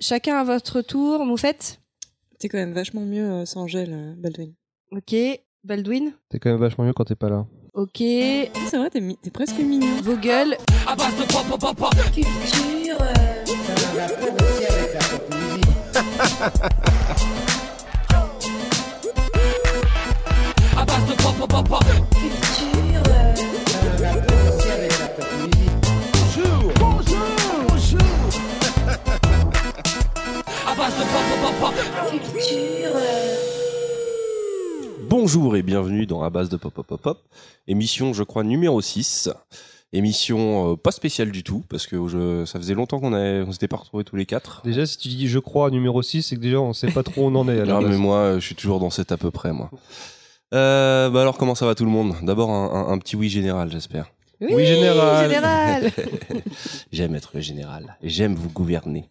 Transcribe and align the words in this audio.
chacun 0.00 0.36
à 0.38 0.44
votre 0.44 0.80
tour, 0.80 1.24
Moufette 1.24 1.80
T'es 2.38 2.48
quand 2.48 2.58
même 2.58 2.72
vachement 2.72 3.00
mieux 3.00 3.28
euh, 3.30 3.44
sans 3.46 3.66
gel, 3.66 3.90
euh, 3.92 4.14
Baldwin. 4.16 4.52
Ok. 4.92 5.14
Baldwin 5.64 6.12
T'es 6.30 6.38
quand 6.38 6.50
même 6.50 6.60
vachement 6.60 6.84
mieux 6.84 6.92
quand 6.92 7.04
t'es 7.04 7.16
pas 7.16 7.28
là. 7.28 7.46
Ok. 7.74 7.96
C'est 7.98 8.76
vrai, 8.76 8.90
t'es 8.90 9.00
mi- 9.00 9.18
t'es 9.18 9.30
presque 9.30 9.58
mignon. 9.58 9.88
Vogel 10.02 10.56
Bonjour 35.08 35.56
et 35.56 35.62
bienvenue 35.62 36.06
dans 36.06 36.22
À 36.22 36.30
base 36.30 36.48
de 36.48 36.56
Pop 36.56 36.72
Pop 36.74 36.86
Pop 36.86 37.00
Pop, 37.00 37.18
émission 37.66 38.12
je 38.12 38.22
crois 38.24 38.42
numéro 38.44 38.80
6. 38.80 39.30
Émission 39.92 40.72
euh, 40.72 40.76
pas 40.76 40.90
spéciale 40.90 41.30
du 41.30 41.42
tout 41.44 41.62
parce 41.68 41.86
que 41.86 41.96
je, 42.08 42.44
ça 42.44 42.58
faisait 42.58 42.74
longtemps 42.74 42.98
qu'on 43.00 43.14
on 43.14 43.52
s'était 43.52 43.68
pas 43.68 43.76
retrouvés 43.76 44.04
tous 44.04 44.16
les 44.16 44.26
quatre. 44.26 44.60
Déjà, 44.64 44.84
si 44.86 44.98
tu 44.98 45.08
dis 45.08 45.28
je 45.28 45.38
crois 45.38 45.70
numéro 45.70 46.02
6, 46.02 46.22
c'est 46.22 46.36
que 46.36 46.40
déjà 46.40 46.60
on 46.60 46.72
sait 46.72 46.90
pas 46.90 47.02
trop 47.02 47.22
où 47.22 47.26
on 47.28 47.34
en 47.36 47.48
est. 47.48 47.60
à 47.60 47.64
la 47.64 47.80
base. 47.80 47.90
mais 47.90 47.96
moi 47.96 48.34
je 48.34 48.44
suis 48.44 48.54
toujours 48.54 48.80
dans 48.80 48.90
cette 48.90 49.12
à 49.12 49.16
peu 49.16 49.30
près 49.30 49.52
moi. 49.52 49.70
Euh, 50.54 51.10
bah 51.10 51.20
alors 51.22 51.36
comment 51.38 51.54
ça 51.54 51.64
va 51.66 51.74
tout 51.74 51.84
le 51.84 51.90
monde? 51.90 52.14
D'abord 52.22 52.50
un, 52.50 52.70
un- 52.88 52.92
un 52.92 52.98
petit 52.98 53.16
oui 53.16 53.28
général 53.28 53.70
j'espère. 53.70 54.10
Oui, 54.40 54.66
général. 54.66 55.28
général. 55.28 55.90
J'aime 56.92 57.14
être 57.16 57.30
le 57.34 57.40
général 57.40 57.96
j'aime 58.02 58.34
vous 58.34 58.48
gouverner. 58.50 59.08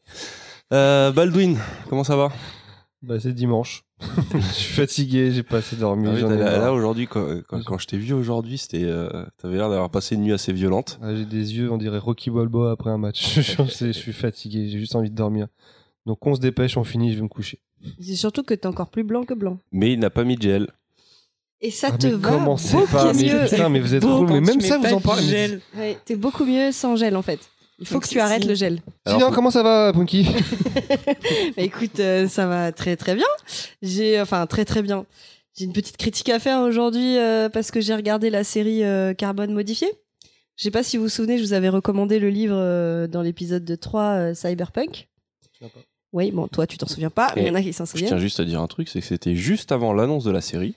Euh, 0.74 1.12
Baldwin, 1.12 1.58
comment 1.90 2.04
ça 2.04 2.16
va 2.16 2.32
Bah, 3.02 3.20
c'est 3.20 3.34
dimanche. 3.34 3.84
je 4.36 4.40
suis 4.54 4.74
fatigué, 4.74 5.32
j'ai 5.32 5.42
pas 5.44 5.58
assez 5.58 5.76
dormi. 5.76 6.08
Ah 6.08 6.14
oui, 6.14 6.38
là, 6.38 6.72
aujourd'hui 6.72 7.08
quand, 7.08 7.26
quand, 7.48 7.64
quand 7.64 7.78
je 7.80 7.88
t'ai 7.88 7.98
vu 7.98 8.14
aujourd'hui 8.14 8.60
c'était 8.60 8.84
euh, 8.84 9.26
t'avais 9.42 9.58
l'air 9.58 9.70
d'avoir 9.72 9.90
passé 9.90 10.14
une 10.16 10.22
nuit 10.22 10.34
assez 10.34 10.54
violente. 10.54 11.00
Ah, 11.02 11.16
j'ai 11.16 11.26
des 11.26 11.56
yeux, 11.56 11.72
on 11.72 11.78
dirait 11.80 11.98
Rocky 11.98 12.30
Balboa 12.30 12.72
après 12.72 12.92
un 12.92 13.00
match. 13.00 13.36
je, 13.36 13.92
suis- 13.92 14.14
fatigué, 14.14 14.68
j'ai 14.70 14.78
juste 14.78 14.94
envie 14.96 15.10
de 15.10 15.16
dormir. 15.16 15.48
Donc 16.06 16.26
on 16.28 16.36
se 16.36 16.40
dépêche, 16.40 16.78
on 16.78 16.84
finit, 16.84 17.12
je 17.12 17.16
vais 17.18 17.24
me 17.24 17.28
coucher. 17.28 17.60
C'est 18.00 18.16
surtout 18.16 18.44
que 18.44 18.54
t'es 18.54 18.68
encore 18.68 18.90
plus 18.90 19.04
blanc 19.04 19.24
que 19.24 19.34
blanc. 19.34 19.58
Mais 19.72 19.94
il 19.94 20.00
n'a 20.00 20.10
pas 20.12 20.24
mis 20.24 20.36
de 20.36 20.42
gel. 20.44 20.68
Et 21.60 21.72
ça 21.72 21.90
Ah, 21.92 21.98
te 21.98 22.06
mais 22.06 22.14
va 22.14 22.30
commencez 22.30 22.76
beaucoup 22.78 22.92
pas, 22.92 23.14
mais 23.14 23.24
mieux. 23.34 23.46
putain, 23.50 23.70
mais 23.70 23.80
vous 23.80 23.96
êtes 23.96 24.04
Beau 24.04 24.20
cool, 24.20 24.28
mais 24.34 24.42
même 24.42 24.62
ça 24.62 24.78
vous 24.78 24.94
en 24.94 25.02
parlez. 25.02 25.60
mais-. 25.74 25.80
Ouais, 25.80 25.98
t'es 26.06 26.16
beaucoup 26.16 26.46
mieux 26.46 26.72
sans 26.72 26.96
gel 26.96 27.16
en 27.18 27.24
fait. 27.24 27.40
Il 27.80 27.86
faut 27.88 27.96
Donc 27.96 28.04
que 28.04 28.10
tu 28.10 28.20
arrêtes 28.20 28.42
si. 28.44 28.48
le 28.48 28.56
gel. 28.56 28.82
Alors, 29.06 29.20
Sinon, 29.20 29.32
comment 29.32 29.52
ça 29.52 29.64
va, 29.64 29.92
Punky? 29.94 30.26
Bah, 31.56 31.64
écoute, 31.64 32.00
euh, 32.00 32.28
ça 32.28 32.48
va 32.48 32.72
très 32.72 32.96
très 32.96 33.16
bien. 33.16 33.26
J'ai, 33.82 34.20
enfin 34.22 34.46
très 34.48 34.66
très 34.66 34.82
bien. 34.82 35.06
J'ai 35.58 35.66
une 35.66 35.74
petite 35.74 35.98
critique 35.98 36.30
à 36.30 36.40
faire 36.40 36.62
aujourd'hui 36.62 37.18
euh, 37.18 37.50
parce 37.50 37.72
que 37.72 37.82
j'ai 37.82 37.96
regardé 37.96 38.30
la 38.30 38.44
série 38.44 38.84
euh, 38.84 39.14
Carbone 39.14 39.54
modifié. 39.54 39.88
Je 40.56 40.64
sais 40.64 40.72
pas 40.72 40.82
si 40.84 40.98
vous 40.98 41.04
vous 41.04 41.10
souvenez, 41.10 41.38
je 41.38 41.44
vous 41.44 41.54
avais 41.54 41.70
recommandé 41.70 42.18
le 42.20 42.30
livre 42.30 42.56
euh, 42.58 43.08
dans 43.08 43.22
l'épisode 43.22 43.64
de 43.64 43.76
3 43.76 44.02
euh, 44.04 44.34
Cyberpunk. 44.34 45.08
Oui, 46.14 46.32
bon, 46.32 46.48
toi 46.48 46.66
tu 46.66 46.78
t'en 46.78 46.88
souviens 46.88 47.10
pas, 47.10 47.32
mais 47.36 47.44
il 47.44 47.48
y 47.48 47.52
en 47.52 47.56
a 47.56 47.62
qui 47.62 47.74
s'en 47.74 47.86
Je 47.86 47.92
souviennent. 47.92 48.10
tiens 48.10 48.18
juste 48.18 48.40
à 48.40 48.46
dire 48.46 48.62
un 48.62 48.68
truc, 48.68 48.88
c'est 48.90 49.02
que 49.02 49.06
c'était 49.06 49.36
juste 49.36 49.72
avant 49.72 49.94
l'annonce 49.94 50.24
de 50.24 50.32
la 50.32 50.42
série. 50.42 50.76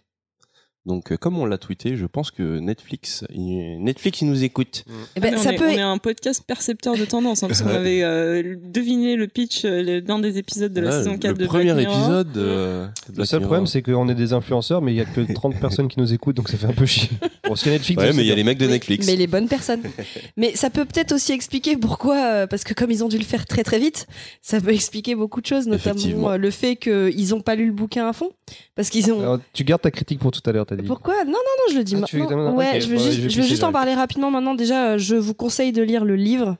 Donc, 0.87 1.13
euh, 1.13 1.17
comme 1.19 1.39
on 1.39 1.45
l'a 1.45 1.59
tweeté, 1.59 1.95
je 1.97 2.07
pense 2.07 2.31
que 2.31 2.59
Netflix, 2.59 3.23
il- 3.35 3.83
Netflix, 3.85 4.23
il 4.23 4.29
nous 4.29 4.45
écoute. 4.45 4.85
Eh 4.89 4.91
Ah, 5.17 5.21
ben, 5.21 5.31
mais 5.33 5.39
on, 5.39 5.43
ça 5.43 5.53
est, 5.53 5.57
peut. 5.57 5.67
on 5.69 5.73
est 5.73 5.81
un 5.81 5.99
podcast 5.99 6.43
percepteur 6.47 6.97
de 6.97 7.05
tendance, 7.05 7.43
hein, 7.43 7.49
parce 7.49 7.61
qu'on 7.61 7.69
avait 7.69 8.03
euh, 8.03 8.57
deviné 8.65 9.15
le 9.17 9.29
pitch 9.29 9.67
euh, 9.67 10.01
d'un 10.01 10.19
des 10.21 10.39
épisodes 10.39 10.73
de 10.73 10.81
la 10.81 10.91
Là, 10.91 10.99
saison 10.99 11.19
4 11.19 11.33
le 11.33 11.39
de 11.39 11.47
premier 11.47 11.75
Black 11.75 11.87
épisode. 11.87 12.35
euh, 12.39 12.87
de 13.13 13.19
Le 13.19 13.25
seul 13.27 13.41
Mirror. 13.41 13.49
problème, 13.51 13.67
c'est 13.67 13.83
qu'on 13.83 14.09
est 14.09 14.15
des 14.15 14.33
influenceurs, 14.33 14.81
mais 14.81 14.93
il 14.93 14.97
y 14.97 15.01
a 15.03 15.05
que 15.05 15.21
30 15.35 15.61
personnes 15.61 15.89
qui 15.89 16.01
nous 16.01 16.15
écoutent, 16.15 16.37
donc 16.37 16.49
ça 16.49 16.57
fait 16.57 16.67
un 16.67 16.73
peu 16.73 16.87
chier. 16.87 17.11
Bon, 17.47 17.57
si 17.57 17.69
Netflix, 17.69 18.01
Ouais, 18.03 18.11
c'est 18.13 18.17
mais 18.17 18.23
il 18.25 18.29
y 18.29 18.33
a 18.33 18.35
les 18.37 18.45
mecs 18.45 18.57
de 18.59 18.67
Netflix. 18.67 19.07
Mais 19.07 19.17
les 19.17 19.27
bonnes 19.27 19.49
personnes. 19.49 19.83
mais 20.39 20.57
ça 20.57 20.71
peut 20.71 20.87
peut-être 20.87 21.13
aussi 21.13 21.33
expliquer 21.33 21.77
pourquoi, 21.77 22.17
euh, 22.25 22.47
parce 22.47 22.65
que 22.65 22.73
comme 22.73 22.91
ils 22.91 23.05
ont 23.05 23.09
dû 23.09 23.19
le 23.19 23.25
faire 23.25 23.45
très 23.45 23.65
très 23.65 23.79
vite, 23.79 24.07
ça 24.41 24.59
peut 24.61 24.73
expliquer 24.73 25.15
beaucoup 25.15 25.43
de 25.43 25.47
choses, 25.47 25.67
notamment 25.67 26.31
euh, 26.31 26.37
le 26.39 26.51
fait 26.51 26.77
qu'ils 26.77 27.35
ont 27.35 27.43
pas 27.43 27.55
lu 27.55 27.67
le 27.67 27.73
bouquin 27.73 28.09
à 28.09 28.15
fond, 28.15 28.31
parce 28.77 28.89
qu'ils 28.89 29.13
ont. 29.13 29.21
Alors, 29.21 29.39
tu 29.53 29.63
gardes 29.65 29.83
ta 29.83 29.91
critique 29.91 30.21
pour 30.21 30.31
tout 30.31 30.41
à 30.49 30.53
l'heure, 30.53 30.67
dit. 30.81 30.87
Pourquoi? 30.89 31.25
Non, 31.25 31.33
non, 31.33 31.33
non, 31.33 31.73
je 31.73 31.79
le 31.79 31.85
dis 31.85 31.95
Ah, 31.97 32.01
maintenant. 32.01 32.55
ouais, 32.55 32.81
je 32.81 32.89
veux 32.89 32.97
ouais, 32.97 33.03
juste, 33.03 33.21
je 33.23 33.29
je 33.29 33.43
juste 33.43 33.65
en 33.65 33.73
parler 33.73 33.95
rapidement 33.95 34.31
maintenant. 34.31 34.55
Déjà, 34.55 34.91
euh, 34.93 34.99
je 34.99 35.17
vous 35.17 35.35
conseille 35.35 35.73
de 35.73 35.83
lire 35.83 36.05
le 36.05 36.17
livre 36.17 36.57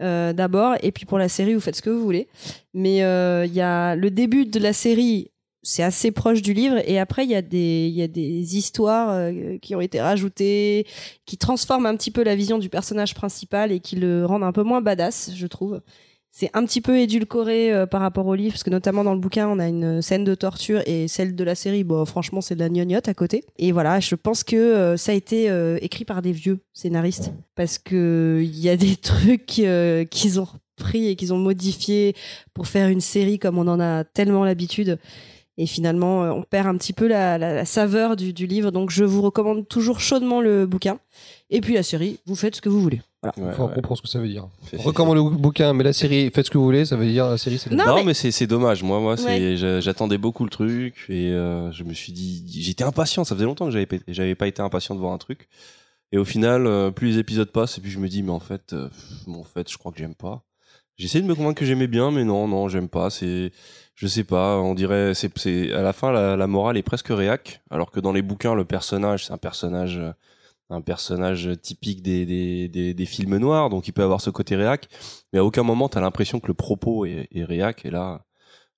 euh, 0.00 0.32
d'abord, 0.32 0.76
et 0.82 0.92
puis 0.92 1.06
pour 1.06 1.18
la 1.18 1.28
série, 1.28 1.54
vous 1.54 1.60
faites 1.60 1.76
ce 1.76 1.82
que 1.82 1.90
vous 1.90 2.02
voulez. 2.02 2.28
Mais 2.74 3.02
euh, 3.02 3.44
il 3.46 3.52
y 3.52 3.60
a 3.60 3.96
le 3.96 4.10
début 4.10 4.46
de 4.46 4.60
la 4.60 4.72
série, 4.72 5.30
c'est 5.64 5.82
assez 5.82 6.12
proche 6.12 6.40
du 6.40 6.52
livre, 6.52 6.76
et 6.88 7.00
après 7.00 7.24
il 7.24 7.30
y 7.30 7.34
a 7.34 7.42
des, 7.42 7.88
il 7.88 7.94
y 7.98 8.02
a 8.02 8.06
des 8.06 8.56
histoires 8.56 9.10
euh, 9.10 9.58
qui 9.60 9.74
ont 9.74 9.80
été 9.80 10.00
rajoutées, 10.00 10.86
qui 11.26 11.36
transforment 11.36 11.86
un 11.86 11.96
petit 11.96 12.12
peu 12.12 12.22
la 12.22 12.36
vision 12.36 12.58
du 12.58 12.68
personnage 12.68 13.12
principal 13.14 13.72
et 13.72 13.80
qui 13.80 13.96
le 13.96 14.24
rendent 14.24 14.44
un 14.44 14.52
peu 14.52 14.62
moins 14.62 14.80
badass, 14.80 15.32
je 15.34 15.46
trouve. 15.48 15.80
C'est 16.40 16.50
un 16.54 16.64
petit 16.64 16.80
peu 16.80 17.00
édulcoré 17.00 17.72
euh, 17.72 17.86
par 17.86 18.00
rapport 18.00 18.24
au 18.24 18.36
livre, 18.36 18.52
parce 18.52 18.62
que 18.62 18.70
notamment 18.70 19.02
dans 19.02 19.12
le 19.12 19.18
bouquin, 19.18 19.48
on 19.48 19.58
a 19.58 19.66
une 19.66 20.00
scène 20.00 20.22
de 20.22 20.36
torture 20.36 20.82
et 20.86 21.08
celle 21.08 21.34
de 21.34 21.42
la 21.42 21.56
série, 21.56 21.82
bon, 21.82 22.04
franchement, 22.04 22.40
c'est 22.40 22.54
de 22.54 22.60
la 22.60 22.68
gnognotte 22.68 23.08
à 23.08 23.14
côté. 23.14 23.42
Et 23.58 23.72
voilà, 23.72 23.98
je 23.98 24.14
pense 24.14 24.44
que 24.44 24.54
euh, 24.54 24.96
ça 24.96 25.10
a 25.10 25.16
été 25.16 25.50
euh, 25.50 25.78
écrit 25.82 26.04
par 26.04 26.22
des 26.22 26.30
vieux 26.30 26.60
scénaristes, 26.72 27.32
parce 27.56 27.78
que 27.78 28.40
il 28.40 28.56
y 28.56 28.68
a 28.68 28.76
des 28.76 28.94
trucs 29.02 29.46
qu'ils 29.46 30.40
ont 30.40 30.46
repris 30.78 31.08
et 31.08 31.16
qu'ils 31.16 31.34
ont 31.34 31.38
modifiés 31.38 32.14
pour 32.54 32.68
faire 32.68 32.88
une 32.88 33.00
série 33.00 33.40
comme 33.40 33.58
on 33.58 33.66
en 33.66 33.80
a 33.80 34.04
tellement 34.04 34.44
l'habitude. 34.44 35.00
Et 35.56 35.66
finalement, 35.66 36.20
on 36.20 36.44
perd 36.44 36.68
un 36.68 36.76
petit 36.76 36.92
peu 36.92 37.08
la, 37.08 37.64
saveur 37.64 38.14
du 38.14 38.46
livre. 38.46 38.70
Donc, 38.70 38.90
je 38.90 39.02
vous 39.02 39.22
recommande 39.22 39.66
toujours 39.66 39.98
chaudement 39.98 40.40
le 40.40 40.66
bouquin. 40.66 41.00
Et 41.50 41.60
puis 41.60 41.74
la 41.74 41.82
série, 41.82 42.20
vous 42.26 42.36
faites 42.36 42.54
ce 42.54 42.60
que 42.60 42.68
vous 42.68 42.80
voulez. 42.80 43.00
Voilà. 43.22 43.48
Ouais, 43.48 43.52
Faut 43.56 43.64
ouais. 43.66 43.74
comprendre 43.74 43.96
ce 43.98 44.02
que 44.02 44.08
ça 44.08 44.20
veut 44.20 44.28
dire. 44.28 44.46
Fait- 44.62 44.76
On 44.78 44.82
recommande 44.82 45.16
le 45.16 45.22
bouquin, 45.22 45.72
mais 45.72 45.82
la 45.82 45.92
série, 45.92 46.30
faites 46.32 46.46
ce 46.46 46.50
que 46.52 46.58
vous 46.58 46.64
voulez, 46.64 46.84
ça 46.84 46.96
veut 46.96 47.06
dire 47.06 47.28
la 47.28 47.36
série, 47.38 47.58
c'est 47.58 47.70
Non, 47.72 47.84
Non, 47.84 47.96
mais- 47.96 48.04
mais, 48.04 48.14
c'est 48.14 48.30
c'est 48.30 48.46
dommage. 48.46 48.82
Moi, 48.84 49.00
moi, 49.00 49.16
Ouais. 49.20 49.56
j'attendais 49.80 50.18
beaucoup 50.18 50.44
le 50.44 50.50
truc 50.50 51.04
et 51.08 51.32
euh, 51.32 51.72
je 51.72 51.82
me 51.82 51.92
suis 51.94 52.12
dit, 52.12 52.44
j'étais 52.62 52.84
impatient. 52.84 53.24
Ça 53.24 53.34
faisait 53.34 53.44
longtemps 53.46 53.64
que 53.66 53.72
j'avais 53.72 53.86
pas- 53.86 53.96
j'avais 54.06 54.34
pas 54.36 54.46
été 54.46 54.62
impatient 54.62 54.94
de 54.94 55.00
voir 55.00 55.12
un 55.12 55.18
truc. 55.18 55.48
Et 56.12 56.18
au 56.18 56.24
final, 56.24 56.66
euh, 56.66 56.90
plus 56.92 57.08
les 57.08 57.18
épisodes 57.18 57.50
passent, 57.50 57.76
et 57.78 57.80
puis 57.80 57.90
je 57.90 57.98
me 57.98 58.08
dis, 58.08 58.22
mais 58.22 58.30
en 58.30 58.40
fait, 58.40 58.72
euh, 58.72 58.88
bon, 59.26 59.40
en 59.40 59.44
fait, 59.44 59.70
je 59.70 59.76
crois 59.76 59.90
que 59.92 59.98
j'aime 59.98 60.14
pas. 60.14 60.42
J'essaie 60.96 61.20
de 61.20 61.26
me 61.26 61.34
convaincre 61.34 61.58
que 61.60 61.66
j'aimais 61.66 61.86
bien, 61.88 62.10
mais 62.10 62.24
non, 62.24 62.48
non, 62.48 62.68
j'aime 62.68 62.88
pas. 62.88 63.10
C'est, 63.10 63.52
je 63.94 64.06
sais 64.06 64.24
pas. 64.24 64.56
On 64.58 64.74
dirait, 64.74 65.12
c'est, 65.14 65.36
c'est 65.38 65.72
à 65.72 65.82
la 65.82 65.92
fin, 65.92 66.10
la, 66.12 66.36
la 66.36 66.46
morale 66.46 66.76
est 66.76 66.82
presque 66.82 67.08
réac, 67.08 67.60
alors 67.70 67.90
que 67.90 68.00
dans 68.00 68.12
les 68.12 68.22
bouquins, 68.22 68.54
le 68.54 68.64
personnage, 68.64 69.26
c'est 69.26 69.32
un 69.32 69.38
personnage, 69.38 69.98
euh, 69.98 70.12
un 70.70 70.80
personnage 70.80 71.50
typique 71.62 72.02
des, 72.02 72.68
des, 72.68 73.06
films 73.06 73.36
noirs, 73.38 73.70
donc 73.70 73.88
il 73.88 73.92
peut 73.92 74.02
avoir 74.02 74.20
ce 74.20 74.30
côté 74.30 74.56
réac. 74.56 74.88
Mais 75.32 75.38
à 75.38 75.44
aucun 75.44 75.62
moment, 75.62 75.88
t'as 75.88 76.00
l'impression 76.00 76.40
que 76.40 76.48
le 76.48 76.54
propos 76.54 77.06
est, 77.06 77.28
réac. 77.34 77.84
Et 77.84 77.90
là, 77.90 78.24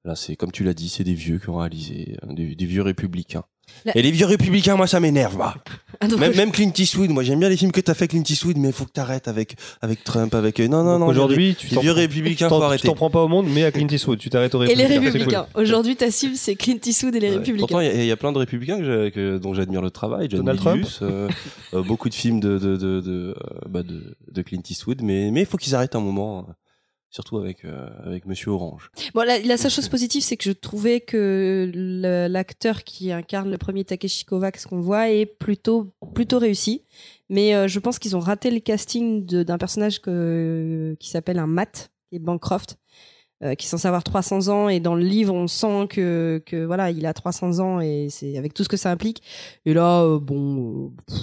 là, 0.04 0.14
c'est 0.14 0.36
comme 0.36 0.52
tu 0.52 0.64
l'as 0.64 0.74
dit, 0.74 0.88
c'est 0.88 1.04
des 1.04 1.14
vieux 1.14 1.38
qui 1.38 1.50
ont 1.50 1.56
réalisé, 1.56 2.16
euh, 2.24 2.32
des 2.34 2.66
vieux 2.66 2.82
républicains. 2.82 3.44
La- 3.84 3.96
Et 3.96 4.02
les 4.02 4.10
vieux 4.10 4.26
républicains, 4.26 4.76
moi, 4.76 4.86
ça 4.86 5.00
m'énerve, 5.00 5.36
va. 5.38 5.54
Ah, 6.00 6.08
donc, 6.08 6.18
Même, 6.20 6.34
même 6.36 6.50
Clint 6.50 6.72
Eastwood, 6.78 7.10
moi 7.10 7.22
j'aime 7.22 7.40
bien 7.40 7.48
les 7.50 7.56
films 7.58 7.72
que 7.72 7.80
t'as 7.80 7.92
fait 7.94 8.08
Clint 8.08 8.22
Eastwood, 8.28 8.56
mais 8.56 8.68
il 8.68 8.74
faut 8.74 8.84
que 8.86 8.90
t'arrêtes 8.92 9.28
avec, 9.28 9.56
avec 9.82 10.02
Trump, 10.04 10.34
avec... 10.34 10.58
euh, 10.60 10.66
Non, 10.68 10.82
non, 10.82 10.92
Donc 10.92 11.00
non. 11.00 11.06
Aujourd'hui, 11.08 11.54
tu 11.58 11.66
les 11.68 11.74
t'en 11.74 11.80
vieux 11.82 11.90
prends- 11.92 12.00
républicains, 12.00 12.48
faut 12.48 12.58
tu 12.58 12.64
arrêter. 12.64 12.88
t'en 12.88 12.94
prends 12.94 13.10
pas 13.10 13.22
au 13.22 13.28
monde, 13.28 13.46
mais 13.50 13.64
à 13.64 13.70
Clint 13.70 13.86
Eastwood, 13.88 14.18
tu 14.18 14.30
t'arrêtes 14.30 14.54
aux 14.54 14.62
Et 14.62 14.74
les 14.74 14.86
républicains. 14.86 15.10
républicains. 15.12 15.46
Aujourd'hui, 15.54 15.96
ta 15.96 16.10
cible, 16.10 16.36
c'est 16.36 16.54
Clint 16.56 16.78
Eastwood 16.86 17.14
et 17.16 17.20
les 17.20 17.28
Ouais. 17.28 17.34
républicains. 17.36 17.60
Pourtant, 17.66 17.80
il 17.80 17.86
y 17.86 17.90
a- 17.90 17.94
il 17.94 18.06
y, 18.06 18.10
a 18.10 18.16
plein 18.16 18.32
de 18.32 18.38
républicains 18.38 18.78
que 18.78 19.08
que- 19.10 19.38
dont 19.38 19.52
j'admire 19.54 19.82
le 19.82 19.90
travail. 19.90 20.28
John 20.30 20.40
Donald 20.40 20.64
Milius, 20.64 21.00
euh, 21.02 21.28
euh, 21.74 21.82
beaucoup 21.82 22.08
de 22.08 22.14
films 22.14 22.40
de, 22.40 22.58
de, 22.58 22.76
de, 22.76 23.00
de, 23.00 23.34
bah, 23.68 23.82
de, 23.82 24.16
de 24.30 24.42
Clint 24.42 24.62
Eastwood, 24.70 25.02
mais 25.02 25.30
mais 25.30 25.40
il 25.40 25.46
faut 25.46 25.56
qu'ils 25.58 25.74
arrêtent 25.74 25.96
un 25.96 26.00
moment, 26.00 26.46
euh, 26.48 26.52
surtout 27.10 27.38
avec, 27.38 27.64
euh, 27.64 27.88
avec 28.04 28.24
Monsieur 28.26 28.52
Orange. 28.52 28.90
Bon, 29.14 29.22
la, 29.26 29.38
la 29.40 29.56
seule 29.56 29.70
chose 29.70 29.88
positive, 29.88 30.22
c'est 30.22 30.36
que 30.36 30.44
je 30.44 30.52
trouvais 30.52 31.00
que 31.00 31.70
l'acteur 32.28 32.84
qui 32.84 33.12
incarne 33.12 33.50
le 33.50 33.58
premier 33.58 33.84
Takeshi 33.84 34.24
Kovacs 34.24 34.64
qu'on 34.66 34.80
voit 34.80 35.10
est 35.10 35.26
plutôt, 35.26 35.92
plutôt 36.14 36.38
réussi. 36.38 36.84
Mais 37.28 37.54
euh, 37.54 37.68
je 37.68 37.78
pense 37.78 37.98
qu'ils 37.98 38.16
ont 38.16 38.20
raté 38.20 38.50
le 38.50 38.60
casting 38.60 39.26
d'un 39.26 39.58
personnage 39.58 40.00
que, 40.00 40.96
qui 40.98 41.10
s'appelle 41.10 41.38
un 41.38 41.46
Matt, 41.46 41.90
qui 42.08 42.16
est 42.16 42.20
Bancroft, 42.20 42.78
euh, 43.42 43.54
qui 43.54 43.66
est 43.66 43.70
censé 43.70 43.86
avoir 43.88 44.02
300 44.04 44.48
ans. 44.48 44.68
Et 44.68 44.80
dans 44.80 44.94
le 44.94 45.02
livre, 45.04 45.32
on 45.34 45.46
sent 45.46 45.86
que, 45.88 46.42
que 46.46 46.64
voilà, 46.64 46.90
il 46.90 47.06
a 47.06 47.12
300 47.12 47.58
ans 47.60 47.80
et 47.80 48.08
c'est 48.10 48.36
avec 48.36 48.54
tout 48.54 48.64
ce 48.64 48.68
que 48.68 48.76
ça 48.76 48.90
implique. 48.90 49.22
Et 49.66 49.74
là, 49.74 50.02
euh, 50.02 50.18
bon, 50.20 50.86
euh, 50.86 50.88
pff, 51.06 51.18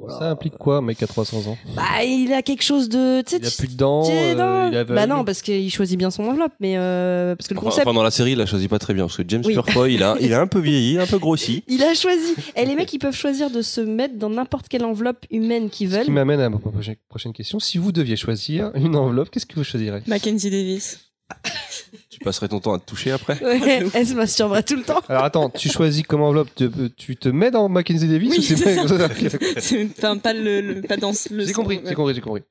voilà. 0.00 0.18
Ça 0.18 0.30
implique 0.30 0.56
quoi, 0.56 0.76
un 0.78 0.82
mec 0.82 1.02
à 1.02 1.06
300 1.06 1.46
ans? 1.50 1.58
Bah, 1.76 2.02
il 2.04 2.32
a 2.32 2.42
quelque 2.42 2.62
chose 2.62 2.88
de. 2.88 3.20
tu 3.22 3.30
sais, 3.36 3.38
Il 3.42 3.46
a 3.46 3.50
plus 3.50 3.68
de 3.68 3.76
dents, 3.76 4.02
euh, 4.08 4.34
non. 4.34 4.70
il 4.72 4.84
Bah 4.94 5.06
non, 5.06 5.24
parce 5.24 5.42
qu'il 5.42 5.70
choisit 5.70 5.98
bien 5.98 6.10
son 6.10 6.24
enveloppe, 6.24 6.52
mais 6.60 6.76
euh, 6.78 7.34
parce 7.36 7.48
que 7.48 7.54
le 7.54 7.60
concept. 7.60 7.86
enfin, 7.86 7.94
dans 7.94 8.02
la 8.02 8.10
série, 8.10 8.32
il 8.32 8.40
a 8.40 8.46
choisi 8.46 8.68
pas 8.68 8.78
très 8.78 8.94
bien, 8.94 9.04
parce 9.04 9.16
que 9.16 9.22
James 9.28 9.42
Oui. 9.44 9.56
Il 9.90 10.02
a, 10.02 10.16
il 10.20 10.32
a 10.32 10.40
un 10.40 10.46
peu 10.46 10.60
vieilli, 10.60 10.98
un 10.98 11.06
peu 11.06 11.18
grossi. 11.18 11.64
Il 11.68 11.82
a 11.82 11.94
choisi. 11.94 12.34
Et 12.56 12.64
les 12.64 12.74
mecs, 12.74 12.92
ils 12.92 12.98
peuvent 12.98 13.14
choisir 13.14 13.50
de 13.50 13.62
se 13.62 13.80
mettre 13.80 14.16
dans 14.16 14.30
n'importe 14.30 14.68
quelle 14.68 14.84
enveloppe 14.84 15.24
humaine 15.30 15.68
qu'ils 15.70 15.90
Ce 15.90 15.96
qui 15.98 16.04
veulent. 16.06 16.14
m'amène 16.14 16.40
à 16.40 16.48
ma 16.48 16.58
prochaine- 16.58 16.96
prochaine 17.08 17.32
question. 17.32 17.58
Si 17.60 17.78
vous 17.78 17.92
deviez 17.92 18.16
choisir 18.16 18.70
une 18.74 18.96
enveloppe, 18.96 19.30
qu'est-ce 19.30 19.46
que 19.46 19.54
vous 19.56 19.64
choisirez? 19.64 20.02
Mackenzie 20.06 20.50
Davis. 20.50 21.07
Tu 22.10 22.18
passerais 22.20 22.48
ton 22.48 22.58
temps 22.58 22.74
à 22.74 22.78
te 22.78 22.84
toucher 22.86 23.12
après? 23.12 23.42
Ouais, 23.42 23.84
elle 23.94 24.06
se 24.06 24.14
masturberait 24.14 24.62
tout 24.64 24.74
le 24.76 24.82
temps. 24.82 25.00
Alors 25.08 25.22
attends, 25.24 25.50
tu 25.50 25.68
choisis 25.68 26.02
comme 26.04 26.20
enveloppe, 26.22 26.52
te- 26.54 26.88
tu 26.88 27.16
te 27.16 27.28
mets 27.28 27.50
dans 27.52 27.68
Mackenzie 27.68 28.08
Davis 28.08 28.30
Oui, 28.32 28.38
ou 28.38 28.42
c'est 28.42 28.56
c'est 28.56 28.76
pas-. 28.98 29.08
C'est- 29.60 29.88
Enfin, 29.98 30.32
le, 30.32 30.60
le- 30.60 30.82
pas 30.82 30.96
dans 30.96 31.12
le. 31.30 31.46
J'ai 31.46 31.52
compris, 31.52 31.80
j'ai 31.86 31.94
compris, 31.94 32.14
j'ai 32.14 32.20
compris. 32.20 32.42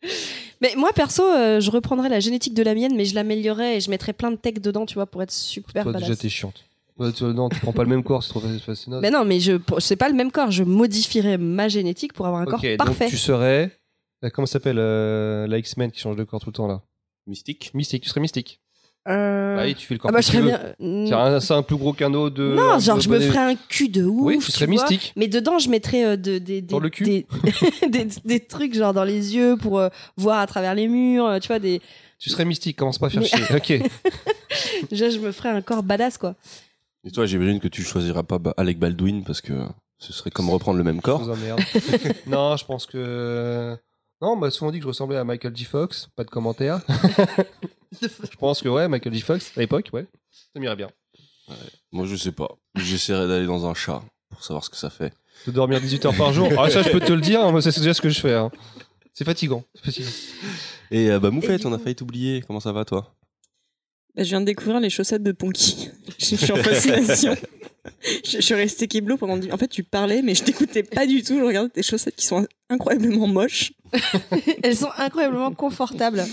Mais 0.61 0.73
moi, 0.77 0.91
perso, 0.93 1.23
euh, 1.23 1.59
je 1.59 1.69
reprendrais 1.69 2.07
la 2.09 2.19
génétique 2.21 2.53
de 2.53 2.63
la 2.63 2.73
mienne, 2.75 2.95
mais 2.95 3.03
je 3.05 3.13
l'améliorerais 3.13 3.77
et 3.77 3.81
je 3.81 3.89
mettrais 3.89 4.13
plein 4.13 4.31
de 4.31 4.37
tech 4.37 4.55
dedans, 4.55 4.85
tu 4.85 4.93
vois, 4.95 5.05
pour 5.05 5.21
être 5.21 5.31
super 5.31 5.83
Toi 5.83 5.91
badass. 5.91 6.07
déjà 6.09 6.15
t'es 6.21 6.29
chiante. 6.29 6.63
Ouais, 6.97 7.11
tu- 7.11 7.25
non, 7.25 7.49
tu 7.49 7.59
prends 7.59 7.73
pas 7.73 7.83
le 7.83 7.89
même 7.89 8.03
corps, 8.03 8.23
c'est 8.23 8.29
trop 8.29 8.39
facile. 8.39 8.59
facile. 8.61 8.93
Mais 9.01 9.11
non, 9.11 9.25
mais 9.25 9.39
je, 9.39 9.53
c'est 9.79 9.97
pas 9.97 10.07
le 10.07 10.15
même 10.15 10.31
corps. 10.31 10.49
Je 10.49 10.63
modifierais 10.63 11.37
ma 11.37 11.67
génétique 11.67 12.13
pour 12.13 12.25
avoir 12.25 12.41
un 12.41 12.45
Ok, 12.45 12.51
corps 12.51 12.61
donc 12.61 12.77
parfait. 12.77 13.07
tu 13.09 13.17
serais. 13.17 13.69
euh, 14.23 14.29
Comment 14.33 14.45
ça 14.45 14.53
s'appelle 14.53 14.79
euh, 14.79 15.45
la 15.45 15.57
X-Men 15.59 15.91
qui 15.91 15.99
change 15.99 16.15
de 16.15 16.23
corps 16.23 16.39
tout 16.39 16.49
le 16.49 16.53
temps 16.53 16.67
là? 16.67 16.81
Mystique 17.27 17.71
Mystique, 17.73 18.03
tu 18.03 18.09
serais 18.09 18.21
mystique. 18.21 18.61
Euh, 19.07 19.55
Bah 19.55 19.63
oui, 19.65 19.75
tu 19.75 19.87
fais 19.87 19.93
le 19.93 19.99
corps 19.99 20.09
ah 20.09 20.13
bah, 20.13 20.21
je 20.21 20.27
serais 20.27 20.41
bien. 20.41 20.59
C'est 21.39 21.53
un, 21.53 21.57
un 21.57 21.63
plus 21.63 21.77
gros 21.77 21.93
qu'un 21.93 22.13
autre 22.13 22.35
de. 22.35 22.55
Non, 22.55 22.77
genre 22.79 22.99
je 22.99 23.09
me 23.09 23.19
ferais 23.19 23.53
un 23.53 23.55
cul 23.55 23.87
de 23.89 24.03
ouf. 24.03 24.21
Oui, 24.21 24.39
tu 24.39 24.51
serais 24.51 24.67
mystique. 24.67 25.13
Mais 25.15 25.27
dedans, 25.27 25.59
je 25.59 25.69
mettrais 25.69 26.03
euh, 26.05 26.17
de, 26.17 26.37
des, 26.39 26.61
des, 26.61 26.61
Dans 26.61 26.79
le 26.79 26.89
cul 26.89 27.03
des, 27.05 27.25
des, 27.89 28.07
des 28.25 28.39
trucs 28.41 28.73
genre 28.73 28.93
dans 28.93 29.03
les 29.05 29.35
yeux 29.35 29.55
pour 29.57 29.79
euh, 29.79 29.89
voir 30.17 30.39
à 30.39 30.47
travers 30.47 30.75
les 30.75 30.87
murs, 30.87 31.25
euh, 31.25 31.39
tu 31.39 31.47
vois, 31.47 31.59
des. 31.59 31.81
Tu 32.19 32.29
serais 32.29 32.45
mystique, 32.45 32.75
commence 32.77 32.97
pas 32.99 33.07
à 33.07 33.09
faire 33.11 33.21
Mais- 33.21 33.27
chier. 33.27 33.81
Ok. 33.83 33.91
Déjà, 34.89 35.09
je 35.09 35.19
me 35.19 35.31
ferais 35.31 35.49
un 35.49 35.61
corps 35.61 35.83
badass, 35.83 36.17
quoi. 36.17 36.35
Et 37.05 37.11
toi, 37.11 37.25
j'imagine 37.25 37.59
que 37.59 37.67
tu 37.69 37.83
choisiras 37.83 38.23
pas 38.23 38.39
Alec 38.57 38.79
Baldwin 38.79 39.23
parce 39.23 39.39
que 39.39 39.53
ce 39.99 40.11
serait 40.11 40.31
comme 40.31 40.49
reprendre 40.49 40.77
le 40.77 40.83
même 40.83 40.97
Je 40.97 41.01
corps. 41.01 41.21
vous 41.23 41.29
emmerde. 41.29 41.61
non, 42.27 42.57
je 42.57 42.65
pense 42.65 42.85
que. 42.85 43.77
Non, 44.21 44.29
on 44.31 44.35
m'a 44.35 44.49
souvent 44.49 44.71
dit 44.71 44.79
que 44.79 44.83
je 44.83 44.87
ressemblais 44.87 45.15
à 45.17 45.23
Michael 45.23 45.55
J. 45.55 45.63
Fox. 45.63 46.09
Pas 46.15 46.23
de 46.23 46.29
commentaire. 46.29 46.81
je 48.01 48.35
pense 48.37 48.61
que 48.61 48.69
ouais, 48.69 48.87
Michael 48.87 49.13
J. 49.13 49.21
Fox, 49.21 49.51
à 49.55 49.59
l'époque, 49.59 49.89
ouais. 49.93 50.05
Ça 50.53 50.59
m'irait 50.59 50.75
bien. 50.75 50.89
Moi, 51.91 52.05
je 52.05 52.15
sais 52.15 52.31
pas. 52.31 52.49
J'essaierai 52.75 53.27
d'aller 53.27 53.45
dans 53.45 53.65
un 53.65 53.73
chat 53.73 54.03
pour 54.29 54.43
savoir 54.43 54.63
ce 54.63 54.69
que 54.69 54.75
ça 54.77 54.89
fait. 54.89 55.13
De 55.45 55.51
dormir 55.51 55.79
18 55.79 56.05
heures 56.05 56.15
par 56.17 56.33
jour. 56.33 56.49
Ah, 56.57 56.69
ça, 56.69 56.81
je 56.83 56.89
peux 56.89 56.99
te 56.99 57.13
le 57.13 57.21
dire. 57.21 57.41
hein, 57.41 57.51
Moi, 57.51 57.61
c'est 57.61 57.75
déjà 57.77 57.93
ce 57.93 58.01
que 58.01 58.09
je 58.09 58.19
fais. 58.19 58.33
hein. 58.33 58.51
C'est 59.13 59.23
fatigant. 59.25 59.63
Et 60.91 61.09
euh, 61.09 61.19
bah, 61.19 61.31
Moufette, 61.31 61.65
on 61.65 61.73
a 61.73 61.79
failli 61.79 61.95
t'oublier. 61.95 62.43
Comment 62.45 62.59
ça 62.59 62.71
va, 62.71 62.85
toi? 62.85 63.15
Bah, 64.15 64.23
je 64.23 64.29
viens 64.29 64.41
de 64.41 64.45
découvrir 64.45 64.79
les 64.79 64.89
chaussettes 64.89 65.23
de 65.23 65.31
Ponky. 65.31 65.89
je 66.19 66.35
suis 66.35 66.51
en 66.51 66.55
fascination. 66.57 67.35
je, 68.03 68.31
je 68.31 68.41
suis 68.41 68.53
restée 68.53 68.87
kiblo 68.87 69.15
pendant. 69.17 69.37
dix- 69.37 69.51
En 69.51 69.57
fait, 69.57 69.67
tu 69.69 69.83
parlais, 69.83 70.21
mais 70.21 70.35
je 70.35 70.43
t'écoutais 70.43 70.83
pas 70.83 71.05
du 71.07 71.23
tout. 71.23 71.37
Je 71.39 71.43
regardais 71.43 71.69
tes 71.69 71.83
chaussettes 71.83 72.15
qui 72.15 72.25
sont 72.25 72.45
incroyablement 72.69 73.27
moches. 73.27 73.71
elles 74.63 74.75
sont 74.77 74.89
incroyablement 74.97 75.51
confortables. 75.53 76.25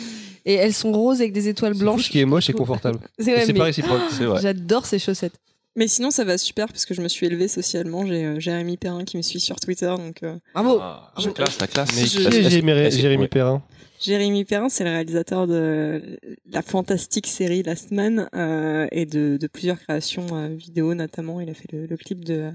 Et 0.46 0.55
elles 0.55 0.75
sont 0.75 0.93
roses 0.93 1.20
avec 1.20 1.32
des 1.32 1.49
étoiles 1.49 1.75
Ce 1.75 1.81
blanches. 1.81 2.11
qui 2.11 2.20
est 2.20 2.25
moche 2.26 2.50
et 2.50 2.52
confortable. 2.52 2.99
C'est 3.19 3.52
pas 3.55 3.64
réciproque. 3.64 4.02
C'est 4.11 4.25
vrai. 4.25 4.41
J'adore 4.43 4.85
ces 4.87 4.99
chaussettes. 4.99 5.35
Mais 5.76 5.88
sinon, 5.88 6.11
ça 6.12 6.23
va 6.25 6.38
super 6.38 6.69
parce 6.69 6.85
que 6.87 6.94
je 6.94 7.00
me 7.02 7.08
suis 7.08 7.26
élevée 7.26 7.49
socialement. 7.49 8.06
J'ai 8.06 8.25
euh, 8.25 8.38
Jérémy 8.38 8.76
Perrin 8.76 9.05
qui 9.05 9.17
me 9.17 9.23
suit 9.23 9.41
sur 9.41 9.56
Twitter. 9.56 9.87
Donc, 9.99 10.23
euh, 10.23 10.37
Bravo. 10.55 10.79
Ah, 10.81 11.12
Je- 11.19 11.26
la 11.26 11.32
classe, 11.32 11.61
la 11.61 11.67
classe. 11.67 11.88
Mais 11.96 12.06
Je- 12.06 12.29
qui 12.29 12.37
est 12.37 12.91
Jérémy. 13.00 13.26
Perrin 13.26 13.62
Jérémy 14.00 14.44
Perrin, 14.44 14.69
c'est 14.69 14.85
le 14.85 14.91
réalisateur 14.91 15.46
de 15.46 16.19
la 16.50 16.62
fantastique 16.62 17.26
série 17.26 17.62
Last 17.62 17.91
Man 17.91 18.29
euh, 18.37 18.87
et 18.93 19.06
de, 19.06 19.37
de 19.41 19.46
plusieurs 19.46 19.81
créations 19.81 20.26
euh, 20.32 20.49
vidéo 20.49 20.94
notamment. 20.94 21.41
Il 21.41 21.49
a 21.49 21.55
fait 21.55 21.73
le, 21.73 21.87
le 21.87 21.96
clip 21.96 22.25
de, 22.25 22.50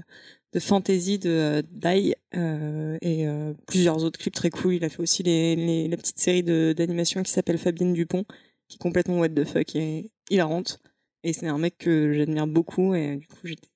de 0.52 0.58
Fantasy 0.60 1.18
de 1.18 1.30
euh, 1.30 1.62
Die 1.70 2.14
euh, 2.36 2.98
et 3.02 3.26
euh, 3.26 3.52
plusieurs 3.66 4.02
autres 4.04 4.18
clips 4.18 4.34
très 4.34 4.50
cool. 4.50 4.74
Il 4.74 4.84
a 4.84 4.88
fait 4.88 5.00
aussi 5.00 5.22
les, 5.22 5.54
les, 5.56 5.88
la 5.88 5.96
petite 5.96 6.18
série 6.18 6.42
de- 6.42 6.74
d'animation 6.76 7.22
qui 7.22 7.30
s'appelle 7.30 7.58
Fabienne 7.58 7.92
Dupont, 7.92 8.24
qui 8.68 8.76
est 8.76 8.78
complètement 8.82 9.18
what 9.20 9.28
the 9.28 9.44
fuck 9.44 9.74
et 9.76 10.10
hilarante. 10.30 10.80
Et 11.22 11.32
c'est 11.32 11.46
un 11.48 11.58
mec 11.58 11.76
que 11.78 12.12
j'admire 12.14 12.46
beaucoup 12.46 12.94
et 12.94 13.16
du 13.16 13.26
coup 13.26 13.36
j'étais 13.44 13.68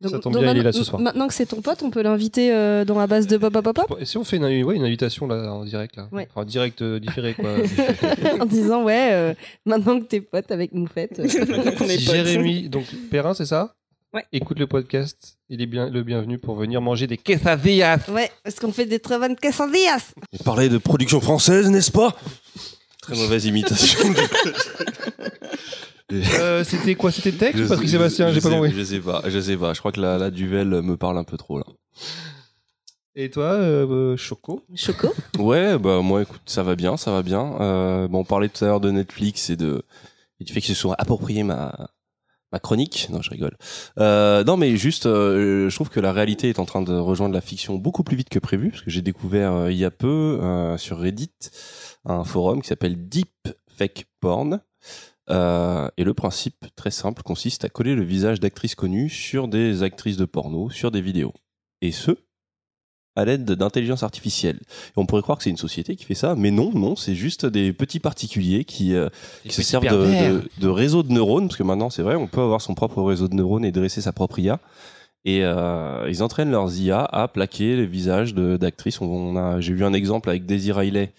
Donc, 0.00 0.12
Ça 0.12 0.18
tombe 0.18 0.34
donc 0.34 0.42
bien, 0.42 0.52
il 0.52 0.58
est 0.58 0.62
là 0.62 0.72
ce 0.72 0.84
soir. 0.84 1.00
Maintenant 1.00 1.26
que 1.28 1.32
c'est 1.34 1.46
ton 1.46 1.62
pote, 1.62 1.82
on 1.82 1.90
peut 1.90 2.02
l'inviter 2.02 2.52
euh, 2.52 2.84
dans 2.84 2.98
la 2.98 3.06
base 3.06 3.26
de 3.26 3.38
Pop 3.38 3.52
Pop 3.52 3.74
Pop 3.74 3.98
si 4.04 4.18
on 4.18 4.24
fait 4.24 4.36
une, 4.36 4.44
ouais, 4.64 4.76
une 4.76 4.84
invitation 4.84 5.26
là 5.26 5.50
en 5.52 5.64
direct 5.64 5.96
là 5.96 6.08
Ouais. 6.12 6.28
Enfin, 6.30 6.44
direct 6.44 6.82
euh, 6.82 7.00
différé 7.00 7.32
quoi. 7.34 7.56
en 8.40 8.44
disant 8.44 8.84
ouais, 8.84 9.12
euh, 9.12 9.34
maintenant 9.64 9.98
que 10.00 10.04
t'es 10.04 10.20
pote 10.20 10.50
avec 10.50 10.72
Moufette. 10.72 11.18
euh, 11.20 11.24
Donc, 11.64 11.74
on 11.80 11.84
est. 11.88 11.98
Jérémy, 11.98 12.68
donc 12.68 12.84
Perrin, 13.10 13.32
c'est 13.34 13.46
ça? 13.46 13.74
Ouais. 14.14 14.24
Écoute 14.32 14.60
le 14.60 14.66
podcast, 14.68 15.38
il 15.48 15.60
est 15.60 15.66
bien 15.66 15.90
le 15.90 16.02
bienvenu 16.04 16.38
pour 16.38 16.54
venir 16.54 16.80
manger 16.80 17.06
des 17.08 17.16
quesadillas. 17.18 17.98
ouais, 18.10 18.30
parce 18.44 18.60
qu'on 18.60 18.72
fait 18.72 18.86
des 18.86 19.00
très 19.00 19.18
bonnes 19.18 19.34
quesadillas. 19.34 20.12
Et 20.32 20.38
parler 20.42 20.68
de 20.68 20.78
production 20.78 21.20
française, 21.20 21.68
n'est-ce 21.68 21.90
pas? 21.90 22.14
Très 23.02 23.16
mauvaise 23.16 23.44
imitation. 23.44 23.98
Euh, 26.12 26.62
c'était 26.62 26.94
quoi 26.94 27.10
C'était 27.10 27.58
ou 27.60 27.66
Patrick 27.66 27.88
Sébastien 27.88 28.28
je 28.28 28.34
J'ai 28.34 28.40
pas 28.40 28.50
sais- 28.50 28.54
compris. 28.54 28.72
Je 28.72 28.84
sais 28.84 29.00
pas, 29.00 29.22
je 29.26 29.40
sais 29.40 29.56
pas. 29.56 29.72
Je 29.72 29.80
crois 29.80 29.90
que 29.90 30.00
la, 30.00 30.16
la 30.16 30.30
Duvel 30.30 30.68
me 30.68 30.96
parle 30.96 31.18
un 31.18 31.24
peu 31.24 31.36
trop 31.36 31.58
là. 31.58 31.64
Et 33.16 33.30
toi, 33.30 33.44
euh, 33.54 34.16
Choco? 34.16 34.62
Choco? 34.76 35.12
Ouais, 35.38 35.76
bah 35.78 36.02
moi, 36.02 36.22
écoute, 36.22 36.42
ça 36.46 36.62
va 36.62 36.76
bien, 36.76 36.96
ça 36.96 37.10
va 37.10 37.22
bien. 37.22 37.56
Euh, 37.60 38.06
bon, 38.06 38.20
on 38.20 38.24
parlait 38.24 38.48
tout 38.48 38.64
à 38.64 38.68
l'heure 38.68 38.80
de 38.80 38.90
Netflix 38.92 39.50
et 39.50 39.56
de 39.56 39.82
et 40.40 40.44
du 40.44 40.52
fait 40.52 40.60
que 40.60 40.66
se 40.68 40.74
soit 40.74 40.94
approprié 40.98 41.42
ma 41.42 41.88
chronique. 42.58 43.08
Non, 43.10 43.22
je 43.22 43.30
rigole. 43.30 43.56
Euh, 43.98 44.44
non, 44.44 44.56
mais 44.56 44.76
juste, 44.76 45.06
euh, 45.06 45.68
je 45.68 45.74
trouve 45.74 45.90
que 45.90 46.00
la 46.00 46.12
réalité 46.12 46.48
est 46.48 46.58
en 46.58 46.64
train 46.64 46.82
de 46.82 46.94
rejoindre 46.94 47.34
la 47.34 47.40
fiction 47.40 47.76
beaucoup 47.76 48.02
plus 48.02 48.16
vite 48.16 48.28
que 48.28 48.38
prévu, 48.38 48.70
parce 48.70 48.82
que 48.82 48.90
j'ai 48.90 49.02
découvert 49.02 49.52
euh, 49.52 49.72
il 49.72 49.78
y 49.78 49.84
a 49.84 49.90
peu 49.90 50.40
sur 50.78 50.98
Reddit 50.98 51.30
un 52.04 52.24
forum 52.24 52.62
qui 52.62 52.68
s'appelle 52.68 53.08
Deep 53.08 53.48
Fake 53.76 54.06
Porn. 54.20 54.60
Et 55.28 56.04
le 56.04 56.12
principe, 56.14 56.66
très 56.76 56.90
simple, 56.90 57.22
consiste 57.22 57.64
à 57.64 57.68
coller 57.68 57.94
le 57.94 58.04
visage 58.04 58.40
d'actrices 58.40 58.74
connues 58.74 59.08
sur 59.08 59.48
des 59.48 59.82
actrices 59.82 60.16
de 60.16 60.26
porno, 60.26 60.70
sur 60.70 60.90
des 60.90 61.00
vidéos. 61.00 61.32
Et 61.80 61.92
ce, 61.92 62.12
à 63.16 63.24
l'aide 63.24 63.44
d'intelligence 63.44 64.02
artificielle. 64.02 64.56
Et 64.62 64.92
on 64.96 65.06
pourrait 65.06 65.22
croire 65.22 65.38
que 65.38 65.44
c'est 65.44 65.50
une 65.50 65.56
société 65.56 65.94
qui 65.96 66.04
fait 66.04 66.14
ça, 66.14 66.34
mais 66.36 66.50
non, 66.50 66.72
non, 66.74 66.96
c'est 66.96 67.14
juste 67.14 67.46
des 67.46 67.72
petits 67.72 68.00
particuliers 68.00 68.64
qui, 68.64 68.94
euh, 68.94 69.08
qui 69.44 69.54
se 69.54 69.62
servent 69.62 69.84
de, 69.84 70.06
de, 70.32 70.42
de 70.60 70.68
réseaux 70.68 71.02
de 71.02 71.12
neurones, 71.12 71.46
parce 71.48 71.56
que 71.58 71.62
maintenant, 71.62 71.90
c'est 71.90 72.02
vrai, 72.02 72.16
on 72.16 72.26
peut 72.26 72.40
avoir 72.40 72.60
son 72.60 72.74
propre 72.74 73.02
réseau 73.02 73.28
de 73.28 73.34
neurones 73.34 73.64
et 73.64 73.72
dresser 73.72 74.00
sa 74.00 74.12
propre 74.12 74.38
IA. 74.40 74.58
Et 75.26 75.40
euh, 75.42 76.06
ils 76.10 76.22
entraînent 76.22 76.50
leurs 76.50 76.76
IA 76.78 77.00
à 77.02 77.28
plaquer 77.28 77.76
les 77.76 77.86
visages 77.86 78.34
de- 78.34 78.56
d'actrices. 78.58 79.00
On, 79.00 79.06
on 79.06 79.36
a, 79.36 79.60
j'ai 79.60 79.72
vu 79.72 79.84
un 79.84 79.94
exemple 79.94 80.28
avec 80.28 80.44
Daisy 80.44 80.70
Riley, 80.70 81.12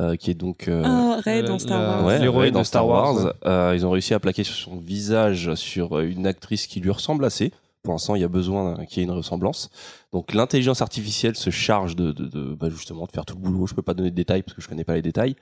euh, 0.00 0.16
qui 0.16 0.30
est 0.30 0.34
donc 0.34 0.66
euh, 0.68 0.82
Ah, 0.84 1.20
Ray 1.24 1.42
dans 1.44 1.58
Star 1.60 1.78
Wars. 1.80 2.06
Ouais, 2.06 2.50
dans 2.50 2.60
de 2.60 2.64
Star 2.64 2.86
Wars. 2.88 3.14
Wars, 3.14 3.34
Euh, 3.46 3.72
ils 3.76 3.86
ont 3.86 3.90
réussi 3.90 4.14
à 4.14 4.18
plaquer 4.20 4.42
sur 4.42 4.54
son 4.56 4.76
visage 4.78 5.54
sur 5.54 6.00
une 6.00 6.26
actrice 6.26 6.66
qui 6.66 6.80
lui 6.80 6.90
ressemble 6.90 7.24
assez. 7.24 7.52
Pour 7.86 7.94
l'instant, 7.94 8.16
il 8.16 8.20
y 8.20 8.24
a 8.24 8.28
besoin 8.28 8.84
qu'il 8.84 8.98
y 8.98 9.00
ait 9.02 9.08
une 9.08 9.14
ressemblance. 9.14 9.70
Donc 10.12 10.34
l'intelligence 10.34 10.82
artificielle 10.82 11.36
se 11.36 11.50
charge 11.50 11.94
de, 11.94 12.10
bah, 12.54 12.68
justement 12.68 13.06
de 13.06 13.12
faire 13.12 13.24
tout 13.24 13.36
le 13.36 13.40
boulot. 13.40 13.68
Je 13.68 13.74
peux 13.74 13.82
pas 13.82 13.94
donner 13.94 14.10
de 14.10 14.16
détails 14.16 14.42
parce 14.42 14.56
que 14.56 14.60
je 14.60 14.68
connais 14.68 14.82
pas 14.82 14.96
les 14.96 15.02
détails. 15.02 15.36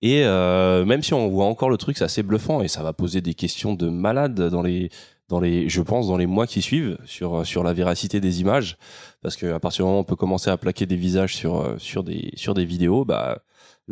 Et 0.00 0.24
euh, 0.24 0.86
même 0.86 1.02
si 1.02 1.12
on 1.12 1.28
voit 1.28 1.44
encore 1.44 1.68
le 1.68 1.76
truc, 1.76 1.98
c'est 1.98 2.04
assez 2.04 2.22
bluffant 2.22 2.62
et 2.62 2.68
ça 2.68 2.82
va 2.82 2.94
poser 2.94 3.20
des 3.20 3.34
questions 3.34 3.74
de 3.74 3.90
malade 3.90 4.40
dans 4.48 4.62
les 4.62 4.88
dans 5.28 5.38
les, 5.38 5.68
je 5.68 5.82
pense, 5.82 6.08
dans 6.08 6.16
les 6.16 6.26
mois 6.26 6.46
qui 6.46 6.62
suivent 6.62 6.96
sur 7.04 7.46
sur 7.46 7.62
la 7.62 7.74
véracité 7.74 8.20
des 8.20 8.40
images, 8.40 8.78
parce 9.20 9.36
que 9.36 9.52
à 9.52 9.60
partir 9.60 9.84
du 9.84 9.88
moment 9.88 9.98
où 9.98 10.00
on 10.00 10.04
peut 10.04 10.16
commencer 10.16 10.48
à 10.50 10.56
plaquer 10.56 10.86
des 10.86 10.96
visages 10.96 11.36
sur 11.36 11.60
euh, 11.60 11.76
sur 11.76 12.04
des 12.04 12.32
sur 12.36 12.54
des 12.54 12.64
vidéos, 12.64 13.04
bah 13.04 13.42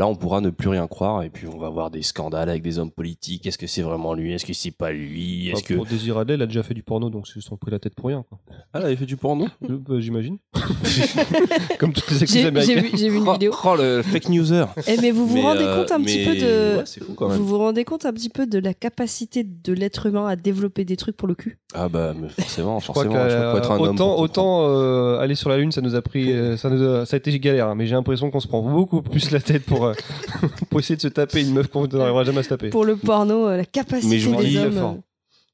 Là, 0.01 0.07
on 0.07 0.15
pourra 0.15 0.41
ne 0.41 0.49
plus 0.49 0.71
rien 0.71 0.87
croire 0.87 1.23
et 1.25 1.29
puis 1.29 1.47
on 1.47 1.59
va 1.59 1.67
avoir 1.67 1.91
des 1.91 2.01
scandales 2.01 2.49
avec 2.49 2.63
des 2.63 2.79
hommes 2.79 2.91
politiques. 2.91 3.47
Est-ce 3.47 3.59
que 3.59 3.67
c'est 3.67 3.83
vraiment 3.83 4.15
lui? 4.15 4.33
Est-ce 4.33 4.47
que 4.47 4.55
c'est 4.55 4.71
pas 4.71 4.93
lui? 4.93 5.49
Est-ce 5.51 5.57
Enfin, 5.59 5.63
que 5.67 5.75
Pour 5.75 5.85
Désir 5.85 6.17
Adler, 6.17 6.37
il 6.37 6.43
a 6.43 6.47
déjà 6.47 6.63
fait 6.63 6.73
du 6.73 6.83
porno, 6.83 7.11
donc 7.11 7.29
ils 7.29 7.33
se 7.33 7.43
sont 7.43 7.59
pris 7.59 7.71
la 7.71 7.79
tête 7.79 7.95
pour 7.95 8.07
rien. 8.07 8.25
quoi. 8.27 8.39
ah, 8.73 8.79
il 8.81 8.87
avait 8.87 8.97
fait 8.97 9.05
du 9.05 9.19
porno? 9.19 9.47
Euh, 9.69 9.77
bah, 9.87 9.97
J'imagine. 9.99 10.39
Comme 11.79 11.93
toutes 11.93 12.11
les 12.11 12.23
actrices 12.23 12.41
j'ai 12.41 12.47
américaines. 12.49 12.81
vu, 12.85 12.91
j'ai 12.97 13.09
vu 13.11 13.19
une 13.19 13.29
oh, 13.29 13.33
vidéo. 13.35 13.53
oh, 13.63 13.75
le 13.77 14.01
fake 14.03 14.31
newser. 14.31 14.65
Eh, 14.87 14.97
mais 15.03 15.11
vous 15.11 15.27
vous 15.27 15.35
Mais, 15.35 15.43
rendez 15.43 15.65
euh, 15.65 15.77
compte 15.83 15.93
un 15.93 16.03
petit 16.03 16.25
peu 16.25 16.35
de. 16.35 16.77
Ouais, 16.79 16.83
c'est 16.87 17.03
fou 17.05 17.13
quand 17.15 17.29
même. 17.29 17.37
Vous 17.37 17.47
vous 17.47 17.59
rendez 17.59 17.85
compte 17.85 18.07
un 18.07 18.13
petit 18.15 18.31
peu 18.31 18.47
de 18.47 18.59
la 18.59 18.73
capacité 18.73 19.45
de 19.45 19.73
l'être 19.75 20.07
humain 20.07 20.27
à 20.27 20.35
développer 20.37 20.85
des 20.87 20.97
trucs 20.97 21.17
pour 21.19 21.29
le 21.29 21.35
cul? 21.35 21.59
Ah 21.75 21.89
bah 21.89 22.15
mais 22.21 22.29
forcément, 22.31 22.81
Je 22.81 22.89
crois 22.89 23.05
forcément. 23.05 23.29
je 23.29 23.37
crois 23.37 23.59
être 23.59 23.71
un 23.71 23.77
homme 23.77 23.89
autant, 23.95 24.19
autant 24.19 24.67
euh, 24.67 25.19
aller 25.21 25.35
sur 25.37 25.51
la 25.51 25.59
lune, 25.59 25.71
ça 25.73 25.81
nous 25.83 25.95
a 25.95 26.03
pris, 26.03 26.33
euh, 26.33 26.57
ça, 26.57 26.69
nous 26.71 26.83
a, 26.83 27.07
ça 27.07 27.15
a 27.15 27.19
été 27.19 27.39
galère. 27.39 27.69
hein, 27.69 27.75
mais 27.77 27.87
j'ai 27.87 27.95
l'impression 27.95 28.31
qu'on 28.31 28.41
se 28.41 28.49
prend 28.49 28.63
beaucoup 28.63 29.03
plus 29.03 29.31
la 29.31 29.41
tête 29.41 29.65
pour, 29.65 29.90
euh, 29.91 30.49
pour 30.71 30.81
essayer 30.81 30.97
de 30.97 31.01
se 31.03 31.09
taper 31.09 31.43
une 31.43 31.53
meuf 31.55 31.69
qu'on 31.69 31.87
n'arrivera 31.87 32.25
jamais 32.25 32.39
à 32.39 32.43
se 32.43 32.49
taper. 32.49 32.71
Pour 32.71 32.85
le 32.85 32.97
porno, 32.97 33.49
euh, 33.49 33.57
la 33.57 33.65
capacité 33.65 34.09
Mais 34.09 34.19
je 34.19 34.29
vous 34.29 34.37
des 34.37 34.49
dis, 34.49 34.59
hommes. 34.59 34.79
euh, 34.79 35.01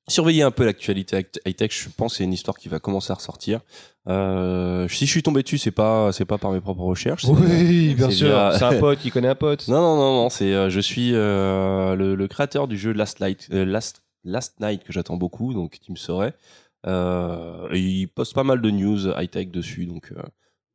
Surveillez 0.08 0.42
un 0.42 0.52
peu 0.52 0.64
l'actualité 0.64 1.26
high-tech. 1.46 1.70
Je 1.72 1.88
pense 1.88 2.12
que 2.12 2.18
c'est 2.18 2.24
une 2.24 2.32
histoire 2.32 2.56
qui 2.56 2.68
va 2.68 2.78
commencer 2.78 3.10
à 3.10 3.16
ressortir. 3.16 3.60
Euh, 4.08 4.86
si 4.88 5.04
je 5.04 5.10
suis 5.10 5.22
tombé 5.24 5.42
dessus, 5.42 5.58
c'est 5.58 5.72
pas 5.72 6.12
c'est 6.12 6.24
pas 6.24 6.38
par 6.38 6.52
mes 6.52 6.60
propres 6.60 6.82
recherches. 6.84 7.24
Oui, 7.24 7.92
bien 7.96 8.08
sûr. 8.10 8.28
via- 8.28 8.52
C'est 8.56 8.64
un 8.64 8.78
pote 8.80 9.00
qui 9.00 9.10
connaît 9.10 9.26
un 9.28 9.34
pote. 9.34 9.66
Non, 9.66 9.80
non, 9.80 9.96
non, 9.96 10.12
non, 10.22 10.30
c'est, 10.30 10.54
euh, 10.54 10.70
je 10.70 10.78
suis 10.78 11.10
euh, 11.12 11.96
le, 11.96 12.14
le 12.14 12.28
créateur 12.28 12.68
du 12.68 12.78
jeu 12.78 12.92
Last 12.92 13.20
Night, 13.20 13.48
euh, 13.52 13.64
Last, 13.64 14.02
Last 14.22 14.60
Night 14.60 14.84
que 14.84 14.92
j'attends 14.92 15.16
beaucoup, 15.16 15.52
donc 15.54 15.72
qui 15.80 15.90
me 15.90 15.96
saurait. 15.96 16.34
Euh, 16.86 17.68
et 17.72 17.80
il 17.80 18.06
poste 18.06 18.32
pas 18.32 18.44
mal 18.44 18.60
de 18.62 18.70
news 18.70 19.08
high-tech 19.18 19.48
dessus, 19.50 19.86
donc 19.86 20.12
euh, 20.16 20.22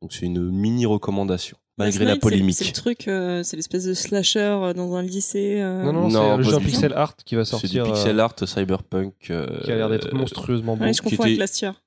Donc 0.02 0.12
c'est 0.12 0.26
une 0.26 0.50
mini 0.50 0.84
recommandation, 0.84 1.56
malgré 1.78 2.04
la 2.04 2.16
polémique. 2.16 2.54
C'est 2.56 2.66
le 2.66 2.72
truc, 2.72 3.08
euh, 3.08 3.42
c'est 3.42 3.56
l'espèce 3.56 3.84
de 3.84 3.94
slasher 3.94 4.38
euh, 4.40 4.72
dans 4.72 4.94
un 4.94 5.02
lycée. 5.02 5.60
euh, 5.60 5.84
Non, 5.84 5.92
non, 5.92 6.08
Non, 6.08 6.36
c'est 6.38 6.50
jeu 6.50 6.56
tout. 6.58 6.64
pixel 6.64 6.92
art 6.94 7.16
qui 7.16 7.34
va 7.34 7.44
C'est 7.44 7.56
du 7.56 7.60
sortir. 7.68 7.84
pixel 7.84 8.20
art 8.20 8.34
cyberpunk. 8.44 9.14
euh, 9.30 9.60
qui 9.64 9.72
a 9.72 9.76
l'air 9.76 9.88
d'être 9.88 10.12
monstrueusement 10.14 10.76
beau. 10.76 10.84
Ouais, 10.84 10.92
je 10.92 11.02
confonds 11.02 11.22
avec 11.22 11.32
était- 11.34 11.40
Last 11.40 11.60
Year. 11.60 11.82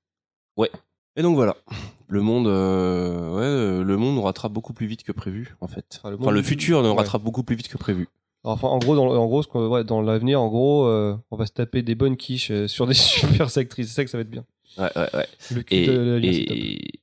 Et 1.17 1.21
donc 1.21 1.35
voilà, 1.35 1.55
le 2.09 2.21
monde, 2.21 2.47
ouais, 2.47 3.83
le 3.85 3.95
monde 3.97 4.15
nous 4.15 4.21
rattrape 4.21 4.51
beaucoup 4.51 4.73
plus 4.73 4.85
vite 4.85 5.03
que 5.03 5.13
prévu, 5.13 5.55
en 5.61 5.67
fait. 5.67 5.85
Enfin, 5.99 6.09
le 6.09 6.17
Enfin, 6.19 6.31
le 6.31 6.35
monde- 6.37 6.45
futur 6.45 6.83
nous 6.83 6.89
ouais. 6.89 6.95
rattrape 6.97 7.23
beaucoup 7.23 7.43
plus 7.43 7.55
vite 7.55 7.69
que 7.69 7.77
prévu. 7.77 8.09
Enfin, 8.43 8.67
en 8.67 8.79
gros, 8.79 8.95
dans, 8.97 9.07
en 9.07 9.25
gros, 9.25 9.43
ouais, 9.69 9.83
dans 9.85 10.01
l'avenir, 10.01 10.41
en 10.41 10.49
gros, 10.49 10.85
euh, 10.87 11.15
on 11.31 11.37
va 11.37 11.45
se 11.45 11.53
taper 11.53 11.81
des 11.83 11.95
bonnes 11.95 12.17
quiches 12.17 12.51
euh, 12.51 12.67
sur 12.67 12.85
des 12.85 12.93
super 12.93 13.47
actrices. 13.57 13.87
C'est 13.87 13.93
ça 13.93 14.03
que 14.03 14.09
ça 14.11 14.17
va 14.17 14.23
être 14.23 14.29
bien. 14.29 14.43
Ouais, 14.77 14.89
ouais, 14.95 15.07
ouais. 15.13 15.27
Le 15.51 15.61
cul 15.63 15.73
Et, 15.75 15.87
de 15.87 16.19
c'est 16.21 16.45
top. 16.45 16.57
et, 16.57 16.99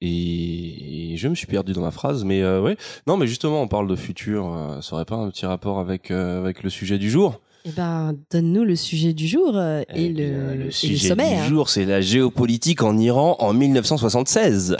et, 0.00 1.12
et 1.12 1.16
je 1.16 1.28
me 1.28 1.34
suis 1.34 1.46
perdu 1.46 1.72
dans 1.72 1.82
ma 1.82 1.90
phrase, 1.90 2.24
mais 2.24 2.42
euh, 2.42 2.60
ouais. 2.60 2.76
Non, 3.06 3.16
mais 3.16 3.26
justement, 3.26 3.62
on 3.62 3.68
parle 3.68 3.88
de 3.88 3.96
futur. 3.96 4.46
euh, 4.52 4.80
ça 4.80 4.94
aurait 4.94 5.04
pas 5.04 5.16
un 5.16 5.28
petit 5.30 5.46
rapport 5.46 5.78
avec 5.78 6.10
euh, 6.10 6.38
avec 6.40 6.62
le 6.62 6.70
sujet 6.70 6.98
du 6.98 7.10
jour? 7.10 7.40
Eh 7.66 7.70
ben, 7.72 8.14
donne-nous 8.32 8.64
le 8.64 8.74
sujet 8.74 9.12
du 9.12 9.28
jour 9.28 9.52
euh, 9.56 9.82
et, 9.94 10.06
Eh 10.06 10.08
le, 10.08 10.14
bien, 10.14 10.52
et 10.52 10.56
le 10.56 10.70
sujet 10.70 11.08
sommaire. 11.08 11.42
du 11.42 11.48
jour, 11.50 11.68
c'est 11.68 11.84
la 11.84 12.00
géopolitique 12.00 12.82
en 12.82 12.96
Iran 12.96 13.36
en 13.38 13.52
1976. 13.52 14.76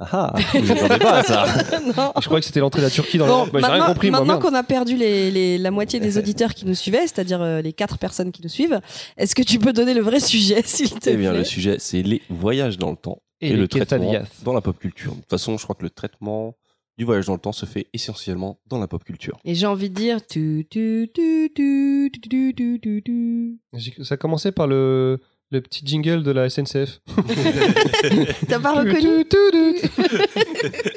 Ah, 0.00 0.32
ah, 0.32 0.38
vous 0.54 0.70
attendez 0.70 0.98
pas 1.00 1.18
à 1.18 1.22
ça 1.24 1.44
non. 1.96 2.12
Je 2.20 2.26
crois 2.26 2.38
que 2.38 2.46
c'était 2.46 2.60
l'entrée 2.60 2.82
de 2.82 2.86
la 2.86 2.90
Turquie 2.90 3.18
dans 3.18 3.26
Bon, 3.26 3.44
le. 3.46 3.50
J'ai 3.58 3.66
rien 3.66 3.68
maintenant, 3.78 3.86
compris, 3.86 4.10
moi. 4.12 4.20
maintenant 4.20 4.38
qu'on 4.38 4.54
a 4.54 4.62
perdu 4.62 4.96
les, 4.96 5.30
les- 5.32 5.58
la 5.58 5.72
moitié 5.72 5.98
des 5.98 6.18
auditeurs 6.18 6.54
qui 6.54 6.66
nous 6.66 6.74
suivaient, 6.76 7.00
c'est-à-dire 7.08 7.42
euh, 7.42 7.62
les 7.62 7.72
quatre 7.72 7.98
personnes 7.98 8.30
qui 8.30 8.40
nous 8.42 8.48
suivent, 8.48 8.80
est-ce 9.16 9.34
que 9.34 9.42
tu 9.42 9.58
peux 9.58 9.72
donner 9.72 9.94
le 9.94 10.00
vrai 10.02 10.20
sujet, 10.20 10.62
s'il 10.64 10.90
te 10.90 11.10
Eh 11.10 11.16
bien, 11.16 11.30
plaît? 11.30 11.38
le 11.40 11.44
sujet, 11.44 11.76
c'est 11.80 12.02
les 12.02 12.22
voyages 12.30 12.78
dans 12.78 12.90
le 12.90 12.96
temps 12.96 13.18
et, 13.40 13.52
le 13.54 13.68
traitement 13.68 14.12
dans 14.42 14.52
la 14.52 14.60
pop 14.60 14.78
culture. 14.78 15.12
De 15.12 15.20
toute 15.20 15.30
façon, 15.30 15.56
je 15.56 15.64
crois 15.64 15.74
que 15.76 15.82
le 15.84 15.90
traitement 15.90 16.54
du 16.96 17.04
voyage 17.04 17.26
dans 17.26 17.34
le 17.34 17.38
temps 17.38 17.52
se 17.52 17.64
fait 17.66 17.86
essentiellement 17.92 18.58
dans 18.66 18.78
la 18.78 18.88
pop 18.88 19.04
culture. 19.04 19.38
Et 19.44 19.54
j'ai 19.54 19.66
envie 19.66 19.88
de 19.90 19.94
dire 19.94 20.26
tu 20.26 20.66
tu 20.68 21.10
tu 21.14 21.52
tu 21.54 22.10
tu 22.12 22.20
tu 22.28 22.54
tu 22.54 22.80
tu 22.80 23.02
tu. 23.04 23.58
J'ai- 23.74 24.04
Ça 24.04 24.16
commençait 24.16 24.50
par 24.50 24.66
le, 24.66 25.20
le 25.50 25.60
petit 25.60 25.86
jingle 25.86 26.24
de 26.24 26.30
la 26.32 26.50
SNCF. 26.50 27.00
T'as 28.48 28.58
pas 28.58 28.72
reconnu. 28.72 29.24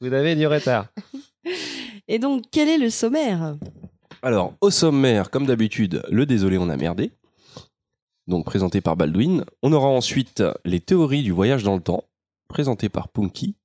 Vous 0.00 0.12
avez 0.12 0.34
du 0.36 0.46
retard. 0.46 0.86
Et 2.06 2.18
donc, 2.18 2.44
quel 2.50 2.68
est 2.68 2.78
le 2.78 2.90
sommaire? 2.90 3.56
Alors, 4.22 4.54
au 4.60 4.70
sommaire, 4.70 5.30
comme 5.30 5.46
d'habitude, 5.46 6.02
le 6.10 6.26
désolé, 6.26 6.58
on 6.58 6.68
a 6.68 6.76
merdé. 6.76 7.12
Donc, 8.28 8.44
présenté 8.44 8.80
par 8.80 8.94
Baldwin. 8.96 9.44
On 9.62 9.72
aura 9.72 9.88
ensuite 9.88 10.42
les 10.64 10.80
théories 10.80 11.22
du 11.22 11.32
voyage 11.32 11.64
dans 11.64 11.74
le 11.74 11.80
temps, 11.80 12.04
présentées 12.48 12.88
par 12.90 13.08
Punky. 13.08 13.56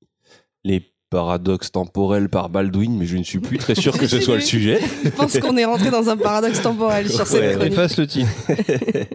Les 0.64 0.90
paradoxes 1.10 1.72
temporels 1.72 2.30
par 2.30 2.50
Baldwin, 2.50 2.98
mais 2.98 3.06
je 3.06 3.18
ne 3.18 3.24
suis 3.24 3.40
plus 3.40 3.58
très 3.60 3.76
sûr 3.76 3.96
que 3.98 4.08
ce 4.08 4.20
soit 4.20 4.36
le 4.36 4.42
sujet. 4.42 4.80
Je 5.04 5.10
pense 5.10 5.38
qu'on 5.38 5.58
est 5.58 5.66
rentré 5.66 5.92
dans 5.92 6.10
un 6.10 6.18
paradoxe 6.18 6.62
temporel 6.62 7.08
sur 7.10 7.28
cette 7.28 7.60
Ouais. 7.60 7.68
Efface 7.68 7.98
le 7.98 8.08
titre. 8.08 8.30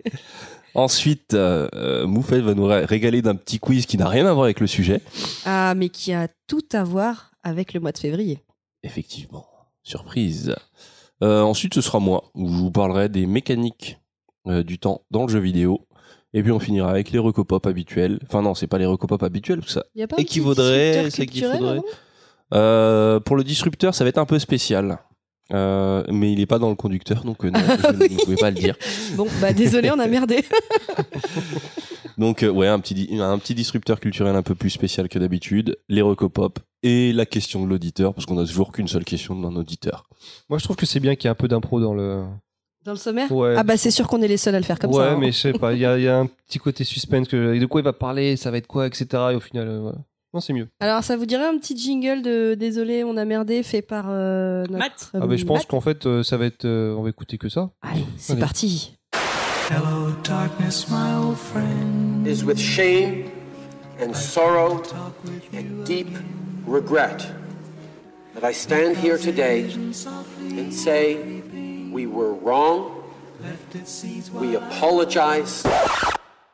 Ensuite, 0.74 1.34
euh, 1.34 1.66
euh, 1.74 2.06
Moufette 2.06 2.42
va 2.44 2.54
nous 2.54 2.66
ré- 2.66 2.84
régaler 2.84 3.22
d'un 3.22 3.34
petit 3.34 3.58
quiz 3.58 3.86
qui 3.86 3.96
n'a 3.96 4.08
rien 4.08 4.26
à 4.26 4.32
voir 4.32 4.44
avec 4.44 4.60
le 4.60 4.66
sujet. 4.66 5.00
Ah, 5.44 5.74
mais 5.76 5.88
qui 5.88 6.12
a 6.12 6.28
tout 6.46 6.62
à 6.72 6.84
voir 6.84 7.32
avec 7.42 7.72
le 7.72 7.80
mois 7.80 7.90
de 7.92 7.98
février. 7.98 8.44
Effectivement, 8.82 9.46
surprise. 9.82 10.54
Euh, 11.24 11.40
ensuite, 11.40 11.74
ce 11.74 11.80
sera 11.80 11.98
moi, 11.98 12.30
où 12.34 12.46
je 12.48 12.54
vous 12.58 12.70
parlerai 12.70 13.08
des 13.08 13.26
mécaniques 13.26 13.98
euh, 14.48 14.62
du 14.62 14.78
temps 14.78 15.02
dans 15.10 15.22
le 15.24 15.28
jeu 15.32 15.38
vidéo. 15.38 15.86
Et 16.34 16.42
puis 16.42 16.52
on 16.52 16.58
finira 16.58 16.90
avec 16.90 17.10
les 17.10 17.18
recopop 17.18 17.66
habituels. 17.66 18.18
Enfin 18.24 18.42
non, 18.42 18.54
c'est 18.54 18.66
pas 18.66 18.78
les 18.78 18.86
recopop 18.86 19.22
habituels, 19.22 19.60
parce 19.60 19.68
que 19.74 19.80
ça 19.80 19.84
Y 19.94 20.02
a 20.02 20.06
pas 20.08 20.14
un 20.14 20.16
petit 20.18 20.22
équivaudrait, 20.24 21.04
disrupteur 21.04 21.26
culturel 21.26 21.64
avant 21.68 21.84
Euh, 22.54 23.20
pour 23.20 23.36
le 23.36 23.44
disrupteur, 23.44 23.94
ça 23.94 24.04
va 24.04 24.08
être 24.10 24.18
un 24.18 24.26
peu 24.26 24.38
spécial. 24.38 24.98
Euh, 25.54 26.04
mais 26.10 26.30
il 26.32 26.40
est 26.40 26.46
pas 26.46 26.58
dans 26.58 26.68
le 26.68 26.74
conducteur, 26.74 27.24
donc 27.24 27.42
euh, 27.44 27.50
non, 27.50 27.58
je 27.58 27.86
ne 28.14 28.18
pouvais 28.24 28.36
pas 28.36 28.50
le 28.50 28.56
dire. 28.56 28.76
Bon, 29.16 29.26
bah 29.40 29.54
désolé, 29.54 29.90
on 29.90 29.98
a 29.98 30.06
merdé. 30.06 30.44
Donc 32.18 32.42
euh, 32.42 32.48
ouais, 32.50 32.66
un 32.66 32.80
petit, 32.80 32.94
di- 32.94 33.20
un 33.20 33.38
petit 33.38 33.54
disrupteur 33.54 34.00
culturel 34.00 34.34
un 34.34 34.42
peu 34.42 34.54
plus 34.54 34.70
spécial 34.70 35.08
que 35.08 35.18
d'habitude, 35.18 35.78
les 35.88 36.02
recopop 36.02 36.58
et 36.82 37.12
la 37.12 37.26
question 37.26 37.62
de 37.64 37.68
l'auditeur, 37.70 38.12
parce 38.12 38.26
qu'on 38.26 38.38
a 38.38 38.44
toujours 38.44 38.72
qu'une 38.72 38.88
seule 38.88 39.04
question 39.04 39.38
d'un 39.40 39.54
auditeur. 39.56 40.08
Moi, 40.48 40.58
je 40.58 40.64
trouve 40.64 40.76
que 40.76 40.84
c'est 40.86 41.00
bien 41.00 41.14
qu'il 41.14 41.24
y 41.24 41.28
ait 41.28 41.30
un 41.30 41.34
peu 41.36 41.48
d'impro 41.48 41.80
dans 41.80 41.94
le. 41.94 42.24
Dans 42.88 42.94
le 42.94 42.98
sommaire 42.98 43.30
Ouais. 43.30 43.54
Ah 43.54 43.64
bah 43.64 43.76
c'est 43.76 43.90
sûr 43.90 44.08
qu'on 44.08 44.22
est 44.22 44.28
les 44.28 44.38
seuls 44.38 44.54
à 44.54 44.58
le 44.58 44.64
faire 44.64 44.78
comme 44.78 44.92
ouais, 44.92 44.96
ça. 45.04 45.12
hein. 45.12 45.18
mais 45.20 45.30
je 45.30 45.36
sais 45.36 45.52
pas. 45.52 45.74
Il 45.74 45.78
y, 45.78 45.82
y 45.82 46.08
a 46.08 46.16
un 46.16 46.26
petit 46.48 46.58
côté 46.58 46.84
suspense. 46.84 47.28
Que, 47.28 47.58
de 47.58 47.66
quoi 47.66 47.82
il 47.82 47.84
va 47.84 47.92
parler, 47.92 48.36
ça 48.38 48.50
va 48.50 48.56
être 48.56 48.66
quoi, 48.66 48.86
etc. 48.86 49.06
Et 49.32 49.34
au 49.34 49.40
final, 49.40 49.68
euh, 49.68 49.80
voilà. 49.80 49.98
non, 50.32 50.40
c'est 50.40 50.54
mieux. 50.54 50.68
Alors 50.80 51.04
ça 51.04 51.18
vous 51.18 51.26
dirait 51.26 51.44
un 51.46 51.58
petit 51.58 51.76
jingle 51.76 52.22
de 52.22 52.54
Désolé, 52.54 53.04
on 53.04 53.18
a 53.18 53.26
merdé 53.26 53.62
fait 53.62 53.82
par 53.82 54.06
euh, 54.08 54.62
notre... 54.62 54.78
Matt. 54.78 55.10
Ah, 55.12 55.26
mais 55.28 55.36
je 55.36 55.44
pense 55.44 55.66
qu'en 55.66 55.82
fait, 55.82 56.06
euh, 56.06 56.22
ça 56.22 56.38
va 56.38 56.46
être. 56.46 56.64
euh, 56.64 56.94
on 56.96 57.02
va 57.02 57.10
écouter 57.10 57.36
que 57.36 57.50
ça. 57.50 57.68
Allez, 57.82 58.04
c'est 58.16 58.38
parti. 58.38 58.96
Hello, 59.70 60.10
darkness, 60.24 60.86
my 60.88 61.14
old 61.22 61.36
friend. 61.36 62.26
It 62.26 62.32
is 62.38 62.42
with 62.42 62.58
shame 62.58 63.24
and 64.02 64.14
sorrow 64.14 64.82
and 65.52 65.84
deep 65.84 66.08
regret 66.66 67.26
that 68.34 68.48
I 68.48 68.54
stand 68.54 68.96
here 68.96 69.18
today 69.18 69.66
and 70.56 70.72
say 70.72 71.37
we 71.92 72.06
were 72.06 72.34
wrong, 72.34 73.04
we 74.32 74.56
apologize, 74.56 75.64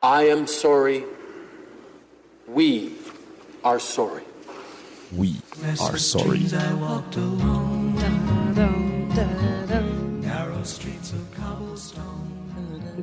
I 0.03 0.25
am 0.29 0.47
sorry, 0.47 1.05
we 2.47 2.95
are 3.63 3.81
sorry. 3.81 4.23
We 5.13 5.37
are 5.81 5.97
sorry. 5.97 6.41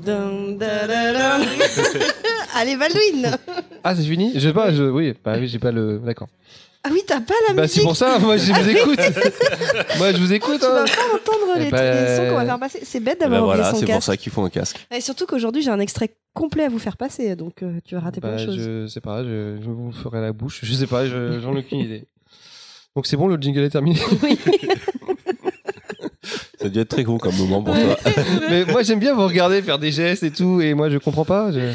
Dun, 0.04 0.52
dun. 0.58 1.42
Allez, 2.56 2.76
Baldwin 2.76 3.38
Ah, 3.84 3.96
c'est 3.96 4.04
fini 4.04 4.32
Je 4.36 4.40
sais 4.40 4.54
pas. 4.54 4.72
Je... 4.74 4.84
Oui, 4.84 5.14
bah 5.24 5.36
oui, 5.40 5.48
j'ai 5.48 5.60
pas 5.60 5.72
le. 5.72 6.00
D'accord. 6.00 6.28
Ah 6.84 6.90
oui, 6.92 7.02
t'as 7.06 7.22
pas 7.22 7.36
la 7.48 7.54
Bah, 7.54 7.62
musique 7.62 7.78
c'est 7.78 7.84
pour 7.84 7.96
ça. 7.96 8.18
Moi, 8.20 8.38
je 8.38 8.52
vous 8.52 8.70
écoute. 8.70 9.00
moi, 10.00 10.12
je 10.12 10.18
vous 10.18 10.34
écoute. 10.34 10.60
Tu 10.60 10.66
vas 10.66 10.82
hein. 10.82 10.86
pas 10.86 11.16
entendre 11.16 11.54
Eh 11.56 11.60
les, 11.66 11.70
ben, 11.70 12.06
les 12.10 12.16
sons 12.18 12.26
qu'on 12.32 12.36
va 12.40 12.46
faire 12.46 12.60
passer. 12.60 12.80
C'est 12.84 13.00
bête 13.00 13.18
Eh 13.20 13.24
ben 13.26 13.30
d'avoir 13.32 13.50
oublié 13.50 13.58
voilà, 13.64 13.72
son 13.74 13.80
c'est 13.80 13.86
pour 13.86 13.96
casque. 13.96 14.06
ça 14.08 14.18
qu'il 14.18 14.32
faut 14.32 14.42
un 14.42 14.50
casque. 14.50 14.88
Et 14.94 15.00
surtout 15.00 15.28
qu'aujourd'hui, 15.28 15.62
j'ai 15.62 15.70
un 15.70 15.80
extrait 15.80 16.10
complet 16.34 16.64
à 16.64 16.70
vous 16.70 16.80
faire 16.80 16.98
passer, 16.98 17.36
donc 17.36 17.62
euh, 17.62 17.80
tu 17.86 17.94
vas 17.96 18.02
rater 18.02 18.20
plein 18.20 18.32
Bah, 18.32 18.38
de 18.38 18.46
choses. 18.46 18.58
je 18.58 18.88
sais 18.88 19.02
pas. 19.02 19.24
Je, 19.24 19.58
je 19.62 19.70
vous 19.70 19.92
ferai 19.92 20.22
la 20.22 20.34
bouche. 20.34 20.62
Je 20.64 20.74
sais 20.74 20.88
pas. 20.88 21.06
je- 21.06 21.40
J'en 21.40 21.56
ai 21.56 21.60
aucune 21.60 21.80
idée. 21.80 22.06
Donc 22.96 23.06
c'est 23.06 23.16
bon, 23.16 23.28
le 23.28 23.38
jingle 23.40 23.62
est 23.62 23.70
terminé. 23.70 24.00
Oui. 24.24 24.38
Ça 26.24 26.66
a 26.66 26.70
dû 26.70 26.80
être 26.80 26.90
très 26.90 27.04
gros 27.04 27.18
comme 27.18 27.36
moment 27.38 27.64
pour 27.64 27.74
toi. 27.74 27.98
Mais 28.50 28.66
moi, 28.66 28.84
j'aime 28.84 29.00
bien 29.00 29.14
vous 29.16 29.26
regarder 29.26 29.62
faire 29.62 29.80
des 29.80 29.92
gestes 29.92 30.24
et 30.24 30.32
tout, 30.32 30.62
et 30.62 30.74
moi, 30.74 30.90
je 30.90 30.98
comprends 30.98 31.26
pas. 31.26 31.52
je- 31.52 31.74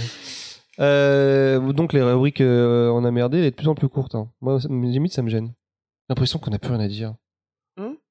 Euh, 0.78 1.72
donc 1.72 1.94
les 1.94 2.02
rubriques 2.02 2.42
euh, 2.42 2.90
on 2.90 3.02
a 3.04 3.10
merdé, 3.10 3.38
elles 3.38 3.44
sont 3.44 3.50
de 3.50 3.54
plus 3.56 3.68
en 3.68 3.74
plus 3.74 3.88
courtes. 3.88 4.14
hein. 4.14 4.28
Moi, 4.42 4.60
ça- 4.60 4.68
limite, 4.68 5.12
ça 5.12 5.22
me 5.22 5.30
gêne. 5.30 5.46
J'ai 5.46 6.10
l'impression 6.10 6.38
qu'on 6.38 6.52
a 6.52 6.58
plus 6.58 6.70
rien 6.70 6.80
à 6.80 6.88
dire. 6.88 7.14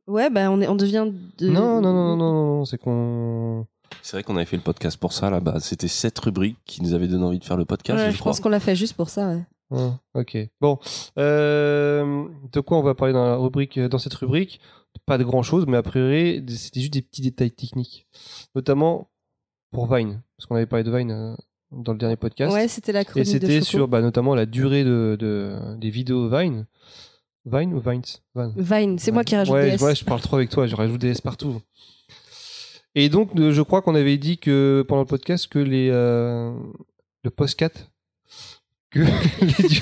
Ouais, 0.07 0.29
bah 0.29 0.51
on, 0.51 0.61
est, 0.61 0.67
on 0.67 0.75
devient 0.75 1.07
de... 1.39 1.47
Non, 1.49 1.81
non, 1.81 1.91
non, 1.93 2.15
non, 2.15 2.17
non, 2.17 2.33
non, 2.57 2.65
c'est 2.65 2.77
qu'on. 2.77 3.65
C'est 4.03 4.17
vrai 4.17 4.23
qu'on 4.23 4.35
avait 4.35 4.45
fait 4.45 4.55
le 4.57 4.61
podcast 4.61 4.97
pour 4.99 5.13
ça 5.13 5.31
là-bas. 5.31 5.59
C'était 5.59 5.87
cette 5.87 6.19
rubrique 6.19 6.57
qui 6.65 6.83
nous 6.83 6.93
avait 6.93 7.07
donné 7.07 7.23
envie 7.23 7.39
de 7.39 7.43
faire 7.43 7.57
le 7.57 7.65
podcast, 7.65 7.97
Ouais, 7.99 8.11
je 8.11 8.15
je 8.15 8.19
crois. 8.19 8.31
pense 8.31 8.39
qu'on 8.39 8.49
l'a 8.49 8.59
fait 8.59 8.75
juste 8.75 8.93
pour 8.93 9.09
ça. 9.09 9.29
ouais. 9.29 9.41
Ah, 9.71 9.93
ok. 10.13 10.37
Bon, 10.61 10.77
euh, 11.17 12.23
de 12.51 12.59
quoi 12.59 12.77
on 12.77 12.83
va 12.83 12.93
parler 12.93 13.13
dans 13.13 13.25
la 13.25 13.35
rubrique, 13.35 13.79
dans 13.79 13.97
cette 13.97 14.13
rubrique? 14.13 14.59
Pas 15.05 15.17
de 15.17 15.23
grand 15.23 15.43
chose, 15.43 15.65
mais 15.67 15.77
a 15.77 15.83
priori, 15.83 16.43
c'était 16.49 16.79
juste 16.79 16.93
des 16.93 17.01
petits 17.01 17.21
détails 17.21 17.51
techniques, 17.51 18.07
notamment 18.55 19.09
pour 19.71 19.93
Vine, 19.93 20.21
parce 20.37 20.47
qu'on 20.47 20.55
avait 20.55 20.65
parlé 20.65 20.83
de 20.83 20.95
Vine 20.95 21.11
euh, 21.11 21.35
dans 21.71 21.91
le 21.91 21.97
dernier 21.97 22.15
podcast. 22.15 22.53
Ouais, 22.53 22.67
c'était 22.67 22.91
la 22.91 23.01
Et 23.01 23.05
chronique 23.05 23.27
de 23.27 23.31
c'était 23.33 23.61
sur 23.61 23.87
bah, 23.87 24.01
notamment 24.01 24.33
la 24.35 24.45
durée 24.45 24.83
de, 24.83 25.15
de- 25.19 25.75
des 25.77 25.89
vidéos 25.89 26.29
Vine. 26.29 26.65
Vine 27.45 27.73
ou 27.75 27.79
Vines? 27.79 28.01
Vine. 28.35 28.53
Vine, 28.55 28.97
c'est 28.99 29.11
moi 29.11 29.23
qui 29.23 29.35
rajoute 29.35 29.53
ouais, 29.53 29.65
des 29.69 29.75
S. 29.75 29.81
ouais, 29.81 29.93
je 29.95 30.03
parle 30.05 30.21
trop 30.21 30.37
avec 30.37 30.49
toi, 30.49 30.65
je 30.65 30.75
rajoute 30.75 30.99
des 31.01 31.09
S 31.09 31.21
partout. 31.21 31.61
Et 32.95 33.09
donc, 33.09 33.37
euh, 33.37 33.51
je 33.51 33.61
crois 33.61 33.81
qu'on 33.81 33.93
avait 33.95 34.17
dit 34.17 34.37
que 34.37 34.83
pendant 34.87 35.01
le 35.01 35.07
podcast 35.07 35.47
que 35.47 35.59
les 35.59 35.89
euh, 35.91 36.57
le 37.23 37.29
postcat 37.29 37.69
que 38.95 39.41
les, 39.41 39.67
du- 39.69 39.81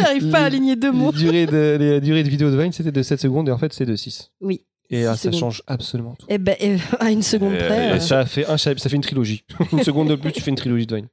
J'arrive 0.00 0.30
pas 0.30 0.40
à 0.40 0.44
aligner 0.44 0.76
deux 0.76 0.92
mots. 0.92 1.12
les 1.12 1.18
durées 1.18 1.46
de 1.46 1.76
les 1.78 2.00
durées 2.00 2.22
de 2.22 2.28
vidéos 2.28 2.50
de 2.50 2.60
Vine 2.60 2.72
c'était 2.72 2.92
de 2.92 3.02
7 3.02 3.20
secondes 3.20 3.48
et 3.48 3.52
en 3.52 3.58
fait 3.58 3.72
c'est 3.72 3.86
de 3.86 3.94
6. 3.96 4.32
Oui. 4.40 4.64
Et 4.90 5.00
Six 5.02 5.06
ah, 5.06 5.16
ça 5.16 5.22
secondes. 5.24 5.40
change 5.40 5.62
absolument 5.66 6.14
tout. 6.14 6.26
Eh 6.28 6.38
ben, 6.38 6.54
eh, 6.60 6.76
à 7.00 7.10
une 7.10 7.22
seconde 7.22 7.54
Euh, 7.54 7.66
près. 7.66 7.86
et 7.88 7.90
euh, 7.92 7.96
Et 7.96 8.00
ça 8.00 8.24
fait 8.26 8.46
un 8.46 8.56
chapitre- 8.56 8.82
ça 8.82 8.88
fait 8.88 8.96
une 8.96 9.02
trilogie. 9.02 9.44
une 9.72 9.82
seconde 9.82 10.08
de 10.10 10.14
plus, 10.16 10.30
tu 10.32 10.40
fais 10.40 10.50
une 10.50 10.56
trilogie 10.56 10.86
de 10.86 10.94
Vine. 10.96 11.08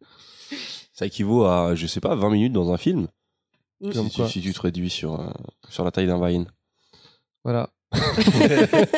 Ça 0.93 1.05
équivaut 1.07 1.45
à, 1.45 1.73
je 1.75 1.87
sais 1.87 1.99
pas, 1.99 2.13
20 2.15 2.29
minutes 2.29 2.53
dans 2.53 2.71
un 2.71 2.77
film. 2.77 3.07
Comme 3.93 4.09
Si, 4.09 4.15
quoi. 4.17 4.27
tu- 4.27 4.33
si 4.33 4.41
tu 4.41 4.53
te 4.53 4.61
réduis 4.61 4.89
sur, 4.91 5.19
euh, 5.19 5.25
sur 5.69 5.83
la 5.83 5.91
taille 5.91 6.05
d'un 6.07 6.23
Vine. 6.25 6.45
Voilà. 7.43 7.69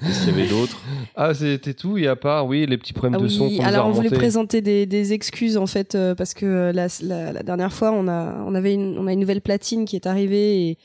Qu'est-ce 0.00 0.24
qu'il 0.24 0.36
y 0.36 0.40
avait 0.40 0.48
d'autre 0.48 0.80
Ah, 1.16 1.34
c'était 1.34 1.74
tout. 1.74 1.98
Et 1.98 2.06
à 2.06 2.16
part, 2.16 2.46
oui, 2.46 2.66
les 2.66 2.78
petits 2.78 2.92
problèmes 2.92 3.14
Ah 3.16 3.18
de 3.22 3.28
oui, 3.28 3.30
son 3.30 3.60
a 3.62 3.66
alors 3.66 3.86
on 3.86 3.92
voulait 3.92 4.10
présenter 4.10 4.60
des, 4.60 4.86
des 4.86 5.12
excuses 5.12 5.56
en 5.56 5.66
fait 5.66 5.94
euh, 5.94 6.14
parce 6.14 6.34
que 6.34 6.46
euh, 6.46 6.72
la, 6.72 6.88
la, 7.02 7.32
la 7.32 7.42
dernière 7.42 7.72
fois 7.72 7.92
on 7.92 8.08
a 8.08 8.36
on 8.46 8.54
avait 8.54 8.74
une, 8.74 8.98
on 8.98 9.06
a 9.06 9.12
une 9.12 9.20
nouvelle 9.20 9.40
platine 9.40 9.84
qui 9.84 9.96
est 9.96 10.06
arrivée 10.06 10.68
et 10.68 10.78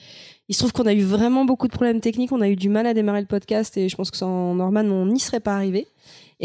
il 0.50 0.56
se 0.56 0.60
trouve 0.60 0.74
qu'on 0.74 0.86
a 0.86 0.94
eu 0.94 1.02
vraiment 1.02 1.46
beaucoup 1.46 1.68
de 1.68 1.74
problèmes 1.74 2.02
techniques, 2.02 2.32
on 2.32 2.42
a 2.42 2.50
eu 2.50 2.56
du 2.56 2.70
mal 2.70 2.86
à 2.86 2.94
démarrer 2.94 3.22
le 3.22 3.28
podcast 3.28 3.78
et 3.78 3.88
je 3.90 3.96
pense 3.96 4.12
que 4.12 4.18
sans 4.18 4.54
Norman 4.56 4.82
on 4.82 5.06
n'y 5.06 5.20
serait 5.20 5.40
pas 5.40 5.56
arrivé. 5.56 5.88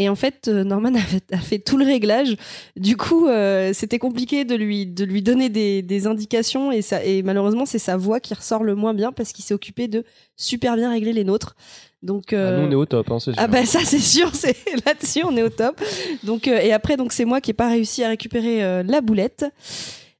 Et 0.01 0.07
en 0.07 0.15
fait, 0.15 0.47
euh, 0.47 0.63
Norman 0.63 0.95
a 0.95 0.99
fait, 0.99 1.23
a 1.33 1.37
fait 1.39 1.59
tout 1.59 1.75
le 1.77 1.83
réglage. 1.83 2.37
Du 2.77 2.95
coup, 2.95 3.27
euh, 3.27 3.71
c'était 3.73 3.99
compliqué 3.99 4.45
de 4.45 4.55
lui 4.55 4.85
de 4.87 5.03
lui 5.03 5.21
donner 5.21 5.49
des, 5.49 5.81
des 5.81 6.07
indications 6.07 6.71
et 6.71 6.81
ça 6.81 7.03
et 7.03 7.21
malheureusement 7.21 7.65
c'est 7.65 7.79
sa 7.79 7.97
voix 7.97 8.21
qui 8.21 8.33
ressort 8.33 8.63
le 8.63 8.75
moins 8.75 8.93
bien 8.93 9.11
parce 9.11 9.33
qu'il 9.33 9.43
s'est 9.43 9.53
occupé 9.53 9.89
de 9.89 10.05
super 10.37 10.77
bien 10.77 10.89
régler 10.89 11.11
les 11.11 11.25
nôtres. 11.25 11.55
Donc 12.01 12.31
Ah, 12.31 12.37
euh, 12.37 12.61
nous, 12.61 12.67
on 12.67 12.71
est 12.71 12.75
au 12.75 12.85
top, 12.85 13.11
hein, 13.11 13.19
c'est 13.19 13.33
sûr. 13.33 13.41
ah 13.43 13.47
bah 13.47 13.65
ça 13.65 13.79
c'est 13.83 13.99
sûr, 13.99 14.33
c'est 14.33 14.55
là-dessus 14.85 15.21
on 15.25 15.35
est 15.35 15.43
au 15.43 15.49
top. 15.49 15.81
Donc 16.23 16.47
euh, 16.47 16.59
et 16.61 16.71
après 16.71 16.95
donc 16.95 17.11
c'est 17.11 17.25
moi 17.25 17.41
qui 17.41 17.51
ai 17.51 17.53
pas 17.53 17.67
réussi 17.67 18.01
à 18.05 18.07
récupérer 18.07 18.63
euh, 18.63 18.83
la 18.83 19.01
boulette. 19.01 19.45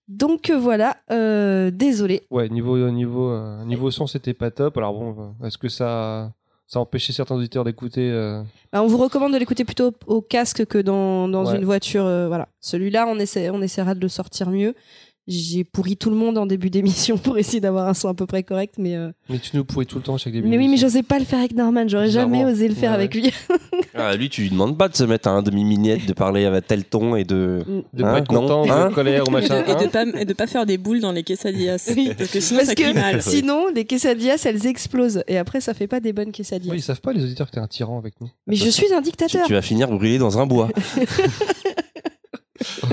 Donc 0.10 0.50
voilà, 0.52 0.98
désolé. 1.72 2.24
Ouais, 2.32 2.50
niveau, 2.50 2.90
niveau, 2.90 3.38
niveau 3.64 3.92
son, 3.92 4.08
c'était 4.08 4.34
pas 4.34 4.50
top. 4.50 4.76
Alors 4.78 4.92
bon, 4.94 5.36
est-ce 5.46 5.60
que 5.60 5.70
ça, 5.70 6.34
ça 6.72 6.78
a 6.80 6.82
empêché 6.84 7.12
certains 7.14 7.36
auditeurs 7.36 7.64
d'écouter 7.64 8.12
euh, 8.12 8.44
Bah, 8.72 8.84
on 8.84 8.88
vous 8.88 8.98
recommande 9.00 9.34
de 9.34 9.38
l'écouter 9.40 9.66
plutôt 9.66 9.88
au, 10.08 10.18
au 10.18 10.22
casque 10.22 10.66
que 10.68 10.78
dans, 10.78 11.28
dans 11.28 11.46
Ouais. 11.50 11.58
une 11.58 11.66
voiture. 11.66 12.06
euh, 12.06 12.28
voilà, 12.28 12.48
celui-là 12.62 13.08
on 13.08 13.18
essaie, 13.18 13.50
on 13.50 13.62
essaiera 13.62 13.96
de 13.96 14.00
le 14.02 14.08
sortir 14.08 14.52
mieux. 14.52 14.76
J'ai 15.32 15.64
pourri 15.64 15.96
tout 15.96 16.10
le 16.10 16.16
monde 16.16 16.40
en 16.40 16.48
début 16.48 16.72
d'émission 16.72 17.18
pour 17.20 17.38
essayer 17.38 17.60
d'avoir 17.60 17.88
un 17.88 17.94
son 17.94 18.08
à 18.08 18.16
peu 18.16 18.26
près 18.26 18.42
correct, 18.42 18.76
mais 18.80 18.96
euh, 18.96 19.12
Mais 19.30 19.38
tu 19.38 19.56
nous 19.56 19.64
pourris 19.64 19.86
tout 19.86 19.98
le 19.98 20.02
temps 20.04 20.16
à 20.16 20.18
chaque 20.18 20.34
début. 20.34 20.48
mais 20.48 20.58
oui, 20.58 20.68
mais 20.68 20.78
j'osais 20.78 21.04
pas 21.04 21.20
le 21.20 21.26
faire 21.26 21.38
avec 21.38 21.54
Norman. 21.56 21.88
J'aurais 21.88 22.10
jamais 22.10 22.46
osé 22.46 22.68
le 22.68 22.74
faire 22.74 22.90
Ouais, 22.90 22.96
avec 22.96 23.14
lui. 23.14 23.32
ah, 23.96 24.16
Lui, 24.16 24.30
tu 24.30 24.42
lui 24.42 24.50
demandes 24.50 24.76
pas 24.76 24.90
de 24.90 24.96
se 24.96 25.04
mettre 25.04 25.28
à 25.30 25.32
un 25.34 25.44
demi-minette, 25.44 26.08
de 26.08 26.14
parler 26.14 26.46
avec 26.46 26.66
tel 26.66 26.84
ton 26.84 27.16
et 27.16 27.26
de. 27.26 27.60
De 27.94 28.04
Hein, 28.04 28.12
pas 28.14 28.18
être 28.20 28.32
non, 28.32 28.42
content, 28.42 28.66
ou 28.66 28.72
hein 28.72 28.90
de 28.90 28.94
colère 28.96 29.24
ou 29.28 29.30
Et 29.30 29.34
machin. 29.34 29.62
de, 29.62 29.70
et 29.70 29.76
de 29.76 29.84
hein. 29.86 29.90
pas, 29.92 30.20
et 30.20 30.26
de 30.26 30.34
pas 30.34 30.48
faire 30.48 30.66
des 30.66 30.80
boules 30.80 31.00
dans 31.00 31.12
les 31.12 31.22
quesadillas. 31.24 31.92
Oui. 31.96 32.12
Parce 32.18 32.32
que 32.32 32.40
sinon, 32.40 32.60
Parce 32.62 32.70
ça 32.70 32.76
crie 32.76 32.94
mal. 32.96 33.18
que 33.18 33.24
sinon, 33.24 33.68
les 33.76 33.86
quesadillas, 33.86 34.42
elles 34.46 34.66
explosent 34.66 35.24
et 35.28 35.38
après 35.38 35.62
ça 35.62 35.76
fait 35.76 35.88
pas 35.88 36.00
des 36.00 36.12
bonnes 36.12 36.32
quesadillas. 36.32 36.72
Oui, 36.72 36.80
ils 36.80 36.82
savent 36.82 37.02
pas 37.02 37.14
les 37.14 37.24
auditeurs 37.24 37.46
que 37.48 37.52
t'es 37.52 37.60
un 37.60 37.68
tyran 37.68 38.00
avec 38.00 38.20
nous. 38.20 38.30
Mais 38.48 38.56
je 38.56 38.68
suis 38.70 38.92
un 38.94 38.98
tu, 38.98 39.04
dictateur. 39.04 39.46
tu 39.46 39.54
vas 39.54 39.62
finir 39.62 39.90
brûlé 39.90 40.18
dans 40.18 40.40
un 40.40 40.48
bois. 40.48 40.70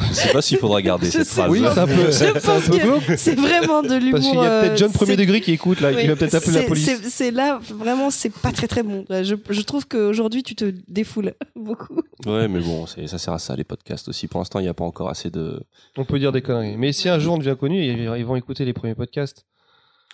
Je 0.08 0.14
sais 0.14 0.32
pas 0.32 0.42
s'il 0.42 0.58
faudra 0.58 0.80
garder 0.82 1.10
cette 1.10 1.26
phrase. 1.28 1.50
Oui, 1.50 1.60
c'est 1.62 1.78
un 1.80 1.86
peu, 1.86 2.10
Je 2.10 2.32
pense 2.40 2.68
que 2.68 3.16
c'est 3.16 3.34
vraiment 3.34 3.82
de 3.82 3.94
l'humour. 3.96 4.12
Parce 4.12 4.24
qu'il 4.26 4.34
y 4.34 4.38
a 4.44 4.60
peut-être 4.60 4.72
euh, 4.72 4.76
John 4.76 4.92
premier 4.92 5.12
c'est- 5.12 5.16
degré 5.16 5.40
qui 5.40 5.52
écoute 5.52 5.80
là, 5.80 5.92
qui 5.94 6.06
va 6.06 6.16
peut-être 6.16 6.34
appeler 6.34 6.52
la 6.52 6.60
c'est- 6.62 6.66
police. 6.68 7.08
c'est- 7.08 7.30
là, 7.30 7.58
vraiment, 7.62 8.10
c'est 8.10 8.30
pas 8.30 8.52
très 8.52 8.66
très 8.68 8.82
bon. 8.82 9.04
Je, 9.10 9.34
je 9.50 9.60
trouve 9.62 9.86
qu'aujourd'hui, 9.86 10.42
tu 10.42 10.54
te 10.54 10.72
défoules 10.88 11.34
beaucoup. 11.56 12.00
Ouais, 12.26 12.48
mais 12.48 12.60
bon, 12.60 12.86
ça 12.86 13.18
sert 13.18 13.32
à 13.32 13.38
ça, 13.38 13.54
les 13.56 13.64
podcasts 13.64 14.08
aussi. 14.08 14.26
Pour 14.28 14.40
l'instant, 14.40 14.58
il 14.58 14.64
n'y 14.64 14.68
a 14.68 14.74
pas 14.74 14.84
encore 14.84 15.08
assez 15.10 15.30
de. 15.30 15.60
On 15.96 16.04
peut 16.04 16.18
dire 16.18 16.32
des 16.32 16.42
conneries. 16.42 16.76
Mais 16.76 16.92
si 16.92 17.08
un 17.08 17.18
jour 17.18 17.34
on 17.34 17.38
devient 17.38 17.56
connu, 17.58 17.84
ils 17.84 17.98
ils 18.18 18.24
vont 18.24 18.36
écouter 18.36 18.64
les 18.64 18.72
premiers 18.72 18.94
podcasts. 18.94 19.44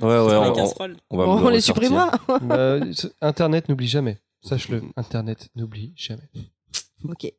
Ouais, 0.01 0.09
ouais, 0.09 0.15
on, 0.19 0.29
les 0.29 0.35
on- 1.11 1.17
va 1.17 1.25
on 1.53 1.61
supprimera. 1.61 2.11
Bah, 2.43 2.77
Internet 3.21 3.69
n'oublie 3.69 3.89
jamais. 3.89 4.19
Sache-le. 4.43 4.83
Internet 4.97 5.49
n'oublie 5.55 5.93
jamais. 5.97 6.29
ok. 7.09 7.33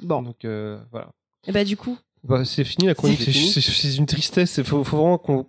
Bon. 0.00 0.20
Donc 0.22 0.44
euh, 0.44 0.78
voilà. 0.90 1.12
Et 1.46 1.52
bah, 1.52 1.64
du 1.64 1.76
coup, 1.76 1.96
Bah, 2.24 2.44
c'est 2.44 2.64
fini 2.64 2.86
la 2.86 2.94
chronique. 2.94 3.20
C'est 3.22 3.96
une 3.96 4.06
tristesse. 4.06 4.56
Il 4.58 4.64
faut, 4.64 4.84
faut 4.84 4.96
vraiment 4.98 5.18
qu'on. 5.18 5.46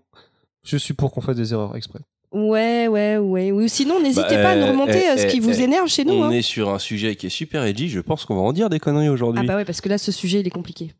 Je 0.63 0.77
suis 0.77 0.93
pour 0.93 1.11
qu'on 1.11 1.21
fasse 1.21 1.35
des 1.35 1.53
erreurs 1.53 1.75
exprès. 1.75 1.99
ouais, 2.31 2.87
ouais, 2.87 3.17
ouais. 3.17 3.51
Ou 3.51 3.67
sinon, 3.67 4.01
n'hésitez 4.01 4.35
Bah, 4.35 4.43
pas 4.43 4.49
à 4.51 4.55
nous 4.55 4.67
remonter 4.67 5.09
euh, 5.09 5.13
euh, 5.13 5.17
ce 5.17 5.25
qui 5.27 5.39
euh, 5.39 5.43
vous 5.43 5.59
euh, 5.59 5.63
énerve 5.63 5.87
chez 5.87 6.05
nous. 6.05 6.13
On 6.13 6.23
hein. 6.25 6.31
est 6.31 6.41
sur 6.41 6.69
un 6.69 6.79
sujet 6.79 7.15
qui 7.15 7.27
est 7.27 7.29
super 7.29 7.63
edgy. 7.65 7.89
Je 7.89 7.99
pense 7.99 8.25
qu'on 8.25 8.35
va 8.35 8.41
en 8.41 8.53
dire 8.53 8.69
des 8.69 8.79
conneries 8.79 9.09
aujourd'hui. 9.09 9.41
Ah 9.43 9.47
bah 9.47 9.55
ouais, 9.57 9.65
parce 9.65 9.81
que 9.81 9.89
là, 9.89 9.97
ce 9.97 10.11
sujet, 10.11 10.39
il 10.39 10.47
est 10.47 10.51
compliqué. 10.51 10.93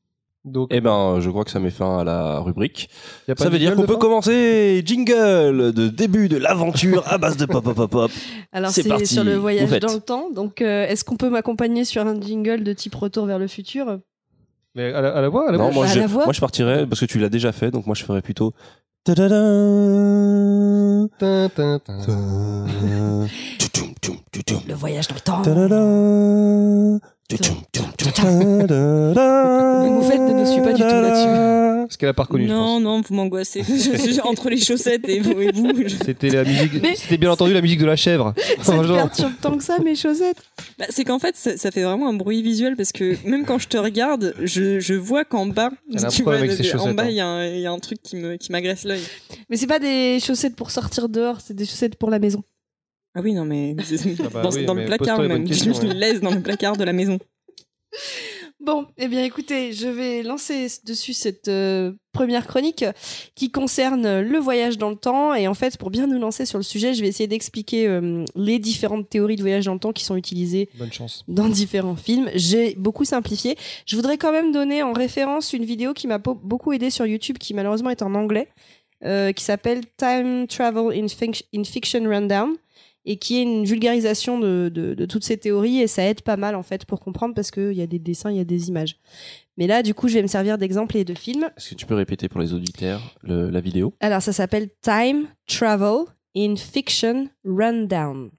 Donc, 0.46 0.68
Eh 0.72 0.82
ben, 0.82 1.22
je 1.22 1.30
crois 1.30 1.46
que 1.46 1.52
ça 1.52 1.60
met 1.62 1.70
fin 1.72 2.00
à 2.00 2.04
la 2.04 2.40
rubrique. 2.40 2.90
Ça 3.38 3.48
veut 3.50 3.58
dire 3.60 3.76
qu'on 3.76 3.86
peut 3.86 3.96
commencer 3.96 4.84
jingle 4.86 5.72
de 5.72 5.88
début 5.88 6.28
de 6.28 6.36
l'aventure 6.36 7.02
à 7.08 7.18
base 7.18 7.38
de 7.38 7.46
pop 7.46 7.64
pop 7.64 7.74
pop 7.74 7.90
pop. 7.90 8.12
Alors, 8.52 8.72
C'est 8.72 9.06
sur 9.06 9.24
le 9.24 9.36
voyage 9.36 9.70
dans 9.80 9.94
le 9.94 10.02
temps. 10.02 10.30
Donc, 10.32 10.62
euh, 10.62 10.86
est-ce 10.86 11.06
qu'on 11.06 11.16
peut 11.16 11.30
m'accompagner 11.30 11.86
sur 11.86 12.06
un 12.06 12.20
jingle 12.20 12.66
de 12.66 12.74
type 12.74 12.94
retour 12.96 13.26
vers 13.26 13.40
le 13.40 13.48
futur? 13.48 14.00
Mais 14.76 14.92
à 14.94 15.02
la, 15.02 15.16
à 15.16 15.22
la 15.22 15.30
voix, 15.30 15.48
à 15.50 15.52
la 15.52 15.58
Non, 15.58 15.66
voix. 15.66 15.74
moi, 15.74 15.86
à 15.86 15.90
je, 15.90 16.00
la 16.00 16.08
voix 16.08 16.24
moi 16.26 16.34
je 16.34 16.40
partirais 16.40 16.86
parce 16.88 17.00
que 17.00 17.06
tu 17.06 17.20
l'as 17.20 17.30
déjà 17.30 17.52
fait, 17.52 17.70
donc 17.72 17.86
moi 17.86 17.96
je 17.96 18.04
ferais 18.04 18.22
plutôt. 18.22 18.54
Le 24.68 24.74
voyage 24.74 25.08
dans 25.08 25.16
le 25.16 25.22
temps. 25.22 25.42
Moufette 29.90 30.20
ne 30.22 30.46
suit 30.46 30.62
pas 30.62 30.74
du 30.74 30.82
tout 30.82 30.88
là-dessus. 30.88 31.84
Parce 31.84 31.98
qu'elle 31.98 32.10
a 32.10 32.14
pas 32.14 32.24
reconnu, 32.24 32.48
je 32.48 32.54
Non, 32.54 32.76
pense. 32.76 32.82
non, 32.82 33.02
vous 33.02 33.14
m'angoissez. 33.16 33.62
Entre 34.24 34.50
les 34.50 34.58
chaussettes 34.58 35.08
et 35.10 35.20
vous, 35.20 35.42
et 35.42 35.52
vous 35.52 35.72
je- 35.86 35.96
C'était 36.06 36.30
la 36.30 36.44
musique. 36.44 36.82
Mais- 36.82 36.96
C'était 36.96 37.18
bien 37.18 37.32
entendu 37.32 37.54
la 37.54 37.62
musique 37.62 37.80
de 37.80 37.86
la 37.86 37.96
chèvre. 37.96 38.34
Ça 38.62 38.82
Genre, 38.84 38.96
perturbe 38.96 39.34
tant 39.42 39.58
que 39.58 39.64
ça, 39.64 39.80
mes 39.80 39.96
chaussettes 39.96 40.38
Bah, 40.80 40.86
c'est 40.90 41.04
qu'en 41.04 41.20
fait, 41.20 41.36
ça, 41.36 41.58
ça 41.58 41.72
fait 41.72 41.84
vraiment 41.84 42.08
un 42.10 42.14
bruit 42.14 42.42
visuel 42.42 42.76
parce 42.76 42.92
que 42.92 43.16
même 43.28 43.46
quand 43.46 43.60
je 43.60 43.68
te 43.68 43.78
regarde, 43.78 44.34
je, 44.42 44.80
je 44.80 44.94
vois 44.94 45.26
qu'en 45.26 45.46
bas, 45.46 45.72
tu 46.10 46.24
vois, 46.24 46.36
avec 46.36 46.52
ses 46.52 46.68
en 46.70 46.72
chaussettes, 46.80 46.96
bas, 46.96 47.04
hein. 47.04 47.08
il 47.10 47.16
y, 47.16 47.22
a 47.22 47.28
un- 47.28 47.46
il 47.48 47.60
y 47.60 47.66
a 47.66 47.72
un 47.72 47.80
truc 47.80 48.02
qui 48.02 48.16
me 48.16 48.38
qui 48.38 48.52
m'agresse 48.52 48.86
l'œil. 48.86 49.02
Mais 49.50 49.58
c'est 49.58 49.68
pas 49.68 49.80
des 49.80 50.20
chaussettes 50.26 50.56
pour 50.56 50.72
sortir 50.72 51.10
dehors, 51.10 51.42
c'est 51.42 51.54
des 51.56 51.66
chaussettes 51.66 51.96
pour 51.98 52.10
la 52.10 52.20
maison. 52.20 52.44
Ah 53.16 53.22
oui, 53.22 53.34
non, 53.34 53.46
mais 53.46 53.76
Ah 54.20 54.30
bah 54.34 54.42
dans, 54.42 54.52
oui, 54.52 54.66
dans 54.66 54.76
mais 54.76 54.82
le 54.84 54.88
placard 54.88 55.20
même. 55.22 55.46
je 55.52 55.70
ouais. 55.70 55.88
le 55.88 55.94
laisse 55.94 56.22
dans 56.22 56.32
le 56.32 56.42
placard 56.42 56.78
de 56.78 56.84
la 56.84 56.94
maison. 56.94 57.20
Bon, 58.60 58.86
eh 58.98 59.10
bien 59.10 59.26
écoutez, 59.26 59.74
je 59.74 59.90
vais 59.90 60.24
lancer 60.24 60.68
dessus 60.86 61.12
cette 61.12 61.50
euh, 61.50 61.92
première 62.14 62.48
chronique 62.48 62.86
qui 63.36 63.52
concerne 63.52 64.22
le 64.22 64.38
voyage 64.38 64.78
dans 64.78 64.90
le 64.90 64.96
temps. 64.96 65.34
Et 65.34 65.50
en 65.50 65.54
fait, 65.54 65.78
pour 65.78 65.90
bien 65.90 66.08
nous 66.08 66.18
lancer 66.18 66.46
sur 66.46 66.60
le 66.60 66.64
sujet, 66.64 66.94
je 66.94 67.02
vais 67.02 67.10
essayer 67.10 67.28
d'expliquer 67.28 67.88
euh, 67.88 68.24
les 68.38 68.60
différentes 68.60 69.10
théories 69.10 69.36
de 69.36 69.42
voyage 69.42 69.66
dans 69.66 69.74
le 69.74 69.80
temps 69.82 69.92
qui 69.92 70.06
sont 70.06 70.16
utilisées 70.16 70.70
Bonne 70.76 70.94
chance. 70.94 71.26
dans 71.28 71.50
différents 71.50 71.98
films. 71.98 72.30
J'ai 72.36 72.74
beaucoup 72.76 73.04
simplifié. 73.04 73.58
Je 73.86 73.98
voudrais 73.98 74.18
quand 74.18 74.32
même 74.32 74.54
donner 74.54 74.82
en 74.82 74.94
référence 74.94 75.52
une 75.52 75.66
vidéo 75.66 75.94
qui 75.94 76.08
m'a 76.08 76.20
beaucoup 76.20 76.72
aidé 76.72 76.90
sur 76.90 77.06
YouTube, 77.06 77.38
qui 77.40 77.54
malheureusement 77.54 77.90
est 77.90 78.02
en 78.02 78.16
anglais, 78.16 78.48
euh, 79.04 79.34
qui 79.34 79.44
s'appelle 79.44 79.82
Time 79.98 80.48
Travel 80.48 81.06
in 81.54 81.64
Fiction 81.66 82.04
Rundown 82.08 82.56
et 83.06 83.18
qui 83.18 83.38
est 83.40 83.44
une 83.44 83.66
vulgarisation 83.66 84.40
de, 84.40 84.70
de, 84.74 84.94
de 84.94 85.06
toutes 85.06 85.24
ces 85.24 85.38
théories 85.38 85.82
et 85.82 85.88
ça 85.88 86.04
aide 86.04 86.22
pas 86.22 86.38
mal 86.38 86.56
en 86.56 86.64
fait 86.64 86.86
pour 86.86 87.00
comprendre 87.00 87.34
parce 87.36 87.52
qu'il 87.52 87.74
y 87.74 87.82
a 87.82 87.88
des 87.88 88.00
dessins, 88.00 88.32
il 88.32 88.38
y 88.38 88.42
a 88.42 88.46
des 88.46 88.70
images. 88.70 88.98
Mais 89.58 89.68
là, 89.68 89.84
du 89.84 89.94
coup, 89.94 90.08
je 90.08 90.16
vais 90.16 90.22
me 90.22 90.28
servir 90.28 90.58
d'exemples 90.58 90.98
et 90.98 91.04
de 91.04 91.14
films. 91.14 91.50
Est-ce 91.58 91.72
que 91.72 91.76
tu 91.76 91.86
peux 91.86 91.96
répéter 91.96 92.28
pour 92.30 92.40
les 92.42 92.54
auditeurs 92.54 93.02
le- 93.22 93.50
la 93.50 93.60
vidéo? 93.60 93.94
Alors, 94.00 94.22
ça 94.22 94.34
s'appelle 94.34 94.70
Time 94.82 95.28
Travel 95.48 96.06
in 96.36 96.56
Fiction 96.56 97.28
Rundown. 97.46 98.32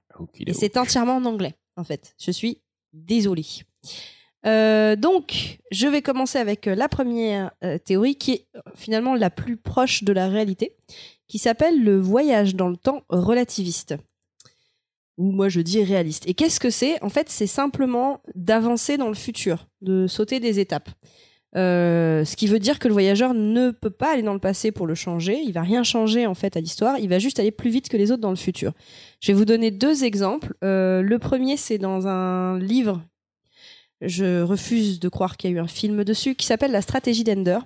Et 0.45 0.53
c'est 0.53 0.75
entièrement 0.77 1.15
en 1.17 1.25
anglais, 1.25 1.53
en 1.77 1.83
fait. 1.83 2.15
Je 2.19 2.31
suis 2.31 2.59
désolée. 2.91 3.45
Euh, 4.45 4.95
donc, 4.95 5.57
je 5.71 5.87
vais 5.87 6.01
commencer 6.01 6.37
avec 6.37 6.67
euh, 6.67 6.75
la 6.75 6.87
première 6.87 7.51
euh, 7.63 7.77
théorie 7.77 8.15
qui 8.15 8.31
est 8.33 8.45
finalement 8.75 9.15
la 9.15 9.29
plus 9.29 9.57
proche 9.57 10.03
de 10.03 10.13
la 10.13 10.27
réalité, 10.27 10.75
qui 11.27 11.39
s'appelle 11.39 11.83
le 11.83 11.99
voyage 11.99 12.55
dans 12.55 12.69
le 12.69 12.77
temps 12.77 13.01
relativiste. 13.09 13.95
Ou 15.17 15.31
moi 15.31 15.49
je 15.49 15.61
dis 15.61 15.83
réaliste. 15.83 16.27
Et 16.27 16.33
qu'est-ce 16.33 16.59
que 16.59 16.69
c'est? 16.69 17.01
En 17.01 17.09
fait, 17.09 17.29
c'est 17.29 17.47
simplement 17.47 18.21
d'avancer 18.35 18.97
dans 18.97 19.07
le 19.07 19.13
futur, 19.13 19.67
de 19.81 20.07
sauter 20.07 20.39
des 20.39 20.59
étapes. 20.59 20.89
Euh, 21.55 22.25
ce 22.25 22.35
qui 22.35 22.47
veut 22.47 22.59
dire 22.59 22.79
que 22.79 22.87
le 22.87 22.93
voyageur 22.93 23.33
ne 23.33 23.71
peut 23.71 23.89
pas 23.89 24.11
aller 24.11 24.23
dans 24.23 24.33
le 24.33 24.39
passé 24.39 24.71
pour 24.71 24.87
le 24.87 24.95
changer. 24.95 25.39
Il 25.41 25.53
va 25.53 25.61
rien 25.61 25.83
changer 25.83 26.27
en 26.27 26.33
fait 26.33 26.57
à 26.57 26.59
l'histoire. 26.59 26.99
Il 26.99 27.07
va 27.07 27.19
juste 27.19 27.39
aller 27.39 27.51
plus 27.51 27.69
vite 27.69 27.87
que 27.87 27.95
les 27.95 28.11
autres 28.11 28.21
dans 28.21 28.29
le 28.29 28.35
futur. 28.35 28.73
Je 29.21 29.27
vais 29.27 29.37
vous 29.37 29.45
donner 29.45 29.71
deux 29.71 30.03
exemples. 30.03 30.53
Euh, 30.63 31.01
le 31.01 31.17
premier, 31.17 31.55
c'est 31.55 31.77
dans 31.77 32.07
un 32.07 32.59
livre. 32.59 33.01
Je 34.01 34.41
refuse 34.41 34.99
de 34.99 35.07
croire 35.07 35.37
qu'il 35.37 35.49
y 35.49 35.53
a 35.53 35.55
eu 35.55 35.59
un 35.59 35.67
film 35.67 36.03
dessus 36.03 36.35
qui 36.35 36.45
s'appelle 36.45 36.71
La 36.71 36.81
stratégie 36.81 37.23
d'Ender, 37.23 37.59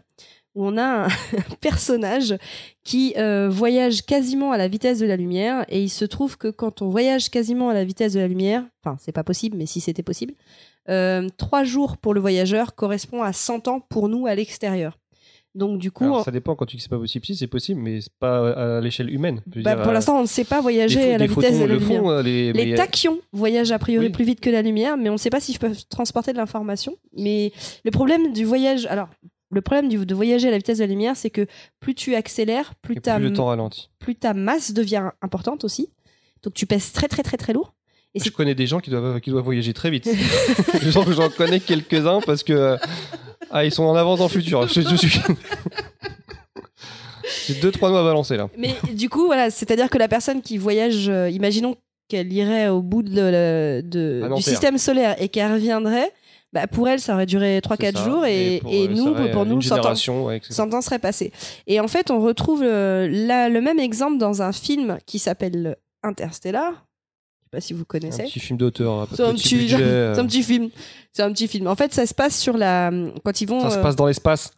où 0.55 0.65
on 0.65 0.77
a 0.77 1.05
un 1.05 1.07
personnage 1.62 2.35
qui 2.83 3.13
euh, 3.17 3.49
voyage 3.49 4.03
quasiment 4.03 4.51
à 4.51 4.57
la 4.57 4.67
vitesse 4.67 4.99
de 4.99 5.05
la 5.05 5.15
lumière. 5.15 5.65
Et 5.69 5.81
il 5.83 5.89
se 5.89 6.05
trouve 6.05 6.38
que 6.38 6.47
quand 6.49 6.81
on 6.81 6.89
voyage 6.89 7.29
quasiment 7.29 7.69
à 7.69 7.73
la 7.73 7.85
vitesse 7.85 8.13
de 8.13 8.19
la 8.19 8.27
lumière, 8.27 8.63
enfin, 8.83 8.97
c'est 8.99 9.12
pas 9.12 9.23
possible, 9.23 9.57
mais 9.57 9.65
si 9.65 9.79
c'était 9.79 10.03
possible, 10.03 10.33
euh, 10.89 11.27
trois 11.38 11.63
jours 11.63 11.97
pour 11.97 12.13
le 12.13 12.19
voyageur 12.19 12.75
correspond 12.75 13.21
à 13.21 13.33
100 13.33 13.67
ans 13.67 13.79
pour 13.79 14.09
nous 14.09 14.25
à 14.27 14.35
l'extérieur. 14.35 14.97
Donc 15.55 15.79
du 15.79 15.91
coup, 15.91 16.03
Alors, 16.03 16.23
ça 16.23 16.31
dépend 16.31 16.55
quand 16.55 16.65
tu 16.67 16.75
dis 16.75 16.77
que 16.77 16.83
c'est 16.83 16.89
pas 16.89 16.99
possible. 16.99 17.25
Si, 17.25 17.35
c'est 17.35 17.47
possible, 17.47 17.81
mais 17.81 18.01
c'est 18.01 18.13
pas 18.19 18.77
à 18.77 18.81
l'échelle 18.81 19.09
humaine. 19.12 19.41
Bah, 19.47 19.62
dire, 19.62 19.77
pour 19.81 19.89
euh, 19.89 19.93
l'instant, 19.93 20.19
on 20.19 20.21
ne 20.21 20.27
sait 20.27 20.43
pas 20.43 20.62
voyager 20.62 21.15
à 21.15 21.17
la 21.17 21.25
vitesse 21.25 21.55
de 21.55 21.65
la 21.65 21.73
le 21.73 21.79
lumière. 21.79 22.01
font, 22.01 22.09
euh, 22.12 22.21
les, 22.21 22.53
Les 22.53 22.75
tachyons 22.75 23.19
voyagent 23.33 23.71
a 23.71 23.79
priori 23.79 24.05
Oui. 24.07 24.12
plus 24.12 24.25
vite 24.25 24.41
que 24.41 24.49
la 24.51 24.62
lumière, 24.62 24.95
mais 24.95 25.09
on 25.09 25.13
ne 25.13 25.17
sait 25.17 25.31
pas 25.31 25.39
s'ils 25.39 25.57
peuvent 25.57 25.83
transporter 25.89 26.33
de 26.33 26.38
l'information. 26.38 26.95
Mais 27.17 27.51
le 27.83 27.89
problème 27.91 28.31
du 28.31 28.45
voyage, 28.45 28.85
alors 28.85 29.09
le 29.51 29.62
problème 29.62 29.89
de 29.89 30.15
voyager 30.15 30.47
à 30.47 30.51
la 30.51 30.57
vitesse 30.57 30.77
de 30.77 30.83
la 30.83 30.88
lumière, 30.88 31.15
c'est 31.17 31.29
que 31.29 31.47
plus 31.79 31.95
tu 31.95 32.15
accélères, 32.15 32.75
plus 32.75 32.95
ta 32.95 33.15
plus 33.15 33.25
le 33.25 33.33
temps 33.33 33.47
ralentit. 33.47 33.89
plus 33.99 34.15
ta 34.15 34.33
masse 34.33 34.73
devient 34.73 35.09
importante 35.21 35.63
aussi. 35.63 35.89
Donc 36.43 36.53
tu 36.53 36.65
pèses 36.65 36.91
très 36.91 37.07
très 37.07 37.23
très 37.23 37.38
très 37.38 37.53
lourd. 37.53 37.73
Et 38.15 38.19
Je 38.19 38.29
connais 38.31 38.55
des 38.55 38.65
gens 38.65 38.79
qui 38.79 38.89
doivent, 38.89 39.19
qui 39.19 39.29
doivent 39.29 39.43
voyager 39.43 39.73
très 39.73 39.91
vite. 39.91 40.09
J'en 40.81 41.12
j'en 41.12 41.29
connais 41.29 41.59
quelques-uns 41.59 42.21
parce 42.25 42.43
que 42.43 42.53
euh, 42.53 42.77
ah, 43.51 43.65
ils 43.65 43.71
sont 43.71 43.83
en 43.83 43.95
avance 43.95 44.19
dans 44.19 44.25
le 44.25 44.31
futur. 44.31 44.67
Je, 44.67 44.81
je 44.81 44.95
suis. 44.95 45.19
J'ai 47.47 47.55
deux 47.55 47.71
trois 47.71 47.89
mois 47.89 48.01
à 48.01 48.03
balancer 48.03 48.38
là. 48.38 48.49
Mais 48.57 48.75
du 48.93 49.09
coup, 49.09 49.25
voilà, 49.25 49.51
c'est-à-dire 49.51 49.89
que 49.89 49.97
la 49.97 50.07
personne 50.07 50.41
qui 50.41 50.57
voyage, 50.57 51.09
euh, 51.09 51.29
imaginons 51.29 51.75
qu'elle 52.07 52.31
irait 52.33 52.69
au 52.69 52.81
bout 52.81 53.03
de, 53.03 53.81
du 53.81 54.41
système 54.41 54.77
solaire 54.79 55.15
et 55.21 55.29
qu'elle 55.29 55.51
reviendrait, 55.51 56.12
bah, 56.53 56.65
pour 56.67 56.88
elle, 56.89 56.99
ça 56.99 57.13
aurait 57.13 57.25
duré 57.25 57.59
3-4 57.59 57.77
C'est 57.79 57.91
ça. 57.97 58.05
jours 58.05 58.25
et, 58.25 58.59
pour, 58.62 58.71
et 58.73 58.85
euh, 58.85 58.91
nous, 58.91 59.13
pour 59.13 59.41
euh, 59.41 59.45
nous, 59.45 59.55
une 59.55 59.62
100 59.62 59.85
ans, 59.85 60.23
ouais, 60.25 60.38
etc. 60.38 60.53
100 60.53 60.73
ans 60.73 60.81
serait 60.81 60.99
passé. 60.99 61.31
Et 61.67 61.79
en 61.79 61.88
fait, 61.88 62.09
on 62.12 62.19
retrouve 62.19 62.63
euh, 62.63 63.07
la- 63.12 63.49
le 63.49 63.62
même 63.62 63.79
exemple 63.79 64.17
dans 64.17 64.41
un 64.41 64.51
film 64.51 64.97
qui 65.05 65.19
s'appelle 65.19 65.75
Interstellar. 66.03 66.71
Je 66.71 66.77
sais 67.45 67.49
pas 67.51 67.62
si 67.62 67.73
vous 67.73 67.81
Un 67.81 67.85
connaissez. 67.85 68.23
petit 68.23 68.39
film 68.39 68.57
d'auteur, 68.57 68.93
un 68.93 69.05
peu 69.07 69.15
C'est 69.15 69.23
un 69.23 69.33
petit 69.33 69.55
budget. 69.57 69.77
euh, 69.81 70.15
un 70.15 70.25
petit 70.25 70.43
film. 70.43 70.69
C'est 71.13 71.23
un 71.23 71.31
petit 71.31 71.47
film. 71.47 71.67
En 71.67 71.75
fait, 71.75 71.93
ça 71.93 72.05
se 72.05 72.13
passe 72.13 72.39
sur 72.39 72.57
la 72.57 72.91
quand 73.23 73.41
ils 73.41 73.47
vont. 73.47 73.59
Ça 73.62 73.71
se 73.71 73.77
passe 73.79 73.95
dans 73.95 74.05
l'espace. 74.07 74.51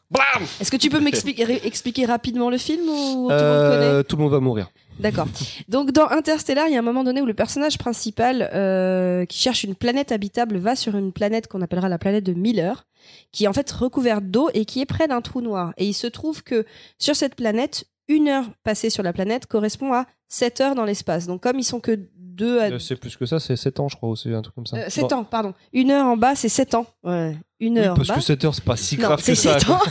Est-ce 0.60 0.69
que 0.71 0.77
tu 0.77 0.89
peux 0.89 0.99
m'expliquer 1.01 1.65
expliquer 1.65 2.06
rapidement 2.06 2.49
le 2.49 2.58
film 2.58 2.82
ou 2.89 3.27
tout 3.30 3.34
le 3.34 3.41
monde 3.41 3.71
connaît? 3.71 4.04
tout 4.04 4.15
le 4.17 4.23
monde 4.23 4.32
va 4.32 4.39
mourir. 4.39 4.69
D'accord. 5.02 5.28
Donc 5.68 5.92
dans 5.92 6.08
Interstellar, 6.10 6.68
il 6.68 6.74
y 6.74 6.76
a 6.76 6.80
un 6.80 6.84
moment 6.84 7.04
donné 7.04 7.22
où 7.22 7.26
le 7.26 7.34
personnage 7.34 7.78
principal 7.78 8.50
euh, 8.54 9.26
qui 9.26 9.38
cherche 9.40 9.64
une 9.64 9.76
planète 9.76 10.12
habitable 10.12 10.58
va 10.58 10.76
sur 10.76 10.96
une 10.96 11.12
planète 11.12 11.48
qu'on 11.48 11.62
appellera 11.62 11.90
la 11.90 11.98
planète 11.98 12.24
de 12.24 12.34
Miller, 12.34 12.86
qui 13.32 13.46
est 13.46 13.48
en 13.48 13.54
fait 13.54 13.70
recouverte 13.72 14.26
d'eau 14.26 14.50
et 14.54 14.66
qui 14.66 14.82
est 14.82 14.86
près 14.86 15.08
d'un 15.08 15.22
trou 15.22 15.42
noir. 15.42 15.74
Et 15.78 15.86
il 15.86 15.94
se 15.94 16.08
trouve 16.08 16.44
que 16.44 16.66
sur 17.00 17.16
cette 17.16 17.36
planète, 17.36 17.86
une 18.08 18.28
heure 18.28 18.46
passée 18.64 18.90
sur 18.90 19.04
la 19.04 19.14
planète 19.14 19.46
correspond 19.48 19.94
à 19.94 20.06
7 20.28 20.62
heures 20.62 20.76
dans 20.76 20.86
l'espace. 20.86 21.28
Donc 21.28 21.42
comme 21.44 21.60
ils 21.60 21.64
sont 21.64 21.80
que 21.80 21.98
deux 22.16 22.60
à 22.60 22.66
Euh, 22.72 22.80
C'est 22.80 22.96
plus 22.96 23.16
que 23.18 23.26
ça, 23.26 23.40
c'est 23.40 23.56
7 23.56 23.80
ans, 23.80 23.88
je 23.90 23.96
crois, 23.98 24.10
ou 24.10 24.16
c'est 24.16 24.34
un 24.34 24.42
truc 24.42 24.56
comme 24.56 24.66
ça. 24.66 24.78
euh, 24.78 24.86
7 24.90 25.12
Non. 25.12 25.18
ans, 25.20 25.24
pardon. 25.24 25.54
Une 25.74 25.92
heure 25.92 26.06
en 26.08 26.18
bas, 26.18 26.36
c'est 26.36 26.50
7 26.50 26.76
ans. 26.76 26.86
Ouais. 27.04 27.36
Une 27.60 27.78
Oui, 27.78 27.86
heure 27.86 27.96
parce 27.96 28.10
en 28.10 28.14
bas. 28.14 28.20
que 28.20 28.26
7 28.26 28.46
heures, 28.46 28.56
c'est 28.56 28.64
pas 28.64 28.76
si 28.78 28.96
Non, 28.98 29.02
grave 29.08 29.20
que 29.20 29.24
c'est 29.26 29.36
ça. 29.36 29.60
7 29.60 29.70
ans. 29.70 29.80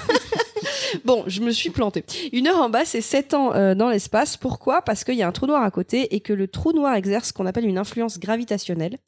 bon, 1.05 1.25
je 1.27 1.41
me 1.41 1.51
suis 1.51 1.71
plantée. 1.71 2.05
Une 2.33 2.47
heure 2.49 2.59
en 2.61 2.71
bas, 2.71 2.85
c'est 2.85 3.01
7 3.01 3.35
ans 3.35 3.55
euh, 3.55 3.75
dans 3.75 3.89
l'espace. 3.91 4.37
Pourquoi? 4.37 4.83
Parce 4.83 5.05
qu'il 5.05 5.15
y 5.17 5.23
a 5.23 5.29
un 5.29 5.33
trou 5.33 5.47
noir 5.47 5.63
à 5.63 5.71
côté 5.71 6.15
et 6.15 6.21
que 6.21 6.33
le 6.33 6.49
trou 6.49 6.73
noir 6.73 6.95
exerce 6.95 7.29
ce 7.29 7.33
qu'on 7.33 7.47
appelle 7.47 7.67
une 7.67 7.79
influence 7.79 8.19
gravitationnelle. 8.19 8.99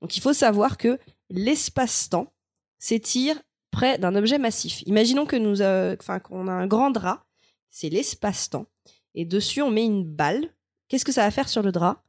Donc 0.00 0.16
il 0.16 0.20
faut 0.20 0.32
savoir 0.32 0.76
que 0.78 0.98
l'espace-temps 1.30 2.32
s'étire 2.78 3.36
près 3.70 3.98
d'un 3.98 4.14
objet 4.16 4.38
massif. 4.38 4.82
Imaginons 4.86 5.26
que 5.26 5.36
nous, 5.36 5.62
euh, 5.62 5.96
enfin, 5.98 6.18
qu'on 6.18 6.48
a 6.48 6.52
un 6.52 6.66
grand 6.66 6.90
drap, 6.90 7.24
c'est 7.70 7.88
l'espace-temps, 7.88 8.66
et 9.14 9.24
dessus 9.24 9.62
on 9.62 9.70
met 9.70 9.84
une 9.84 10.04
balle. 10.04 10.48
Qu'est-ce 10.88 11.04
que 11.04 11.12
ça 11.12 11.22
va 11.24 11.30
faire 11.30 11.48
sur 11.48 11.62
le 11.62 11.70
drap? 11.70 12.02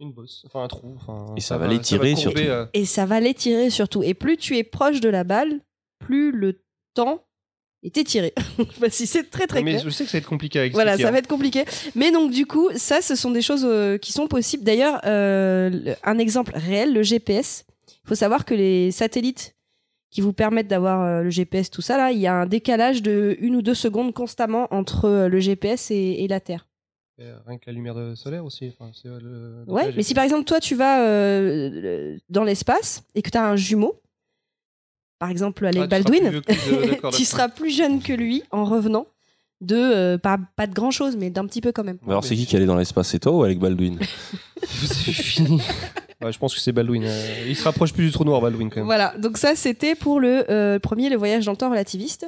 Une 0.00 0.12
bosse, 0.12 0.42
enfin 0.46 0.62
un 0.64 0.68
trou. 0.68 0.94
enfin, 0.96 1.32
Et 1.36 1.40
ça 1.40 1.56
va 1.58 1.68
l'étirer, 1.68 2.12
courber, 2.14 2.20
surtout. 2.20 2.40
euh, 2.40 2.66
Et 2.74 2.84
ça 2.84 3.06
va 3.06 3.20
l'étirer 3.20 3.70
surtout. 3.70 4.02
Et 4.02 4.14
plus 4.14 4.36
tu 4.36 4.56
es 4.58 4.64
proche 4.64 5.00
de 5.00 5.08
la 5.08 5.24
balle, 5.24 5.60
plus 6.00 6.32
le 6.32 6.60
temps 6.94 7.24
est 7.86 7.96
étiré. 7.98 8.34
Voici, 8.78 9.06
c'est 9.06 9.30
très 9.30 9.46
très 9.46 9.62
mais 9.62 9.72
clair. 9.72 9.84
je 9.84 9.90
sais 9.90 10.04
que 10.04 10.10
ça 10.10 10.18
va 10.18 10.20
être 10.20 10.28
compliqué 10.28 10.58
expliquer. 10.58 10.74
Voilà, 10.74 10.98
ça 10.98 11.08
hein. 11.08 11.10
va 11.12 11.18
être 11.18 11.26
compliqué. 11.28 11.64
Mais 11.94 12.10
donc 12.12 12.30
du 12.30 12.46
coup, 12.46 12.68
ça, 12.76 13.00
ce 13.00 13.14
sont 13.14 13.30
des 13.30 13.42
choses 13.42 13.64
euh, 13.68 13.98
qui 13.98 14.12
sont 14.12 14.26
possibles. 14.26 14.64
D'ailleurs, 14.64 15.00
euh, 15.04 15.94
un 16.04 16.18
exemple 16.18 16.52
réel, 16.54 16.92
le 16.92 17.02
GPS. 17.02 17.64
Il 18.04 18.08
faut 18.08 18.14
savoir 18.14 18.44
que 18.44 18.54
les 18.54 18.90
satellites 18.90 19.54
qui 20.10 20.20
vous 20.20 20.32
permettent 20.32 20.68
d'avoir 20.68 21.02
euh, 21.02 21.22
le 21.22 21.30
GPS, 21.30 21.70
tout 21.70 21.82
ça 21.82 21.96
là, 21.96 22.12
il 22.12 22.18
y 22.18 22.26
a 22.26 22.34
un 22.34 22.46
décalage 22.46 23.02
de 23.02 23.36
une 23.40 23.56
ou 23.56 23.62
deux 23.62 23.74
secondes 23.74 24.12
constamment 24.14 24.68
entre 24.70 25.26
le 25.28 25.40
GPS 25.40 25.90
et, 25.90 26.16
et 26.20 26.28
la 26.28 26.40
Terre. 26.40 26.66
Rien 27.18 27.56
que 27.58 27.64
la 27.66 27.72
lumière 27.72 27.94
de 27.94 28.14
solaire 28.14 28.44
aussi. 28.44 28.70
enfin, 28.78 28.90
le- 29.04 29.64
Ouais, 29.66 29.90
mais 29.96 30.02
si 30.02 30.12
par 30.12 30.22
exemple 30.24 30.44
toi 30.44 30.60
tu 30.60 30.74
vas 30.74 30.98
dans 32.28 32.44
l'espace 32.44 33.02
et 33.14 33.22
que 33.22 33.30
tu 33.30 33.38
as 33.38 33.48
un 33.48 33.56
jumeau, 33.56 34.00
par 35.18 35.30
exemple 35.30 35.64
Alec 35.66 35.82
Ah, 35.90 35.98
tu 35.98 36.02
seras 36.02 36.10
Baldwin, 36.20 36.42
tu 37.12 37.24
seras 37.24 37.48
plus 37.48 37.70
jeune 37.70 38.02
que 38.02 38.12
lui 38.12 38.42
en 38.50 38.64
revenant 38.64 39.06
de 39.62 39.76
euh, 39.76 40.18
pas, 40.18 40.38
pas 40.56 40.66
de 40.66 40.74
grand 40.74 40.90
chose 40.90 41.16
mais 41.16 41.30
d'un 41.30 41.46
petit 41.46 41.60
peu 41.62 41.72
quand 41.72 41.84
même. 41.84 41.98
Alors, 42.06 42.24
c'est 42.24 42.36
qui 42.36 42.44
qui 42.46 42.56
allait 42.56 42.66
dans 42.66 42.76
l'espace 42.76 43.08
C'est 43.08 43.18
toi 43.20 43.32
ou 43.32 43.42
Alec 43.42 43.58
Baldwin 43.58 43.98
C'est 44.64 45.12
fini. 45.12 45.60
Ouais, 46.22 46.32
je 46.32 46.38
pense 46.38 46.54
que 46.54 46.60
c'est 46.62 46.72
Baldwin. 46.72 47.04
euh, 47.04 47.44
Il 47.46 47.54
se 47.54 47.62
rapproche 47.64 47.92
plus 47.92 48.06
du 48.06 48.10
trou 48.10 48.24
noir, 48.24 48.40
Baldwin, 48.40 48.70
quand 48.70 48.76
même. 48.76 48.86
Voilà, 48.86 49.14
donc 49.18 49.36
ça 49.36 49.54
c'était 49.54 49.94
pour 49.94 50.18
le 50.18 50.50
euh, 50.50 50.78
premier, 50.78 51.10
le 51.10 51.16
voyage 51.16 51.44
dans 51.44 51.50
le 51.52 51.58
temps 51.58 51.68
relativiste. 51.68 52.26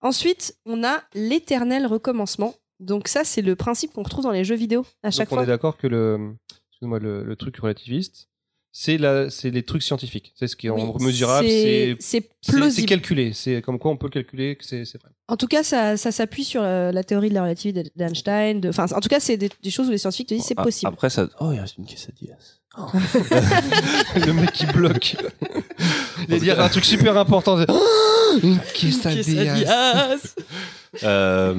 Ensuite, 0.00 0.56
on 0.64 0.82
a 0.84 1.02
l'éternel 1.14 1.84
recommencement. 1.86 2.54
Donc 2.80 3.08
ça 3.08 3.24
c'est 3.24 3.42
le 3.42 3.54
principe 3.54 3.92
qu'on 3.92 4.04
retrouve 4.04 4.24
dans 4.24 4.30
les 4.30 4.42
jeux 4.44 4.54
vidéo 4.56 4.86
à 5.02 5.10
chaque 5.10 5.26
Donc 5.28 5.32
on 5.32 5.36
fois. 5.36 5.42
est 5.44 5.48
d'accord 5.48 5.76
que 5.76 5.86
le, 5.86 6.34
excuse-moi, 6.70 6.98
le, 6.98 7.24
le 7.24 7.36
truc 7.36 7.58
relativiste, 7.58 8.30
c'est 8.78 8.98
la, 8.98 9.30
c'est 9.30 9.50
les 9.50 9.62
trucs 9.62 9.82
scientifiques. 9.82 10.34
C'est 10.34 10.48
ce 10.48 10.54
qui 10.54 10.66
est 10.66 10.70
Oui, 10.70 10.82
mesurable, 11.00 11.48
c'est, 11.48 11.96
calculé. 12.86 13.32
C'est 13.32 13.62
comme 13.62 13.78
quoi 13.78 13.90
on 13.90 13.96
peut 13.96 14.04
le 14.04 14.10
calculer 14.10 14.54
que 14.54 14.66
c'est, 14.66 14.82
vrai. 15.00 15.10
En 15.28 15.38
tout 15.38 15.46
cas, 15.46 15.62
ça, 15.62 15.96
ça 15.96 16.12
s'appuie 16.12 16.44
sur 16.44 16.60
euh, 16.62 16.92
la 16.92 17.02
théorie 17.02 17.30
de 17.30 17.34
la 17.34 17.44
relativité 17.44 17.90
d'Einstein. 17.96 18.60
de- 18.60 18.68
en 18.78 19.00
tout 19.00 19.08
cas, 19.08 19.18
c'est 19.18 19.38
des, 19.38 19.48
des 19.62 19.70
choses 19.70 19.88
où 19.88 19.92
les 19.92 19.96
scientifiques 19.96 20.28
te 20.28 20.34
disent 20.34 20.44
c'est 20.44 20.54
possible. 20.54 20.92
Après, 20.92 21.08
ça. 21.08 21.26
Oh, 21.40 21.52
il 21.54 21.58
reste 21.58 21.78
une 21.78 21.86
quesadillas. 22.76 24.26
le 24.26 24.32
mec 24.32 24.52
qui 24.52 24.66
bloque. 24.66 25.16
Il 26.28 26.34
va 26.34 26.38
dire 26.38 26.60
un 26.60 26.68
truc 26.68 26.84
super 26.84 27.16
important. 27.16 27.58
c'est, 27.58 27.66
Oh, 27.68 28.38
une 28.42 28.58
quesadillas. 28.74 30.18
Euh, 31.04 31.52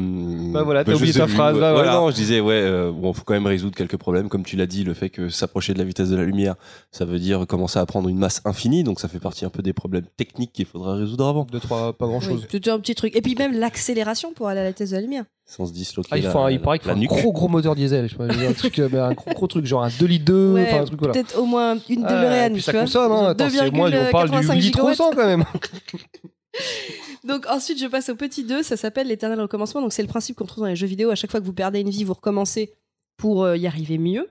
Bah 0.52 0.64
voilà, 0.64 0.84
t'as 0.84 0.92
je 0.94 0.98
oublié 0.98 1.14
ta 1.14 1.28
phrase, 1.28 1.56
ouais. 1.56 1.62
bah 1.62 1.76
Ouais, 1.76 1.86
non, 1.86 2.10
je 2.10 2.16
disais, 2.16 2.40
ouais, 2.40 2.56
euh, 2.56 2.92
bon, 2.92 3.14
faut 3.14 3.24
quand 3.24 3.34
même 3.36 3.46
résoudre 3.46 3.76
quelques 3.76 3.98
problèmes. 3.98 4.30
Comme 4.30 4.44
tu 4.44 4.56
l'as 4.56 4.66
dit, 4.66 4.84
le 4.84 4.94
fait 4.96 5.10
que 5.10 5.30
s'approcher 5.30 5.74
de 5.74 5.78
la 5.80 5.86
vitesse 5.86 6.10
de 6.10 6.16
la 6.16 6.24
lumière, 6.24 6.56
ça 6.92 7.06
veut 7.06 7.20
dire 7.20 7.46
commencer 7.48 7.78
à 7.78 7.86
prendre 7.86 8.10
une 8.10 8.18
masse 8.18 8.42
infinie. 8.46 8.84
Donc, 8.84 9.00
ça 9.00 9.08
fait 9.08 9.20
partie 9.20 9.46
un 9.46 9.50
peu 9.50 9.62
des 9.62 9.74
problèmes 9.74 10.06
techniques 10.18 10.54
qu'il 10.54 10.66
faudra 10.66 10.96
résoudre 10.96 11.28
avant. 11.28 11.46
Deux, 11.52 11.60
trois, 11.60 11.94
pas 11.94 12.08
grand 12.08 12.20
Oui, 12.20 12.26
chose. 12.26 12.48
C'était 12.50 12.70
un 12.72 12.80
petit 12.80 12.96
truc. 12.96 13.16
Et 13.16 13.22
puis 13.22 13.36
même 13.36 13.54
l'accélération 13.54 14.34
pour 14.34 14.48
aller 14.48 14.60
à 14.60 14.64
la 14.64 14.70
vitesse 14.70 14.90
de 14.90 14.96
la 14.96 15.02
lumière. 15.02 15.26
Sans 15.50 15.66
se 15.66 15.72
disloquer. 15.72 16.10
Ah, 16.12 16.18
il, 16.18 16.24
faut 16.28 16.40
un- 16.40 16.52
il 16.52 16.62
paraît 16.62 16.78
qu'il 16.78 16.90
faut 16.92 16.96
un 16.98 17.00
nuque. 17.00 17.10
gros 17.10 17.32
gros 17.32 17.48
moteur 17.48 17.74
diesel. 17.74 18.06
Je 18.08 18.12
sais 18.12 18.18
pas, 18.18 18.26
un, 18.26 18.54
truc, 18.54 18.78
euh, 18.80 18.90
mais 18.92 19.00
un 19.00 19.14
gros, 19.14 19.32
gros 19.34 19.48
truc, 19.48 19.66
genre 19.66 19.82
un 19.84 19.90
2 19.98 20.06
litres 20.06 20.26
2, 20.26 20.54
Ouais, 20.56 20.66
enfin 20.68 20.82
un 20.82 20.86
truc 20.86 21.00
voilà. 21.00 21.14
Peut-être 21.14 21.40
au 21.40 21.46
moins 21.46 21.78
une 21.90 22.04
Ah, 22.06 22.10
DeLorean. 22.14 22.54
tu 22.56 22.62
ça 22.62 22.72
vois. 22.74 22.82
consomme, 22.82 23.12
hein. 23.14 23.30
Attends, 23.30 23.50
c'est 23.50 23.72
moins, 23.72 23.90
on 23.92 24.12
parle 24.12 24.30
du 24.30 24.36
2,85 24.38 24.56
litre 24.60 24.80
au 24.84 24.92
gigawatts. 24.92 24.96
100 24.98 25.10
quand 25.12 25.26
même. 25.26 25.46
Donc 27.24 27.46
ensuite, 27.48 27.80
je 27.80 27.88
passe 27.88 28.10
au 28.10 28.16
petit 28.16 28.44
2, 28.44 28.64
ça 28.64 28.78
s'appelle 28.78 29.08
l'éternel 29.08 29.40
recommencement. 29.42 29.82
Donc 29.82 29.94
c'est 29.94 30.02
le 30.02 30.08
principe 30.08 30.36
qu'on 30.36 30.46
trouve 30.46 30.64
dans 30.64 30.70
les 30.70 30.76
jeux 30.76 30.88
vidéo. 30.88 31.10
À 31.12 31.16
chaque 31.16 31.32
fois 31.32 31.40
que 31.40 31.46
vous 31.46 31.54
perdez 31.54 31.80
une 31.82 31.90
vie, 31.90 32.04
vous 32.04 32.14
recommencez 32.14 32.74
pour 33.18 33.44
euh, 33.44 33.58
y 33.58 33.68
arriver 33.68 33.98
mieux. 33.98 34.28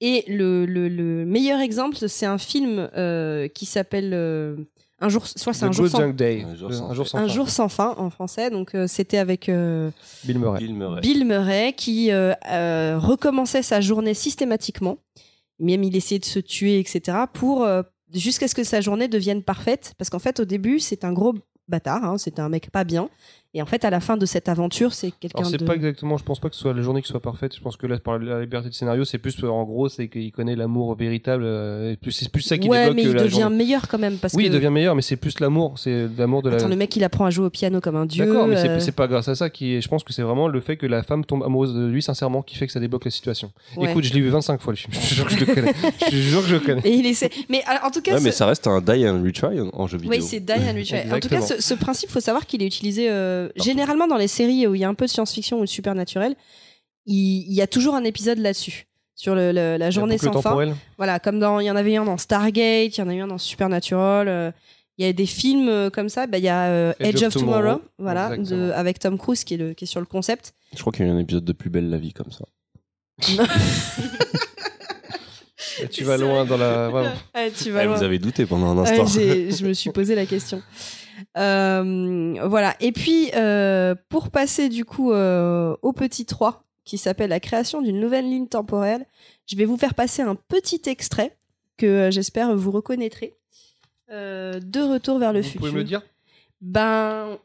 Et 0.00 0.24
le, 0.26 0.66
le- 0.66 0.88
le 0.88 1.24
meilleur 1.24 1.60
exemple, 1.60 1.96
c'est 2.08 2.26
un 2.26 2.38
film 2.38 2.88
euh, 2.96 3.46
qui 3.48 3.66
s'appelle 3.66 4.12
euh, 4.14 4.56
un 5.02 5.08
jour, 5.08 5.26
soit 5.26 5.52
c'est 5.52 5.60
The 5.66 5.68
un 5.68 5.72
jour 5.72 5.84
Good 5.84 5.90
sans, 5.92 6.08
Day. 6.10 6.46
Un 6.48 6.54
jour 6.54 6.68
Le- 6.70 6.74
sans 6.74 6.86
Un 6.88 6.94
jour 6.94 7.08
sans 7.08 7.18
un 7.18 7.20
fin. 7.28 7.34
jour 7.34 7.48
sans 7.50 7.68
fin 7.68 7.94
en 7.98 8.08
français. 8.10 8.50
Donc 8.50 8.74
euh, 8.74 8.86
c'était 8.86 9.18
avec 9.18 9.48
euh, 9.48 9.90
Bill 10.24 10.38
Murray. 10.38 10.58
Bill 10.60 10.74
Murray. 10.74 11.00
Bill 11.00 11.24
Murray 11.26 11.72
qui 11.76 12.10
euh, 12.12 12.32
euh, 12.50 12.98
recommençait 12.98 13.62
sa 13.62 13.80
journée 13.80 14.14
systématiquement. 14.14 14.96
Même 15.58 15.84
il 15.84 15.94
essayait 15.96 16.18
de 16.18 16.24
se 16.24 16.38
tuer, 16.38 16.78
etc. 16.78 17.18
pour 17.32 17.64
euh, 17.64 17.82
jusqu'à 18.14 18.48
ce 18.48 18.54
que 18.54 18.64
sa 18.64 18.80
journée 18.80 19.08
devienne 19.08 19.42
parfaite. 19.42 19.94
Parce 19.98 20.08
qu'en 20.10 20.18
fait, 20.18 20.40
au 20.40 20.44
début, 20.44 20.80
c'est 20.80 21.04
un 21.04 21.12
gros 21.12 21.34
bâtard. 21.68 22.04
Hein, 22.04 22.18
c'est 22.18 22.38
un 22.38 22.48
mec 22.48 22.70
pas 22.70 22.84
bien. 22.84 23.08
Et 23.54 23.60
en 23.60 23.66
fait, 23.66 23.84
à 23.84 23.90
la 23.90 24.00
fin 24.00 24.16
de 24.16 24.24
cette 24.24 24.48
aventure, 24.48 24.94
c'est 24.94 25.10
quelqu'un 25.10 25.40
Alors 25.40 25.50
c'est 25.50 25.58
de. 25.58 25.64
pas 25.66 25.74
exactement, 25.74 26.16
je 26.16 26.24
pense 26.24 26.40
pas 26.40 26.48
que 26.48 26.54
ce 26.54 26.62
soit 26.62 26.72
la 26.72 26.80
journée 26.80 27.02
qui 27.02 27.08
soit 27.08 27.20
parfaite. 27.20 27.54
Je 27.54 27.60
pense 27.60 27.76
que 27.76 27.86
là, 27.86 27.98
par 27.98 28.18
la 28.18 28.40
liberté 28.40 28.70
de 28.70 28.74
scénario, 28.74 29.04
c'est 29.04 29.18
plus 29.18 29.36
euh, 29.44 29.48
en 29.48 29.64
gros, 29.64 29.90
c'est 29.90 30.08
qu'il 30.08 30.32
connaît 30.32 30.56
l'amour 30.56 30.94
véritable. 30.96 31.42
euh, 31.44 31.94
C'est 32.10 32.30
plus 32.32 32.40
ça 32.40 32.56
qui 32.56 32.66
ouais, 32.68 32.78
débloque 32.88 32.96
mais 32.96 33.02
il 33.02 33.12
la 33.12 33.22
devient 33.24 33.40
journée. 33.42 33.56
meilleur 33.56 33.88
quand 33.88 33.98
même. 33.98 34.16
Parce 34.16 34.32
Oui, 34.32 34.44
que... 34.44 34.48
il 34.48 34.52
devient 34.52 34.70
meilleur, 34.70 34.94
mais 34.94 35.02
c'est 35.02 35.16
plus 35.16 35.38
l'amour, 35.38 35.78
c'est 35.78 36.08
l'amour 36.16 36.40
de 36.42 36.48
la. 36.48 36.66
Le 36.66 36.76
mec, 36.76 36.96
il 36.96 37.04
apprend 37.04 37.26
à 37.26 37.30
jouer 37.30 37.44
au 37.44 37.50
piano 37.50 37.82
comme 37.82 37.96
un 37.96 38.06
dieu. 38.06 38.24
D'accord, 38.24 38.46
mais 38.46 38.56
c'est- 38.56 38.68
euh, 38.70 38.80
c'est 38.80 38.92
pas 38.92 39.06
grâce 39.06 39.28
à 39.28 39.34
ça 39.34 39.50
qui. 39.50 39.82
Je 39.82 39.88
pense 39.88 40.02
que 40.02 40.14
c'est 40.14 40.22
vraiment 40.22 40.48
le 40.48 40.60
fait 40.62 40.78
que 40.78 40.86
la 40.86 41.02
femme 41.02 41.24
tombe 41.26 41.42
amoureuse 41.42 41.74
de 41.74 41.86
lui 41.86 42.00
sincèrement 42.02 42.40
qui 42.40 42.56
fait 42.56 42.66
que 42.66 42.72
ça 42.72 42.80
débloque 42.80 43.04
la 43.04 43.10
situation. 43.10 43.52
ouais. 43.76 43.90
Écoute, 43.90 44.04
je 44.04 44.14
l'ai 44.14 44.20
vu 44.22 44.30
25 44.30 44.62
fois 44.62 44.72
le 44.72 44.78
film. 44.78 44.94
Je 45.02 45.08
te 45.10 45.14
jure 45.14 45.26
que 45.26 45.34
je 45.34 45.40
le 45.40 45.54
connais. 45.54 45.72
je 46.10 46.16
jure 46.16 46.40
que 46.40 46.48
je 46.48 46.54
le 46.54 46.60
connais. 46.60 46.80
Et 46.86 46.94
il 46.94 47.04
essaie. 47.04 47.28
Mais 47.50 47.62
alors, 47.66 47.84
en 47.84 47.90
tout 47.90 48.00
cas, 48.00 48.14
Ouais, 48.14 48.20
mais 48.22 48.32
ça 48.32 48.46
reste 48.46 48.66
un 48.66 48.80
die 48.80 49.06
and 49.06 49.22
retry 49.22 49.60
en, 49.60 49.68
en 49.74 49.86
jeu 49.86 49.98
vidéo. 49.98 50.10
Oui, 50.18 50.22
c'est 50.22 50.40
Die 50.40 50.52
and 50.52 50.78
Retry. 50.78 51.12
En 51.12 51.20
tout 51.20 51.28
cas, 51.28 51.42
ce, 51.42 51.60
ce 51.60 51.74
principe, 51.74 52.08
faut 52.08 52.20
savoir 52.20 52.46
qu'il 52.46 52.62
est 52.62 52.66
utilisé 52.66 53.08
euh, 53.10 53.41
généralement 53.56 54.06
dans 54.06 54.16
les 54.16 54.28
séries 54.28 54.66
où 54.66 54.74
il 54.74 54.80
y 54.80 54.84
a 54.84 54.88
un 54.88 54.94
peu 54.94 55.04
de 55.06 55.10
science-fiction 55.10 55.58
ou 55.58 55.62
de 55.62 55.66
surnaturel. 55.68 56.34
Il, 57.06 57.42
il 57.48 57.52
y 57.54 57.60
a 57.62 57.66
toujours 57.66 57.94
un 57.94 58.04
épisode 58.04 58.38
là-dessus 58.38 58.86
sur 59.14 59.34
le- 59.34 59.52
le- 59.52 59.76
la 59.76 59.90
journée 59.90 60.18
sans 60.18 60.40
fin. 60.40 60.74
Voilà, 60.96 61.18
comme 61.18 61.38
dans, 61.40 61.60
il 61.60 61.66
y 61.66 61.70
en 61.70 61.76
avait 61.76 61.96
un 61.96 62.04
dans 62.04 62.16
Stargate, 62.18 62.96
il 62.96 62.98
y 62.98 63.02
en 63.02 63.08
a 63.08 63.14
eu 63.14 63.20
un 63.20 63.26
dans 63.28 63.38
Supernatural. 63.38 64.28
euh, 64.28 64.50
il 64.98 65.06
y 65.06 65.08
a 65.08 65.12
des 65.12 65.26
films 65.26 65.68
euh, 65.68 65.90
comme 65.90 66.08
ça. 66.08 66.26
Bah, 66.26 66.38
il 66.38 66.44
y 66.44 66.48
a 66.48 66.66
euh, 66.66 66.92
Edge, 67.00 67.22
of, 67.22 67.32
Tomorrow, 67.34 67.80
voilà, 67.98 68.36
de- 68.36 68.70
avec 68.72 68.98
Tom 68.98 69.18
Cruise 69.18 69.42
qui 69.42 69.54
est, 69.54 69.56
le, 69.56 69.72
qui 69.74 69.84
est 69.84 69.86
sur 69.86 70.00
le 70.00 70.06
concept. 70.06 70.52
Je 70.76 70.80
crois 70.80 70.92
qu'il 70.92 71.04
y 71.06 71.08
a 71.08 71.12
eu 71.12 71.14
un 71.14 71.18
épisode 71.18 71.44
de 71.44 71.52
Plus 71.52 71.70
belle 71.70 71.88
la 71.90 71.98
vie 71.98 72.12
comme 72.12 72.30
ça. 72.30 72.44
Et 75.82 75.88
tu 75.88 76.04
vas 76.04 76.16
loin 76.16 76.44
dans 76.44 76.56
la. 76.56 76.90
ouais, 76.92 77.08
Ouais, 77.34 77.50
tu 77.50 77.70
vas 77.70 77.82
Eh, 77.82 77.86
loin. 77.86 77.96
vous 77.96 78.02
avez 78.02 78.18
douté 78.18 78.46
pendant 78.46 78.66
un 78.78 78.82
Ouais, 78.82 78.90
instant. 79.00 79.06
j'ai- 79.06 79.50
je 79.56 79.64
me 79.66 79.72
suis 79.72 79.90
posé 79.90 80.14
la 80.14 80.26
question. 80.26 80.62
Euh, 81.36 82.34
voilà. 82.46 82.74
Et 82.80 82.92
puis, 82.92 83.30
euh, 83.34 83.94
pour 84.08 84.30
passer 84.30 84.68
du 84.68 84.84
coup 84.84 85.12
euh, 85.12 85.76
au 85.82 85.92
petit 85.92 86.26
3, 86.26 86.64
qui 86.84 86.98
s'appelle 86.98 87.30
La 87.30 87.40
création 87.40 87.80
d'une 87.82 88.00
nouvelle 88.00 88.24
ligne 88.24 88.48
temporelle. 88.48 89.06
Je 89.46 89.56
vais 89.56 89.64
vous 89.64 89.76
faire 89.76 89.94
passer 89.94 90.22
un 90.22 90.34
petit 90.34 90.82
extrait 90.86 91.36
que 91.76 92.10
j'espère 92.10 92.54
vous 92.56 92.70
reconnaîtrez. 92.70 93.34
De 94.10 94.92
retour 94.92 95.18
vers 95.18 95.32
le 95.32 95.40
Vous 95.40 95.46
futur. 95.46 95.60
pouvez 95.60 95.72
me 95.72 95.84
dire? 95.84 96.02
Ben, 96.60 97.38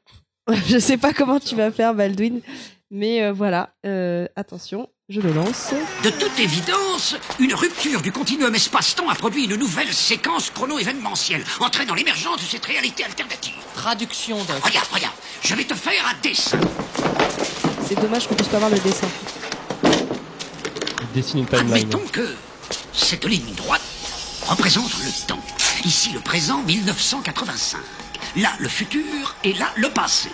je 0.68 0.78
sais 0.80 0.98
pas 0.98 1.14
comment 1.14 1.40
tu 1.40 1.56
vas 1.56 1.72
faire, 1.72 1.94
Baldwin, 1.96 2.42
mais 2.92 3.24
euh, 3.24 3.32
voilà. 3.32 3.70
Euh, 3.86 4.28
attention, 4.36 4.90
je 5.10 5.22
le 5.22 5.32
lance. 5.34 5.74
De 6.04 6.10
toute 6.10 6.40
évidence, 6.40 7.16
une 7.40 7.54
rupture 7.54 8.02
du 8.02 8.12
continuum 8.12 8.54
espace-temps 8.54 9.10
a 9.10 9.16
produit 9.16 9.46
une 9.46 9.56
nouvelle 9.56 9.92
séquence 9.94 10.50
chrono-événementielle, 10.52 11.44
entraînant 11.60 11.94
l'émergence 11.94 12.38
de 12.38 12.46
cette 12.46 12.66
réalité 12.66 13.04
alternative. 13.04 13.54
Traduction 13.74 14.38
de... 14.38 14.54
Regarde, 14.64 14.88
regarde, 14.92 15.16
je 15.42 15.56
vais 15.56 15.64
te 15.64 15.74
faire 15.74 16.06
un 16.08 16.22
dessin. 16.22 16.60
C'est 17.86 18.00
dommage 18.00 18.28
qu'on 18.28 18.36
puisse 18.36 18.50
pas 18.50 18.60
voir 18.60 18.70
le 18.70 18.80
dessin. 18.80 19.08
Il 19.84 21.12
dessine 21.14 21.40
une 21.40 21.46
timeline. 21.46 21.74
Admettons 21.74 22.08
que 22.12 22.36
cette 22.94 23.26
ligne 23.26 23.54
droite 23.56 23.82
représente 24.48 24.92
le 25.00 25.28
temps. 25.28 25.40
Ici 25.84 26.12
le 26.14 26.20
présent 26.20 26.62
1985. 26.64 27.80
Là 28.38 28.50
le 28.60 28.68
futur 28.68 29.36
et 29.44 29.54
là 29.54 29.72
le 29.78 29.90
passé. 29.90 30.30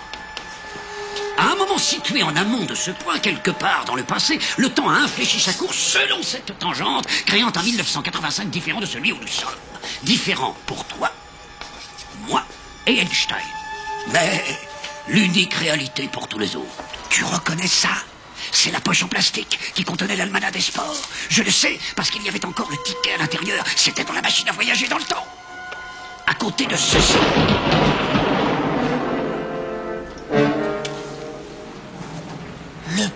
À 1.38 1.52
un 1.52 1.56
moment 1.56 1.78
situé 1.78 2.24
en 2.24 2.36
amont 2.36 2.66
de 2.66 2.76
ce 2.76 2.92
point, 2.92 3.18
quelque 3.20 3.52
part 3.52 3.86
dans 3.86 3.96
le 3.96 4.04
passé, 4.04 4.40
le 4.58 4.70
temps 4.70 4.90
a 4.90 4.94
infléchi 4.94 5.40
sa 5.40 5.54
course 5.54 5.78
selon 5.78 6.22
cette 6.22 6.58
tangente, 6.60 7.08
créant 7.26 7.52
un 7.56 7.64
1985 7.64 8.50
différent 8.50 8.80
de 8.80 8.86
celui 8.86 9.12
où 9.12 9.18
nous 9.20 9.28
sommes. 9.28 9.50
Différent 10.04 10.56
pour 10.66 10.86
toi, 10.86 11.12
moi 12.28 12.44
et 12.86 13.00
Einstein. 13.00 13.38
Mais 14.12 14.44
l'unique 15.08 15.54
réalité 15.56 16.08
pour 16.08 16.28
tous 16.28 16.40
les 16.40 16.56
autres. 16.56 16.84
Tu 17.10 17.24
reconnais 17.24 17.68
ça? 17.68 17.90
C'est 18.52 18.72
la 18.72 18.80
poche 18.80 19.04
en 19.04 19.08
plastique 19.08 19.58
qui 19.74 19.84
contenait 19.84 20.16
l'almanach 20.16 20.52
des 20.52 20.62
sports. 20.62 21.02
Je 21.30 21.42
le 21.42 21.52
sais 21.52 21.80
parce 21.96 22.12
qu'il 22.12 22.22
y 22.24 22.30
avait 22.30 22.46
encore 22.46 22.70
le 22.70 22.78
ticket 22.84 23.14
à 23.14 23.18
l'intérieur. 23.18 23.66
C'était 23.76 24.04
dans 24.04 24.14
la 24.14 24.22
machine 24.22 24.48
à 24.50 24.52
voyager 24.52 24.88
dans 24.88 24.98
le 24.98 25.04
temps. 25.04 25.26
À 26.28 26.34
côté 26.36 26.66
de 26.66 26.76
ceci. 26.76 27.18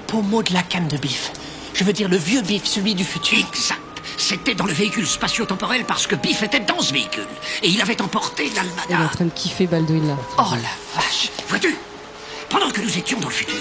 Pommeau 0.08 0.41
de 0.43 0.54
la 0.54 0.63
canne 0.63 0.88
de 0.88 0.98
bif. 0.98 1.32
Je 1.74 1.84
veux 1.84 1.93
dire 1.93 2.10
le 2.10 2.17
vieux 2.17 2.41
bif, 2.41 2.65
celui 2.65 2.96
du 2.96 3.04
futur. 3.04 3.38
Exact. 3.38 3.80
C'était 4.17 4.56
dans 4.56 4.65
le 4.65 4.74
véhicule 4.74 5.06
spatio-temporel 5.06 5.84
parce 5.86 6.08
que 6.08 6.15
Biff 6.15 6.41
était 6.41 6.60
dans 6.62 6.82
ce 6.82 6.91
véhicule. 6.91 7.28
Et 7.62 7.70
il 7.70 7.80
avait 7.82 8.02
emporté 8.02 8.48
Il 8.48 8.56
est 8.56 8.60
en 8.60 8.63
l'almanach. 8.88 9.12
train 9.12 9.26
de 9.26 9.30
kiffer 9.30 9.67
Baldwin 9.67 10.08
là. 10.08 10.15
Oh 10.39 10.43
la 10.52 11.00
vache 11.02 11.30
Vois-tu 11.50 11.76
Pendant 12.50 12.72
que 12.72 12.82
nous 12.82 12.98
étions 12.98 13.20
dans 13.20 13.28
le 13.28 13.34
futur, 13.34 13.54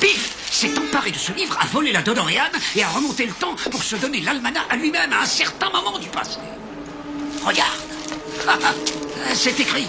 Biff 0.00 0.36
s'est 0.50 0.70
emparé 0.78 1.10
de 1.10 1.16
ce 1.18 1.32
livre, 1.32 1.58
a 1.60 1.66
volé 1.66 1.90
la 1.90 2.02
DeLorean 2.02 2.50
et 2.76 2.82
a 2.84 2.88
remonté 2.88 3.26
le 3.26 3.32
temps 3.32 3.56
pour 3.70 3.82
se 3.82 3.96
donner 3.96 4.20
l'almanach 4.20 4.62
à 4.70 4.76
lui-même 4.76 5.12
à 5.12 5.22
un 5.22 5.26
certain 5.26 5.70
moment 5.70 5.98
du 5.98 6.08
passé. 6.08 6.38
Regarde 7.44 7.80
Ah, 8.46 8.58
ah, 8.64 8.74
C'est 9.34 9.58
écrit, 9.58 9.86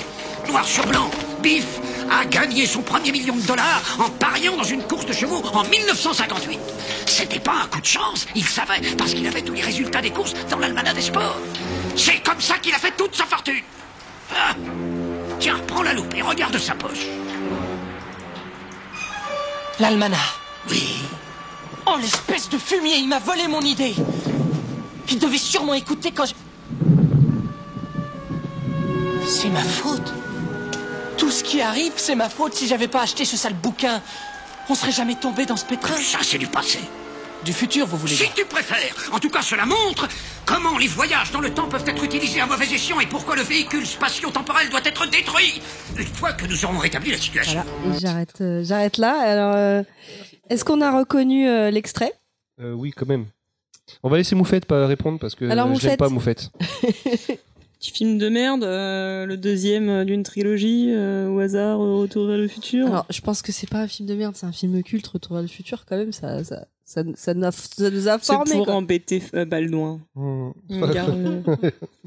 noir 0.49 0.65
sur 0.65 0.85
blanc, 0.87 1.11
Biff 1.43 1.65
a 2.11 2.25
gagné 2.25 2.65
son 2.65 2.81
premier 2.81 3.11
million 3.11 3.35
de 3.35 3.41
dollars 3.41 3.97
en 3.99 4.09
pariant 4.09 4.57
dans 4.57 4.63
une 4.63 4.83
course 4.83 5.05
de 5.05 5.13
chevaux 5.13 5.41
en 5.53 5.63
1958. 5.63 6.59
C'était 7.07 7.39
pas 7.39 7.53
un 7.63 7.67
coup 7.67 7.79
de 7.79 7.85
chance, 7.85 8.27
il 8.35 8.45
savait, 8.45 8.81
parce 8.97 9.13
qu'il 9.13 9.25
avait 9.25 9.41
tous 9.41 9.53
les 9.53 9.61
résultats 9.61 10.01
des 10.01 10.11
courses 10.11 10.33
dans 10.49 10.59
l'almanach 10.59 10.93
des 10.93 11.01
sports. 11.01 11.37
C'est 11.95 12.21
comme 12.23 12.41
ça 12.41 12.57
qu'il 12.57 12.75
a 12.75 12.79
fait 12.79 12.95
toute 12.97 13.15
sa 13.15 13.25
fortune. 13.25 13.63
Ah. 14.35 14.53
Tiens, 15.39 15.59
prends 15.67 15.83
la 15.83 15.93
loupe 15.93 16.13
et 16.15 16.21
regarde 16.21 16.57
sa 16.57 16.75
poche. 16.75 17.07
L'almanach. 19.79 20.19
Oui, 20.69 21.01
Oh 21.87 21.97
l'espèce 21.99 22.49
de 22.49 22.57
fumier, 22.57 22.97
il 22.97 23.07
m'a 23.07 23.19
volé 23.19 23.47
mon 23.47 23.61
idée. 23.61 23.95
Il 25.09 25.19
devait 25.19 25.37
sûrement 25.37 25.73
écouter 25.73 26.11
quand 26.11 26.25
je... 26.25 26.33
C'est 29.27 29.49
ma 29.49 29.63
faute. 29.63 30.13
Tout 31.17 31.31
ce 31.31 31.43
qui 31.43 31.61
arrive, 31.61 31.93
c'est 31.97 32.15
ma 32.15 32.29
faute 32.29 32.53
si 32.53 32.67
j'avais 32.67 32.87
pas 32.87 33.01
acheté 33.03 33.25
ce 33.25 33.37
sale 33.37 33.53
bouquin. 33.53 34.01
On 34.69 34.75
serait 34.75 34.91
jamais 34.91 35.15
tombé 35.15 35.45
dans 35.45 35.57
ce 35.57 35.65
pétrin. 35.65 35.95
ça 36.01 36.19
c'est 36.21 36.37
du 36.37 36.47
passé. 36.47 36.79
Du 37.43 37.53
futur, 37.53 37.87
vous 37.87 37.97
voulez 37.97 38.13
Si 38.13 38.23
dire 38.23 38.33
tu 38.35 38.45
préfères, 38.45 38.93
en 39.11 39.17
tout 39.19 39.29
cas 39.29 39.41
cela 39.41 39.65
montre 39.65 40.07
comment 40.45 40.77
les 40.77 40.85
voyages 40.87 41.31
dans 41.31 41.41
le 41.41 41.51
temps 41.51 41.67
peuvent 41.67 41.87
être 41.87 42.03
utilisés 42.03 42.39
à 42.39 42.45
mauvais 42.45 42.65
escient 42.71 42.99
et 42.99 43.07
pourquoi 43.07 43.35
le 43.35 43.41
véhicule 43.41 43.85
spatio-temporel 43.85 44.69
doit 44.69 44.81
être 44.85 45.07
détruit. 45.09 45.59
Une 45.97 46.05
fois 46.05 46.33
que 46.33 46.45
nous 46.45 46.65
aurons 46.65 46.77
rétabli 46.77 47.09
la 47.11 47.17
situation. 47.17 47.63
Voilà, 47.83 47.99
j'arrête, 47.99 48.41
euh, 48.41 48.63
j'arrête 48.63 48.97
là. 48.99 49.19
Alors, 49.19 49.55
euh, 49.55 49.81
est-ce 50.51 50.63
qu'on 50.63 50.81
a 50.81 50.95
reconnu 50.95 51.47
euh, 51.49 51.71
l'extrait? 51.71 52.13
Euh, 52.61 52.73
oui, 52.73 52.91
quand 52.91 53.07
même. 53.07 53.25
On 54.03 54.09
va 54.09 54.17
laisser 54.17 54.35
Moufette 54.35 54.65
pas 54.65 54.85
répondre 54.85 55.17
parce 55.19 55.33
que 55.33 55.45
Alors, 55.49 55.65
euh, 55.65 55.69
je 55.69 55.73
Moufette. 55.73 55.97
pas 55.99 56.09
Moufette. 56.09 56.51
Petit 57.81 57.91
film 57.93 58.19
de 58.19 58.29
merde, 58.29 58.63
euh, 58.63 59.25
le 59.25 59.37
deuxième 59.37 59.89
euh, 59.89 60.05
d'une 60.05 60.21
trilogie, 60.21 60.89
euh, 60.91 61.27
au 61.27 61.39
hasard, 61.39 61.79
Retour 61.79 62.27
vers 62.27 62.37
le 62.37 62.47
futur. 62.47 62.85
Alors, 62.85 63.05
je 63.09 63.21
pense 63.21 63.41
que 63.41 63.51
c'est 63.51 63.67
pas 63.67 63.79
un 63.79 63.87
film 63.87 64.07
de 64.07 64.13
merde, 64.13 64.35
c'est 64.37 64.45
un 64.45 64.51
film 64.51 64.83
culte, 64.83 65.07
Retour 65.07 65.33
vers 65.33 65.41
le 65.41 65.47
futur, 65.47 65.83
quand 65.89 65.97
même. 65.97 66.11
Ça, 66.11 66.43
ça, 66.43 66.67
ça, 66.85 67.01
ça, 67.15 67.33
nous 67.33 67.43
a- 67.45 67.51
ça 67.51 67.89
nous 67.89 68.07
a 68.07 68.19
c'est 68.19 68.25
formés. 68.33 68.51
pour 68.51 68.65
quoi. 68.65 68.75
embêter 68.75 69.23
euh, 69.33 69.45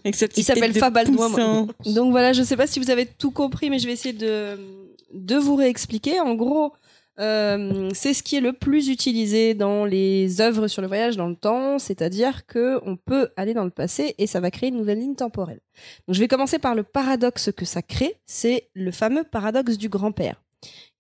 avec 0.04 0.14
sa 0.14 0.26
Il 0.37 0.44
s'appelle 0.44 0.62
tête 0.62 0.74
de 0.74 0.78
Fab 0.78 0.94
Baldouin. 0.94 1.28
poussin. 1.28 1.66
Donc 1.92 2.12
voilà, 2.12 2.32
je 2.32 2.44
sais 2.44 2.56
pas 2.56 2.68
si 2.68 2.78
vous 2.78 2.90
avez 2.90 3.06
tout 3.06 3.32
compris, 3.32 3.68
mais 3.68 3.80
je 3.80 3.87
vais 3.88 3.94
essayer 3.94 4.14
de, 4.14 4.56
de 5.12 5.34
vous 5.34 5.56
réexpliquer. 5.56 6.20
En 6.20 6.34
gros, 6.37 6.72
euh, 7.20 7.90
c'est 7.94 8.12
ce 8.12 8.22
qui 8.22 8.37
est 8.37 8.40
le 8.40 8.53
plus 8.53 8.88
utilisé 8.88 9.55
dans 9.55 9.85
les 9.85 10.40
œuvres 10.40 10.66
sur 10.66 10.83
le 10.83 10.88
voyage 10.88 11.16
dans 11.16 11.29
le 11.29 11.37
temps, 11.37 11.79
c'est-à-dire 11.79 12.44
que 12.46 12.81
on 12.85 12.96
peut 12.96 13.29
aller 13.37 13.55
dans 13.55 13.64
le 13.64 13.70
passé 13.70 14.14
et 14.18 14.27
ça 14.27 14.40
va 14.40 14.50
créer 14.50 14.70
une 14.70 14.77
nouvelle 14.77 14.98
ligne 14.98 15.14
temporelle. 15.14 15.61
Donc 16.09 16.14
je 16.14 16.20
vais 16.20 16.29
commencer 16.29 16.59
par 16.59 16.74
le 16.74 16.83
paradoxe 16.83 17.50
que 17.57 17.64
ça 17.64 17.83
crée, 17.83 18.16
c'est 18.27 18.68
le 18.74 18.90
fameux 18.90 19.22
paradoxe 19.22 19.79
du 19.79 19.88
grand-père. 19.88 20.42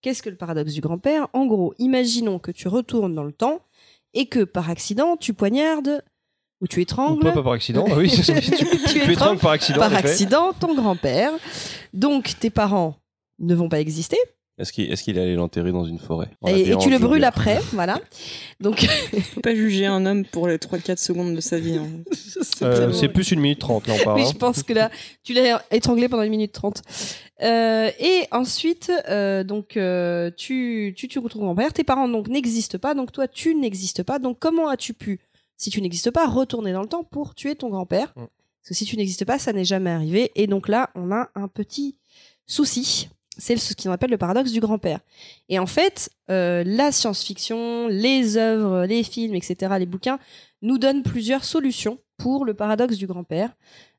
Qu'est-ce 0.02 0.22
que 0.22 0.30
le 0.30 0.36
paradoxe 0.36 0.72
du 0.72 0.80
grand-père? 0.80 1.28
En 1.32 1.46
gros, 1.46 1.74
imaginons 1.78 2.38
que 2.38 2.52
tu 2.52 2.68
retournes 2.68 3.14
dans 3.14 3.24
le 3.24 3.32
temps 3.32 3.62
et 4.12 4.26
que 4.26 4.44
par 4.44 4.70
accident 4.70 5.16
tu 5.16 5.34
poignardes 5.34 6.04
ou 6.60 6.68
tu 6.68 6.78
Ou 6.78 6.82
étrangles 6.82 7.22
pas, 7.22 7.32
pas 7.32 7.42
par 7.42 7.52
accident. 7.52 7.86
Ah 7.90 7.94
oui, 7.96 8.08
tu, 8.14 8.22
Tu 8.22 9.00
tu 9.00 9.12
étrangles 9.12 9.40
par 9.40 9.94
accident 9.94 10.52
ton 10.52 10.74
grand-père. 10.74 11.32
Donc 11.92 12.38
tes 12.38 12.50
parents 12.50 12.94
ne 13.40 13.54
vont 13.56 13.68
pas 13.68 13.80
exister 13.80 14.18
Est-ce 14.56 14.72
qu'il 14.72 15.18
est, 15.18 15.20
allait 15.20 15.34
l'enterrer 15.34 15.72
dans 15.72 15.84
une 15.84 15.98
forêt 15.98 16.30
et, 16.46 16.76
tu 16.78 16.88
le 16.88 16.98
brûles 16.98 17.24
après, 17.24 17.60
voilà. 17.72 18.00
Donc 18.60 18.86
Faut 19.34 19.40
pas 19.40 19.54
juger 19.54 19.86
un 19.86 20.06
homme 20.06 20.24
pour 20.24 20.46
les 20.46 20.58
3-4 20.58 20.96
secondes 20.96 21.34
de 21.34 21.40
sa 21.40 21.58
vie. 21.58 21.78
hein. 21.78 21.88
Euh, 22.62 22.92
c'est 22.92 23.08
plus 23.08 23.30
une 23.32 23.40
minute 23.40 23.58
trente, 23.58 23.86
là, 23.86 23.94
on 24.00 24.04
parle. 24.04 24.18
oui, 24.18 24.24
hein. 24.24 24.30
je 24.32 24.38
pense 24.38 24.62
que 24.62 24.72
là, 24.72 24.90
tu 25.22 25.34
l'as 25.34 25.62
étranglé 25.70 26.08
pendant 26.08 26.22
une 26.22 26.30
minute 26.30 26.52
trente. 26.52 26.82
Euh, 27.42 27.90
et 27.98 28.26
ensuite, 28.30 28.92
euh, 29.08 29.44
donc, 29.44 29.76
euh, 29.76 30.30
tu, 30.36 30.94
tu 30.96 31.08
tues 31.08 31.20
ton 31.20 31.40
grand-père. 31.40 31.72
Tes 31.72 31.84
parents 31.84 32.08
donc 32.08 32.28
n'existent 32.28 32.78
pas, 32.78 32.94
donc 32.94 33.12
toi, 33.12 33.28
tu 33.28 33.54
n'existes 33.54 34.02
pas. 34.02 34.18
Donc, 34.18 34.38
comment 34.38 34.68
as-tu 34.68 34.94
pu, 34.94 35.20
si 35.56 35.70
tu 35.70 35.80
n'existes 35.82 36.10
pas, 36.10 36.26
retourner 36.26 36.72
dans 36.72 36.82
le 36.82 36.88
temps 36.88 37.04
pour 37.04 37.34
tuer 37.34 37.54
ton 37.56 37.70
grand-père? 37.70 38.12
Mm. 38.16 38.26
Parce 38.64 38.68
que 38.68 38.74
si 38.74 38.84
tu 38.86 38.96
n'existes 38.96 39.24
pas, 39.24 39.38
ça 39.38 39.52
n'est 39.52 39.64
jamais 39.64 39.90
arrivé. 39.90 40.30
Et 40.36 40.46
donc 40.46 40.68
là, 40.68 40.90
on 40.94 41.12
a 41.12 41.28
un 41.34 41.48
petit 41.48 41.96
souci. 42.46 43.08
C'est 43.36 43.56
ce 43.56 43.74
qu'on 43.74 43.92
appelle 43.92 44.10
le 44.10 44.18
paradoxe 44.18 44.52
du 44.52 44.60
grand-père. 44.60 45.00
Et 45.48 45.58
en 45.58 45.66
fait, 45.66 46.10
euh, 46.30 46.62
la 46.66 46.92
science-fiction, 46.92 47.88
les 47.88 48.36
œuvres, 48.36 48.84
les 48.86 49.02
films, 49.02 49.34
etc., 49.34 49.74
les 49.78 49.86
bouquins, 49.86 50.18
nous 50.62 50.78
donnent 50.78 51.02
plusieurs 51.02 51.44
solutions 51.44 51.98
pour 52.16 52.44
le 52.44 52.54
paradoxe 52.54 52.96
du 52.96 53.06
grand-père. 53.06 53.50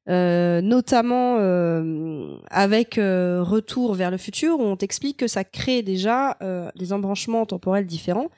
Euh, 0.07 0.61
notamment 0.61 1.37
euh, 1.39 2.37
avec 2.51 2.95
Retour 2.95 3.95
vers 3.95 4.11
le 4.11 4.17
futur, 4.17 4.59
où 4.59 4.63
on 4.63 4.75
t'explique 4.75 5.17
que 5.17 5.27
ça 5.27 5.43
crée 5.43 5.81
déjà 5.81 6.37
des 6.75 6.93
embranchements 6.93 7.45
temporels 7.45 7.85
différents 7.85 8.29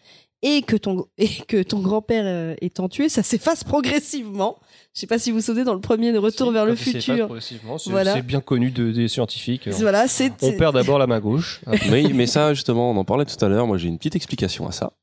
et 0.50 0.62
que 0.62 0.76
ton, 0.76 1.06
et 1.18 1.28
que 1.48 1.62
ton 1.64 1.80
grand-père 1.80 2.24
euh, 2.26 2.56
étant 2.62 2.88
tué, 2.90 3.10
ça 3.10 3.24
s'efface 3.24 3.64
progressivement. 3.64 4.58
Je 4.94 5.02
sais 5.02 5.08
pas 5.08 5.20
si 5.20 5.32
vous 5.32 5.38
vous 5.38 5.44
souvenez 5.44 5.64
dans 5.64 5.74
le 5.74 5.82
premier 5.82 6.12
de 6.12 6.18
Retour 6.18 6.52
vers 6.52 6.66
le 6.66 6.76
futur. 6.76 7.26
progressivement, 7.26 7.78
C'est 7.78 7.90
Voilà. 7.90 8.22
bien 8.22 8.42
connu 8.42 8.72
de- 8.72 8.92
des 8.92 9.08
scientifiques. 9.08 9.68
Voilà, 9.70 10.08
c'est 10.08 10.32
On 10.42 10.54
perd 10.54 10.74
d'abord 10.76 10.98
la 11.00 11.08
main 11.08 11.20
gauche. 11.20 11.62
mais, 11.92 12.04
mais 12.14 12.26
ça, 12.28 12.54
justement, 12.54 12.92
on 12.92 12.98
en 12.98 13.06
parlait 13.06 13.26
tout 13.26 13.44
à 13.44 13.48
l'heure. 13.50 13.68
Moi, 13.68 13.78
j'ai 13.78 13.88
une 13.90 13.98
petite 13.98 14.16
explication 14.16 14.68
à 14.68 14.72
ça. 14.72 14.94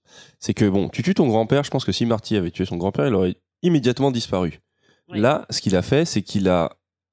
C'est 0.41 0.55
que, 0.55 0.65
bon, 0.69 0.89
tu 0.89 1.03
tues 1.03 1.15
ton 1.15 1.27
grand-père. 1.29 1.65
Je 1.65 1.71
pense 1.71 1.85
que 1.85 1.93
si 1.93 2.07
Marty 2.07 2.37
avait 2.37 2.51
tué 2.51 2.65
son 2.65 2.77
grand-père, 2.77 3.07
il 3.07 3.15
aurait 3.15 3.37
immédiatement 3.63 4.11
disparu. 4.11 4.61
Oui. 5.11 5.21
Là, 5.21 5.47
ce 5.51 5.61
qu'il 5.61 5.77
a 5.77 5.83
fait, 5.83 6.05
c'est 6.05 6.23
qu'il 6.23 6.49
a 6.49 6.71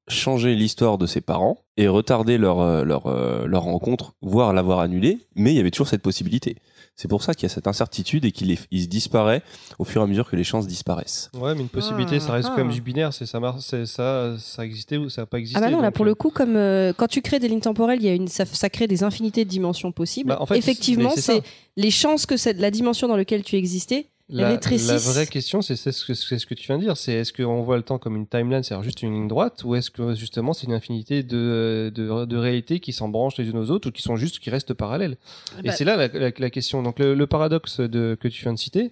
changer 0.07 0.55
l'histoire 0.55 0.97
de 0.97 1.05
ses 1.05 1.21
parents 1.21 1.59
et 1.77 1.87
retarder 1.87 2.37
leur, 2.37 2.59
euh, 2.59 2.83
leur, 2.83 3.07
euh, 3.07 3.45
leur 3.45 3.63
rencontre, 3.63 4.13
voire 4.21 4.53
l'avoir 4.53 4.79
annulée, 4.79 5.19
mais 5.35 5.53
il 5.53 5.57
y 5.57 5.59
avait 5.59 5.71
toujours 5.71 5.87
cette 5.87 6.01
possibilité. 6.01 6.57
C'est 6.95 7.07
pour 7.07 7.23
ça 7.23 7.33
qu'il 7.33 7.43
y 7.43 7.45
a 7.51 7.53
cette 7.53 7.67
incertitude 7.67 8.25
et 8.25 8.31
qu'il 8.31 8.55
il 8.69 8.89
disparaît 8.89 9.41
au 9.79 9.85
fur 9.85 10.01
et 10.01 10.03
à 10.03 10.07
mesure 10.07 10.29
que 10.29 10.35
les 10.35 10.43
chances 10.43 10.67
disparaissent. 10.67 11.31
Ouais, 11.33 11.55
mais 11.55 11.61
une 11.61 11.69
possibilité, 11.69 12.19
ça 12.19 12.33
reste 12.33 12.49
Ah, 12.51 12.53
quand 12.55 12.61
même 12.61 12.71
ah. 12.71 12.75
du 12.75 12.81
binaire. 12.81 13.13
C'est 13.13 13.25
ça, 13.25 13.39
ça, 13.59 14.35
ça 14.37 14.61
a 14.61 14.65
existé 14.65 14.97
ou 14.97 15.09
ça 15.09 15.21
a 15.21 15.25
pas 15.25 15.39
existé. 15.39 15.59
Ah 15.59 15.65
bah 15.65 15.71
non, 15.71 15.81
là 15.81 15.91
pour 15.91 16.05
le 16.05 16.11
euh, 16.11 16.15
coup, 16.15 16.29
comme 16.29 16.55
euh, 16.55 16.93
quand 16.95 17.07
tu 17.07 17.21
crées 17.21 17.39
des 17.39 17.47
lignes 17.47 17.61
temporelles, 17.61 17.99
il 18.01 18.05
y 18.05 18.09
a 18.09 18.13
une, 18.13 18.27
ça, 18.27 18.45
ça 18.45 18.69
crée 18.69 18.87
des 18.87 19.03
infinités 19.03 19.45
de 19.45 19.49
dimensions 19.49 19.91
possibles. 19.91 20.29
Bah, 20.29 20.41
en 20.41 20.45
fait, 20.45 20.57
Effectivement, 20.57 21.13
c'est 21.15 21.41
les 21.77 21.91
chances 21.91 22.25
que 22.25 22.37
cette, 22.37 22.59
la 22.59 22.71
dimension 22.71 23.07
dans 23.07 23.17
laquelle 23.17 23.43
tu 23.43 23.55
existais 23.55 24.07
La, 24.31 24.57
vraie 25.13 25.27
question, 25.27 25.61
c'est 25.61 25.75
ce, 25.75 26.05
que- 26.05 26.13
c'est 26.13 26.39
ce 26.39 26.45
que 26.45 26.53
tu 26.53 26.67
viens 26.67 26.77
de 26.77 26.83
dire. 26.83 26.95
C'est 26.97 27.13
est-ce 27.13 27.33
qu'on 27.33 27.61
voit 27.61 27.77
le 27.77 27.83
temps 27.83 27.97
comme 27.99 28.15
une 28.15 28.27
timeline, 28.27 28.63
c'est-à-dire 28.63 28.83
juste 28.83 29.01
une 29.03 29.13
ligne 29.13 29.27
droite, 29.27 29.63
ou 29.63 29.75
est-ce 29.75 29.91
que 29.91 30.15
justement 30.15 30.53
c'est 30.53 30.67
une 30.67 30.73
infinité 30.73 31.23
de, 31.23 31.91
de, 31.93 32.25
de 32.25 32.37
réalités 32.37 32.79
qui 32.79 32.93
s'embranchent 32.93 33.37
les 33.37 33.49
unes 33.49 33.57
aux 33.57 33.71
autres 33.71 33.89
ou 33.89 33.91
qui 33.91 34.01
sont 34.01 34.15
juste 34.15 34.39
qui 34.39 34.49
restent 34.49 34.73
parallèles? 34.73 35.17
Et 35.59 35.67
Bah, 35.67 35.71
c'est 35.73 35.83
là 35.83 35.95
la, 35.97 36.07
la- 36.07 36.31
la 36.37 36.49
question. 36.49 36.81
Donc 36.83 36.99
le, 36.99 37.13
le 37.13 37.27
paradoxe 37.27 37.79
de, 37.81 38.17
que 38.19 38.27
tu 38.27 38.43
viens 38.43 38.53
de 38.53 38.59
citer, 38.59 38.91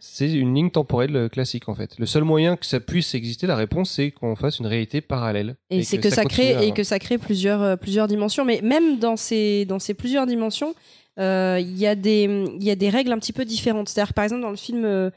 c'est- 0.00 0.32
une 0.32 0.54
ligne 0.54 0.70
temporelle 0.70 1.14
euh, 1.16 1.28
classique 1.28 1.68
en 1.68 1.74
fait. 1.74 1.92
Le 1.98 2.06
seul 2.06 2.24
moyen 2.24 2.56
que 2.56 2.66
ça 2.66 2.80
puisse 2.80 3.14
exister, 3.14 3.46
la 3.46 3.56
réponse, 3.56 3.90
c'est 3.90 4.10
qu'on 4.10 4.34
fasse 4.36 4.58
une 4.58 4.66
réalité 4.66 5.00
parallèle. 5.00 5.56
Et, 5.70 5.82
c'est 5.84 5.98
que, 5.98 6.10
ça, 6.10 6.24
crée 6.24 6.54
à- 6.54 6.62
et 6.64 6.72
que 6.72 6.82
ça 6.82 6.98
crée 6.98 7.18
plusieurs 7.18 7.62
euh, 7.62 7.76
plusieurs 7.76 8.08
dimensions. 8.08 8.44
Mais 8.44 8.60
même 8.62 8.98
dans 8.98 9.16
ces 9.16 9.64
dans 9.64 9.78
ces 9.78 9.94
plusieurs 9.94 10.26
dimensions, 10.26 10.74
il 11.18 11.76
y 11.78 11.86
a 11.86 11.94
des 11.94 12.24
il 12.58 12.64
y 12.64 12.70
a 12.70 12.76
des 12.76 12.90
règles 12.90 13.12
un 13.12 13.18
petit 13.18 13.32
peu 13.32 13.44
différentes. 13.44 13.88
C'est-à-dire 13.88 14.08
que, 14.10 14.14
par 14.14 14.24
exemple 14.24 14.42
dans 14.42 14.50
le 14.50 14.56
film 14.56 14.84
euh, 14.84 15.10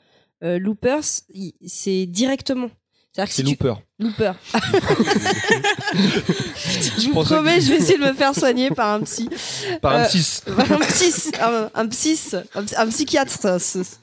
euh, 0.44 0.60
Loopers, 0.60 1.04
c'est 1.66 2.06
directement. 2.06 2.70
C'est 3.14 3.26
si 3.32 3.44
tu- 3.44 3.50
Looper. 3.50 3.74
Looper. 3.98 4.34
je 5.94 7.10
vous 7.10 7.24
promets, 7.24 7.56
que- 7.58 7.62
je 7.64 7.70
vais 7.72 7.78
essayer 7.78 7.98
de 7.98 8.04
me 8.04 8.14
faire 8.14 8.36
soigner 8.36 8.70
par 8.70 8.94
un 8.94 9.02
psy. 9.02 9.30
Par 9.82 9.94
un 9.96 10.04
Euh, 10.04 10.08
6. 10.08 10.44
un 10.72 10.80
psy, 10.80 11.32
un, 11.42 11.70
un 11.74 11.88
psys, 11.88 12.36
un, 12.56 12.64
psy- 12.64 12.76
un 12.78 12.88
psychiatre. 12.88 13.32
ça, 13.32 13.60
c'est- 13.60 14.00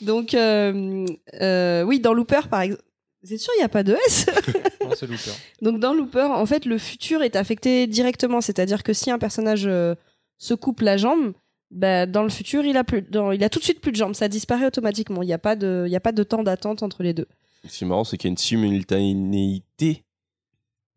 Donc, 0.00 0.34
euh, 0.34 1.06
euh, 1.40 1.82
oui, 1.82 2.00
dans 2.00 2.12
Looper, 2.12 2.48
par 2.50 2.62
exemple. 2.62 2.82
Vous 3.22 3.32
êtes 3.32 3.40
sûr, 3.40 3.52
il 3.56 3.58
n'y 3.58 3.64
a 3.64 3.68
pas 3.68 3.82
de 3.82 3.96
S? 4.06 4.26
Non, 4.84 4.90
c'est 4.96 5.06
Looper. 5.06 5.30
Donc, 5.62 5.80
dans 5.80 5.92
Looper, 5.94 6.28
en 6.32 6.46
fait, 6.46 6.64
le 6.64 6.78
futur 6.78 7.22
est 7.22 7.34
affecté 7.36 7.86
directement. 7.88 8.40
C'est-à-dire 8.40 8.82
que 8.84 8.92
si 8.92 9.10
un 9.10 9.18
personnage 9.18 9.64
euh, 9.66 9.94
se 10.38 10.54
coupe 10.54 10.80
la 10.80 10.96
jambe, 10.96 11.32
bah, 11.70 12.06
dans 12.06 12.22
le 12.22 12.28
futur, 12.28 12.64
il 12.64 12.76
a, 12.76 12.84
plus, 12.84 13.04
il 13.34 13.42
a 13.44 13.48
tout 13.48 13.58
de 13.58 13.64
suite 13.64 13.80
plus 13.80 13.90
de 13.92 13.96
jambes. 13.96 14.14
Ça 14.14 14.28
disparaît 14.28 14.66
automatiquement. 14.66 15.22
Il 15.22 15.26
n'y 15.26 15.32
a, 15.32 15.38
pas 15.38 15.56
de- 15.56 15.84
il 15.86 15.90
y 15.92 15.96
a 15.96 16.00
pas 16.00 16.12
de 16.12 16.22
temps 16.22 16.42
d'attente 16.42 16.82
entre 16.82 17.02
les 17.02 17.12
deux. 17.12 17.26
Ce 17.68 17.78
qui 17.78 17.84
est 17.84 17.86
marrant, 17.86 18.04
c'est 18.04 18.16
qu'il 18.16 18.28
y 18.28 18.30
a 18.30 18.32
une 18.32 18.36
simultanéité. 18.36 20.04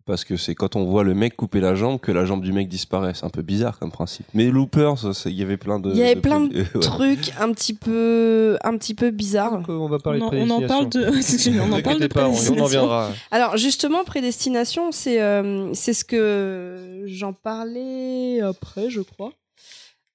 Parce 0.09 0.25
que 0.25 0.37
c'est 0.37 0.55
quand 0.55 0.75
on 0.75 0.85
voit 0.85 1.03
le 1.03 1.13
mec 1.13 1.35
couper 1.35 1.59
la 1.59 1.75
jambe 1.75 1.99
que 1.99 2.11
la 2.11 2.25
jambe 2.25 2.41
du 2.41 2.51
mec 2.51 2.67
disparaît. 2.67 3.13
C'est 3.13 3.25
un 3.27 3.29
peu 3.29 3.43
bizarre 3.43 3.77
comme 3.77 3.91
principe. 3.91 4.25
Mais 4.33 4.45
Looper, 4.45 4.93
il 5.25 5.33
y 5.33 5.43
avait 5.43 5.55
plein 5.57 5.79
de. 5.79 5.91
Il 5.91 5.97
y 5.97 6.01
avait 6.01 6.15
plein 6.15 6.39
de. 6.41 6.57
ouais. 6.73 6.79
Truc 6.81 7.31
un 7.39 7.51
petit 7.51 7.75
peu, 7.75 8.57
un 8.63 8.75
petit 8.75 8.95
peu 8.95 9.11
bizarre. 9.11 9.59
Donc, 9.59 9.69
euh, 9.69 9.73
on 9.73 9.87
va 9.87 9.99
parler 9.99 10.19
de 10.19 10.25
on 10.25 10.49
en 10.49 10.61
parle 10.63 10.89
de- 10.89 11.03
prédestination. 11.11 11.63
on 11.69 11.71
en 11.77 11.81
parle 11.83 11.99
de 11.99 12.07
pas, 12.07 12.27
on- 12.27 12.59
en 12.59 12.65
viendra. 12.65 13.11
Alors 13.29 13.55
justement, 13.57 14.03
prédestination, 14.03 14.91
c'est 14.91 15.21
euh, 15.21 15.71
c'est 15.75 15.93
ce 15.93 16.03
que 16.03 17.03
j'en 17.05 17.33
parlais 17.33 18.41
après, 18.41 18.89
je 18.89 19.01
crois. 19.01 19.31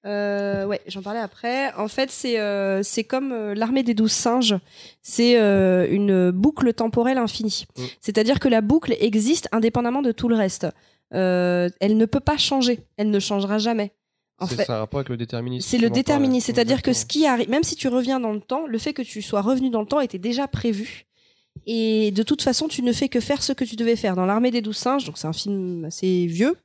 Euh, 0.05 0.65
ouais, 0.65 0.81
j'en 0.87 1.01
parlais 1.01 1.19
après. 1.19 1.73
En 1.73 1.87
fait, 1.87 2.11
c'est 2.11 2.39
euh, 2.39 2.83
c'est 2.83 3.03
comme 3.03 3.31
euh, 3.31 3.55
l'armée 3.55 3.81
des 3.83 3.93
douze 3.93 4.11
singes. 4.11 4.55
C'est 5.01 5.39
euh, 5.39 5.87
une 5.89 6.31
boucle 6.31 6.73
temporelle 6.73 7.17
infinie. 7.17 7.65
Mm. 7.77 7.83
C'est-à-dire 8.01 8.39
que 8.39 8.47
la 8.47 8.61
boucle 8.61 8.95
existe 8.99 9.47
indépendamment 9.51 10.01
de 10.01 10.11
tout 10.11 10.29
le 10.29 10.35
reste. 10.35 10.67
Euh, 11.13 11.69
elle 11.79 11.97
ne 11.97 12.05
peut 12.05 12.19
pas 12.19 12.37
changer. 12.37 12.79
Elle 12.97 13.09
ne 13.09 13.19
changera 13.19 13.57
jamais. 13.57 13.93
En 14.37 14.47
C'est 14.47 14.57
fait, 14.57 14.65
ça 14.65 14.79
rapport 14.79 14.99
avec 14.99 15.09
le 15.09 15.17
déterminisme. 15.17 15.67
c'est 15.67 15.77
le 15.77 15.89
déterminisme. 15.89 16.45
C'est-à-dire 16.45 16.81
que 16.81 16.91
ce 16.93 17.05
qui 17.05 17.25
arrive, 17.25 17.49
même 17.49 17.63
si 17.63 17.75
tu 17.75 17.87
reviens 17.87 18.19
dans 18.19 18.33
le 18.33 18.41
temps, 18.41 18.67
le 18.67 18.77
fait 18.77 18.93
que 18.93 19.01
tu 19.01 19.21
sois 19.21 19.41
revenu 19.41 19.69
dans 19.69 19.79
le 19.81 19.87
temps 19.87 20.01
était 20.01 20.19
déjà 20.19 20.47
prévu. 20.47 21.05
Et 21.65 22.11
de 22.11 22.21
toute 22.21 22.41
façon, 22.41 22.67
tu 22.67 22.81
ne 22.81 22.91
fais 22.91 23.07
que 23.07 23.21
faire 23.21 23.41
ce 23.41 23.53
que 23.53 23.63
tu 23.63 23.77
devais 23.77 23.95
faire. 23.95 24.15
Dans 24.15 24.25
l'armée 24.25 24.51
des 24.51 24.61
douze 24.61 24.75
singes, 24.77 25.05
donc 25.05 25.17
c'est 25.17 25.27
un 25.27 25.33
film 25.33 25.85
assez 25.85 26.25
vieux. 26.25 26.57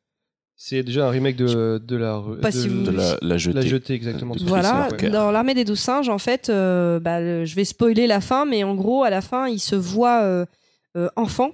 C'est 0.63 0.83
déjà 0.83 1.07
un 1.07 1.11
remake 1.11 1.37
de, 1.37 1.81
de 1.83 1.97
la. 1.97 2.23
Pas 2.43 2.51
de, 2.51 2.55
si 2.61 2.69
vous- 2.69 2.83
De 2.83 2.91
la, 2.91 3.17
la 3.23 3.39
jetée. 3.39 3.55
La 3.55 3.63
jetée, 3.63 3.95
exactement. 3.95 4.35
Voilà, 4.43 4.91
dans 5.11 5.31
l'armée 5.31 5.55
des 5.55 5.65
douze 5.65 5.79
singes, 5.81 6.11
en 6.11 6.19
fait, 6.19 6.51
euh, 6.51 7.01
bah, 7.01 7.19
le- 7.19 7.47
je 7.47 7.55
vais 7.57 7.65
spoiler 7.65 8.07
la 8.07 8.21
fin, 8.21 8.45
mais 8.45 8.63
en 8.63 8.75
gros, 8.75 9.03
à 9.03 9.09
la 9.09 9.23
fin, 9.23 9.49
il 9.49 9.59
se 9.59 9.75
voit 9.75 10.21
euh, 10.23 10.45
euh, 10.99 11.09
enfant, 11.17 11.53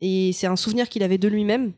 et 0.00 0.30
c'est 0.32 0.46
un 0.46 0.54
souvenir 0.54 0.88
qu'il 0.88 1.02
avait 1.02 1.18
de 1.18 1.26
lui-même. 1.26 1.72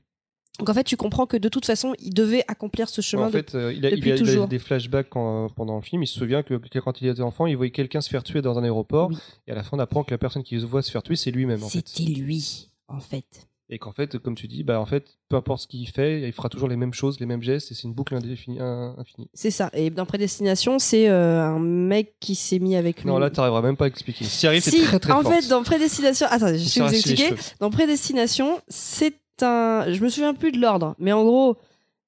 Donc 0.58 0.68
en 0.68 0.74
fait, 0.74 0.84
tu 0.84 0.98
comprends 0.98 1.24
que 1.24 1.38
de 1.38 1.48
toute 1.48 1.64
façon, 1.64 1.94
il 2.00 2.12
devait 2.12 2.44
accomplir 2.48 2.90
ce 2.90 3.00
chemin. 3.00 3.22
En 3.22 3.26
de- 3.28 3.32
fait, 3.32 3.54
euh, 3.54 3.72
il, 3.72 3.86
a, 3.86 3.88
il, 3.88 3.94
a, 3.94 4.06
il 4.08 4.12
a 4.12 4.18
toujours. 4.18 4.46
des 4.46 4.58
flashbacks 4.58 5.08
quand- 5.08 5.48
pendant 5.56 5.76
le 5.76 5.82
film. 5.82 6.02
Il 6.02 6.06
se 6.06 6.18
souvient 6.18 6.42
que, 6.42 6.52
que 6.54 6.78
quand 6.80 7.00
il 7.00 7.08
était 7.08 7.22
enfant, 7.22 7.46
il 7.46 7.56
voyait 7.56 7.72
quelqu'un 7.72 8.02
se 8.02 8.10
faire 8.10 8.22
tuer 8.24 8.42
dans 8.42 8.58
un 8.58 8.62
aéroport. 8.64 9.08
Oui. 9.08 9.16
Et 9.46 9.52
à 9.52 9.54
la 9.54 9.62
fin, 9.62 9.78
on 9.78 9.80
apprend 9.80 10.04
que 10.04 10.10
la 10.10 10.18
personne 10.18 10.42
qui 10.42 10.60
se 10.60 10.66
voit 10.66 10.82
se 10.82 10.90
faire 10.90 11.02
tuer, 11.02 11.16
c'est 11.16 11.30
lui-même. 11.30 11.62
En 11.62 11.68
fait. 11.70 11.88
C'était 11.88 12.10
lui, 12.12 12.68
en 12.88 13.00
fait. 13.00 13.47
Et 13.70 13.78
qu'en 13.78 13.92
fait, 13.92 14.16
comme 14.18 14.34
tu 14.34 14.48
dis, 14.48 14.64
bah, 14.64 14.80
en 14.80 14.86
fait, 14.86 15.18
peu 15.28 15.36
importe 15.36 15.62
ce 15.62 15.66
qu'il 15.66 15.86
fait, 15.88 16.22
il 16.22 16.32
fera 16.32 16.48
toujours 16.48 16.68
les 16.68 16.76
mêmes 16.76 16.94
choses, 16.94 17.20
les 17.20 17.26
mêmes 17.26 17.42
gestes. 17.42 17.70
Et 17.70 17.74
c'est 17.74 17.82
une 17.82 17.92
boucle 17.92 18.14
indéfinie, 18.14 18.58
infinie. 18.60 19.28
C'est 19.34 19.50
ça. 19.50 19.68
Et 19.74 19.90
dans 19.90 20.06
Prédestination, 20.06 20.78
c'est 20.78 21.10
euh, 21.10 21.42
un 21.42 21.58
mec 21.58 22.14
qui 22.18 22.34
s'est 22.34 22.58
mis 22.60 22.76
avec 22.76 23.02
lui. 23.02 23.08
Non, 23.08 23.18
là, 23.18 23.28
t'arriveras 23.28 23.60
même 23.60 23.76
pas 23.76 23.84
à 23.84 23.88
expliquer. 23.88 24.24
Si 24.24 24.38
t'y 24.38 24.46
arrives, 24.46 24.62
c'est 24.62 24.70
Si, 24.70 24.82
très 24.82 24.98
très 24.98 25.12
en 25.12 25.22
fait, 25.22 25.48
dans 25.48 25.62
Prédestination, 25.62 26.26
attendez, 26.30 26.58
je 26.58 26.80
vais 26.80 26.86
vous 26.86 26.94
expliquer. 26.94 27.34
Dans 27.60 27.68
Prédestination, 27.68 28.60
c'est 28.68 29.14
un, 29.42 29.84
je 29.88 30.02
me 30.02 30.08
souviens 30.08 30.34
plus 30.34 30.52
de 30.52 30.58
l'ordre, 30.58 30.94
mais 30.98 31.12
en 31.12 31.24
gros, 31.24 31.58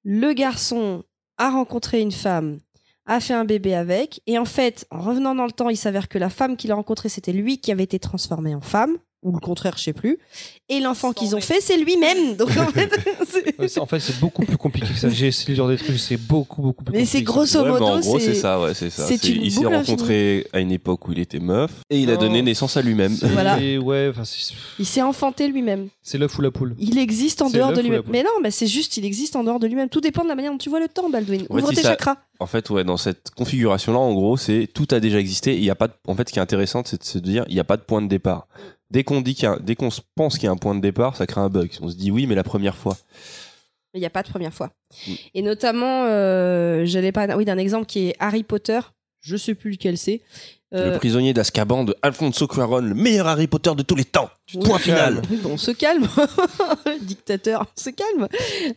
le 0.03 0.33
garçon 0.33 1.03
a 1.37 1.51
rencontré 1.51 2.01
une 2.01 2.11
femme, 2.11 2.59
a 3.05 3.19
fait 3.19 3.33
un 3.33 3.45
bébé 3.45 3.75
avec, 3.75 4.21
et 4.27 4.37
en 4.37 4.45
fait, 4.45 4.87
en 4.91 5.01
revenant 5.01 5.35
dans 5.35 5.45
le 5.45 5.51
temps, 5.51 5.69
il 5.69 5.77
s'avère 5.77 6.09
que 6.09 6.17
la 6.17 6.29
femme 6.29 6.57
qu'il 6.57 6.71
a 6.71 6.75
rencontrée, 6.75 7.09
c'était 7.09 7.33
lui 7.33 7.59
qui 7.59 7.71
avait 7.71 7.83
été 7.83 7.99
transformé 7.99 8.55
en 8.55 8.61
femme, 8.61 8.97
ou 9.23 9.31
le 9.31 9.39
contraire, 9.39 9.75
je 9.77 9.83
sais 9.83 9.93
plus. 9.93 10.17
Et 10.69 10.79
l'enfant 10.79 11.13
qu'ils 11.13 11.35
ont 11.35 11.41
fait, 11.41 11.61
c'est 11.61 11.77
lui-même. 11.77 12.35
Donc 12.37 12.49
en 12.57 12.67
fait, 12.67 12.89
c'est- 13.67 13.79
en 13.79 13.85
fait, 13.85 14.01
beaucoup 14.19 14.43
plus 14.45 14.57
compliqué 14.57 14.87
que 14.93 14.99
ça. 14.99 15.09
J'ai 15.09 15.27
essayé 15.27 15.49
de 15.49 15.53
dire 15.55 15.67
des 15.67 15.77
trucs, 15.77 15.99
c'est 15.99 16.17
beaucoup, 16.17 16.61
beaucoup 16.61 16.83
plus 16.83 16.93
Mais 16.97 17.05
c'est 17.05 17.21
grosso 17.21 17.59
Ouais, 17.61 17.69
modo, 17.69 17.85
en 17.85 17.99
gros, 17.99 18.19
c'est 18.19 18.33
ça, 18.33 18.59
ouais, 18.59 18.73
c'est 18.73 18.89
ça. 18.89 19.07
une 19.09 19.43
il 19.43 19.51
s'est 19.51 19.65
rencontré 19.65 20.47
à 20.53 20.59
une 20.59 20.71
époque 20.71 21.07
où 21.07 21.11
il 21.11 21.19
était 21.19 21.39
meuf 21.39 21.71
et 21.89 21.99
il 21.99 22.09
a 22.09 22.17
donné 22.17 22.41
naissance 22.41 22.77
à 22.77 22.81
lui-même. 22.81 23.13
Voilà. 23.33 23.57
Ouais, 23.79 24.07
enfin, 24.09 24.23
c'est 24.25 24.53
il 24.79 24.85
s'est 24.85 25.01
enfanté 25.01 25.47
lui-même. 25.47 25.89
c'est 26.01 26.17
l'œuf 26.17 26.37
ou 26.37 26.41
la 26.41 26.51
poule. 26.51 26.75
Il 26.79 26.97
existe 26.97 27.41
en 27.41 27.49
dehors 27.49 27.73
de 27.73 27.81
lui-même. 27.81 28.03
Mais 28.09 28.23
non, 28.23 28.29
mais 28.41 28.51
c'est 28.51 28.67
juste, 28.67 28.97
il 28.97 29.05
existe 29.05 29.35
en 29.35 29.43
dehors 29.43 29.59
de 29.59 29.67
lui-même. 29.67 29.89
Tout 29.89 30.01
dépend 30.01 30.23
de 30.23 30.29
la 30.29 30.35
manière 30.35 30.51
dont 30.51 30.57
tu 30.57 30.69
vois 30.69 30.79
le 30.79 30.87
temps, 30.87 31.09
Baldwin. 31.09 31.43
En 31.49 31.55
fait, 31.55 31.61
Ouvre 31.61 31.69
si 31.69 31.75
tes 31.75 31.81
ça- 31.81 31.89
chakras. 31.89 32.15
En 32.39 32.47
fait, 32.47 32.69
ouais, 32.71 32.83
dans 32.83 32.97
cette 32.97 33.29
configuration-là, 33.37 33.99
en 33.99 34.13
gros, 34.13 34.35
c'est 34.35 34.67
tout 34.73 34.87
a 34.91 34.99
déjà 34.99 35.19
existé. 35.19 35.55
Il 35.55 35.63
y 35.63 35.69
a 35.69 35.75
pas 35.75 35.87
de- 35.87 35.93
En 36.07 36.15
fait, 36.15 36.27
ce 36.27 36.33
qui 36.33 36.39
est 36.39 36.41
intéressant, 36.41 36.81
c'est 36.85 36.99
de 36.99 37.05
se 37.05 37.19
dire, 37.19 37.45
il 37.47 37.53
n'y 37.53 37.59
a 37.59 37.63
pas 37.63 37.77
de 37.77 37.83
point 37.83 38.01
de 38.01 38.07
départ. 38.07 38.47
Dès 38.91 39.03
qu'on 39.03 39.21
dit 39.21 39.35
qu'il 39.35 39.45
y 39.45 39.47
a... 39.47 39.57
dès 39.59 39.75
qu'on 39.75 39.89
se 39.89 40.01
pense 40.15 40.35
qu'il 40.35 40.45
y 40.45 40.47
a 40.47 40.51
un 40.51 40.57
point 40.57 40.75
de 40.75 40.81
départ, 40.81 41.15
ça 41.15 41.25
crée 41.25 41.41
un 41.41 41.49
bug. 41.49 41.71
On 41.81 41.89
se 41.89 41.95
dit 41.95 42.11
oui, 42.11 42.27
mais 42.27 42.35
la 42.35 42.43
première 42.43 42.75
fois. 42.75 42.97
Il 43.93 43.99
n'y 43.99 44.05
a 44.05 44.09
pas 44.09 44.23
de 44.23 44.29
première 44.29 44.53
fois. 44.53 44.71
Mm. 45.07 45.11
Et 45.33 45.41
notamment, 45.41 46.05
euh, 46.05 46.85
j'allais 46.85 47.11
pas, 47.11 47.35
oui, 47.35 47.45
d'un 47.45 47.57
exemple 47.57 47.85
qui 47.85 48.09
est 48.09 48.15
Harry 48.19 48.43
Potter. 48.43 48.79
Je 49.21 49.37
sais 49.37 49.55
plus 49.55 49.71
lequel 49.71 49.97
c'est. 49.97 50.21
Euh, 50.73 50.93
Le 50.93 50.97
prisonnier 50.97 51.33
d'Azkaban 51.33 51.83
de 51.83 51.95
Alfonso 52.01 52.47
Cuarón, 52.47 52.79
le 52.81 52.95
meilleur 52.95 53.27
Harry 53.27 53.47
Potter 53.47 53.71
de 53.75 53.83
tous 53.83 53.95
les 53.95 54.05
temps. 54.05 54.29
Point 54.63 54.79
final. 54.79 55.21
Bon, 55.43 55.51
on 55.53 55.57
se 55.57 55.71
calme. 55.71 56.07
Dictateur, 57.01 57.61
on 57.61 57.81
se 57.81 57.89
calme. 57.89 58.27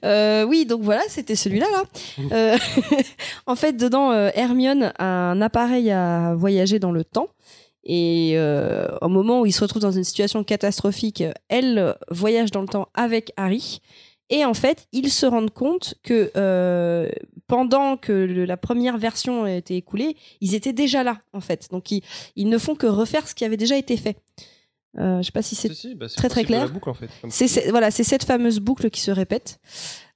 Euh, 0.05 0.44
oui, 0.44 0.66
donc 0.66 0.83
voilà, 0.83 1.03
c'était 1.09 1.37
celui-là. 1.37 1.66
Là. 1.70 1.85
Euh, 2.33 2.59
en 3.46 3.55
fait, 3.55 3.74
dedans, 3.74 4.12
Hermione 4.12 4.92
a 4.98 5.31
un 5.31 5.40
appareil 5.40 5.90
à 5.92 6.35
voyager 6.35 6.81
dans 6.81 6.92
le 6.92 7.05
temps. 7.05 7.29
Et 7.85 8.33
euh, 8.37 8.88
au 9.03 9.09
moment 9.09 9.42
où 9.42 9.47
il 9.47 9.53
se 9.53 9.61
retrouve 9.61 9.83
dans 9.83 9.92
une 9.92 10.05
situation 10.05 10.42
catastrophique, 10.42 11.23
elle 11.49 11.97
voyage 12.11 12.51
dans 12.51 12.62
le 12.62 12.68
temps 12.68 12.88
avec 12.94 13.33
Harry. 13.37 13.81
Et 14.31 14.44
en 14.44 14.55
fait, 14.55 14.88
ils 14.92 15.11
se 15.11 15.27
rendent 15.27 15.53
compte 15.53 15.94
que 16.03 16.31
euh, 16.37 17.09
pendant 17.47 17.97
que 17.99 18.12
la 18.12 18.57
première 18.57 18.97
version 18.97 19.44
a 19.44 19.53
été 19.53 19.77
écoulée, 19.77 20.16
ils 20.40 20.55
étaient 20.55 20.73
déjà 20.73 21.05
là, 21.05 21.20
en 21.35 21.40
fait. 21.40 21.68
Donc, 21.70 21.90
ils, 21.90 22.03
ils 22.35 22.49
ne 22.49 22.57
font 22.57 22.75
que 22.75 22.87
refaire 22.87 23.29
ce 23.29 23.35
qui 23.35 23.44
avait 23.44 23.59
déjà 23.59 23.77
été 23.77 23.97
fait. 23.99 24.16
Euh, 24.98 25.18
je 25.18 25.26
sais 25.26 25.33
pas 25.33 25.42
si 25.42 25.54
c'est 25.57 25.68
Si, 25.74 25.88
si, 25.88 25.94
bah, 25.94 26.07
très, 26.09 26.28
très 26.28 26.42
clair. 26.44 26.62
en 26.90 26.94
fait, 26.94 27.09
c'est 27.46 27.70
voilà, 27.70 27.90
c'est 27.90 28.04
cette 28.04 28.24
fameuse 28.24 28.61
boucle 28.61 28.90
qui 28.90 29.00
se 29.00 29.11
répète. 29.11 29.59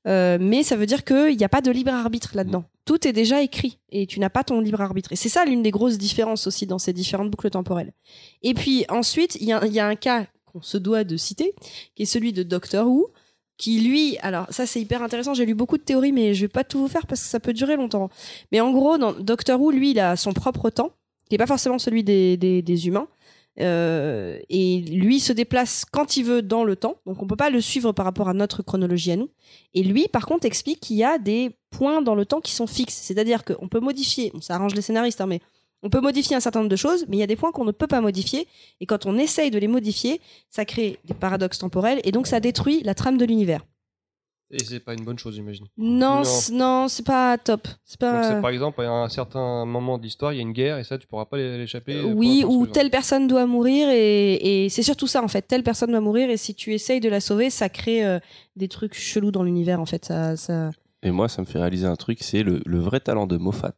Euh, 0.06 0.38
mais 0.40 0.62
ça 0.62 0.76
veut 0.76 0.86
dire 0.86 1.04
qu'il 1.04 1.36
n'y 1.36 1.44
a 1.44 1.48
pas 1.48 1.60
de 1.60 1.70
libre 1.70 1.92
arbitre 1.92 2.30
là-dedans. 2.34 2.64
Tout 2.84 3.06
est 3.06 3.12
déjà 3.12 3.42
écrit 3.42 3.78
et 3.90 4.06
tu 4.06 4.20
n'as 4.20 4.30
pas 4.30 4.44
ton 4.44 4.60
libre 4.60 4.80
arbitre. 4.80 5.12
Et 5.12 5.16
c'est 5.16 5.28
ça 5.28 5.44
l'une 5.44 5.62
des 5.62 5.70
grosses 5.72 5.98
différences 5.98 6.46
aussi 6.46 6.66
dans 6.66 6.78
ces 6.78 6.92
différentes 6.92 7.30
boucles 7.30 7.50
temporelles. 7.50 7.92
Et 8.42 8.54
puis 8.54 8.84
ensuite, 8.88 9.34
il 9.40 9.48
y, 9.48 9.52
a- 9.52 9.66
il 9.66 9.72
y 9.72 9.80
a 9.80 9.86
un 9.86 9.96
cas 9.96 10.26
qu'on 10.46 10.62
se 10.62 10.78
doit 10.78 11.04
de 11.04 11.16
citer, 11.16 11.52
qui 11.94 12.04
est 12.04 12.06
celui 12.06 12.32
de 12.32 12.42
Doctor 12.42 12.86
Who, 12.88 13.10
qui 13.58 13.80
lui, 13.80 14.16
alors 14.22 14.46
ça 14.50 14.64
c'est 14.66 14.80
hyper 14.80 15.02
intéressant, 15.02 15.34
j'ai 15.34 15.44
lu 15.44 15.54
beaucoup 15.54 15.76
de 15.76 15.82
théories, 15.82 16.12
mais 16.12 16.32
je 16.32 16.42
vais 16.42 16.48
pas 16.48 16.64
tout 16.64 16.78
vous 16.78 16.88
faire 16.88 17.06
parce 17.06 17.20
que 17.20 17.26
ça 17.26 17.40
peut 17.40 17.52
durer 17.52 17.76
longtemps. 17.76 18.08
Mais 18.52 18.60
en 18.60 18.70
gros, 18.70 18.96
dans 18.96 19.12
Doctor 19.12 19.60
Who, 19.60 19.72
lui, 19.72 19.90
il 19.90 20.00
a 20.00 20.14
son 20.16 20.32
propre 20.32 20.70
temps, 20.70 20.92
qui 21.28 21.34
n'est 21.34 21.38
pas 21.38 21.46
forcément 21.48 21.78
celui 21.80 22.04
des, 22.04 22.36
des- 22.38 22.62
des 22.62 22.86
humains. 22.86 23.08
Euh, 23.60 24.38
et 24.48 24.78
lui 24.80 25.18
se 25.18 25.32
déplace 25.32 25.84
quand 25.84 26.16
il 26.16 26.24
veut 26.24 26.42
dans 26.42 26.62
le 26.62 26.76
temps, 26.76 26.96
donc 27.06 27.20
on 27.22 27.26
peut 27.26 27.34
pas 27.34 27.50
le 27.50 27.60
suivre 27.60 27.90
par 27.90 28.04
rapport 28.04 28.28
à 28.28 28.34
notre 28.34 28.62
chronologie 28.62 29.10
à 29.10 29.16
nous. 29.16 29.30
Et 29.74 29.82
lui, 29.82 30.06
par 30.06 30.26
contre, 30.26 30.46
explique 30.46 30.80
qu'il 30.80 30.96
y 30.96 31.04
a 31.04 31.18
des 31.18 31.50
points 31.70 32.00
dans 32.00 32.14
le 32.14 32.24
temps 32.24 32.40
qui 32.40 32.52
sont 32.52 32.68
fixes, 32.68 32.94
c'est-à-dire 32.94 33.44
qu'on 33.44 33.68
peut 33.68 33.80
modifier, 33.80 34.32
ça 34.40 34.54
arrange 34.54 34.74
les 34.74 34.82
scénaristes, 34.82 35.20
hein, 35.20 35.26
mais 35.26 35.40
on 35.82 35.90
peut 35.90 36.00
modifier 36.00 36.36
un 36.36 36.40
certain 36.40 36.60
nombre 36.60 36.70
de 36.70 36.76
choses, 36.76 37.04
mais 37.08 37.16
il 37.16 37.20
y 37.20 37.24
a 37.24 37.26
des 37.26 37.36
points 37.36 37.52
qu'on 37.52 37.64
ne 37.64 37.72
peut 37.72 37.86
pas 37.86 38.00
modifier, 38.00 38.46
et 38.80 38.86
quand 38.86 39.06
on 39.06 39.18
essaye 39.18 39.50
de 39.50 39.58
les 39.58 39.68
modifier, 39.68 40.20
ça 40.50 40.64
crée 40.64 40.98
des 41.04 41.14
paradoxes 41.14 41.58
temporels, 41.58 42.00
et 42.04 42.12
donc 42.12 42.26
ça 42.26 42.40
détruit 42.40 42.82
la 42.84 42.94
trame 42.94 43.18
de 43.18 43.24
l'univers. 43.24 43.64
Et 44.50 44.64
c'est 44.64 44.80
pas 44.80 44.94
une 44.94 45.04
bonne 45.04 45.18
chose, 45.18 45.34
j'imagine. 45.34 45.66
Non, 45.76 46.22
Non. 46.52 46.88
c'est 46.88 47.04
pas 47.04 47.36
top. 47.36 47.68
C'est 47.84 48.00
pas. 48.00 48.40
par 48.40 48.48
exemple, 48.50 48.80
à 48.80 48.90
un 48.90 49.08
certain 49.10 49.66
moment 49.66 49.98
de 49.98 50.04
l'histoire, 50.04 50.32
il 50.32 50.36
y 50.36 50.38
a 50.38 50.42
une 50.42 50.54
guerre 50.54 50.78
et 50.78 50.84
ça, 50.84 50.96
tu 50.96 51.06
pourras 51.06 51.26
pas 51.26 51.36
l'é- 51.36 51.58
l'échapper. 51.58 51.96
euh, 51.96 52.04
oui, 52.14 52.44
ou 52.48 52.66
telle 52.66 52.88
personne 52.88 53.26
doit 53.28 53.44
mourir 53.46 53.90
et, 53.90 54.64
et 54.64 54.68
c'est 54.70 54.82
surtout 54.82 55.06
ça 55.06 55.22
en 55.22 55.28
fait. 55.28 55.42
Telle 55.42 55.62
personne 55.62 55.90
doit 55.90 56.00
mourir 56.00 56.30
et 56.30 56.38
si 56.38 56.54
tu 56.54 56.72
essayes 56.72 57.00
de 57.00 57.10
la 57.10 57.20
sauver, 57.20 57.50
ça 57.50 57.68
crée 57.68 58.06
euh, 58.06 58.18
des 58.56 58.68
trucs 58.68 58.94
chelous 58.94 59.30
dans 59.30 59.42
l'univers 59.42 59.80
en 59.80 59.86
fait. 59.86 60.06
Ça, 60.06 60.34
ça... 60.38 60.70
Et 61.02 61.10
moi, 61.10 61.28
ça 61.28 61.42
me 61.42 61.46
fait 61.46 61.58
réaliser 61.58 61.86
un 61.86 61.96
truc, 61.96 62.18
c'est 62.22 62.42
le, 62.42 62.62
le 62.64 62.78
vrai 62.78 63.00
talent 63.00 63.26
de 63.26 63.36
Moffat, 63.36 63.74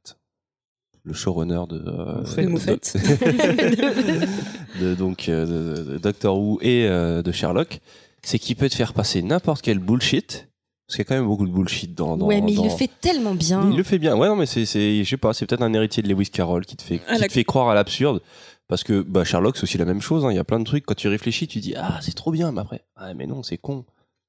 le 1.02 1.14
showrunner 1.14 1.62
de, 1.68 1.82
euh, 1.84 2.20
Moffat. 2.20 2.42
De 2.42 2.46
Moffat. 2.46 2.76
de, 4.80 4.94
donc 4.94 5.28
euh, 5.28 5.46
de, 5.84 5.92
de 5.92 5.98
Doctor 5.98 6.38
Who 6.38 6.58
et 6.62 6.86
euh, 6.86 7.22
de 7.22 7.32
Sherlock, 7.32 7.80
c'est 8.22 8.38
qu'il 8.38 8.54
peut 8.56 8.68
te 8.68 8.74
faire 8.76 8.92
passer 8.92 9.20
n'importe 9.22 9.62
quel 9.62 9.78
bullshit. 9.80 10.46
Parce 10.90 10.96
qu'il 10.96 11.04
y 11.04 11.06
a 11.06 11.08
quand 11.08 11.14
même 11.14 11.26
beaucoup 11.28 11.46
de 11.46 11.52
bullshit 11.52 11.94
dans. 11.94 12.16
dans 12.16 12.26
ouais, 12.26 12.40
mais 12.40 12.52
il 12.52 12.62
le 12.64 12.68
fait 12.68 12.90
tellement 13.00 13.34
bien. 13.36 13.70
Il 13.70 13.76
le 13.76 13.82
fait 13.84 14.00
bien. 14.00 14.16
Ouais, 14.16 14.26
non, 14.26 14.34
mais 14.34 14.46
c'est, 14.46 14.66
c'est, 14.66 15.04
je 15.04 15.08
sais 15.08 15.16
pas, 15.16 15.32
c'est 15.32 15.46
peut-être 15.46 15.62
un 15.62 15.72
héritier 15.72 16.02
de 16.02 16.08
Lewis 16.08 16.30
Carroll 16.30 16.66
qui 16.66 16.74
te 16.76 16.82
fait, 16.82 17.00
Ah, 17.06 17.14
qui 17.14 17.20
la- 17.22 17.28
te 17.28 17.32
fait 17.32 17.44
croire 17.44 17.68
à 17.68 17.74
l'absurde. 17.76 18.20
Parce 18.66 18.82
que 18.82 19.00
bah, 19.02 19.22
Sherlock, 19.24 19.56
c'est 19.56 19.62
aussi 19.62 19.78
la 19.78 19.84
même 19.84 20.00
chose. 20.00 20.24
hein. 20.24 20.32
Il 20.32 20.36
y 20.36 20.40
a 20.40 20.44
plein 20.44 20.58
de 20.58 20.64
trucs. 20.64 20.84
Quand 20.84 20.94
tu 20.96 21.06
réfléchis, 21.06 21.46
tu 21.46 21.60
dis 21.60 21.74
ah 21.76 22.00
c'est 22.02 22.14
trop 22.14 22.32
bien. 22.32 22.50
Mais 22.50 22.60
après, 22.60 22.84
ah 22.96 23.14
mais 23.14 23.26
non, 23.28 23.44
c'est 23.44 23.56
con. 23.56 23.84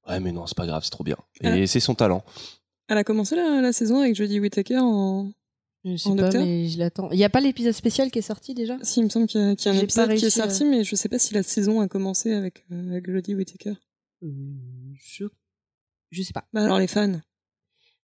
Ouais, 0.08 0.20
mais 0.20 0.30
non, 0.30 0.46
c'est 0.46 0.56
pas 0.56 0.66
grave, 0.66 0.82
c'est 0.84 0.90
trop 0.90 1.02
bien. 1.04 1.16
Et 1.42 1.48
Ah. 1.62 1.66
c'est 1.66 1.80
son 1.80 1.96
talent. 1.96 2.22
Elle 2.88 2.98
a 2.98 3.02
commencé 3.04 3.34
la, 3.34 3.60
la 3.60 3.72
saison 3.72 4.00
avec 4.00 4.14
Jodie 4.14 4.38
Whittaker 4.38 4.78
en. 4.78 5.32
Je 5.84 5.96
sais 5.96 6.08
En 6.10 6.14
pas, 6.14 6.22
docteur 6.22 6.44
mais 6.44 6.68
je 6.68 6.78
l'attends. 6.78 7.08
Il 7.10 7.18
y 7.18 7.24
a 7.24 7.28
pas 7.28 7.40
l'épisode 7.40 7.72
spécial 7.72 8.12
qui 8.12 8.20
est 8.20 8.22
sorti 8.22 8.54
déjà? 8.54 8.78
Si, 8.82 9.00
il 9.00 9.02
me 9.04 9.08
semble 9.08 9.26
qu'il 9.26 9.40
y 9.40 9.44
a, 9.44 9.56
qu'il 9.56 9.66
y 9.66 9.68
a 9.68 9.72
un 9.72 9.78
J'ai 9.78 9.82
épisode 9.82 10.14
qui 10.14 10.24
est 10.24 10.28
à- 10.28 10.30
sorti, 10.30 10.64
mais 10.64 10.84
je 10.84 10.94
sais 10.94 11.08
pas 11.08 11.18
si 11.18 11.34
la 11.34 11.42
saison 11.42 11.80
a 11.80 11.88
commencé 11.88 12.32
avec, 12.32 12.64
euh, 12.70 12.90
avec 12.92 13.10
Jodie 13.10 13.34
Whittaker. 13.34 13.72
Je 14.22 15.24
je 16.12 16.22
sais 16.22 16.32
pas. 16.32 16.44
Bah 16.52 16.62
alors 16.64 16.78
les 16.78 16.86
fans. 16.86 17.20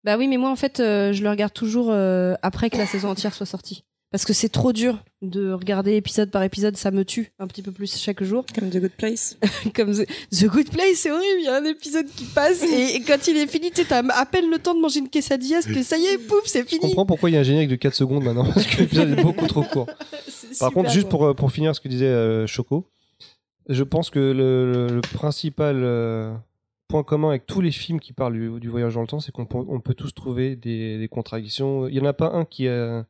Bah 0.05 0.17
oui, 0.19 0.27
mais 0.29 0.37
moi 0.37 0.51
en 0.51 0.57
fait, 0.57 0.81
euh, 0.81 1.13
je 1.13 1.23
le 1.23 1.31
regarde 1.31 1.53
toujours 1.53 1.89
euh, 1.91 2.35
après 2.43 2.71
que 2.71 2.77
la 2.79 2.87
saison 2.87 3.11
entière 3.11 3.35
soit 3.35 3.47
sortie. 3.47 3.85
Parce 4.11 4.25
que 4.25 4.33
c'est 4.33 4.49
trop 4.49 4.73
dur 4.73 5.05
de 5.21 5.53
regarder 5.53 5.95
épisode 5.97 6.31
par 6.31 6.43
épisode, 6.43 6.79
ça 6.79 6.91
me 6.91 7.05
tue 7.05 7.31
un 7.39 7.47
petit 7.47 7.61
peu 7.61 7.73
plus 7.73 7.95
chaque 7.95 8.23
jour. 8.23 8.47
Comme 8.59 8.71
The 8.71 8.79
Good 8.81 8.93
Place. 8.97 9.37
Comme 9.75 9.93
The, 9.93 10.07
The 10.31 10.47
Good 10.47 10.71
Place, 10.71 10.95
c'est 10.95 11.11
horrible, 11.11 11.41
il 11.41 11.45
y 11.45 11.49
a 11.49 11.57
un 11.57 11.65
épisode 11.67 12.07
qui 12.07 12.25
passe 12.25 12.63
et, 12.63 12.95
et 12.95 13.01
quand 13.03 13.29
il 13.29 13.37
est 13.37 13.47
fini, 13.47 13.69
tu 13.71 13.83
sais, 13.83 13.85
t'as 13.85 14.03
à 14.15 14.25
peine 14.25 14.49
le 14.51 14.59
temps 14.59 14.75
de 14.75 14.81
manger 14.81 15.01
une 15.01 15.11
quesadilla, 15.11 15.57
parce 15.61 15.67
que 15.67 15.83
ça 15.83 15.99
y 15.99 16.07
est, 16.07 16.17
pouf, 16.27 16.41
c'est 16.47 16.63
Je 16.63 16.67
fini. 16.69 16.81
comprends 16.81 17.05
pourquoi 17.05 17.29
il 17.29 17.35
y 17.35 17.37
a 17.37 17.41
un 17.41 17.43
générique 17.43 17.69
de 17.69 17.77
4 17.77 17.93
secondes 17.93 18.25
maintenant, 18.25 18.47
parce 18.51 18.65
que 18.67 18.79
l'épisode 18.81 19.11
est 19.11 19.23
beaucoup 19.23 19.47
trop 19.47 19.63
court. 19.65 19.91
Par 20.59 20.73
contre, 20.73 20.89
juste 20.91 21.11
pour, 21.11 21.27
euh, 21.27 21.35
pour 21.35 21.53
finir 21.53 21.77
ce 21.77 21.81
que 21.83 21.89
disait 21.89 22.07
euh, 22.07 22.47
Choco, 22.47 22.89
je 23.69 23.83
pense 23.83 24.09
que 24.09 24.19
le, 24.19 24.73
le- 24.73 24.95
le 24.95 25.01
principal 25.03 25.83
euh, 25.85 26.33
point 26.89 27.03
commun 27.03 27.28
avec 27.28 27.47
tous 27.47 27.61
les 27.61 27.70
films 27.70 28.01
qui 28.01 28.12
parlent 28.12 28.32
du, 28.32 28.61
du 28.61 28.68
voyage 28.68 28.95
dans 28.95 29.03
le 29.03 29.07
temps, 29.07 29.20
c'est 29.20 29.32
qu'on 29.32 29.47
peut, 29.47 29.59
on 29.68 29.80
peut 29.80 29.95
tous 29.95 30.12
trouver 30.12 30.57
des, 30.57 30.99
des 30.99 31.09
contradictions. 31.09 31.86
Il 31.86 31.95
n'y 31.95 32.01
en 32.01 32.07
a 32.07 32.12
pas 32.12 32.30
un 32.32 32.45
qui, 32.45 32.66
euh, 32.66 33.03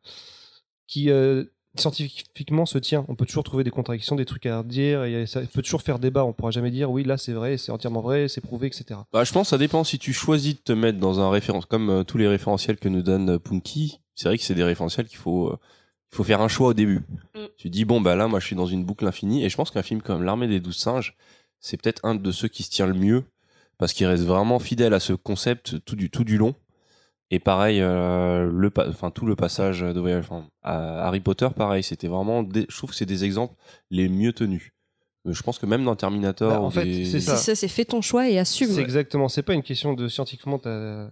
qui 0.86 1.10
euh, 1.10 1.44
scientifiquement 1.76 2.66
se 2.66 2.78
tient. 2.78 3.04
On 3.08 3.14
peut 3.14 3.26
toujours 3.26 3.44
trouver 3.44 3.64
des 3.64 3.70
contradictions, 3.70 4.16
des 4.16 4.24
trucs 4.24 4.46
à 4.46 4.62
dire, 4.62 5.04
et 5.04 5.26
ça 5.26 5.40
peut 5.42 5.62
toujours 5.62 5.82
faire 5.82 5.98
débat. 5.98 6.24
On 6.24 6.32
pourra 6.32 6.50
jamais 6.50 6.70
dire 6.70 6.90
oui, 6.90 7.04
là 7.04 7.16
c'est 7.16 7.32
vrai, 7.32 7.56
c'est 7.56 7.72
entièrement 7.72 8.00
vrai, 8.00 8.28
c'est 8.28 8.40
prouvé, 8.40 8.66
etc. 8.66 9.00
Bah, 9.12 9.24
je 9.24 9.32
pense 9.32 9.48
que 9.48 9.50
ça 9.50 9.58
dépend 9.58 9.84
si 9.84 9.98
tu 9.98 10.12
choisis 10.12 10.54
de 10.54 10.60
te 10.60 10.72
mettre 10.72 10.98
dans 10.98 11.20
un 11.20 11.30
référence, 11.30 11.66
comme 11.66 11.90
euh, 11.90 12.04
tous 12.04 12.18
les 12.18 12.28
référentiels 12.28 12.76
que 12.76 12.88
nous 12.88 13.02
donne 13.02 13.30
euh, 13.30 13.38
Punky. 13.38 14.00
C'est 14.14 14.28
vrai 14.28 14.38
que 14.38 14.44
c'est 14.44 14.54
des 14.54 14.64
référentiels 14.64 15.06
qu'il 15.06 15.18
faut, 15.18 15.48
euh, 15.48 15.58
il 16.12 16.16
faut 16.16 16.24
faire 16.24 16.40
un 16.40 16.48
choix 16.48 16.68
au 16.68 16.74
début. 16.74 17.02
Mm. 17.34 17.44
Tu 17.56 17.70
dis, 17.70 17.84
bon, 17.84 18.00
bah 18.00 18.16
là, 18.16 18.26
moi, 18.28 18.40
je 18.40 18.46
suis 18.46 18.56
dans 18.56 18.66
une 18.66 18.84
boucle 18.84 19.06
infinie. 19.06 19.44
Et 19.44 19.48
je 19.48 19.56
pense 19.56 19.70
qu'un 19.70 19.82
film 19.82 20.02
comme 20.02 20.22
L'Armée 20.22 20.48
des 20.48 20.60
Douze 20.60 20.76
Singes, 20.78 21.16
c'est 21.60 21.80
peut-être 21.80 22.04
un 22.04 22.14
de 22.14 22.30
ceux 22.32 22.48
qui 22.48 22.62
se 22.62 22.70
tient 22.70 22.86
le 22.86 22.94
mieux, 22.94 23.24
parce 23.78 23.92
qu'il 23.92 24.06
reste 24.06 24.24
vraiment 24.24 24.58
fidèle 24.58 24.92
à 24.94 25.00
ce 25.00 25.12
concept 25.12 25.82
tout 25.84 25.96
du, 25.96 26.10
tout 26.10 26.24
du 26.24 26.36
long. 26.38 26.54
Et 27.30 27.38
pareil, 27.38 27.80
euh, 27.82 28.50
le, 28.50 28.70
pa- 28.70 28.88
enfin, 28.88 29.10
tout 29.10 29.26
le 29.26 29.36
passage 29.36 29.80
de 29.82 30.00
voyage, 30.00 30.24
enfin, 30.28 30.46
à 30.62 31.06
Harry 31.06 31.20
Potter, 31.20 31.48
pareil, 31.54 31.82
c'était 31.82 32.08
vraiment, 32.08 32.42
des- 32.42 32.64
je 32.70 32.76
trouve 32.76 32.90
que 32.90 32.96
c'est 32.96 33.04
des 33.06 33.24
exemples 33.24 33.54
les 33.90 34.08
mieux 34.08 34.32
tenus. 34.32 34.70
Euh, 35.26 35.32
Je 35.34 35.42
pense 35.42 35.58
que 35.58 35.66
même 35.66 35.84
dans 35.84 35.94
Terminator, 35.94 36.50
Bah, 36.52 36.60
en 36.60 36.70
fait, 36.70 36.84
des- 36.84 37.04
c'est 37.04 37.20
C'est 37.20 37.36
ça. 37.36 37.54
c'est 37.54 37.68
fais 37.68 37.84
ton 37.84 38.00
choix 38.00 38.28
et 38.30 38.38
assume. 38.38 38.68
C'est 38.68 38.80
exactement. 38.80 39.28
C'est 39.28 39.42
pas 39.42 39.52
une 39.54 39.62
question 39.62 39.92
de 39.92 40.08
scientifiquement 40.08 40.58
ta, 40.58 41.10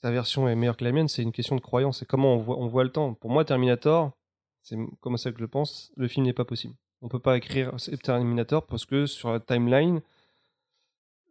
ta 0.00 0.10
version 0.12 0.48
est 0.48 0.54
meilleure 0.54 0.76
que 0.76 0.84
la 0.84 0.92
mienne. 0.92 1.08
C'est 1.08 1.22
une 1.22 1.32
question 1.32 1.56
de 1.56 1.60
croyance. 1.60 1.98
C'est 1.98 2.06
comment 2.06 2.34
on 2.34 2.38
voit, 2.38 2.56
on 2.58 2.68
voit 2.68 2.84
le 2.84 2.90
temps. 2.92 3.14
Pour 3.14 3.30
moi, 3.30 3.44
Terminator, 3.44 4.12
c'est 4.62 4.76
comme 5.00 5.16
ça 5.16 5.32
que 5.32 5.38
je 5.38 5.42
le 5.42 5.48
pense. 5.48 5.90
Le 5.96 6.06
film 6.06 6.24
n'est 6.24 6.32
pas 6.32 6.44
possible. 6.44 6.74
On 7.02 7.08
peut 7.08 7.18
pas 7.18 7.36
écrire 7.36 7.72
Terminator 8.04 8.64
parce 8.64 8.84
que 8.86 9.06
sur 9.06 9.32
la 9.32 9.40
timeline, 9.40 10.02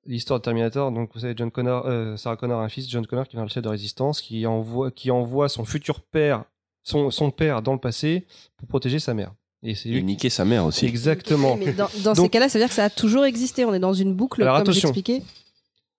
l'histoire 0.08 0.40
de 0.40 0.44
Terminator, 0.44 0.92
donc 0.92 1.12
vous 1.14 1.20
savez, 1.20 1.34
John 1.38 1.52
Connor, 1.52 1.86
euh, 1.86 2.18
Sarah 2.18 2.38
Connor 2.38 2.62
a 2.62 2.64
un 2.64 2.70
fils, 2.70 2.90
John 2.90 3.06
Connor, 3.06 3.28
qui 3.28 3.36
est 3.36 3.40
un 3.40 3.48
chef 3.48 3.62
de 3.64 3.70
résistance, 3.70 4.22
qui 4.22 4.46
envoie, 4.48 4.90
qui 4.92 5.12
envoie 5.12 5.50
son 5.50 5.66
futur 5.66 6.02
père, 6.02 6.46
son, 6.84 7.12
son 7.12 7.30
père 7.32 7.62
dans 7.62 7.74
le 7.74 7.80
passé 7.80 8.26
pour 8.58 8.68
protéger 8.68 9.00
sa 9.00 9.14
mère. 9.14 9.34
Et 9.64 9.76
c'est 9.76 9.90
Et 9.90 9.94
lui 9.94 10.00
qui- 10.00 10.06
niquer 10.06 10.30
sa 10.30 10.46
mère 10.46 10.66
aussi. 10.66 10.86
Exactement. 10.86 11.58
Mais 11.58 11.74
dans, 11.74 11.90
dans 12.04 12.16
ces 12.16 12.30
cas-là, 12.30 12.48
ça 12.50 12.58
veut 12.58 12.64
dire 12.64 12.70
que 12.70 12.76
ça 12.76 12.86
a 12.86 12.90
toujours 12.90 13.26
existé. 13.26 13.66
On 13.66 13.74
est 13.74 13.80
dans 13.80 13.94
une 13.94 14.14
boucle, 14.14 14.42
Alors, 14.44 14.56
comme 14.56 14.62
attention. 14.64 14.90
j'expliquais. 14.94 15.24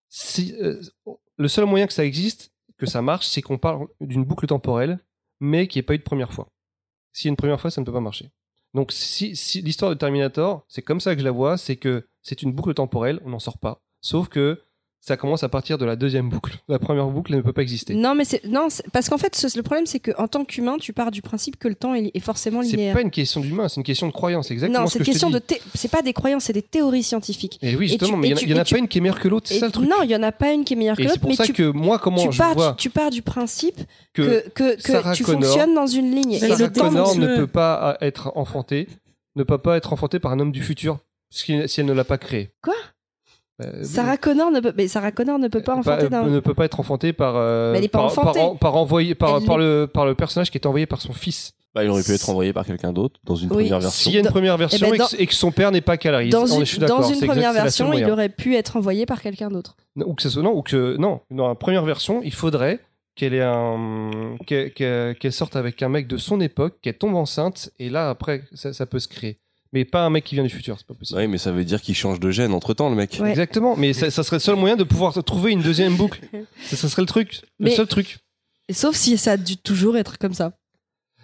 si, 0.09 0.55
euh, 0.61 0.81
le 1.37 1.49
seul 1.49 1.67
moyen 1.67 1.87
que 1.87 1.93
ça 1.93 2.05
existe, 2.05 2.53
que 2.79 2.87
ça 2.87 3.03
marche, 3.03 3.27
c'est 3.27 3.43
qu'on 3.43 3.59
parle 3.59 3.87
d'une 4.01 4.25
boucle 4.25 4.47
temporelle, 4.47 4.99
mais 5.41 5.67
qui 5.69 5.79
n'y 5.79 5.81
ait 5.81 5.83
pas 5.83 5.95
eu 5.95 5.99
de 5.99 6.03
première 6.03 6.33
fois. 6.33 6.49
S'il 7.13 7.27
y 7.27 7.29
a 7.29 7.33
une 7.33 7.37
première 7.37 7.61
fois, 7.61 7.71
ça 7.71 7.81
ne 7.81 7.87
peut 7.87 7.93
pas 7.93 8.01
marcher. 8.01 8.31
Donc, 8.75 8.93
si, 8.93 9.35
si 9.35 9.61
l'histoire 9.63 9.91
de 9.91 9.97
Terminator, 9.97 10.65
c'est 10.69 10.83
comme 10.83 11.01
ça 11.01 11.15
que 11.15 11.21
je 11.21 11.25
la 11.25 11.31
vois, 11.31 11.57
c'est 11.59 11.77
que 11.77 12.07
c'est 12.23 12.43
une 12.43 12.53
boucle 12.53 12.75
temporelle, 12.75 13.21
on 13.25 13.31
n'en 13.31 13.39
sort 13.39 13.59
pas. 13.59 13.83
Sauf 14.01 14.29
que 14.29 14.61
ça 15.01 15.17
commence 15.17 15.43
à 15.45 15.49
partir 15.49 15.79
de 15.79 15.85
la 15.87 15.97
deuxième 15.97 16.29
boucle. 16.29 16.59
La 16.69 16.79
première 16.79 17.07
boucle 17.07 17.33
elle 17.33 17.39
ne 17.39 17.43
peut 17.43 17.53
pas 17.53 17.63
exister. 17.63 17.95
Non, 17.95 18.15
mais 18.15 18.25
c'est 18.25 18.45
non, 18.45 18.67
c'est- 18.69 18.85
parce 18.91 19.09
qu'en 19.09 19.17
fait, 19.17 19.35
ce- 19.37 19.57
le 19.57 19.63
problème, 19.63 19.87
c'est 19.87 20.01
qu'en 20.01 20.27
tant 20.29 20.45
qu'humain, 20.45 20.77
tu 20.79 20.93
pars 20.93 21.11
du 21.11 21.23
principe 21.23 21.57
que 21.57 21.69
le 21.69 21.77
temps 21.77 21.95
est, 21.95 22.11
est 22.13 22.21
forcément 22.21 22.63
C'est 22.63 22.71
linéaire. 22.73 22.95
pas 22.95 23.01
une 23.01 23.11
question 23.13 23.41
d'humain, 23.41 23.69
c'est 23.69 23.77
une 23.77 23.85
question 23.85 24.07
de 24.09 24.13
croyance. 24.13 24.49
c'est 24.49 24.55
Exactement 24.55 24.81
Non, 24.83 24.87
ce 24.87 24.95
c'est 24.95 24.99
que 24.99 25.05
une 25.05 25.15
je 25.15 25.19
te 25.21 25.25
question 25.27 25.31
dis. 25.57 25.61
de. 25.65 25.79
C'est 25.79 25.91
pas 25.91 26.03
des 26.03 26.13
croyances, 26.13 26.45
c'est 26.45 26.53
des 26.53 26.63
théories 26.63 27.05
scientifiques. 27.05 27.59
Et 27.63 27.75
oui, 27.77 27.85
Et 27.87 27.89
justement, 27.89 28.15
tu- 28.15 28.19
mais 28.19 28.29
il 28.29 28.49
y 28.49 28.51
y 28.51 28.55
en 28.55 28.59
a 28.59 28.65
tu- 28.65 28.75
pas 28.75 28.81
une 28.81 28.89
qui 28.89 28.99
est 28.99 29.01
meilleure 29.01 29.21
que 29.21 29.29
l'autre, 29.29 29.47
c'est 29.49 29.61
ça 29.61 29.67
le 29.67 29.73
truc. 29.73 29.89
non, 29.89 30.03
il 30.03 30.11
y 30.11 30.17
en 30.17 30.23
a 30.23 30.33
pas 30.33 30.53
une 30.53 30.65
qui 30.65 30.75
est 30.75 30.77
meilleure 30.77 30.97
que 30.97 31.03
Et 31.03 31.05
c'est 31.05 31.09
l'autre, 31.11 31.21
pour 31.21 31.31
mais 31.31 31.37
ça 31.37 31.45
tu, 31.45 31.53
que 31.55 31.71
moi, 31.71 31.99
comment 32.01 32.19
tu 32.27 32.33
je 32.33 32.39
pars, 32.39 32.55
vois 32.55 32.75
tu 32.77 32.91
pars 32.91 33.11
du 33.11 33.23
principe 33.23 33.79
que, 34.13 34.47
que, 34.51 34.75
que, 34.83 35.15
tu 35.15 35.23
Connor- 35.23 35.45
fonctionnes 35.45 35.75
dans 35.75 35.87
une 35.87 36.11
ligne. 36.15 36.33
Et 36.33 36.39
Sarah 36.41 36.57
le 36.57 36.73
temps 36.73 36.89
Connor 36.89 37.17
ne 37.17 37.37
peut 37.37 37.47
pas 37.47 37.93
euh, 38.03 38.07
être 38.07 38.33
enfantée, 38.37 38.89
ne 39.37 39.45
peut 39.45 39.59
pas 39.59 39.77
être 39.77 39.93
enfantée 39.93 40.19
par 40.19 40.33
un 40.33 40.41
homme 40.41 40.53
du 40.53 40.63
futur 40.63 40.99
si, 41.31 41.53
elle 41.53 41.87
ne 41.87 41.93
l'a 41.93 42.05
pas 42.05 42.19
créé. 42.19 42.51
Quoi? 42.63 42.75
Sarah 43.83 44.17
Connor 44.17 44.51
ne 44.51 44.61
peut, 44.61 44.73
mais 44.77 44.87
Sarah 44.89 45.11
Connor 45.13 45.39
ne 45.39 45.49
peut 45.49 45.61
pas 45.63 45.73
pas- 45.75 45.79
enfanter 45.79 46.05
euh, 46.07 46.09
d'un. 46.09 46.25
ne 46.25 46.41
peut 46.41 46.55
pas 46.55 46.65
être 46.65 46.79
enfantée 46.81 47.13
par 47.13 47.35
euh, 47.37 47.75
elle 47.75 47.85
est 47.85 47.89
pas 47.89 48.07
par, 48.61 48.77
envoyé 48.77 49.15
par, 49.15 49.39
le 49.59 49.87
par 49.93 50.07
le 50.07 50.15
personnage 50.15 50.51
qui 50.51 50.59
est 50.59 50.67
envoyé 50.67 50.87
par 50.87 51.01
son 51.01 51.13
fils. 51.13 51.55
Bah, 51.75 51.85
il 51.85 51.91
aurait 51.91 52.03
pu 52.03 52.13
être 52.13 52.29
envoyé 52.31 52.53
par 52.53 52.65
quelqu'un 52.65 52.93
d'autre 52.93 53.21
dans 53.25 53.35
une 53.37 53.49
Oui. 53.51 53.65
première 53.65 53.81
version. 53.81 53.91
S'il 53.91 54.13
y 54.13 54.17
a 54.17 54.21
une 54.21 54.25
Dans- 54.27 54.31
première 54.33 54.57
version 54.57 54.89
ben, 54.89 54.95
et, 54.95 54.99
que, 54.99 55.23
et 55.23 55.27
que 55.27 55.35
son 55.35 55.51
père 55.53 55.71
n'est 55.71 55.81
pas 55.81 55.97
Calaris, 55.97 56.31
Dans 56.31 56.43
on 56.45 56.47
une, 56.47 56.63
est- 56.63 56.65
je 56.65 56.71
suis 56.71 56.79
dans 56.79 57.03
une 57.03 57.15
exact, 57.15 57.27
première 57.27 57.53
version, 57.53 57.93
il 57.93 58.09
aurait 58.11 58.29
pu 58.31 58.55
être 58.57 58.77
envoyé 58.77 59.07
par 59.07 59.21
quelqu'un 59.21 59.51
d'autre. 59.51 59.77
Non, 59.97 60.07
ou 60.09 60.15
que 60.15 60.23
ce 60.23 60.31
soit 60.31 60.43
non 60.43 60.53
ou 60.57 60.63
que 60.63 60.97
non 60.97 61.21
dans 61.31 61.49
la 61.49 61.55
première 61.55 61.85
version, 61.85 62.21
il 62.25 62.33
faudrait 62.33 62.81
qu'elle 63.17 63.35
ait 63.35 63.43
un 63.43 64.11
qu'elle 64.47 65.33
sorte 65.33 65.57
avec 65.57 65.83
un 65.83 65.89
mec 65.89 66.07
de 66.07 66.17
son 66.17 66.41
époque, 66.41 66.77
qu'elle 66.81 66.97
tombe 66.97 67.17
enceinte 67.17 67.71
et 67.81 67.91
là 67.91 68.09
après 68.11 68.45
ça, 68.55 68.73
ça 68.73 68.87
peut 68.87 69.01
se 69.01 69.09
créer. 69.09 69.39
Mais 69.73 69.85
pas 69.85 70.05
un 70.05 70.11
mec 70.11 70.25
qui 70.25 70.35
vient 70.35 70.45
du 70.45 70.51
futur, 70.51 70.77
c'est 70.79 70.87
pas 70.87 70.95
possible. 70.95 71.21
Oui, 71.21 71.27
mais 71.29 71.37
ça 71.39 71.53
veut 71.53 71.65
dire 71.65 71.83
qu'il 71.83 71.95
change 71.95 72.21
de 72.21 72.31
gène 72.31 72.55
entre 72.55 72.73
temps, 72.73 72.89
le 72.89 72.97
mec. 72.97 73.19
Ouais. 73.21 73.31
Exactement, 73.31 73.77
mais 73.77 73.93
ça, 73.93 74.11
ça 74.11 74.23
serait 74.23 74.37
le 74.37 74.41
seul 74.41 74.57
moyen 74.57 74.77
de 74.77 74.85
pouvoir 74.85 75.13
trouver 75.25 75.53
une 75.53 75.61
deuxième 75.63 75.95
boucle. 75.95 76.21
ça, 76.65 76.77
ça 76.77 76.89
serait 76.89 77.03
le 77.03 77.07
truc, 77.07 77.43
le 77.59 77.71
seul 77.71 77.87
truc. 77.87 78.19
Et 78.69 78.73
sauf 78.73 78.97
si 78.97 79.19
ça 79.19 79.33
a 79.33 79.37
dû 79.37 79.57
toujours 79.57 79.97
être 79.97 80.19
comme 80.19 80.35
ça. 80.35 80.53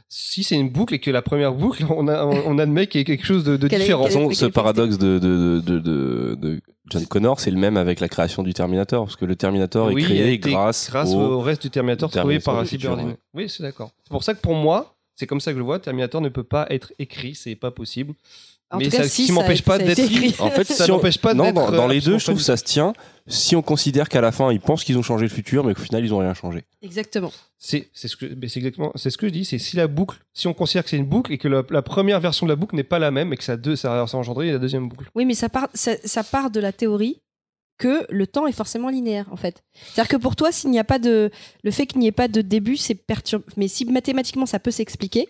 Si 0.09 0.45
c'est 0.45 0.57
une 0.57 0.71
boucle 0.71 0.95
et 0.95 0.99
que 0.99 1.11
la 1.11 1.23
première 1.23 1.55
boucle, 1.55 1.85
on 1.89 2.07
a, 2.09 2.25
on 2.25 2.59
a 2.59 2.67
le 2.67 2.71
mec 2.71 2.91
qui 2.91 2.99
est 2.99 3.05
quelque 3.05 3.25
chose 3.25 3.43
de, 3.43 3.55
est- 3.55 3.79
différent. 3.79 4.05
De 4.05 4.09
toute 4.09 4.15
façon, 4.15 4.29
Quel- 4.29 4.37
ce 4.37 4.47
paradoxe 4.47 4.99
de, 4.99 5.19
de, 5.19 5.61
de, 5.65 5.79
de, 5.81 6.35
de 6.35 6.61
John 6.91 7.07
Connor, 7.07 7.41
c'est 7.41 7.51
le 7.51 7.57
même 7.57 7.77
avec 7.77 8.01
la 8.01 8.09
création 8.09 8.43
du 8.43 8.53
Terminator, 8.53 9.05
parce 9.07 9.17
que 9.17 9.25
le 9.25 9.37
Terminator 9.37 9.89
Oui, 9.91 10.03
est 10.03 10.05
créé 10.05 10.39
grâce, 10.39 10.91
grâce 10.91 11.11
au... 11.13 11.19
au 11.19 11.41
reste 11.41 11.63
du 11.63 11.71
Terminator 11.71 12.11
trouvé 12.11 12.39
par 12.39 12.63
ouais. 12.63 13.17
Oui, 13.33 13.49
c'est 13.49 13.63
d'accord. 13.63 13.91
C'est 14.05 14.11
pour 14.11 14.23
ça 14.23 14.35
que 14.35 14.41
pour 14.41 14.55
moi, 14.55 14.94
c'est 15.17 15.27
comme 15.27 15.41
ça 15.41 15.51
que 15.53 15.55
je 15.57 15.59
le 15.61 15.65
vois, 15.65 15.79
Terminator 15.79 16.21
ne 16.21 16.29
peut 16.29 16.45
pas 16.45 16.67
être 16.71 16.93
écrit, 16.99 17.35
c'est 17.35 17.55
pas 17.57 17.71
possible. 17.71 18.15
En 18.71 18.79
Mais 18.79 18.87
tout 18.87 18.93
cas, 18.93 19.03
ça- 19.05 19.09
si, 19.09 19.27
qui 19.27 19.33
m'empêche 19.33 19.63
pas 19.63 19.79
d'être. 19.79 20.41
En 20.41 20.51
fait, 20.51 20.65
Ça 20.73 20.85
si 20.87 20.91
on- 20.91 20.97
n'empêche 20.97 21.19
pas 21.19 21.35
non, 21.35 21.45
d'être, 21.45 21.55
dans, 21.55 21.71
dans 21.71 21.85
euh, 21.89 21.93
les 21.93 22.01
deux, 22.01 22.19
je 22.19 22.25
trouve 22.25 22.39
que 22.39 22.43
ça 22.43 22.57
se 22.57 22.65
tient. 22.65 22.93
Si 23.27 23.55
on 23.55 23.63
considère 23.63 24.09
qu'à 24.09 24.21
la 24.21 24.33
fin, 24.33 24.51
ils 24.53 24.59
pensent 24.61 24.83
qu'ils 24.85 24.99
ont 24.99 25.03
changé 25.03 25.25
le 25.25 25.29
futur, 25.31 25.65
mais 25.65 25.75
qu'au 25.75 25.83
final, 25.83 26.05
ils 26.05 26.13
ont 26.13 26.19
rien 26.19 26.35
changé. 26.35 26.65
Exactement. 26.83 27.31
C'est 27.59 27.89
c'est 27.93 28.09
ce 28.09 28.17
que 28.17 28.27
c'est 28.49 28.59
exactement 28.59 28.91
c'est 28.97 29.09
ce 29.11 29.17
que 29.17 29.27
je 29.29 29.33
dis 29.33 29.45
c'est 29.47 29.59
si 29.59 29.77
la 29.77 29.87
boucle 29.87 30.19
si 30.35 30.49
on 30.49 30.53
considère 30.55 30.85
que 30.85 30.91
c'est 30.91 30.99
une 30.99 31.07
boucle 31.07 31.33
et 31.33 31.39
que 31.39 31.49
la, 31.49 31.63
la 31.71 31.81
première 31.81 32.21
version 32.21 32.45
de 32.45 32.53
la 32.53 32.57
boucle 32.57 32.77
n'est 32.77 32.83
pas 32.85 32.99
la 32.99 33.11
même 33.11 33.33
et 33.33 33.37
que 33.39 33.45
ça 33.45 33.53
a 33.53 33.57
deux 33.57 33.75
ça, 33.77 34.07
ça 34.07 34.17
a 34.17 34.21
engendré 34.21 34.53
la 34.53 34.59
deuxième 34.59 34.87
boucle. 34.91 35.07
Oui, 35.15 35.25
mais 35.25 35.33
ça 35.35 35.49
part, 35.49 35.69
ça, 35.73 35.93
ça 36.05 36.23
part 36.25 36.51
de 36.51 36.61
la 36.61 36.73
théorie 36.73 37.23
que 37.79 38.07
le 38.09 38.27
temps 38.27 38.47
est 38.47 38.53
forcément 38.53 38.89
linéaire, 38.89 39.27
en 39.33 39.37
fait. 39.37 39.63
C'est-à-dire 39.93 40.09
que 40.09 40.17
pour 40.17 40.37
toi, 40.37 40.53
s'il 40.53 40.71
n'y 40.71 40.79
a 40.79 40.85
pas 40.85 40.99
de, 40.99 41.31
le 41.63 41.71
fait 41.71 41.87
qu'il 41.87 41.99
n'y 42.01 42.07
ait 42.07 42.13
pas 42.13 42.29
de 42.29 42.41
début, 42.41 42.77
c'est 42.77 42.95
perturbant. 42.95 43.45
Mais 43.57 43.69
si 43.69 43.85
mathématiquement 43.85 44.47
ça 44.47 44.59
peut 44.61 44.71
s'expliquer, 44.71 45.29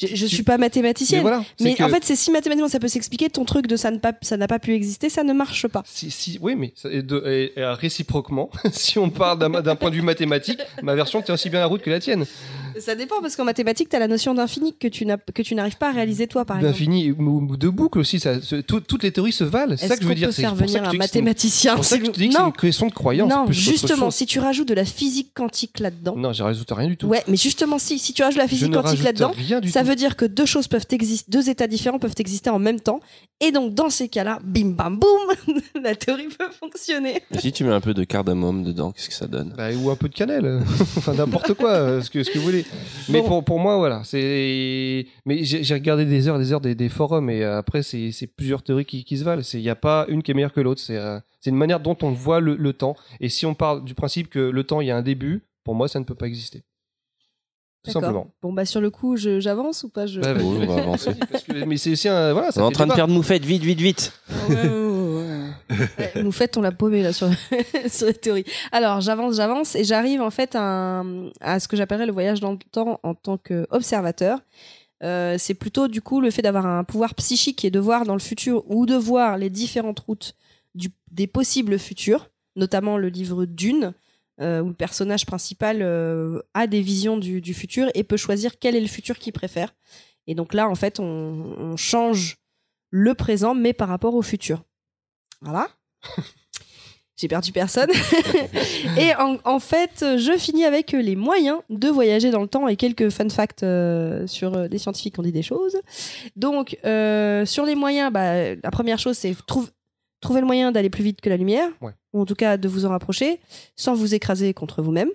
je, 0.00 0.06
je 0.06 0.26
Tu- 0.26 0.34
suis 0.36 0.42
pas 0.44 0.58
mathématicienne. 0.58 1.20
Mais 1.24 1.28
voilà. 1.28 1.44
Mais 1.60 1.74
que 1.74 1.82
en 1.82 1.88
fait, 1.88 2.04
c'est 2.04 2.14
si 2.14 2.30
mathématiquement 2.30 2.68
ça 2.68 2.78
peut 2.78 2.86
s'expliquer, 2.86 3.30
ton 3.30 3.44
truc 3.44 3.66
de 3.66 3.74
ça 3.76 3.90
ne 3.90 3.98
pas, 3.98 4.12
ça 4.22 4.36
n'a 4.36 4.46
pas 4.46 4.60
pu 4.60 4.72
exister, 4.74 5.08
ça 5.08 5.24
ne 5.24 5.32
marche 5.32 5.66
pas. 5.66 5.82
si, 5.86 6.10
si 6.12 6.38
oui 6.40 6.54
mais 6.54 6.72
ça- 6.76 6.88
et, 6.92 7.02
de- 7.02 7.22
et- 7.26 7.58
et 7.58 7.64
réciproquement 7.64 8.48
si 8.72 8.98
on 8.98 9.10
parle 9.10 9.40
d'un 9.40 9.50
d'un 9.60 9.74
point 9.74 9.90
de 9.90 9.96
vue 9.96 10.02
mathématique 10.02 10.60
ma 10.84 10.94
version 10.94 11.20
tient 11.20 11.34
aussi 11.34 11.50
bien 11.50 11.58
la 11.58 11.66
route 11.66 11.82
que 11.82 11.90
la 11.90 11.98
tienne. 11.98 12.26
Ça 12.80 12.94
dépend 12.94 13.20
parce 13.20 13.36
qu'en 13.36 13.44
mathématiques, 13.44 13.88
tu 13.88 13.96
as 13.96 13.98
la 13.98 14.08
notion 14.08 14.34
d'infini 14.34 14.74
que 14.76 14.88
tu 14.88 15.04
n'as, 15.06 15.16
que 15.16 15.42
tu 15.42 15.54
n'arrives 15.54 15.78
pas 15.78 15.88
à 15.88 15.92
réaliser 15.92 16.26
toi, 16.26 16.44
par 16.44 16.56
exemple. 16.58 16.72
D'infini 16.72 17.10
ou, 17.12 17.56
de 17.56 17.68
boucle 17.68 17.98
aussi 17.98 18.20
ça 18.20 18.40
se- 18.40 18.56
tout- 18.56 18.80
toutes 18.80 19.02
les 19.02 19.12
théories 19.12 19.32
se 19.32 19.44
valent. 19.44 19.76
C'est 19.76 19.88
ça 19.88 19.96
que 19.96 20.02
je 20.02 20.08
veux 20.08 20.14
dire 20.14 20.32
c'est 20.32 20.42
faire 20.42 20.50
pour 20.54 20.58
ça 20.60 20.64
venir 20.66 20.82
que 20.82 20.88
un 20.88 20.92
je 20.92 20.96
mathématicien 20.98 21.72
c'est 21.72 21.76
pour 21.76 21.84
ça 21.84 21.98
que 21.98 22.06
je 22.06 22.10
te 22.10 22.18
dis 22.18 22.28
que 22.28 22.32
c'est 22.34 22.38
Non, 22.40 22.46
une 22.46 22.52
question 22.52 22.86
de 22.86 22.92
croyance 22.92 23.28
non, 23.30 23.46
justement, 23.50 24.10
si 24.10 24.26
tu 24.26 24.38
rajoutes 24.38 24.68
de 24.68 24.74
la 24.74 24.84
physique 24.84 25.30
quantique 25.34 25.78
là-dedans, 25.80 26.14
non 26.16 26.32
j'ai 26.32 26.42
rajoute 26.42 26.70
rien 26.70 26.88
du 26.88 26.96
tout. 26.96 27.06
Ouais, 27.06 27.22
mais 27.28 27.36
justement, 27.36 27.78
si, 27.78 27.98
si 27.98 28.12
tu 28.12 28.22
rajoutes 28.22 28.36
de 28.36 28.42
la 28.42 28.46
je 28.46 28.50
physique 28.50 28.72
quantique 28.72 29.02
là-dedans, 29.02 29.32
ça 29.70 29.80
tout. 29.82 29.86
veut 29.86 29.96
dire 29.96 30.16
que 30.16 30.24
deux 30.24 30.46
choses 30.46 30.68
peuvent 30.68 30.86
exister, 30.90 31.30
deux 31.30 31.48
états 31.50 31.66
différents 31.66 31.98
peuvent 31.98 32.14
exister 32.18 32.50
en 32.50 32.58
même 32.58 32.80
temps, 32.80 33.00
et 33.40 33.52
donc 33.52 33.74
dans 33.74 33.90
ces 33.90 34.08
cas-là, 34.08 34.38
bim 34.44 34.70
bam 34.70 34.98
boum, 34.98 35.54
la 35.82 35.94
théorie 35.94 36.28
peut 36.28 36.48
fonctionner. 36.58 37.22
Et 37.34 37.38
si 37.38 37.52
tu 37.52 37.64
mets 37.64 37.72
un 37.72 37.80
peu 37.80 37.94
de 37.94 38.04
cardamome 38.04 38.64
dedans, 38.64 38.92
qu'est-ce 38.92 39.08
que 39.08 39.14
ça 39.14 39.26
donne? 39.26 39.54
Bah, 39.56 39.68
ou 39.74 39.90
un 39.90 39.96
peu 39.96 40.08
de 40.08 40.14
cannelle, 40.14 40.60
enfin 40.96 41.14
n'importe 41.14 41.54
quoi, 41.54 41.70
euh, 41.70 42.02
ce 42.02 42.10
que 42.10 42.22
ce 42.22 42.30
que 42.30 42.38
vous 42.38 42.44
voulez. 42.44 42.64
Mais 43.08 43.20
Bon. 43.22 43.26
pour 43.28 43.44
pour 43.44 43.58
moi 43.60 43.76
voilà, 43.78 44.02
c'est 44.04 45.06
mais 45.24 45.42
j'ai 45.44 45.74
regardé 45.74 46.04
des 46.04 46.28
heures 46.28 46.36
et 46.36 46.38
des 46.40 46.52
heures 46.52 46.60
des, 46.60 46.74
des 46.74 46.88
forums 46.88 47.30
et 47.30 47.42
euh, 47.42 47.56
après 47.58 47.82
c'est 47.82 48.12
c'est 48.12 48.26
plusieurs 48.26 48.62
théories 48.62 48.84
qui 48.84 49.04
qui 49.04 49.16
se 49.16 49.24
valent. 49.24 49.42
C'est 49.42 49.58
il 49.58 49.64
y 49.64 49.70
a 49.70 49.76
pas 49.76 50.04
une 50.08 50.22
qui 50.22 50.30
est 50.30 50.34
meilleure 50.34 50.52
que 50.52 50.60
l'autre. 50.60 50.80
C'est 50.80 50.96
euh, 50.96 51.18
c'est 51.40 51.50
une 51.50 51.56
manière 51.56 51.80
dont 51.80 51.96
on 52.02 52.10
voit 52.10 52.40
le, 52.40 52.56
le 52.56 52.72
temps. 52.72 52.96
Et 53.20 53.28
si 53.28 53.46
on 53.46 53.54
parle 53.54 53.84
du 53.84 53.94
principe 53.94 54.28
que 54.28 54.38
le 54.38 54.64
temps 54.64 54.80
il 54.80 54.88
y 54.88 54.90
a 54.90 54.96
un 54.96 55.02
début, 55.02 55.42
pour 55.64 55.74
moi 55.74 55.88
ça 55.88 55.98
ne 56.00 56.04
peut 56.04 56.14
pas 56.14 56.26
exister. 56.26 56.64
Tout 57.84 57.92
simplement. 57.92 58.26
Bon 58.42 58.52
bah 58.52 58.64
sur 58.66 58.80
le 58.80 58.90
coup, 58.90 59.16
j'avance 59.16 59.84
ou 59.84 59.88
pas 59.88 60.06
je... 60.06 60.20
Ouais, 60.20 60.34
vas-y, 60.34 60.44
Oui, 60.44 60.58
on 60.62 60.66
va 60.66 60.82
avancer. 60.82 61.10
vas-y, 61.12 61.18
parce 61.30 61.44
que- 61.44 61.64
mais 61.64 61.76
c'est 61.78 61.92
aussi 61.92 62.08
un 62.08 62.32
voilà. 62.32 62.48
On 62.48 62.52
Ça 62.52 62.60
est 62.60 62.64
en 62.64 62.70
train 62.72 62.86
de 62.86 62.92
perdre 62.94 63.14
Moufette, 63.14 63.44
vite, 63.44 63.62
vite, 63.62 63.80
vite 63.80 64.12
Ouais, 64.50 64.68
Moufette, 66.22 66.56
on 66.56 66.62
l'a 66.62 66.72
paumé 66.72 67.02
là 67.02 67.12
sur, 67.12 67.28
sur 67.88 68.08
la. 68.08 68.44
Alors 68.72 69.00
j'avance, 69.00 69.36
j'avance 69.36 69.74
et 69.76 69.84
j'arrive 69.84 70.20
en 70.20 70.30
fait 70.30 70.54
à, 70.54 71.02
ce 71.60 71.68
que 71.68 71.76
j'appellerais 71.76 72.06
le 72.06 72.12
voyage 72.12 72.40
dans 72.40 72.52
le 72.52 72.58
temps 72.70 73.00
en 73.02 73.14
tant 73.14 73.38
qu'observateur. 73.38 74.40
Euh, 75.04 75.36
c'est 75.38 75.54
plutôt 75.54 75.86
du 75.86 76.02
coup 76.02 76.20
le 76.20 76.30
fait 76.30 76.42
d'avoir 76.42 76.66
un 76.66 76.82
pouvoir 76.82 77.14
psychique 77.14 77.64
et 77.64 77.70
de 77.70 77.78
voir 77.78 78.04
dans 78.04 78.14
le 78.14 78.20
futur 78.20 78.68
ou 78.68 78.84
de 78.84 78.96
voir 78.96 79.38
les 79.38 79.48
différentes 79.48 80.00
routes 80.00 80.34
du- 80.74 80.90
des 81.12 81.28
possibles 81.28 81.78
futurs, 81.78 82.30
notamment 82.56 82.96
le 82.96 83.08
livre 83.08 83.44
Dune, 83.44 83.92
euh, 84.40 84.60
où 84.60 84.68
le 84.68 84.74
personnage 84.74 85.24
principal 85.24 85.82
euh, 85.82 86.40
a 86.54 86.66
des 86.66 86.80
visions 86.80 87.16
du, 87.16 87.54
futur 87.54 87.88
et 87.94 88.02
peut 88.02 88.16
choisir 88.16 88.58
quel 88.58 88.74
est 88.74 88.80
le 88.80 88.88
futur 88.88 89.18
qu'il 89.18 89.32
préfère. 89.32 89.74
Et 90.26 90.34
donc 90.34 90.52
là, 90.52 90.68
en 90.68 90.74
fait, 90.74 91.00
on 91.00 91.76
change 91.76 92.36
le 92.90 93.14
présent, 93.14 93.54
mais 93.54 93.72
par 93.72 93.88
rapport 93.88 94.14
au 94.14 94.22
futur. 94.22 94.62
Voilà. 95.42 95.68
J'ai 97.20 97.26
perdu 97.26 97.50
personne. 97.50 97.90
et 98.96 99.12
en, 99.16 99.38
en 99.44 99.58
fait, 99.58 100.04
je 100.18 100.36
finis 100.38 100.64
avec 100.64 100.92
les 100.92 101.16
moyens 101.16 101.58
de 101.68 101.88
voyager 101.88 102.30
dans 102.30 102.42
le 102.42 102.46
temps 102.48 102.68
et 102.68 102.76
quelques 102.76 103.08
fun 103.10 103.28
facts 103.28 103.64
euh, 103.64 104.24
sur 104.28 104.54
euh, 104.54 104.68
des 104.68 104.78
scientifiques 104.78 105.14
qui 105.14 105.20
ont 105.20 105.24
dit 105.24 105.32
des 105.32 105.42
choses. 105.42 105.76
Donc, 106.36 106.78
euh, 106.84 107.44
sur 107.44 107.64
les 107.64 107.74
moyens, 107.74 108.12
bah, 108.12 108.54
la 108.54 108.70
première 108.70 109.00
chose, 109.00 109.16
c'est 109.18 109.34
trouve- 109.48 109.70
trouver 110.20 110.40
le 110.40 110.46
moyen 110.46 110.70
d'aller 110.70 110.90
plus 110.90 111.02
vite 111.02 111.20
que 111.20 111.28
la 111.28 111.36
lumière, 111.36 111.68
Ouais. 111.80 111.90
ou 112.12 112.20
en 112.20 112.24
tout 112.24 112.36
cas 112.36 112.56
de 112.56 112.68
vous 112.68 112.86
en 112.86 112.90
rapprocher, 112.90 113.40
sans 113.74 113.94
vous 113.94 114.14
écraser 114.14 114.54
contre 114.54 114.80
vous-même. 114.80 115.10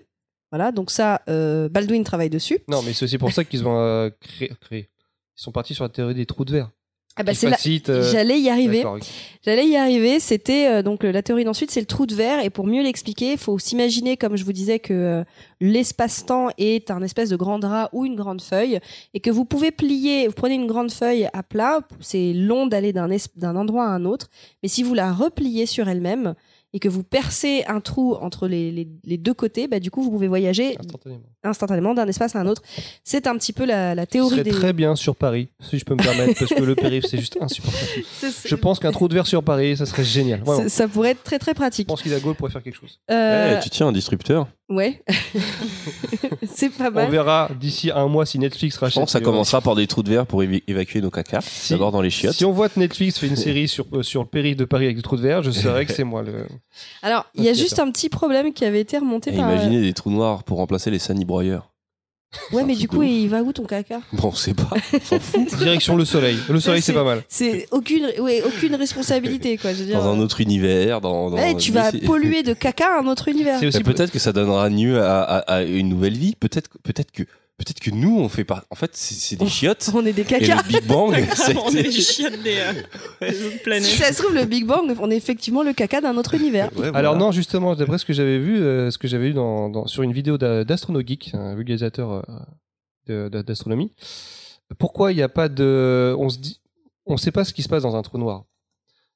Voilà, 0.52 0.74
donc 0.74 0.92
ça, 0.92 1.22
euh, 1.30 1.70
Baldwin 1.70 2.04
travaille 2.04 2.30
dessus. 2.30 2.60
Non, 2.68 2.82
mais 2.84 2.92
c'est 2.92 3.06
aussi 3.06 3.18
pour 3.18 3.32
ça 3.32 3.46
qu'ils 3.46 3.66
ont 3.66 3.80
euh, 3.80 4.10
créé, 4.20 4.52
créé. 4.60 4.90
Ils 5.38 5.42
sont 5.42 5.54
partis 5.54 5.74
sur 5.74 5.86
la 5.86 5.90
théorie 5.90 6.14
des 6.16 6.26
trous 6.26 6.44
de 6.44 6.52
verre. 6.52 6.70
Ah 7.16 7.22
bah 7.22 7.36
c'est 7.36 7.50
là, 7.50 7.58
euh, 7.90 8.12
j'allais 8.12 8.40
y 8.40 8.50
arriver. 8.50 8.84
J'allais 9.46 9.68
y 9.68 9.76
arriver. 9.76 10.20
C'était 10.20 10.68
euh, 10.68 10.82
donc 10.82 11.04
la 11.04 11.22
théorie 11.22 11.44
d'ensuite, 11.44 11.70
c'est 11.70 11.80
le 11.80 11.86
trou 11.86 12.08
de 12.08 12.16
verre. 12.16 12.44
Et 12.44 12.50
pour 12.50 12.66
mieux 12.66 12.82
l'expliquer, 12.82 13.34
il 13.34 13.38
faut 13.38 13.60
s'imaginer, 13.60 14.18
comme 14.18 14.36
je 14.36 14.44
vous 14.44 14.54
disais, 14.54 14.80
que 14.80 14.94
euh, 14.94 15.24
l'espace-temps 15.62 16.50
est 16.58 16.90
un 16.90 17.04
espèce 17.04 17.30
de 17.30 17.36
grand 17.36 17.60
drap 17.60 17.90
ou 17.94 18.06
une 18.06 18.16
grande 18.16 18.42
feuille, 18.42 18.80
et 19.14 19.20
que 19.20 19.30
vous 19.30 19.46
pouvez 19.46 19.70
plier. 19.70 20.28
Vous 20.28 20.34
prenez 20.34 20.56
une 20.56 20.66
grande 20.66 20.92
feuille 20.92 21.30
à 21.34 21.44
plat. 21.44 21.82
C'est 22.00 22.34
long 22.34 22.66
d'aller 22.66 22.94
d'un 22.94 23.56
endroit 23.56 23.86
à 23.86 23.90
un 23.90 24.06
autre, 24.06 24.30
mais 24.64 24.70
si 24.70 24.82
vous 24.82 24.96
la 24.96 25.14
repliez 25.14 25.68
sur 25.68 25.88
elle-même 25.88 26.34
et 26.76 26.80
que 26.80 26.90
vous 26.90 27.04
percez 27.04 27.64
un 27.68 27.80
trou 27.80 28.16
entre 28.16 28.48
les, 28.48 28.72
les- 28.72 28.88
les 29.06 29.18
deux 29.18 29.34
côtés, 29.36 29.68
bah, 29.68 29.80
du 29.80 29.92
coup, 29.92 30.02
vous 30.02 30.10
pouvez 30.10 30.28
voyager 30.28 30.76
Instantanément. 30.80 31.22
instantanément 31.44 31.94
d'un 31.94 32.08
espace 32.08 32.36
à 32.36 32.40
un 32.40 32.48
autre. 32.48 32.64
C'est 33.04 33.28
un 33.28 33.38
petit 33.38 33.54
peu 33.54 33.66
la, 33.66 33.94
la 33.94 34.04
Ce 34.04 34.08
théorie 34.10 34.30
serait 34.32 34.44
des. 34.44 34.50
très 34.52 34.74
bien 34.74 34.96
sur 34.96 35.16
Paris, 35.16 35.50
si 35.60 35.78
je 35.78 35.86
peux 35.86 35.94
me 35.94 36.02
permettre, 36.04 36.40
parce 36.40 36.52
que 36.54 36.64
le 36.64 36.74
périph' 36.76 37.06
c'est 37.08 37.20
juste 37.20 37.38
insupportable. 37.40 37.86
C'est- 38.20 38.32
c'est- 38.32 38.50
Je 38.50 38.56
pense 38.56 38.80
qu'un 38.80 38.92
trou 38.92 39.08
de 39.08 39.14
verre 39.14 39.28
sur 39.28 39.44
Paris, 39.44 39.78
ça 39.78 39.86
serait 39.86 40.04
génial. 40.04 40.42
Vraiment. 40.42 40.68
ça 40.68 40.88
pourrait 40.88 41.12
être 41.12 41.24
très 41.24 41.38
très 41.40 41.52
Je 41.52 41.56
pratique. 41.56 41.88
pense 41.88 42.02
qu'Hidalgo 42.02 42.34
pourrait 42.34 42.52
faire 42.52 42.64
quelque 42.64 42.80
chose. 42.80 43.00
Euh, 43.12 43.58
Eh, 43.60 43.64
Tu 43.64 43.70
tiens 43.70 43.88
un 43.88 43.92
disrupteur 43.92 44.48
Ouais. 44.70 45.04
c'est 46.52 46.70
pas 46.72 46.88
On 46.90 46.92
mal. 46.94 47.12
verra 47.12 47.50
d'ici 47.60 47.92
un 47.92 48.08
mois 48.08 48.26
si 48.26 48.40
Netflix 48.40 48.76
Je 48.76 48.80
rachète. 48.80 48.96
pense 49.02 49.10
que 49.10 49.12
ça 49.12 49.22
commencera 49.22 49.62
par 49.62 49.76
des 49.76 49.86
trous 49.88 50.04
de 50.04 50.10
verre 50.10 50.26
pour 50.26 50.42
évi- 50.42 50.64
évacuer 50.68 51.02
nos 51.02 51.12
caca. 51.12 51.42
Si- 51.42 51.74
D'abord 51.74 51.92
dans 51.92 52.02
les 52.02 52.10
chiottes. 52.10 52.34
Si 52.34 52.46
on 52.46 52.52
voit 52.52 52.70
que 52.70 52.80
Netflix 52.80 53.20
fait 53.20 53.28
une 53.28 53.36
série 53.36 53.68
sur, 53.68 53.86
euh, 53.94 54.04
sur 54.04 54.22
le 54.24 54.28
périph' 54.28 54.58
de 54.58 54.66
Paris 54.66 54.86
avec 54.86 54.96
des 54.96 55.02
trous 55.04 55.18
de 55.18 55.22
verre, 55.22 55.44
je 55.44 55.52
saurais 55.52 55.86
que 55.86 55.94
c'est 55.94 56.04
moi 56.04 56.24
le. 56.24 56.48
Alors, 57.02 57.26
il 57.36 57.44
y 57.44 57.50
a 57.50 57.54
juste 57.54 57.80
un 57.80 57.92
petit 57.92 58.10
problème 58.10 58.54
qui 58.54 58.66
avait 58.66 58.82
été 58.82 58.98
remonté 58.98 59.32
Et 59.34 59.38
par. 59.38 59.52
imaginez 59.52 59.82
des 59.82 59.94
trous 59.94 60.10
noirs 60.12 60.44
pour 60.44 60.58
remplacer 60.58 60.90
les 60.92 61.00
Sunny 61.00 61.26
broyeurs. 61.26 61.70
Ouais, 62.52 62.64
mais 62.64 62.74
du 62.76 62.88
coup, 62.88 63.04
il 63.04 63.28
va 63.30 63.44
où 63.44 63.54
ton 63.54 63.64
caca? 63.64 64.02
Bon, 64.12 64.30
on 64.30 64.34
sait 64.34 64.56
pas, 64.56 64.72
on 64.94 65.00
s'en 65.00 65.20
fout. 65.20 65.56
Direction 65.56 65.96
le 65.96 66.04
soleil. 66.04 66.36
Le 66.50 66.60
soleil, 66.60 66.82
c'est 66.82 66.92
pas 66.94 67.04
mal. 67.04 67.24
C'est 67.30 67.68
aucune, 67.70 68.08
ouais, 68.20 68.42
aucune 68.42 68.74
responsabilité, 68.74 69.56
quoi. 69.60 69.72
Je 69.74 69.82
veux 69.82 69.86
dire. 69.86 70.02
Dans 70.02 70.12
un 70.12 70.20
autre 70.20 70.42
univers, 70.42 71.00
dans. 71.00 71.30
dans 71.30 71.54
tu 71.58 71.72
vas 71.72 71.92
polluer 72.08 72.42
de 72.44 72.54
caca 72.54 72.98
un 73.00 73.06
autre 73.06 73.28
univers. 73.28 73.60
C'est 73.60 73.68
aussi 73.68 73.84
peut-être 73.84 74.10
que 74.12 74.18
ça 74.18 74.34
donnera 74.34 74.68
lieu 74.70 75.00
à, 75.04 75.22
à- 75.22 75.38
à 75.58 75.62
une 75.62 75.90
nouvelle 75.90 76.18
vie. 76.18 76.34
Peut-être, 76.36 76.72
peut-être 76.82 77.12
que, 77.12 77.22
peut-être 77.58 77.80
que 77.80 77.92
nous, 77.92 78.20
on 78.20 78.30
fait 78.30 78.44
pas. 78.44 78.66
En 78.70 78.76
fait, 78.76 78.92
c'est 78.96 79.36
des 79.36 79.48
chiottes. 79.48 79.90
On 79.94 80.06
est 80.06 80.14
des 80.14 80.22
Et 80.24 80.26
caca. 80.26 80.56
le 80.58 80.68
Big 80.68 80.86
Bang, 80.88 81.14
on 81.66 81.72
est 81.76 81.82
les 81.84 81.92
chiottes 81.92 82.42
des, 82.44 82.58
euh, 82.58 83.30
des 83.32 83.46
autres 83.46 83.62
planètes. 83.64 83.84
Si 83.90 83.98
ça 83.98 84.12
se 84.12 84.22
trouve, 84.22 84.36
le 84.36 84.46
Big 84.46 84.66
Bang, 84.66 84.96
on 85.00 85.10
est 85.12 85.16
effectivement 85.18 85.64
le 85.64 85.74
caca 85.74 86.02
d'un 86.02 86.18
autre 86.18 86.34
univers. 86.34 86.68
Ouais, 86.76 86.90
voilà. 86.90 86.98
Alors 87.00 87.16
non, 87.18 87.32
justement, 87.32 87.76
d'après 87.76 87.98
ce 87.98 88.06
que 88.06 88.14
j'avais 88.14 88.40
vu, 88.40 88.62
euh, 88.62 88.92
ce 88.92 88.98
que 88.98 89.08
j'avais 89.08 89.28
vu 89.28 89.34
dans, 89.34 89.70
dans- 89.70 89.88
sur 89.88 90.04
une 90.04 90.14
vidéo 90.14 90.38
d'A- 90.38 90.64
d'Astronogeek, 90.64 91.32
un 91.34 91.56
vulgarisateur 91.56 92.24
euh, 93.10 93.30
d'astronomie, 93.30 93.92
pourquoi 94.80 95.12
il 95.12 95.16
n'y 95.16 95.22
a 95.22 95.30
pas 95.30 95.50
de, 95.50 96.16
on 96.18 96.30
se 96.30 96.40
dit, 96.40 96.60
on 97.06 97.18
sait 97.18 97.32
pas 97.32 97.44
ce 97.44 97.54
qui 97.54 97.62
se 97.64 97.70
passe 97.70 97.84
dans 97.84 97.96
un 97.96 98.02
trou 98.02 98.18
noir. 98.18 98.46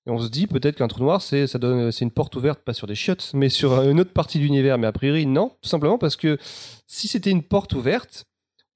Et 0.05 0.09
on 0.09 0.19
se 0.19 0.29
dit 0.29 0.47
peut-être 0.47 0.77
qu'un 0.77 0.87
trou 0.87 1.01
noir, 1.03 1.21
c'est 1.21 1.47
ça 1.47 1.57
donne, 1.59 1.91
c'est 1.91 2.05
une 2.05 2.11
porte 2.11 2.33
ouverte, 2.37 2.59
pas 2.61 2.73
sur 2.73 2.87
des 2.87 2.95
chiottes, 2.95 3.31
mais 3.33 3.49
sur 3.49 3.81
une 3.81 3.99
autre 3.99 4.13
partie 4.13 4.37
de 4.39 4.43
l'univers. 4.43 4.77
Mais 4.77 4.87
a 4.87 4.91
priori, 4.93 5.25
non, 5.25 5.49
tout 5.61 5.67
simplement 5.67 5.97
parce 5.97 6.15
que 6.15 6.37
si 6.85 7.09
c'était 7.09 7.29
une 7.31 7.43
porte 7.43 7.73
ouverte, 7.73 8.23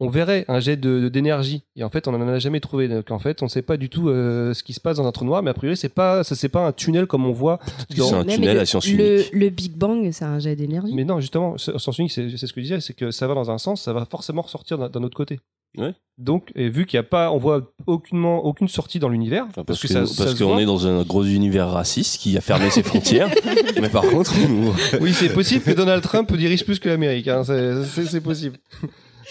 on 0.04 0.10
verrait 0.10 0.44
un 0.48 0.60
jet 0.60 0.76
de- 0.78 1.08
d'énergie. 1.10 1.62
Et 1.76 1.84
en 1.84 1.90
fait, 1.90 2.08
on 2.08 2.12
n'en 2.12 2.28
a 2.28 2.40
jamais 2.40 2.60
trouvé. 2.60 2.88
Donc 2.88 3.12
en 3.12 3.20
fait, 3.20 3.42
on 3.42 3.46
ne 3.46 3.50
sait 3.50 3.62
pas 3.62 3.78
du 3.78 3.88
tout 3.88 4.10
euh, 4.10 4.54
ce 4.54 4.64
qui 4.64 4.74
se 4.74 4.80
passe 4.82 4.98
dans 4.98 5.06
un 5.08 5.12
trou 5.12 5.26
noir. 5.26 5.44
Mais 5.44 5.52
a 5.52 5.54
priori, 5.54 5.78
c'est 5.78 5.90
pas, 5.90 6.24
ça 6.24 6.36
c'est 6.36 6.50
pas 6.50 6.66
un 6.68 6.72
tunnel 6.72 7.06
comme 7.06 7.26
on 7.26 7.32
voit 7.32 7.60
c'est 7.90 8.02
un 8.14 8.26
tunnel 8.26 8.56
le, 8.56 8.62
à 8.62 8.66
science 8.66 8.88
le, 8.92 9.16
unique. 9.20 9.30
le 9.32 9.50
Big 9.50 9.74
Bang, 9.78 10.10
c'est 10.12 10.26
un 10.26 10.40
jet 10.40 10.56
d'énergie. 10.56 10.94
Mais 10.96 11.04
non, 11.06 11.20
justement, 11.22 11.58
sens 11.58 11.98
unique, 12.00 12.12
c'est 12.12 12.30
c'est 12.36 12.48
ce 12.48 12.52
que 12.54 12.60
je 12.62 12.66
disais, 12.66 12.82
c'est 12.82 12.94
que 12.94 13.12
ça 13.12 13.28
va 13.28 13.36
dans 13.36 13.52
un 13.52 13.58
sens, 13.58 13.82
ça 13.84 13.94
va 13.94 14.06
forcément 14.10 14.42
ressortir 14.42 14.78
d'un 14.78 14.90
d'un 14.90 15.04
autre 15.04 15.16
côté. 15.16 15.40
Ouais. 15.78 15.94
Donc, 16.18 16.52
et 16.56 16.68
vu 16.68 16.86
qu'il 16.86 16.98
n'y 17.00 17.06
a 17.06 17.08
pas, 17.08 17.32
on 17.32 17.38
voit 17.38 17.72
aucunement 17.88 18.44
aucune 18.44 18.68
sortie 18.68 19.00
dans 19.00 19.08
l'univers, 19.08 19.46
Enfin, 19.48 19.64
parce, 19.64 19.80
parce 19.80 19.82
que, 19.82 19.88
que 19.88 19.94
ça, 19.94 20.00
parce 20.02 20.12
ça 20.32 20.36
se 20.36 20.44
qu'on 20.44 20.50
voit. 20.54 20.62
est 20.62 20.66
dans 20.66 20.86
un 20.86 21.04
gros 21.04 21.24
univers 21.24 21.70
raciste 21.70 22.20
qui 22.20 22.36
a 22.38 22.42
fermé 22.42 22.70
ses 22.72 22.84
frontières. 22.84 23.30
Mais 23.82 23.88
par 23.88 24.04
contre, 24.04 24.34
nous, 24.50 24.74
Oui, 25.00 25.14
c'est 25.14 25.32
possible 25.32 25.64
que 25.64 25.72
Donald 25.72 26.04
Trump 26.04 26.36
dirige 26.36 26.66
plus 26.66 26.78
que 26.80 26.90
l'Amérique. 26.90 27.30
hein, 27.30 27.44
c'est- 27.46 27.86
c'est 27.86 28.06
c'est 28.06 28.20
possible. 28.22 28.58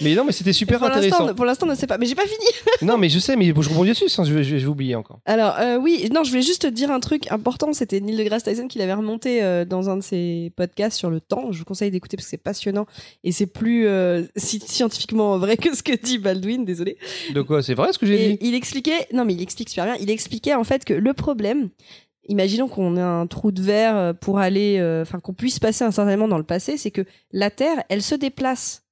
Mais 0.00 0.14
non, 0.14 0.24
mais 0.24 0.32
c'était 0.32 0.52
super 0.52 0.78
pour 0.78 0.88
intéressant. 0.88 1.34
pour 1.34 1.44
l'instant, 1.44 1.66
on 1.66 1.70
ne 1.70 1.74
sait 1.74 1.86
pas. 1.86 1.98
Mais 1.98 2.06
j'ai 2.06 2.14
pas 2.14 2.26
fini. 2.26 2.46
non, 2.82 2.98
mais 2.98 3.08
je 3.08 3.18
sais, 3.18 3.36
mais 3.36 3.46
je 3.46 3.68
rebondis 3.68 3.90
dessus, 3.90 4.08
sinon 4.08 4.26
je 4.26 4.34
vais, 4.34 4.44
je 4.44 4.56
vais 4.56 4.66
oublier 4.66 4.94
encore. 4.94 5.20
Alors 5.26 5.56
euh, 5.58 5.76
oui, 5.76 6.08
non, 6.12 6.24
je 6.24 6.30
voulais 6.30 6.42
juste 6.42 6.62
te 6.62 6.66
dire 6.66 6.90
un 6.90 7.00
truc 7.00 7.30
important. 7.30 7.72
C'était 7.72 8.00
Neil 8.00 8.16
deGrasse 8.16 8.44
Tyson 8.44 8.68
qui 8.68 8.78
l'avait 8.78 8.94
remonté 8.94 9.42
euh, 9.42 9.64
dans 9.64 9.90
un 9.90 9.96
de 9.96 10.02
ses 10.02 10.52
podcasts 10.56 10.96
sur 10.96 11.10
le 11.10 11.20
temps. 11.20 11.52
Je 11.52 11.58
vous 11.58 11.64
conseille 11.64 11.90
d'écouter 11.90 12.16
parce 12.16 12.26
que 12.26 12.30
c'est 12.30 12.36
passionnant 12.36 12.86
et 13.24 13.32
c'est 13.32 13.46
plus 13.46 13.86
euh, 13.86 14.24
scientifiquement 14.36 15.38
vrai 15.38 15.56
que 15.56 15.74
ce 15.74 15.82
que 15.82 15.92
dit 15.92 16.18
Baldwin. 16.18 16.64
Désolé. 16.64 16.96
De 17.34 17.42
quoi? 17.42 17.62
C'est 17.62 17.74
vrai 17.74 17.92
ce 17.92 17.98
que 17.98 18.06
j'ai 18.06 18.36
dit? 18.36 18.38
il 18.40 18.54
expliquait, 18.54 19.06
non 19.12 19.24
mais 19.24 19.34
il 19.34 19.42
explique 19.42 19.68
super 19.68 19.84
bien. 19.84 19.96
Il 20.00 20.10
expliquait 20.10 20.54
en 20.54 20.64
fait 20.64 20.84
que 20.84 20.94
le 20.94 21.12
problème, 21.12 21.70
imaginons 22.30 22.68
qu'on 22.68 22.96
ait 22.96 23.02
un 23.02 23.26
trou 23.26 23.50
de 23.50 23.62
verre 23.62 24.14
pour 24.20 24.38
aller, 24.38 24.78
euh, 24.78 25.02
enfin 25.02 25.20
qu'on 25.20 25.34
puisse 25.34 25.58
passer 25.58 25.84
instantanément 25.84 26.28
dans 26.28 26.38
le 26.38 26.44
passé, 26.44 26.76
c'est 26.76 26.90
que 26.90 27.04
la 27.32 27.50
Terre, 27.50 27.82
elle 27.88 28.02
se 28.02 28.14
déplace. 28.14 28.84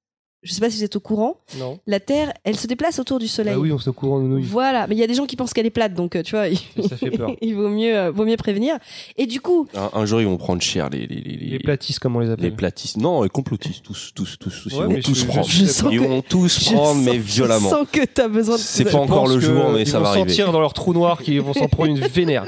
Je 0.49 0.55
sais 0.55 0.61
pas 0.61 0.71
si 0.71 0.79
vous 0.79 0.85
êtes 0.85 0.97
au 0.97 1.01
courant. 1.01 1.37
Non. 1.59 1.79
La 1.87 2.01
Terre, 2.01 2.33
elle 2.45 2.57
se 2.57 2.67
déplace 2.67 2.99
autour 2.99 3.19
du 3.19 3.29
Soleil. 3.29 3.53
Ah 3.55 3.61
oui, 3.61 3.71
on 3.71 3.79
s'est 3.79 3.91
au 3.91 3.93
courant, 3.93 4.19
nounouille. 4.19 4.43
Voilà, 4.45 4.87
mais 4.87 4.95
il 4.95 4.99
y 4.99 5.03
a 5.03 5.07
des 5.07 5.13
gens 5.13 5.27
qui 5.27 5.37
pensent 5.37 5.53
qu'elle 5.53 5.67
est 5.67 5.71
plate, 5.71 5.93
donc 5.93 6.17
euh, 6.17 6.23
tu 6.23 6.31
vois, 6.37 6.49
il, 6.49 6.57
Ça 6.89 6.97
fait 6.97 7.11
peur. 7.11 7.33
il 7.43 7.55
vaut 7.55 7.69
mieux, 7.69 7.95
euh, 7.95 8.11
vaut 8.11 8.25
mieux 8.25 8.37
prévenir. 8.39 8.79
Et 9.19 9.27
du 9.27 9.43
coup, 9.43 9.67
Un, 9.75 9.91
un 9.93 10.07
jour, 10.07 10.23
ils 10.23 10.27
vont 10.27 10.39
prendre 10.39 10.63
cher, 10.63 10.89
les, 10.89 11.07
les, 11.07 11.17
les, 11.21 11.37
Les 11.37 11.59
platistes, 11.59 11.99
comme 11.99 12.17
on 12.17 12.21
les 12.21 12.27
les 12.29 12.33
appelle. 12.33 12.55
platistes. 12.55 12.97
Non, 12.97 13.23
les 13.23 13.29
complotistes, 13.29 13.85
tous, 13.85 14.13
tous, 14.15 14.39
tous, 14.39 14.63
tous. 14.63 14.73
Ouais, 14.75 14.87
ils 14.89 14.95
vont 14.97 15.01
tous 15.03 15.15
je- 15.15 15.21
je- 15.21 15.27
prendre. 15.27 15.47
je 15.49 15.65
sens 15.67 15.89
ils 15.93 16.01
vont 16.01 16.23
tous 16.23 16.61
je 16.65 16.73
prendre, 16.75 17.03
mais 17.03 17.19
violemment. 17.19 17.69
Je 17.69 17.75
sens 17.75 17.87
que 17.93 18.05
t'as 18.07 18.29
besoin 18.29 18.57
de. 18.57 18.61
C'est 18.61 18.85
Je 18.85 18.91
pas 18.91 18.99
encore 18.99 19.27
le 19.27 19.39
jour, 19.41 19.71
mais 19.75 19.83
ils 19.83 19.87
ça 19.87 19.99
vont 19.99 20.05
va 20.05 20.11
arriver. 20.13 20.31
sentir 20.31 20.51
dans 20.53 20.61
leur 20.61 20.73
trou 20.73 20.95
noir 20.95 21.23
qu'ils 21.23 21.41
vont 21.43 21.53
s'en 21.53 21.69
prendre 21.69 21.91
une 21.91 21.99
vénère. 22.09 22.47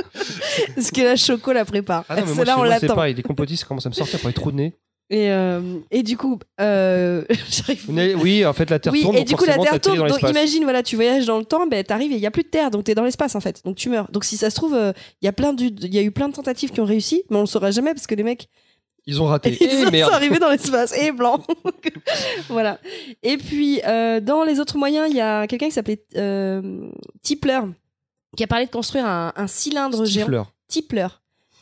Parce 0.74 0.90
que 0.90 1.02
la 1.02 1.16
choco 1.16 1.52
la 1.52 1.64
prépare. 1.66 2.04
Ah 2.08 2.16
non, 2.16 2.22
mais 2.22 2.26
moi, 2.28 2.36
Celle-là, 2.36 2.52
chez 2.54 2.60
on 2.60 2.64
moi, 2.64 2.74
c'est 2.76 2.82
l'attend. 2.86 2.94
pareil. 2.94 3.14
Les 3.14 3.22
complotistes 3.22 3.64
commencent 3.64 3.86
à 3.86 3.90
me 3.90 3.94
sortir 3.94 4.18
par 4.20 4.28
les 4.30 4.34
trous 4.34 4.52
de 4.52 4.56
nez. 4.56 4.72
Et, 5.12 5.30
euh, 5.32 5.60
et 5.90 6.02
du 6.04 6.16
coup, 6.16 6.38
euh, 6.60 7.24
Oui, 7.88 8.46
en 8.46 8.52
fait, 8.52 8.70
la 8.70 8.78
Terre 8.78 8.92
Oui, 8.92 9.02
tourne. 9.02 9.16
et 9.16 9.18
donc 9.20 9.28
du 9.28 9.34
coup, 9.36 9.44
la 9.44 9.58
Terre 9.58 9.80
tourne. 9.80 10.06
Donc, 10.08 10.22
imagine, 10.22 10.62
voilà, 10.62 10.82
tu 10.84 10.94
voyages 10.94 11.26
dans 11.26 11.38
le 11.38 11.44
temps, 11.44 11.66
ben, 11.66 11.82
t'arrives 11.82 12.12
et 12.12 12.14
il 12.14 12.20
n'y 12.20 12.26
a 12.26 12.30
plus 12.30 12.44
de 12.44 12.48
Terre, 12.48 12.70
donc 12.70 12.84
t'es 12.84 12.94
dans 12.94 13.02
l'espace 13.02 13.34
en 13.34 13.40
fait. 13.40 13.60
Donc, 13.64 13.74
tu 13.76 13.88
meurs. 13.88 14.08
Donc, 14.12 14.24
si 14.24 14.36
ça 14.36 14.50
se 14.50 14.54
trouve, 14.54 14.74
euh, 14.74 14.92
il 15.20 15.24
y, 15.24 15.28
a 15.28 15.32
plein 15.32 15.52
du- 15.52 15.66
il 15.82 15.92
y 15.94 15.98
a 15.98 16.02
eu 16.02 16.12
plein 16.12 16.28
de 16.28 16.34
tentatives 16.34 16.70
qui 16.70 16.80
ont 16.80 16.84
réussi, 16.84 17.24
mais 17.28 17.36
on 17.38 17.40
le 17.40 17.46
saura 17.46 17.72
jamais 17.72 17.92
parce 17.92 18.06
que 18.06 18.14
les 18.14 18.22
mecs, 18.22 18.48
Ils 19.06 19.20
ont 19.20 19.24
raté. 19.26 19.50
ils 19.60 19.66
Eh 19.68 19.84
sont 19.84 19.90
merde. 19.90 20.12
arrivés 20.12 20.38
dans 20.38 20.48
l'espace 20.50 20.96
et 20.96 21.10
blanc. 21.10 21.42
voilà. 22.48 22.78
Et 23.24 23.36
puis, 23.36 23.80
euh, 23.86 24.20
dans 24.20 24.44
les 24.44 24.60
autres 24.60 24.78
moyens, 24.78 25.08
il 25.10 25.16
y 25.16 25.20
a 25.20 25.46
quelqu'un 25.48 25.66
qui 25.66 25.72
s'appelait 25.72 26.04
Tipler 27.22 27.60
qui 28.36 28.44
a 28.44 28.46
parlé 28.46 28.66
de 28.66 28.70
construire 28.70 29.06
un, 29.06 29.32
un 29.34 29.46
cylindre 29.48 30.04
géant. 30.04 30.26
Stifler. 30.26 30.42
Tipler. 30.68 31.06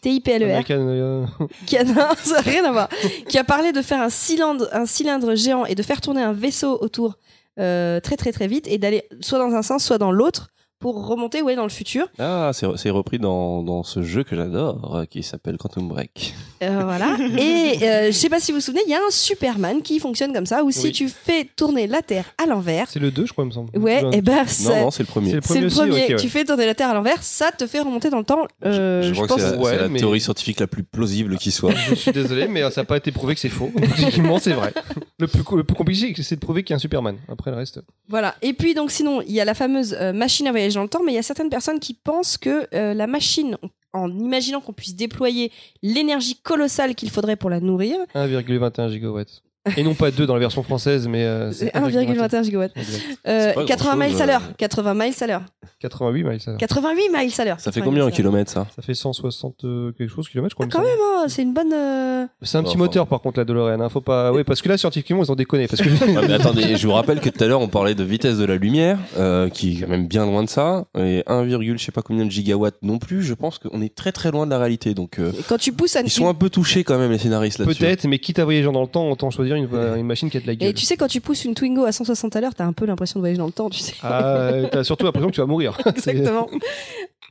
T-I-P-L-E-R. 0.01 0.49
American, 0.49 0.75
euh, 0.79 1.27
qui 1.67 1.77
a, 1.77 1.85
non, 1.85 2.09
ça 2.23 2.35
n'a 2.35 2.41
rien 2.41 2.65
à 2.65 2.73
voir, 2.73 2.89
qui 3.29 3.39
a 3.39 3.45
parlé 3.45 3.73
de 3.73 3.83
faire 3.83 4.01
un 4.01 4.11
cylindre, 4.11 4.69
un 4.73 4.87
cylindre 4.87 5.35
géant 5.35 5.65
et 5.65 5.75
de 5.75 5.83
faire 5.83 6.01
tourner 6.01 6.23
un 6.23 6.33
vaisseau 6.33 6.79
autour 6.81 7.19
euh, 7.59 7.99
très 8.01 8.17
très 8.17 8.33
très 8.33 8.47
vite 8.47 8.69
et 8.69 8.79
d'aller 8.79 9.09
soit 9.21 9.39
dans 9.39 9.55
un 9.55 9.63
sens, 9.63 9.85
soit 9.85 9.99
dans 9.99 10.13
l'autre 10.13 10.51
pour 10.81 11.07
remonter 11.09 11.43
ouais, 11.43 11.57
dans 11.57 11.65
le 11.65 11.69
futur. 11.71 12.07
Ah, 12.19 12.51
c'est 12.55 12.67
c'est 12.77 12.91
repris 12.91 13.19
dans, 13.19 13.63
dans 13.63 13.83
ce 13.83 14.03
jeu 14.03 14.23
que 14.23 14.37
j'adore, 14.37 14.97
euh, 14.97 15.05
qui 15.07 15.23
s'appelle 15.23 15.57
Quantum 15.57 15.89
Break. 15.89 16.35
Euh, 16.63 16.81
voilà. 16.85 17.17
Et 17.39 17.79
euh, 17.83 18.07
je 18.07 18.13
sais 18.13 18.29
pas 18.29 18.39
si 18.41 18.53
vous 18.53 18.59
vous 18.59 18.63
souvenez, 18.65 18.83
il 18.87 18.91
y 18.91 18.95
a 18.95 18.99
un 18.99 19.11
Superman 19.11 19.83
qui 19.83 19.99
fonctionne 19.99 20.33
comme 20.33 20.47
ça 20.47 20.63
où 20.65 20.71
si 20.71 20.87
Oui. 20.87 20.93
tu 20.93 21.09
fais 21.09 21.49
tourner 21.57 21.87
la 21.87 22.03
Terre 22.03 22.27
à 22.43 22.47
l'envers, 22.47 22.87
C'est 22.89 23.01
le 23.01 23.11
2, 23.11 23.27
je 23.27 23.33
crois, 23.33 23.45
il 23.45 23.49
me 23.49 23.53
semble. 23.53 23.77
ouais, 23.79 24.03
et 24.13 24.21
ben 24.23 24.37
Non, 24.39 24.47
ça- 24.47 24.81
non, 24.83 24.91
c'est 24.91 25.03
le 25.03 25.09
premier. 25.09 25.31
C'est 25.31 25.37
le 25.37 25.43
c'est 25.43 25.61
le 25.61 25.67
aussi, 25.67 25.77
premier. 25.77 25.93
ouais. 26.11 26.17
Tu 26.17 26.29
fais 26.29 26.45
tourner 26.45 26.67
la 26.67 26.75
Terre 26.75 26.91
à 26.91 26.95
l'envers, 26.95 27.23
ça 27.23 27.51
te 27.51 27.67
fait 27.67 27.81
remonter 27.81 28.11
dans 28.11 28.19
le 28.19 28.25
temps. 28.25 28.47
Euh, 28.65 29.03
je, 29.03 29.09
je 29.09 29.15
crois 29.15 29.27
pense. 29.27 29.37
que 29.39 29.43
c'est 29.43 29.57
la, 29.57 29.59
Ouais, 29.63 29.71
c'est 29.73 29.79
la 29.83 29.89
mais- 29.89 29.99
théorie 29.99 30.21
scientifique 30.21 30.61
la 30.61 30.67
plus 30.69 30.85
plausible 30.85 31.39
qui 31.39 31.51
soit. 31.51 31.73
Je 31.89 31.95
suis 31.97 32.13
désolé, 32.13 32.47
mais 32.49 32.69
ça 32.71 32.83
n'a 32.83 32.85
pas 32.85 32.97
été 32.97 33.11
prouvé 33.13 33.35
que 33.35 33.41
c'est 33.41 33.49
faux. 33.49 33.71
Effectivement, 33.83 34.39
c'est 34.39 34.53
vrai. 34.53 34.73
Le 35.19 35.27
plus, 35.27 35.43
le 35.57 35.65
plus 35.65 35.75
compliqué, 35.75 36.15
c'est 36.23 36.37
de 36.37 36.41
prouver 36.41 36.63
qu'il 36.63 36.73
y 36.73 36.75
a 36.75 36.77
un 36.77 36.81
Superman. 36.81 37.17
Après 37.29 37.51
le 37.51 37.57
reste. 37.57 37.81
Voilà. 38.09 38.35
Et 38.43 38.53
puis 38.53 38.75
donc 38.75 38.91
sinon, 38.91 39.23
il 39.27 39.33
y 39.33 39.41
a 39.41 39.45
la 39.45 39.55
fameuse 39.55 39.97
euh, 40.01 40.13
machine 40.13 40.47
à 40.47 40.51
voyager 40.51 40.68
dans 40.75 40.83
le 40.83 40.89
temps, 40.89 41.03
mais 41.05 41.13
il 41.13 41.17
y 41.17 41.19
a 41.19 41.23
certaines 41.23 41.51
personnes 41.51 41.81
qui 41.81 41.95
pensent 41.95 42.39
que 42.39 42.67
euh, 42.75 42.95
la 42.95 43.07
machine, 43.07 43.57
en 43.93 44.11
imaginant 44.11 44.61
qu'on 44.61 44.73
puisse 44.73 44.95
déployer 44.95 45.53
l'énergie 45.83 46.37
colossale 46.37 46.95
qu'il 46.95 47.11
faudrait 47.11 47.37
pour 47.37 47.51
la 47.51 47.61
nourrir, 47.61 47.99
1,21 48.15 48.91
gigawatts. 48.91 49.43
Et 49.77 49.83
non 49.83 49.95
pas 49.95 50.11
2 50.11 50.27
dans 50.27 50.35
la 50.35 50.41
version 50.41 50.63
française, 50.63 51.07
mais. 51.09 51.25
euh, 51.25 51.53
c'est 51.53 51.73
1,21 51.75 52.45
gigawatts. 52.45 52.77
Exact. 52.77 53.03
Euh, 53.27 53.49
C'est 53.49 53.55
pas 53.55 53.65
80 53.65 53.95
grand-chose, 53.97 54.13
miles 54.15 54.23
à 54.23 54.27
l'heure. 54.27 54.43
euh. 54.49 54.55
80 54.59 54.95
miles 54.95 55.15
à 55.21 55.27
l'heure. 55.27 55.43
88 55.81 56.25
miles, 56.25 56.41
ça. 56.41 56.53
88 56.59 57.09
miles 57.11 57.33
à 57.39 57.45
l'heure. 57.45 57.61
Ça 57.61 57.71
fait 57.73 57.81
80 57.81 57.85
combien 57.85 58.03
en 58.03 58.07
à 58.07 58.09
l'heure. 58.09 58.17
kilomètres, 58.17 58.51
ça 58.51 58.67
Ça 58.75 58.83
fait 58.83 58.95
160 58.95 59.65
euh, 59.65 59.93
quelque 59.93 60.11
chose 60.11 60.29
kilomètres, 60.29 60.53
je 60.53 60.55
crois. 60.55 60.67
Ah, 60.69 60.73
quand 60.73 60.83
même, 60.83 60.99
hein, 61.23 61.25
c'est 61.29 61.43
une 61.43 61.53
bonne. 61.55 61.73
euh, 61.73 62.27
C'est 62.43 62.59
un 62.59 62.63
petit 62.63 62.71
Enfin. 62.71 62.79
moteur, 62.79 63.07
par 63.07 63.21
contre, 63.21 63.39
la 63.39 63.45
DeLorean. 63.45 63.81
Hein. 63.81 63.89
Faut 63.89 64.01
pas. 64.01 64.33
Oui, 64.33 64.45
parce 64.45 64.61
que 64.63 64.69
là, 64.69 64.77
scientifiquement, 64.79 65.23
ils 65.23 65.31
ont 65.31 65.37
déconné. 65.37 65.69
Parce 65.69 65.83
que. 65.83 65.89
Ah, 66.19 66.23
mais 66.27 66.35
attendez, 66.35 66.77
je 66.77 66.87
vous 66.87 66.93
rappelle 66.95 67.21
que 67.21 67.29
tout 67.31 67.43
à 67.43 67.47
l'heure 67.47 67.61
on 67.61 67.69
parlait 67.69 67.95
de 67.95 68.03
vitesse 68.05 68.39
de 68.39 68.45
la 68.45 68.57
lumière, 68.57 68.99
euh, 69.19 69.49
qui 69.49 69.77
est 69.77 69.81
quand 69.83 69.89
même 69.89 70.07
bien 70.09 70.25
loin 70.27 70.43
de 70.43 70.49
ça, 70.49 70.87
et 70.99 71.23
1, 71.27 71.47
je 71.49 71.85
sais 71.85 71.93
pas 71.93 72.03
combien 72.03 72.25
de 72.25 72.31
gigawatts 72.31 72.77
non 72.83 72.99
plus. 72.99 73.23
Je 73.23 73.35
pense 73.35 73.59
qu'on 73.59 73.81
est 73.83 73.95
très 73.95 74.11
très 74.13 74.31
loin 74.31 74.47
de 74.47 74.51
la 74.51 74.59
réalité, 74.59 74.95
donc 74.95 75.19
euh, 75.19 75.33
Quand 75.49 75.59
tu 75.59 75.73
pousses 75.73 75.97
à 75.97 76.01
ils 76.01 76.11
sont 76.11 76.29
un 76.29 76.35
peu 76.35 76.51
touchés 76.51 76.83
quand 76.85 76.99
même 76.99 77.11
les 77.13 77.19
scénaristes 77.19 77.59
là-dessus. 77.59 77.79
Peut-être, 77.81 78.07
mais 78.09 78.19
quitte 78.19 78.39
à 78.39 78.45
voyager 78.45 78.71
dans 78.73 78.81
le 78.83 78.89
temps, 78.89 79.09
autant 79.11 79.31
choisir 79.31 79.55
une, 79.59 79.99
une 79.99 80.07
machine 80.07 80.31
qui 80.31 80.37
a 80.37 80.41
de 80.41 80.47
la 80.47 80.53
Et 80.55 80.57
gueule. 80.57 80.75
tu 80.75 80.85
sais, 80.87 80.97
quand 80.97 81.09
tu 81.09 81.21
pousses 81.21 81.45
une 81.45 81.55
Twingo 81.55 81.85
à 81.85 81.93
160 81.93 82.35
à 82.37 82.41
l'heure, 82.41 82.55
t'as 82.55 82.65
un 82.65 82.73
peu 82.73 82.87
l'impression 82.87 83.19
de 83.19 83.23
voyager 83.23 83.39
dans 83.39 83.47
le 83.47 83.53
temps, 83.53 83.71
tu 83.71 83.81
sais. 83.81 83.95
Ah, 84.03 84.53
t'as 84.71 84.85
surtout 84.85 85.05
l'impression 85.05 85.29
que 85.29 85.35
tu 85.35 85.41
vas 85.41 85.47
mourir. 85.47 85.79
Exactement. 85.87 86.49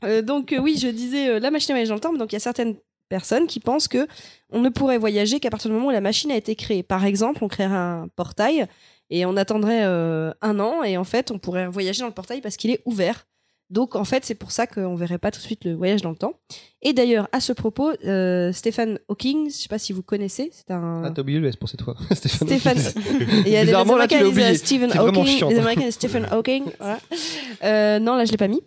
Euh, 0.04 0.22
donc 0.22 0.54
euh, 0.54 0.60
oui, 0.60 0.78
je 0.80 0.88
disais 0.88 1.30
euh, 1.30 1.40
la 1.40 1.52
machine 1.52 1.72
à 1.72 1.76
voyager 1.76 1.90
dans 1.90 1.96
le 1.96 2.02
temps. 2.02 2.14
Donc 2.14 2.32
il 2.32 2.36
y 2.36 2.38
a 2.38 2.42
certaines 2.42 2.76
personnes 3.10 3.48
qui 3.48 3.60
pensent 3.60 3.88
que 3.88 4.08
on 4.52 4.60
ne 4.60 4.70
pourrait 4.70 4.98
voyager 4.98 5.40
qu'à 5.40 5.50
partir 5.50 5.70
du 5.70 5.76
moment 5.76 5.88
où 5.88 5.92
la 5.92 6.02
machine 6.02 6.32
a 6.32 6.36
été 6.36 6.56
créée. 6.56 6.84
Par 6.84 7.06
exemple, 7.06 7.44
on 7.44 7.48
créerait 7.48 7.76
un 7.76 8.08
portail 8.16 8.68
et 9.10 9.26
on 9.26 9.38
attendrait 9.38 9.84
un 9.84 10.60
an 10.60 10.84
et 10.84 10.98
en 10.98 11.06
fait 11.06 11.32
on 11.32 11.40
pourrait 11.40 11.68
voyager 11.68 12.02
dans 12.02 12.08
le 12.08 12.14
portail 12.14 12.42
parce 12.42 12.58
qu'il 12.58 12.70
est 12.70 12.82
ouvert. 12.86 13.26
Donc 13.70 13.96
en 13.96 14.06
fait 14.06 14.24
c'est 14.24 14.36
pour 14.36 14.52
ça 14.52 14.66
qu'on 14.66 14.96
verrait 14.96 15.18
pas 15.18 15.30
tout 15.32 15.40
de 15.40 15.46
suite 15.46 15.66
le 15.66 15.74
voyage 15.74 16.02
dans 16.02 16.10
le 16.12 16.16
temps. 16.16 16.34
Et 16.82 16.94
d'ailleurs 16.94 17.28
à 17.32 17.40
ce 17.42 17.52
propos, 17.54 17.92
euh, 18.06 18.52
Stephen 18.54 19.00
Hawking, 19.10 19.50
je 19.50 19.56
sais 19.56 19.68
pas 19.68 19.80
si 19.80 19.92
vous 19.94 20.02
connaissez, 20.04 20.50
c'est 20.54 20.72
un 20.74 21.04
Ah, 21.04 21.12
t'as 21.12 21.22
oublié 21.22 21.40
le 21.40 21.48
S 21.50 21.56
pour 21.58 21.68
cette 21.68 21.82
fois. 21.82 21.96
Stéphane. 22.16 22.48
Stéphane. 22.48 22.78
Il 23.46 23.52
y 23.52 23.58
a 23.58 23.66
des 23.66 23.74
Américains 23.74 24.24
qui 24.24 24.32
disent, 24.32 24.40
euh. 24.44 24.54
Stephen 24.56 24.92
Hawking. 24.98 25.50
Les 25.50 25.58
Américains 25.58 25.92
Stephen 25.92 26.26
Hawking. 26.32 26.64
Voilà. 26.80 27.00
Euh, 27.64 28.00
non, 28.00 28.16
là, 28.16 28.26
je 28.26 28.32
l'ai 28.32 28.38
pas 28.38 28.48
mis. 28.48 28.62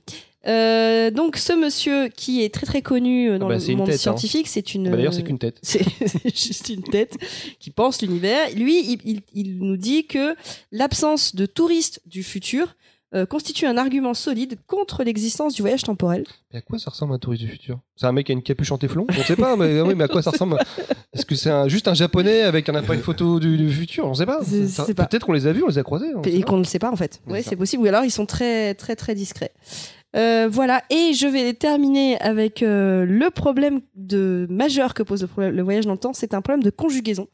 Euh, 0.46 1.10
donc, 1.10 1.36
ce 1.36 1.52
monsieur 1.52 2.08
qui 2.08 2.42
est 2.42 2.52
très 2.52 2.64
très 2.66 2.80
connu 2.82 3.28
euh, 3.30 3.38
dans 3.38 3.46
Ah 3.50 3.56
bah, 3.56 3.64
le 3.66 3.76
monde 3.76 3.86
tête, 3.86 3.94
hein. 3.96 3.98
scientifique, 3.98 4.48
c'est 4.48 4.74
une. 4.74 4.88
Bah, 4.90 4.96
D'ailleurs, 4.96 5.12
c'est 5.12 5.22
qu'une 5.22 5.38
tête. 5.38 5.58
C'est 5.62 5.84
c'est 6.06 6.34
juste 6.34 6.70
une 6.70 6.82
tête 6.82 7.14
qui 7.58 7.70
pense 7.70 8.00
l'univers. 8.00 8.48
Lui, 8.56 8.80
il, 8.80 8.98
il- 9.04 9.20
il 9.34 9.58
nous 9.58 9.76
dit 9.76 10.06
que 10.06 10.34
l'absence 10.72 11.34
de 11.34 11.44
touristes 11.46 12.00
du 12.06 12.22
futur 12.22 12.74
euh, 13.14 13.26
constitue 13.26 13.66
un 13.66 13.76
argument 13.76 14.14
solide 14.14 14.58
contre 14.66 15.02
l'existence 15.02 15.54
du 15.54 15.62
voyage 15.62 15.82
temporel. 15.82 16.24
Mais 16.52 16.58
à 16.58 16.62
quoi 16.62 16.78
ça 16.78 16.90
ressemble 16.90 17.12
un 17.14 17.18
touriste 17.18 17.42
du 17.42 17.48
futur? 17.50 17.78
C'est 17.96 18.06
un 18.06 18.12
mec 18.12 18.26
qui 18.26 18.32
a 18.32 18.34
une 18.34 18.42
capuche 18.42 18.70
en 18.72 18.78
téflon? 18.78 19.06
On 19.08 19.22
sait 19.24 19.36
pas, 19.36 19.56
mais, 19.56 19.80
oui, 19.80 19.94
mais 19.96 20.04
à 20.04 20.08
quoi 20.08 20.22
ça 20.22 20.30
ressemble? 20.30 20.58
Est-ce 21.12 21.26
que 21.26 21.34
c'est 21.34 21.50
un- 21.50 21.66
juste 21.68 21.88
un 21.88 21.94
japonais 21.94 22.42
avec 22.42 22.68
un 22.68 22.74
appareil 22.74 23.00
photo 23.00 23.40
du, 23.40 23.56
du 23.56 23.70
futur? 23.72 24.06
On 24.06 24.14
sait 24.14 24.26
pas. 24.26 24.40
Peut-être 24.40 25.26
qu'on 25.26 25.32
les 25.32 25.46
a 25.46 25.52
vus, 25.52 25.62
on 25.64 25.68
les 25.68 25.78
a 25.78 25.82
croisés. 25.82 26.10
et 26.26 26.42
qu'on 26.42 26.54
ne 26.54 26.60
le 26.62 26.64
sait 26.64 26.78
pas 26.78 26.90
en 26.90 26.96
fait. 26.96 27.20
Oui, 27.26 27.42
c'est 27.42 27.56
possible. 27.56 27.82
Ou 27.82 27.86
alors 27.86 28.04
ils 28.04 28.10
sont 28.12 28.26
très 28.26 28.74
très 28.74 28.94
très 28.96 29.14
discrets. 29.14 29.52
Euh, 30.16 30.48
voilà. 30.50 30.82
Et 30.90 31.12
je 31.14 31.26
vais 31.26 31.52
terminer 31.54 32.18
avec 32.20 32.62
euh, 32.64 33.04
le 33.04 33.30
problème 33.30 33.80
de 33.94 34.46
majeur 34.50 34.92
que 34.94 35.02
pose 35.04 35.22
le, 35.22 35.28
problème- 35.28 35.54
le 35.54 35.62
voyage 35.62 35.86
dans 35.86 35.92
le 35.92 35.98
temps. 35.98 36.12
C'est 36.12 36.34
un 36.34 36.40
problème 36.42 36.62
de 36.64 36.70
conjugaison 36.70 37.28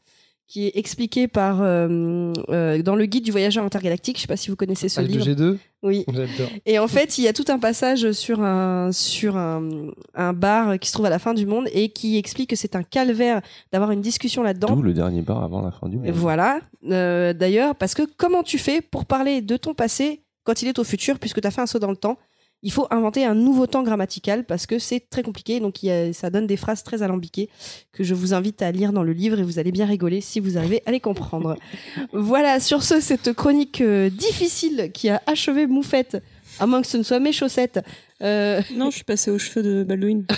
qui 0.47 0.67
est 0.67 0.77
expliqué 0.77 1.27
par 1.27 1.61
euh, 1.61 2.31
euh, 2.49 2.81
dans 2.81 2.95
le 2.95 3.05
guide 3.05 3.25
du 3.25 3.31
voyageur 3.31 3.65
intergalactique. 3.65 4.15
Je 4.15 4.21
sais 4.21 4.27
pas 4.27 4.37
si 4.37 4.49
vous 4.49 4.55
connaissez 4.55 4.87
ce 4.87 5.01
livre. 5.01 5.25
H2G2 5.25 5.57
Oui. 5.83 6.05
J'adore. 6.07 6.49
Et 6.65 6.79
en 6.79 6.87
fait, 6.87 7.17
il 7.17 7.25
y 7.25 7.27
a 7.27 7.33
tout 7.33 7.43
un 7.49 7.59
passage 7.59 8.11
sur 8.13 8.41
un 8.41 8.91
sur 8.93 9.35
un, 9.35 9.67
un 10.15 10.31
bar 10.33 10.79
qui 10.79 10.87
se 10.87 10.93
trouve 10.93 11.05
à 11.05 11.09
la 11.09 11.19
fin 11.19 11.33
du 11.33 11.45
monde 11.45 11.67
et 11.73 11.89
qui 11.89 12.17
explique 12.17 12.49
que 12.49 12.55
c'est 12.55 12.75
un 12.77 12.83
calvaire 12.83 13.41
d'avoir 13.73 13.91
une 13.91 14.01
discussion 14.01 14.41
là-dedans. 14.41 14.73
D'où 14.73 14.81
le 14.81 14.93
dernier 14.93 15.21
bar 15.21 15.43
avant 15.43 15.61
la 15.61 15.71
fin 15.71 15.89
du 15.89 15.97
monde. 15.97 16.07
Voilà, 16.11 16.59
Euh, 16.89 17.33
d'ailleurs, 17.33 17.75
parce 17.75 17.93
que 17.93 18.03
comment 18.17 18.43
tu 18.43 18.57
fais 18.57 18.79
pour 18.81 19.05
parler 19.05 19.41
de 19.41 19.57
ton 19.57 19.73
passé 19.73 20.21
quand 20.45 20.61
il 20.61 20.69
est 20.69 20.79
au 20.79 20.85
futur, 20.85 21.19
puisque 21.19 21.41
tu 21.41 21.47
as 21.47 21.51
fait 21.51 21.59
un 21.61 21.65
saut 21.65 21.79
dans 21.79 21.91
le 21.91 21.97
temps? 21.97 22.17
Il 22.63 22.71
faut 22.71 22.87
inventer 22.89 23.23
un 23.23 23.35
nouveau 23.35 23.67
temps 23.67 23.83
grammatical 23.83 24.43
parce 24.45 24.65
que 24.65 24.79
c'est 24.79 25.09
très 25.09 25.21
compliqué, 25.21 25.59
donc 25.59 25.83
il 25.83 25.87
y 25.87 25.91
a- 25.91 26.11
ça 26.11 26.29
donne 26.31 26.47
des 26.47 26.57
phrases 26.57 26.83
très 26.83 27.03
alambiquées 27.03 27.49
que 27.93 28.03
je 28.03 28.15
vous 28.15 28.33
invite 28.33 28.61
à 28.63 28.71
lire 28.71 28.93
dans 28.93 29.03
le 29.03 29.13
livre 29.13 29.39
et 29.39 29.43
vous 29.43 29.59
allez 29.59 29.71
bien 29.71 29.85
rigoler 29.85 30.21
si 30.21 30.39
vous 30.39 30.57
arrivez 30.57 30.81
à 30.87 30.91
les 30.91 30.99
comprendre. 30.99 31.55
voilà, 32.13 32.59
sur 32.59 32.81
ce, 32.83 32.99
cette 32.99 33.33
chronique 33.33 33.81
euh, 33.81 34.09
difficile 34.09 34.89
qui 34.93 35.09
a 35.09 35.21
achevé 35.27 35.67
Moufette, 35.67 36.17
à 36.59 36.65
moins 36.65 36.81
que 36.81 36.87
ce 36.87 36.97
ne 36.97 37.03
soit 37.03 37.19
mes 37.19 37.31
chaussettes. 37.31 37.79
Euh, 38.21 38.61
Non, 38.75 38.89
je 38.89 38.95
suis 38.95 39.03
passée 39.03 39.29
aux 39.31 39.37
cheveux 39.39 39.63
de 39.63 39.83
Baldwin. 39.83 40.25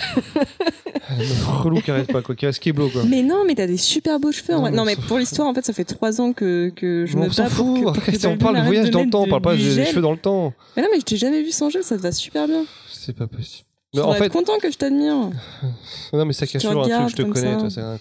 Ah, 1.12 1.62
relou 1.62 1.80
qui 1.80 1.90
arrête 1.90 2.12
pas, 2.12 2.22
quoi. 2.22 2.36
Qui 2.36 2.46
reste 2.46 2.60
Keblo, 2.62 2.88
quoi. 2.88 3.02
Mais 3.08 3.22
non, 3.22 3.42
mais 3.46 3.54
t'as 3.56 3.66
des 3.66 3.76
super 3.76 4.20
beaux 4.20 4.30
cheveux. 4.30 4.54
en 4.54 4.58
Non, 4.70 4.84
vrai. 4.84 4.94
mais 4.94 4.94
Non, 4.94 5.02
pour 5.08 5.18
l'histoire, 5.18 5.48
en 5.48 5.54
fait, 5.54 5.64
ça 5.64 5.72
fait 5.72 5.84
trois 5.84 6.20
ans 6.20 6.32
que, 6.32 6.70
que 6.76 7.04
je 7.06 7.16
Mais 7.16 7.24
me 7.24 7.28
on 7.28 7.32
s'en 7.32 7.42
bats 7.44 7.48
pour 7.50 7.66
fout. 7.66 7.78
que, 7.78 7.84
pour 7.84 7.92
que 8.04 8.10
Reste, 8.12 8.24
on 8.26 8.36
parle 8.36 8.58
de 8.60 8.62
voyage 8.62 8.90
dans 8.90 9.02
le 9.02 9.10
temps, 9.10 9.22
on 9.22 9.28
parle 9.28 9.42
pas 9.42 9.56
des 9.56 9.84
cheveux 9.86 10.02
dans 10.02 10.12
le 10.12 10.18
temps. 10.18 10.52
Mais 10.76 10.82
non, 10.82 10.88
mais 10.92 11.00
je 11.00 11.04
t'ai 11.04 11.16
jamais 11.16 11.42
vu 11.42 11.50
sans 11.50 11.68
gel, 11.70 11.82
ça 11.82 11.96
te 11.96 12.02
va 12.02 12.12
super 12.12 12.46
bien. 12.46 12.64
C'est 12.92 13.16
pas 13.16 13.26
possible. 13.26 13.64
Tu 13.92 13.98
Non, 13.98 14.06
en 14.06 14.12
fait, 14.12 14.26
être 14.26 14.32
content 14.32 14.56
que 14.62 14.70
je 14.70 14.76
t'admire. 14.78 15.14
non, 16.12 16.24
mais 16.24 16.32
ça 16.32 16.46
cache 16.46 16.62
toujours 16.62 16.84
un 16.84 17.06
truc, 17.06 17.10
je 17.16 17.22
te 17.24 17.28
connais, 17.28 17.58
toi. 17.58 17.70
C'est 17.70 17.80
un- 17.80 17.98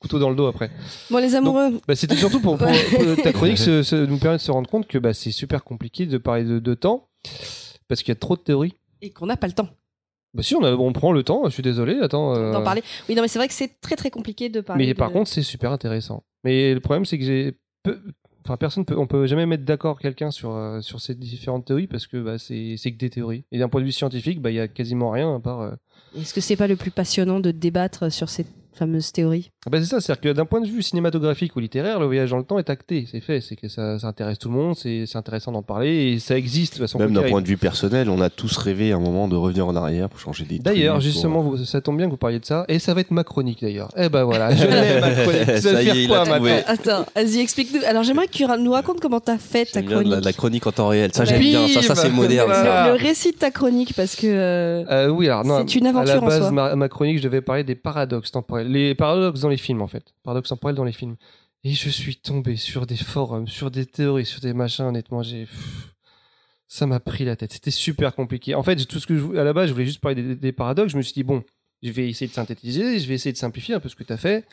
couteau 0.00 0.18
dans 0.18 0.30
le 0.30 0.36
dos 0.36 0.46
après. 0.46 0.70
Bon, 1.10 1.18
les 1.18 1.34
amoureux. 1.34 1.78
Bah, 1.86 1.94
c'était 1.94 2.16
surtout 2.16 2.40
pour, 2.40 2.56
pour- 2.56 2.66
pour 3.16 3.22
ta 3.22 3.32
chronique 3.32 3.58
se- 3.58 3.82
se- 3.82 3.96
nous 3.96 4.18
permet 4.18 4.36
de 4.38 4.42
se 4.42 4.50
rendre 4.50 4.68
compte 4.70 4.86
que 4.86 4.96
bah, 4.98 5.12
c'est 5.14 5.30
super 5.30 5.62
compliqué 5.64 6.06
de 6.06 6.16
parler 6.18 6.44
de, 6.44 6.58
de 6.58 6.74
temps 6.74 7.08
parce 7.88 8.02
qu'il 8.02 8.08
y 8.10 8.16
a 8.16 8.20
trop 8.20 8.36
de 8.36 8.42
théories. 8.42 8.74
Et 9.02 9.10
qu'on 9.10 9.26
n'a 9.26 9.36
pas 9.36 9.46
le 9.46 9.52
temps 9.52 9.68
Bah 10.34 10.42
si, 10.42 10.54
on, 10.54 10.62
a- 10.64 10.72
on 10.74 10.92
prend 10.92 11.12
le 11.12 11.22
temps, 11.22 11.42
je 11.46 11.50
suis 11.50 11.62
désolé, 11.62 11.98
attends. 12.00 12.34
euh, 12.34 12.52
d'en 12.52 12.62
parler. 12.62 12.82
Oui, 13.08 13.14
non, 13.14 13.22
mais 13.22 13.28
c'est 13.28 13.38
vrai 13.38 13.48
que 13.48 13.54
c'est 13.54 13.80
très 13.80 13.96
très 13.96 14.10
compliqué 14.10 14.48
de 14.48 14.60
parler. 14.60 14.86
Mais 14.86 14.92
de- 14.92 14.98
par 14.98 15.10
contre, 15.12 15.28
c'est 15.30 15.42
super 15.42 15.72
intéressant. 15.72 16.24
Mais 16.44 16.72
le 16.74 16.80
problème, 16.80 17.04
c'est 17.04 17.18
que 17.18 17.24
j'ai 17.24 17.58
peu... 17.82 18.00
Enfin, 18.46 18.58
personne 18.58 18.84
peut, 18.84 18.96
on 18.98 19.06
peut 19.06 19.26
jamais 19.26 19.46
mettre 19.46 19.64
d'accord 19.64 19.98
quelqu'un 19.98 20.30
sur, 20.30 20.50
euh, 20.54 20.82
sur 20.82 21.00
ces 21.00 21.14
différentes 21.14 21.64
théories 21.64 21.86
parce 21.86 22.06
que 22.06 22.18
bah, 22.22 22.36
c'est 22.38 22.76
que 22.76 22.98
des 22.98 23.08
théories. 23.08 23.44
Et 23.52 23.58
d'un 23.58 23.70
point 23.70 23.80
de 23.80 23.86
vue 23.86 23.92
scientifique, 23.92 24.42
bah, 24.42 24.50
il 24.50 24.56
y 24.56 24.60
a 24.60 24.68
quasiment 24.68 25.10
rien 25.10 25.34
à 25.34 25.40
part. 25.40 25.60
euh, 25.62 25.74
Est-ce 26.14 26.34
que 26.34 26.42
c'est 26.42 26.56
pas 26.56 26.66
le 26.66 26.76
plus 26.76 26.90
passionnant 26.90 27.40
de 27.40 27.50
débattre 27.52 28.12
sur 28.12 28.28
ces 28.28 28.44
fameuses 28.74 29.12
théories? 29.12 29.50
Ah 29.66 29.70
bah 29.70 29.78
c'est 29.80 29.86
ça, 29.86 30.00
c'est-à-dire 30.00 30.20
que 30.20 30.28
d'un 30.36 30.44
point 30.44 30.60
de 30.60 30.66
vue 30.66 30.82
cinématographique 30.82 31.56
ou 31.56 31.60
littéraire, 31.60 31.98
le 31.98 32.06
voyage 32.06 32.30
dans 32.30 32.36
le 32.36 32.44
temps 32.44 32.58
est 32.58 32.68
acté, 32.70 33.06
c'est 33.10 33.20
fait, 33.20 33.40
c'est 33.40 33.56
que 33.56 33.68
ça, 33.68 33.98
ça 33.98 34.06
intéresse 34.08 34.38
tout 34.38 34.48
le 34.48 34.54
monde, 34.54 34.74
c'est 34.76 35.04
c'est 35.06 35.16
intéressant 35.16 35.52
d'en 35.52 35.62
parler 35.62 36.12
et 36.12 36.18
ça 36.18 36.36
existe 36.36 36.74
de 36.74 36.80
façon 36.80 36.98
Même 36.98 37.12
d'un 37.14 37.22
point 37.22 37.40
de 37.40 37.46
vue 37.46 37.56
personnel, 37.56 38.10
on 38.10 38.20
a 38.20 38.28
tous 38.30 38.56
rêvé 38.58 38.92
à 38.92 38.96
un 38.96 39.00
moment 39.00 39.26
de 39.28 39.36
revenir 39.36 39.66
en 39.66 39.74
arrière 39.74 40.08
pour 40.10 40.20
changer 40.20 40.44
des 40.44 40.58
D'ailleurs, 40.58 41.00
justement, 41.00 41.42
pour- 41.42 41.56
vous- 41.56 41.64
ça 41.64 41.80
tombe 41.80 41.96
bien 41.96 42.06
que 42.06 42.10
vous 42.10 42.16
parliez 42.18 42.38
de 42.40 42.44
ça, 42.44 42.64
et 42.68 42.78
ça 42.78 42.92
va 42.94 43.00
être 43.00 43.10
ma 43.10 43.24
chronique 43.24 43.60
d'ailleurs. 43.62 43.88
Eh 43.96 44.08
ben 44.08 44.24
voilà, 44.24 44.54
je 44.54 44.64
l'ai 44.66 45.00
ma 45.00 45.10
chronique. 45.12 45.44
Vas 45.46 45.60
Ça 45.60 45.82
y 45.82 45.88
est, 45.88 46.02
il 46.02 46.08
quoi 46.08 46.20
a 46.20 46.24
trouvé. 46.26 46.50
maintenant 46.50 46.64
Attends, 46.66 47.06
vas-y, 47.16 47.38
explique-nous. 47.40 47.80
Alors 47.86 48.02
j'aimerais 48.02 48.26
que 48.26 48.32
tu 48.32 48.44
nous 48.60 48.72
racontes 48.72 49.00
comment 49.00 49.20
t'as 49.20 49.38
fait 49.38 49.64
ta 49.64 49.82
chronique. 49.82 50.12
la, 50.12 50.20
la 50.20 50.32
chronique 50.34 50.66
en 50.66 50.72
temps 50.72 50.88
réel. 50.88 51.10
Ça, 51.14 51.24
j'aime 51.24 51.40
bien. 51.40 51.68
Ça, 51.68 51.80
ça 51.82 51.94
c'est 51.94 52.10
moderne. 52.10 52.50
Ça. 52.52 52.86
Le, 52.88 52.98
le 52.98 53.02
récit 53.02 53.32
de 53.32 53.36
ta 53.38 53.50
chronique, 53.50 53.94
parce 53.96 54.14
que. 54.14 54.26
euh, 54.26 54.84
Euh, 54.90 55.08
oui, 55.08 55.26
alors 55.28 55.44
non. 55.46 55.64
C'est 55.66 55.76
une 55.76 55.86
aventure 55.86 56.12
À 56.12 56.16
la 56.16 56.22
en 56.22 56.26
base, 56.26 56.38
soi. 56.40 56.50
Ma, 56.50 56.76
ma 56.76 56.88
chronique, 56.88 57.18
je 57.18 57.22
devais 57.22 57.40
parler 57.40 57.64
des 57.64 57.74
paradoxes 57.74 58.30
temporels. 58.30 58.70
Les 58.70 58.94
paradoxes 58.94 59.40
dans 59.40 59.48
les 59.54 59.62
films, 59.62 59.82
en 59.82 59.86
fait. 59.86 60.14
Paradoxes 60.22 60.48
temporels 60.50 60.76
dans 60.76 60.84
les 60.84 60.92
films. 60.92 61.16
Et 61.64 61.72
je 61.72 61.88
suis 61.88 62.16
tombé 62.16 62.56
sur 62.56 62.86
des 62.86 62.96
forums, 62.96 63.48
sur 63.48 63.70
des 63.70 63.86
théories, 63.86 64.26
sur 64.26 64.40
des 64.40 64.52
machins. 64.52 64.84
Honnêtement, 64.84 65.22
j'ai. 65.22 65.46
Ça 66.68 66.86
m'a 66.86 67.00
pris 67.00 67.24
la 67.24 67.36
tête. 67.36 67.52
C'était 67.52 67.70
super 67.70 68.14
compliqué. 68.14 68.54
En 68.54 68.62
fait, 68.62 68.76
tout 68.86 68.98
ce 69.00 69.06
que 69.06 69.16
je... 69.16 69.36
à 69.38 69.44
la 69.44 69.52
base, 69.52 69.68
je 69.68 69.72
voulais 69.72 69.86
juste 69.86 70.00
parler 70.00 70.34
des, 70.34 70.52
paradoxes. 70.52 70.92
Je 70.92 70.96
me 70.96 71.02
suis 71.02 71.14
dit 71.14 71.22
bon, 71.22 71.42
je 71.82 71.90
vais 71.90 72.08
essayer 72.08 72.26
de 72.28 72.32
synthétiser, 72.34 72.98
je 72.98 73.06
vais 73.08 73.14
essayer 73.14 73.32
de 73.32 73.38
simplifier 73.38 73.74
un 73.74 73.80
peu 73.80 73.88
ce 73.88 73.94
que 73.96 74.04
tu 74.04 74.12
as 74.12 74.16
fait. 74.16 74.46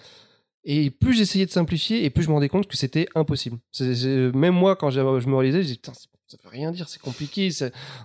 Et 0.64 0.91
plus 0.91 1.14
j'essayais 1.14 1.45
de 1.47 1.52
simplifier, 1.52 2.06
et 2.06 2.10
plus 2.12 2.24
je 2.24 2.30
me 2.30 2.34
rendais 2.36 2.49
compte 2.49 2.68
que 2.68 2.78
c'était 2.78 3.08
impossible. 3.16 3.58
C'est- 3.72 4.32
Même 4.34 4.54
moi, 4.54 4.76
quand 4.76 4.91
je 4.91 4.99
me 5.02 5.36
réalisais, 5.36 5.64
je 5.64 5.68
disais, 5.70 5.80
ça 5.84 6.38
veut 6.43 6.49
rien 6.49 6.72
dire, 6.72 6.88
c'est 6.88 7.02
compliqué. 7.02 7.49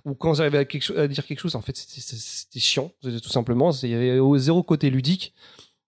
Ou 0.05 0.15
quand 0.15 0.35
j'arrivais 0.35 0.59
à, 0.59 1.01
à 1.01 1.07
dire 1.09 1.27
quelque 1.27 1.41
chose, 1.41 1.55
en 1.55 1.61
fait, 1.61 1.77
c'était- 1.77 2.59
chiant, 2.61 2.91
tout 3.03 3.29
simplement. 3.29 3.71
Il 3.83 3.91
y 3.91 3.95
avait 3.95 4.19
au 4.19 4.37
zéro 4.39 4.63
côté 4.63 4.91
ludique. 4.91 5.35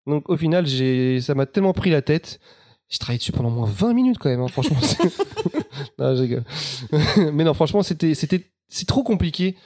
Donc 0.09 0.29
au 0.29 0.37
final, 0.37 0.67
j'ai, 0.67 1.21
ça 1.21 1.35
m'a 1.35 1.47
tellement 1.47 1.73
pris 1.73 1.91
la 1.91 2.03
tête. 2.03 2.41
J'ai 2.89 2.99
travaillé 2.99 3.19
dessus 3.19 3.33
pendant 3.33 3.51
moins 3.51 3.69
20 3.71 3.93
minutes 3.93 4.19
quand 4.19 4.31
même, 4.31 4.41
hein, 4.41 4.49
franchement. 4.49 4.79
c'est- 4.81 5.03
non, 5.99 6.17
je 6.17 6.23
rigole. 6.23 6.45
Mais 7.35 7.45
non, 7.45 7.53
franchement, 7.55 7.83
c'était, 7.83 8.15
c'était, 8.15 8.51
c'est 8.69 8.87
trop 8.89 9.03
compliqué. 9.03 9.57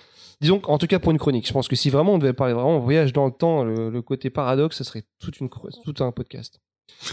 Disons 0.41 0.59
qu'en 0.59 0.77
tout 0.77 0.89
cas 0.89 0.99
pour 0.99 1.13
une 1.13 1.19
chronique, 1.19 1.47
je 1.47 1.53
pense 1.53 1.69
que 1.69 1.77
si 1.77 1.89
vraiment 1.89 2.15
on 2.15 2.19
devait 2.19 2.33
parler 2.33 2.53
vraiment 2.53 2.81
voyage 2.81 3.13
dans 3.13 3.27
le 3.27 3.33
temps, 3.33 3.63
le, 3.63 3.91
le 3.91 4.03
côté 4.03 4.29
paradoxe, 4.29 4.77
ce 4.79 4.83
serait 4.85 5.05
toute 5.21 5.39
une, 5.39 5.47
chro- 5.47 5.71
tout 5.85 6.03
un 6.03 6.11
podcast. 6.11 6.61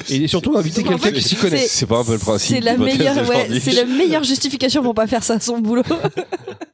Et 0.10 0.28
surtout 0.28 0.56
inviter 0.56 0.82
en 0.82 0.90
quelqu'un 0.90 1.08
fait, 1.08 1.14
qui 1.14 1.24
s'y 1.24 1.36
connaît. 1.36 1.66
C'est 1.68 1.88
pas 1.88 2.00
un 2.00 2.04
peu 2.04 2.14
le 2.14 2.20
principe 2.20 2.56
C'est 2.58 2.62
la 2.62 2.78
meilleure, 2.78 3.16
ouais, 3.18 3.24
d'aujourd'hui. 3.26 3.60
c'est 3.60 3.72
la 3.72 3.86
meilleure 3.86 4.24
justification 4.24 4.84
pour 4.84 4.94
pas 4.94 5.08
faire 5.08 5.24
ça 5.24 5.36
à 5.36 5.40
son 5.40 5.60
boulot. 5.60 5.84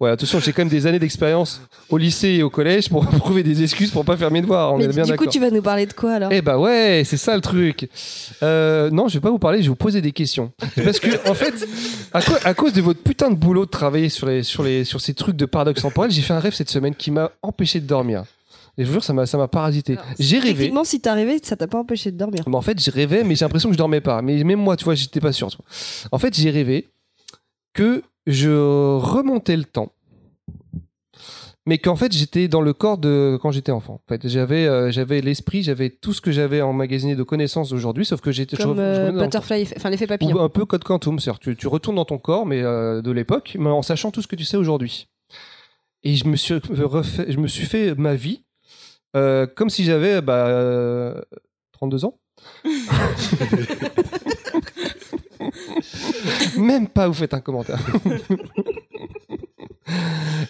Ouais, 0.02 0.10
attention, 0.10 0.42
j'ai 0.42 0.52
quand 0.52 0.62
même 0.62 0.70
des 0.70 0.88
années 0.88 1.00
d'expérience 1.00 1.62
au 1.90 1.98
lycée 1.98 2.28
et 2.28 2.44
au 2.44 2.50
collège 2.50 2.90
pour 2.90 3.10
trouver 3.20 3.44
des 3.44 3.64
excuses 3.64 3.92
pour 3.92 4.04
pas 4.04 4.18
faire 4.18 4.30
mes 4.30 4.42
devoirs. 4.42 4.74
On 4.74 4.78
Mais 4.78 4.84
est 4.84 4.88
bien 4.90 5.04
du 5.04 5.16
coup, 5.16 5.26
tu 5.26 5.40
vas 5.40 5.50
nous 5.50 5.62
parler 5.62 5.86
de 5.86 5.94
quoi 5.94 6.16
alors? 6.16 6.32
Eh 6.34 6.42
bah 6.42 6.58
ouais, 6.58 7.04
c'est 7.06 7.16
ça 7.16 7.34
le 7.34 7.42
truc. 7.42 7.90
Euh, 8.44 8.90
non, 8.92 9.08
je 9.08 9.14
vais 9.14 9.22
pas 9.22 9.30
vous 9.30 9.40
parler, 9.40 9.60
je 9.60 9.64
vais 9.64 9.70
vous 9.70 9.76
poser 9.76 10.02
des 10.02 10.12
questions. 10.12 10.52
Parce 10.84 11.00
que 11.00 11.30
en 11.30 11.34
fait, 11.34 11.66
à 12.14 12.54
cause 12.54 12.74
de 12.74 12.82
votre 12.82 13.02
putain 13.02 13.30
de 13.30 13.36
boulot 13.36 13.66
de 13.66 13.72
travailler 13.72 14.10
sur 14.10 14.28
les 14.28 14.44
sur 14.44 14.64
les 14.64 14.84
sur 14.84 15.00
ces 15.00 15.14
trucs 15.14 15.38
de 15.38 15.46
paradoxe 15.46 15.82
temporel, 15.82 16.12
j'ai 16.12 16.22
fait 16.22 16.34
un 16.34 16.40
rêve 16.40 16.54
cette 16.54 16.70
semaine 16.70 16.94
qui 16.94 17.10
m'a 17.12 17.32
empêché 17.42 17.80
de 17.80 17.88
dormir. 17.88 18.26
Et 18.78 18.84
je 18.84 18.88
vous 18.88 18.94
jure, 18.94 19.04
ça 19.04 19.14
m'a 19.14 19.26
ça 19.26 19.38
m'a 19.38 19.48
parasité. 19.48 19.98
J'ai 20.20 20.38
rêvé. 20.40 20.54
Techniquement, 20.56 20.84
si 20.84 21.00
t'as 21.00 21.14
rêvé, 21.14 21.40
ça 21.42 21.56
t'a 21.56 21.68
pas 21.68 21.80
empêché 21.80 22.12
de 22.12 22.18
dormir. 22.18 22.44
Mais 22.48 22.56
en 22.56 22.62
fait, 22.62 22.82
je 22.84 22.92
rêvais, 22.92 23.24
mais 23.24 23.36
j'ai 23.36 23.46
l'impression 23.46 23.70
que 23.70 23.74
je 23.74 23.78
dormais 23.78 24.02
pas. 24.02 24.22
Mais 24.22 24.44
même 24.44 24.60
moi, 24.60 24.76
tu 24.76 24.84
vois, 24.86 24.96
j'étais 24.96 25.22
pas 25.22 25.32
sûr. 25.32 25.50
En 26.12 26.18
fait, 26.20 26.36
j'ai 26.36 26.50
rêvé 26.50 26.90
que 27.74 28.04
je 28.28 28.50
remontais 28.98 29.56
le 29.56 29.64
temps, 29.66 29.92
mais 31.68 31.78
qu'en 31.80 31.96
fait, 31.96 32.12
j'étais 32.12 32.48
dans 32.48 32.62
le 32.62 32.74
corps 32.74 32.98
de 32.98 33.40
quand 33.42 33.52
j'étais 33.52 33.72
enfant. 33.72 33.96
En 33.96 34.08
fait, 34.08 34.28
j'avais, 34.28 34.66
euh, 34.68 34.92
j'avais 34.92 35.22
l'esprit, 35.22 35.64
j'avais 35.64 35.90
tout 35.90 36.14
ce 36.14 36.22
que 36.22 36.32
j'avais 36.32 36.62
emmagasiné 36.62 37.16
de 37.16 37.24
connaissances 37.24 37.72
aujourd'hui, 37.72 38.06
sauf 38.06 38.22
que 38.22 38.32
j'étais 38.32 38.56
je- 38.56 38.62
Comme 38.62 38.78
je 38.78 38.82
euh, 38.82 39.08
dans 39.12 39.18
le 39.18 39.24
Butterfly, 39.24 39.68
enfin 39.76 39.90
l'effet 39.90 40.06
ou 40.06 40.08
papillon. 40.10 40.40
un 40.42 40.50
peu 40.50 40.66
code 40.66 40.84
quantum, 40.84 41.20
c'est-à-dire 41.20 41.40
tu, 41.40 41.56
tu 41.56 41.68
retournes 41.68 41.96
dans 41.96 42.06
ton 42.06 42.18
corps, 42.20 42.46
mais 42.46 42.62
euh, 42.62 43.02
de 43.02 43.10
l'époque, 43.12 43.56
mais 43.60 43.70
en 43.70 43.82
sachant 43.82 44.12
tout 44.12 44.22
ce 44.22 44.28
que 44.28 44.36
tu 44.36 44.44
sais 44.46 44.58
aujourd'hui. 44.58 45.08
Et 46.04 46.16
je 46.16 46.28
me 46.28 46.36
suis 46.36 46.54
refait, 46.54 47.26
je 47.32 47.38
me 47.40 47.48
suis 47.48 47.66
fait 47.66 47.96
ma 47.96 48.14
vie 48.14 48.44
euh, 49.16 49.48
comme 49.48 49.70
si 49.70 49.84
j'avais 49.84 50.22
bah, 50.22 50.48
euh, 50.48 51.20
32 51.74 52.06
ans. 52.06 52.18
Même 56.58 56.88
pas, 56.88 57.08
vous 57.08 57.14
faites 57.14 57.34
un 57.34 57.40
commentaire. 57.42 57.80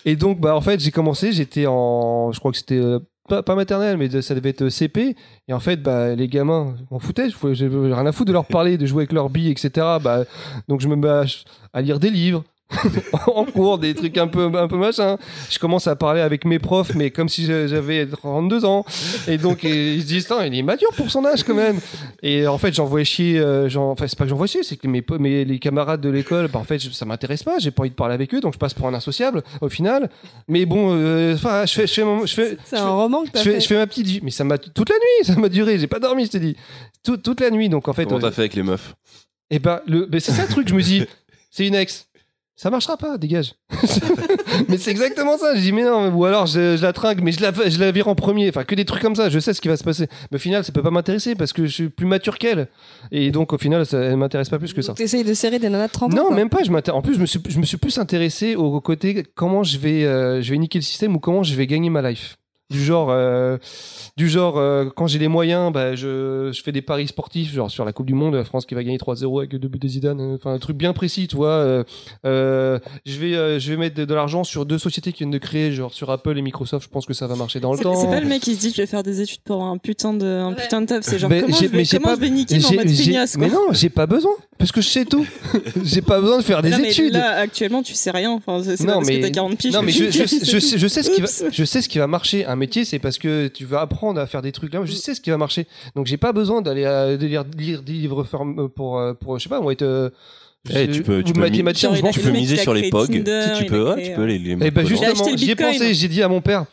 Et 0.05 0.16
donc, 0.16 0.39
bah, 0.39 0.55
en 0.55 0.61
fait, 0.61 0.80
j'ai 0.80 0.91
commencé, 0.91 1.32
j'étais 1.32 1.66
en. 1.68 2.32
Je 2.32 2.39
crois 2.39 2.51
que 2.51 2.57
c'était. 2.57 2.78
euh, 2.78 2.99
pas, 3.28 3.41
pas 3.41 3.55
maternelle, 3.55 3.97
mais 3.97 4.07
de- 4.07 4.22
ça 4.22 4.36
devait 4.36 4.49
être 4.49 4.70
CP. 4.70 5.16
Et 5.47 5.53
en 5.53 5.59
fait, 5.59 5.78
bah, 5.82 6.13
les 6.16 6.28
gamins, 6.28 6.76
je 6.78 6.84
m'en 6.91 6.99
foutais. 6.99 7.28
J'avais 7.53 7.93
rien 7.93 8.05
à 8.05 8.11
foutre 8.11 8.28
de 8.28 8.34
leur 8.34 8.45
parler, 8.45 8.78
de 8.78 8.86
jouer 8.86 9.01
avec 9.01 9.11
leurs 9.13 9.30
billes, 9.30 9.49
etc. 9.49 9.70
Bah, 10.01 10.24
donc, 10.68 10.80
je 10.82 10.88
me 10.88 10.95
mets 10.95 11.07
à, 11.09 11.24
à 11.74 11.82
lire 11.82 11.99
des 11.99 12.11
livres. 12.11 12.43
en 13.28 13.45
cours, 13.45 13.78
des 13.78 13.93
trucs 13.93 14.18
un 14.18 14.28
peu, 14.28 14.45
un 14.45 14.68
peu 14.68 14.78
machin. 14.78 15.18
Je 15.51 15.59
commence 15.59 15.88
à 15.88 15.95
parler 15.95 16.22
avec 16.22 16.45
mes 16.45 16.57
profs, 16.59 16.95
mais 16.95 17.11
comme 17.11 17.30
si 17.30 17.45
j'avais 17.45 18.05
32 18.07 18.66
ans. 18.66 18.84
Et 19.28 19.38
donc, 19.38 19.63
ils 19.63 20.01
se 20.01 20.07
disent, 20.07 20.28
il 20.47 20.55
est 20.57 20.61
mature 20.63 20.89
pour 20.97 21.09
son 21.11 21.24
âge 21.26 21.43
quand 21.43 21.53
même. 21.53 21.80
Et 22.24 22.47
en 22.47 22.57
fait, 22.57 22.74
j'envoie 22.74 23.03
chier, 23.03 23.39
euh, 23.39 23.70
j'en- 23.70 23.91
enfin, 23.91 24.07
c'est 24.07 24.18
pas 24.18 24.26
que 24.26 24.30
j'envoie 24.32 24.47
chier, 24.47 24.63
c'est 24.63 24.78
que 24.78 24.88
mes, 24.88 25.45
les 25.45 25.59
camarades 25.59 26.01
de 26.01 26.09
l'école, 26.09 26.47
bah, 26.47 26.59
en 26.59 26.63
fait, 26.63 26.80
ça 26.80 27.05
m'intéresse 27.05 27.43
pas, 27.43 27.59
j'ai 27.59 27.72
pas 27.72 27.82
envie 27.84 27.91
de 27.91 27.95
parler 27.95 28.16
avec 28.16 28.34
eux, 28.34 28.41
donc 28.41 28.53
je 28.53 28.59
passe 28.59 28.74
pour 28.74 28.88
un 28.88 28.93
insociable 28.95 29.43
au 29.61 29.70
final. 29.70 30.09
Mais 30.47 30.66
bon, 30.66 30.89
euh, 30.91 31.36
je 31.38 31.72
fais, 31.72 31.86
je 31.88 31.93
fais, 31.93 32.03
mon- 32.03 32.26
je 32.26 32.34
fais, 32.34 32.57
un 32.74 32.89
roman 32.89 33.24
que 33.26 33.30
t'as 33.32 33.43
je 33.43 33.51
fait. 33.51 33.59
je 33.61 33.68
fais 33.68 33.76
ma 33.78 33.86
petite 33.88 34.07
vie, 34.07 34.20
mais 34.24 34.32
ça 34.32 34.43
m'a 34.43 34.57
toute 34.57 34.89
la 34.89 34.95
nuit, 34.95 35.24
ça 35.26 35.36
m'a 35.39 35.49
duré, 35.49 35.78
j'ai 35.78 35.88
pas 35.88 35.99
dormi, 35.99 36.26
je 36.26 36.32
t'ai 36.32 36.39
dit, 36.39 36.55
Tout- 37.03 37.18
toute 37.18 37.39
la 37.41 37.51
nuit. 37.51 37.70
Donc 37.70 37.88
en 37.88 37.93
fait, 37.93 38.05
Comment 38.05 38.18
euh, 38.18 38.22
t'as 38.22 38.32
fait 38.32 38.41
avec 38.41 38.55
les 38.55 38.63
meufs? 38.63 38.95
Et 39.51 39.59
ben, 39.59 39.82
le, 39.88 40.07
ben, 40.07 40.20
c'est 40.20 40.32
ça 40.32 40.41
le 40.43 40.47
truc, 40.49 40.68
je 40.68 40.74
me 40.74 40.82
dis, 40.82 41.03
c'est 41.51 41.68
une 41.68 41.76
ex. 41.76 42.07
Ça 42.58 42.70
marchera 42.70 42.95
pas, 42.95 43.18
dégage. 43.18 43.56
mais 44.70 44.78
c'est 44.78 44.91
exactement 44.91 45.38
ça. 45.38 45.56
Je 45.56 45.60
dis, 45.62 45.74
mais 45.74 45.84
non, 45.84 46.10
ou 46.14 46.24
alors 46.24 46.45
je, 46.45 46.78
je 46.78 46.82
la 46.82 46.93
trinque, 46.93 47.20
mais 47.22 47.34
je 47.34 47.41
la, 47.41 47.51
je 47.51 47.80
la 47.80 47.91
vire 47.91 48.08
en 48.08 48.16
premier. 48.16 48.47
Enfin, 48.47 48.64
que 48.64 48.76
des 48.76 48.86
trucs 48.86 49.01
comme 49.01 49.16
ça, 49.16 49.30
je 49.30 49.39
sais 49.39 49.53
ce 49.53 49.60
qui 49.60 49.68
va 49.68 49.76
se 49.76 49.84
passer. 49.84 50.08
Mais 50.32 50.38
au 50.38 50.39
final, 50.39 50.64
ça 50.64 50.72
peut 50.72 50.82
pas 50.82 50.89
m'intéresser 50.91 51.36
parce 51.36 51.51
que 51.51 51.66
je 51.66 51.72
suis 51.72 51.89
plus 51.89 52.06
mature 52.06 52.38
qu'elle. 52.38 52.70
Et 53.12 53.32
donc, 53.32 53.51
au 53.51 53.58
final, 53.58 53.86
ça, 53.86 53.99
elle 53.99 54.16
m'intéresse 54.16 54.47
pas 54.47 54.58
plus 54.58 54.72
que 54.74 54.82
ça. 54.82 54.89
Donc 54.89 54.97
t'essayes 54.97 55.26
de 55.26 55.34
serrer 55.34 55.60
des 55.60 55.68
nanas 55.68 55.88
de 55.88 55.91
30 55.91 56.14
ans. 56.14 56.16
Non, 56.16 56.28
quoi. 56.28 56.36
même 56.36 56.49
pas. 56.49 56.64
Je 56.64 56.72
en 56.91 57.01
plus, 57.01 57.16
je 57.16 57.20
me 57.20 57.26
suis, 57.26 57.41
je 57.45 57.60
me 57.60 57.66
suis 57.66 57.78
plus 57.78 57.97
intéressé 57.97 58.56
au, 58.56 58.66
au 58.74 58.82
côté 58.82 59.26
comment 59.36 59.64
je 59.64 59.78
vais, 59.78 60.06
euh, 60.06 60.41
je 60.41 60.51
vais 60.51 60.58
niquer 60.58 60.80
le 60.80 60.84
système 60.84 61.14
ou 61.16 61.20
comment 61.20 61.43
je 61.43 61.56
vais 61.56 61.68
gagner 61.68 61.89
ma 61.89 62.10
life. 62.10 62.38
Du 62.72 62.84
genre, 62.84 63.09
euh, 63.11 63.57
du 64.18 64.28
genre 64.28 64.57
euh, 64.57 64.86
quand 64.95 65.05
j'ai 65.05 65.20
les 65.20 65.28
moyens, 65.28 65.72
bah, 65.72 65.93
je, 65.95 66.49
je 66.51 66.63
fais 66.63 66.72
des 66.72 66.82
paris 66.82 67.07
sportifs, 67.07 67.53
genre 67.53 67.70
sur 67.70 67.86
la 67.86 67.93
Coupe 67.93 68.07
du 68.07 68.16
Monde, 68.16 68.34
la 68.34 68.43
France 68.43 68.66
qui 68.66 68.74
va 68.74 68.84
gagner 68.84 68.97
3-0 68.97 69.38
avec 69.39 69.55
deux 69.55 69.68
buts 69.68 69.78
de 69.78 69.88
Zidane. 69.88 70.20
euh, 70.20 70.36
Enfin, 70.36 70.51
un 70.51 70.57
truc 70.57 70.76
bien 70.76 70.91
précis, 70.91 71.28
tu 71.28 71.36
vois. 71.36 71.49
euh, 71.49 71.84
euh, 72.26 72.80
je 73.05 73.20
vais, 73.20 73.36
euh, 73.36 73.59
je 73.59 73.70
vais 73.72 73.78
mettre 73.78 73.95
de, 73.95 74.05
de 74.05 74.13
l'argent 74.16 74.43
sur 74.43 74.66
deux 74.66 74.80
sociétés 74.80 75.11
qui 75.11 75.20
viennent 75.20 75.30
de 75.30 75.38
créer, 75.38 75.72
genre 75.74 75.93
sur 75.93 76.09
Apple 76.09 76.36
et 76.38 76.41
Microsoft. 76.41 76.86
Je 76.86 76.89
pense 76.89 77.05
que 77.05 77.13
ça 77.13 77.28
va 77.28 77.36
marcher 77.36 77.59
dans 77.59 77.72
le 77.72 77.78
temps. 77.78 77.95
c'est 77.95 78.07
pas 78.07 78.20
le 78.20 78.26
mec 78.26 78.41
qui 78.41 78.55
se 78.55 78.59
dit 78.61 78.72
je 78.72 78.78
vais 78.82 78.88
faire 78.88 79.03
des 79.03 79.22
études 79.22 79.41
pour 79.41 79.63
un 79.63 79.78
putain 79.78 80.13
de, 80.16 80.26
un 80.26 80.49
Ouais. 80.49 80.55
putain 80.55 80.82
de 80.82 80.88
taf. 80.88 81.03
C'est 81.03 81.20
genre 81.20 81.30
Ben, 81.30 81.43
comment, 81.43 81.55
je 81.55 81.66
vais, 81.68 81.78
mais 81.78 81.86
comment 81.86 82.03
pas- 82.07 82.16
je 82.16 82.20
vais 82.22 82.30
niquer 82.32 82.57
mais 82.57 82.66
en 82.66 82.74
mode 82.74 82.89
feignasse 82.89 83.38
mais 83.38 83.49
non, 83.49 83.59
j'ai 83.74 83.89
pas 83.89 84.07
besoin, 84.07 84.32
parce 84.57 84.72
que 84.72 84.82
je 84.82 84.88
sais 84.89 85.05
tout. 85.05 85.26
j'ai 85.84 86.01
pas 86.01 86.20
besoin 86.20 86.39
de 86.39 86.43
faire 86.43 86.63
des 86.63 86.72
Non, 86.72 86.80
mais 86.82 86.89
études. 86.89 87.13
là 87.13 87.38
actuellement 87.38 87.84
tu 87.84 87.93
sais 87.93 88.09
rien. 88.09 88.32
Enfin, 88.32 88.61
c'est 88.63 88.84
pas 88.88 88.93
parce 88.93 89.05
mais- 89.07 89.20
que 89.20 89.26
t'as 89.28 89.30
40 89.32 89.55
piges. 89.55 89.74
Non, 89.74 89.84
mais 89.84 89.91
je, 89.91 90.05
je, 90.05 90.26
sais 90.26 90.39
je, 90.43 90.57
sais, 90.59 90.78
je 90.80 90.88
sais 90.88 91.03
ce 91.03 91.11
qui 91.11 91.22
va, 91.22 91.28
je 91.51 91.63
sais 91.63 91.82
ce 91.84 91.88
qui 91.89 91.99
va 91.99 92.07
marcher. 92.07 92.43
Un 92.56 92.58
métier, 92.58 92.86
c'est 92.86 92.99
parce 92.99 93.18
que 93.18 93.47
tu 93.49 93.66
vas 93.66 93.82
apprendre 93.82 94.18
à 94.22 94.26
faire 94.28 94.41
des 94.41 94.53
trucs 94.53 94.74
là. 94.74 94.80
Je 94.86 94.93
sais 94.93 95.14
ce 95.14 95.20
qui 95.20 95.30
va 95.30 95.36
marcher. 95.38 95.68
Donc, 95.93 96.06
j'ai 96.06 96.16
pas 96.16 96.32
besoin 96.32 96.62
d'aller 96.62 96.86
à- 96.86 97.18
de 97.18 97.26
lire, 97.26 97.43
lire 97.58 97.82
des 97.84 97.91
livres 97.91 98.24
pour, 98.74 98.97
euh, 98.97 99.14
pour, 99.14 99.38
je 99.38 99.43
sais 99.43 99.49
pas, 99.49 99.60
moi, 99.60 99.74
être, 99.74 100.14
Eh, 100.70 100.88
tu 100.89 101.03
peux, 101.03 101.22
tu 101.24 101.34
peux, 101.34 101.49
tu 102.11 102.20
peux 102.22 102.32
miser 102.32 102.57
sur 102.57 102.74
les 102.74 102.89
POG. 102.89 103.07
Tinder, 103.24 103.41
Si 103.53 103.63
tu 103.63 103.66
peux, 103.70 103.88
ouais, 103.88 103.93
créé, 103.93 104.09
tu 104.09 104.16
peux 104.16 104.26
les, 104.26 104.39
les. 104.39 104.51
Il 104.51 104.63
a 104.63 104.66
acheté 104.68 104.86
justement, 104.86 105.38
j'y 105.38 105.51
ai 105.51 105.55
pensé, 105.55 105.93
j'ai 105.93 106.07
dit 106.07 106.24
à 106.24 106.28
mon 106.28 106.41
père, 106.41 106.66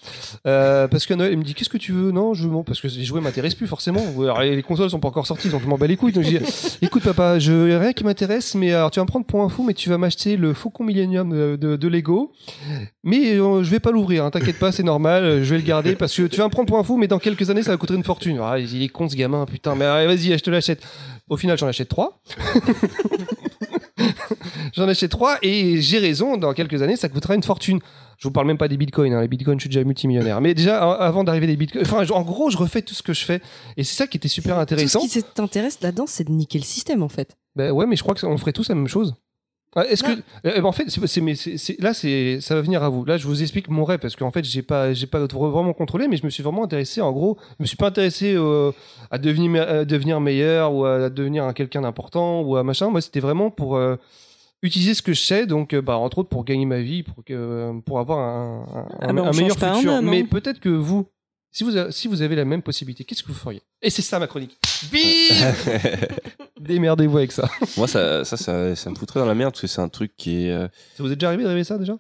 euh, 0.47 0.89
parce 0.89 1.05
que 1.07 1.15
Noël, 1.15 1.33
il 1.33 1.39
me 1.39 1.45
dit 1.45 1.55
qu'est-ce 1.55 1.69
que 1.69 1.79
tu 1.79 1.93
veux? 1.93 2.11
Non, 2.11 2.33
je 2.35 2.49
bon, 2.49 2.63
parce 2.63 2.81
que 2.81 2.89
les 2.89 3.05
jouets 3.05 3.21
m'intéressent 3.21 3.59
plus 3.59 3.67
forcément. 3.67 4.03
Alors, 4.21 4.41
les 4.41 4.63
consoles 4.63 4.91
sont 4.91 5.01
pas 5.01 5.09
encore 5.09 5.27
sorties, 5.27 5.49
donc 5.49 5.63
je 5.63 5.69
m'en 5.69 5.77
bats 5.77 5.87
les 5.87 5.97
couilles. 5.97 6.13
Donc 6.13 6.25
j'ai 6.25 6.39
dit, 6.39 6.45
écoute 6.83 7.03
papa, 7.03 7.39
je 7.39 7.79
rien 7.79 7.93
qui 7.93 8.05
m'intéresse, 8.05 8.55
mais 8.55 8.73
alors 8.73 8.91
tu 8.91 8.99
vas 9.01 9.05
me 9.05 9.09
prendre 9.09 9.27
pour 9.27 9.43
un 9.43 9.49
fou, 9.49 9.63
mais 9.65 9.75
tu 9.75 9.89
vas 9.89 9.99
m'acheter 9.99 10.37
le 10.37 10.55
Faucon 10.55 10.85
Millennium 10.85 11.31
de, 11.31 11.57
de, 11.57 11.77
de 11.77 11.89
Lego, 11.89 12.33
mais 13.05 13.35
euh, 13.35 13.63
je 13.63 13.71
vais 13.71 13.81
pas 13.81 13.91
l'ouvrir. 13.91 14.25
Hein, 14.25 14.31
T'inquiète 14.31 14.59
pas, 14.59 14.73
c'est 14.73 14.83
normal, 14.83 15.43
je 15.43 15.51
vais 15.51 15.59
le 15.59 15.67
garder 15.67 15.97
parce 15.97 16.17
que 16.17 16.23
tu 16.23 16.39
vas 16.39 16.45
me 16.45 16.51
prendre 16.51 16.69
pour 16.69 16.79
un 16.79 16.85
fou, 16.85 16.97
mais 16.97 17.09
dans 17.09 17.19
quelques 17.19 17.51
années 17.51 17.63
ça 17.63 17.73
va 17.73 17.77
coûter 17.77 17.95
une 17.95 18.05
fortune. 18.05 18.39
Ah, 18.43 18.59
il 18.59 18.83
est 18.83 18.89
con 18.89 19.09
ce 19.09 19.17
gamin, 19.17 19.45
putain. 19.45 19.75
Mais 19.75 19.85
vas-y, 20.07 20.33
je 20.33 20.43
te 20.43 20.51
l'achète. 20.51 20.83
Au 21.29 21.37
final, 21.37 21.57
j'en 21.57 21.67
achète 21.67 21.89
trois. 21.89 22.21
J'en 24.75 24.89
achète 24.89 25.11
trois 25.11 25.39
et 25.43 25.81
j'ai 25.81 25.99
raison, 25.99 26.37
dans 26.37 26.53
quelques 26.53 26.83
années, 26.83 26.97
ça 26.97 27.09
coûtera 27.09 27.35
une 27.35 27.43
fortune. 27.43 27.81
Je 28.19 28.29
vous 28.29 28.33
parle 28.33 28.47
même 28.47 28.59
pas 28.59 28.69
des 28.69 28.77
bitcoins, 28.77 29.13
hein. 29.13 29.21
les 29.21 29.29
bitcoins, 29.29 29.59
je 29.59 29.65
suis 29.65 29.69
déjà 29.71 29.83
multimillionnaire. 29.85 30.41
Mais 30.41 30.55
déjà, 30.55 30.81
avant 30.93 31.25
d'arriver 31.25 31.47
des 31.49 31.57
bitcoins, 31.57 31.83
enfin, 31.85 32.05
en 32.11 32.23
gros, 32.23 32.51
je 32.51 32.57
refais 32.57 32.83
tout 32.83 32.95
ce 32.95 33.03
que 33.03 33.13
je 33.13 33.25
fais. 33.25 33.41
Et 33.77 33.83
c'est 33.85 33.97
ça 33.97 34.07
qui 34.07 34.17
était 34.17 34.29
super 34.29 34.55
Tout 34.55 34.59
ce 34.61 34.63
intéressant. 34.63 35.01
qui 35.01 35.23
t'intéresse 35.23 35.81
là-dedans, 35.81 36.05
c'est 36.07 36.25
de 36.25 36.31
niquer 36.31 36.59
le 36.59 36.65
système 36.65 37.03
en 37.03 37.09
fait. 37.09 37.37
Ben 37.57 37.73
ouais, 37.73 37.87
mais 37.87 37.97
je 37.97 38.03
crois 38.03 38.15
qu'on 38.15 38.39
ferait 38.39 38.53
tous 38.53 38.69
la 38.69 38.75
même 38.77 38.89
chose. 38.89 39.15
Ah, 39.75 39.87
Est-ce 39.87 40.03
que 40.03 40.13
euh, 40.47 40.63
en 40.63 40.73
fait 40.73 40.85
c'est, 40.91 41.81
là 41.81 41.95
c'est 41.95 42.43
ça 42.43 42.55
va 42.55 42.61
venir 42.61 42.83
à 42.83 42.91
vous. 42.91 43.07
Là 43.07 43.17
je 43.17 43.27
vous 43.27 43.41
explique 43.41 43.71
mon 43.71 43.85
rêve 43.85 44.01
parce 44.01 44.17
qu'en 44.17 44.31
fait 44.31 44.45
j'ai 44.45 44.61
pas 44.61 44.93
j'ai 44.93 45.07
pas 45.07 45.19
vraiment 45.21 45.73
contrôlé 45.73 46.09
mais 46.09 46.19
je 46.19 46.27
me 46.27 46.31
suis 46.31 46.43
vraiment 46.43 46.65
intéressé 46.65 47.01
en 47.01 47.11
gros 47.11 47.39
je 47.59 47.63
me 47.63 47.67
suis 47.67 47.79
pas 47.79 47.87
intéressé 47.87 48.35
euh, 48.37 48.71
à 49.11 49.17
devenir 49.17 49.63
à 49.63 49.87
devenir 49.87 50.21
meilleur 50.21 50.75
ou 50.75 50.85
à 50.85 51.09
devenir 51.09 51.45
un 51.45 51.55
quelqu'un 51.55 51.81
d'important 51.81 52.43
ou 52.43 52.57
à 52.57 52.63
machin. 52.63 52.91
Moi 52.91 53.01
c'était 53.01 53.21
vraiment 53.21 53.51
pour 53.51 53.77
euh, 53.77 53.97
utiliser 54.63 54.95
ce 54.95 55.03
que 55.03 55.13
je 55.13 55.21
sais 55.21 55.47
donc 55.47 55.75
euh, 55.75 55.83
bah 55.83 55.97
entre 55.97 56.19
autres 56.19 56.29
pour 56.29 56.45
gagner 56.45 56.67
ma 56.67 56.81
vie 56.81 57.03
pour 57.03 57.25
que 57.25 57.73
pour 57.85 57.99
avoir 57.99 58.19
un, 58.19 58.65
un- 58.75 58.89
Ah 59.01 59.09
un- 59.09 59.15
bah, 59.15 59.23
un 59.29 59.33
meilleur 59.33 59.63
un 59.63 59.75
futur. 59.75 59.93
homme, 59.93 60.07
hein. 60.07 60.11
mais 60.11 60.25
peut-être 60.25 60.61
que 60.61 60.69
vous 60.69 61.07
si 61.55 61.65
vous, 61.65 61.77
a- 61.77 61.91
si 61.93 62.09
vous 62.09 62.23
avez 62.23 62.35
la 62.35 62.47
même 62.47 62.63
possibilité, 62.63 63.05
qu'est-ce 63.05 63.23
que 63.23 63.29
vous 63.29 63.35
feriez? 63.35 63.61
Et 63.83 63.91
c'est 63.91 64.01
ça 64.01 64.19
ma 64.19 64.27
chronique. 64.27 64.57
Bim 64.91 64.99
Démerdez-vous 66.61 67.19
avec 67.19 67.33
ça. 67.33 67.47
Moi, 67.77 67.87
ça, 67.89 68.25
ça, 68.25 68.37
ça, 68.39 68.75
ça 68.77 68.89
me 68.91 68.95
foutrait 68.95 69.21
dans 69.21 69.27
la 69.27 69.35
merde 69.35 69.53
parce 69.53 69.61
que 69.61 69.67
c'est 69.67 69.81
un 69.83 69.89
truc 69.91 70.13
qui 70.17 70.47
est. 70.47 70.51
euh, 70.51 70.69
Ça 70.97 71.03
vous 71.03 71.13
est 71.13 71.17
déjà 71.17 71.29
arrivé 71.29 71.43
de 71.43 71.49
rêver 71.49 71.65
ça 71.65 71.77
déjà? 71.77 71.99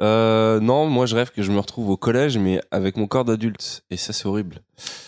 Euh, 0.00 0.60
non, 0.60 0.86
moi, 0.86 1.06
je 1.06 1.16
rêve 1.16 1.30
que 1.32 1.42
je 1.42 1.50
me 1.50 1.58
retrouve 1.58 1.90
au 1.90 1.96
collège, 1.96 2.38
mais 2.38 2.60
avec 2.70 2.96
mon 2.96 3.06
corps 3.08 3.24
d'adulte. 3.24 3.82
Et 3.90 3.96
ça, 3.96 4.12
c'est 4.12 4.26
horrible. 4.26 4.60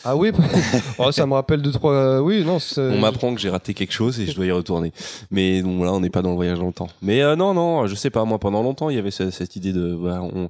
Ah 0.05 0.17
oui 0.17 0.33
oh, 0.99 1.13
Ça 1.13 1.27
me 1.27 1.35
rappelle 1.35 1.63
deux, 1.63 1.71
trois. 1.71 1.93
euh, 1.93 2.21
Oui, 2.21 2.45
non. 2.45 2.59
c'est- 2.59 2.81
On 2.81 2.99
m'apprend 2.99 3.33
que 3.35 3.41
j'ai 3.41 3.51
raté 3.51 3.73
quelque 3.73 3.93
chose 3.93 4.19
et 4.19 4.27
je 4.27 4.35
dois 4.35 4.47
y 4.47 4.51
retourner. 4.51 4.93
Mais 5.31 5.63
bon, 5.63 5.85
là, 5.85 5.93
on 5.93 6.01
n'est 6.01 6.11
pas 6.11 6.23
dans 6.23 6.31
le 6.31 6.37
voyage 6.37 6.59
dans 6.59 6.67
le 6.67 6.73
temps. 6.73 6.89
Mais 7.03 7.23
euh, 7.23 7.37
non, 7.37 7.55
non, 7.55 7.87
je 7.87 7.95
sais 7.95 8.11
pas. 8.11 8.25
Moi, 8.25 8.39
pendant 8.41 8.63
longtemps, 8.65 8.91
il 8.91 8.97
y 8.97 8.99
avait 8.99 9.13
ce- 9.13 9.31
cette 9.31 9.55
idée 9.57 9.73
de. 9.73 9.95
on- 9.95 10.49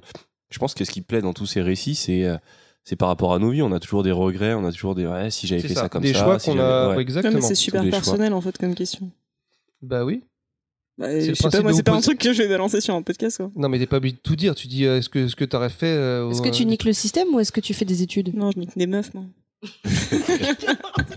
Je 0.49 0.57
pense 0.59 0.73
que 0.73 0.83
ce 0.85 0.91
qui 0.91 1.01
plaît 1.01 1.21
dans 1.21 1.33
tous 1.33 1.45
ces 1.45 1.61
récits, 1.61 1.95
c'est. 1.95 2.25
euh, 2.25 2.37
c'est 2.83 2.95
par 2.95 3.09
rapport 3.09 3.33
à 3.35 3.37
nos 3.37 3.51
vies, 3.51 3.61
on 3.61 3.71
a 3.73 3.79
toujours 3.79 4.01
des 4.01 4.11
regrets, 4.11 4.55
on 4.55 4.65
a 4.65 4.71
toujours 4.71 4.95
des 4.95 5.05
ouais, 5.05 5.29
si 5.29 5.45
j'avais 5.45 5.61
C'est 5.61 5.67
fait 5.67 5.73
ça, 5.75 5.87
comme 5.87 6.01
Des 6.01 6.13
ça. 6.15 6.23
choix 6.23 6.39
si 6.39 6.49
qu'on 6.49 6.55
j'avais- 6.57 6.67
a. 6.67 6.87
ouais. 6.89 6.93
Non, 6.95 6.99
Exactement. 6.99 7.35
mais 7.35 7.41
c'est 7.41 7.53
super 7.53 7.81
Tous 7.81 7.85
les 7.85 7.91
choix. 7.91 7.99
personnel 7.99 8.33
en 8.33 8.41
fait 8.41 8.57
comme 8.57 8.73
question. 8.73 9.11
Bah 9.83 10.03
oui. 10.03 10.23
Bah, 11.01 11.07
C'est 11.09 11.29
je 11.29 11.33
sais 11.33 11.49
pas, 11.49 11.61
moi 11.61 11.73
c'est 11.73 11.83
pas 11.83 11.93
un 11.93 12.01
truc 12.01 12.19
que 12.19 12.31
je 12.31 12.41
vais 12.43 12.47
balancer 12.49 12.79
sur 12.79 12.93
un 12.95 13.01
podcast 13.01 13.37
quoi. 13.37 13.51
Non, 13.55 13.67
mais 13.69 13.79
t'es 13.79 13.87
pas 13.87 13.97
obligé 13.97 14.13
de 14.15 14.19
tout 14.21 14.35
dire. 14.35 14.55
Tu 14.55 14.67
dis 14.67 14.85
euh, 14.85 14.99
est-ce 14.99 15.09
que 15.09 15.27
ce 15.27 15.35
que 15.35 15.45
t'aurais 15.45 15.69
fait. 15.69 15.87
euh, 15.87 16.29
Est-ce 16.29 16.41
que 16.41 16.49
tu 16.49 16.63
euh, 16.63 16.65
niques 16.67 16.83
le 16.85 16.93
système 16.93 17.27
ou 17.33 17.39
est-ce 17.39 17.51
que 17.51 17.59
tu 17.61 17.73
fais 17.73 17.85
des 17.85 18.01
études? 18.03 18.35
Non, 18.35 18.51
je 18.51 18.59
nique 18.59 18.77
des 18.77 18.87
meufs 18.87 19.13
moi. 19.13 19.23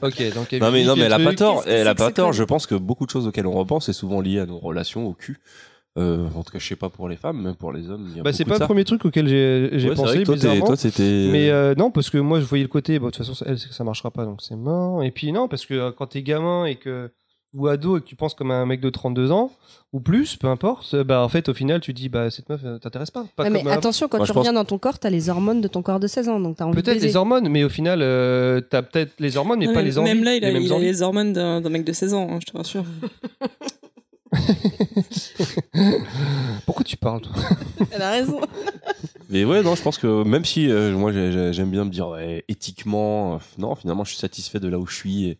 Ok, 0.02 0.22
donc. 0.34 0.52
Non 0.52 0.70
mais 0.70 0.84
non 0.84 0.96
mais 0.96 1.02
elle 1.02 1.12
a 1.12 1.18
pas 1.18 1.34
tort, 1.34 1.62
elle 1.66 1.88
a 1.88 1.94
pas 1.94 2.10
tort. 2.12 2.32
Je 2.32 2.44
pense 2.44 2.66
que 2.66 2.74
beaucoup 2.74 3.06
de 3.06 3.10
choses 3.10 3.26
auxquelles 3.26 3.46
on 3.46 3.52
repense 3.52 3.86
c'est 3.86 3.92
souvent 3.92 4.20
lié 4.20 4.40
à 4.40 4.46
nos 4.46 4.58
relations 4.58 5.06
au 5.06 5.12
cul. 5.12 5.38
Euh, 5.96 6.26
en 6.34 6.42
tout 6.42 6.50
cas, 6.52 6.58
je 6.58 6.66
sais 6.66 6.74
pas 6.74 6.88
pour 6.88 7.08
les 7.08 7.14
femmes, 7.16 7.40
même 7.40 7.54
pour 7.54 7.72
les 7.72 7.88
hommes. 7.88 8.08
il 8.10 8.16
y 8.16 8.20
a 8.20 8.24
Bah, 8.24 8.32
c'est 8.32 8.44
pas 8.44 8.58
le 8.58 8.64
premier 8.64 8.82
truc 8.84 9.04
auquel 9.04 9.28
j'ai 9.28 9.70
j'ai 9.74 9.90
Ouais, 9.90 9.94
pensé, 9.94 10.18
que 10.18 10.24
toi, 10.24 10.34
t'es- 10.34 10.40
bizarrement. 10.48 10.66
toi. 10.66 11.30
Mais 11.30 11.50
euh, 11.50 11.74
non, 11.76 11.92
parce 11.92 12.10
que 12.10 12.18
moi, 12.18 12.40
je 12.40 12.44
voyais 12.46 12.64
le 12.64 12.68
côté, 12.68 12.98
bon, 12.98 13.06
de 13.06 13.10
toute 13.12 13.24
façon, 13.24 13.32
ça- 13.34 13.44
elle, 13.48 13.60
c'est 13.60 13.68
que 13.68 13.74
ça 13.76 13.84
marchera 13.84 14.10
pas, 14.10 14.24
donc 14.24 14.42
c'est 14.42 14.56
mort. 14.56 15.04
Et 15.04 15.12
puis 15.12 15.30
non, 15.30 15.46
parce 15.46 15.64
que 15.66 15.74
euh, 15.74 15.92
quand 15.96 16.08
t'es 16.08 16.22
gamin 16.22 16.64
et 16.66 16.74
que 16.74 17.12
ou 17.54 17.68
ado 17.68 17.96
et 17.96 18.00
que 18.00 18.06
tu 18.06 18.16
penses 18.16 18.34
comme 18.34 18.50
un 18.50 18.66
mec 18.66 18.80
de 18.80 18.90
32 18.90 19.30
ans 19.32 19.50
ou 19.92 20.00
plus, 20.00 20.34
peu 20.36 20.48
importe, 20.48 20.92
euh, 20.94 21.04
bah 21.04 21.22
en 21.22 21.28
fait, 21.28 21.48
au 21.48 21.54
final, 21.54 21.80
tu 21.80 21.92
dis, 21.92 22.08
bah 22.08 22.28
cette 22.28 22.48
meuf, 22.48 22.60
euh, 22.64 22.78
t'intéresse 22.78 23.12
pas. 23.12 23.26
pas 23.36 23.44
Ouais, 23.44 23.50
mais 23.50 23.60
avant. 23.60 23.70
attention, 23.70 24.08
quand 24.08 24.16
Moi, 24.18 24.26
tu 24.26 24.32
pense- 24.32 24.40
reviens 24.40 24.52
dans 24.52 24.64
ton 24.64 24.76
corps, 24.76 24.98
t'as 24.98 25.08
les 25.10 25.28
hormones 25.28 25.60
de 25.60 25.68
ton 25.68 25.82
corps 25.82 26.00
de 26.00 26.08
16 26.08 26.28
ans, 26.28 26.40
donc 26.40 26.56
t'as 26.56 26.64
envie 26.64 26.76
de 26.76 26.82
Peut-être 26.82 27.00
les 27.00 27.14
hormones, 27.14 27.48
mais 27.48 27.62
au 27.62 27.68
final, 27.68 28.00
euh, 28.02 28.60
t'as 28.60 28.82
peut-être 28.82 29.12
les 29.20 29.36
hormones, 29.36 29.60
mais 29.60 29.66
Non, 29.66 29.72
pas 29.72 29.78
mais 29.80 29.84
les 29.84 29.98
envies. 29.98 30.12
Même 30.14 30.24
là, 30.24 30.34
il 30.34 30.44
a, 30.44 30.50
les 30.50 30.60
il 30.64 30.72
a 30.72 30.78
les 30.80 31.02
hormones 31.02 31.32
d'un 31.32 31.60
mec 31.70 31.84
de 31.84 31.92
16 31.92 32.12
ans, 32.14 32.28
hein, 32.32 32.38
je 32.44 32.50
te 32.52 32.56
rassure. 32.58 32.84
Pourquoi 36.66 36.84
tu 36.84 36.96
parles 36.96 37.20
toi? 37.20 37.32
Elle 37.92 38.02
a 38.02 38.10
raison. 38.10 38.40
Mais 39.30 39.44
ouais, 39.44 39.62
non, 39.62 39.74
je 39.74 39.82
pense 39.82 39.96
que 39.98 40.22
même 40.24 40.44
si 40.44 40.70
euh, 40.70 40.92
moi 40.96 41.10
j'ai- 41.12 41.32
j'ai- 41.32 41.52
j'aime 41.52 41.70
bien 41.70 41.84
me 41.84 41.90
dire 41.90 42.08
ouais, 42.08 42.44
éthiquement, 42.48 43.34
euh, 43.34 43.38
non, 43.58 43.74
finalement, 43.74 44.04
je 44.04 44.10
suis 44.10 44.18
satisfait 44.18 44.60
de 44.60 44.68
là 44.68 44.78
où 44.78 44.86
je 44.86 44.94
suis. 44.94 45.24
Et, 45.26 45.38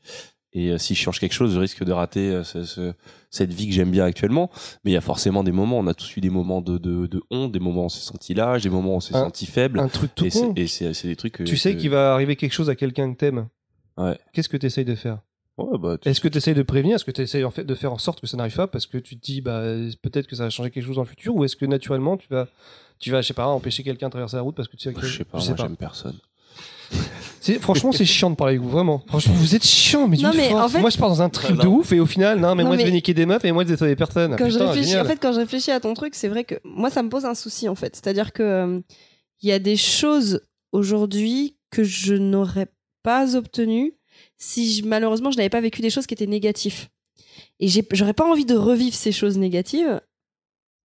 et, 0.55 0.71
euh, 0.71 0.79
si 0.79 0.95
je 0.95 1.01
change 1.01 1.21
quelque 1.21 1.33
chose, 1.33 1.53
je 1.55 1.59
risque 1.61 1.85
de 1.85 1.93
rater 1.93 2.31
euh, 2.31 2.45
ce- 2.45 2.65
ce- 2.65 2.93
cette 3.31 3.53
vie 3.53 3.67
que 3.69 3.75
j'aime 3.75 3.91
bien 3.91 4.05
actuellement. 4.05 4.51
Mais 4.85 4.93
il 4.93 4.95
y 4.95 4.97
a 4.97 5.01
forcément 5.01 5.43
des 5.45 5.53
moments, 5.53 5.79
on 5.79 5.87
a 5.87 5.95
tous 5.95 6.17
eu 6.17 6.21
des 6.21 6.31
moments 6.31 6.61
de, 6.63 6.79
de, 6.79 7.07
de 7.07 7.23
honte, 7.31 7.53
des 7.53 7.59
moments 7.61 7.83
où 7.83 7.87
on 7.87 7.89
s'est 7.89 8.01
senti 8.05 8.35
lâche, 8.35 8.63
des 8.63 8.71
moments 8.71 8.93
où 8.95 8.97
on 8.97 9.01
s'est 9.01 9.15
senti 9.15 9.47
faible. 9.47 9.81
Un 9.81 9.89
truc 9.89 10.15
tout 10.15 10.29
con. 10.31 10.53
et 10.57 10.67
c'est- 10.67 10.93
des 11.07 11.17
trucs 11.17 11.35
que. 11.35 11.43
Tu 11.43 11.57
sais 11.57 11.77
qu'il 11.77 11.91
va 11.91 12.15
arriver 12.15 12.37
quelque 12.37 12.53
chose 12.53 12.71
à 12.71 12.77
quelqu'un 12.77 13.13
que 13.13 13.19
t'aimes. 13.19 13.49
Ouais. 13.97 14.19
Qu'est-ce 14.33 14.49
que 14.49 14.57
t'essayes 14.57 14.85
de 14.85 14.95
faire? 14.95 15.19
Ouais, 15.57 15.79
bah, 15.79 15.97
tu- 15.99 16.09
Est-ce 16.09 16.21
que 16.21 16.27
tu 16.27 16.39
essayes 16.39 16.55
de 16.55 16.63
prévenir? 16.65 16.97
Est-ce 16.97 17.05
que 17.05 17.13
tu 17.13 17.21
essayes 17.21 17.45
en 17.45 17.51
fait 17.53 17.63
de 17.65 17.75
faire 17.77 17.93
en 17.93 17.99
sorte 17.99 18.21
que 18.21 18.27
ça 18.27 18.37
n'arrive 18.37 18.57
pas 18.57 18.67
parce 18.67 18.87
que 18.87 18.99
tu 18.99 19.17
te 19.17 19.25
dis 19.25 19.41
bah 19.41 19.63
peut-être 20.03 20.27
que 20.27 20.35
ça 20.35 20.43
va 20.43 20.51
changer 20.51 20.71
quelque 20.73 20.85
chose 20.85 20.97
dans 20.97 21.03
le 21.03 21.09
futur? 21.09 21.33
Ou 21.37 21.45
est-ce 21.45 21.55
que 21.55 21.65
naturellement 21.65 22.17
tu 22.17 22.27
vas 22.29 22.49
tu 22.99 23.13
vas 23.13 23.23
je 23.23 23.29
sais 23.29 23.35
pas 23.35 23.47
empêcher 23.47 23.85
quelqu'un 23.85 24.07
de 24.07 24.11
traverser 24.11 24.35
la 24.35 24.43
route 24.43 24.57
parce 24.57 24.67
que 24.67 24.77
tu 24.77 24.83
sais 24.83 24.93
que 24.93 25.01
je 25.07 25.19
sais 25.19 25.25
pas, 25.25 25.39
moi 25.39 25.57
j'aime 25.57 25.77
personne. 25.77 26.17
C'est- 27.45 27.59
franchement 27.59 27.93
c'est 27.93 28.05
chiant 28.05 28.31
de 28.31 28.37
parler 28.37 28.53
avec 28.55 28.63
vous 28.63 28.71
vraiment. 28.71 29.03
Franchement 29.07 29.35
vous 29.37 29.55
êtes 29.55 29.65
chiant 29.65 30.09
mais 30.09 30.17
Non, 30.17 30.31
mais 30.35 30.49
force. 30.51 30.65
en 30.65 30.69
fait- 30.69 30.81
Moi 30.81 30.91
je 30.91 30.97
pars 30.99 31.09
dans 31.11 31.21
un 31.23 31.29
trip 31.29 31.57
Ah, 31.61 31.63
de 31.63 31.69
ouf 31.69 31.93
et 31.93 32.01
au 32.01 32.07
final 32.07 32.41
non 32.41 32.55
mais 32.55 32.63
Non, 32.63 32.69
moi 32.71 32.77
je 32.77 32.83
mais- 32.83 32.89
vais 32.89 32.95
niquer 32.97 33.13
des 33.15 33.27
meufs 33.27 33.45
et 33.45 33.53
moi 33.53 33.65
je 33.67 33.75
vais 33.75 33.87
des 33.89 33.97
personnes. 33.97 34.35
quand 34.37 34.49
je 34.49 34.59
réfléchis, 34.59 34.89
génial. 34.91 35.05
en 35.07 35.09
fait, 35.09 35.17
quand 35.21 35.33
je 35.33 35.39
réfléchis 35.41 35.71
à 35.71 35.81
ton 35.81 35.93
truc, 35.95 36.15
c'est 36.15 36.29
vrai 36.29 36.45
que 36.45 36.55
moi, 36.65 36.91
ça 36.91 37.03
me 37.03 37.09
pose 37.09 37.25
un 37.25 37.35
souci, 37.35 37.69
en 37.69 37.75
fait. 37.75 37.95
C'est-à-dire 37.97 38.33
que 38.33 38.43
euh, 38.43 38.81
il 39.43 39.49
y 39.49 39.53
a 39.53 39.59
des 39.59 39.77
choses 39.77 40.41
aujourd'hui 40.73 41.57
que 41.71 41.85
je 41.85 42.15
n'aurais 42.15 42.69
pas 43.03 43.37
obtenues 43.37 43.93
si 44.39 44.73
je- 44.77 44.85
malheureusement 44.85 45.31
je 45.31 45.37
n'avais 45.37 45.49
pas 45.51 45.61
vécu 45.61 45.83
des 45.83 45.91
choses 45.91 46.07
qui 46.07 46.15
étaient 46.15 46.27
négatives. 46.27 46.89
Et 47.61 47.69
j'aurais 47.93 48.15
pas 48.15 48.25
envie 48.31 48.45
de 48.45 48.57
revivre 48.57 48.95
ces 48.97 49.13
choses 49.13 49.39
négatives. 49.39 50.01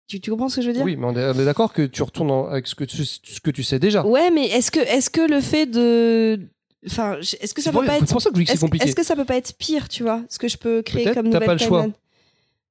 Tu, 0.08 0.20
tu 0.20 0.30
comprends 0.30 0.48
ce 0.48 0.56
que 0.56 0.62
je 0.62 0.68
veux 0.68 0.72
dire? 0.72 0.84
Oui 0.84 0.96
mais 0.96 1.06
on 1.06 1.16
est, 1.16 1.40
est 1.40 1.44
d'accord 1.44 1.72
que 1.72 1.82
tu 1.82 2.02
retournes 2.02 2.30
en- 2.30 2.46
avec 2.46 2.66
ce 2.68 2.74
que 2.74 2.84
tu, 2.84 3.04
ce 3.04 3.40
que 3.42 3.50
tu 3.50 3.62
sais 3.64 3.78
déjà. 3.78 4.06
Ouais, 4.06 4.30
mais 4.30 4.46
est-ce 4.46 4.70
que, 4.70 4.78
est-ce 4.80 5.10
que 5.10 5.20
le 5.28 5.40
fait 5.40 5.66
de, 5.66 6.38
enfin, 6.86 7.18
est-ce 7.20 7.52
que 7.54 7.60
ça 7.62 7.70
C'est 7.72 7.78
peut 7.78 7.84
pas 7.84 7.96
c'est 7.96 8.02
être 8.04 8.10
pour 8.12 8.22
ça 8.22 8.30
que 8.30 8.36
je 8.36 8.40
dis 8.42 8.46
que 8.46 8.52
c'est 8.52 8.58
compliqué. 8.60 8.86
est-ce 8.86 8.94
que 8.94 9.02
ça 9.04 9.16
peut 9.16 9.24
pas 9.24 9.36
être 9.36 9.54
pire, 9.58 9.88
tu 9.88 10.04
vois 10.04 10.22
Ce 10.28 10.38
que 10.38 10.46
je 10.48 10.56
peux 10.58 10.82
créer 10.82 11.12
comme 11.12 11.26
nouvelle 11.26 11.44
pas 11.46 11.54
le 11.54 11.58
choix. 11.58 11.86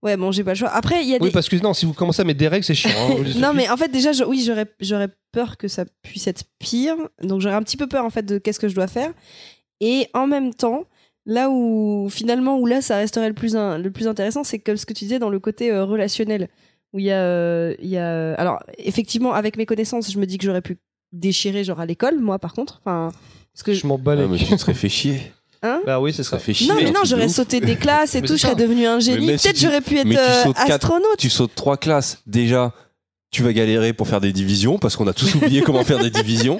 Ouais, 0.01 0.17
bon, 0.17 0.31
j'ai 0.31 0.43
pas 0.43 0.51
le 0.51 0.55
choix. 0.57 0.69
Après, 0.69 1.01
il 1.03 1.09
y 1.09 1.15
a 1.15 1.17
Oui 1.19 1.29
des. 1.29 1.33
parce 1.33 1.49
que 1.49 1.55
non 1.57 1.73
si 1.73 1.85
vous 1.85 1.93
commencez 1.93 2.21
à 2.21 2.25
mettre 2.25 2.37
des 2.39 2.47
règles 2.47 2.63
c'est 2.63 2.75
chiant. 2.75 2.91
hein. 2.95 3.23
Non, 3.37 3.53
mais 3.53 3.67
en 3.69 3.75
fait, 3.75 3.87
déjà, 3.89 4.11
je- 4.11 4.23
oui, 4.23 4.43
j'aurais, 4.45 4.67
j'aurais 4.79 5.09
peur 5.31 5.57
que 5.57 5.67
ça 5.67 5.83
puisse 6.03 6.27
être 6.27 6.43
pire. 6.59 6.95
Donc, 7.23 7.41
j'aurais 7.41 7.55
un 7.55 7.63
petit 7.63 7.75
peu 7.77 7.87
peur, 7.87 8.05
en 8.05 8.09
fait, 8.11 8.23
de 8.23 8.37
qu'est-ce 8.37 8.59
que 8.59 8.67
je 8.69 8.75
dois 8.75 8.87
faire. 8.87 9.11
Et 9.81 10.07
en 10.13 10.27
même 10.27 10.53
temps, 10.53 10.83
là 11.25 11.49
où, 11.49 12.07
finalement, 12.11 12.57
où 12.59 12.67
là, 12.67 12.81
ça 12.81 12.97
resterait 12.97 13.29
le 13.29 13.33
plus, 13.33 13.55
in- 13.55 13.79
le 13.79 13.89
plus 13.91 14.07
intéressant, 14.07 14.43
c'est 14.43 14.59
comme 14.59 14.77
ce 14.77 14.85
que 14.85 14.93
tu 14.93 15.05
disais 15.05 15.17
dans 15.19 15.29
le 15.29 15.39
côté 15.39 15.71
euh, 15.71 15.83
relationnel. 15.85 16.49
Où 16.95 16.99
il 16.99 17.05
y 17.05 17.11
a, 17.11 17.21
euh, 17.21 17.75
il 17.81 17.89
y 17.89 17.97
a. 17.97 18.33
Alors, 18.35 18.63
effectivement, 18.77 19.33
avec 19.33 19.57
mes 19.57 19.65
connaissances, 19.65 20.09
je 20.09 20.17
me 20.17 20.25
dis 20.25 20.37
que 20.37 20.45
j'aurais 20.45 20.61
pu 20.61 20.77
déchirer, 21.11 21.65
genre 21.65 21.81
à 21.81 21.85
l'école, 21.85 22.19
moi, 22.19 22.39
par 22.39 22.53
contre. 22.53 22.79
Enfin. 22.85 23.11
Parce 23.53 23.63
que 23.63 23.73
je 23.73 23.85
m'en 23.85 23.97
bats 23.97 24.15
les 24.15 24.27
mais 24.27 24.37
tu 24.37 24.45
te 24.45 24.55
serais 24.57 24.73
fait 24.73 24.87
chier. 24.89 25.31
Hein 25.61 25.81
Bah 25.85 25.99
oui 25.99 26.13
c'est 26.13 26.23
Ça 26.23 26.31
ça. 26.31 26.39
fait 26.39 26.53
chier. 26.53 26.67
non, 26.69 26.75
mais 26.75 26.91
non, 26.91 27.01
de 27.01 27.05
j'aurais 27.07 27.27
sauté 27.29 27.59
des 27.59 27.75
classes 27.85 28.15
et 28.15 28.21
tout, 28.21 28.35
je 28.37 28.41
serais 28.41 28.55
devenu 28.55 28.85
un 28.85 28.99
génie. 28.99 29.27
Peut-être 29.27 29.59
j'aurais 29.59 29.81
pu 29.81 29.97
être 29.97 30.05
mais 30.07 30.15
tu 30.15 30.21
euh, 30.21 30.53
quatre- 30.53 30.71
astronaute. 30.71 31.17
Tu 31.17 31.29
sautes 31.29 31.53
trois 31.55 31.75
classes. 31.77 32.21
Déjà, 32.27 32.73
tu 33.35 33.43
vas 33.43 33.53
galérer 33.53 33.93
pour 33.93 34.07
faire 34.07 34.21
des 34.21 34.31
divisions 34.31 34.77
parce 34.79 34.95
qu'on 34.95 35.07
a 35.07 35.13
tous 35.13 35.35
oublié 35.35 35.61
comment 35.61 35.83
faire 35.83 35.99
des 35.99 36.09
divisions. 36.09 36.59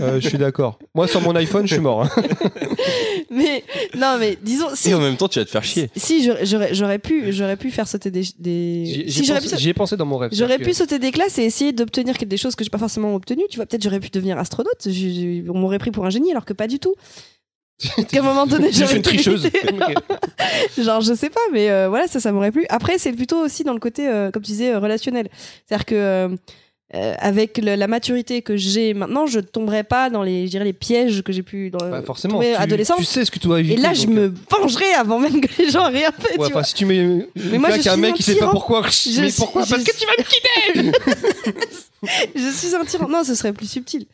Euh, 0.00 0.20
je 0.20 0.28
suis 0.28 0.38
d'accord. 0.38 0.78
Moi 0.94 1.08
sur 1.08 1.20
mon 1.20 1.34
iPhone 1.36 1.66
je 1.66 1.74
suis 1.74 1.82
mort. 1.82 2.02
hein. 2.04 2.10
Mais 3.30 3.62
non, 3.96 4.16
mais 4.18 4.38
disons, 4.42 4.68
si, 4.74 4.88
Et 4.90 4.94
en 4.94 5.00
même 5.00 5.16
temps, 5.16 5.28
tu 5.28 5.38
vas 5.38 5.44
te 5.44 5.50
faire 5.50 5.62
chier. 5.64 5.90
si 5.96 6.24
j'aurais- 6.24 6.98
pu, 6.98 7.30
j'aurais 7.32 7.56
pu 7.56 7.70
faire 7.70 7.86
sauter 7.86 8.10
des. 8.10 8.22
des... 8.38 8.84
J'y 9.06 9.12
Si 9.24 9.30
pensé- 9.32 9.74
pensé 9.74 9.96
dans 9.96 10.06
mon 10.06 10.16
rêve. 10.16 10.30
j'aurais 10.32 10.56
pu 10.58 10.70
que- 10.70 10.72
sauter 10.72 10.98
des 10.98 11.10
classes 11.10 11.38
et 11.38 11.42
essayer 11.42 11.72
d'obtenir 11.72 12.14
des 12.18 12.36
choses 12.38 12.54
que 12.54 12.64
j'ai 12.64 12.70
pas 12.70 12.78
forcément 12.78 13.14
obtenues. 13.14 13.44
Tu 13.50 13.56
vois, 13.56 13.66
peut-être 13.66 13.82
j'aurais 13.82 14.00
pu 14.00 14.08
devenir 14.08 14.38
astronaute. 14.38 14.86
On 14.86 15.58
m'aurait 15.58 15.78
pris 15.78 15.90
pour 15.90 16.06
un 16.06 16.10
génie 16.10 16.30
alors 16.30 16.44
que 16.46 16.54
pas 16.54 16.66
du 16.68 16.78
tout. 16.78 16.94
Qu'à 18.08 18.20
un 18.20 18.22
moment 18.22 18.46
donné, 18.46 18.72
j'aurais 18.72 18.96
une 18.96 19.02
tricheuse. 19.02 19.48
Genre, 20.78 21.00
je 21.00 21.14
sais 21.14 21.30
pas, 21.30 21.40
mais 21.52 21.70
euh, 21.70 21.88
voilà, 21.88 22.08
ça, 22.08 22.18
ça 22.18 22.32
m'aurait 22.32 22.50
plu. 22.50 22.66
Après, 22.70 22.98
c'est 22.98 23.12
plutôt 23.12 23.38
aussi 23.38 23.62
dans 23.62 23.72
le 23.72 23.78
côté, 23.78 24.08
euh, 24.08 24.32
comme 24.32 24.42
tu 24.42 24.50
disais, 24.50 24.72
euh, 24.72 24.80
relationnel. 24.80 25.28
C'est-à-dire 25.64 25.86
que 25.86 26.36
euh, 26.94 26.98
euh, 26.98 27.14
avec 27.18 27.58
le- 27.58 27.74
la 27.74 27.86
maturité 27.86 28.40
que 28.42 28.56
j'ai 28.56 28.94
maintenant, 28.94 29.26
je 29.26 29.40
tomberai 29.40 29.84
pas 29.84 30.08
dans 30.10 30.22
les, 30.22 30.46
je 30.46 30.50
dirais, 30.52 30.64
les 30.64 30.72
pièges 30.72 31.22
que 31.22 31.32
j'ai 31.32 31.42
pu 31.42 31.70
dans 31.70 31.78
Bah, 31.90 32.02
forcément. 32.02 32.40
Tu, 32.40 32.46
adolescent. 32.54 32.96
tu 32.96 33.04
sais 33.04 33.24
ce 33.24 33.30
que 33.30 33.38
tu 33.38 33.46
dois 33.46 33.58
Et 33.58 33.64
éviter. 33.64 33.82
là, 33.82 33.92
je 33.92 34.06
me 34.06 34.32
vengerai 34.50 34.92
avant 34.94 35.18
même 35.18 35.40
que 35.40 35.62
les 35.62 35.70
gens 35.70 35.86
aient 35.88 35.98
rien 35.98 36.10
fait. 36.18 36.38
Ouais, 36.38 36.46
tu 36.46 36.52
vois. 36.52 36.64
si 36.64 36.74
tu 36.74 36.86
mets 36.86 36.96
une 36.98 37.26
moi, 37.58 37.70
je 37.72 37.88
un 37.88 37.92
suis 37.92 38.00
mec 38.00 38.14
qui 38.14 38.22
sait 38.22 38.36
pas 38.36 38.48
pourquoi, 38.48 38.82
Je 38.82 39.20
mais 39.20 39.28
suis- 39.30 39.38
pourquoi 39.38 39.64
je 39.64 39.70
Parce 39.70 39.84
que 39.84 39.92
suis- 39.94 40.00
tu 40.00 40.06
vas 40.06 40.82
me 40.82 40.92
quitter 40.92 40.98
Je 42.36 42.50
suis 42.52 42.74
un 42.76 42.84
tyran. 42.84 43.08
Non, 43.08 43.24
ce 43.24 43.34
serait 43.34 43.52
plus 43.52 43.68
subtil. 43.68 44.06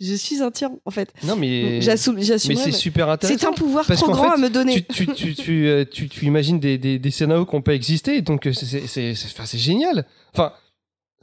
Je 0.00 0.14
suis 0.14 0.40
un 0.42 0.50
tyran, 0.52 0.78
en 0.84 0.90
fait. 0.92 1.12
Non, 1.24 1.34
mais. 1.36 1.80
J'assume, 1.80 2.14
Mais 2.16 2.24
c'est 2.24 2.48
mais 2.54 2.70
super 2.72 3.08
intéressant. 3.08 3.38
C'est 3.40 3.46
un 3.46 3.52
pouvoir 3.52 3.84
Parce 3.84 4.00
trop 4.00 4.12
grand 4.12 4.28
fait, 4.30 4.34
à 4.34 4.36
me 4.36 4.48
donner. 4.48 4.82
Tu, 4.82 5.06
tu, 5.06 5.12
tu, 5.14 5.34
tu, 5.34 5.66
euh, 5.66 5.84
tu, 5.84 6.08
tu 6.08 6.24
imagines 6.26 6.60
des, 6.60 6.78
des, 6.78 6.98
des 7.00 7.10
scénarios 7.10 7.44
qui 7.44 7.56
n'ont 7.56 7.62
pas 7.62 7.74
existé, 7.74 8.22
donc 8.22 8.46
euh, 8.46 8.52
c'est- 8.52 8.66
c'est 8.66 8.86
c'est- 8.86 9.14
c'est- 9.16 9.26
enfin, 9.26 9.44
c'est 9.44 9.58
génial. 9.58 10.06
Enfin, 10.32 10.52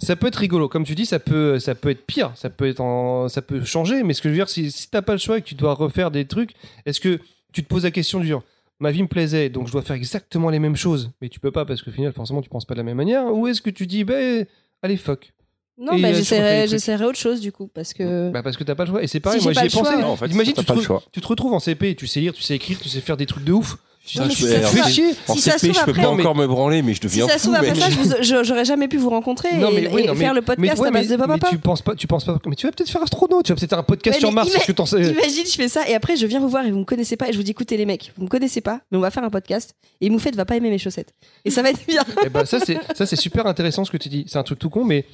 ça 0.02 0.16
peut 0.16 0.28
être 0.28 0.38
rigolo, 0.38 0.68
comme 0.70 0.84
tu 0.86 0.95
dis, 0.95 1.06
ça 1.06 1.20
peut, 1.20 1.60
ça 1.60 1.76
peut 1.76 1.89
être 1.89 2.06
pire, 2.06 2.32
ça 2.36 2.50
peut, 2.50 2.68
être 2.68 2.80
en, 2.80 3.28
ça 3.30 3.41
peut 3.41 3.64
changer, 3.64 4.04
mais 4.04 4.14
ce 4.14 4.22
que 4.22 4.30
je 4.30 4.34
veux 4.34 4.39
dire, 4.39 4.50
si, 4.50 4.72
si 4.72 4.89
t'as 4.89 5.02
pas 5.02 5.14
le 5.14 5.20
choix 5.20 5.38
et 5.38 5.41
que 5.41 5.47
tu 5.47 5.56
dois 5.56 5.74
refaire 5.74 6.10
des 6.12 6.26
trucs, 6.26 6.52
est-ce 6.86 7.00
que 7.00 7.20
tu 7.54 7.64
te 7.64 7.68
poses 7.68 7.84
la 7.84 7.91
question 7.91 8.20
du 8.20 8.28
genre, 8.28 8.43
ma 8.80 8.91
vie 8.91 9.02
me 9.04 9.08
plaisait, 9.08 9.50
donc 9.50 9.68
je 9.68 9.72
dois 9.74 9.82
faire 9.82 9.95
exactement 9.95 10.50
les 10.50 10.60
mêmes 10.60 10.76
choses, 10.78 11.12
mais 11.22 11.30
tu 11.30 11.39
peux 11.39 11.52
pas 11.52 11.66
parce 11.66 11.82
qu'au 11.82 11.91
final, 11.91 12.14
forcément, 12.14 12.41
tu 12.41 12.50
penses 12.50 12.66
pas 12.66 12.74
de 12.76 12.80
la 12.80 12.84
même 12.84 12.97
manière, 12.97 13.26
ou 13.26 13.47
est-ce 13.47 13.62
que 13.62 13.70
tu 13.70 13.86
dis, 13.88 14.04
ben, 14.06 14.45
allez, 14.82 14.95
fuck 14.97 15.34
Non, 15.78 15.93
Et, 15.97 16.02
bah, 16.02 16.10
euh, 16.10 16.66
j'essaierai, 16.68 17.04
autre 17.06 17.18
chose 17.20 17.41
du 17.41 17.52
coup, 17.52 17.68
parce 17.68 17.93
que. 17.93 18.30
Bah 18.32 18.41
parce 18.43 18.56
que 18.58 18.64
t'as 18.64 18.76
pas 18.76 18.86
le 18.86 18.91
choix. 18.91 19.04
Et 19.04 19.08
c'est 19.08 19.20
pareil, 19.20 19.39
Si 19.41 19.45
moi 19.45 19.54
j'ai 19.54 19.62
j'y 19.62 19.66
ai 19.66 19.70
pas 19.70 19.78
le 19.80 19.84
pensé. 19.84 19.91
choix, 19.95 20.02
Non, 20.02 20.12
en 20.14 20.16
fait, 20.16 20.28
Imagine, 20.28 20.54
t'as 20.54 20.62
tu 20.62 20.68
pas 20.68 20.74
te, 20.76 20.80
le 20.80 20.86
choix. 20.86 21.04
tu 21.12 21.20
te 21.22 21.28
retrouves 21.28 21.54
en 21.54 21.60
CP, 21.60 21.95
tu 21.95 22.08
sais 22.08 22.22
lire, 22.22 22.34
tu 22.34 22.41
sais 22.41 22.56
écrire, 22.56 22.80
tu 22.80 22.88
sais 22.89 23.02
faire 23.02 23.18
des 23.18 23.26
trucs 23.26 23.43
de 23.43 23.52
ouf. 23.52 23.78
Non, 24.18 24.28
tu 24.28 24.36
si 24.36 24.43
ça 24.43 24.62
se 24.62 24.76
trouve- 24.78 24.89
chier. 24.91 25.12
En 25.28 25.34
Si 25.36 25.41
ça 25.41 25.57
se 25.57 25.68
je 25.68 25.72
peux 25.74 25.80
après, 25.80 25.93
pas 25.93 26.14
mais- 26.16 26.22
encore 26.24 26.36
me 26.36 26.47
branler, 26.47 26.82
mais 26.82 26.93
je 26.93 26.99
Si 27.01 27.07
deviens 27.07 27.28
ça 27.28 27.34
se 27.38 27.39
fou, 27.47 27.53
trouve 27.53 27.55
après 27.68 27.76
ça, 27.80 27.89
je 27.89 28.24
je- 28.24 28.43
j'aurais 28.43 28.66
jamais 28.66 28.88
pu 28.88 28.97
vous 28.97 29.10
rencontrer 29.10 29.55
Non, 29.57 29.70
et, 29.72 29.88
mais- 29.89 30.16
faire 30.16 30.34
le 30.34 30.41
mais, 30.41 30.45
podcast 30.45 30.80
ouais, 30.82 30.88
à 30.88 30.91
base 30.91 31.07
mais- 31.10 31.12
de 31.16 31.18
papa. 31.22 31.38
mais 31.43 31.49
tu 31.49 31.57
penses 31.60 31.82
pas, 31.82 31.95
tu 31.95 32.07
penses 32.07 32.26
pas, 32.26 32.38
mais 32.47 32.55
tu 32.55 32.66
vas 32.66 32.72
peut-être 32.72 32.89
faire 32.89 33.03
astronaute, 33.03 33.45
tu 33.45 33.51
vas 33.51 33.55
peut-être 33.57 33.70
faire 33.70 33.80
un 33.80 33.84
podcast 33.84 34.16
Ouais, 34.16 34.20
sur 34.20 34.30
mais 34.30 34.36
Mars, 34.36 34.47
ima- 34.49 34.53
parce 34.55 34.66
que 34.68 34.72
t'en 34.72 34.86
sais. 34.86 35.01
Imagine, 35.12 35.45
je 35.45 35.51
fais 35.55 35.68
ça 35.68 35.88
et 35.88 35.93
après 35.95 36.16
je 36.16 36.26
viens 36.26 36.39
vous 36.39 36.49
voir 36.49 36.66
et 36.66 36.72
vous 36.72 36.80
me 36.80 36.86
connaissez 36.86 37.18
pas 37.18 37.30
et 37.30 37.32
je 37.34 37.38
vous 37.38 37.43
dis 37.43 37.51
écoutez 37.51 37.78
les 37.78 37.86
mecs, 37.86 38.12
vous 38.18 38.24
me 38.24 38.30
connaissez 38.30 38.62
pas, 38.62 38.82
mais 38.91 38.97
on 38.97 39.01
va 39.01 39.12
faire 39.12 39.24
un 39.24 39.30
podcast 39.30 39.76
et 40.01 40.10
Moufette 40.10 40.36
va 40.36 40.45
pas 40.45 40.55
aimer 40.55 40.70
mes 40.70 40.78
chaussettes 40.80 41.14
et 41.45 41.51
ça 41.51 41.62
va 41.62 41.70
être 41.70 41.86
bien. 41.88 42.03
Eh 42.26 42.30
ben, 42.30 42.45
ça, 42.45 42.60
c'est, 42.60 42.78
ça, 42.95 43.05
c'est 43.05 43.16
super 43.16 43.45
intéressant 43.45 43.86
ce 43.86 43.91
que 43.91 43.97
tu 43.97 44.10
dis. 44.10 44.26
C'est 44.28 44.38
un 44.38 44.43
truc 44.43 44.60
tout 44.60 44.70
con, 44.70 44.84
mais 44.86 45.05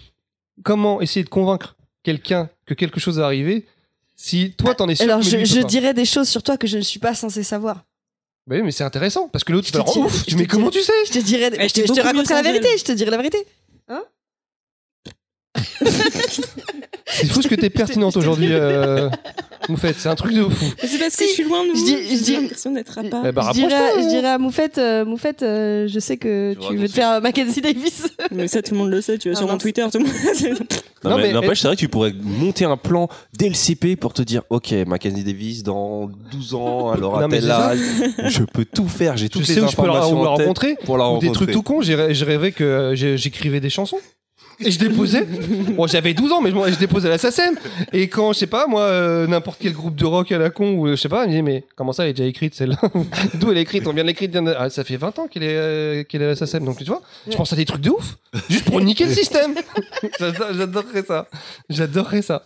comment 0.64 1.02
essayer 1.02 1.24
de 1.24 1.30
convaincre 1.30 1.76
quelqu'un 2.04 2.50
que 2.66 2.74
quelque 2.74 3.00
chose 3.00 3.18
va 3.20 3.26
arriver 3.26 3.66
si 4.16 4.52
toi 4.58 4.74
t'en 4.76 4.88
es 4.88 4.96
sûr 4.96 5.04
Alors 5.06 5.22
je, 5.22 5.44
je 5.44 5.60
dirais 5.62 5.94
des 5.94 6.06
choses 6.06 6.30
sur 6.30 6.42
toi 6.44 6.56
que 6.58 6.68
je 6.68 6.78
ne 6.78 6.82
suis 6.84 7.00
pas 7.00 7.14
censé 7.14 7.44
savoir. 7.44 7.84
Bah 8.48 8.56
oui, 8.58 8.62
mais 8.64 8.72
c'est 8.72 8.84
intéressant 8.84 9.28
parce 9.28 9.44
que 9.44 9.52
l'autre, 9.54 9.68
tu 9.68 9.74
vas 9.78 9.84
te 9.84 9.98
ouf, 9.98 10.24
je 10.28 10.36
mais 10.38 10.46
te 10.46 10.52
comment 10.52 10.70
tu 10.70 10.82
sais? 10.82 10.94
Je 11.08 11.12
te 11.14 11.20
dirais, 11.20 11.50
je 11.52 11.74
te, 11.74 11.88
je 11.88 11.94
te 11.94 12.00
raconterai 12.02 12.36
la 12.36 12.42
vérité, 12.44 12.78
je 12.78 12.84
te 12.84 12.92
dirai 12.92 13.10
la 13.10 13.18
vérité. 13.18 13.46
C'est 17.08 17.28
fou 17.28 17.42
ce 17.42 17.48
que 17.48 17.56
t'es 17.56 17.70
pertinente 17.70 18.18
aujourd'hui, 18.18 18.48
euh, 18.52 19.10
Moufette. 19.70 19.96
C'est 20.00 20.10
un 20.10 20.16
truc 20.16 20.34
de 20.34 20.44
fou. 20.44 20.66
C'est 20.80 20.98
parce 20.98 21.16
que 21.16 21.24
Si, 21.24 21.30
je 21.30 21.34
suis 21.34 21.44
loin 21.44 21.64
de 21.66 21.72
vous. 21.72 21.78
je 21.80 21.84
dis- 21.86 22.10
je 22.18 22.24
dis- 22.24 22.26
J'ai 22.34 22.42
l'impression 22.42 22.72
d'être 22.72 22.98
à 22.98 23.04
part. 23.04 23.24
Eh 23.28 23.32
ben, 23.32 23.44
je, 23.50 23.54
dirais, 23.54 23.92
je 24.22 24.26
à 24.26 24.38
Moufette, 24.38 24.78
euh, 24.80 25.06
Moufette, 25.06 25.44
euh, 25.44 25.88
je 25.88 26.00
sais 26.00 26.18
que 26.18 26.56
Tu 26.60 26.76
veux 26.76 26.88
te 26.88 26.94
faire 26.94 27.22
Mackenzie 27.22 27.62
Davis. 27.62 28.08
Mais 28.32 28.48
ça, 28.48 28.62
tout 28.62 28.74
le 28.74 28.80
monde 28.80 28.90
le 28.90 29.02
sait. 29.02 29.18
Tu 29.18 29.30
vas 29.30 29.36
Ah, 29.36 29.40
sur 29.40 29.48
mon. 29.48 29.58
Twitter, 29.58 29.86
tout 29.92 30.00
le 30.00 30.06
monde. 30.06 30.14
Non, 31.04 31.12
Non, 31.12 31.18
mais 31.18 31.24
mais- 31.28 31.34
n'empêche, 31.34 31.60
c'est 31.62 31.68
vrai 31.68 31.76
que 31.76 31.82
tu 31.82 31.88
pourrais 31.88 32.14
monter 32.20 32.66
un 32.66 32.78
plan 32.78 33.08
dès 33.38 33.48
le 33.48 33.54
CP 33.54 33.96
pour 33.96 34.12
te 34.14 34.24
dire 34.24 34.42
Ok, 34.50 34.72
Mackenzie 34.88 35.24
Davis, 35.24 35.62
dans 35.62 36.10
12 36.32 36.56
ans, 36.56 36.90
alors 36.94 37.20
à 37.20 37.22
Non, 37.22 37.28
mais 37.28 37.40
tel 37.42 37.52
âge, 37.52 37.78
je 38.26 38.42
peux 38.44 38.66
tout 38.66 38.88
faire, 38.88 39.16
j'ai 39.16 39.28
Je 39.28 39.32
toutes 39.32 39.48
les 39.48 39.54
sais 39.54 39.62
où 39.62 39.68
je 39.68 39.76
peux 39.76 39.86
la, 39.86 40.00
rencontrer. 40.00 40.76
pour 40.84 40.98
la 40.98 41.04
Ou 41.04 41.08
rencontrer. 41.10 41.28
des 41.28 41.34
trucs 41.34 41.52
tout 41.52 41.62
cons. 41.62 41.82
J'ai 41.84 41.94
rê- 41.94 42.14
je 42.16 42.26
rêvais 42.26 42.52
que 42.52 42.64
euh, 42.64 42.96
j'écrivais 42.96 43.60
des 43.60 43.70
chansons. 43.70 44.00
Et 44.60 44.72
je 44.72 44.80
déposais. 44.80 45.24
Bon, 45.76 45.86
j'avais 45.88 46.14
12 46.14 46.32
ans, 46.32 46.42
mais 46.42 46.50
je, 46.52 46.74
je 46.74 46.80
déposais 46.80 47.08
à 47.08 47.12
la 47.12 47.18
SACEM. 47.18 47.56
Et 47.94 48.08
quand, 48.08 48.32
je 48.34 48.40
sais 48.40 48.48
pas, 48.48 48.68
moi, 48.68 48.82
euh, 48.82 49.28
n'importe 49.28 49.58
quel 49.62 49.74
groupe 49.74 49.96
de 49.96 50.06
rock 50.06 50.32
à 50.32 50.38
la 50.38 50.50
con, 50.50 50.74
ou 50.76 50.88
euh, 50.88 50.96
je 50.96 51.02
sais 51.02 51.10
pas, 51.10 51.26
il 51.26 51.30
me 51.30 51.34
dit, 51.36 51.42
mais 51.42 51.64
comment 51.76 51.92
ça, 51.94 52.04
elle 52.04 52.12
est 52.12 52.14
déjà 52.14 52.28
écrite 52.30 52.56
celle-là 52.56 52.78
D'où 53.36 53.52
elle 53.52 53.58
est 53.58 53.62
écrite 53.62 53.86
On 53.88 53.94
vient 53.94 54.04
de 54.04 54.08
l'écrire. 54.08 54.30
de- 54.30 54.56
Ah, 54.58 54.70
ça 54.70 54.84
fait 54.84 54.98
20 54.98 55.20
ans 55.20 55.28
qu'elle 55.28 55.44
est, 55.44 55.56
euh, 55.58 56.04
qu'elle 56.04 56.22
est 56.22 56.26
à 56.26 56.30
la 56.30 56.36
SACEM. 56.36 56.64
Donc, 56.66 56.78
tu 56.78 56.86
vois, 56.86 57.02
je 57.30 57.36
pense 57.36 57.52
à 57.52 57.56
des 57.56 57.66
trucs 57.66 57.82
de 57.82 57.90
ouf. 57.90 58.18
Juste 58.50 58.66
pour 58.66 58.80
niquer 58.82 59.06
le 59.06 59.14
système. 59.14 59.56
J'adore- 60.20 60.54
J'adorerais 60.58 61.04
ça. 61.04 61.28
J'adorerais 61.70 62.22
ça. 62.22 62.44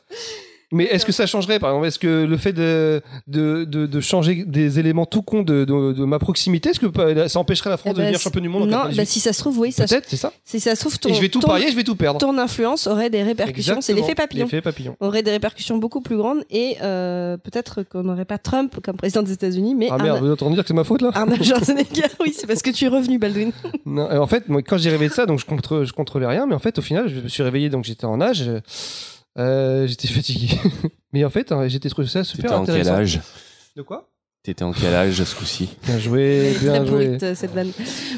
Mais 0.72 0.84
est-ce 0.86 1.04
que 1.06 1.12
ça 1.12 1.26
changerait, 1.26 1.58
par 1.60 1.72
exemple 1.72 1.88
Est-ce 1.88 1.98
que 1.98 2.26
le 2.26 2.38
fait 2.38 2.54
de, 2.54 3.02
de, 3.28 3.64
de, 3.66 3.88
de 3.88 4.00
changer 4.02 4.44
des 4.46 4.78
éléments 4.80 5.06
tout 5.08 5.24
cons 5.24 5.42
de, 5.42 5.66
de, 5.66 5.94
de 5.94 6.06
ma 6.06 6.20
proximité, 6.20 6.70
est-ce 6.70 6.80
que 6.80 7.28
ça 7.28 7.40
empêcherait 7.40 7.72
la 7.72 7.78
France 7.78 7.92
Eh 7.92 7.94
de 7.94 7.98
ben, 7.98 8.04
devenir 8.04 8.20
c'est- 8.20 8.24
championne 8.26 8.44
du 8.44 8.50
monde 8.50 8.64
Non, 8.70 8.78
98? 8.78 8.98
bah, 8.98 9.06
si 9.06 9.20
ça 9.20 9.34
se 9.34 9.40
trouve, 9.40 9.58
oui, 9.60 9.72
ça, 9.72 9.86
Peut-être, 9.86 10.08
c'est 10.08 10.16
ça 10.18 10.32
si 10.46 10.60
ça 10.60 10.76
se 10.76 10.82
trouve, 10.82 11.00
ton, 11.00 11.10
Et 11.10 11.14
je 11.16 11.22
vais 11.22 11.30
tout 11.30 11.40
ton- 11.40 11.48
parier, 11.48 11.72
je 11.72 11.76
vais 11.76 11.84
tout 11.84 11.96
perdre. 11.96 12.20
ton 12.20 12.38
influence 12.38 12.86
aurait 12.88 13.10
des 13.10 13.24
répercussions. 13.24 13.82
C'est 13.82 13.94
l'effet 13.94 14.14
papillon. 14.16 14.46
L'effet 14.46 14.62
papillon. 14.62 14.96
aurait 15.00 15.24
des 15.24 15.32
répercussions 15.32 15.78
beaucoup 15.78 16.02
plus 16.02 16.18
grandes 16.18 16.44
et 16.52 16.76
euh, 16.84 17.38
peut-être 17.38 17.82
qu'on 17.84 18.04
n'aurait 18.04 18.26
pas 18.26 18.38
Trump 18.38 18.76
comme 18.84 18.96
président 18.98 19.24
des 19.24 19.32
États-Unis, 19.34 19.74
mais 19.76 19.88
Ah 19.92 19.98
merde, 19.98 20.20
vous 20.20 20.28
êtes 20.28 20.34
en 20.34 20.36
train 20.36 20.50
de 20.50 20.54
dire 20.56 20.64
que 20.64 20.68
c'est 20.68 20.74
ma 20.76 20.84
faute 20.84 21.02
là? 21.02 21.10
Arnold 21.16 21.44
Schwarzenegger. 21.44 22.04
Oui, 22.20 22.34
c'est 22.38 22.46
parce 22.48 22.62
que 22.62 22.70
tu 22.70 22.86
es 22.86 22.90
revenu, 22.90 23.18
Baldwin. 23.18 23.52
Non, 23.88 24.08
en 24.22 24.28
fait, 24.28 24.48
moi, 24.50 24.62
quand 24.62 24.78
j'ai 24.78 24.90
rêvé 24.92 25.08
de 25.10 25.14
ça, 25.14 25.26
donc 25.26 25.40
je, 25.40 25.46
contre, 25.46 25.84
je 25.84 25.94
contrôlais 25.94 26.28
rien, 26.28 26.46
mais 26.46 26.54
en 26.54 26.60
fait, 26.60 26.78
au 26.78 26.82
final, 26.84 27.08
je 27.08 27.22
me 27.22 27.28
suis 27.28 27.42
réveillé, 27.42 27.70
donc 27.70 27.86
j'étais 27.86 28.06
en 28.06 28.22
âge, 28.22 28.44
euh, 28.48 28.60
euh, 29.40 29.88
j'étais 29.88 30.08
fatigué. 30.10 30.50
mais 31.14 31.24
en 31.26 31.30
fait, 31.30 31.52
hein, 31.52 31.68
j'étais 31.68 31.90
trouvé 31.90 32.08
ça 32.08 32.24
super 32.24 32.50
T'étais 32.52 32.54
en 32.62 32.66
quel 32.66 32.76
intéressant. 32.82 32.94
âge? 33.02 33.20
De 33.76 33.82
quoi? 33.82 34.10
T'étais 34.42 34.64
en 34.64 34.72
quel 34.72 34.94
âge 34.96 35.22
ce 35.22 35.36
coup-ci? 35.36 35.70
Bien 35.86 36.00
joué, 36.00 36.54
Très 36.56 36.66
bien 36.70 36.86
joué. 36.86 37.06
pourrite, 37.08 37.24
euh, 37.24 37.36
cette 37.36 37.52
vanne. 37.52 37.72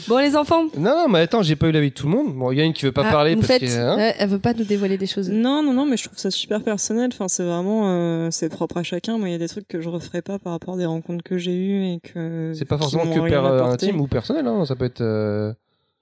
Bon, 0.08 0.20
les 0.20 0.36
enfants. 0.36 0.66
Non, 0.78 0.96
non, 0.96 1.08
mais 1.10 1.20
attends, 1.22 1.42
j'ai 1.42 1.56
pas 1.56 1.68
eu 1.68 1.72
l'avis 1.72 1.90
de 1.90 1.96
tout 1.96 2.06
le 2.08 2.12
monde. 2.16 2.36
Bon, 2.36 2.52
il 2.52 2.60
y 2.60 2.62
a 2.62 2.64
une 2.64 2.74
qui 2.74 2.86
veut 2.86 2.92
pas 2.92 3.06
Ah, 3.08 3.12
parler 3.12 3.36
parce 3.36 3.48
que. 3.48 3.80
hein. 3.80 4.14
elle 4.20 4.30
veut 4.30 4.38
pas 4.40 4.54
nous 4.54 4.64
dévoiler 4.64 5.00
des 5.00 5.08
choses. 5.08 5.30
Non, 5.32 5.64
non, 5.64 5.74
non, 5.74 5.86
mais 5.88 5.98
je 5.98 6.04
trouve 6.06 6.20
ça 6.20 6.30
super 6.30 6.62
personnel. 6.64 7.10
Enfin, 7.12 7.28
c'est 7.28 7.44
vraiment, 7.44 7.90
euh, 7.90 8.28
c'est 8.30 8.50
propre 8.50 8.78
à 8.78 8.84
chacun. 8.84 9.18
Moi, 9.18 9.30
il 9.30 9.32
y 9.32 9.36
a 9.36 9.40
des 9.40 9.48
trucs 9.50 9.68
que 9.68 9.82
je 9.82 9.90
referais 9.90 10.22
pas 10.22 10.38
par 10.38 10.54
rapport 10.54 10.76
à 10.76 10.78
des 10.78 10.86
rencontres 10.86 11.24
que 11.24 11.40
j'ai 11.40 11.56
eues 11.56 11.86
et 11.94 12.00
que. 12.02 12.54
c'est 12.56 12.66
pas 12.66 12.76
qui 12.76 12.84
forcément 12.84 13.06
m'ont 13.06 13.16
que 13.16 13.20
rien 13.20 13.42
per- 13.42 13.48
apporté. 13.48 13.88
intime 13.88 14.00
ou 14.00 14.06
personnel, 14.08 14.46
hein. 14.46 14.64
ça 14.66 14.76
peut 14.76 14.86
être. 14.86 15.02
euh, 15.02 15.52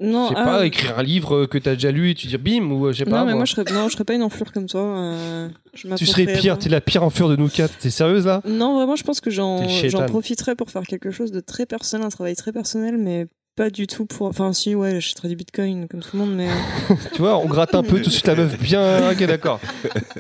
Non, 0.01 0.29
je 0.29 0.33
sais 0.33 0.39
ah, 0.39 0.45
pas, 0.45 0.65
écrire 0.65 0.97
un 0.97 1.03
livre 1.03 1.45
que 1.45 1.57
t'as 1.57 1.73
déjà 1.73 1.91
lu 1.91 2.11
et 2.11 2.15
tu 2.15 2.27
dis 2.27 2.37
bim, 2.37 2.71
ou 2.71 2.87
euh, 2.87 2.93
je 2.93 2.99
sais 2.99 3.05
pas. 3.05 3.19
non, 3.19 3.25
mais 3.25 3.33
moi. 3.33 3.43
je 3.43 3.51
serais, 3.51 3.65
non, 3.73 3.89
je 3.89 3.93
serais 3.93 4.05
pas 4.05 4.13
une 4.13 4.23
enflure 4.23 4.53
comme 4.53 4.65
toi. 4.65 4.81
euh, 4.81 5.49
je 5.73 5.93
Tu 5.95 6.05
serais 6.05 6.25
pire, 6.25 6.57
t'es 6.57 6.69
la 6.69 6.79
pire 6.79 7.03
enflure 7.03 7.27
de 7.27 7.35
nous 7.35 7.49
quatre. 7.49 7.77
T'es 7.77 7.89
sérieuse 7.89 8.25
là? 8.25 8.41
Non, 8.45 8.75
vraiment, 8.75 8.95
je 8.95 9.03
pense 9.03 9.19
que 9.19 9.29
j'en 9.29 9.65
profiterais 10.07 10.55
pour 10.55 10.69
faire 10.69 10.83
quelque 10.83 11.11
chose 11.11 11.31
de 11.31 11.41
très 11.41 11.65
personnel, 11.65 12.05
un 12.05 12.09
travail 12.09 12.35
très 12.35 12.53
personnel, 12.53 12.97
mais 12.97 13.27
pas 13.59 13.69
du 13.69 13.87
tout 13.87 14.05
pour. 14.05 14.27
Enfin, 14.27 14.53
si, 14.53 14.73
ouais, 14.73 14.93
j'achèterais 14.93 15.27
du 15.27 15.35
bitcoin 15.35 15.89
comme 15.89 15.99
tout 15.99 16.15
le 16.15 16.19
monde, 16.19 16.33
mais. 16.33 16.47
Tu 17.13 17.17
vois, 17.17 17.37
on 17.37 17.45
gratte 17.45 17.75
un 17.75 17.83
peu 17.83 17.97
tout 17.97 18.05
de 18.05 18.09
suite 18.09 18.25
la 18.27 18.35
meuf 18.35 18.57
bien. 18.57 19.11
Ok, 19.11 19.21
d'accord. 19.25 19.59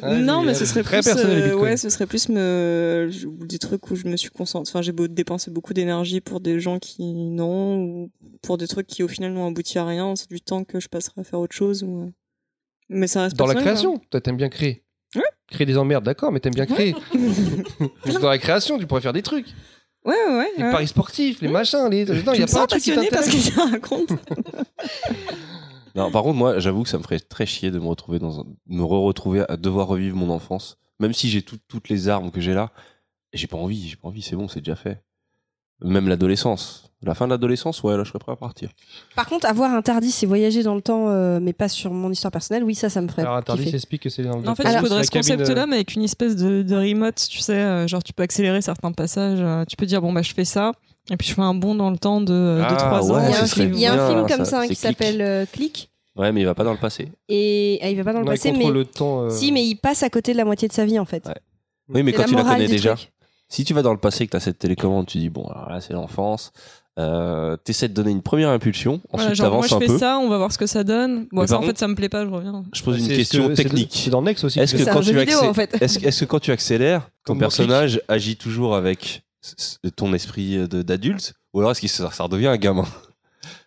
Non, 0.03 0.43
mais 0.43 0.51
euh, 0.51 0.53
ce 0.53 0.65
serait 0.65 0.83
très 0.83 0.99
plus. 0.99 1.13
euh, 1.15 1.55
ouais, 1.55 1.77
ce 1.77 1.89
serait 1.89 2.05
plus 2.05 2.27
me. 2.27 3.09
des 3.45 3.57
trucs 3.57 3.89
où 3.91 3.95
je 3.95 4.07
me 4.07 4.17
suis 4.17 4.29
concentrée. 4.29 4.69
Enfin, 4.69 4.81
j'ai 4.81 4.91
beau 4.91 5.07
dépenser 5.07 5.51
beaucoup 5.51 5.73
d'énergie 5.73 6.19
pour 6.19 6.41
des 6.41 6.59
gens 6.59 6.79
qui 6.79 7.13
n'ont, 7.13 7.77
ou 7.81 8.11
pour 8.41 8.57
des 8.57 8.67
trucs 8.67 8.87
qui 8.87 9.03
au 9.03 9.07
final 9.07 9.31
n'ont 9.31 9.47
abouti 9.47 9.79
à 9.79 9.85
rien. 9.85 10.17
C'est 10.17 10.29
du 10.29 10.41
temps 10.41 10.65
que 10.65 10.81
je 10.81 10.89
passerai 10.89 11.21
à 11.21 11.23
faire 11.23 11.39
autre 11.39 11.55
chose. 11.55 11.83
Ou... 11.83 12.11
Mais 12.89 13.07
ça 13.07 13.21
reste 13.21 13.37
Dans 13.37 13.45
la 13.45 13.53
personnel, 13.53 13.73
création, 13.73 14.01
toi 14.09 14.19
t'aimes 14.19 14.37
bien 14.37 14.49
créer. 14.49 14.83
Ouais. 15.15 15.21
Créer 15.47 15.65
des 15.65 15.77
emmerdes, 15.77 16.03
d'accord, 16.03 16.33
mais 16.33 16.41
t'aimes 16.41 16.55
bien 16.55 16.65
créer. 16.65 16.93
Dans 18.21 18.29
la 18.29 18.37
création, 18.37 18.77
tu 18.77 18.85
pourrais 18.85 19.01
faire 19.01 19.13
des 19.13 19.23
trucs. 19.23 19.47
Ouais, 20.09 20.15
ouais, 20.27 20.37
ouais. 20.37 20.51
Les 20.57 20.63
ouais. 20.63 20.71
paris 20.71 20.87
sportifs, 20.87 21.41
les 21.41 21.47
machins, 21.47 21.87
les. 21.89 22.05
Non, 22.23 22.33
il 22.33 22.39
y 22.39 22.43
a 22.43 22.47
pas 22.47 22.63
un 22.63 22.67
truc 22.67 22.81
qui 22.81 22.91
parce 23.11 23.27
que 23.29 23.37
ça 23.37 23.65
raconte. 23.65 24.09
Non, 25.95 26.11
par 26.11 26.23
contre, 26.23 26.37
moi, 26.37 26.59
j'avoue 26.59 26.83
que 26.83 26.89
ça 26.89 26.97
me 26.97 27.03
ferait 27.03 27.19
très 27.19 27.45
chier 27.45 27.71
de 27.71 27.79
me 27.79 27.87
retrouver 27.87 28.19
dans 28.19 28.39
un... 28.39 28.45
me 28.67 28.83
re-retrouver 28.83 29.43
à 29.49 29.57
devoir 29.57 29.87
revivre 29.87 30.15
mon 30.15 30.29
enfance. 30.29 30.77
Même 30.99 31.13
si 31.13 31.29
j'ai 31.29 31.41
tout- 31.41 31.57
toutes 31.67 31.89
les 31.89 32.07
armes 32.09 32.29
que 32.31 32.39
j'ai 32.41 32.53
là, 32.53 32.71
j'ai 33.33 33.47
pas 33.47 33.57
envie, 33.57 33.87
j'ai 33.89 33.95
pas 33.95 34.07
envie, 34.07 34.21
c'est 34.21 34.35
bon, 34.35 34.47
c'est 34.47 34.59
déjà 34.59 34.75
fait. 34.75 35.01
Même 35.81 36.07
l'adolescence. 36.07 36.85
La 37.01 37.13
fin 37.15 37.25
de 37.27 37.29
l'adolescence, 37.31 37.81
ouais, 37.83 37.95
là, 37.95 38.03
je 38.03 38.09
serais 38.09 38.19
prêt 38.19 38.33
à 38.33 38.35
partir. 38.35 38.69
Par 39.15 39.25
contre, 39.25 39.45
avoir 39.47 39.71
un 39.73 39.81
tardis 39.81 40.13
et 40.21 40.25
voyager 40.25 40.63
dans 40.63 40.75
le 40.75 40.81
temps, 40.81 41.07
euh, 41.07 41.39
mais 41.41 41.53
pas 41.53 41.69
sur 41.69 41.93
mon 41.93 42.11
histoire 42.11 42.29
personnelle, 42.31 42.65
oui, 42.65 42.75
ça, 42.75 42.89
ça 42.89 42.99
me 42.99 43.07
ferait. 43.07 43.21
Alors, 43.21 43.35
interdit, 43.37 43.63
kiffer. 43.63 43.75
explique 43.77 44.01
que 44.01 44.09
c'est 44.09 44.23
dans 44.23 44.45
En 44.45 44.53
fait, 44.55 44.63
il 44.69 44.77
faudrait 44.79 45.05
ce 45.05 45.09
cabine, 45.11 45.37
concept-là, 45.37 45.63
euh, 45.63 45.65
mais 45.65 45.75
avec 45.77 45.95
une 45.95 46.03
espèce 46.03 46.35
de, 46.35 46.61
de 46.61 46.75
remote, 46.75 47.15
tu 47.29 47.39
sais, 47.39 47.53
euh, 47.53 47.87
genre 47.87 48.03
tu 48.03 48.11
peux 48.11 48.23
accélérer 48.23 48.61
certains 48.61 48.91
passages, 48.91 49.39
euh, 49.41 49.63
tu 49.63 49.77
peux 49.77 49.85
dire 49.85 50.01
bon 50.01 50.11
bah 50.11 50.23
je 50.23 50.33
fais 50.33 50.43
ça, 50.43 50.73
et 51.09 51.15
puis 51.15 51.25
je 51.29 51.35
fais 51.35 51.41
un 51.41 51.53
bond 51.53 51.73
dans 51.73 51.89
le 51.89 51.97
temps 51.97 52.19
de 52.19 52.59
Ah, 52.61 52.99
2-3 52.99 53.11
ans. 53.11 53.15
ouais, 53.15 53.23
Il 53.29 53.31
y 53.31 53.35
a 53.35 53.41
un 53.43 53.47
film, 53.47 53.73
il 53.73 53.79
y 53.79 53.85
a 53.85 53.93
un 53.93 53.95
bien, 53.95 54.07
film 54.07 54.27
comme 54.27 54.45
ça, 54.45 54.51
ça, 54.51 54.59
hein, 54.59 54.61
c'est 54.63 54.75
qui 54.75 54.81
Click. 54.81 54.97
s'appelle 54.97 55.21
euh, 55.21 55.45
Click. 55.49 55.89
Ouais, 56.17 56.33
mais 56.33 56.41
il 56.41 56.45
va 56.45 56.53
pas 56.53 56.65
dans 56.65 56.73
le 56.73 56.77
passé. 56.79 57.07
Et 57.29 57.79
ah, 57.81 57.89
il 57.89 57.95
va 57.95 58.03
pas 58.03 58.11
dans 58.11 58.19
le 58.19 58.25
passé, 58.25 58.51
mais 58.51 58.69
le 58.69 58.83
temps. 58.83 59.21
euh, 59.21 59.29
si, 59.29 59.53
mais 59.53 59.65
il 59.65 59.75
passe 59.75 60.03
à 60.03 60.09
côté 60.09 60.33
de 60.33 60.37
la 60.37 60.43
moitié 60.43 60.67
de 60.67 60.73
sa 60.73 60.83
vie 60.83 60.99
en 60.99 61.05
fait. 61.05 61.25
Ouais. 61.25 61.33
Oui, 61.87 62.03
mais 62.03 62.11
C'est 62.11 62.17
quand 62.17 62.23
tu 62.25 62.35
la 62.35 62.43
connais 62.43 62.67
déjà, 62.67 62.95
truc. 62.95 63.09
Si 63.49 63.65
tu 63.65 63.73
vas 63.73 63.81
dans 63.81 63.91
le 63.93 63.99
passé 63.99 64.23
et 64.23 64.27
que 64.27 64.31
tu 64.31 64.37
as 64.37 64.41
cette 64.41 64.59
télécommande, 64.59 65.07
tu 65.07 65.17
dis 65.17 65.29
bon, 65.29 65.45
alors 65.47 65.69
là, 65.69 65.81
c'est 65.81 65.93
l'enfance. 65.93 66.51
Euh, 66.97 67.55
T'essaies 67.63 67.87
de 67.87 67.93
donner 67.93 68.11
une 68.11 68.21
première 68.21 68.49
impulsion, 68.49 68.99
Voilà, 69.11 69.27
ensuite 69.27 69.37
genre 69.37 69.53
moi 69.53 69.61
t'avances 69.65 69.69
je 69.69 69.75
un 69.75 69.79
fais 69.79 69.85
peu. 69.87 69.97
ça, 69.99 70.17
on 70.19 70.27
va 70.27 70.37
voir 70.37 70.51
ce 70.51 70.57
que 70.57 70.65
ça 70.67 70.83
donne. 70.83 71.27
Bon, 71.31 71.41
Mais 71.41 71.47
ça 71.47 71.53
par 71.53 71.59
en 71.59 71.61
fait 71.61 71.67
contre- 71.69 71.79
ça 71.79 71.87
me 71.87 71.95
plaît 71.95 72.09
pas, 72.09 72.25
je 72.25 72.29
reviens. 72.29 72.63
Je 72.73 72.83
pose 72.83 72.97
c'est 72.97 73.09
une 73.11 73.15
question 73.17 73.47
que- 73.47 73.55
c'est 73.55 73.63
de- 73.63 73.69
technique. 73.69 73.91
C'est 73.93 74.09
dans 74.09 74.21
Next 74.21 74.43
aussi. 74.43 74.59
Est-ce 74.59 74.73
que, 74.75 74.83
C'est 74.83 74.91
quand 74.91 75.01
jeu 75.01 75.13
tu 75.13 75.19
vidéo, 75.19 75.39
accé- 75.39 75.47
en 75.47 75.53
fait. 75.53 75.81
est-ce, 75.81 75.99
est-ce 76.05 76.19
que 76.21 76.25
quand 76.25 76.39
tu 76.39 76.51
accélères, 76.51 77.01
ton 77.25 77.33
Comme 77.33 77.39
personnage 77.39 78.01
agit 78.09 78.35
toujours 78.35 78.75
avec 78.75 79.23
s- 79.43 79.55
s- 79.57 79.91
ton 79.95 80.13
esprit 80.13 80.67
de- 80.67 80.81
d'adulte 80.81 81.33
ou 81.53 81.59
alors 81.59 81.71
est-ce 81.71 81.81
que 81.81 81.87
ça, 81.87 82.11
ça 82.11 82.23
redevient 82.23 82.47
un 82.47 82.57
gamin? 82.57 82.85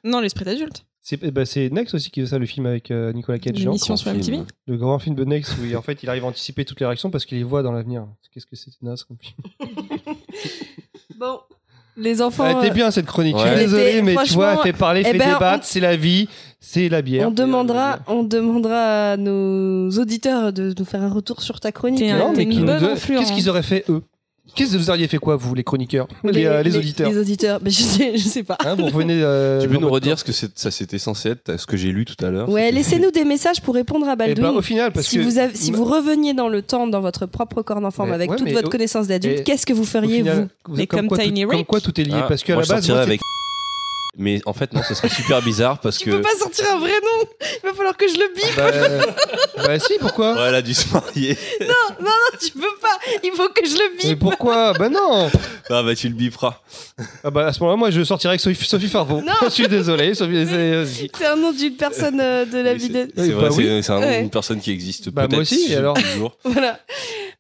Non, 0.05 0.21
l'esprit 0.21 0.45
d'adulte. 0.45 0.85
C'est 1.05 1.19
eh 1.23 1.45
c'est 1.45 1.69
Next 1.71 1.95
aussi 1.95 2.11
qui 2.13 2.21
fait 2.21 2.27
ça, 2.29 2.39
le 2.39 2.47
film 2.47 2.65
avec 2.67 2.91
euh, 2.93 3.13
Nicolas 3.13 3.39
Cage. 3.41 3.57
genre. 3.57 3.73
L'émission 3.73 3.97
sur 3.97 4.11
MTV 4.13 4.23
film. 4.33 4.47
Le 4.69 4.77
grand 4.77 4.99
film 5.01 5.17
de 5.17 5.25
Next 5.25 5.57
où 5.61 5.65
il- 5.65 5.77
en 5.77 5.83
fait 5.83 6.01
il 6.05 6.09
arrive 6.09 6.25
à 6.25 6.29
anticiper 6.29 6.65
toutes 6.65 6.79
les 6.79 6.87
réactions 6.87 7.11
parce 7.11 7.25
qu'il 7.27 7.39
les 7.39 7.45
voit 7.45 7.63
dans 7.65 7.73
l'avenir. 7.73 8.07
Qu'est-ce 8.33 8.47
que 8.47 8.55
c'est 8.57 8.71
naze 8.83 9.03
comme 9.05 9.17
film 9.21 9.37
Bon, 11.19 11.41
les 11.97 12.23
enfants. 12.23 12.47
Elle 12.47 12.65
était 12.65 12.75
bien 12.75 12.91
cette 12.91 13.07
chronique. 13.07 13.37
Je 13.37 13.43
Ouais. 13.43 13.49
suis 13.49 13.59
Elle 13.59 13.65
désolé, 13.71 14.03
mais 14.03 14.15
tu 14.25 14.33
vois, 14.35 14.53
elle 14.55 14.59
fait 14.61 14.73
parler, 14.73 15.03
eh 15.05 15.11
fait 15.13 15.19
ben, 15.19 15.35
débattre. 15.35 15.65
on- 15.65 15.67
C'est 15.69 15.81
la 15.81 15.97
vie, 15.97 16.29
c'est 16.61 16.89
la 16.89 17.03
bière. 17.03 17.29
on 17.29 17.31
demandera, 17.33 17.99
on 18.07 18.23
demandera 18.23 19.13
à 19.13 19.17
nos 19.17 19.91
auditeurs 19.91 20.53
de 20.53 20.73
nous 20.79 20.85
faire 20.85 21.03
un 21.03 21.11
retour 21.13 21.43
sur 21.43 21.59
ta 21.61 21.73
chronique. 21.73 22.01
Non, 22.03 22.33
mais. 22.35 22.47
Qu'est-ce 22.47 23.33
qu'ils 23.33 23.49
auraient 23.51 23.63
fait 23.63 23.85
eux? 23.89 24.03
Qu'est-ce 24.55 24.73
que 24.73 24.77
vous 24.77 24.91
auriez 24.91 25.07
fait 25.09 25.19
quoi 25.19 25.37
vous, 25.37 25.55
les 25.55 25.63
chroniqueurs, 25.65 26.09
les, 26.25 26.45
euh, 26.47 26.63
les 26.63 26.77
auditeurs 26.77 27.09
Les 27.11 27.17
auditeurs, 27.17 27.61
mais 27.63 27.71
je 27.71 27.81
sais, 27.83 28.19
je 28.19 28.23
sais 28.29 28.43
pas. 28.43 28.59
Hein, 28.67 28.75
vous 28.75 28.87
revenez. 28.87 29.21
euh, 29.23 29.61
Tu 29.63 29.69
peux 29.69 29.79
nous 29.79 29.89
redire 29.89 30.19
ce 30.19 30.25
que 30.25 30.33
c'est- 30.33 30.59
ça 30.59 30.71
c'était 30.71 30.99
censé 30.99 31.31
être, 31.31 31.59
ce 31.59 31.65
que 31.65 31.77
j'ai 31.77 31.91
lu 31.93 32.05
tout 32.05 32.23
à 32.25 32.31
l'heure 32.31 32.49
Ouais, 32.49 32.71
laissez-nous 32.73 33.13
des 33.13 33.25
messages 33.25 33.61
pour 33.63 33.75
répondre 33.75 34.07
à 34.09 34.13
Eh 34.15 34.17
Baldwin. 34.17 34.43
ben, 34.43 34.51
au 34.51 34.61
final, 34.61 34.91
parce 34.93 35.07
si 35.07 35.17
que 35.17 35.23
vous 35.23 35.39
avez- 35.39 35.55
si 35.55 35.71
vous 35.71 35.85
reveniez 35.85 36.35
dans 36.35 36.49
le 36.49 36.61
temps, 36.61 36.87
dans 36.89 37.01
votre 37.01 37.25
propre 37.27 37.63
corps 37.63 37.81
d'enfant, 37.81 38.11
avec 38.11 38.31
ouais, 38.31 38.37
toute 38.37 38.51
votre 38.51 38.67
au- 38.67 38.71
connaissance 38.71 39.07
d'adulte, 39.07 39.45
qu'est-ce 39.45 39.65
que 39.65 39.73
vous 39.73 39.85
feriez 39.85 40.19
final, 40.19 40.49
vous 40.67 40.73
vous- 40.73 40.77
Mais 40.77 40.87
comme 40.87 41.07
quoi, 41.09 41.19
Tiny 41.19 41.43
tout, 41.45 41.49
comme 41.49 41.65
quoi 41.65 41.81
tout 41.81 41.99
est 42.01 42.05
lié 42.05 42.13
Ah, 42.15 42.27
parce 42.29 42.43
qu'à 42.43 42.57
la 42.57 42.63
base, 42.67 42.89
moi, 42.89 42.99
avec. 43.01 43.21
Mais 44.19 44.41
en 44.45 44.53
fait, 44.53 44.75
non, 44.75 44.83
ce 44.87 44.93
serait 44.95 45.09
super 45.09 45.41
bizarre 45.41 45.79
parce 45.81 45.97
Tu 45.97 46.11
que. 46.11 46.17
peux 46.17 46.21
pas 46.21 46.35
sortir 46.39 46.67
un 46.75 46.79
vrai 46.79 46.91
nom 46.91 47.29
Il 47.63 47.69
va 47.69 47.75
falloir 47.75 47.97
que 47.97 48.07
je 48.07 48.15
le 48.15 48.35
bip 48.35 48.57
bah, 48.57 49.67
bah 49.67 49.79
si, 49.79 49.95
pourquoi 50.01 50.35
Ouais, 50.35 50.49
elle 50.49 50.55
a 50.57 50.61
dû 50.63 50.75
se 50.75 50.93
marier. 50.93 51.37
Non, 51.63 51.67
non, 51.99 52.05
non, 52.07 52.39
tu 52.39 52.51
peux 52.53 52.77
pas 52.83 52.99
Il 53.25 53.31
faut 53.33 53.49
que 53.49 53.65
je 53.67 53.73
le 53.75 53.97
Mais 54.03 54.11
bip 54.11 54.19
pourquoi 54.19 54.75
Bah 54.75 54.91
non 54.91 55.31
Ah 55.71 55.83
bah 55.83 55.95
tu 55.95 56.09
le 56.09 56.15
biperas. 56.15 56.61
ah 57.25 57.31
bah, 57.31 57.47
À 57.47 57.53
ce 57.55 57.61
moment-là, 57.61 57.77
moi, 57.79 57.91
je 57.91 58.05
sortirais 58.05 58.33
avec 58.33 58.41
Sophie, 58.43 58.67
Sophie 58.69 58.89
Farveau. 58.89 59.23
Non. 59.23 59.33
je 59.45 59.49
suis 59.49 59.67
désolé, 59.69 60.15
Sophie. 60.15 60.47
c'est- 60.47 60.75
vas-y. 60.85 61.11
C'est 61.17 61.27
un 61.27 61.37
nom 61.37 61.53
d'une 61.53 61.77
personne 61.77 62.21
euh, 62.21 62.45
de 62.45 62.59
la 62.59 62.75
vie 62.75 62.91
C'est 62.93 63.07
de... 63.07 63.13
c'est 63.17 63.29
bah 63.31 63.35
vrai, 63.35 63.49
oui. 63.57 63.65
c'est 63.65 63.83
c'est 63.83 63.93
un 63.93 64.01
nom 64.01 64.07
Ouais. 64.07 64.21
d'une 64.21 64.31
personne 64.31 64.61
qui 64.61 64.71
existe 64.73 65.09
Bah, 65.09 65.23
peut-être 65.23 65.33
moi 65.33 65.41
aussi, 65.41 65.73
et 65.73 65.77
alors 65.77 65.95
toujours. 65.97 66.37
Voilà. 66.45 66.79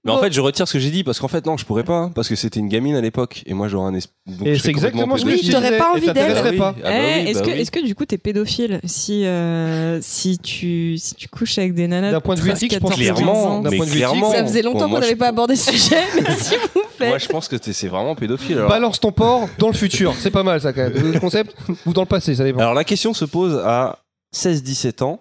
Mais 0.04 0.10
en 0.10 0.16
Bon. 0.16 0.22
fait, 0.22 0.32
je 0.32 0.40
retire 0.40 0.66
ce 0.66 0.72
que 0.72 0.78
j'ai 0.80 0.90
dit 0.90 1.04
parce 1.04 1.20
qu'en 1.20 1.28
fait, 1.28 1.46
non, 1.46 1.56
je 1.56 1.64
pourrais 1.64 1.84
pas, 1.84 1.92
hein, 1.94 2.12
parce 2.12 2.28
que 2.28 2.34
c'était 2.34 2.58
une 2.58 2.68
gamine 2.68 2.96
à 2.96 3.00
l'époque 3.00 3.42
et 3.46 3.54
moi 3.54 3.68
j'aurais 3.68 3.86
un 3.88 3.94
esprit. 3.94 4.12
Et 4.44 4.58
c'est 4.58 4.70
exactement 4.70 5.16
ce 5.16 5.22
que 5.24 5.28
Oui, 5.28 5.38
je 5.40 5.46
je 5.46 5.52
t'aurais 5.52 5.78
pas 5.78 5.90
et 5.94 5.96
envie 5.98 6.12
d'elle. 6.12 6.32
Pas. 6.62 6.74
Ah 6.78 6.82
bah 6.82 6.90
Eh, 6.92 7.22
oui, 7.24 7.30
est-ce 7.30 7.38
bah 7.40 7.44
que, 7.46 7.50
oui. 7.50 7.58
est-ce 7.60 7.70
que 7.70 7.84
du 7.84 7.94
coup 7.94 8.04
t'es 8.06 8.18
pédophile 8.18 8.80
si 8.84 9.24
euh, 9.26 9.98
si 10.00 10.38
tu 10.38 10.96
si 10.98 11.14
tu 11.14 11.28
couches 11.28 11.58
avec 11.58 11.74
des 11.74 11.88
nanas 11.88 12.10
D'un 12.12 12.20
point 12.20 12.34
de 12.34 12.40
vue 12.40 12.50
13, 12.50 12.58
éthique, 12.62 12.74
je 12.74 12.78
pense 12.78 12.90
14, 12.90 13.00
clairement, 13.14 13.32
15 13.34 13.44
ans 13.46 13.60
d'un 13.62 13.70
mais 13.70 13.76
point 13.76 13.86
de 13.86 13.90
vue 13.90 13.98
éthique, 13.98 14.08
clairement. 14.10 14.32
Ça 14.32 14.42
faisait 14.46 14.62
longtemps 14.62 14.88
qu'on 14.88 14.98
n'avait 15.00 15.12
je- 15.12 15.16
pas 15.16 15.28
abordé 15.28 15.56
ce 15.56 15.72
sujet, 15.72 16.02
mais 16.22 16.36
si 16.36 16.54
vous 16.74 16.80
faites... 16.98 17.08
Moi, 17.08 17.18
je 17.18 17.26
pense 17.28 17.48
que 17.48 17.56
c'est 17.60 17.72
c'est 17.72 17.88
vraiment 17.88 18.14
pédophile. 18.14 18.58
Alors, 18.58 18.68
Balance 18.70 19.00
ton 19.00 19.12
porc 19.12 19.48
dans 19.58 19.68
le 19.68 19.74
futur. 19.74 20.14
C'est 20.18 20.30
pas 20.30 20.42
mal, 20.42 20.60
ça, 20.60 20.72
quand 20.72 20.82
même. 20.88 21.12
Le 21.12 21.18
concept, 21.20 21.54
ou 21.86 21.92
dans 21.92 22.02
le 22.02 22.06
passé, 22.06 22.34
ça 22.34 22.44
dépend. 22.44 22.60
alors 22.60 22.74
la 22.74 22.84
question 22.84 23.12
se 23.14 23.24
pose 23.24 23.60
à 23.64 23.98
16-17 24.34 25.02
ans. 25.02 25.20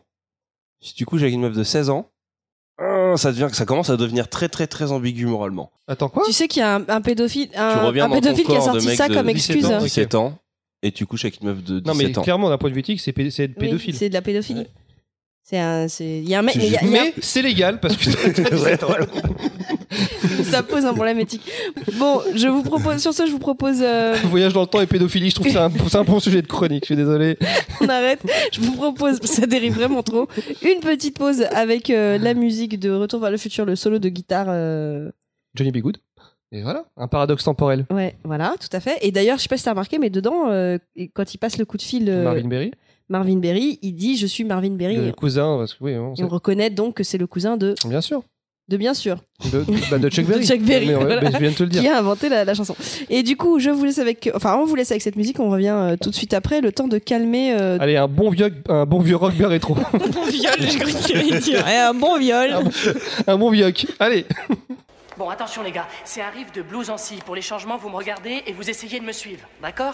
Si 0.83 0.93
tu 0.95 1.05
couches 1.05 1.21
avec 1.21 1.33
une 1.33 1.41
meuf 1.41 1.55
de 1.55 1.63
16 1.63 1.89
ans, 1.91 2.07
euh, 2.81 3.15
ça 3.15 3.31
devient, 3.31 3.49
ça 3.53 3.65
commence 3.65 3.91
à 3.91 3.97
devenir 3.97 4.27
très 4.27 4.49
très 4.49 4.65
très 4.65 4.91
ambigu 4.91 5.27
moralement. 5.27 5.69
Attends, 5.87 6.09
quoi? 6.09 6.23
Tu 6.25 6.33
sais 6.33 6.47
qu'il 6.47 6.61
y 6.61 6.63
a 6.63 6.75
un, 6.77 6.83
un 6.87 7.01
pédophile, 7.01 7.49
un, 7.55 7.91
pédophile 8.09 8.45
qui 8.45 8.55
a 8.55 8.61
sorti 8.61 8.95
ça 8.95 9.07
de 9.07 9.13
comme 9.13 9.31
17 9.31 9.55
excuse. 9.55 9.65
ans, 9.71 9.77
ok. 9.77 9.83
17 9.83 10.15
ans 10.15 10.39
et 10.83 10.91
tu 10.91 11.05
couches 11.05 11.25
avec 11.25 11.39
une 11.41 11.47
meuf 11.49 11.63
de 11.63 11.79
17 11.79 11.85
Non, 11.87 11.93
mais 11.95 12.17
ans. 12.17 12.21
clairement, 12.21 12.49
d'un 12.49 12.57
point 12.57 12.69
de 12.69 12.73
vue 12.75 12.79
éthique, 12.81 12.99
c'est 13.01 13.11
pé- 13.13 13.29
c'est 13.31 13.43
être 13.45 13.51
Oui, 13.59 13.67
pédophile. 13.67 13.95
c'est 13.95 14.09
de 14.09 14.13
la 14.13 14.21
pédophilie. 14.21 14.65
C'est 15.43 15.57
un, 15.59 15.87
c'est, 15.87 16.19
il 16.19 16.29
y 16.29 16.35
a 16.35 16.39
un 16.39 16.43
mec, 16.43 16.55
mais 16.55 17.13
c'est 17.19 17.41
légal 17.41 17.79
parce 17.79 17.97
que 17.97 18.09
t'as 18.31 18.49
17 18.55 18.83
ans. 18.83 18.93
ça 20.43 20.63
pose 20.63 20.85
un 20.85 20.93
problème 20.93 21.19
éthique. 21.19 21.41
Bon, 21.97 22.21
je 22.35 22.47
vous 22.47 22.63
propose, 22.63 23.01
sur 23.01 23.13
ce, 23.13 23.25
je 23.25 23.31
vous 23.31 23.39
propose, 23.39 23.77
euh, 23.81 24.15
Voyage 24.25 24.53
dans 24.53 24.61
le 24.61 24.67
temps 24.67 24.81
et 24.81 24.87
pédophilie, 24.87 25.29
je 25.29 25.35
trouve 25.35 25.47
que 25.47 25.53
c'est 25.53 25.57
un, 25.59 25.71
un 25.99 26.03
bon 26.03 26.19
sujet 26.19 26.41
de 26.41 26.47
chronique. 26.47 26.83
Je 26.83 26.93
suis 26.93 26.95
désolé. 26.95 27.37
on 27.81 27.89
arrête. 27.89 28.21
Je 28.53 28.61
vous 28.61 28.73
propose, 28.73 29.19
ça 29.23 29.45
dérive 29.47 29.73
vraiment 29.73 30.03
trop, 30.03 30.27
une 30.63 30.79
petite 30.79 31.17
pause 31.17 31.41
avec 31.51 31.89
euh, 31.89 32.17
la 32.17 32.33
musique 32.33 32.79
de 32.79 32.91
Retour 32.91 33.19
vers 33.19 33.31
le 33.31 33.37
futur, 33.37 33.65
le 33.65 33.75
solo 33.75 33.99
de 33.99 34.09
guitare. 34.09 34.45
euh, 34.49 35.09
Johnny 35.55 35.71
B. 35.71 35.77
Good. 35.79 35.97
Et 36.53 36.61
voilà, 36.63 36.83
un 36.97 37.07
paradoxe 37.07 37.43
temporel. 37.45 37.85
Ouais, 37.91 38.15
voilà, 38.25 38.55
tout 38.59 38.67
à 38.75 38.79
fait. 38.81 38.97
Et 39.01 39.11
d'ailleurs, 39.11 39.37
je 39.37 39.43
sais 39.43 39.47
pas 39.49 39.55
si 39.57 39.63
t'as 39.63 39.71
remarqué, 39.71 39.99
mais 39.99 40.09
dedans, 40.09 40.49
euh, 40.49 40.77
quand 41.13 41.33
il 41.33 41.37
passe 41.37 41.57
le 41.57 41.63
coup 41.65 41.77
de 41.77 41.81
fil, 41.81 42.09
euh, 42.09 42.23
Marvin 42.25 42.47
Berry. 42.47 42.71
Marvin 43.07 43.37
Berry, 43.37 43.79
il 43.81 43.93
dit 43.93 44.17
Je 44.17 44.27
suis 44.27 44.43
Marvin 44.43 44.71
Berry. 44.71 44.97
Le 44.97 45.11
cousin, 45.13 45.57
parce 45.57 45.73
que 45.75 45.83
oui, 45.83 45.95
on 45.95 46.13
Et 46.13 46.17
sait. 46.17 46.23
on 46.23 46.27
reconnaît 46.27 46.69
donc 46.69 46.95
que 46.95 47.03
c'est 47.03 47.17
le 47.17 47.27
cousin 47.27 47.55
de, 47.57 47.75
Bien 47.85 48.01
sûr. 48.01 48.23
de 48.67 48.75
bien 48.77 48.93
sûr, 48.93 49.17
De, 49.51 49.65
bah, 49.89 49.97
de 49.97 50.09
Chuck 50.09 50.25
De 50.27 50.31
Berry. 50.31 50.45
Chuck 50.45 50.61
Berry, 50.61 50.87
Mais 50.87 50.95
ouais, 50.95 51.03
voilà. 51.05 51.21
mais 51.21 51.31
je 51.31 51.37
viens 51.37 51.51
de 51.51 51.55
te 51.55 51.63
le 51.63 51.69
dire. 51.69 51.81
qui 51.83 51.87
a 51.87 51.97
inventé 51.97 52.27
la, 52.27 52.43
la 52.43 52.53
chanson. 52.53 52.75
Et 53.09 53.23
du 53.23 53.37
coup, 53.37 53.59
je 53.59 53.69
vous 53.69 53.85
laisse 53.85 53.99
avec, 53.99 54.29
enfin, 54.35 54.57
on 54.61 54.65
vous 54.65 54.75
laisse 54.75 54.91
avec 54.91 55.01
cette 55.01 55.15
musique. 55.15 55.39
On 55.39 55.49
revient 55.49 55.73
euh, 55.73 55.95
tout 56.01 56.09
de 56.09 56.15
suite 56.15 56.33
après, 56.33 56.59
le 56.59 56.73
temps 56.73 56.87
de 56.89 56.97
calmer. 56.97 57.53
euh, 57.53 57.77
Allez, 57.79 57.95
un 57.95 58.07
bon 58.09 58.29
vieux, 58.29 58.53
un 58.67 58.85
bon 58.85 58.99
vieux 58.99 59.15
rock 59.15 59.33
bien 59.35 59.47
rétro. 59.47 59.75
bon 59.93 60.25
viol 60.29 60.53
j'ai 60.59 60.79
cru 60.79 60.91
qu'il 60.91 61.17
allait 61.17 61.39
dire 61.39 61.65
Eh, 61.69 61.77
un 61.77 61.93
bon 61.93 62.17
viol 62.17 62.49
un 63.27 63.37
bon 63.37 63.51
vieux. 63.51 63.71
Allez. 63.99 64.25
Bon, 65.21 65.29
attention 65.29 65.61
les 65.61 65.71
gars, 65.71 65.85
c'est 66.03 66.23
un 66.23 66.31
riff 66.31 66.51
de 66.51 66.63
blues 66.63 66.89
en 66.89 66.97
si. 66.97 67.17
Pour 67.17 67.35
les 67.35 67.43
changements, 67.43 67.77
vous 67.77 67.89
me 67.89 67.95
regardez 67.95 68.41
et 68.47 68.53
vous 68.53 68.71
essayez 68.71 68.99
de 68.99 69.05
me 69.05 69.11
suivre, 69.11 69.47
d'accord? 69.61 69.93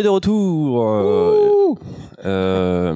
Est 0.00 0.02
de 0.02 0.08
retour. 0.08 0.82
euh, 0.86 1.74
euh, 2.24 2.94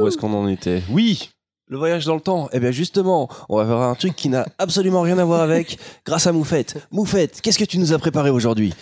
où 0.00 0.06
est-ce 0.06 0.16
qu'on 0.18 0.32
en 0.34 0.46
était? 0.48 0.82
Oui, 0.90 1.30
le 1.68 1.78
voyage 1.78 2.04
dans 2.04 2.14
le 2.14 2.20
temps. 2.20 2.48
Eh 2.52 2.60
bien 2.60 2.70
justement, 2.70 3.28
on 3.48 3.56
va 3.56 3.66
faire 3.66 3.76
un 3.78 3.94
truc 3.94 4.14
qui 4.14 4.28
n'a 4.28 4.46
absolument 4.58 5.00
rien 5.00 5.18
à 5.18 5.24
voir 5.24 5.40
avec, 5.40 5.78
grâce 6.04 6.26
à 6.26 6.32
Moufette. 6.32 6.76
Moufette, 6.90 7.40
qu'est-ce 7.40 7.58
que 7.58 7.64
tu 7.64 7.78
nous 7.78 7.92
as 7.92 7.98
préparé 7.98 8.30
aujourd'hui? 8.30 8.72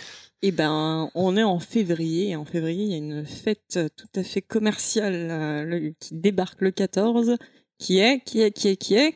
Eh 0.41 0.51
ben, 0.51 1.09
on 1.15 1.37
est 1.37 1.43
en 1.43 1.59
février. 1.59 2.29
Et 2.31 2.35
en 2.35 2.45
février, 2.45 2.83
il 2.83 2.91
y 2.91 2.93
a 2.93 2.97
une 2.97 3.25
fête 3.25 3.79
tout 3.95 4.19
à 4.19 4.23
fait 4.23 4.41
commerciale 4.41 5.27
euh, 5.31 5.63
le- 5.63 5.93
qui 5.99 6.13
débarque 6.15 6.61
le 6.61 6.71
14. 6.71 7.37
Qui 7.79 7.99
est 7.99 8.19
Qui 8.23 8.41
est 8.41 8.51
Qui 8.51 8.67
est 8.67 8.75
Qui 8.77 8.95
est? 8.95 9.15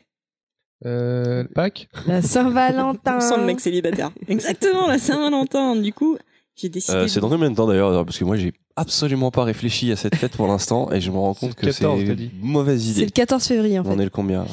Euh, 0.86 1.44
Pâques? 1.54 1.88
La 2.06 2.22
Saint-Valentin. 2.22 3.18
On 3.18 3.20
sent 3.20 3.36
le 3.36 3.44
mec 3.44 3.60
célibataire. 3.60 4.10
Exactement, 4.28 4.86
la 4.86 4.98
Saint-Valentin. 4.98 5.76
Du 5.76 5.92
coup, 5.92 6.16
j'ai 6.60 6.68
décidé. 6.68 6.96
Euh, 6.96 7.02
de- 7.04 7.08
C'est 7.08 7.20
dans 7.20 7.28
combien 7.28 7.50
de 7.50 7.56
temps 7.56 7.66
d'ailleurs 7.66 8.04
Parce 8.04 8.18
que 8.18 8.24
moi, 8.24 8.36
j'ai 8.36 8.52
absolument 8.76 9.30
pas 9.30 9.44
réfléchi 9.44 9.90
à 9.92 9.96
cette 9.96 10.14
fête 10.16 10.32
pour 10.36 10.46
l'instant 10.48 10.90
et 10.92 11.00
je 11.00 11.10
me 11.10 11.16
rends 11.16 11.34
compte 11.34 11.54
que 11.54 11.70
c'est 11.72 11.82
14, 11.84 12.02
t'as 12.06 12.12
une 12.14 12.30
mauvaise 12.42 12.82
C'est 12.84 12.90
idée. 12.92 13.04
le 13.06 13.10
14 13.10 13.44
février 13.44 13.78
en 13.78 13.86
On 13.86 13.94
fait. 13.96 14.00
est 14.00 14.04
le 14.04 14.10
combien 14.10 14.46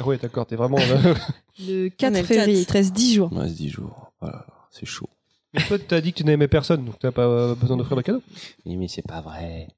Ah 0.00 0.06
ouais, 0.06 0.18
d'accord, 0.18 0.46
t'es 0.46 0.56
vraiment. 0.56 0.78
Le 1.58 1.86
On 1.88 1.90
4 1.96 2.14
est 2.16 2.20
le 2.22 2.26
février, 2.26 2.52
4. 2.54 2.60
il 2.62 2.66
te 2.66 2.72
reste 2.72 2.92
10 2.94 3.14
jours. 3.14 3.28
Il 3.30 3.36
me 3.36 3.42
reste 3.42 3.54
10 3.56 3.68
jours. 3.68 4.12
Voilà, 4.20 4.46
c'est 4.70 4.86
chaud. 4.86 5.08
Mais 5.54 5.60
toi, 5.62 5.78
t'as 5.78 6.00
dit 6.00 6.12
que 6.12 6.18
tu 6.18 6.24
n'aimais 6.24 6.48
personne, 6.48 6.82
donc 6.84 6.98
t'as 6.98 7.10
pas 7.12 7.26
euh, 7.26 7.54
besoin 7.54 7.76
d'offrir 7.76 7.96
de 7.96 8.02
cadeau. 8.02 8.22
Oui, 8.64 8.76
mais 8.78 8.88
c'est 8.88 9.02
pas 9.06 9.20
vrai. 9.20 9.68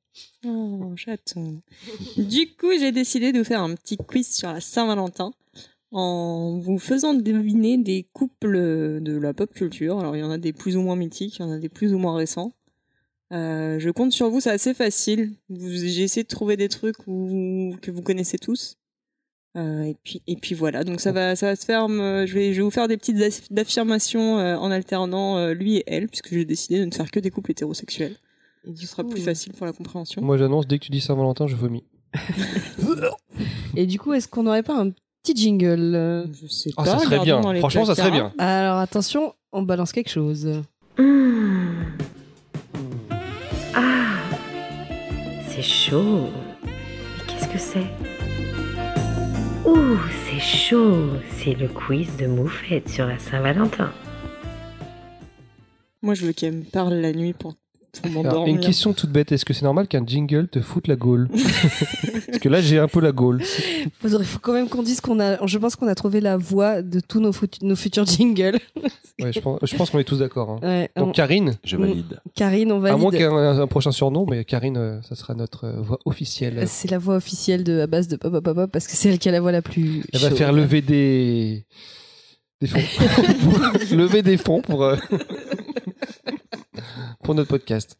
Oh, 0.46 0.92
chaton. 0.94 1.60
du 2.16 2.46
coup, 2.54 2.70
j'ai 2.78 2.92
décidé 2.92 3.32
de 3.32 3.38
vous 3.38 3.44
faire 3.44 3.60
un 3.60 3.74
petit 3.74 3.96
quiz 3.96 4.28
sur 4.32 4.52
la 4.52 4.60
Saint-Valentin 4.60 5.32
en 5.94 6.58
vous 6.58 6.78
faisant 6.78 7.14
deviner 7.14 7.78
des 7.78 8.06
couples 8.12 9.00
de 9.00 9.16
la 9.16 9.32
pop 9.32 9.52
culture. 9.54 9.98
Alors, 10.00 10.16
il 10.16 10.20
y 10.20 10.22
en 10.24 10.30
a 10.30 10.38
des 10.38 10.52
plus 10.52 10.76
ou 10.76 10.82
moins 10.82 10.96
mythiques, 10.96 11.36
il 11.38 11.42
y 11.42 11.44
en 11.44 11.50
a 11.52 11.58
des 11.58 11.68
plus 11.70 11.94
ou 11.94 11.98
moins 11.98 12.16
récents. 12.16 12.52
Euh, 13.32 13.78
je 13.78 13.88
compte 13.90 14.12
sur 14.12 14.28
vous, 14.28 14.40
c'est 14.40 14.50
assez 14.50 14.74
facile. 14.74 15.32
Vous- 15.48 15.70
J'ai 15.70 16.02
essayé 16.02 16.22
de 16.24 16.28
trouver 16.28 16.56
des 16.56 16.68
trucs 16.68 16.96
où- 17.06 17.74
que 17.80 17.90
vous 17.90 18.02
connaissez 18.02 18.38
tous. 18.38 18.76
Euh, 19.56 19.84
et 19.84 19.96
puis 20.02 20.20
et 20.26 20.34
puis 20.34 20.56
voilà, 20.56 20.82
donc 20.82 21.00
ça 21.00 21.12
va 21.12 21.36
ça 21.36 21.46
va 21.46 21.54
se 21.54 21.64
faire. 21.64 21.86
je 21.88 22.34
vais 22.34 22.52
je 22.52 22.56
vais 22.58 22.62
vous 22.64 22.72
faire 22.72 22.88
des 22.88 22.96
petites 22.96 23.18
aff- 23.18 23.56
affirmations 23.56 24.38
euh, 24.40 24.56
en 24.56 24.72
alternant 24.72 25.52
lui 25.52 25.76
et 25.76 25.84
elle, 25.86 26.08
puisque 26.08 26.30
j'ai 26.30 26.44
décidé 26.44 26.80
de 26.80 26.86
ne 26.86 26.90
faire 26.90 27.08
que 27.10 27.20
des 27.20 27.30
couples 27.30 27.52
hétérosexuels. 27.52 28.16
Et 28.66 28.74
ce 28.74 28.86
sera 28.86 29.04
plus 29.04 29.20
facile 29.20 29.52
pour 29.52 29.64
la 29.66 29.72
compréhension. 29.72 30.22
Moi, 30.22 30.38
j'annonce, 30.38 30.66
dès 30.66 30.78
que 30.80 30.84
tu 30.86 30.90
dis 30.90 31.00
Saint-Valentin, 31.00 31.46
je 31.46 31.54
vomis. 31.54 31.84
Et 33.76 33.86
du 33.86 33.98
coup, 33.98 34.12
est-ce 34.12 34.28
qu'on 34.28 34.44
n'aurait 34.44 34.62
pas 34.62 34.80
un 34.80 34.90
petit 35.24 35.34
jingle 35.36 35.94
euh 35.94 36.26
Je 36.40 36.46
sais 36.46 36.70
Ah, 36.76 36.84
ça 36.84 36.98
serait 36.98 37.20
bien. 37.20 37.40
Franchement, 37.58 37.84
ça 37.86 37.94
serait 37.94 38.10
bien. 38.10 38.32
Alors 38.38 38.78
attention, 38.78 39.34
on 39.52 39.62
balance 39.62 39.92
quelque 39.92 40.10
chose. 40.10 40.62
Ah, 43.74 44.18
c'est 45.48 45.62
chaud. 45.62 46.28
Mais 46.62 47.22
qu'est-ce 47.26 47.48
que 47.48 47.58
c'est? 47.58 47.86
Ouh, 49.68 49.96
c'est 50.28 50.40
chaud. 50.40 51.08
C'est 51.38 51.54
le 51.54 51.68
quiz 51.68 52.16
de 52.16 52.26
Moufette 52.26 52.88
sur 52.88 53.06
la 53.06 53.18
Saint-Valentin. 53.18 53.90
Moi, 56.02 56.12
je 56.14 56.26
veux 56.26 56.32
qu'elle 56.32 56.52
me 56.52 56.64
parle 56.64 56.94
la 56.94 57.12
nuit 57.12 57.32
pour, 57.32 57.54
pour 57.54 57.63
Alors, 58.24 58.46
une 58.46 58.60
question 58.60 58.92
toute 58.92 59.10
bête, 59.10 59.32
est-ce 59.32 59.44
que 59.44 59.52
c'est 59.54 59.64
normal 59.64 59.88
qu'un 59.88 60.04
jingle 60.06 60.48
te 60.48 60.60
foute 60.60 60.88
la 60.88 60.96
gaule 60.96 61.28
Parce 62.26 62.38
que 62.40 62.48
là, 62.48 62.60
j'ai 62.60 62.78
un 62.78 62.88
peu 62.88 63.00
la 63.00 63.12
gaule. 63.12 63.42
Il 64.02 64.10
faut 64.24 64.38
quand 64.40 64.52
même 64.52 64.68
qu'on 64.68 64.82
dise 64.82 65.00
qu'on 65.00 65.20
a. 65.20 65.44
Je 65.46 65.58
pense 65.58 65.76
qu'on 65.76 65.86
a 65.86 65.94
trouvé 65.94 66.20
la 66.20 66.36
voix 66.36 66.82
de 66.82 67.00
tous 67.00 67.20
nos, 67.20 67.32
fut- 67.32 67.48
nos 67.62 67.76
futurs 67.76 68.06
jingles. 68.06 68.58
Ouais, 69.20 69.32
je 69.32 69.38
pense, 69.38 69.60
je 69.62 69.76
pense 69.76 69.90
qu'on 69.90 70.00
est 70.00 70.04
tous 70.04 70.18
d'accord. 70.18 70.50
hein. 70.50 70.58
Ouais, 70.60 70.90
Donc 70.96 71.10
on- 71.10 71.12
Karine 71.12 71.54
Je 71.62 71.76
valide. 71.76 72.18
Karine, 72.34 72.72
on 72.72 72.80
valide. 72.80 72.96
À 72.96 72.98
moins 72.98 73.12
qu'il 73.12 73.20
y 73.20 73.22
ait 73.22 73.26
un, 73.26 73.60
un 73.60 73.66
prochain 73.68 73.92
surnom, 73.92 74.26
mais 74.28 74.44
Karine, 74.44 74.76
euh, 74.76 75.00
ça 75.02 75.14
sera 75.14 75.34
notre 75.34 75.66
euh, 75.66 75.80
voix 75.80 76.00
officielle. 76.04 76.64
C'est 76.66 76.90
la 76.90 76.98
voix 76.98 77.14
officielle 77.14 77.62
de 77.62 77.78
à 77.78 77.86
base 77.86 78.08
de 78.08 78.16
papa 78.16 78.40
papa 78.40 78.66
parce 78.66 78.88
que 78.88 78.94
c'est 78.96 79.08
elle 79.10 79.20
qui 79.20 79.28
a 79.28 79.32
la 79.32 79.40
voix 79.40 79.52
la 79.52 79.62
plus. 79.62 80.02
Elle 80.12 80.18
va 80.18 80.32
faire 80.32 80.52
lever 80.52 80.82
des 80.82 81.64
des 82.60 82.66
fonds, 82.66 82.80
lever 83.96 84.22
des 84.22 84.36
fonds 84.36 84.62
pour 84.62 84.82
euh, 84.82 84.96
pour 87.22 87.34
notre 87.34 87.48
podcast. 87.48 87.96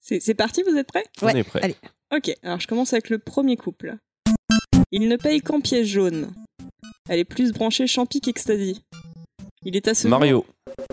C'est 0.00 0.20
c'est 0.20 0.34
parti, 0.34 0.62
vous 0.62 0.76
êtes 0.76 0.86
prêts? 0.88 1.04
On 1.22 1.28
est 1.28 1.44
prêt. 1.44 1.60
Allez. 1.62 1.76
Ok, 2.14 2.32
alors 2.42 2.60
je 2.60 2.66
commence 2.68 2.92
avec 2.92 3.10
le 3.10 3.18
premier 3.18 3.56
couple. 3.56 3.96
Il 4.92 5.08
ne 5.08 5.16
paye 5.16 5.40
qu'en 5.40 5.60
pièce 5.60 5.86
jaune. 5.88 6.32
Elle 7.08 7.18
est 7.18 7.24
plus 7.24 7.52
branchée 7.52 7.86
champi 7.86 8.20
qu'ecstasy. 8.20 8.82
Il 9.64 9.74
est 9.76 9.88
à 9.88 9.94
ce 9.94 10.06
Mario. 10.06 10.44
jour- 10.68 10.86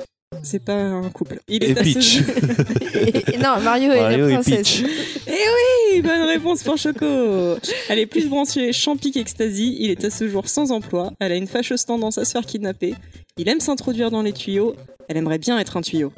C'est 0.44 0.64
pas 0.66 0.74
un 0.76 1.10
couple. 1.12 1.40
Il 1.48 1.64
Et 1.64 1.70
est 1.70 1.78
à 1.78 1.84
ce 1.84 1.94
Peach. 1.94 2.18
jour- 2.18 3.34
Et- 3.34 3.38
non, 3.44 3.60
Mario, 3.62 3.92
et 3.94 4.00
Mario 4.00 4.26
la 4.26 4.32
et 4.32 4.34
princesse. 4.34 4.82
Peach. 4.82 4.92
Eh 5.28 5.32
oui, 5.94 6.02
bonne 6.02 6.24
réponse 6.24 6.64
pour 6.64 6.78
Choco. 6.78 7.06
Elle 7.90 8.00
est 8.00 8.08
plus 8.08 8.28
branchée 8.28 8.74
champi 8.74 9.12
qu'ecstasy. 9.12 9.78
Il 9.80 9.92
est 9.92 10.04
à 10.04 10.10
ce 10.10 10.28
jour 10.28 10.48
sans 10.50 10.72
emploi. 10.72 11.12
Elle 11.20 11.32
a 11.32 11.36
une 11.36 11.48
fâcheuse 11.48 11.86
tendance 11.86 12.18
à 12.18 12.26
se 12.26 12.32
faire 12.32 12.46
kidnapper. 12.46 12.96
Il 13.38 13.48
aime 13.48 13.60
s'introduire 13.60 14.10
dans 14.10 14.24
les 14.24 14.34
tuyaux. 14.34 14.76
Elle 15.10 15.18
aimerait 15.18 15.38
bien 15.38 15.58
être 15.60 15.78
un 15.78 15.82
tuyau. 15.82 16.12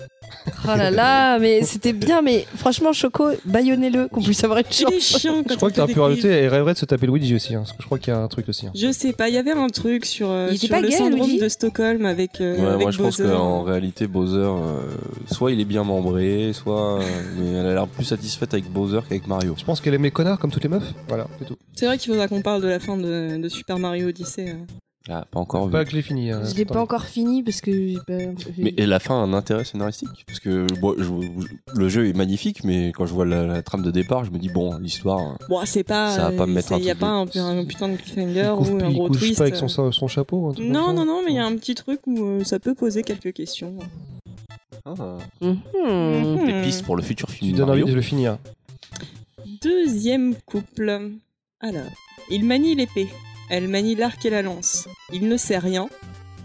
Oh 0.64 0.68
là 0.76 0.90
là, 0.92 1.38
mais 1.40 1.64
c'était 1.64 1.94
bien, 1.94 2.22
mais 2.22 2.46
franchement, 2.56 2.94
Choco, 2.94 3.30
baïonnez-le, 3.46 4.08
qu'on 4.08 4.22
puisse 4.22 4.44
avoir 4.44 4.60
une 4.60 4.66
Il 4.70 4.94
est 4.96 5.00
chance. 5.00 5.22
chiant 5.22 5.36
Je 5.44 5.50
quand 5.50 5.56
crois 5.56 5.68
on 5.70 5.72
que 5.72 5.76
t'as 5.94 6.02
rajouté, 6.02 6.22
quiz. 6.22 6.26
elle 6.32 6.48
rêverait 6.50 6.74
de 6.74 6.78
se 6.80 6.86
taper 6.86 7.08
Luigi 7.08 7.36
aussi. 7.36 7.54
hein, 7.56 7.60
parce 7.60 7.72
que 7.72 7.78
je 7.82 7.86
crois 7.86 8.00
qu'il 8.00 8.14
y 8.14 8.16
a 8.16 8.20
un 8.20 8.28
truc 8.28 8.50
aussi. 8.50 8.66
hein. 8.68 8.72
Je 8.76 8.92
sais 8.92 9.14
pas, 9.14 9.30
il 9.30 9.36
y 9.36 9.38
avait 9.38 9.52
un 9.52 9.68
truc 9.68 10.06
sur, 10.06 10.30
euh, 10.30 10.48
Il 10.50 10.56
était 10.56 10.68
sur 10.68 10.76
pas 10.76 10.82
le 10.82 10.90
gay, 10.90 10.96
syndrome 10.98 11.28
Luigi 11.28 11.40
de 11.40 11.50
Stockholm 11.50 12.06
avec, 12.06 12.42
euh, 12.42 12.58
Ouais, 12.58 12.66
avec 12.68 12.82
moi 12.82 12.92
je 12.92 12.98
pense 12.98 13.18
Bowser. 13.22 13.34
qu'en 13.34 13.64
réalité 13.64 14.08
Bowser, 14.08 14.38
euh, 14.40 14.82
soit 15.32 15.52
il 15.52 15.60
est 15.60 15.66
bien 15.66 15.84
membré, 15.84 16.52
soit 16.54 17.00
euh, 17.00 17.04
mais 17.38 17.52
elle 17.52 17.66
a 17.68 17.74
l'air 17.74 17.88
plus 17.88 18.06
satisfaite 18.06 18.54
avec 18.54 18.66
Bowser 18.72 19.00
qu'avec 19.08 19.28
Mario. 19.28 19.56
Je 19.58 19.64
pense 19.64 19.80
qu'elle 19.82 19.94
aime 19.94 20.04
les 20.04 20.12
connards 20.12 20.40
comme 20.40 20.52
toutes 20.52 20.64
les 20.64 20.70
meufs. 20.70 20.94
Voilà, 21.08 21.28
c'est 21.40 21.46
tout. 21.46 21.58
C'est 21.76 21.86
vrai 21.86 21.98
qu'il 21.98 22.12
faudra 22.12 22.28
qu'on 22.28 22.42
parle 22.42 22.62
de 22.62 22.68
la 22.68 22.80
fin 22.80 22.98
de, 22.98 23.38
de 23.38 23.50
Super 23.50 23.78
Mario 23.80 24.08
Odyssey. 24.10 24.56
Ah, 25.08 25.24
pas 25.30 25.40
encore 25.40 25.68
vu. 25.68 25.72
Pas 25.72 25.86
que 25.86 25.92
je 25.92 25.96
l'ai 25.98 26.02
fini. 26.02 26.32
hein. 26.32 26.42
Je 26.44 26.56
l'ai 26.56 26.66
pas 26.66 26.82
encore 26.82 27.06
fini 27.06 27.44
parce 27.44 27.62
que 27.62 27.72
j'ai 27.72 28.00
pas. 28.08 28.18
Mais 28.58 28.74
et 28.76 28.88
la 28.88 29.00
fin 29.00 29.14
a 29.14 29.18
un 29.24 29.34
intérêt 29.34 29.64
scénaristique? 29.64 30.26
Parce 30.26 30.40
que 30.40 30.66
bon, 30.82 30.96
je- 30.98 31.46
le 31.80 31.90
jeu 31.90 32.08
est 32.08 32.14
magnifique, 32.14 32.64
mais 32.64 32.92
quand 32.92 33.06
je 33.06 33.14
vois 33.14 33.26
la, 33.26 33.46
la 33.46 33.62
trame 33.62 33.84
de 33.84 33.92
départ, 33.92 34.26
je 34.26 34.32
me 34.32 34.40
dis 34.40 34.50
bon, 34.50 34.78
l'histoire. 34.80 35.20
euh, 35.34 35.46
Bon, 35.48 35.62
c'est 35.66 35.84
pas. 35.84 36.10
Ça 36.10 36.32
va 36.32 36.38
pas 36.38 36.46
me 36.48 36.54
mettre 36.54 36.74
un 36.74 36.78
Il 36.80 36.86
y 36.86 36.90
a 36.90 36.96
pas 36.96 37.08
un, 37.10 37.22
un 37.36 37.66
putain 37.66 37.90
de 37.90 37.98
cliffhanger 37.98 38.56
Il 38.66 38.72
ou 38.72 38.84
un 38.84 38.90
il 38.90 38.94
gros 38.96 39.08
couche 39.10 39.20
twist. 39.20 39.38
pas 39.38 39.44
avec 39.44 39.56
son, 39.56 39.68
son 39.92 40.08
chapeau. 40.08 40.50
un 40.50 40.54
truc 40.54 40.68
Non, 40.68 40.92
non, 40.92 41.06
non, 41.06 41.22
mais 41.24 41.34
il 41.34 41.36
y 41.36 41.40
a 41.40 41.46
un 41.46 41.56
petit 41.56 41.76
truc 41.76 42.00
où 42.08 42.24
euh, 42.24 42.44
ça 42.44 42.58
peut 42.58 42.74
poser 42.74 43.04
quelques 43.04 43.32
questions. 43.34 43.78
Ah, 44.86 45.18
Mhm. 45.42 46.46
des 46.48 46.62
pistes 46.64 46.84
pour 46.84 46.96
le 46.96 47.04
futur 47.04 47.28
Tu 47.28 47.36
film. 47.36 47.58
donnes 47.58 47.68
Mario. 47.68 47.84
envie 47.84 47.92
de 47.92 47.96
le 47.96 48.02
finir. 48.02 48.38
Deuxième 49.62 50.34
couple. 50.46 51.12
Alors, 51.60 51.82
il 52.32 52.44
manie 52.46 52.74
l'épée. 52.76 53.08
Elle 53.50 53.68
manie 53.68 53.96
l'arc 53.96 54.24
et 54.26 54.30
la 54.30 54.42
lance. 54.42 54.88
Il 55.14 55.28
ne 55.28 55.38
sait 55.38 55.58
rien. 55.58 55.88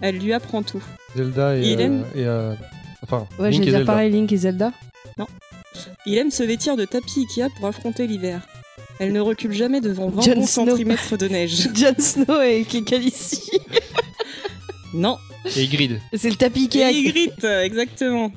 Elle 0.00 0.18
lui 0.18 0.32
apprend 0.32 0.62
tout. 0.62 0.82
Zelda 1.16 1.56
et. 1.56 1.62
Il 1.62 1.80
euh, 1.80 1.84
aime- 1.84 2.04
et, 2.14 2.24
euh, 2.24 2.54
enfin, 3.02 3.26
Ouais, 3.38 3.50
Link 3.50 3.66
et 3.66 3.84
pareil, 3.84 4.10
Link 4.12 4.30
et 4.32 4.36
Zelda. 4.36 4.72
Il 6.04 6.18
aime 6.18 6.30
se 6.30 6.42
vêtir 6.42 6.76
de 6.76 6.84
tapis 6.84 7.20
Ikea 7.20 7.48
pour 7.56 7.66
affronter 7.66 8.06
l'hiver. 8.06 8.46
Elle 8.98 9.12
ne 9.12 9.20
recule 9.20 9.52
jamais 9.52 9.80
devant 9.80 10.08
20 10.10 10.22
Jon 10.22 10.34
bons 10.34 10.46
Snow. 10.46 10.66
centimètres 10.70 11.16
de 11.16 11.28
neige. 11.28 11.68
Jon 11.74 11.94
Snow 11.98 12.40
et 12.42 12.64
Khaleesi. 12.64 13.50
Non. 14.92 15.16
Et 15.56 15.66
Grid. 15.68 16.00
C'est 16.14 16.28
le 16.28 16.36
tapis 16.36 16.68
Et 16.74 16.82
Ikea. 16.84 16.98
Ygritte, 16.98 17.44
exactement. 17.44 18.32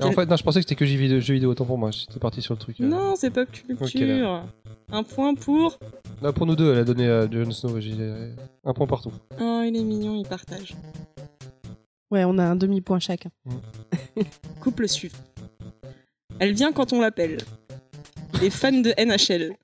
En 0.00 0.12
fait, 0.12 0.26
non, 0.26 0.36
je 0.36 0.42
pensais 0.42 0.60
que 0.60 0.64
c'était 0.68 0.74
que 0.74 0.84
jeux 0.84 0.98
vidéo, 0.98 1.20
jeux 1.20 1.34
vidéo, 1.34 1.50
autant 1.50 1.64
pour 1.64 1.78
moi. 1.78 1.90
J'étais 1.90 2.18
parti 2.18 2.42
sur 2.42 2.54
le 2.54 2.58
truc. 2.58 2.80
euh. 2.80 2.86
Non, 2.86 3.14
c'est 3.16 3.30
pop 3.30 3.48
culture. 3.50 4.44
Un 4.92 5.02
point 5.02 5.34
pour. 5.34 5.78
Là, 6.22 6.32
pour 6.32 6.46
nous 6.46 6.54
deux, 6.54 6.72
elle 6.72 6.78
a 6.80 6.84
donné 6.84 7.08
à 7.08 7.30
Jon 7.30 7.50
Snow. 7.50 7.76
Euh, 7.76 8.34
un 8.64 8.74
point 8.74 8.86
partout. 8.86 9.12
Oh, 9.40 9.62
il 9.64 9.74
est 9.74 9.82
mignon, 9.82 10.14
il 10.16 10.26
partage. 10.28 10.74
Ouais, 12.10 12.24
on 12.24 12.38
a 12.38 12.44
un 12.44 12.56
demi-point 12.56 13.00
chacun. 13.00 13.30
Couple 14.60 14.86
suivant. 14.88 15.16
Elle 16.38 16.52
vient 16.52 16.72
quand 16.72 16.92
on 16.92 17.00
l'appelle. 17.00 17.38
Il 18.34 18.44
est 18.44 18.50
fan 18.50 18.82
de 18.82 18.92
NHL. 18.98 19.54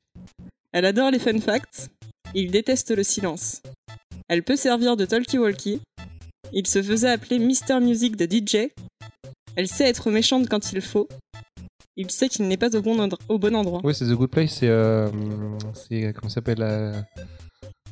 Elle 0.73 0.87
adore 0.87 1.11
les 1.11 1.19
fun 1.19 1.39
facts. 1.39 1.91
Il 2.35 2.51
déteste 2.51 2.97
le 2.97 3.03
silence. 3.03 3.63
Elle 4.29 4.43
peut 4.43 4.57
servir 4.57 4.97
de 4.97 5.05
talkie-walkie. 5.05 5.81
Il 6.55 6.67
se 6.67 6.83
faisait 6.83 7.11
appeler 7.11 7.39
Mister 7.39 7.79
Music 7.81 8.17
de 8.17 8.25
DJ. 8.25 8.71
Elle 9.57 9.69
sait 9.69 9.85
être 9.89 10.11
méchante 10.11 10.49
quand 10.49 10.73
il 10.73 10.81
faut. 10.81 11.09
Il 11.97 12.11
sait 12.11 12.29
qu'il 12.29 12.49
n'est 12.49 12.57
pas 12.57 12.75
au 12.75 12.81
bon, 12.81 12.97
endro- 12.99 13.19
au 13.29 13.39
bon 13.39 13.55
endroit. 13.55 13.81
Ouais, 13.85 13.93
c'est 13.93 14.07
The 14.07 14.13
Good 14.15 14.31
Place. 14.31 14.53
C'est. 14.61 14.69
Euh, 14.69 15.09
c'est 15.75 16.13
comment 16.15 16.29
ça 16.31 16.37
s'appelle 16.37 16.59
la... 16.59 16.93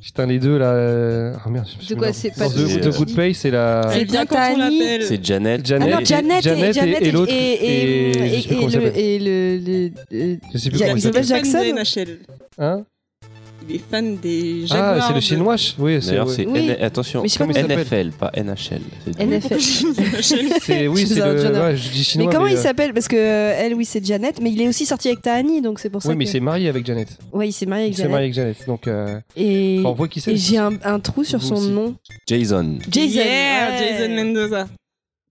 Putain, 0.03 0.25
les 0.25 0.39
deux 0.39 0.57
là. 0.57 0.73
euh, 0.73 1.35
Ah 1.45 1.51
merde. 1.51 1.67
je 1.69 1.75
me 1.75 1.81
De 1.81 1.83
souviens. 1.83 1.97
quoi, 1.99 2.13
c'est 2.15 2.31
pas 2.31 2.49
The, 2.49 2.81
The 2.81 2.97
Good 2.97 3.15
Place, 3.15 3.37
c'est 3.37 3.51
la. 3.51 3.83
Elle 3.93 4.07
vient 4.07 4.25
quand 4.25 4.55
on 4.55 4.57
l'appelle. 4.57 5.03
C'est 5.05 5.23
Janet. 5.23 5.67
Janet, 5.67 5.89
Ah 5.93 5.99
non, 5.99 6.05
Janet, 6.07 6.43
Janet 6.43 6.71
et, 6.71 6.73
Janet 6.73 7.03
et, 7.03 7.13
l'autre. 7.13 7.31
et, 7.31 8.09
et, 8.09 8.13
je 8.15 8.19
et, 8.21 8.41
sais 8.41 8.49
plus 8.49 8.57
comment 8.57 8.61
il 8.61 8.65
le, 8.65 8.71
s'appelle. 8.73 8.99
et 8.99 9.19
le, 9.19 9.59
le- 9.59 9.91
euh, 10.33 10.37
Je 10.55 10.59
sais 10.59 10.71
plus 10.71 10.79
comment 10.79 10.97
s'appelle. 10.99 11.25
Jackson. 11.25 12.15
Hein? 12.57 12.85
Il 13.71 13.77
est 13.77 13.83
fan 13.91 14.17
des 14.17 14.67
Jaguars. 14.67 14.97
Ah, 15.01 15.05
c'est 15.07 15.13
le 15.13 15.21
de- 15.21 15.21
chinois. 15.25 15.57
Oui, 15.79 15.99
c'est. 16.01 16.09
D'ailleurs, 16.11 16.27
ouais. 16.29 16.35
c'est 16.35 16.47
Oui. 16.47 16.69
N- 16.71 16.77
attention, 16.83 17.23
Mais 17.23 17.29
je 17.29 17.33
sais 17.35 17.39
pas 17.39 17.45
comment 17.47 17.57
il 17.57 17.63
s'appelle. 17.63 18.09
NFL, 18.09 18.11
pas 18.19 18.31
NHL. 18.35 18.81
C'est 19.05 19.17
du- 19.17 19.23
NFL. 19.27 19.61
C'est 20.63 20.89
oui, 20.89 21.03
Je 21.03 21.07
c'est 21.07 21.15
le. 21.17 21.61
Ouais, 21.61 21.77
je 21.77 21.89
dis 21.91 22.05
chinois. 22.05 22.27
mais 22.29 22.35
comment 22.35 22.47
il 22.47 22.57
euh, 22.57 22.61
s'appelle 22.61 22.93
Parce 22.93 23.09
que 23.09 23.17
euh, 23.17 23.55
elle, 23.57 23.75
oui, 23.75 23.85
c'est 23.85 24.05
Janet, 24.05 24.41
mais 24.41 24.51
il 24.51 24.61
est 24.61 24.69
aussi 24.69 24.87
sorti 24.87 25.09
avec 25.09 25.23
Tahani, 25.23 25.61
donc 25.63 25.79
c'est 25.79 25.91
pour 25.91 26.03
ça. 26.03 26.09
Oui, 26.09 26.17
mais 26.17 26.25
il 26.25 26.27
que... 26.27 26.33
s'est 26.33 26.41
marié 26.41 26.69
avec 26.69 26.85
Janet. 26.87 27.09
Ouais, 27.33 27.49
il 27.49 27.53
s'est 27.53 27.67
marié 27.67 27.85
Il 27.85 27.87
avec 27.89 27.97
s'est 27.97 28.03
Janet. 28.03 28.13
marié 28.13 28.25
avec 28.27 28.35
Janet. 28.35 28.67
Donc, 28.67 28.87
euh, 28.89 29.21
Et, 29.37 29.77
enfin, 29.81 29.89
on 29.91 29.93
voit 29.95 30.09
qui 30.09 30.21
c'est. 30.21 30.33
et 30.33 30.37
j'ai 30.37 30.59
un, 30.59 30.73
un 30.85 31.01
trou 31.01 31.25
sur 31.25 31.39
Vous 31.39 31.47
son 31.47 31.55
aussi. 31.55 31.69
nom. 31.71 31.95
Jason. 32.27 32.79
Jason. 32.91 33.15
Yeah, 33.21 33.71
ouais. 33.71 33.97
Jason 33.99 34.15
Mendoza. 34.15 34.67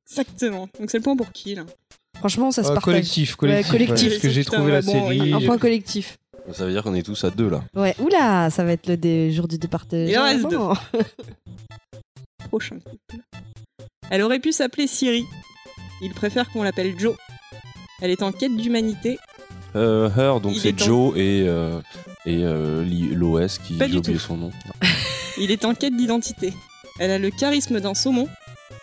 Exactement. 0.10 0.68
Donc 0.80 0.90
c'est 0.90 0.98
le 0.98 1.04
point 1.04 1.16
pour 1.16 1.32
qui 1.32 1.56
là? 1.56 1.64
Franchement, 2.18 2.52
ça 2.52 2.64
se 2.64 2.68
Euh, 2.70 2.74
partage. 2.74 2.84
collectif, 2.94 3.36
collectif. 3.36 3.72
Ouais, 3.72 3.78
collectif. 3.80 4.04
ouais, 4.08 4.10
parce 4.12 4.22
que 4.24 4.30
j'ai 4.30 4.44
trouvé 4.44 4.72
la 4.72 4.80
ouais, 4.80 4.86
bon, 4.86 4.92
série. 4.92 5.34
Un 5.34 5.40
j'ai- 5.40 5.46
point 5.46 5.58
collectif. 5.58 6.18
Ça 6.54 6.66
veut 6.66 6.72
dire 6.72 6.84
qu'on 6.84 6.94
est 6.96 7.04
tous 7.04 7.24
à 7.24 7.30
deux 7.32 7.50
là. 7.50 7.64
Ouais, 7.76 7.96
oula, 8.00 8.50
ça 8.50 8.64
va 8.64 8.72
être 8.74 8.88
le 8.88 8.98
dé- 8.98 9.32
jour 9.32 9.48
du 9.48 9.58
départage. 9.58 10.10
Il 10.10 10.18
en 10.18 10.24
reste 10.24 10.44
Bon. 10.50 10.74
Prochain 12.50 12.78
couple. 12.80 13.22
Elle 14.10 14.22
aurait 14.24 14.40
pu 14.40 14.52
s'appeler 14.52 14.88
Siri. 14.88 15.24
Il 16.02 16.14
préfère 16.14 16.50
qu'on 16.50 16.64
l'appelle 16.64 16.98
Joe. 17.00 17.16
Elle 18.02 18.12
est 18.12 18.24
en 18.24 18.32
quête 18.32 18.56
d'humanité. 18.56 19.20
Euh, 19.76 20.10
Her, 20.18 20.40
donc 20.42 20.54
Il 20.56 20.60
c'est 20.62 20.82
en- 20.82 20.86
Joe 20.86 21.18
et, 21.18 21.44
euh, 21.48 21.80
et 22.26 22.44
euh, 22.44 22.84
Li- 22.84 23.14
l'OS 23.14 23.60
qui 23.60 23.76
Pas 23.78 23.86
j'ai 23.86 23.92
du 23.92 23.98
oublié 24.00 24.18
tout. 24.18 24.24
son 24.24 24.38
nom. 24.38 24.52
Il 25.40 25.52
est 25.52 25.64
en 25.66 25.76
quête 25.76 25.96
d'identité. 25.96 26.54
Elle 27.00 27.12
a 27.12 27.20
le 27.20 27.30
charisme 27.30 27.80
d'un 27.80 27.94
saumon. 27.94 28.28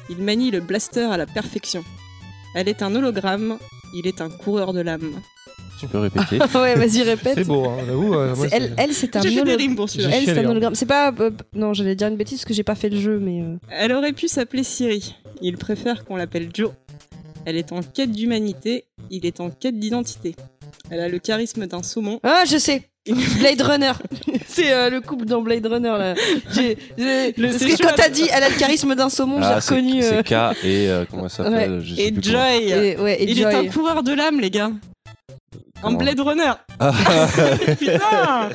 Il 0.08 0.18
manie 0.18 0.50
le 0.52 0.60
blaster 0.60 1.02
à 1.10 1.16
la 1.16 1.26
perfection. 1.26 1.82
Elle 2.54 2.68
est 2.68 2.82
un 2.82 2.94
hologramme. 2.94 3.58
Il 3.94 4.06
est 4.06 4.20
un 4.20 4.30
coureur 4.30 4.72
de 4.72 4.80
l'âme. 4.80 5.20
Tu 5.80 5.86
peux 5.88 5.98
répéter 5.98 6.38
ouais, 6.54 6.74
vas-y, 6.74 7.02
répète. 7.02 7.34
C'est 7.34 7.44
beau, 7.46 7.64
hein, 7.66 7.76
j'avoue. 7.86 8.14
euh, 8.14 8.34
moi, 8.34 8.46
elle, 8.50 8.62
c'est- 8.62 8.72
elle 8.82 8.92
c'est 8.94 9.16
un 9.16 9.20
J'ai 9.20 9.28
fait 9.30 9.34
des 9.44 9.52
holo- 9.52 9.56
rimes 9.58 9.76
pour 9.76 9.88
celui-là. 9.90 10.10
Elle, 10.16 10.24
c'est 10.24 10.38
un 10.38 10.48
hologramme. 10.50 10.74
C'est 10.74 10.86
pas. 10.86 11.12
euh, 11.20 11.30
non, 11.54 11.74
j'allais 11.74 11.94
dire 11.94 12.08
une 12.08 12.16
bêtise 12.16 12.38
parce 12.38 12.46
que 12.46 12.54
j'ai 12.54 12.62
pas 12.62 12.74
fait 12.74 12.88
le 12.88 12.98
jeu, 12.98 13.18
mais. 13.18 13.42
euh, 13.42 13.56
Elle 13.70 13.92
aurait 13.92 14.12
pu 14.12 14.28
s'appeler 14.28 14.62
Siri. 14.64 15.14
Il 15.42 15.56
préfère 15.58 16.04
qu'on 16.04 16.16
l'appelle 16.16 16.48
Joe. 16.54 16.70
Elle 17.44 17.56
est 17.56 17.72
en 17.72 17.80
quête 17.82 18.10
d'humanité. 18.10 18.84
Il 19.10 19.26
est 19.26 19.38
en 19.40 19.50
quête 19.50 19.78
d'identité. 19.78 20.34
Elle 20.90 21.00
a 21.00 21.08
le 21.08 21.18
charisme 21.18 21.66
d'un 21.66 21.82
saumon. 21.82 22.20
Ah, 22.22 22.44
je 22.48 22.56
sais 22.58 22.82
Blade 23.38 23.60
Runner. 23.62 23.92
c'est 24.48 24.72
euh, 24.72 24.90
le 24.90 25.00
couple 25.00 25.26
dans 25.26 25.40
Blade 25.40 25.64
Runner 25.66 25.88
là. 25.96 26.14
J'ai- 26.52 26.76
j'ai- 26.98 27.32
Le- 27.36 27.48
parce 27.50 27.58
c'est 27.58 27.68
que 27.76 27.82
quand 27.82 27.94
t'as 27.94 28.08
dit 28.08 28.24
elle 28.32 28.42
a 28.42 28.48
le 28.48 28.56
charisme 28.58 28.94
d'un 28.96 29.08
saumon, 29.08 29.38
Ah, 29.40 29.56
j'ai 29.56 29.60
c'est 29.60 29.74
reconnu. 29.74 30.02
euh, 30.02 30.10
c'est 30.10 30.24
K 30.24 30.32
et 30.64 30.88
euh, 30.90 31.04
comment 31.08 31.24
elle 31.24 31.30
s'appelle 31.30 31.70
Ouais. 31.72 31.78
je 31.84 31.94
sais 31.94 32.02
Et 32.06 32.12
plus. 32.12 32.30
Joy. 32.30 32.64
Et- 32.70 32.96
ouais, 32.98 33.22
et 33.22 33.30
Il 33.30 33.36
Joy. 33.36 33.42
est 33.52 33.54
un 33.54 33.66
coureur 33.68 34.02
de 34.02 34.12
l'âme, 34.12 34.40
les 34.40 34.50
gars. 34.50 34.72
En 35.82 35.92
Blade 35.92 36.20
Runner. 36.20 36.52
Ah, 36.78 36.92
Putain 37.78 38.50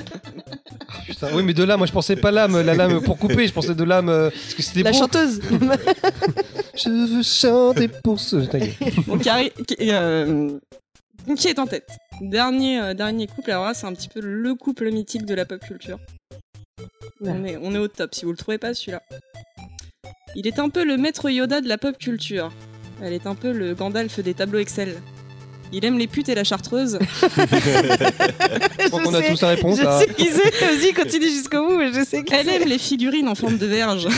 Putain, 1.05 1.27
oui, 1.33 1.43
mais 1.43 1.53
de 1.53 1.63
lame, 1.63 1.77
moi 1.79 1.87
je 1.87 1.91
pensais 1.91 2.15
pas 2.15 2.31
lame, 2.31 2.59
la 2.61 2.73
lame 2.75 3.01
pour 3.01 3.17
couper, 3.17 3.47
je 3.47 3.53
pensais 3.53 3.73
de 3.73 3.83
lame 3.83 4.09
euh, 4.09 4.29
parce 4.29 4.53
que 4.53 4.61
c'était 4.61 4.83
La 4.83 4.93
chanteuse. 4.93 5.41
Je 6.75 6.89
veux 7.15 7.23
chanter 7.23 7.87
pour 7.87 8.19
ce. 8.19 8.37
Ta 8.37 8.59
gueule. 8.59 8.69
Bon, 9.07 9.17
Carrie- 9.17 9.51
qui, 9.67 9.75
euh, 9.91 10.57
qui 11.37 11.47
est 11.47 11.59
en 11.59 11.67
tête 11.67 11.87
Dernier, 12.21 12.79
euh, 12.79 12.93
dernier 12.93 13.27
couple, 13.27 13.51
alors 13.51 13.65
là, 13.65 13.73
c'est 13.73 13.85
un 13.87 13.93
petit 13.93 14.07
peu 14.07 14.19
le 14.21 14.55
couple 14.55 14.89
mythique 14.91 15.25
de 15.25 15.33
la 15.35 15.45
pop 15.45 15.59
culture. 15.59 15.99
On 17.21 17.43
est, 17.45 17.57
on 17.61 17.73
est 17.75 17.77
au 17.77 17.87
top, 17.87 18.15
si 18.15 18.25
vous 18.25 18.31
le 18.31 18.37
trouvez 18.37 18.57
pas, 18.57 18.73
celui-là. 18.73 19.01
Il 20.35 20.47
est 20.47 20.59
un 20.59 20.69
peu 20.69 20.83
le 20.85 20.97
maître 20.97 21.29
Yoda 21.29 21.61
de 21.61 21.67
la 21.67 21.77
pop 21.77 21.97
culture. 21.97 22.51
Elle 23.01 23.13
est 23.13 23.27
un 23.27 23.35
peu 23.35 23.51
le 23.51 23.73
Gandalf 23.75 24.19
des 24.21 24.33
tableaux 24.33 24.59
Excel. 24.59 24.95
Il 25.71 25.85
aime 25.85 25.97
les 25.97 26.07
putes 26.07 26.27
et 26.29 26.35
la 26.35 26.43
chartreuse. 26.43 26.99
Je 27.21 28.87
crois 28.87 29.01
qu'on 29.03 29.13
a 29.13 29.21
tous 29.21 29.41
la 29.41 29.49
réponse 29.49 29.77
Je 29.79 29.83
là. 29.83 29.99
sais 29.99 30.07
qui 30.13 30.29
c'est. 30.29 30.65
Vas-y, 30.65 30.93
continue 30.93 31.29
jusqu'au 31.29 31.67
bout, 31.67 31.77
mais 31.77 31.93
je 31.93 32.03
sais 32.05 32.23
qui 32.23 32.33
Elle 32.33 32.49
aime 32.49 32.67
les 32.67 32.77
figurines 32.77 33.27
en 33.27 33.35
forme 33.35 33.57
de 33.57 33.65
verge. 33.65 34.07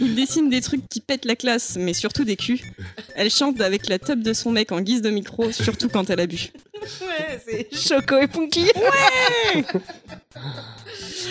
Il 0.00 0.14
dessine 0.16 0.50
des 0.50 0.60
trucs 0.60 0.88
qui 0.88 1.00
pètent 1.00 1.24
la 1.24 1.36
classe, 1.36 1.76
mais 1.78 1.94
surtout 1.94 2.24
des 2.24 2.34
culs. 2.36 2.60
Elle 3.14 3.30
chante 3.30 3.60
avec 3.60 3.88
la 3.88 3.98
top 4.00 4.18
de 4.18 4.32
son 4.32 4.50
mec 4.50 4.72
en 4.72 4.80
guise 4.80 5.02
de 5.02 5.10
micro, 5.10 5.52
surtout 5.52 5.88
quand 5.88 6.10
elle 6.10 6.18
a 6.20 6.26
bu. 6.26 6.48
Ouais, 7.00 7.40
c'est 7.46 7.68
Choco 7.72 8.18
et 8.18 8.26
Punky. 8.26 8.66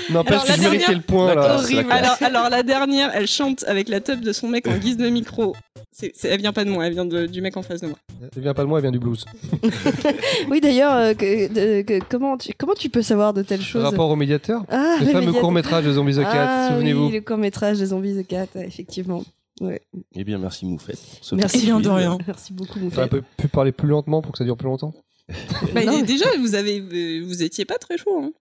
N'empêche 0.09 0.31
Alors, 0.33 0.43
que 0.45 0.49
la 0.49 0.55
je 0.55 0.61
méritais 0.61 0.77
dernière- 0.79 0.97
le 0.97 1.01
point 1.01 1.35
là. 1.35 1.55
Horrible. 1.55 1.91
Alors, 1.91 2.17
alors 2.21 2.49
la 2.49 2.63
dernière, 2.63 3.11
elle 3.13 3.27
chante 3.27 3.63
avec 3.67 3.89
la 3.89 3.99
top 3.99 4.21
de 4.21 4.31
son 4.31 4.47
mec 4.47 4.65
en 4.67 4.77
guise 4.77 4.95
de 4.97 5.09
micro. 5.09 5.53
C'est, 5.93 6.11
c'est- 6.15 6.29
elle 6.29 6.39
vient 6.39 6.53
pas 6.53 6.63
de 6.63 6.69
moi, 6.69 6.87
elle 6.87 6.93
vient 6.93 7.05
de- 7.05 7.25
du 7.25 7.41
mec 7.41 7.57
en 7.57 7.61
face 7.61 7.81
de 7.81 7.87
moi. 7.87 7.97
Elle 8.35 8.41
vient 8.41 8.53
pas 8.53 8.61
de 8.63 8.67
moi, 8.67 8.79
elle 8.79 8.83
vient 8.83 8.91
du 8.91 8.99
blues. 8.99 9.25
Oui, 10.49 10.61
d'ailleurs, 10.61 10.93
euh, 10.93 11.13
que- 11.13 11.47
de- 11.47 11.81
que- 11.81 12.03
comment, 12.09 12.37
tu, 12.37 12.51
comment 12.57 12.73
tu 12.73 12.89
peux 12.89 13.01
savoir 13.01 13.33
de 13.33 13.41
telles 13.41 13.61
choses? 13.61 13.83
Rapport 13.83 14.09
au 14.09 14.15
médiateur? 14.15 14.63
Ah, 14.69 14.97
Le 14.99 15.05
le 15.05 15.11
fameux 15.11 15.19
médiateur. 15.19 15.41
court 15.41 15.51
métrage 15.51 15.85
de 15.85 15.93
Zombies 15.93 16.15
the 16.15 16.23
Cat, 16.23 16.47
Ah, 16.47 16.69
souvenez-vous. 16.71 17.07
Oui, 17.07 17.11
le 17.13 17.21
court 17.21 17.37
métrage 17.37 17.79
des 17.79 17.87
zombies 17.87 18.15
The 18.23 18.27
Cat, 18.27 18.47
effectivement. 18.55 19.23
Ouais. 19.59 19.81
Eh 20.15 20.23
bien, 20.23 20.37
merci 20.39 20.65
Moufette. 20.65 20.97
pour 20.97 21.25
ce 21.25 21.35
Merci 21.35 21.59
bien 21.65 21.75
quiz. 21.75 21.85
de 21.85 21.91
rien. 21.91 22.17
Merci 22.25 22.53
beaucoup, 22.53 22.79
On 22.79 22.85
Moufette. 22.85 23.09
peut 23.11 23.23
pu 23.37 23.47
parler 23.47 23.71
plus 23.71 23.87
lentement 23.89 24.21
pour 24.21 24.31
que 24.31 24.37
ça 24.37 24.43
dure 24.43 24.57
plus 24.57 24.67
longtemps. 24.67 24.93
Bah, 25.73 25.83
Non. 25.85 26.01
déjà, 26.01 26.25
vous 26.39 26.55
avez, 26.55 27.21
vous 27.21 27.43
étiez 27.43 27.65
pas 27.65 27.77
très 27.77 27.97
chaud. 27.97 28.21
Hein. 28.23 28.31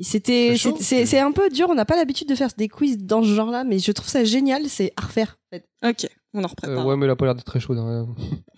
C'était, 0.00 0.54
c'est 0.56 1.18
un 1.18 1.32
peu 1.32 1.50
dur. 1.50 1.66
On 1.70 1.74
n'a 1.74 1.84
pas 1.84 1.96
l'habitude 1.96 2.28
de 2.28 2.34
faire 2.36 2.48
des 2.56 2.68
quiz 2.68 2.98
dans 2.98 3.22
ce 3.22 3.28
genre-là, 3.28 3.64
mais 3.64 3.80
je 3.80 3.90
trouve 3.90 4.08
ça 4.08 4.22
génial. 4.24 4.62
C'est 4.68 4.92
à 4.96 5.02
refaire. 5.04 5.38
en 5.52 5.56
fait. 5.56 5.64
Ok, 5.84 6.10
on 6.34 6.40
en 6.40 6.44
Euh, 6.44 6.46
reprépare. 6.48 6.86
ouais, 6.86 6.96
mais 6.96 7.04
elle 7.06 7.10
a 7.12 7.16
pas 7.16 7.24
l'air 7.26 7.34
d'être 7.34 7.44
très 7.46 7.60
chaude. 7.60 7.78
hein. 7.78 8.06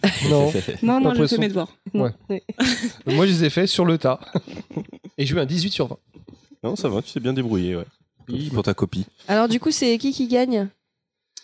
non. 0.31 0.53
non, 0.83 1.01
non, 1.01 1.15
je 1.15 1.27
fais 1.27 1.37
l'impression. 1.37 1.39
mes 1.41 1.49
devoirs. 1.49 1.69
Ouais. 1.95 2.11
Ouais. 2.29 2.43
Moi, 3.07 3.27
je 3.27 3.33
les 3.33 3.45
ai 3.45 3.51
faits 3.51 3.69
sur 3.69 3.85
le 3.85 3.99
tas. 3.99 4.21
Et 5.19 5.27
j'ai 5.27 5.35
eu 5.35 5.39
un 5.41 5.47
18 5.47 5.71
sur 5.71 5.87
20. 5.89 5.99
Non, 6.65 6.77
ça 6.77 6.89
va, 6.89 7.01
tu 7.03 7.13
t'es 7.13 7.21
bien 7.21 7.33
débrouillé, 7.33 7.77
ouais. 7.77 7.87
Merci 8.29 8.51
pour 8.51 8.63
ta 8.63 8.75
copie. 8.75 9.07
Alors 9.29 9.49
du 9.49 9.59
coup, 9.59 9.71
c'est 9.71 9.97
qui 9.99 10.13
qui 10.13 10.29
gagne? 10.29 10.69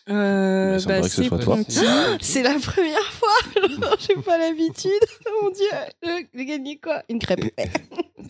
Euh, 0.09 0.81
paraît 0.85 1.01
que 1.01 1.09
ce 1.09 1.24
soit 1.24 1.39
toi. 1.39 1.57
Punky. 1.57 1.81
C'est 2.20 2.43
la 2.44 2.55
première 2.61 3.12
fois. 3.12 3.35
J'ai 3.98 4.15
pas 4.23 4.39
l'habitude. 4.39 4.93
Mon 5.43 5.51
dieu, 5.51 5.65
Euh, 6.07 6.20
j'ai 6.32 6.44
gagné 6.47 6.78
quoi? 6.78 7.03
Une 7.09 7.19
crêpe. 7.19 7.40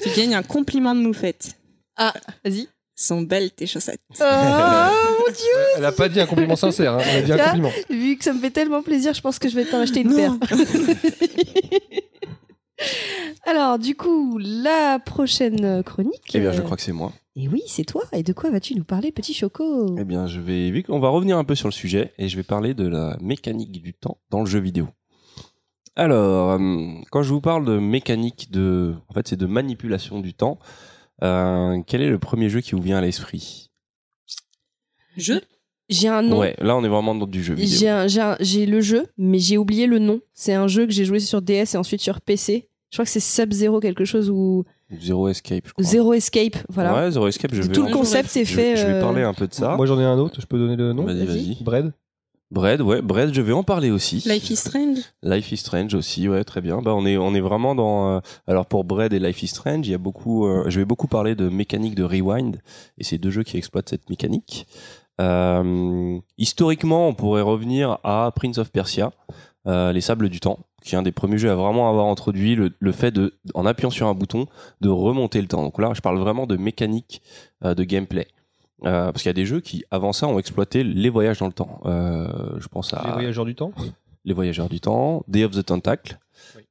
Tu 0.02 0.08
gagnes 0.16 0.34
un 0.34 0.42
compliment 0.42 0.94
de 0.94 1.00
moufette. 1.00 1.58
Ah, 1.96 2.14
vas-y. 2.44 2.68
Sont 2.98 3.20
belles 3.20 3.52
tes 3.52 3.66
chaussettes. 3.66 4.00
Oh 4.20 5.28
mon 5.28 5.32
dieu 5.32 5.60
Elle 5.76 5.84
a 5.84 5.92
pas 5.92 6.08
dit 6.08 6.20
un 6.20 6.26
compliment 6.26 6.56
sincère, 6.56 6.94
hein. 6.94 7.00
elle 7.04 7.18
a 7.18 7.22
dit 7.22 7.32
un 7.32 7.38
compliment. 7.38 7.70
Vu 7.90 8.16
que 8.16 8.24
ça 8.24 8.32
me 8.32 8.38
fait 8.38 8.50
tellement 8.50 8.82
plaisir, 8.82 9.12
je 9.12 9.20
pense 9.20 9.38
que 9.38 9.48
je 9.48 9.54
vais 9.56 9.64
t'en 9.64 9.80
acheter 9.80 10.00
une 10.00 10.14
paire. 10.14 10.32
Alors, 13.46 13.78
du 13.78 13.94
coup, 13.94 14.38
la 14.38 14.98
prochaine 14.98 15.82
chronique. 15.82 16.30
Eh 16.34 16.40
bien, 16.40 16.52
je 16.52 16.60
euh, 16.60 16.62
crois 16.62 16.76
que 16.76 16.82
c'est 16.82 16.92
moi. 16.92 17.12
Et 17.34 17.48
oui, 17.48 17.62
c'est 17.66 17.84
toi. 17.84 18.02
Et 18.12 18.22
de 18.22 18.32
quoi 18.32 18.50
vas-tu 18.50 18.74
nous 18.74 18.84
parler, 18.84 19.12
petit 19.12 19.34
Choco? 19.34 19.96
Eh 19.98 20.04
bien, 20.04 20.26
je 20.26 20.40
vais, 20.40 20.70
vu 20.70 20.82
qu'on 20.82 20.98
va 21.00 21.08
revenir 21.08 21.38
un 21.38 21.44
peu 21.44 21.54
sur 21.54 21.68
le 21.68 21.72
sujet, 21.72 22.12
et 22.18 22.28
je 22.28 22.36
vais 22.36 22.42
parler 22.42 22.74
de 22.74 22.86
la 22.86 23.16
mécanique 23.20 23.72
du 23.72 23.94
temps 23.94 24.18
dans 24.30 24.40
le 24.40 24.46
jeu 24.46 24.60
vidéo. 24.60 24.88
Alors, 25.96 26.52
euh, 26.52 26.58
quand 27.10 27.22
je 27.22 27.32
vous 27.32 27.40
parle 27.40 27.64
de 27.64 27.78
mécanique 27.78 28.50
de, 28.50 28.94
en 29.08 29.14
fait, 29.14 29.28
c'est 29.28 29.36
de 29.36 29.46
manipulation 29.46 30.20
du 30.20 30.34
temps. 30.34 30.58
Euh, 31.22 31.80
quel 31.86 32.02
est 32.02 32.08
le 32.08 32.18
premier 32.18 32.48
jeu 32.48 32.60
qui 32.60 32.74
vous 32.74 32.82
vient 32.82 32.98
à 32.98 33.00
l'esprit? 33.00 33.70
Je 35.16 35.34
J'ai 35.88 36.08
un 36.08 36.22
nom. 36.22 36.40
Ouais, 36.40 36.56
là, 36.58 36.76
on 36.76 36.82
est 36.84 36.88
vraiment 36.88 37.14
dans 37.14 37.26
du 37.28 37.42
jeu 37.44 37.54
vidéo. 37.54 37.78
J'ai 37.78 37.88
un- 37.88 38.06
j'ai 38.08 38.20
un- 38.20 38.36
j'ai 38.40 38.66
le 38.66 38.80
jeu, 38.80 39.06
mais 39.16 39.38
j'ai 39.38 39.56
oublié 39.56 39.86
le 39.86 39.98
nom. 40.00 40.20
C'est 40.34 40.52
un 40.54 40.66
jeu 40.66 40.84
que 40.86 40.92
j'ai 40.92 41.04
joué 41.04 41.20
sur 41.20 41.40
DS 41.42 41.74
et 41.74 41.76
ensuite 41.78 42.00
sur 42.00 42.20
PC. 42.20 42.68
Je 42.90 42.96
crois 42.96 43.04
que 43.04 43.10
c'est 43.10 43.20
Sub-Zero 43.20 43.80
quelque 43.80 44.04
chose 44.04 44.28
ou 44.30 44.64
Zero 45.00 45.28
Escape, 45.28 45.64
je 45.66 45.72
crois. 45.72 45.84
Zero 45.84 46.12
Escape. 46.12 46.56
Voilà. 46.68 46.94
Ouais, 46.94 47.10
Zero 47.10 47.26
Escape, 47.28 47.54
je 47.54 47.62
vais. 47.62 47.72
Tout 47.72 47.84
le 47.84 47.92
concept 47.92 48.36
est 48.36 48.44
je- 48.44 48.54
fait. 48.54 48.76
Je 48.76 48.86
vais 48.86 48.92
euh, 48.94 49.00
parler 49.00 49.22
un 49.22 49.34
peu 49.34 49.46
de 49.46 49.54
ça. 49.54 49.76
Moi, 49.76 49.86
j'en 49.86 49.98
ai 50.00 50.04
un 50.04 50.18
autre, 50.18 50.40
je 50.40 50.46
peux 50.46 50.58
donner 50.58 50.76
le 50.76 50.92
nom? 50.92 51.04
Vas-y, 51.04 51.24
vas-y. 51.24 51.62
Bread. 51.62 51.92
Bread, 52.52 52.80
ouais, 52.80 53.02
Bread, 53.02 53.34
je 53.34 53.40
vais 53.42 53.52
en 53.52 53.64
parler 53.64 53.90
aussi. 53.90 54.22
Life 54.24 54.50
is 54.50 54.56
Strange. 54.56 54.98
Life 55.22 55.50
is 55.50 55.56
Strange 55.56 55.94
aussi, 55.94 56.28
ouais, 56.28 56.44
très 56.44 56.60
bien. 56.60 56.80
Bah, 56.80 56.94
on 56.94 57.04
est, 57.04 57.16
on 57.16 57.34
est 57.34 57.40
vraiment 57.40 57.74
dans. 57.74 58.16
euh, 58.16 58.20
alors 58.46 58.66
pour 58.66 58.84
Bread 58.84 59.12
et 59.12 59.18
Life 59.18 59.42
is 59.42 59.48
Strange, 59.48 59.86
il 59.88 59.90
y 59.90 59.94
a 59.94 59.98
beaucoup. 59.98 60.46
euh, 60.46 60.64
je 60.68 60.78
vais 60.78 60.84
beaucoup 60.84 61.08
parler 61.08 61.34
de 61.34 61.48
mécanique 61.48 61.96
de 61.96 62.04
rewind, 62.04 62.58
et 62.98 63.04
c'est 63.04 63.18
deux 63.18 63.30
jeux 63.30 63.42
qui 63.42 63.56
exploitent 63.56 63.88
cette 63.88 64.08
mécanique. 64.08 64.68
Euh, 65.20 66.18
historiquement, 66.38 67.08
on 67.08 67.14
pourrait 67.14 67.42
revenir 67.42 67.98
à 68.04 68.30
Prince 68.34 68.58
of 68.58 68.70
Persia, 68.70 69.12
les 69.66 70.00
Sables 70.00 70.28
du 70.28 70.38
Temps, 70.38 70.60
qui 70.84 70.94
est 70.94 70.98
un 70.98 71.02
des 71.02 71.10
premiers 71.10 71.38
jeux 71.38 71.50
à 71.50 71.56
vraiment 71.56 71.88
avoir 71.90 72.06
introduit 72.06 72.54
le, 72.54 72.70
le 72.78 72.92
fait 72.92 73.10
de, 73.10 73.34
en 73.54 73.66
appuyant 73.66 73.90
sur 73.90 74.06
un 74.06 74.14
bouton, 74.14 74.46
de 74.80 74.88
remonter 74.88 75.40
le 75.40 75.48
temps. 75.48 75.62
Donc 75.62 75.80
là, 75.80 75.90
je 75.94 76.00
parle 76.00 76.18
vraiment 76.20 76.46
de 76.46 76.56
mécanique 76.56 77.22
de 77.64 77.82
gameplay. 77.82 78.28
Euh, 78.84 79.06
parce 79.06 79.22
qu'il 79.22 79.28
y 79.28 79.30
a 79.30 79.34
des 79.34 79.46
jeux 79.46 79.60
qui, 79.60 79.84
avant 79.90 80.12
ça, 80.12 80.26
ont 80.28 80.38
exploité 80.38 80.84
les 80.84 81.08
voyages 81.08 81.38
dans 81.38 81.46
le 81.46 81.52
temps. 81.52 81.80
Euh, 81.86 82.28
je 82.58 82.68
pense 82.68 82.92
à 82.92 83.02
Les 83.06 83.12
voyageurs 83.12 83.44
du 83.46 83.54
temps. 83.54 83.72
les 84.24 84.34
Voyageurs 84.34 84.68
du 84.68 84.80
Temps, 84.80 85.24
Day 85.28 85.44
of 85.44 85.52
the 85.52 85.64
Tentacle, 85.64 86.18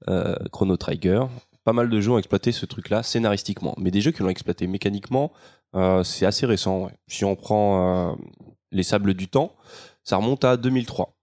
euh, 0.09 0.35
Chrono 0.51 0.77
Trigger. 0.77 1.23
Pas 1.63 1.73
mal 1.73 1.89
de 1.89 1.99
jeux 1.99 2.11
ont 2.11 2.17
exploité 2.19 2.51
ce 2.51 2.65
truc-là 2.67 3.01
scénaristiquement. 3.01 3.73
Mais 3.79 3.89
des 3.89 4.01
jeux 4.01 4.11
qui 4.11 4.21
l'ont 4.21 4.29
exploité 4.29 4.67
mécaniquement, 4.67 5.31
c'est 6.03 6.25
assez 6.25 6.45
récent. 6.45 6.83
ouais. 6.85 6.91
Si 7.07 7.25
on 7.25 7.35
prend 7.35 8.15
Les 8.71 8.83
Sables 8.83 9.13
du 9.15 9.27
Temps, 9.27 9.55
ça 10.03 10.17
remonte 10.17 10.45
à 10.45 10.57
2003. 10.57 11.14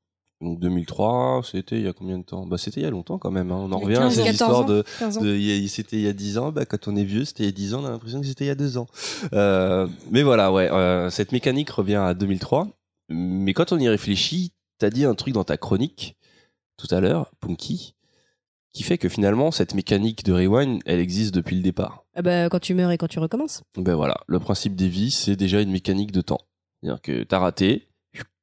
Donc 0.42 0.58
2003, 0.58 1.42
c'était 1.44 1.76
il 1.76 1.82
y 1.84 1.88
a 1.88 1.92
combien 1.92 2.18
de 2.18 2.24
temps? 2.24 2.44
Bah 2.46 2.58
c'était 2.58 2.80
il 2.80 2.82
y 2.82 2.86
a 2.86 2.90
longtemps 2.90 3.16
quand 3.18 3.30
même. 3.30 3.52
hein. 3.52 3.56
On 3.60 3.70
en 3.72 3.78
revient 3.78 3.96
à 3.96 4.00
15 4.00 4.14
ces 4.14 4.22
ans. 4.22 4.26
histoires 4.26 4.64
de, 4.64 4.84
15 4.98 5.18
ans. 5.18 5.20
de- 5.22 5.64
a- 5.64 5.68
c'était 5.68 5.96
il 5.96 6.02
y 6.02 6.08
a 6.08 6.12
10 6.12 6.36
ans. 6.38 6.50
Bah 6.50 6.64
quand 6.66 6.88
on 6.88 6.96
est 6.96 7.04
vieux, 7.04 7.24
c'était 7.24 7.44
il 7.44 7.46
y 7.46 7.48
a 7.48 7.52
10 7.52 7.74
ans. 7.74 7.82
On 7.82 7.86
a 7.86 7.90
l'impression 7.90 8.20
que 8.20 8.26
c'était 8.26 8.44
il 8.44 8.48
y 8.48 8.50
a 8.50 8.54
2 8.56 8.76
ans. 8.76 8.86
Euh, 9.32 9.86
mais 10.10 10.22
voilà, 10.22 10.52
ouais, 10.52 10.68
euh, 10.70 11.10
cette 11.10 11.30
mécanique 11.32 11.70
revient 11.70 11.94
à 11.96 12.14
2003. 12.14 12.68
Mais 13.08 13.52
quand 13.54 13.72
on 13.72 13.78
y 13.78 13.88
réfléchit, 13.88 14.52
t'as 14.78 14.90
dit 14.90 15.04
un 15.04 15.14
truc 15.14 15.32
dans 15.34 15.44
ta 15.44 15.56
chronique 15.56 16.16
tout 16.76 16.92
à 16.92 17.00
l'heure, 17.00 17.30
Punky, 17.38 17.94
qui 18.72 18.82
fait 18.82 18.98
que 18.98 19.08
finalement 19.08 19.52
cette 19.52 19.74
mécanique 19.74 20.24
de 20.24 20.32
rewind, 20.32 20.80
elle 20.86 20.98
existe 20.98 21.32
depuis 21.34 21.54
le 21.54 21.62
départ. 21.62 22.04
Ah 22.16 22.22
bah, 22.22 22.48
quand 22.48 22.58
tu 22.58 22.74
meurs 22.74 22.90
et 22.90 22.98
quand 22.98 23.06
tu 23.06 23.20
recommences. 23.20 23.62
Ben 23.76 23.94
voilà, 23.94 24.16
le 24.26 24.40
principe 24.40 24.74
des 24.74 24.88
vies, 24.88 25.12
c'est 25.12 25.36
déjà 25.36 25.60
une 25.60 25.70
mécanique 25.70 26.10
de 26.10 26.20
temps. 26.20 26.40
C'est-à-dire 26.82 27.00
que 27.00 27.22
t'as 27.22 27.38
raté, 27.38 27.86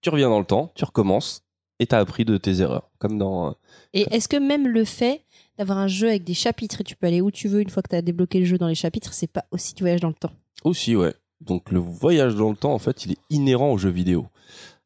tu 0.02 0.10
reviens 0.10 0.30
dans 0.30 0.40
le 0.40 0.46
temps, 0.46 0.72
tu 0.76 0.86
recommences 0.86 1.42
et 1.80 1.88
t'as 1.88 2.00
appris 2.00 2.26
de 2.26 2.38
tes 2.38 2.62
erreurs. 2.62 2.90
Comme 3.00 3.18
dans. 3.18 3.50
euh, 3.50 3.54
Et 3.94 4.02
est-ce 4.14 4.28
que 4.28 4.38
même 4.38 4.68
le 4.68 4.86
fait 4.86 5.22
d'avoir 5.58 5.78
un 5.78 5.88
jeu 5.88 6.08
avec 6.10 6.24
des 6.24 6.34
chapitres 6.34 6.82
et 6.82 6.84
tu 6.84 6.96
peux 6.96 7.08
aller 7.08 7.22
où 7.22 7.32
tu 7.32 7.48
veux 7.48 7.62
une 7.62 7.70
fois 7.70 7.82
que 7.84 7.90
tu 7.90 7.96
as 7.96 8.02
débloqué 8.02 8.40
le 8.40 8.46
jeu 8.46 8.58
dans 8.58 8.68
les 8.68 8.76
chapitres, 8.76 9.14
c'est 9.14 9.28
pas 9.28 9.46
aussi 9.52 9.74
du 9.74 9.84
voyage 9.84 10.00
dans 10.02 10.08
le 10.10 10.14
temps? 10.14 10.32
Aussi, 10.64 10.96
ouais. 10.96 11.14
Donc 11.42 11.72
le 11.72 11.80
voyage 11.80 12.36
dans 12.36 12.50
le 12.50 12.56
temps, 12.56 12.74
en 12.74 12.80
fait, 12.80 13.06
il 13.06 13.14
est 13.14 13.18
inhérent 13.30 13.72
aux 13.72 13.78
jeux 13.78 13.90
vidéo. 13.90 14.28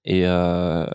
Et, 0.06 0.26
euh, 0.28 0.86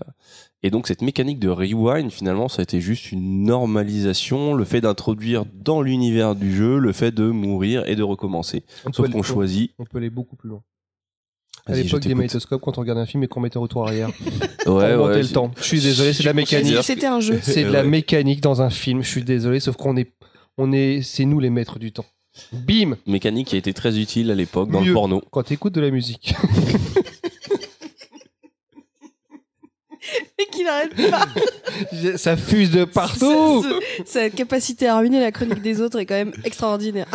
et 0.63 0.71
donc 0.71 0.87
cette 0.87 1.03
mécanique 1.03 1.39
de 1.41 1.49
rewind, 1.49 2.11
finalement, 2.11 2.49
ça 2.49 2.61
a 2.61 2.65
été 2.65 2.81
juste 2.81 3.11
une 3.13 3.45
normalisation, 3.45 4.55
le 4.55 4.65
fait 4.65 4.81
d'introduire 4.81 5.45
dans 5.55 5.81
l'univers 5.83 6.35
du 6.35 6.55
jeu 6.55 6.79
le 6.79 6.93
fait 6.93 7.11
de 7.13 7.29
mourir 7.31 7.87
et 7.89 7.97
de 7.97 8.03
recommencer. 8.03 8.65
On 8.85 8.93
Sauf 8.93 9.11
qu'on 9.11 9.23
choisit. 9.23 9.73
On 9.79 9.85
peut 9.85 9.99
aller 9.99 10.11
beaucoup 10.11 10.37
plus 10.37 10.49
loin. 10.51 10.63
À 11.69 11.75
l'époque 11.75 12.03
des 12.03 12.15
magnétoscopes, 12.15 12.61
quand 12.63 12.79
on 12.79 12.81
regarde 12.81 12.99
un 12.99 13.07
film 13.07 13.23
et 13.23 13.29
qu'on 13.29 13.41
mettait 13.41 13.59
retour 13.59 13.87
arrière. 13.87 14.11
Ouais, 14.67 14.93
pour 14.95 15.05
remonter 15.05 15.15
ouais, 15.15 15.23
le 15.23 15.29
temps. 15.29 15.51
Je 15.57 15.63
suis 15.65 15.81
désolé, 15.81 16.13
c'est 16.13 16.25
de 16.25 16.29
la 16.29 16.35
mécanique. 16.35 16.77
C'était 16.83 17.07
un 17.07 17.21
jeu. 17.21 17.39
C'est 17.43 17.65
de 17.65 17.71
la 17.71 17.83
Ouais. 17.83 17.89
mécanique 17.89 18.43
dans 18.43 18.61
un 18.61 18.69
film. 18.69 19.03
Je 19.03 19.09
suis 19.09 19.23
désolé, 19.25 19.61
sauf 19.61 19.77
qu'on 19.77 19.97
est, 19.97 20.13
on 20.59 20.73
est, 20.73 21.01
c'est 21.03 21.25
nous 21.25 21.41
les 21.41 21.49
maîtres 21.49 21.79
du 21.79 21.91
temps. 21.91 22.05
Bim. 22.53 22.97
Mécanique 23.07 23.49
qui 23.49 23.55
a 23.55 23.59
été 23.59 23.73
très 23.73 23.99
utile 23.99 24.31
à 24.31 24.35
l'époque 24.35 24.71
dans 24.71 24.81
le 24.83 24.93
porno. 24.93 25.23
Quand 25.31 25.43
t'écoutes 25.45 25.75
de 25.75 25.81
la 25.81 25.91
musique. 25.91 26.35
Et 30.39 30.47
qu'il 30.51 30.67
arrête 30.67 30.95
pas 31.11 31.27
Ça 32.17 32.37
fuse 32.37 32.71
de 32.71 32.85
partout. 32.85 33.63
Ce- 33.99 34.05
Sa 34.05 34.31
capacité 34.31 34.87
à 34.89 34.99
ruiner 34.99 35.21
la 35.21 35.33
chronique 35.33 35.63
des 35.63 35.81
autres 35.81 35.99
est 35.99 36.07
quand 36.07 36.15
même 36.15 36.33
extraordinaire. 36.45 37.07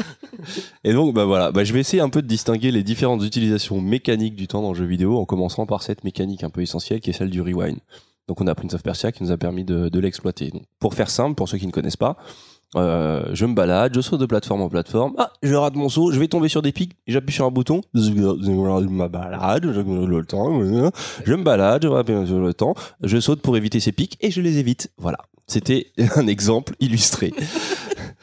Et 0.83 0.93
donc, 0.93 1.13
bah 1.13 1.25
voilà, 1.25 1.51
bah, 1.51 1.63
je 1.63 1.73
vais 1.73 1.79
essayer 1.79 2.01
un 2.01 2.09
peu 2.09 2.21
de 2.21 2.27
distinguer 2.27 2.71
les 2.71 2.83
différentes 2.83 3.23
utilisations 3.23 3.79
mécaniques 3.81 4.35
du 4.35 4.47
temps 4.47 4.61
dans 4.61 4.71
le 4.73 4.77
jeu 4.77 4.85
vidéo, 4.85 5.17
en 5.17 5.25
commençant 5.25 5.65
par 5.65 5.83
cette 5.83 6.03
mécanique 6.03 6.43
un 6.43 6.49
peu 6.49 6.61
essentielle 6.61 6.99
qui 7.01 7.09
est 7.09 7.13
celle 7.13 7.29
du 7.29 7.41
rewind. 7.41 7.77
Donc, 8.27 8.39
on 8.41 8.47
a 8.47 8.55
Prince 8.55 8.73
of 8.73 8.83
Persia 8.83 9.11
qui 9.11 9.23
nous 9.23 9.31
a 9.31 9.37
permis 9.37 9.63
de, 9.65 9.89
de 9.89 9.99
l'exploiter. 9.99 10.49
Donc, 10.49 10.63
pour 10.79 10.93
faire 10.93 11.09
simple, 11.09 11.35
pour 11.35 11.49
ceux 11.49 11.57
qui 11.57 11.67
ne 11.67 11.71
connaissent 11.71 11.97
pas, 11.97 12.17
euh, 12.75 13.23
je 13.33 13.45
me 13.45 13.53
balade, 13.53 13.93
je 13.95 14.01
saute 14.01 14.19
de 14.19 14.25
plateforme 14.25 14.61
en 14.61 14.69
plateforme. 14.69 15.13
Ah, 15.17 15.31
je 15.41 15.53
rate 15.53 15.75
mon 15.75 15.89
saut, 15.89 16.11
je 16.11 16.19
vais 16.19 16.27
tomber 16.27 16.49
sur 16.49 16.61
des 16.61 16.71
pics, 16.71 16.93
j'appuie 17.07 17.33
sur 17.33 17.45
un 17.45 17.51
bouton, 17.51 17.81
je 17.93 18.11
me 18.11 19.07
balade, 19.07 19.63
je 19.65 19.79
le 19.79 21.37
me 21.37 21.43
balade, 21.43 21.85
le 21.85 22.51
temps, 22.53 22.75
je 23.01 23.19
saute 23.19 23.41
pour 23.41 23.57
éviter 23.57 23.79
ces 23.79 23.91
pics 23.91 24.17
et 24.21 24.31
je 24.31 24.41
les 24.41 24.57
évite. 24.57 24.91
Voilà. 24.97 25.19
C'était 25.47 25.87
un 26.15 26.27
exemple 26.27 26.73
illustré 26.79 27.33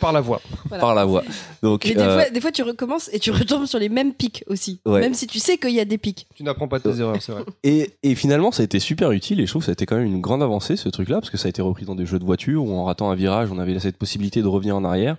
Par 0.00 0.12
la 0.12 0.20
voix. 0.20 0.40
Voilà. 0.68 0.80
par 0.80 0.94
la 0.94 1.04
voix. 1.04 1.22
Donc, 1.62 1.84
Mais 1.84 1.94
des, 1.94 2.00
euh, 2.00 2.14
fois, 2.18 2.30
des 2.30 2.40
fois, 2.40 2.52
tu 2.52 2.62
recommences 2.62 3.10
et 3.12 3.18
tu 3.18 3.30
retombes 3.30 3.66
sur 3.66 3.78
les 3.78 3.88
mêmes 3.88 4.14
pics 4.14 4.44
aussi. 4.46 4.80
Ouais. 4.86 5.00
Même 5.00 5.14
si 5.14 5.26
tu 5.26 5.38
sais 5.38 5.58
qu'il 5.58 5.72
y 5.72 5.80
a 5.80 5.84
des 5.84 5.98
pics. 5.98 6.26
Tu 6.34 6.42
n'apprends 6.42 6.68
pas 6.68 6.78
de 6.78 6.90
tes 6.90 7.00
erreurs, 7.00 7.20
c'est 7.20 7.32
vrai. 7.32 7.44
Et, 7.62 7.90
et 8.02 8.14
finalement, 8.14 8.50
ça 8.50 8.62
a 8.62 8.64
été 8.64 8.80
super 8.80 9.12
utile 9.12 9.40
et 9.40 9.46
je 9.46 9.52
trouve 9.52 9.60
que 9.60 9.66
ça 9.66 9.72
a 9.72 9.74
été 9.74 9.84
quand 9.86 9.96
même 9.96 10.06
une 10.06 10.20
grande 10.20 10.42
avancée 10.42 10.76
ce 10.76 10.88
truc-là 10.88 11.16
parce 11.16 11.30
que 11.30 11.36
ça 11.36 11.46
a 11.46 11.50
été 11.50 11.60
repris 11.60 11.84
dans 11.84 11.94
des 11.94 12.06
jeux 12.06 12.18
de 12.18 12.24
voiture 12.24 12.64
où 12.64 12.72
en 12.72 12.84
ratant 12.84 13.10
un 13.10 13.14
virage, 13.14 13.50
on 13.52 13.58
avait 13.58 13.78
cette 13.78 13.98
possibilité 13.98 14.42
de 14.42 14.48
revenir 14.48 14.76
en 14.76 14.84
arrière. 14.84 15.16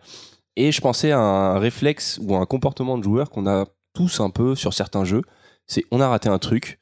Et 0.55 0.71
je 0.71 0.81
pensais 0.81 1.11
à 1.11 1.19
un 1.19 1.59
réflexe 1.59 2.19
ou 2.21 2.35
à 2.35 2.39
un 2.39 2.45
comportement 2.45 2.97
de 2.97 3.03
joueur 3.03 3.29
qu'on 3.29 3.47
a 3.47 3.65
tous 3.93 4.19
un 4.19 4.29
peu 4.29 4.55
sur 4.55 4.73
certains 4.73 5.05
jeux. 5.05 5.21
C'est 5.67 5.85
on 5.91 6.01
a 6.01 6.07
raté 6.07 6.29
un 6.29 6.39
truc, 6.39 6.79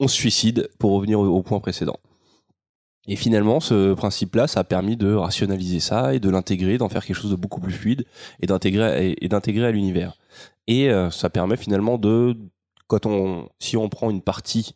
on 0.00 0.08
se 0.08 0.16
suicide 0.16 0.68
pour 0.78 0.92
revenir 0.92 1.20
au, 1.20 1.26
au 1.26 1.42
point 1.42 1.60
précédent. 1.60 1.98
Et 3.06 3.16
finalement, 3.16 3.60
ce 3.60 3.92
principe-là, 3.94 4.46
ça 4.46 4.60
a 4.60 4.64
permis 4.64 4.96
de 4.96 5.12
rationaliser 5.12 5.80
ça 5.80 6.14
et 6.14 6.20
de 6.20 6.30
l'intégrer, 6.30 6.78
d'en 6.78 6.88
faire 6.88 7.04
quelque 7.04 7.16
chose 7.16 7.30
de 7.30 7.36
beaucoup 7.36 7.60
plus 7.60 7.72
fluide 7.72 8.06
et 8.40 8.46
d'intégrer 8.46 9.66
à 9.66 9.70
l'univers. 9.70 10.16
Et 10.66 10.90
euh, 10.90 11.10
ça 11.10 11.28
permet 11.28 11.56
finalement 11.56 11.98
de, 11.98 12.36
quand 12.86 13.06
on, 13.06 13.48
si 13.58 13.76
on 13.76 13.88
prend 13.88 14.10
une 14.10 14.22
partie 14.22 14.74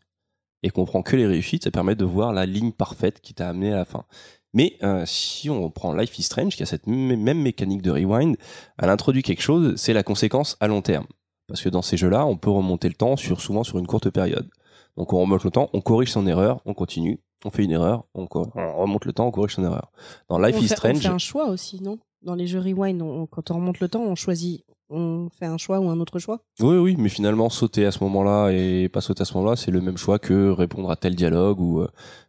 et 0.62 0.70
qu'on 0.70 0.84
prend 0.84 1.02
que 1.02 1.16
les 1.16 1.26
réussites, 1.26 1.64
ça 1.64 1.70
permet 1.70 1.94
de 1.94 2.04
voir 2.04 2.32
la 2.32 2.44
ligne 2.44 2.72
parfaite 2.72 3.20
qui 3.20 3.32
t'a 3.32 3.48
amené 3.48 3.72
à 3.72 3.76
la 3.76 3.84
fin. 3.84 4.04
Mais 4.52 4.76
euh, 4.82 5.04
si 5.06 5.48
on 5.50 5.70
prend 5.70 5.92
Life 5.94 6.18
is 6.18 6.22
Strange, 6.24 6.56
qui 6.56 6.62
a 6.62 6.66
cette 6.66 6.86
même 6.86 7.40
mécanique 7.40 7.82
de 7.82 7.90
rewind, 7.90 8.36
elle 8.78 8.90
introduit 8.90 9.22
quelque 9.22 9.42
chose, 9.42 9.74
c'est 9.76 9.92
la 9.92 10.02
conséquence 10.02 10.56
à 10.60 10.68
long 10.68 10.82
terme. 10.82 11.06
Parce 11.46 11.62
que 11.62 11.68
dans 11.68 11.82
ces 11.82 11.96
jeux-là, 11.96 12.26
on 12.26 12.36
peut 12.36 12.50
remonter 12.50 12.88
le 12.88 12.94
temps 12.94 13.16
sur, 13.16 13.40
souvent 13.40 13.64
sur 13.64 13.78
une 13.78 13.86
courte 13.86 14.10
période. 14.10 14.48
Donc 14.96 15.12
on 15.12 15.20
remonte 15.20 15.44
le 15.44 15.50
temps, 15.50 15.70
on 15.72 15.80
corrige 15.80 16.10
son 16.10 16.26
erreur, 16.26 16.60
on 16.64 16.74
continue, 16.74 17.20
on 17.44 17.50
fait 17.50 17.64
une 17.64 17.70
erreur, 17.70 18.04
on, 18.14 18.26
remonte 18.26 19.04
le 19.04 19.12
temps, 19.12 19.26
on 19.26 19.30
corrige 19.30 19.54
son 19.54 19.64
erreur. 19.64 19.90
Dans 20.28 20.38
Life 20.38 20.56
on, 20.56 20.60
is 20.60 20.68
fait, 20.68 20.74
on 20.74 20.76
Strange, 20.76 20.98
fait 20.98 21.08
un 21.08 21.18
choix 21.18 21.48
aussi, 21.48 21.82
non? 21.82 21.98
Dans 22.22 22.34
les 22.34 22.46
jeux 22.46 22.58
rewind, 22.60 23.00
on- 23.02 23.26
quand 23.26 23.50
on 23.50 23.54
remonte 23.56 23.78
le 23.80 23.88
temps, 23.88 24.02
on 24.02 24.14
choisit, 24.16 24.64
on 24.90 25.28
fait 25.38 25.46
un 25.46 25.56
choix 25.58 25.78
ou 25.78 25.88
un 25.88 26.00
autre 26.00 26.18
choix? 26.18 26.40
Oui, 26.60 26.76
oui, 26.76 26.96
mais 26.98 27.08
finalement, 27.08 27.48
sauter 27.50 27.86
à 27.86 27.92
ce 27.92 28.02
moment-là 28.04 28.50
et 28.50 28.88
pas 28.88 29.00
sauter 29.00 29.22
à 29.22 29.24
ce 29.24 29.34
moment-là, 29.34 29.54
c'est 29.56 29.70
le 29.70 29.80
même 29.80 29.96
choix 29.98 30.18
que 30.18 30.50
répondre 30.50 30.90
à 30.90 30.96
tel 30.96 31.14
dialogue. 31.14 31.60
Ou, 31.60 31.80
euh, 31.82 31.88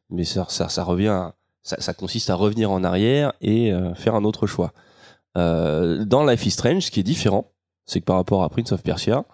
mais 0.09 0.25
ça, 0.25 0.45
ça, 0.49 0.69
ça 0.69 0.83
revient, 0.83 1.07
à- 1.07 1.33
ça, 1.63 1.79
ça 1.81 1.93
consiste 1.93 2.29
à 2.29 2.35
revenir 2.35 2.69
en 2.71 2.83
arrière 2.83 3.33
et 3.41 3.71
euh, 3.73 3.95
faire 3.95 4.13
un 4.15 4.23
autre 4.25 4.45
choix. 4.45 4.73
Euh, 5.37 6.05
dans 6.05 6.25
Life 6.25 6.45
is 6.45 6.51
Strange, 6.51 6.83
ce 6.83 6.91
qui 6.91 6.99
est 6.99 7.03
différent, 7.03 7.51
c'est 7.85 7.99
que 8.01 8.05
par 8.05 8.15
rapport 8.17 8.43
à 8.43 8.49
Prince 8.49 8.71
of 8.71 8.83
Persia, 8.83 9.25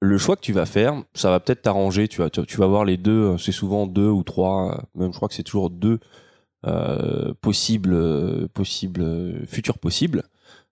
le 0.00 0.18
choix 0.18 0.36
que 0.36 0.42
tu 0.42 0.52
vas 0.52 0.66
faire, 0.66 1.02
ça 1.14 1.30
va 1.30 1.40
peut-être 1.40 1.62
t'arranger. 1.62 2.08
Tu 2.08 2.18
vas, 2.18 2.30
tu, 2.30 2.56
vas 2.56 2.66
voir 2.66 2.84
les 2.84 2.96
deux, 2.96 3.32
euh, 3.34 3.38
c'est 3.38 3.52
souvent 3.52 3.86
deux 3.86 4.08
ou 4.08 4.22
trois, 4.22 4.74
euh, 4.74 5.00
même 5.00 5.12
je 5.12 5.16
crois 5.16 5.28
que 5.28 5.34
c'est 5.34 5.42
toujours 5.42 5.70
deux 5.70 5.98
euh, 6.66 7.34
possibles, 7.40 8.48
possibles, 8.50 9.46
futurs 9.46 9.78
possibles. 9.78 10.22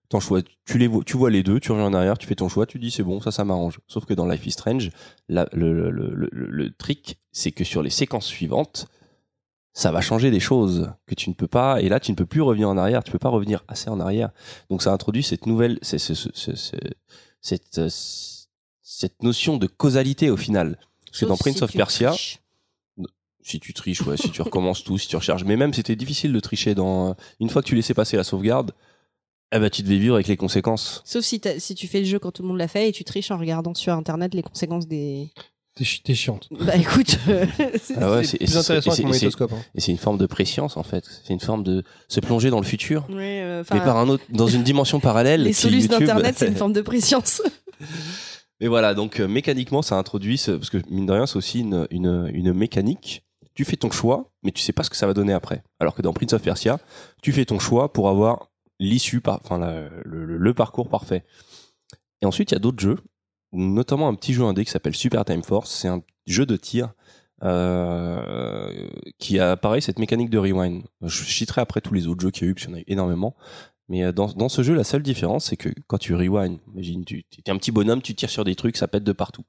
Ton 0.09 0.19
choix, 0.19 0.41
tu 0.65 0.77
les 0.77 0.87
vois, 0.87 1.03
tu 1.03 1.17
vois 1.17 1.31
les 1.31 1.41
deux, 1.43 1.59
tu 1.59 1.71
reviens 1.71 1.87
en 1.87 1.93
arrière, 1.93 2.17
tu 2.17 2.27
fais 2.27 2.35
ton 2.35 2.49
choix, 2.49 2.65
tu 2.67 2.77
dis 2.77 2.91
c'est 2.91 3.03
bon, 3.03 3.19
ça, 3.21 3.31
ça 3.31 3.45
m'arrange. 3.45 3.79
Sauf 3.87 4.05
que 4.05 4.13
dans 4.13 4.27
Life 4.27 4.45
is 4.45 4.51
Strange, 4.51 4.91
la- 5.29 5.47
le, 5.53 5.89
le, 5.89 6.29
le, 6.31 6.71
trick, 6.71 7.19
c'est 7.31 7.51
que 7.51 7.63
sur 7.63 7.81
les 7.81 7.89
séquences 7.89 8.27
suivantes, 8.27 8.87
ça 9.73 9.91
va 9.91 10.01
changer 10.01 10.29
des 10.29 10.39
choses 10.39 10.91
que 11.07 11.15
tu 11.15 11.29
ne 11.29 11.35
peux 11.35 11.47
pas. 11.47 11.81
Et 11.81 11.89
là, 11.89 11.99
tu 11.99 12.11
ne 12.11 12.15
peux 12.15 12.27
plus 12.27 12.41
revenir 12.41 12.69
en 12.69 12.77
arrière. 12.77 13.03
Tu 13.03 13.11
peux 13.11 13.19
pas 13.19 13.29
revenir 13.29 13.63
assez 13.67 13.89
en 13.89 13.99
arrière. 13.99 14.29
Donc, 14.69 14.83
ça 14.83 14.93
introduit 14.93 15.23
cette 15.23 15.47
nouvelle, 15.47 15.79
cette, 15.81 16.03
cette 18.83 19.23
notion 19.23 19.57
de 19.57 19.65
causalité 19.67 20.29
au 20.29 20.37
final. 20.37 20.77
Parce 21.07 21.21
que 21.21 21.25
dans 21.25 21.37
Prince 21.37 21.57
si 21.57 21.63
of 21.63 21.71
Persia, 21.73 22.09
triches. 22.11 22.39
si 23.41 23.59
tu 23.59 23.73
triches, 23.73 24.01
ouais, 24.01 24.17
si 24.17 24.29
tu 24.29 24.41
recommences 24.41 24.83
tout, 24.83 24.97
si 24.97 25.07
tu 25.07 25.15
recharges. 25.15 25.43
Mais 25.45 25.55
même 25.57 25.73
c'était 25.73 25.95
difficile 25.95 26.33
de 26.33 26.39
tricher 26.39 26.75
dans. 26.75 27.15
Une 27.39 27.49
fois 27.49 27.61
que 27.61 27.67
tu 27.67 27.75
laissais 27.75 27.93
passer 27.93 28.17
la 28.17 28.23
sauvegarde, 28.23 28.71
eh 29.55 29.59
ben, 29.59 29.69
tu 29.69 29.83
devais 29.83 29.97
vivre 29.99 30.15
avec 30.15 30.27
les 30.27 30.37
conséquences. 30.37 31.01
Sauf 31.05 31.23
si, 31.23 31.39
si 31.59 31.75
tu 31.75 31.87
fais 31.87 31.99
le 31.99 32.05
jeu 32.05 32.19
quand 32.19 32.31
tout 32.31 32.41
le 32.41 32.47
monde 32.47 32.57
l'a 32.57 32.67
fait 32.67 32.89
et 32.89 32.91
tu 32.91 33.03
triches 33.03 33.31
en 33.31 33.37
regardant 33.37 33.73
sur 33.75 33.93
internet 33.93 34.33
les 34.33 34.43
conséquences 34.43 34.87
des. 34.87 35.29
T'es 35.75 35.83
chi- 35.85 36.01
t'es 36.03 36.13
chiante. 36.13 36.49
Bah 36.51 36.75
écoute, 36.75 37.17
euh, 37.29 37.45
Ah 37.99 38.11
ouais, 38.11 38.23
C'est 38.25 38.35
et 38.41 38.45
plus 38.45 38.57
intéressant 38.57 38.93
et 38.93 38.97
que 38.97 39.01
mon 39.03 39.09
et 39.09 39.13
c'est- 39.13 39.25
magnétoscope, 39.25 39.53
hein. 39.53 39.61
Et 39.75 39.81
c'est 39.81 39.91
une 39.91 39.97
forme 39.97 40.17
de 40.19 40.25
préscience 40.27 40.77
en 40.77 40.83
fait. 40.83 41.03
C'est 41.25 41.33
une 41.33 41.39
forme 41.39 41.63
de 41.63 41.83
se 42.07 42.19
plonger 42.19 42.49
dans 42.51 42.59
le 42.59 42.65
futur. 42.65 43.05
Ouais, 43.09 43.41
euh, 43.43 43.63
mais 43.71 43.79
par 43.79 43.97
un 43.97 44.07
autre, 44.09 44.23
dans 44.29 44.47
une 44.47 44.63
dimension 44.63 44.99
parallèle. 44.99 45.43
les 45.43 45.53
solutions 45.53 45.99
d'internet, 45.99 46.35
c'est 46.37 46.47
une 46.47 46.55
forme 46.63 46.73
de 46.73 46.81
préscience. 46.81 47.41
Mais 48.61 48.67
voilà, 48.67 48.93
donc 48.93 49.19
euh, 49.19 49.27
mécaniquement, 49.27 49.81
ça 49.81 49.97
introduit, 49.97 50.37
ce- 50.37 50.51
parce 50.51 50.69
que 50.69 50.77
mine 50.89 51.05
de 51.05 51.11
rien, 51.11 51.25
c'est 51.25 51.37
aussi 51.37 51.61
une, 51.61 51.87
une, 51.89 52.53
mécanique. 52.53 53.23
Tu 53.55 53.65
fais 53.65 53.75
ton 53.75 53.91
choix, 53.91 54.31
mais 54.43 54.51
tu 54.51 54.61
sais 54.61 54.73
pas 54.73 54.83
ce 54.83 54.89
que 54.89 54.95
ça 54.95 55.05
va 55.07 55.13
donner 55.13 55.33
après. 55.33 55.63
Alors 55.79 55.93
que 55.95 56.01
dans 56.01 56.13
Prince 56.13 56.33
of 56.33 56.41
Persia, 56.41 56.79
tu 57.21 57.31
fais 57.31 57.45
ton 57.45 57.59
choix 57.59 57.91
pour 57.93 58.09
avoir 58.09 58.49
l'issue, 58.79 59.21
enfin 59.25 59.59
le 60.05 60.53
parcours 60.53 60.89
parfait. 60.89 61.23
Et 62.21 62.25
ensuite, 62.25 62.51
il 62.51 62.55
y 62.55 62.57
a 62.57 62.59
d'autres 62.59 62.81
jeux, 62.81 62.99
notamment 63.51 64.07
un 64.07 64.15
petit 64.15 64.33
jeu 64.33 64.43
indé 64.43 64.63
qui 64.65 64.71
s'appelle 64.71 64.95
Super 64.95 65.25
Time 65.25 65.43
Force. 65.43 65.69
C'est 65.71 65.89
un 65.89 66.01
jeu 66.25 66.45
de 66.45 66.55
tir 66.55 66.93
euh, 67.43 68.87
qui 69.19 69.39
a 69.39 69.57
pareil 69.57 69.81
cette 69.81 69.99
mécanique 69.99 70.29
de 70.29 70.37
rewind. 70.37 70.83
Je 71.01 71.23
citerai 71.23 71.61
après 71.61 71.81
tous 71.81 71.93
les 71.93 72.07
autres 72.07 72.21
jeux 72.21 72.31
qu'il 72.31 72.45
y 72.45 72.47
a 72.47 72.51
eu, 72.51 72.53
parce 72.53 72.65
qu'il 72.65 72.73
y 72.73 72.75
en 72.75 72.77
a 72.77 72.81
eu 72.81 72.85
énormément. 72.87 73.35
Mais 73.93 74.03
euh, 74.03 74.11
dans, 74.11 74.25
dans 74.33 74.49
ce 74.49 74.63
jeu, 74.63 74.73
la 74.73 74.83
seule 74.83 75.03
différence, 75.03 75.45
c'est 75.45 75.55
que 75.55 75.69
quand 75.85 75.99
tu 75.99 76.15
rewind, 76.15 76.57
imagine, 76.73 77.05
tu 77.05 77.23
es 77.45 77.51
un 77.51 77.57
petit 77.57 77.71
bonhomme, 77.71 78.01
tu 78.01 78.15
tires 78.15 78.31
sur 78.31 78.43
des 78.43 78.55
trucs, 78.55 78.75
ça 78.75 78.87
pète 78.87 79.03
de 79.03 79.11
partout. 79.11 79.43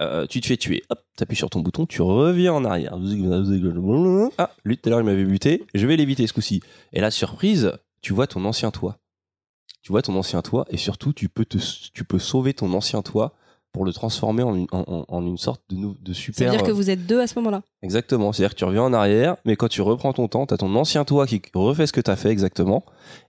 Euh, 0.00 0.24
tu 0.28 0.40
te 0.40 0.46
fais 0.46 0.56
tuer, 0.56 0.84
hop, 0.88 1.00
t'appuies 1.16 1.34
sur 1.36 1.50
ton 1.50 1.58
bouton, 1.60 1.84
tu 1.84 2.00
reviens 2.00 2.52
en 2.52 2.64
arrière. 2.64 2.94
Ah, 4.38 4.50
lui 4.64 4.78
tout 4.78 4.88
à 4.88 4.90
l'heure 4.90 5.00
il 5.00 5.04
m'avait 5.04 5.24
buté, 5.24 5.64
je 5.74 5.84
vais 5.86 5.96
l'éviter 5.96 6.28
ce 6.28 6.32
coup-ci. 6.32 6.62
Et 6.92 7.00
la 7.00 7.10
surprise, 7.10 7.72
tu 8.02 8.12
vois 8.12 8.28
ton 8.28 8.44
ancien 8.44 8.70
toit. 8.70 8.98
Tu 9.82 9.90
vois 9.90 10.00
ton 10.02 10.14
ancien 10.16 10.42
toit 10.42 10.64
et 10.70 10.76
surtout 10.76 11.12
tu 11.12 11.28
peux, 11.28 11.44
te, 11.44 11.58
tu 11.92 12.04
peux 12.04 12.20
sauver 12.20 12.54
ton 12.54 12.72
ancien 12.72 13.02
toit 13.02 13.34
pour 13.72 13.84
le 13.84 13.92
transformer 13.92 14.42
en 14.44 14.54
une, 14.54 14.66
en, 14.70 15.04
en- 15.08 15.26
une 15.26 15.38
sorte 15.38 15.62
de, 15.70 15.76
de 16.00 16.12
super. 16.12 16.50
veut 16.50 16.56
dire 16.56 16.64
que 16.64 16.70
euh, 16.70 16.74
vous 16.74 16.88
êtes 16.90 17.06
deux 17.06 17.20
à 17.20 17.26
ce 17.26 17.34
moment-là. 17.38 17.62
Exactement, 17.82 18.32
c'est-à-dire 18.32 18.54
que 18.54 18.58
tu 18.58 18.64
reviens 18.64 18.82
en 18.84 18.92
arrière, 18.92 19.36
mais 19.44 19.56
quand 19.56 19.68
tu 19.68 19.80
reprends 19.82 20.12
ton 20.12 20.28
temps, 20.28 20.46
tu 20.46 20.54
as 20.54 20.58
ton 20.58 20.74
ancien 20.76 21.04
toi 21.04 21.26
qui 21.26 21.40
refait 21.54 21.86
ce 21.86 21.92
que 21.92 22.00
tu 22.02 22.10
as 22.10 22.16
fait 22.16 22.28
exactement, 22.30 22.84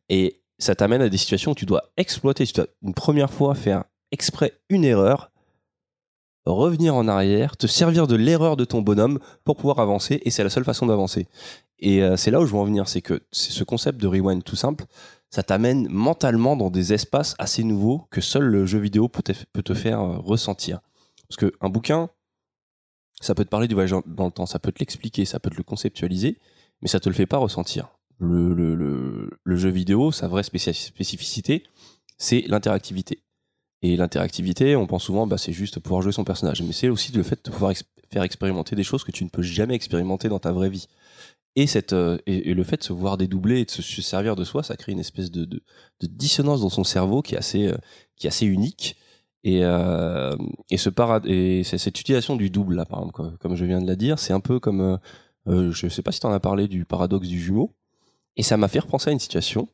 et 0.10 0.42
ça 0.60 0.76
t'amène 0.76 1.02
à 1.02 1.10
des 1.10 1.18
situations 1.18 1.52
où 1.52 1.56
tu 1.56 1.66
dois 1.66 1.84
exploiter, 1.98 2.46
tu 2.46 2.54
dois 2.54 2.68
une 2.82 2.94
première 2.94 3.32
fois 3.32 3.56
faire 3.56 3.84
exprès 4.12 4.54
une 4.70 4.86
erreur, 4.86 5.32
revenir 6.46 6.96
en 6.96 7.08
arrière, 7.08 7.58
te 7.58 7.68
servir 7.68 8.08
de 8.08 8.16
l'erreur 8.16 8.58
de 8.58 8.66
ton 8.66 8.82
bonhomme 8.82 9.20
pour 9.44 9.58
pouvoir 9.58 9.80
avancer, 9.80 10.22
et 10.24 10.30
c'est 10.30 10.44
la 10.44 10.50
seule 10.50 10.66
façon 10.66 10.86
d'avancer. 10.86 11.28
Et 11.80 12.04
euh, 12.04 12.16
c'est 12.16 12.32
là 12.32 12.40
où 12.40 12.46
je 12.46 12.52
veux 12.52 12.60
en 12.60 12.66
venir, 12.66 12.88
c'est 12.88 13.02
que 13.02 13.22
ce 13.32 13.64
concept 13.64 14.00
de 14.00 14.08
rewind 14.08 14.44
tout 14.44 14.56
simple, 14.56 14.86
ça 15.30 15.44
t'amène 15.44 15.88
mentalement 15.90 16.56
dans 16.56 16.70
des 16.70 16.94
espaces 16.94 17.36
assez 17.40 17.64
nouveaux 17.64 18.08
que 18.12 18.22
seul 18.22 18.44
le 18.44 18.66
jeu 18.66 18.80
vidéo 18.80 19.10
peut 19.10 19.24
te, 19.24 19.74
faire 19.74 20.00
euh, 20.00 20.18
ressentir. 20.18 20.80
Parce 21.28 21.38
qu'un 21.38 21.70
bouquin, 21.70 22.10
ça 23.20 23.34
peut 23.34 23.44
te 23.44 23.50
parler 23.50 23.68
du 23.68 23.74
voyage 23.74 23.96
dans 24.06 24.26
le 24.26 24.32
temps, 24.32 24.46
ça 24.46 24.60
peut 24.60 24.72
te 24.72 24.80
l'expliquer, 24.80 25.26
ça 25.26 25.40
peut 25.40 25.50
te 25.50 25.56
le 25.56 25.64
conceptualiser, 25.64 26.40
mais 26.82 26.88
ça 26.88 27.00
te 27.00 27.10
le 27.10 27.16
fait 27.16 27.26
pas 27.26 27.38
ressentir. 27.38 27.90
Le, 28.24 29.56
jeu 29.58 29.70
vidéo, 29.70 30.12
sa 30.12 30.28
vraie 30.28 30.44
spécificité, 30.44 31.64
c'est 32.18 32.44
l'interactivité. 32.48 33.24
Et 33.82 33.98
l'interactivité, 33.98 34.76
on 34.76 34.88
pense 34.88 35.04
souvent, 35.04 35.28
bah, 35.28 35.38
c'est 35.38 35.52
juste 35.52 35.80
pouvoir 35.80 36.02
jouer 36.02 36.14
son 36.14 36.24
personnage, 36.24 36.62
mais 36.62 36.72
c'est 36.72 36.90
aussi 36.90 37.12
le 37.12 37.22
fait 37.22 37.44
de 37.44 37.52
pouvoir 37.52 37.74
faire 38.12 38.24
expérimenter 38.24 38.76
des 38.76 38.84
choses 38.84 39.04
que 39.04 39.12
tu 39.12 39.26
ne 39.26 39.30
peux 39.30 39.42
jamais 39.42 39.76
expérimenter 39.76 40.30
dans 40.30 40.40
ta 40.40 40.54
vraie 40.54 40.70
vie. 40.70 40.88
Et, 41.56 41.66
euh, 41.94 42.18
le 42.28 42.64
fait 42.64 42.78
de 42.78 42.84
se 42.84 42.94
voir 42.94 43.18
dédoubler 43.18 43.60
et 43.60 43.66
de 43.66 43.72
se, 43.72 43.82
se 43.82 44.02
servir 44.02 44.36
de 44.36 44.44
soi, 44.44 44.64
ça 44.64 44.76
crée 44.76 44.92
une 44.92 45.00
espèce 45.00 45.30
de, 45.32 45.62
dissonance 46.02 46.62
dans 46.62 46.70
son 46.70 46.84
cerveau 46.84 47.22
qui 47.22 47.36
est 47.36 47.38
assez, 47.38 47.68
euh, 47.68 48.46
unique. 48.46 48.96
Et, 49.44 49.64
euh, 49.64 50.36
cette 50.72 52.00
utilisation 52.00 52.36
du 52.36 52.50
double, 52.50 52.76
là, 52.76 52.86
par 52.86 53.00
exemple, 53.00 53.38
comme, 53.40 53.56
je 53.56 53.66
viens 53.66 53.82
de 53.82 53.88
la 53.88 53.96
dire, 53.96 54.18
c'est 54.18 54.34
un 54.34 54.40
peu 54.40 54.60
comme, 54.60 55.00
je 55.46 55.88
sais 55.90 56.02
pas 56.02 56.12
si 56.12 56.20
tu 56.22 56.26
en 56.26 56.32
as 56.32 56.40
parlé 56.40 56.68
du 56.68 56.86
paradoxe 56.86 57.28
du 57.28 57.40
jumeau, 57.40 57.76
et 58.38 58.44
ça 58.44 58.58
m'a 58.58 58.68
fait 58.68 58.80
repenser 58.80 59.10
à 59.10 59.14
une 59.14 59.20
situation. 59.20 59.68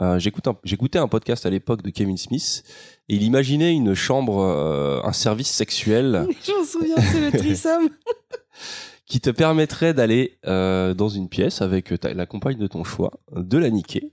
Euh, 0.00 0.14
un- 0.14 0.18
J'écoutais 0.18 0.98
un, 0.98 1.08
podcast 1.08 1.44
à 1.46 1.50
l'époque 1.50 1.82
de 1.82 1.90
Kevin 1.90 2.16
Smith, 2.16 2.62
et 3.08 3.14
il 3.16 3.22
imaginait 3.22 3.72
une 3.74 3.94
chambre, 3.94 4.40
euh, 4.40 5.00
un 5.04 5.12
service 5.12 5.50
sexuel 5.50 6.26
Je 6.44 6.52
m'en 6.52 6.64
souviens, 6.64 6.96
c'est 6.96 7.20
le 7.20 7.30
threesome. 7.38 7.88
qui 9.06 9.20
te 9.20 9.28
permettrait 9.30 9.92
d'aller 9.92 10.38
euh, 10.46 10.94
dans 10.94 11.10
une 11.10 11.28
pièce 11.28 11.60
avec 11.60 12.00
ta- 12.00 12.14
la 12.14 12.24
compagne 12.24 12.56
de 12.58 12.66
ton 12.66 12.82
choix, 12.84 13.10
de 13.36 13.58
la 13.58 13.68
niquer. 13.68 14.10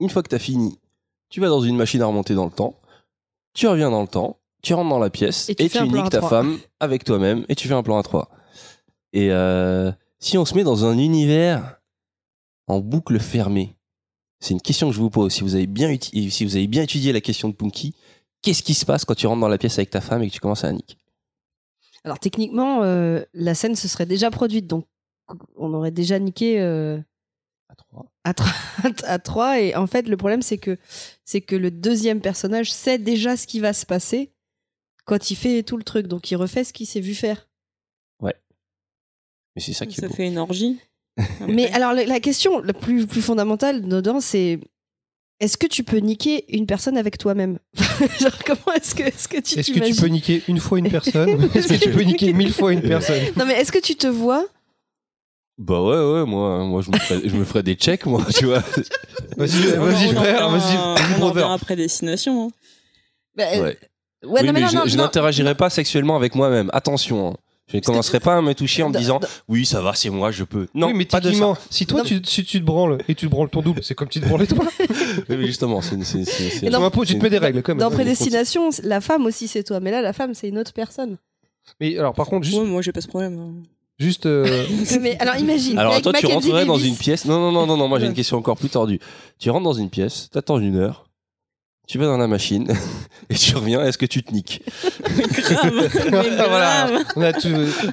Une 0.00 0.08
fois 0.08 0.22
que 0.22 0.28
tu 0.30 0.34
as 0.34 0.38
fini, 0.38 0.78
tu 1.28 1.40
vas 1.40 1.48
dans 1.48 1.60
une 1.60 1.76
machine 1.76 2.00
à 2.00 2.06
remonter 2.06 2.34
dans 2.34 2.46
le 2.46 2.50
temps, 2.50 2.80
tu 3.52 3.66
reviens 3.66 3.90
dans 3.90 4.00
le 4.02 4.08
temps, 4.08 4.38
tu 4.62 4.72
rentres 4.72 4.88
dans 4.88 4.98
la 4.98 5.10
pièce 5.10 5.50
Et 5.50 5.52
et 5.52 5.68
tu 5.68 5.68
tu, 5.70 5.78
un 5.78 5.86
plan 5.88 6.02
niques 6.02 6.10
ta 6.12 6.22
femme 6.22 6.58
avec 6.80 7.04
toi-même 7.04 7.44
et 7.48 7.54
tu 7.54 7.68
fais 7.68 7.74
un 7.74 7.82
plan 7.82 7.98
à 7.98 8.02
trois. 8.02 8.30
Et 9.12 9.30
si 10.20 10.38
on 10.38 10.44
se 10.44 10.54
met 10.54 10.64
dans 10.64 10.84
un 10.84 10.96
univers 10.96 11.77
en 12.68 12.80
boucle 12.80 13.18
fermée, 13.18 13.74
c'est 14.40 14.54
une 14.54 14.60
question 14.60 14.88
que 14.88 14.94
je 14.94 15.00
vous 15.00 15.10
pose. 15.10 15.32
Si 15.32 15.40
vous 15.42 15.54
avez 15.56 15.66
bien, 15.66 15.90
uti- 15.90 16.30
si 16.30 16.44
vous 16.44 16.56
avez 16.56 16.66
bien 16.68 16.82
étudié 16.82 17.12
la 17.12 17.20
question 17.20 17.48
de 17.48 17.54
Punky, 17.54 17.94
qu'est-ce 18.42 18.62
qui 18.62 18.74
se 18.74 18.84
passe 18.86 19.04
quand 19.04 19.14
tu 19.14 19.26
rentres 19.26 19.40
dans 19.40 19.48
la 19.48 19.58
pièce 19.58 19.78
avec 19.78 19.90
ta 19.90 20.00
femme 20.00 20.22
et 20.22 20.28
que 20.28 20.34
tu 20.34 20.40
commences 20.40 20.64
à 20.64 20.72
niquer? 20.72 20.96
Alors 22.04 22.18
techniquement, 22.20 22.82
euh, 22.84 23.24
la 23.34 23.54
scène 23.54 23.74
se 23.74 23.88
serait 23.88 24.06
déjà 24.06 24.30
produite, 24.30 24.66
donc 24.66 24.86
on 25.56 25.74
aurait 25.74 25.90
déjà 25.90 26.18
niqué 26.18 26.60
euh, 26.60 26.98
à 27.68 27.74
trois. 27.74 28.12
À, 28.24 28.34
trois- 28.34 28.52
à 29.04 29.18
trois. 29.18 29.60
Et 29.60 29.74
en 29.74 29.86
fait, 29.88 30.08
le 30.08 30.16
problème, 30.16 30.42
c'est 30.42 30.58
que 30.58 30.78
c'est 31.24 31.40
que 31.40 31.56
le 31.56 31.70
deuxième 31.70 32.20
personnage 32.20 32.72
sait 32.72 32.98
déjà 32.98 33.36
ce 33.36 33.46
qui 33.46 33.58
va 33.60 33.72
se 33.72 33.84
passer 33.86 34.32
quand 35.04 35.30
il 35.30 35.36
fait 35.36 35.62
tout 35.64 35.76
le 35.76 35.82
truc, 35.84 36.06
donc 36.06 36.30
il 36.30 36.36
refait 36.36 36.64
ce 36.64 36.72
qu'il 36.72 36.86
s'est 36.86 37.00
vu 37.00 37.14
faire. 37.14 37.48
Ouais. 38.20 38.34
Mais 39.56 39.62
c'est 39.62 39.72
ça 39.72 39.84
qui 39.86 39.98
est 39.98 40.00
Ça 40.02 40.08
beau. 40.08 40.14
fait 40.14 40.26
une 40.28 40.38
orgie. 40.38 40.78
Mais 41.48 41.70
alors 41.72 41.92
la, 41.92 42.04
la 42.06 42.20
question 42.20 42.60
la 42.60 42.72
plus, 42.72 43.06
plus 43.06 43.22
fondamentale 43.22 43.86
dedans, 43.88 44.20
c'est 44.20 44.60
est-ce 45.40 45.56
que 45.56 45.66
tu 45.66 45.84
peux 45.84 45.98
niquer 45.98 46.44
une 46.56 46.66
personne 46.66 46.96
avec 46.96 47.16
toi-même? 47.18 47.58
Genre 48.20 48.38
comment 48.44 48.74
est-ce 48.76 48.94
que, 48.94 49.02
est-ce 49.04 49.28
que 49.28 49.40
tu 49.40 49.58
Est-ce 49.58 49.70
que 49.72 49.80
tu 49.80 49.94
peux 49.94 50.06
niquer 50.08 50.42
une 50.48 50.58
fois 50.58 50.78
une 50.78 50.88
personne? 50.90 51.48
Est-ce 51.54 51.68
que 51.68 51.74
tu 51.84 51.90
peux 51.90 52.02
niquer 52.02 52.32
mille 52.32 52.52
fois 52.52 52.72
une 52.72 52.82
personne? 52.82 53.22
Non 53.36 53.44
mais 53.46 53.54
est-ce 53.54 53.70
que 53.72 53.78
tu 53.78 53.94
te 53.96 54.06
vois? 54.06 54.44
Bah 55.58 55.82
ouais, 55.82 56.12
ouais, 56.20 56.24
moi, 56.24 56.64
moi 56.64 56.82
je, 56.82 56.90
me 56.92 56.98
ferais, 56.98 57.28
je 57.28 57.34
me 57.36 57.44
ferais 57.44 57.64
des 57.64 57.74
checks, 57.74 58.06
moi, 58.06 58.24
tu 58.32 58.44
vois. 58.46 58.62
Vas-y, 59.36 59.60
vas-y 59.76 60.14
frère, 60.14 60.48
vas-y, 60.50 60.76
On 61.18 61.22
en 61.24 61.30
revient 61.32 61.48
après 61.50 61.74
destination. 61.74 62.46
hein. 62.46 62.50
Bah, 63.36 63.44
euh, 63.54 63.62
Ouais. 63.62 63.62
ouais, 63.62 63.78
oui, 64.22 64.28
non, 64.28 64.40
mais 64.44 64.52
mais 64.52 64.60
non, 64.60 64.68
je, 64.68 64.76
non, 64.76 64.82
je 64.86 64.96
n'interagirai 64.96 65.56
pas 65.56 65.68
sexuellement 65.68 66.14
avec 66.14 66.36
moi-même. 66.36 66.70
Attention. 66.72 67.30
hein. 67.32 67.36
Je 67.70 67.76
ne 67.76 67.82
commencerai 67.82 68.18
pas 68.20 68.36
à 68.36 68.40
me 68.42 68.54
toucher 68.54 68.82
en 68.82 68.88
me 68.88 68.96
disant 68.96 69.20
oui 69.46 69.66
ça 69.66 69.80
va 69.82 69.92
c'est 69.94 70.08
moi 70.10 70.30
je 70.30 70.44
peux 70.44 70.68
non 70.74 70.88
oui, 70.88 70.94
mais 70.94 71.04
pas 71.04 71.20
de 71.20 71.30
ça 71.32 71.52
si 71.70 71.84
toi 71.86 72.02
tu, 72.02 72.20
si 72.24 72.44
tu 72.44 72.60
te 72.60 72.64
branles 72.64 72.98
et 73.08 73.14
tu 73.14 73.26
te 73.26 73.30
branles 73.30 73.50
ton 73.50 73.60
double, 73.60 73.82
c'est 73.84 73.94
comme 73.94 74.08
tu 74.08 74.20
te 74.20 74.26
branlais 74.26 74.46
toi. 74.46 74.64
Oui, 75.28 75.36
mais 75.36 75.46
justement 75.46 75.80
c'est 75.82 76.02
c'est- 76.04 76.24
pot, 76.90 77.04
tu 77.04 77.18
te 77.18 77.22
mets 77.22 77.30
des 77.30 77.38
règles 77.38 77.62
quand 77.62 77.72
même. 77.72 77.80
Dans 77.80 77.90
Prédestination, 77.90 78.70
la 78.84 79.00
femme 79.00 79.26
aussi 79.26 79.48
c'est 79.48 79.62
toi, 79.64 79.80
mais 79.80 79.90
là 79.90 80.00
la 80.00 80.12
femme 80.12 80.32
c'est 80.34 80.48
une 80.48 80.58
autre 80.58 80.72
personne. 80.72 81.16
Mais 81.80 81.98
alors 81.98 82.14
par 82.14 82.26
contre, 82.26 82.46
juste, 82.46 82.58
Ouais, 82.58 82.64
moi 82.64 82.80
j'ai 82.80 82.92
pas 82.92 83.02
ce 83.02 83.08
problème. 83.08 83.38
hein. 83.38 83.62
juste 83.98 84.24
euh, 84.26 84.64
mais 85.02 85.18
alors 85.18 85.36
imagine. 85.36 85.78
alors 85.78 86.00
toi 86.00 86.12
tu 86.14 86.26
rentrerais 86.26 86.64
dans 86.64 86.78
une 86.78 86.96
pièce 86.96 87.24
non 87.26 87.38
non 87.38 87.52
non 87.52 87.66
non 87.66 87.76
non 87.76 87.88
moi 87.88 87.98
j'ai 88.00 88.06
une 88.06 88.14
question 88.14 88.38
encore 88.38 88.56
plus 88.56 88.68
tordue 88.70 89.00
tu 89.38 89.50
rentres 89.50 89.64
dans 89.64 89.72
une 89.74 89.90
pièce 89.90 90.30
t'attends 90.30 90.58
une 90.58 90.76
heure 90.76 91.07
tu 91.88 91.98
vas 91.98 92.04
dans 92.06 92.18
la 92.18 92.26
machine 92.28 92.68
et 93.30 93.34
tu 93.34 93.56
reviens 93.56 93.82
est-ce 93.84 93.96
que 93.98 94.06
tu 94.06 94.22
te 94.22 94.32
niques 94.32 94.62
Grave, 95.32 95.72
mais 96.12 96.36
voilà, 96.36 96.86
grave. 96.90 97.04
on 97.16 97.22
a 97.22 97.32
tout- 97.32 97.48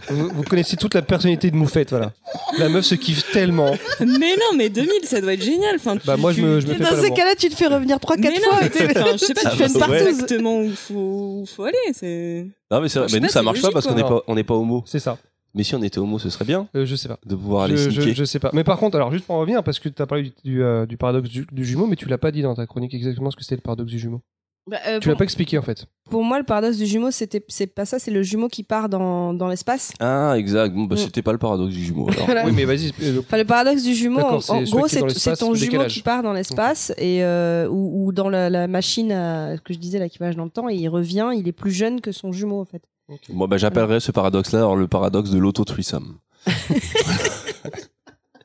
vous, 0.10 0.30
vous 0.30 0.44
connaissez 0.44 0.76
toute 0.78 0.94
la 0.94 1.02
personnalité 1.02 1.50
de 1.50 1.56
Moufette, 1.56 1.90
voilà. 1.92 2.12
La 2.60 2.68
meuf 2.70 2.86
se 2.86 2.96
kiffe 2.96 3.32
tellement. 3.32 3.72
Mais 4.02 4.36
non, 4.36 4.58
mais 4.58 4.70
2000, 4.70 4.90
ça 5.04 5.22
doit 5.22 5.34
être 5.34 5.44
génial. 5.44 5.76
Enfin, 5.78 5.98
tu- 5.98 6.06
Bah 6.06 6.18
moi 6.18 6.34
je 6.34 6.42
me, 6.42 6.60
je 6.60 6.68
me 6.68 6.74
Et 6.74 6.76
fais 6.76 6.84
dans 6.84 6.90
pas 6.90 7.02
ces 7.02 7.10
cas-là, 7.12 7.36
tu 7.38 7.50
te 7.50 7.56
fais 7.56 7.68
revenir 7.68 7.98
3-4 7.98 8.18
Mais 8.20 8.30
non, 8.32 8.36
fois. 8.50 8.60
mais 8.62 8.98
enfin, 9.00 9.12
je 9.14 9.18
sais 9.18 9.34
pas, 9.34 9.42
Ah 9.46 9.50
tu 9.52 9.58
fais 9.58 9.80
bah 9.80 9.88
ouais. 9.90 10.08
exactement 10.10 10.58
où 10.60 10.64
il 10.64 10.76
faut, 10.76 10.94
où 11.42 11.46
faut 11.46 11.64
aller. 11.64 12.52
Non 12.72 12.82
mais 12.82 12.90
c'est 12.90 13.00
vrai 13.00 13.08
mais 13.14 13.20
nous 13.22 13.30
ça 13.30 13.42
marche 13.44 13.62
pas 13.62 13.72
parce 13.72 13.88
qu'on 13.88 13.96
n'est 13.96 14.02
pas 14.04 14.22
on 14.28 14.36
pas 14.44 14.54
homo 14.56 14.84
C'est 14.86 15.00
ça. 15.00 15.18
Mais 15.56 15.64
si 15.64 15.74
on 15.74 15.82
était 15.82 15.98
homo 16.00 16.20
ce 16.20 16.30
serait 16.30 16.46
bien 16.46 16.68
Euh, 16.76 16.86
je 16.86 16.96
sais 16.96 17.08
pas. 17.08 17.18
de 17.26 17.34
pouvoir 17.36 17.64
aller 17.64 17.78
Je, 17.78 17.90
je, 17.90 18.14
je 18.14 18.24
sais 18.26 18.40
pas. 18.40 18.52
Mais 18.54 18.64
par 18.64 18.78
contre, 18.78 18.96
alors 18.98 19.12
juste 19.12 19.26
pour 19.26 19.36
en 19.36 19.40
revenir, 19.40 19.64
parce 19.64 19.80
que 19.80 19.90
tu 19.90 20.02
as 20.02 20.06
parlé 20.06 20.24
du, 20.26 20.32
du, 20.44 20.64
euh, 20.64 20.86
du 20.86 20.98
paradoxe 20.98 21.30
du, 21.30 21.48
du 21.52 21.66
jumeau, 21.66 21.88
mais 21.88 21.96
tu 21.96 22.08
l'as 22.08 22.18
pas 22.20 22.32
dit 22.32 22.42
dans 22.44 22.54
ta 22.54 22.68
chronique 22.68 22.94
exactement 22.94 23.32
ce 23.32 23.36
que 23.36 23.42
c'était 23.44 23.56
le 23.56 23.62
paradoxe 23.62 23.90
du 23.92 23.98
jumeau. 24.00 24.22
Bah, 24.68 24.78
euh, 24.88 25.00
Tu 25.00 25.10
l'as 25.10 25.14
pour, 25.14 25.20
pas 25.20 25.24
expliqué 25.26 25.58
en 25.60 25.62
fait. 25.62 25.86
pour 26.10 26.24
moi, 26.24 26.40
le 26.40 26.44
paradoxe 26.44 26.78
du 26.78 26.88
jumeau, 26.88 27.12
c'était 27.12 27.44
c'est 27.50 27.68
pas 27.68 27.86
ça, 27.86 28.00
c'est 28.00 28.10
le 28.10 28.24
jumeau 28.24 28.48
qui 28.48 28.64
part 28.64 28.90
dans, 28.90 29.32
dans 29.34 29.48
l'espace. 29.48 29.92
ah 30.00 30.34
exact 30.38 30.74
bon 30.74 30.86
bah 30.86 30.96
Mm. 30.96 31.00
c'était 31.00 31.22
pas 31.22 31.32
le 31.34 31.38
paradoxe 31.38 31.74
du 31.74 31.84
jumeau 31.86 32.10
alors 32.10 32.26
Voilà. 32.26 32.46
Oui, 32.46 32.52
mais 32.52 32.66
vas-y. 32.66 32.92
euh, 33.04 33.20
Enfin, 33.20 33.38
le 33.38 33.46
paradoxe 33.46 33.84
du 33.84 33.94
jumeau, 33.94 34.22
en, 34.22 34.40
gros, 34.64 34.88
c'est 34.88 35.36
ton 35.38 35.50
au 35.52 35.56
jumeau 35.56 35.86
qui 35.86 36.02
part 36.02 36.24
dans 36.24 36.34
l'espace 36.34 36.92
et 36.98 37.24
euh, 37.24 37.68
ou, 37.70 38.08
ou 38.08 38.12
dans 38.12 38.28
la, 38.30 38.50
la 38.50 38.68
machine 38.68 39.12
à- 39.12 39.56
que 39.64 39.72
je 39.74 39.78
disais, 39.78 40.00
là, 40.00 40.10
qui 40.10 40.18
dans 40.18 40.46
le 40.46 40.50
temps, 40.50 40.68
et 40.68 40.74
il 40.76 40.90
revient, 40.90 41.30
il 41.36 41.48
est 41.48 41.52
plus 41.52 41.72
jeune 41.72 42.02
que 42.02 42.12
son 42.12 42.32
jumeau 42.32 42.60
en 42.60 42.66
fait. 42.66 42.82
Bon, 43.30 43.48
bah, 43.48 43.58
j'appellerais 43.58 44.00
ce 44.00 44.12
paradoxe-là 44.12 44.60
alors 44.60 44.76
le 44.76 44.88
paradoxe 44.88 45.30
de 45.30 45.38
l'auto-threesome. 45.38 46.18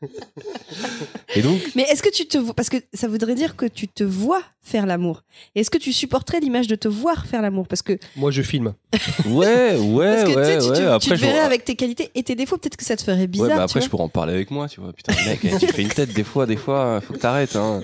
Et 1.37 1.43
donc, 1.43 1.61
Mais 1.77 1.83
est-ce 1.83 2.03
que 2.03 2.09
tu 2.11 2.27
te 2.27 2.39
vois, 2.39 2.55
parce 2.55 2.69
que 2.69 2.79
ça 2.95 3.07
voudrait 3.09 3.35
dire 3.35 3.55
que 3.57 3.67
tu 3.67 3.87
te 3.89 4.03
vois 4.05 4.43
faire 4.63 4.87
l'amour. 4.87 5.23
Et 5.55 5.61
Est-ce 5.61 5.71
que 5.71 5.79
tu 5.79 5.93
supporterais 5.93 6.41
l'image 6.41 6.67
de 6.67 6.75
te 6.75 6.89
voir 6.89 7.27
faire 7.27 7.43
l'amour? 7.43 7.67
Parce 7.69 7.83
que, 7.83 7.99
Moi 8.17 8.31
je 8.31 8.43
filme. 8.43 8.75
ouais, 9.27 9.77
ouais, 9.77 10.07
parce 10.07 10.25
que 10.25 10.31
tu 10.31 10.37
ouais, 10.37 10.59
tu, 10.59 10.65
ouais. 10.67 10.77
tu- 10.77 10.81
tu 10.83 10.87
Après, 10.89 11.11
te 11.11 11.15
je 11.17 11.21
verrais 11.27 11.41
avec 11.41 11.65
tes 11.65 11.77
qualités 11.77 12.11
et 12.15 12.23
tes 12.23 12.35
défauts, 12.35 12.57
peut-être 12.59 12.77
que 12.77 12.85
ça 12.85 12.97
te 12.97 13.03
ferait 13.03 13.21
Ouais, 13.21 13.27
bizarre. 13.27 13.49
bah 13.49 13.55
tu 13.57 13.61
après, 13.63 13.81
je 13.83 13.89
pourrais 13.89 14.05
en 14.05 14.09
parler 14.09 14.33
avec 14.35 14.51
moi, 14.51 14.69
tu 14.69 14.81
vois. 14.81 14.93
Putain, 14.93 15.13
mec, 15.27 15.41
tu 15.41 15.67
fais 15.69 15.83
une 15.83 15.89
tête 15.89 16.13
des 16.13 16.25
fois, 16.25 16.47
des 16.47 16.57
fois, 16.57 17.01
faut 17.01 17.13
que 17.15 17.19
t'arrêtes, 17.19 17.57
hein. 17.57 17.83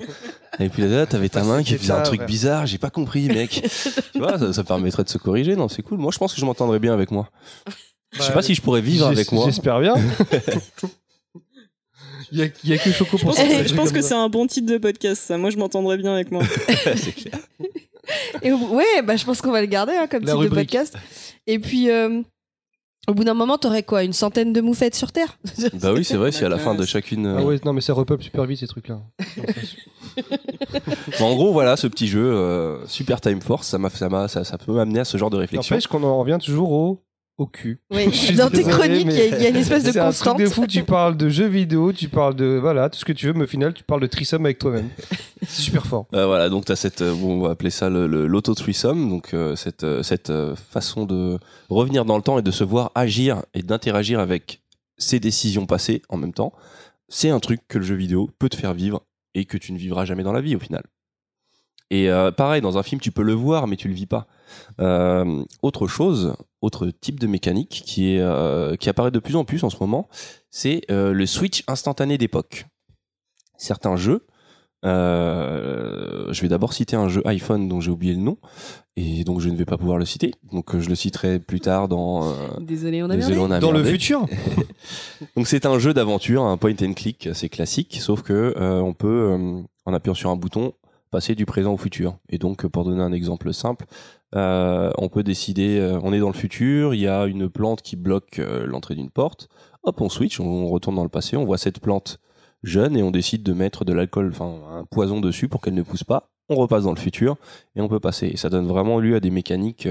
Et 0.59 0.69
puis 0.69 0.81
là, 0.87 1.05
t'avais 1.05 1.29
ta 1.29 1.43
main 1.43 1.61
qui 1.63 1.77
faisait 1.77 1.93
un 1.93 2.01
truc 2.01 2.21
ouais. 2.21 2.25
bizarre, 2.25 2.65
j'ai 2.65 2.77
pas 2.79 2.89
compris, 2.89 3.27
mec. 3.27 3.61
tu 4.13 4.19
vois, 4.19 4.39
ça, 4.39 4.53
ça 4.53 4.63
permettrait 4.63 5.03
de 5.03 5.09
se 5.09 5.17
corriger, 5.19 5.55
non, 5.55 5.67
c'est 5.69 5.83
cool. 5.83 5.99
Moi, 5.99 6.11
je 6.11 6.17
pense 6.17 6.33
que 6.33 6.39
je 6.41 6.45
m'entendrais 6.45 6.79
bien 6.79 6.93
avec 6.93 7.11
moi. 7.11 7.29
Je 8.13 8.21
sais 8.21 8.27
Bah, 8.29 8.33
pas 8.35 8.41
si 8.41 8.55
je 8.55 8.61
pourrais 8.61 8.81
vivre 8.81 9.05
avec 9.07 9.31
moi. 9.31 9.45
J'espère 9.45 9.79
bien. 9.79 9.93
Il 12.31 12.39
y, 12.39 12.43
a, 12.43 12.47
il 12.63 12.69
y 12.69 12.73
a 12.73 12.77
que 12.77 12.91
Choco 12.91 13.17
pour 13.17 13.31
Je 13.31 13.35
ça. 13.37 13.43
pense, 13.43 13.67
je 13.67 13.75
pense 13.75 13.91
que 13.91 14.01
c'est 14.01 14.13
un 14.13 14.29
bon 14.29 14.47
titre 14.47 14.71
de 14.71 14.77
podcast, 14.77 15.23
ça. 15.23 15.37
Moi, 15.37 15.49
je 15.49 15.57
m'entendrais 15.57 15.97
bien 15.97 16.13
avec 16.13 16.31
moi. 16.31 16.43
c'est 16.95 17.13
clair. 17.13 17.39
Et 18.41 18.51
ouais, 18.51 19.01
bah, 19.03 19.15
je 19.15 19.25
pense 19.25 19.41
qu'on 19.41 19.51
va 19.51 19.61
le 19.61 19.67
garder 19.67 19.93
hein, 19.93 20.07
comme 20.07 20.23
La 20.25 20.33
titre 20.33 20.43
de 20.45 20.49
podcast. 20.49 20.95
Et 21.45 21.59
puis, 21.59 21.89
euh, 21.89 22.21
au 23.07 23.13
bout 23.13 23.23
d'un 23.23 23.33
moment, 23.33 23.57
t'aurais 23.57 23.83
quoi 23.83 24.03
Une 24.03 24.13
centaine 24.13 24.53
de 24.53 24.61
moufettes 24.61 24.95
sur 24.95 25.11
Terre? 25.11 25.37
Bah 25.73 25.93
oui, 25.93 26.03
c'est 26.03 26.17
vrai, 26.17 26.31
si 26.31 26.43
à 26.43 26.49
la 26.49 26.57
fin 26.57 26.75
de 26.75 26.85
chacune. 26.85 27.25
euh, 27.25 27.37
Ah 27.39 27.43
ouais, 27.43 27.59
non 27.63 27.73
mais 27.73 27.81
ça 27.81 27.93
repeuple 27.93 28.23
super 28.23 28.45
vite 28.45 28.59
ces 28.59 28.67
trucs-là. 28.67 28.99
En 31.19 31.35
gros, 31.35 31.51
voilà, 31.53 31.77
ce 31.77 31.87
petit 31.87 32.07
jeu, 32.07 32.23
euh, 32.25 32.85
Super 32.87 33.21
Time 33.21 33.41
Force, 33.41 33.67
ça, 33.67 33.77
m'a, 33.77 33.89
ça, 33.89 34.09
m'a, 34.09 34.27
ça, 34.27 34.43
ça 34.43 34.57
peut 34.57 34.73
m'amener 34.73 34.99
à 34.99 35.05
ce 35.05 35.17
genre 35.17 35.29
de 35.29 35.37
réflexion. 35.37 35.75
N'empêche 35.75 35.87
qu'on 35.87 36.03
en 36.03 36.19
revient 36.19 36.37
toujours 36.43 36.71
au, 36.71 37.03
au 37.37 37.45
cul. 37.45 37.79
Oui, 37.91 38.05
dans 38.37 38.49
tes 38.49 38.57
désolé, 38.63 38.73
chroniques, 38.75 39.07
il 39.11 39.13
y, 39.17 39.21
a- 39.21 39.25
il 39.37 39.41
y 39.43 39.45
a 39.45 39.49
une 39.49 39.55
espèce 39.57 39.83
de 39.83 39.91
c'est 39.91 39.99
un 39.99 40.05
constante. 40.05 40.35
truc 40.37 40.47
de 40.47 40.53
fou. 40.53 40.65
Tu 40.67 40.83
parles 40.83 41.15
de 41.17 41.29
jeux 41.29 41.47
vidéo, 41.47 41.93
tu 41.93 42.09
parles 42.09 42.35
de 42.35 42.57
voilà 42.59 42.89
tout 42.89 42.97
ce 42.99 43.05
que 43.05 43.13
tu 43.13 43.27
veux, 43.27 43.33
mais 43.33 43.43
au 43.43 43.47
final 43.47 43.73
tu 43.73 43.83
parles 43.83 44.01
de 44.01 44.07
threesome 44.07 44.45
avec 44.45 44.57
toi-même. 44.59 44.89
C'est 45.43 45.61
super 45.61 45.85
fort. 45.85 46.07
Euh, 46.15 46.25
voilà, 46.25 46.49
donc 46.49 46.65
tu 46.65 46.71
as 46.71 46.75
cette, 46.75 47.01
euh, 47.01 47.13
bon, 47.13 47.37
on 47.37 47.41
va 47.41 47.51
appeler 47.51 47.69
ça 47.69 47.89
le, 47.89 48.07
le- 48.07 48.25
l'auto-threesome, 48.27 49.09
donc 49.09 49.33
euh, 49.33 49.55
cette, 49.55 49.85
cette 50.03 50.29
euh, 50.31 50.55
façon 50.55 51.05
de 51.05 51.37
revenir 51.69 52.05
dans 52.05 52.17
le 52.17 52.23
temps 52.23 52.39
et 52.39 52.41
de 52.41 52.51
se 52.51 52.63
voir 52.63 52.91
agir 52.95 53.43
et 53.53 53.61
d'interagir 53.61 54.19
avec 54.19 54.61
ses 54.97 55.19
décisions 55.19 55.65
passées 55.67 56.01
en 56.09 56.17
même 56.17 56.33
temps. 56.33 56.53
C'est 57.07 57.29
un 57.29 57.39
truc 57.39 57.61
que 57.67 57.77
le 57.77 57.85
jeu 57.85 57.95
vidéo 57.95 58.29
peut 58.39 58.49
te 58.49 58.55
faire 58.55 58.73
vivre 58.73 59.03
et 59.35 59.45
que 59.45 59.57
tu 59.57 59.71
ne 59.73 59.77
vivras 59.77 60.05
jamais 60.05 60.23
dans 60.23 60.33
la 60.33 60.41
vie 60.41 60.55
au 60.55 60.59
final. 60.59 60.83
Et 61.89 62.09
euh, 62.09 62.31
pareil, 62.31 62.61
dans 62.61 62.77
un 62.77 62.83
film, 62.83 62.99
tu 62.99 63.11
peux 63.11 63.23
le 63.23 63.33
voir, 63.33 63.65
mais 63.67 63.77
tu 63.77 63.87
le 63.87 63.93
vis 63.93 64.07
pas. 64.07 64.27
Euh, 64.81 65.43
autre 65.61 65.87
chose, 65.87 66.35
autre 66.61 66.87
type 66.87 67.19
de 67.19 67.27
mécanique 67.27 67.81
qui, 67.85 68.13
est, 68.13 68.19
euh, 68.19 68.75
qui 68.75 68.89
apparaît 68.89 69.11
de 69.11 69.19
plus 69.19 69.35
en 69.37 69.45
plus 69.45 69.63
en 69.63 69.69
ce 69.69 69.77
moment, 69.79 70.07
c'est 70.49 70.81
euh, 70.91 71.13
le 71.13 71.25
switch 71.25 71.63
instantané 71.67 72.17
d'époque. 72.17 72.65
Certains 73.57 73.95
jeux, 73.95 74.25
euh, 74.85 76.31
je 76.31 76.41
vais 76.41 76.47
d'abord 76.47 76.73
citer 76.73 76.95
un 76.95 77.07
jeu 77.09 77.21
iPhone 77.25 77.67
dont 77.67 77.79
j'ai 77.81 77.91
oublié 77.91 78.13
le 78.13 78.19
nom, 78.19 78.37
et 78.95 79.23
donc 79.23 79.39
je 79.39 79.49
ne 79.49 79.55
vais 79.55 79.65
pas 79.65 79.77
pouvoir 79.77 79.97
le 79.97 80.05
citer. 80.05 80.33
Donc 80.51 80.77
je 80.77 80.89
le 80.89 80.95
citerai 80.95 81.39
plus 81.39 81.59
tard 81.59 81.87
dans. 81.87 82.27
euh, 82.27 82.31
Désolé, 82.59 83.01
on 83.03 83.09
a 83.09 83.15
Désolé, 83.15 83.37
on 83.39 83.49
a 83.51 83.59
Dans 83.59 83.71
le 83.71 83.83
futur. 83.83 84.25
Donc 85.35 85.47
c'est 85.47 85.65
un 85.65 85.79
jeu 85.79 85.93
d'aventure, 85.93 86.43
un 86.43 86.57
point 86.57 86.73
and 86.81 86.93
click, 86.93 87.29
c'est 87.33 87.49
classique, 87.49 87.97
sauf 88.01 88.21
que 88.21 88.53
euh, 88.57 88.79
on 88.79 88.93
peut, 88.93 89.31
euh, 89.31 89.61
en 89.85 89.93
appuyant 89.93 90.13
sur 90.13 90.29
un 90.29 90.35
bouton, 90.35 90.73
passer 91.09 91.35
du 91.35 91.45
présent 91.45 91.73
au 91.73 91.77
futur. 91.77 92.17
Et 92.29 92.37
donc, 92.37 92.67
pour 92.67 92.83
donner 92.83 93.01
un 93.01 93.11
exemple 93.11 93.53
simple, 93.53 93.85
euh, 94.35 94.91
on 94.97 95.07
peut 95.09 95.23
décider, 95.23 95.79
euh, 95.79 95.99
on 96.03 96.11
est 96.11 96.19
dans 96.19 96.27
le 96.27 96.33
futur, 96.33 96.93
il 96.93 96.99
y 96.99 97.07
a 97.07 97.25
une 97.25 97.49
plante 97.49 97.81
qui 97.81 97.95
bloque 97.95 98.39
euh, 98.39 98.65
l'entrée 98.65 98.95
d'une 98.95 99.09
porte. 99.09 99.47
Hop, 99.83 100.01
on 100.01 100.09
switch, 100.09 100.39
on 100.39 100.67
retourne 100.67 100.95
dans 100.97 101.03
le 101.03 101.09
passé, 101.09 101.37
on 101.37 101.45
voit 101.45 101.57
cette 101.57 101.79
plante 101.79 102.19
jeune 102.63 102.97
et 102.97 103.03
on 103.03 103.11
décide 103.11 103.43
de 103.43 103.53
mettre 103.53 103.85
de 103.85 103.93
l'alcool, 103.93 104.29
enfin 104.31 104.59
un 104.69 104.83
poison 104.83 105.21
dessus 105.21 105.47
pour 105.47 105.61
qu'elle 105.61 105.75
ne 105.75 105.83
pousse 105.83 106.03
pas. 106.03 106.29
On 106.49 106.55
repasse 106.55 106.83
dans 106.83 106.93
le 106.93 106.99
futur 106.99 107.37
et 107.75 107.81
on 107.81 107.87
peut 107.87 107.99
passer. 107.99 108.27
Et 108.27 108.37
ça 108.37 108.49
donne 108.49 108.67
vraiment 108.67 108.99
lieu 108.99 109.15
à 109.15 109.19
des 109.19 109.29
mécaniques 109.29 109.87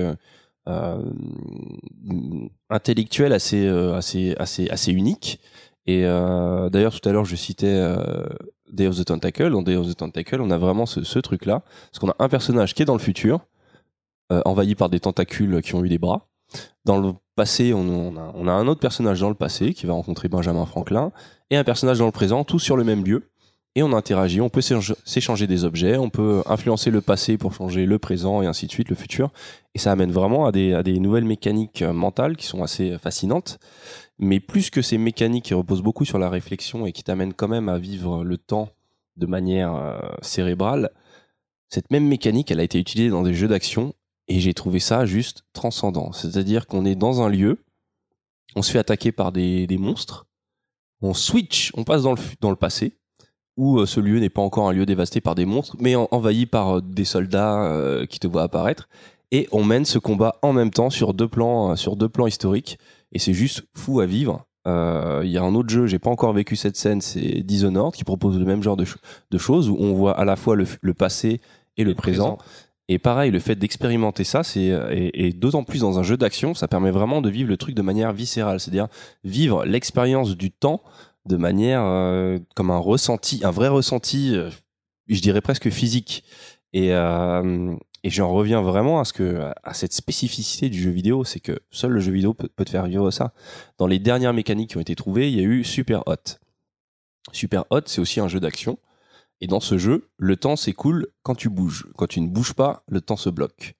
intellectuelles 2.71 3.33
assez, 3.33 3.69
assez, 3.69 4.35
assez, 4.39 4.69
assez 4.69 4.93
uniques. 4.93 5.39
Et 5.87 6.05
euh, 6.05 6.69
d'ailleurs, 6.69 6.99
tout 6.99 7.09
à 7.09 7.13
l'heure, 7.13 7.25
je 7.25 7.37
citais 7.37 7.75
euh, 7.75 8.27
Day 8.73 8.87
of 8.87 8.97
the 8.97 9.05
Tentacle. 9.05 9.51
Dans 9.51 9.63
Day 9.63 9.77
of 9.77 9.89
the 9.89 9.97
Tentacle, 9.97 10.41
on 10.41 10.51
a 10.51 10.59
vraiment 10.59 10.87
ce, 10.87 11.19
truc-là. 11.19 11.63
Parce 11.91 11.99
qu'on 12.01 12.11
a 12.11 12.17
un 12.19 12.29
personnage 12.29 12.75
qui 12.75 12.83
est 12.83 12.87
dans 12.87 12.95
le 12.95 13.01
futur, 13.01 13.41
euh, 14.33 14.43
envahi 14.45 14.75
par 14.75 14.89
des 14.89 15.01
tentacules 15.01 15.63
qui 15.63 15.75
ont 15.75 15.85
eu 15.85 15.89
des 15.89 15.99
bras. 15.99 16.29
Dans 16.85 16.99
le 16.99 17.13
passé, 17.35 17.73
on, 17.75 18.17
a, 18.17 18.53
un 18.53 18.67
autre 18.67 18.81
personnage 18.81 19.21
dans 19.21 19.29
le 19.29 19.35
passé 19.35 19.75
qui 19.75 19.87
va 19.87 19.93
rencontrer 19.93 20.29
Benjamin 20.29 20.67
Franklin, 20.67 21.13
et 21.51 21.57
un 21.57 21.65
personnage 21.65 21.99
dans 21.99 22.07
le 22.07 22.13
présent, 22.13 22.45
tous 22.45 22.59
sur 22.59 22.77
le 22.77 22.85
même 22.85 23.05
lieu. 23.05 23.29
et 23.77 23.83
on 23.83 23.93
interagit. 23.93 24.41
On 24.41 24.49
peut 24.49 24.63
s'échange- 24.63 24.97
s'échanger 25.05 25.47
des 25.47 25.65
objets, 25.65 25.99
on 25.99 26.09
peut 26.09 26.43
influencer 26.47 26.91
le 26.91 27.03
passé 27.03 27.37
pour 27.37 27.53
changer 27.53 27.85
le 27.85 27.99
présent 27.99 28.41
et 28.41 28.47
ainsi 28.47 28.67
de 28.67 28.73
suite, 28.73 28.89
le 28.89 28.97
futur. 28.97 29.31
Et 29.75 29.79
ça 29.79 29.93
amène 29.93 30.11
vraiment 30.11 30.47
à 30.47 30.53
des, 30.53 30.99
nouvelles 30.99 31.27
mécaniques 31.27 31.83
euh, 31.83 31.93
mentales 31.93 32.37
qui 32.37 32.47
sont 32.47 32.63
assez 32.63 32.97
fascinantes. 32.99 33.59
Mais 34.19 34.41
plus 34.41 34.71
que 34.71 34.83
ces 34.83 34.99
mécaniques 34.99 35.45
qui 35.47 35.55
reposent 35.55 35.83
beaucoup 35.83 36.05
sur 36.05 36.19
la 36.19 36.31
réflexion 36.31 36.87
et 36.87 36.93
qui 36.93 37.03
t'amènent 37.05 37.35
quand 37.35 37.49
même 37.49 37.69
à 37.69 37.79
vivre 37.79 38.25
le 38.25 38.39
temps 38.39 38.71
de 39.17 39.27
manière 39.27 39.75
euh, 39.75 39.99
cérébrale, 40.23 40.91
cette 41.69 41.91
même 41.91 42.07
mécanique, 42.07 42.51
elle 42.51 42.61
a 42.61 42.65
été 42.65 42.79
utilisée 42.79 43.11
dans 43.11 43.23
des 43.23 43.35
jeux 43.35 43.49
d'action 43.49 43.93
et 44.29 44.41
j'ai 44.41 44.55
trouvé 44.55 44.79
ça 44.79 45.05
juste 45.05 45.43
transcendant. 45.53 46.13
C'est-à-dire 46.13 46.67
qu'on 46.67 46.85
est 46.85 46.95
dans 46.95 47.23
un 47.23 47.29
lieu, 47.29 47.59
on 48.55 48.63
se 48.63 48.71
fait 48.71 48.79
attaquer 48.79 49.13
par 49.13 49.33
des, 49.33 49.67
des 49.67 49.79
monstres, 49.79 50.27
on 51.03 51.13
switch, 51.13 51.73
on 51.75 51.85
passe 51.85 52.03
dans 52.03 52.13
le, 52.13 52.19
dans 52.41 52.51
le 52.51 52.57
passé, 52.57 52.97
où 53.59 53.79
euh, 53.81 53.87
ce 53.87 54.01
lieu 54.01 54.19
n'est 54.19 54.31
pas 54.31 54.43
encore 54.43 54.69
un 54.69 54.73
lieu 54.73 54.87
dévasté 54.87 55.21
par 55.21 55.35
des 55.35 55.45
monstres, 55.47 55.77
mais 55.79 55.95
en- 55.95 56.09
envahi 56.11 56.47
par 56.47 56.79
euh, 56.79 56.81
des 56.81 57.05
soldats 57.05 58.03
qui 58.09 58.19
te 58.19 58.27
voient 58.27 58.45
apparaître, 58.45 58.89
et 59.33 59.49
on 59.53 59.65
mène 59.65 59.85
ce 59.85 59.99
combat 59.99 60.39
en 60.43 60.53
même 60.53 60.71
temps 60.71 60.89
sur 60.91 61.13
deux 61.13 61.29
plans, 61.29 61.75
sur 61.77 61.97
deux 61.97 62.09
plans 62.09 62.27
historiques, 62.27 62.79
et 63.13 63.19
c'est 63.19 63.33
juste 63.35 63.65
fou 63.75 64.01
à 64.01 64.07
vivre. 64.07 64.47
Euh, 64.67 65.23
Il 65.25 65.31
y 65.31 65.39
a 65.39 65.43
un 65.43 65.55
autre 65.55 65.69
jeu, 65.71 65.87
j'ai 65.87 65.99
pas 65.99 66.11
encore 66.11 66.33
vécu 66.33 66.57
cette 66.57 66.77
scène, 66.77 67.01
c'est 67.01 67.43
Dishonored, 67.43 67.95
qui 67.95 68.05
propose 68.05 68.39
le 68.39 68.45
même 68.45 68.63
genre 68.63 68.77
de, 68.77 68.85
ch- 68.85 68.99
de 69.31 69.39
choses, 69.39 69.69
où 69.69 69.77
on 69.79 69.95
voit 69.95 70.19
à 70.19 70.25
la 70.25 70.37
fois 70.37 70.57
le, 70.57 70.95
passé 70.95 71.41
et 71.77 71.85
le, 71.85 71.95
présent. 71.95 72.39
Et 72.89 72.99
pareil, 72.99 73.31
le 73.31 73.39
fait 73.39 73.55
d'expérimenter 73.57 74.25
ça, 74.25 74.43
c'est 74.43 74.73
et, 74.91 75.27
et 75.27 75.33
d'autant 75.33 75.63
plus 75.65 75.81
dans 75.81 75.99
un 75.99 76.03
jeu 76.03 76.17
d'action, 76.17 76.55
ça 76.55 76.69
permet 76.69 76.91
vraiment 76.91 77.21
de 77.23 77.31
vivre 77.31 77.49
le 77.49 77.57
truc 77.57 77.75
de 77.75 77.83
manière 77.83 78.13
viscérale, 78.13 78.59
c'est-à-dire 78.61 78.89
vivre 79.25 79.65
l'expérience 79.65 80.37
du 80.37 80.51
temps 80.51 80.83
de 81.27 81.37
manière 81.37 81.83
euh, 81.85 82.39
comme 82.55 82.71
un 82.71 82.79
ressenti, 82.79 83.41
un 83.45 83.51
vrai 83.51 83.69
ressenti, 83.69 84.35
euh, 84.35 84.51
je 85.09 85.21
dirais 85.21 85.41
presque 85.41 85.71
physique. 85.71 86.23
Et, 86.73 86.93
euh, 86.93 87.75
et 88.07 88.11
j'en 88.11 88.33
reviens 88.33 88.63
vraiment 88.63 89.01
à 89.01 89.05
ce 89.05 89.13
que 89.13 89.51
à 89.65 89.75
cette 89.75 89.93
spécificité 89.93 90.69
du 90.69 90.81
jeu 90.81 90.91
vidéo, 90.91 91.25
c'est 91.25 91.41
que 91.41 91.59
seul 91.73 91.91
le 91.91 91.99
jeu 91.99 92.13
vidéo 92.13 92.35
peut, 92.35 92.49
te 92.65 92.71
faire 92.71 92.87
vivre 92.87 93.11
ça. 93.11 93.35
Dans 93.79 93.89
les 93.89 93.99
dernières 93.99 94.33
mécaniques 94.33 94.71
qui 94.71 94.77
ont 94.77 94.81
été 94.81 94.95
trouvées, 94.95 95.29
il 95.29 95.37
y 95.37 95.41
a 95.41 95.43
eu 95.43 95.65
Super 95.65 96.05
Hot. 96.07 96.39
Super 97.33 97.65
Hot, 97.71 97.81
c'est 97.87 98.01
aussi 98.01 98.21
un 98.21 98.29
jeu 98.29 98.39
d'action. 98.39 98.79
Et 99.41 99.49
dans 99.49 99.59
ce 99.59 99.77
jeu, 99.77 100.09
le 100.19 100.37
temps 100.37 100.55
s'écoule 100.55 101.09
quand 101.25 101.35
tu 101.35 101.49
bouges. 101.49 101.89
Quand 101.97 102.07
tu 102.07 102.21
ne 102.21 102.29
bouges 102.29 102.55
pas, 102.55 102.85
le 102.87 103.01
temps 103.01 103.17
se 103.17 103.29
bloque. 103.29 103.75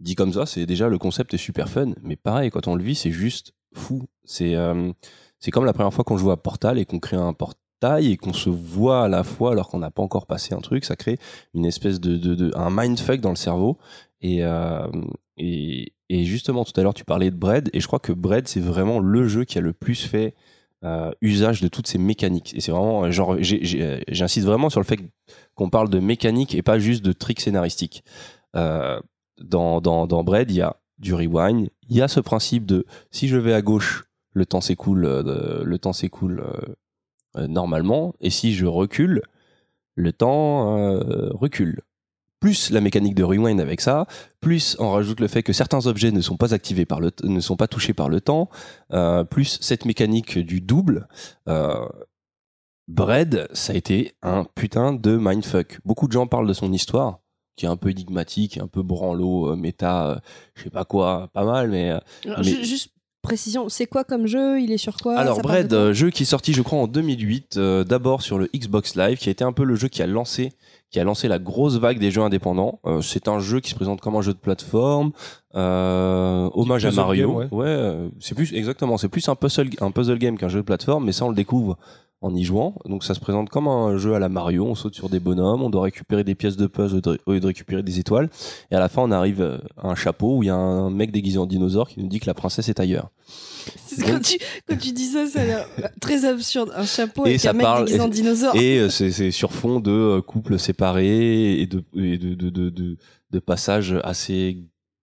Dit 0.00 0.16
comme 0.16 0.32
ça, 0.32 0.46
c'est 0.46 0.66
déjà 0.66 0.88
le 0.88 0.98
concept 0.98 1.32
est 1.34 1.38
super 1.38 1.68
fun, 1.68 1.92
mais 2.02 2.16
pareil, 2.16 2.50
quand 2.50 2.66
on 2.66 2.74
le 2.74 2.82
vit, 2.82 2.96
c'est 2.96 3.12
juste 3.12 3.54
fou. 3.72 4.08
C'est 4.24 4.56
euh, 4.56 4.90
comme 5.52 5.64
la 5.64 5.74
première 5.74 5.94
fois 5.94 6.02
qu'on 6.02 6.16
joue 6.16 6.32
à 6.32 6.42
Portal 6.42 6.76
et 6.76 6.86
qu'on 6.86 6.98
crée 6.98 7.16
un 7.16 7.34
et 8.00 8.16
qu'on 8.16 8.32
se 8.32 8.50
voit 8.50 9.04
à 9.04 9.08
la 9.08 9.24
fois 9.24 9.52
alors 9.52 9.68
qu'on 9.68 9.78
n'a 9.78 9.90
pas 9.90 10.02
encore 10.02 10.26
passé 10.26 10.54
un 10.54 10.60
truc, 10.60 10.84
ça 10.84 10.96
crée 10.96 11.18
une 11.54 11.64
espèce 11.64 12.00
de, 12.00 12.50
un 12.56 12.70
mindfuck 12.70 13.20
dans 13.20 13.30
le 13.30 13.36
cerveau. 13.36 13.78
Et, 14.20 14.44
euh, 14.44 14.86
et, 15.38 15.94
et 16.10 16.24
justement, 16.24 16.64
tout 16.64 16.78
à 16.78 16.82
l'heure, 16.82 16.94
tu 16.94 17.04
parlais 17.04 17.30
de 17.30 17.36
Bread, 17.36 17.70
et 17.72 17.80
je 17.80 17.86
crois 17.86 17.98
que 17.98 18.12
Bread, 18.12 18.48
c'est 18.48 18.60
vraiment 18.60 18.98
le 18.98 19.26
jeu 19.26 19.44
qui 19.44 19.56
a 19.56 19.62
le 19.62 19.72
plus 19.72 20.04
fait 20.04 20.34
euh, 20.84 21.10
usage 21.22 21.62
de 21.62 21.68
toutes 21.68 21.86
ces 21.86 21.98
mécaniques. 21.98 22.54
Et 22.54 22.60
c'est 22.60 22.72
vraiment, 22.72 23.10
genre, 23.10 23.34
euh, 23.34 24.00
j'insiste 24.08 24.46
vraiment 24.46 24.68
sur 24.68 24.80
le 24.80 24.86
fait 24.86 25.00
qu'on 25.54 25.70
parle 25.70 25.88
de 25.88 26.00
mécanique 26.00 26.54
et 26.54 26.62
pas 26.62 26.78
juste 26.78 27.04
de 27.04 27.12
tricks 27.12 27.40
scénaristiques. 27.40 28.04
Dans, 28.52 29.80
dans, 29.80 30.06
dans 30.06 30.22
Bread, 30.22 30.50
il 30.50 30.56
y 30.56 30.60
a 30.60 30.76
du 30.98 31.14
rewind, 31.14 31.70
il 31.88 31.96
y 31.96 32.02
a 32.02 32.08
ce 32.08 32.20
principe 32.20 32.66
de 32.66 32.84
si 33.10 33.26
je 33.26 33.38
vais 33.38 33.54
à 33.54 33.62
gauche, 33.62 34.04
le 34.34 34.44
temps 34.44 34.60
s'écoule, 34.60 35.00
le 35.00 35.78
temps 35.78 35.94
s'écoule 35.94 36.44
normalement, 37.36 38.14
et 38.20 38.30
si 38.30 38.54
je 38.54 38.66
recule, 38.66 39.22
le 39.94 40.12
temps 40.12 40.78
euh, 40.78 41.30
recule. 41.32 41.80
Plus 42.40 42.70
la 42.70 42.80
mécanique 42.80 43.14
de 43.14 43.22
rewind 43.22 43.60
avec 43.60 43.82
ça, 43.82 44.06
plus 44.40 44.74
on 44.78 44.90
rajoute 44.92 45.20
le 45.20 45.28
fait 45.28 45.42
que 45.42 45.52
certains 45.52 45.86
objets 45.86 46.10
ne 46.10 46.22
sont 46.22 46.38
pas 46.38 46.54
activés 46.54 46.86
par 46.86 46.98
le, 47.00 47.10
ne 47.24 47.40
sont 47.40 47.56
pas 47.56 47.68
touchés 47.68 47.92
par 47.92 48.08
le 48.08 48.22
temps, 48.22 48.48
euh, 48.94 49.24
plus 49.24 49.58
cette 49.60 49.84
mécanique 49.84 50.38
du 50.38 50.62
double. 50.62 51.06
Euh, 51.48 51.74
Bread, 52.88 53.48
ça 53.52 53.72
a 53.72 53.76
été 53.76 54.14
un 54.22 54.44
putain 54.54 54.92
de 54.92 55.16
mindfuck. 55.16 55.80
Beaucoup 55.84 56.08
de 56.08 56.12
gens 56.12 56.26
parlent 56.26 56.48
de 56.48 56.52
son 56.52 56.72
histoire, 56.72 57.20
qui 57.56 57.66
est 57.66 57.68
un 57.68 57.76
peu 57.76 57.90
énigmatique, 57.90 58.58
un 58.58 58.66
peu 58.66 58.82
branlo, 58.82 59.52
euh, 59.52 59.56
méta, 59.56 60.10
euh, 60.10 60.16
je 60.54 60.64
sais 60.64 60.70
pas 60.70 60.84
quoi, 60.84 61.28
pas 61.32 61.44
mal, 61.44 61.70
mais. 61.70 61.90
euh, 61.90 61.98
Alors, 62.24 62.38
mais- 62.38 62.44
ju- 62.44 62.64
Juste 62.64 62.92
précision, 63.22 63.68
c'est 63.68 63.86
quoi 63.86 64.04
comme 64.04 64.26
jeu? 64.26 64.60
Il 64.60 64.72
est 64.72 64.78
sur 64.78 64.96
quoi? 64.96 65.16
Alors 65.16 65.40
quoi? 65.40 65.54
euh, 65.54 65.92
jeu 65.92 66.10
qui 66.10 66.22
est 66.24 66.26
sorti 66.26 66.52
je 66.52 66.62
crois 66.62 66.78
en 66.78 66.86
2008, 66.86 67.56
euh, 67.56 67.84
d'abord 67.84 68.22
sur 68.22 68.38
le 68.38 68.48
Xbox 68.54 68.96
Live, 68.96 69.18
qui 69.18 69.28
a 69.28 69.32
été 69.32 69.44
un 69.44 69.52
peu 69.52 69.64
le 69.64 69.74
jeu 69.74 69.88
qui 69.88 70.02
a 70.02 70.06
lancé, 70.06 70.52
qui 70.90 70.98
a 70.98 71.04
lancé 71.04 71.28
la 71.28 71.38
grosse 71.38 71.76
vague 71.76 71.98
des 71.98 72.10
jeux 72.10 72.22
indépendants. 72.22 72.80
Euh, 72.86 73.00
c'est 73.00 73.28
un 73.28 73.38
jeu 73.38 73.60
qui 73.60 73.70
se 73.70 73.74
présente 73.74 74.00
comme 74.00 74.16
un 74.16 74.22
jeu 74.22 74.32
de 74.32 74.38
plateforme, 74.38 75.12
euh, 75.54 76.50
hommage 76.54 76.84
à 76.84 76.90
Mario. 76.90 77.38
game, 77.38 77.48
ouais. 77.52 77.66
euh, 77.66 78.08
c'est 78.18 78.34
plus 78.34 78.52
exactement, 78.52 78.96
c'est 78.96 79.08
plus 79.08 79.28
un 79.28 79.36
puzzle, 79.36 79.70
un 79.80 79.90
puzzle 79.90 80.18
game 80.18 80.36
qu'un 80.36 80.48
jeu 80.48 80.60
de 80.60 80.64
plateforme, 80.64 81.04
mais 81.04 81.12
ça 81.12 81.24
on 81.24 81.28
le 81.28 81.36
découvre 81.36 81.78
en 82.22 82.34
y 82.34 82.44
jouant. 82.44 82.74
Donc 82.84 83.04
ça 83.04 83.14
se 83.14 83.20
présente 83.20 83.48
comme 83.48 83.66
un 83.68 83.96
jeu 83.96 84.14
à 84.14 84.18
la 84.18 84.28
Mario, 84.28 84.66
on 84.66 84.74
saute 84.74 84.94
sur 84.94 85.08
des 85.08 85.20
bonhommes, 85.20 85.62
on 85.62 85.70
doit 85.70 85.82
récupérer 85.82 86.24
des 86.24 86.34
pièces 86.34 86.56
de 86.56 86.66
puzzle 86.66 87.00
au 87.26 87.32
lieu 87.32 87.40
de 87.40 87.46
récupérer 87.46 87.82
des 87.82 87.98
étoiles. 87.98 88.28
Et 88.70 88.76
à 88.76 88.80
la 88.80 88.88
fin 88.88 89.02
on 89.02 89.10
arrive 89.10 89.40
euh, 89.40 89.58
à 89.78 89.88
un 89.88 89.94
chapeau 89.94 90.38
où 90.38 90.42
il 90.42 90.46
y 90.46 90.50
a 90.50 90.54
un 90.54 90.90
mec 90.90 91.12
déguisé 91.12 91.38
en 91.38 91.46
dinosaure 91.46 91.88
qui 91.88 92.00
nous 92.00 92.08
dit 92.08 92.20
que 92.20 92.26
la 92.26 92.34
princesse 92.34 92.68
est 92.68 92.80
ailleurs. 92.80 93.10
Quand 94.00 94.20
tu, 94.20 94.38
quand 94.68 94.78
tu 94.78 94.92
dis 94.92 95.06
ça, 95.06 95.26
ça 95.26 95.40
a 95.40 95.44
l'air 95.44 95.66
très 96.00 96.24
absurde. 96.24 96.72
Un 96.74 96.84
chapeau 96.84 97.26
et 97.26 97.30
avec 97.30 97.40
ça 97.40 97.50
un 97.50 97.52
mec 97.54 97.62
parle 97.62 97.84
déguisé 97.84 98.00
en 98.02 98.08
dinosaure. 98.08 98.54
et 98.56 98.78
euh, 98.78 98.88
c'est 98.88 99.30
sur 99.30 99.52
fond 99.52 99.80
de 99.80 99.90
euh, 99.90 100.20
couples 100.22 100.58
séparés 100.58 101.60
et 101.60 101.66
de 101.66 101.82
et 101.96 102.18
de, 102.18 102.34
de, 102.34 102.50
de, 102.50 102.70
de, 102.70 102.96
de 103.30 103.38
passages 103.38 103.98
assez 104.04 104.58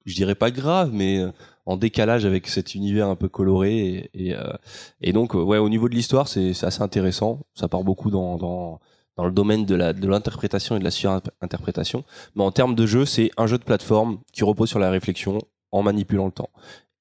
je 0.08 0.16
dirais 0.16 0.34
pas 0.36 0.50
graves 0.50 0.92
mais 0.92 1.20
euh, 1.20 1.32
en 1.68 1.78
décalage 1.78 2.26
avec 2.26 2.48
cet 2.48 2.74
univers 2.74 3.08
un 3.08 3.16
peu 3.16 3.28
coloré 3.30 3.78
et, 4.14 4.28
et, 4.30 4.34
euh, 4.36 4.54
et 5.02 5.14
donc 5.14 5.34
ouais 5.36 5.58
au 5.60 5.70
niveau 5.70 5.88
de 5.90 5.94
l'histoire 5.96 6.28
c'est 6.28 6.54
c'est 6.54 6.66
assez 6.66 6.82
intéressant 6.82 7.42
ça 7.54 7.68
part 7.68 7.84
beaucoup 7.84 8.10
dans 8.10 8.38
dans 8.38 8.80
dans 9.18 9.26
le 9.26 9.32
domaine 9.32 9.66
de 9.66 9.76
l'interprétation 10.08 10.76
et 10.76 10.80
de 10.80 10.84
la 10.84 10.92
surinterprétation 10.92 12.04
mais 12.36 12.44
en 12.44 12.52
termes 12.52 12.74
de 12.76 12.86
jeu 12.86 13.06
c'est 13.06 13.30
un 13.38 13.48
jeu 13.48 13.58
de 13.58 13.64
plateforme 13.64 14.20
qui 14.34 14.44
repose 14.44 14.70
sur 14.70 14.80
la 14.80 14.90
réflexion 14.90 15.40
en 15.72 15.84
manipulant 15.84 16.26
le 16.26 16.32
temps 16.32 16.50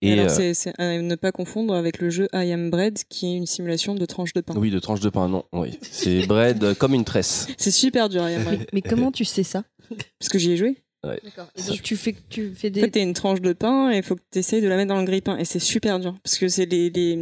Et 0.02 0.18
euh, 0.20 0.28
c'est 0.54 0.72
à 0.80 0.98
ne 1.00 1.14
pas 1.14 1.30
confondre 1.32 1.74
avec 1.74 2.00
le 2.00 2.10
jeu 2.10 2.28
I 2.34 2.52
Am 2.52 2.70
Bread, 2.70 2.98
qui 3.08 3.26
est 3.32 3.36
une 3.36 3.46
simulation 3.46 3.94
de 3.94 4.04
tranche 4.06 4.32
de 4.32 4.40
pain. 4.40 4.54
oui 4.56 4.70
de 4.70 4.78
tranches 4.78 5.00
de 5.00 5.10
pain 5.10 5.28
non 5.28 5.44
oui 5.52 5.78
c'est 5.82 6.26
bread 6.26 6.74
comme 6.78 6.94
une 6.94 7.04
tresse 7.04 7.46
C'est 7.58 7.70
super 7.70 8.08
dur, 8.08 8.28
I 8.28 8.34
Am 8.34 8.44
Bread. 8.44 8.66
Mais 8.72 8.82
comment 8.82 9.12
tu 9.12 9.24
sais 9.24 9.42
ça? 9.44 9.62
Parce 10.18 10.28
que 10.30 10.38
j'y 10.38 10.52
ai 10.52 10.56
joué. 10.56 10.82
Ouais. 11.06 11.20
Et 11.56 11.62
donc 11.68 11.82
tu 11.82 11.96
fais, 11.96 12.14
tu 12.28 12.52
fais 12.54 12.68
En 12.68 12.70
des. 12.72 12.80
fait, 12.82 12.90
t'as 12.90 13.00
une 13.02 13.12
tranche 13.14 13.40
de 13.40 13.52
pain 13.52 13.90
et 13.90 13.98
il 13.98 14.02
faut 14.02 14.14
que 14.16 14.20
tu 14.32 14.38
essayes 14.38 14.60
de 14.62 14.68
la 14.68 14.76
mettre 14.76 14.88
dans 14.88 14.98
le 14.98 15.04
grille-pain. 15.06 15.36
Et 15.38 15.44
c'est 15.44 15.58
super 15.58 15.98
dur. 16.00 16.14
Parce 16.22 16.38
que 16.38 16.48
c'est 16.48 16.66
les, 16.66 16.90
les, 16.90 17.16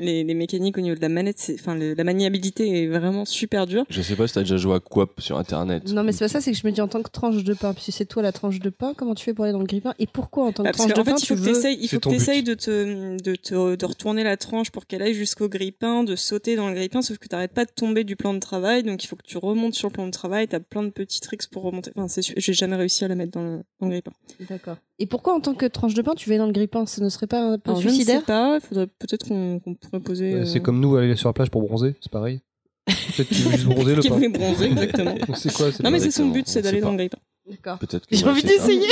les, 0.00 0.24
les 0.24 0.34
mécaniques 0.34 0.76
au 0.78 0.80
niveau 0.80 0.94
de 0.96 1.00
la 1.00 1.08
manette, 1.08 1.38
c'est- 1.38 1.54
enfin, 1.60 1.76
la 1.76 2.04
maniabilité 2.04 2.82
est 2.82 2.86
vraiment 2.86 3.24
super 3.24 3.66
dure. 3.66 3.84
Je 3.90 4.02
sais 4.02 4.16
pas 4.16 4.26
si 4.26 4.34
t'as 4.34 4.40
déjà 4.40 4.56
joué 4.56 4.74
à 4.74 4.80
Coop 4.80 5.20
sur 5.20 5.38
internet. 5.38 5.90
Non, 5.92 6.02
mais 6.02 6.12
c'est 6.12 6.24
pas 6.24 6.28
ça, 6.28 6.40
c'est 6.40 6.52
que 6.52 6.58
je 6.58 6.66
me 6.66 6.72
dis 6.72 6.80
en 6.80 6.88
tant 6.88 7.02
que 7.02 7.10
tranche 7.10 7.42
de 7.42 7.54
pain, 7.54 7.72
puisque 7.74 7.92
c'est 7.92 8.04
toi 8.06 8.22
la 8.22 8.32
tranche 8.32 8.58
de 8.60 8.70
pain, 8.70 8.94
comment 8.96 9.14
tu 9.14 9.24
fais 9.24 9.34
pour 9.34 9.44
aller 9.44 9.52
dans 9.52 9.58
le 9.60 9.66
grille-pain 9.66 9.94
Et 9.98 10.06
pourquoi 10.06 10.44
en 10.46 10.52
tant 10.52 10.62
que 10.62 10.68
Bah, 10.68 10.72
parce 10.76 10.88
tranche 10.88 10.98
de 10.98 11.02
pain 11.10 11.16
fait, 11.16 11.22
il 11.22 11.26
faut 11.26 11.34
tu 11.34 11.40
que 11.40 11.46
veux... 11.46 11.52
t'essayes- 11.54 11.78
il 11.80 11.88
faut 11.88 12.00
que 12.00 12.08
t'essayes 12.08 12.42
de 12.42 12.54
te, 12.54 13.22
de 13.22 13.34
te, 13.36 13.76
de 13.76 13.84
retourner 13.86 14.24
la 14.24 14.36
tranche 14.36 14.70
pour 14.70 14.86
qu'elle 14.86 15.02
aille 15.02 15.14
jusqu'au 15.14 15.48
grille-pain, 15.48 16.04
de 16.04 16.16
sauter 16.16 16.56
dans 16.56 16.68
le 16.68 16.74
grille-pain, 16.74 17.02
sauf 17.02 17.18
que 17.18 17.28
t'arrêtes 17.28 17.52
pas 17.52 17.64
de 17.64 17.70
tomber 17.74 18.04
du 18.04 18.16
plan 18.16 18.34
de 18.34 18.38
travail, 18.40 18.82
donc 18.82 19.02
il 19.04 19.06
faut 19.06 19.16
que 19.16 19.26
tu 19.26 19.38
remontes 19.38 19.74
sur 19.74 19.88
le 19.88 19.92
plan 19.92 20.06
de 20.06 20.10
travail, 20.10 20.48
t'as 20.48 20.60
plein 20.60 20.82
de 20.82 20.90
petits 20.90 21.20
tricks 21.20 21.46
pour 21.50 21.62
remonter. 21.62 21.90
Enfin, 21.96 22.20
j'ai 22.36 22.52
jamais 22.52 22.76
réussi 22.76 23.04
à 23.04 23.08
la 23.08 23.14
mettre 23.14 23.29
dans 23.30 23.42
le, 23.42 23.62
dans 23.80 23.86
le 23.86 23.90
grille-pain. 23.90 24.12
D'accord. 24.48 24.76
Et 24.98 25.06
pourquoi 25.06 25.34
en 25.34 25.40
tant 25.40 25.54
que 25.54 25.66
tranche 25.66 25.94
de 25.94 26.02
pain 26.02 26.12
tu 26.16 26.28
vas 26.28 26.36
dans 26.38 26.46
le 26.46 26.52
grille-pain? 26.52 26.86
Ce 26.86 27.00
ne 27.02 27.08
serait 27.08 27.26
pas 27.26 27.40
un 27.42 27.58
peu 27.58 27.70
Alors, 27.70 27.80
je 27.80 27.86
ne 27.86 27.90
sais 27.90 27.96
suicidaire 27.96 28.24
pas, 28.24 28.58
il 28.62 28.66
faudrait 28.66 28.86
peut-être 28.86 29.26
qu'on, 29.26 29.60
pourrait 29.60 30.00
poser. 30.00 30.34
Euh, 30.34 30.38
euh, 30.40 30.44
C'est 30.44 30.60
comme 30.60 30.80
nous 30.80 30.96
aller 30.96 31.16
sur 31.16 31.28
la 31.28 31.32
plage 31.32 31.50
pour 31.50 31.62
bronzer, 31.62 31.94
c'est 32.00 32.10
pareil. 32.12 32.40
Peut-être 32.86 33.28
que 33.28 33.34
tu 33.34 33.42
veux 33.42 33.50
juste 33.52 33.66
bronzer 33.66 33.94
le 33.94 34.02
pain. 34.08 34.14
voulait 34.14 34.28
bronzer, 34.28 34.66
exactement. 34.66 35.14
C'est 35.36 35.52
quoi 35.52 35.70
c'est 35.72 35.82
Non, 35.82 35.90
mais 35.90 36.00
c'est 36.00 36.10
son 36.10 36.28
but, 36.28 36.46
c'est 36.48 36.62
d'aller 36.62 36.80
dans 36.80 36.90
le 36.90 36.96
grille-pain. 36.96 37.18
D'accord. 37.48 37.78
J'ai 38.10 38.26
envie 38.26 38.40
c'est 38.42 38.48
d'essayer 38.48 38.88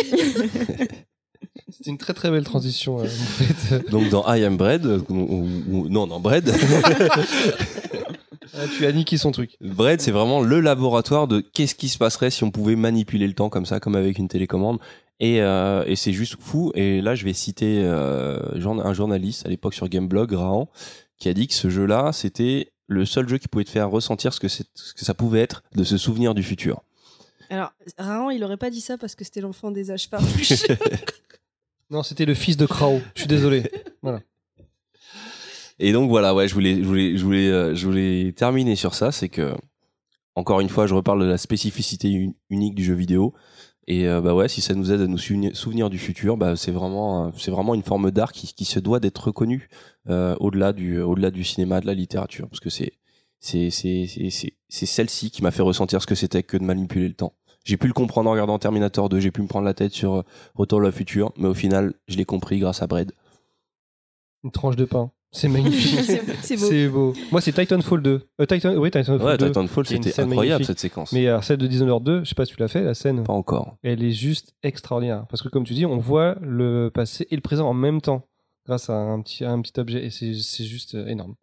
C'était 1.71 1.91
une 1.91 1.99
très 1.99 2.15
très 2.15 2.31
belle 2.31 2.45
transition 2.45 2.99
euh, 2.99 3.05
en 3.05 3.07
fait. 3.07 3.91
Donc 3.91 4.09
dans 4.09 4.25
I 4.35 4.45
Am 4.45 4.57
Bread, 4.57 4.85
euh, 4.87 5.01
ou- 5.09 5.15
ou- 5.15 5.49
ou- 5.77 5.89
non, 5.89 6.07
dans 6.07 6.19
Bread, 6.21 6.51
Ah, 8.55 8.67
tu 8.77 8.87
as 8.87 8.93
niqué 8.93 9.17
son 9.19 9.31
truc. 9.33 9.57
Bread, 9.61 10.01
c'est 10.01 10.11
vraiment 10.11 10.41
le 10.41 10.61
laboratoire 10.61 11.29
de 11.29 11.41
qu'est-ce 11.41 11.75
qui 11.75 11.89
se 11.89 11.99
passerait 11.99 12.31
si 12.31 12.45
on 12.45 12.51
pouvait 12.51 12.77
manipuler 12.77 13.27
le 13.27 13.35
temps 13.35 13.49
comme 13.49 13.67
ça, 13.67 13.81
comme 13.81 13.95
avec 13.97 14.19
une 14.19 14.29
télécommande. 14.29 14.79
Et, 15.21 15.43
euh, 15.43 15.83
et 15.87 15.97
c'est 15.97 16.13
juste 16.13 16.37
fou. 16.41 16.71
Et 16.75 17.01
là, 17.01 17.15
je 17.15 17.25
vais 17.25 17.33
citer 17.33 17.81
euh, 17.85 18.39
un 18.55 18.93
journaliste 18.95 19.45
à 19.47 19.49
l'époque 19.49 19.75
sur 19.75 19.89
Gameblog, 19.89 20.33
Rahan, 20.33 20.69
qui 21.19 21.29
a 21.29 21.35
dit 21.35 21.47
que 21.49 21.55
ce 21.55 21.69
jeu-là, 21.69 22.13
c'était 22.13 22.73
le 22.87 23.05
seul 23.05 23.29
jeu 23.29 23.39
qui 23.39 23.49
pouvait 23.49 23.65
te 23.65 23.71
faire 23.71 23.91
ressentir 23.91 24.33
ce 24.33 24.41
que, 24.41 24.49
c'est- 24.49 24.69
ce 24.75 24.95
que 24.95 25.05
ça 25.05 25.15
pouvait 25.15 25.41
être 25.41 25.63
de 25.75 25.85
se 25.85 25.97
souvenir 25.99 26.35
du 26.35 26.43
futur. 26.43 26.83
Alors, 27.51 27.73
Rahan, 27.99 28.31
il 28.31 28.45
aurait 28.45 28.57
pas 28.57 28.71
dit 28.71 28.81
ça 28.81 28.97
parce 28.99 29.15
que 29.15 29.25
c'était 29.25 29.41
l'enfant 29.41 29.71
des 29.71 29.91
âges 29.91 30.09
farfus. 30.09 30.55
Non, 31.91 32.03
c'était 32.03 32.27
le 32.27 32.35
fils 32.35 32.59
de 32.59 32.67
Krao. 32.67 33.01
Je 33.15 33.21
suis 33.23 33.29
désolé. 33.29 33.63
Voilà. 34.03 34.21
Et 35.79 35.93
donc 35.93 36.09
voilà, 36.11 36.35
ouais, 36.35 36.49
je 36.49 36.55
voulais, 36.55 36.77
je 36.77 36.87
voulais, 36.87 37.17
je 37.17 37.25
voulais, 37.25 37.49
euh, 37.49 37.75
je 37.75 37.87
voulais 37.87 38.33
terminer 38.33 38.75
sur 38.77 38.95
ça, 38.95 39.13
c'est 39.13 39.29
que 39.29 39.55
encore 40.35 40.61
une 40.61 40.69
fois, 40.69 40.87
je 40.87 40.95
reparle 40.95 41.21
de 41.21 41.27
la 41.27 41.39
spécificité 41.39 42.09
un- 42.09 42.33
unique 42.51 42.75
du 42.75 42.85
jeu 42.85 42.95
vidéo. 42.95 43.35
Et 43.87 44.07
euh, 44.07 44.21
bah 44.21 44.35
ouais, 44.35 44.49
si 44.49 44.61
ça 44.61 44.75
nous 44.75 44.93
aide 44.93 45.01
à 45.01 45.07
nous 45.07 45.19
souvenir, 45.19 45.89
du 45.91 45.99
futur, 45.99 46.37
bah 46.37 46.57
c'est 46.57 46.73
vraiment, 46.73 47.27
euh, 47.29 47.31
c'est 47.39 47.51
vraiment 47.51 47.75
une 47.75 47.83
forme 47.83 48.11
d'art 48.11 48.33
qui, 48.33 48.65
se 48.65 48.79
doit 48.81 49.01
d'être 49.01 49.29
reconnue 49.29 49.69
au-delà 50.09 50.73
du, 50.73 51.01
au-delà 51.01 51.31
du 51.31 51.45
cinéma, 51.45 51.81
de 51.81 51.87
la 51.87 51.95
littérature, 51.95 52.49
parce 52.49 52.61
que 52.61 52.71
c'est, 52.71 52.93
c'est, 53.41 53.71
c'est, 53.71 54.87
celle-ci 54.87 55.31
qui 55.31 55.43
m'a 55.43 55.51
fait 55.51 55.63
ressentir 55.63 56.03
ce 56.03 56.07
que 56.07 56.15
c'était 56.15 56.43
que 56.43 56.57
de 56.57 56.65
manipuler 56.65 57.09
le 57.09 57.15
temps. 57.15 57.35
J'ai 57.65 57.77
pu 57.77 57.87
le 57.87 57.93
comprendre 57.93 58.29
en 58.29 58.33
regardant 58.33 58.59
Terminator 58.59 59.09
2, 59.09 59.21
j'ai 59.21 59.31
pu 59.31 59.43
me 59.43 59.49
prendre 59.49 59.65
la 59.67 59.75
tête 59.75 59.93
sur 59.93 60.25
Retour 60.55 60.81
à 60.81 60.85
la 60.85 60.93
futur, 60.93 61.33
mais 61.37 61.49
au 61.49 61.55
final, 61.55 61.95
je 62.09 62.17
l'ai 62.17 62.25
compris 62.25 62.59
grâce 62.59 62.83
à 62.83 62.87
Braid. 62.87 63.13
Une 64.45 64.51
tranche 64.51 64.77
de 64.77 64.85
pain. 64.85 65.11
C'est 65.31 65.49
magnifique. 65.49 66.01
C'est- 66.43 66.57
beau. 66.57 66.67
C'est 66.67 66.89
beau. 66.89 67.13
Moi, 67.31 67.41
c'est 67.43 67.53
Titanfall 67.53 68.03
2. 68.03 68.23
Euh, 68.41 68.47
Titan... 68.47 68.75
Oui, 68.77 68.91
Titanfall 68.91 69.23
Ouais, 69.23 69.37
2. 69.37 69.47
Titanfall, 69.49 69.87
c'était 69.87 70.09
incroyable 70.21 70.37
magnifique. 70.49 70.67
cette 70.67 70.79
séquence. 70.79 71.13
Mais 71.13 71.27
alors, 71.29 71.45
celle 71.45 71.59
de 71.59 71.67
Dishonored 71.67 72.03
2, 72.03 72.25
je 72.25 72.29
sais 72.31 72.35
pas 72.35 72.47
si 72.47 72.55
tu 72.55 72.61
l'as 72.61 72.69
fait, 72.69 72.83
la 72.83 72.95
scène. 72.95 73.25
Pas 73.25 73.33
encore. 73.35 73.77
Elle 73.83 74.03
est 74.03 74.11
juste 74.13 74.55
extraordinaire. 74.63 75.27
Parce 75.29 75.43
que, 75.43 75.49
comme 75.49 75.65
tu 75.65 75.75
dis, 75.75 75.85
on 75.85 75.99
voit 75.99 76.37
le 76.41 76.91
passé 76.93 77.27
et 77.31 77.35
le 77.37 77.43
présent 77.43 77.69
en 77.69 77.75
même 77.75 78.01
temps. 78.01 78.27
Grâce 78.67 78.89
à 78.91 78.95
un 78.95 79.21
petit, 79.21 79.45
à 79.45 79.51
un 79.53 79.61
petit 79.61 79.79
objet. 79.79 80.05
Et 80.05 80.11
c'est 80.11 80.33
juste 80.65 80.95
euh, 80.95 81.07
énorme. 81.07 81.35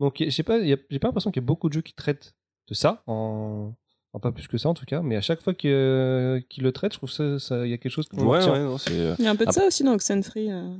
Donc, 0.00 0.16
je 0.18 0.30
sais 0.30 0.42
pas, 0.42 0.62
j'ai 0.64 0.76
pas 0.76 1.08
l'impression 1.08 1.30
qu'il 1.30 1.40
y 1.42 1.44
a 1.44 1.46
beaucoup 1.46 1.68
de 1.68 1.74
jeux 1.74 1.80
qui 1.82 1.94
traitent 1.94 2.34
de 2.68 2.74
ça. 2.74 3.02
En... 3.06 3.72
pas 4.20 4.32
plus 4.32 4.48
que 4.48 4.58
ça, 4.58 4.68
en 4.68 4.74
tout 4.74 4.84
cas. 4.84 5.00
Mais 5.00 5.14
à 5.16 5.20
chaque 5.20 5.42
fois 5.42 5.54
que- 5.54 6.42
qu'ils 6.48 6.64
le 6.64 6.72
traitent, 6.72 6.92
je 6.94 6.98
trouve 6.98 7.10
ça, 7.10 7.38
ça- 7.38 7.64
il 7.66 7.70
y 7.70 7.74
a 7.74 7.78
quelque 7.78 7.92
chose 7.92 8.06
Ouais, 8.14 8.44
ouais, 8.44 8.58
non, 8.60 8.78
c'est. 8.78 8.90
euh, 8.92 9.14
Il 9.20 9.24
y 9.24 9.28
a 9.28 9.30
un 9.30 9.36
peu 9.36 9.44
de 9.44 9.50
ah, 9.50 9.52
ça 9.52 9.66
aussi 9.66 9.84
dans 9.84 9.92
Oxenfree. 9.94 10.50
euh. 10.50 10.74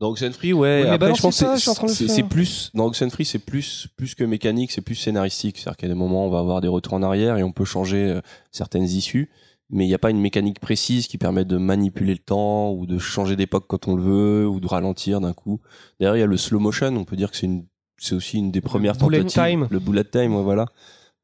Dans 0.00 0.10
Oxenfree, 0.10 0.52
ouais. 0.52 0.82
Oui, 0.82 0.88
mais 0.88 0.94
après, 0.94 1.14
je 1.14 1.22
pense 1.22 1.40
pas, 1.40 1.52
que 1.52 1.56
je 1.56 1.60
suis 1.60 1.70
en 1.70 1.74
train 1.74 1.86
de 1.86 1.90
le 1.90 1.96
c'est 1.96 2.06
faire. 2.06 2.14
c'est 2.14 2.22
plus 2.22 2.70
dans 2.74 2.86
Oxenfree, 2.86 3.24
c'est 3.24 3.40
plus 3.40 3.88
plus 3.96 4.14
que 4.14 4.22
mécanique, 4.22 4.70
c'est 4.70 4.80
plus 4.80 4.94
scénaristique. 4.94 5.58
C'est-à-dire 5.58 5.76
qu'à 5.76 5.88
des 5.88 5.94
moments, 5.94 6.26
on 6.26 6.30
va 6.30 6.38
avoir 6.38 6.60
des 6.60 6.68
retours 6.68 6.94
en 6.94 7.02
arrière 7.02 7.36
et 7.36 7.42
on 7.42 7.50
peut 7.50 7.64
changer 7.64 8.04
euh, 8.04 8.20
certaines 8.52 8.84
issues, 8.84 9.28
mais 9.70 9.84
il 9.84 9.88
n'y 9.88 9.94
a 9.94 9.98
pas 9.98 10.10
une 10.10 10.20
mécanique 10.20 10.60
précise 10.60 11.08
qui 11.08 11.18
permet 11.18 11.44
de 11.44 11.56
manipuler 11.56 12.12
le 12.12 12.20
temps 12.20 12.70
ou 12.72 12.86
de 12.86 12.98
changer 12.98 13.34
d'époque 13.34 13.64
quand 13.66 13.88
on 13.88 13.96
le 13.96 14.02
veut 14.02 14.48
ou 14.48 14.60
de 14.60 14.66
ralentir 14.68 15.20
d'un 15.20 15.32
coup. 15.32 15.60
D'ailleurs, 15.98 16.16
il 16.16 16.20
y 16.20 16.22
a 16.22 16.26
le 16.26 16.36
slow 16.36 16.60
motion. 16.60 16.94
On 16.96 17.04
peut 17.04 17.16
dire 17.16 17.32
que 17.32 17.36
c'est 17.36 17.46
une 17.46 17.66
c'est 17.98 18.14
aussi 18.14 18.38
une 18.38 18.52
des 18.52 18.60
premières 18.60 18.96
bullet 18.96 19.18
tentatives. 19.18 19.42
time. 19.42 19.68
Le 19.70 19.78
bullet 19.80 20.04
time, 20.04 20.36
ouais, 20.36 20.42
voilà, 20.42 20.66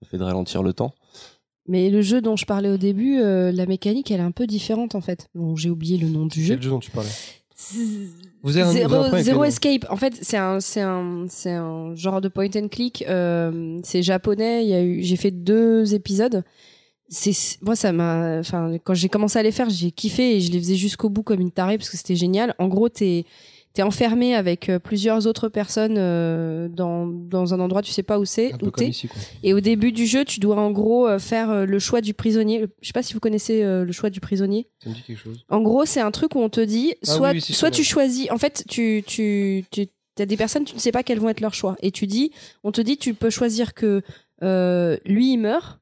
ça 0.03 0.09
fait 0.09 0.19
de 0.19 0.25
ralentir 0.25 0.63
le 0.63 0.73
temps. 0.73 0.93
Mais 1.67 1.89
le 1.89 2.03
jeu 2.03 2.21
dont 2.21 2.37
je 2.37 2.45
parlais 2.45 2.69
au 2.69 2.77
début, 2.77 3.21
euh, 3.21 3.51
la 3.51 3.65
mécanique, 3.65 4.11
elle 4.11 4.21
est 4.21 4.25
un 4.25 4.33
peu 4.33 4.47
différente 4.47 4.95
en 4.95 5.01
fait. 5.01 5.29
Bon, 5.35 5.57
j'ai 5.57 5.71
oublié 5.71 5.97
le 5.97 6.09
nom 6.09 6.27
du 6.27 6.43
jeu. 6.45 6.55
Quel 6.55 6.63
jeu 6.63 6.71
dont 6.71 6.81
tu 6.81 6.91
parlais? 6.91 7.09
Vous 8.43 8.57
avez 8.57 8.67
un- 8.69 8.73
noms. 9.39 9.45
Escape. 9.45 9.87
En 9.89 9.97
fait, 9.97 10.15
c'est 10.23 10.37
un, 10.37 10.61
c'est 10.61 10.81
un, 10.81 11.27
c'est 11.29 11.53
un 11.53 11.95
genre 11.95 12.21
de 12.21 12.29
point 12.29 12.49
and 12.57 12.69
click. 12.69 13.05
euh, 13.09 13.79
c'est 13.85 14.03
japonais. 14.03 14.65
Il 14.65 14.71
y 14.71 14.75
a 14.75 14.83
eu, 14.83 15.03
j'ai 15.03 15.17
fait 15.17 15.31
deux 15.31 15.95
épisodes. 15.95 16.43
C'est, 17.09 17.33
moi, 17.63 17.77
ça 17.77 17.93
m'a, 17.93 18.39
enfin, 18.41 18.77
quand 18.83 18.95
j'ai 18.95 19.09
commencé 19.09 19.39
à 19.39 19.43
les 19.43 19.53
faire, 19.53 19.71
j'ai 19.71 19.91
kiffé 19.91 20.37
et 20.37 20.41
je 20.41 20.51
les 20.51 20.59
faisais 20.59 20.75
jusqu'au 20.77 21.11
bout 21.11 21.23
comme 21.23 21.41
une 21.41 21.53
tarée 21.53 21.79
parce 21.79 21.91
que 21.91 21.97
c'était 21.97 22.17
génial. 22.17 22.55
En 22.59 22.67
gros, 22.67 22.89
t'es, 22.89 23.25
t'es 23.75 23.83
enfermé 23.83 24.35
avec 24.35 24.69
euh, 24.69 24.79
plusieurs 24.79 25.27
autres 25.27 25.49
personnes 25.49 25.97
euh, 25.99 26.69
dans, 26.69 27.07
dans 27.07 27.53
un 27.55 27.61
endroit, 27.61 27.83
tu 27.83 27.91
sais 27.91 28.05
pas 28.05 28.19
où 28.19 28.25
c'est, 28.25 28.55
où 28.63 28.71
t'es. 28.71 28.93
Et 29.43 29.53
au 29.53 29.61
début 29.61 29.93
du 29.93 30.07
jeu, 30.07 30.25
tu 30.25 30.41
dois 30.41 30.57
en 30.57 30.71
gros 30.71 31.09
euh, 31.09 31.19
faire 31.19 31.67
le 31.67 31.79
choix 31.79 32.01
du 32.01 32.15
prisonnier. 32.15 32.67
Je 32.81 32.87
sais 32.87 32.93
pas 32.93 33.03
si 33.03 33.15
vous 33.15 33.21
connaissez 33.21 33.63
le 33.63 33.93
choix 33.93 34.11
du 34.11 34.21
prisonnier. 34.21 34.69
Ça 34.83 34.91
me 34.91 34.95
dit 34.95 35.03
quelque 35.03 35.19
chose. 35.19 35.45
En 35.49 35.61
gros, 35.61 35.85
c'est 35.85 36.01
un 36.01 36.13
truc 36.13 36.35
où 36.37 36.39
on 36.39 36.49
te 36.49 36.61
dit, 36.61 36.95
Ah 37.03 37.15
soit, 37.15 37.31
oui, 37.33 37.43
oui, 37.47 37.55
soit 37.55 37.71
tu 37.71 37.85
choisis, 37.85 38.31
en 38.31 38.39
fait, 38.39 38.65
tu, 38.69 39.03
tu, 39.07 39.65
tu 39.71 39.89
as 40.19 40.27
des 40.27 40.37
personnes, 40.37 40.65
tu 40.65 40.75
ne 40.75 40.81
sais 40.81 40.93
pas 40.93 41.03
quels 41.03 41.19
vont 41.19 41.29
être 41.29 41.41
leurs 41.41 41.55
choix. 41.55 41.77
Et 41.83 41.91
tu 41.91 42.07
dis, 42.07 42.31
on 42.63 42.73
te 42.73 42.81
dit, 42.81 42.97
tu 42.97 43.15
peux 43.15 43.31
choisir 43.31 43.75
que 43.75 44.03
euh, 44.43 44.97
lui, 45.05 45.33
il 45.33 45.39
meurt 45.39 45.81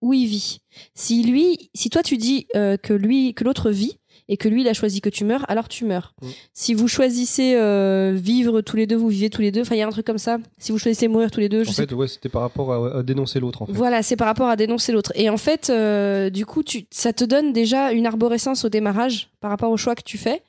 ou 0.00 0.12
il 0.12 0.26
vit. 0.26 0.58
Si 0.94 1.22
lui, 1.22 1.70
si 1.74 1.88
toi 1.90 2.02
tu 2.02 2.16
dis 2.16 2.46
euh, 2.56 2.76
que 2.76 2.92
lui, 2.92 3.34
que 3.34 3.44
l'autre 3.44 3.70
vit 3.70 3.98
et 4.28 4.36
que 4.36 4.48
lui, 4.48 4.62
il 4.62 4.68
a 4.68 4.74
choisi 4.74 5.00
que 5.00 5.08
tu 5.08 5.24
meurs, 5.24 5.44
alors 5.48 5.68
tu 5.68 5.84
meurs. 5.84 6.14
Mm. 6.22 6.26
Si 6.52 6.74
vous 6.74 6.88
choisissez 6.88 7.54
euh, 7.56 8.12
vivre 8.14 8.60
tous 8.60 8.76
les 8.76 8.86
deux, 8.86 8.96
vous 8.96 9.08
vivez 9.08 9.30
tous 9.30 9.42
les 9.42 9.50
deux. 9.50 9.60
Enfin, 9.62 9.74
il 9.74 9.78
y 9.78 9.82
a 9.82 9.86
un 9.86 9.90
truc 9.90 10.06
comme 10.06 10.18
ça. 10.18 10.38
Si 10.58 10.72
vous 10.72 10.78
choisissez 10.78 11.08
mourir 11.08 11.30
tous 11.30 11.40
les 11.40 11.48
deux, 11.48 11.64
je 11.64 11.70
En 11.70 11.72
sais 11.72 11.86
fait, 11.86 11.94
ouais, 11.94 12.08
c'était 12.08 12.28
par 12.28 12.42
rapport 12.42 12.72
à, 12.72 12.98
à 12.98 13.02
dénoncer 13.02 13.40
l'autre, 13.40 13.62
en 13.62 13.66
fait. 13.66 13.72
voilà, 13.72 14.02
c'est 14.02 14.16
par 14.16 14.26
rapport 14.26 14.48
à 14.48 14.56
dénoncer 14.56 14.92
l'autre. 14.92 15.12
Et 15.14 15.28
en 15.28 15.36
fait, 15.36 15.70
euh, 15.70 16.30
du 16.30 16.46
coup, 16.46 16.62
tu, 16.62 16.86
ça 16.90 17.12
te 17.12 17.24
donne 17.24 17.52
déjà 17.52 17.92
une 17.92 18.06
arborescence 18.06 18.64
au 18.64 18.68
démarrage 18.68 19.30
par 19.40 19.50
rapport 19.50 19.70
au 19.70 19.76
choix 19.76 19.94
que 19.94 20.02
tu 20.02 20.18
fais. 20.18 20.42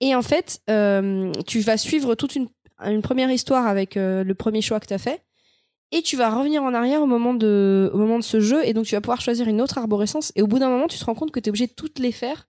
Et 0.00 0.14
en 0.14 0.22
fait, 0.22 0.60
euh, 0.68 1.32
tu 1.46 1.60
vas 1.60 1.76
suivre 1.76 2.14
toute 2.14 2.34
une, 2.34 2.48
une 2.84 3.02
première 3.02 3.30
histoire 3.30 3.66
avec 3.66 3.94
le 3.94 4.32
premier 4.32 4.60
choix 4.60 4.80
que 4.80 4.86
tu 4.86 4.94
as 4.94 4.98
fait. 4.98 5.22
Et 5.94 6.00
tu 6.00 6.16
vas 6.16 6.30
revenir 6.30 6.62
en 6.62 6.72
arrière 6.72 7.02
au 7.02 7.06
moment, 7.06 7.34
de, 7.34 7.90
au 7.92 7.98
moment 7.98 8.18
de 8.18 8.24
ce 8.24 8.40
jeu. 8.40 8.66
Et 8.66 8.72
donc, 8.72 8.86
tu 8.86 8.94
vas 8.94 9.02
pouvoir 9.02 9.20
choisir 9.20 9.46
une 9.46 9.60
autre 9.60 9.76
arborescence. 9.76 10.32
Et 10.36 10.42
au 10.42 10.46
bout 10.46 10.58
d'un 10.58 10.70
moment, 10.70 10.88
tu 10.88 10.98
te 10.98 11.04
rends 11.04 11.14
compte 11.14 11.30
que 11.30 11.38
tu 11.38 11.48
es 11.48 11.50
obligé 11.50 11.66
de 11.66 11.72
toutes 11.72 11.98
les 11.98 12.12
faire, 12.12 12.48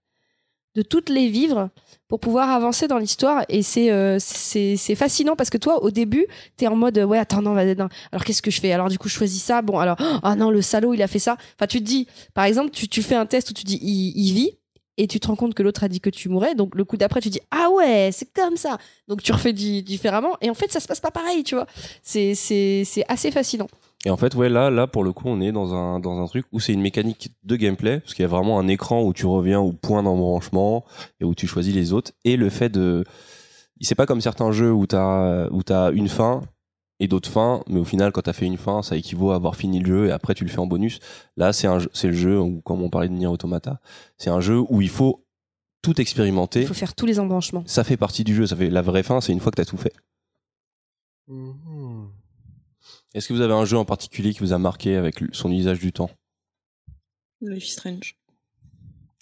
de 0.76 0.82
toutes 0.82 1.10
les 1.10 1.28
vivre 1.28 1.70
pour 2.08 2.20
pouvoir 2.20 2.50
avancer 2.50 2.88
dans 2.88 2.98
l'histoire. 2.98 3.44
Et 3.50 3.62
c'est 3.64 3.92
euh, 3.92 4.18
c'est 4.20 4.96
fascinant 4.96 5.36
parce 5.36 5.50
que 5.50 5.58
toi, 5.58 5.84
au 5.84 5.92
début, 5.92 6.28
t'es 6.58 6.68
en 6.68 6.76
mode 6.76 6.98
ouais, 6.98 7.18
attends, 7.18 7.42
non, 7.42 7.56
alors 7.56 8.24
qu'est-ce 8.26 8.42
que 8.42 8.52
je 8.52 8.60
fais? 8.60 8.72
Alors, 8.72 8.90
du 8.90 8.98
coup, 8.98 9.10
je 9.10 9.14
choisis 9.16 9.42
ça. 9.44 9.62
Bon, 9.62 9.80
alors, 9.80 9.98
ah 10.24 10.36
non, 10.36 10.50
le 10.52 10.62
salaud, 10.62 10.94
il 10.94 11.02
a 11.02 11.08
fait 11.08 11.20
ça. 11.20 11.38
Enfin, 11.58 11.68
tu 11.68 11.80
te 11.80 11.84
dis, 11.86 12.08
par 12.34 12.46
exemple, 12.46 12.72
tu, 12.72 12.88
tu 12.88 13.02
fais 13.02 13.16
un 13.16 13.26
test 13.26 13.50
où 13.50 13.54
tu 13.54 13.64
dis 13.64 13.80
il, 13.82 14.34
vit. 14.34 14.58
Et 14.98 15.08
tu 15.08 15.20
te 15.20 15.26
rends 15.26 15.36
compte 15.36 15.56
que 15.56 15.64
l'autre 15.64 15.84
a 15.84 15.88
dit 15.88 16.00
que 16.00 16.12
tu 16.12 16.30
mourrais. 16.30 16.54
Donc, 16.54 16.76
le 16.76 16.86
coup 16.86 16.98
d'après, 16.98 17.20
tu 17.20 17.30
dis 17.30 17.40
Ah 17.50 17.70
ouais, 17.72 18.12
c'est 18.14 18.32
comme 18.32 18.58
ça. 18.58 18.78
Donc, 19.08 19.24
tu 19.24 19.32
refais 19.32 19.52
di- 19.52 19.82
différemment. 19.82 20.38
Et 20.40 20.52
en 20.52 20.54
fait, 20.54 20.72
ça 20.72 20.80
se 20.80 20.88
passe 20.88 21.00
pas 21.00 21.10
pareil, 21.10 21.44
tu 21.44 21.56
vois. 21.56 21.66
C'est 22.04 22.36
assez 23.08 23.32
fascinant. 23.32 23.68
Et 24.06 24.10
en 24.10 24.18
fait, 24.18 24.36
ouais, 24.36 24.50
là, 24.50 24.70
là, 24.70 24.86
pour 24.86 25.04
le 25.04 25.14
coup, 25.14 25.28
on 25.28 25.40
est 25.40 25.52
dans 25.52 25.74
un, 25.74 26.00
dans 26.00 26.22
un 26.22 26.28
truc 26.28 26.46
où 26.52 26.60
c'est 26.60 26.74
une 26.74 26.82
mécanique 26.82 27.32
de 27.44 27.56
gameplay, 27.56 28.00
parce 28.00 28.14
qu'il 28.14 28.24
y 28.24 28.26
a 28.26 28.30
vraiment 28.30 28.60
un 28.60 28.68
écran 28.68 29.02
où 29.04 29.14
tu 29.14 29.26
reviens 29.26 29.62
au 29.62 29.72
point 29.72 30.04
d'embranchement 30.04 30.84
et 31.22 31.26
où 31.26 31.34
tu 31.36 31.48
choisis 31.48 31.74
les 31.74 31.94
autres. 31.94 32.12
Et 32.26 32.36
le 32.36 32.50
fait 32.50 32.70
de. 32.70 33.06
C'est 33.82 33.96
pas 33.96 34.06
comme 34.06 34.22
certains 34.22 34.52
jeux 34.52 34.72
où 34.72 34.86
t'as, 34.88 35.50
où 35.50 35.64
t'as 35.64 35.92
une 35.92 36.08
fin 36.08 36.42
et 37.00 37.08
d'autres 37.08 37.30
fins, 37.30 37.64
mais 37.68 37.80
au 37.80 37.84
final, 37.84 38.12
quand 38.12 38.22
t'as 38.22 38.34
fait 38.34 38.46
une 38.46 38.58
fin, 38.58 38.82
ça 38.82 38.96
équivaut 38.96 39.32
à 39.32 39.36
avoir 39.36 39.56
fini 39.56 39.80
le 39.80 39.86
jeu 39.86 40.08
et 40.08 40.12
après 40.12 40.36
tu 40.36 40.46
le 40.46 40.50
fais 40.50 40.60
en 40.60 40.68
bonus. 40.68 41.00
Là, 41.36 41.52
c'est 41.52 41.68
un 41.68 41.80
jeu, 41.80 41.90
c'est 41.94 42.08
le 42.08 42.14
jeu 42.14 42.40
où, 42.40 42.62
comme 42.62 42.82
on 42.82 42.90
parlait 42.90 43.10
de 43.10 43.14
Nier 43.14 43.28
Automata, 43.28 43.82
c'est 44.18 44.30
un 44.30 44.40
jeu 44.40 44.60
où 44.70 44.82
il 44.82 44.90
faut 44.90 45.26
tout 45.82 46.00
expérimenter. 46.00 46.62
Il 46.62 46.68
faut 46.68 46.74
faire 46.74 46.96
tous 46.96 47.06
les 47.06 47.20
embranchements. 47.20 47.64
Ça 47.66 47.84
fait 47.84 47.98
partie 47.98 48.24
du 48.24 48.34
jeu. 48.34 48.48
Ça 48.48 48.56
fait 48.56 48.70
la 48.70 48.82
vraie 48.82 49.04
fin, 49.04 49.20
c'est 49.22 49.34
une 49.34 49.40
fois 49.40 49.52
que 49.52 49.58
t'as 49.58 49.66
tout 49.66 49.78
fait. 49.78 49.94
Mhm. 51.28 51.56
Est-ce 53.14 53.28
que 53.28 53.34
vous 53.34 53.42
avez 53.42 53.54
un 53.54 53.66
jeu 53.66 53.78
en 53.78 53.86
particulier 53.86 54.34
qui 54.34 54.40
vous 54.40 54.54
a 54.54 54.58
marqué 54.58 54.96
avec 54.96 55.20
son 55.34 55.52
usage 55.52 55.80
du 55.80 55.92
temps? 55.92 56.10
Life 57.42 57.68
is 57.68 57.72
Strange. 57.72 58.16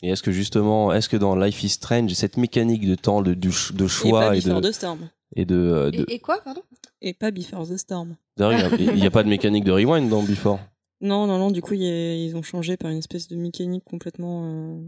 Et 0.03 0.09
est-ce 0.09 0.23
que 0.23 0.31
justement, 0.31 0.93
est-ce 0.93 1.09
que 1.09 1.17
dans 1.17 1.35
Life 1.35 1.61
is 1.63 1.69
Strange, 1.69 2.11
cette 2.13 2.37
mécanique 2.37 2.87
de 2.87 2.95
temps, 2.95 3.21
de, 3.21 3.33
Et 3.33 3.87
choix 3.87 4.19
pas 4.21 4.35
et, 4.35 4.41
de, 4.41 4.59
the 4.59 4.71
Storm. 4.71 5.09
et 5.35 5.45
de, 5.45 5.55
euh, 5.55 5.91
de- 5.91 6.05
Et, 6.07 6.15
et 6.15 6.19
quoi, 6.19 6.41
pardon? 6.41 6.63
Et 7.01 7.13
pas 7.13 7.31
Before 7.31 7.67
the 7.67 7.77
Storm. 7.77 8.15
D'ailleurs, 8.37 8.71
il 8.79 8.93
n'y 8.95 9.05
a, 9.05 9.11
pas 9.11 9.23
de 9.23 9.29
mécanique 9.29 9.63
de 9.63 9.71
rewind 9.71 10.09
dans 10.09 10.23
Before. 10.23 10.59
Non, 11.03 11.25
non, 11.25 11.39
non, 11.39 11.49
du 11.49 11.63
coup, 11.63 11.73
il 11.73 11.81
y 11.81 11.87
a- 11.89 12.13
ils 12.15 12.35
ont 12.35 12.43
changé 12.43 12.77
par 12.77 12.91
une 12.91 12.99
espèce 12.99 13.27
de 13.27 13.35
mécanique 13.35 13.83
complètement. 13.83 14.43
euh, 14.45 14.79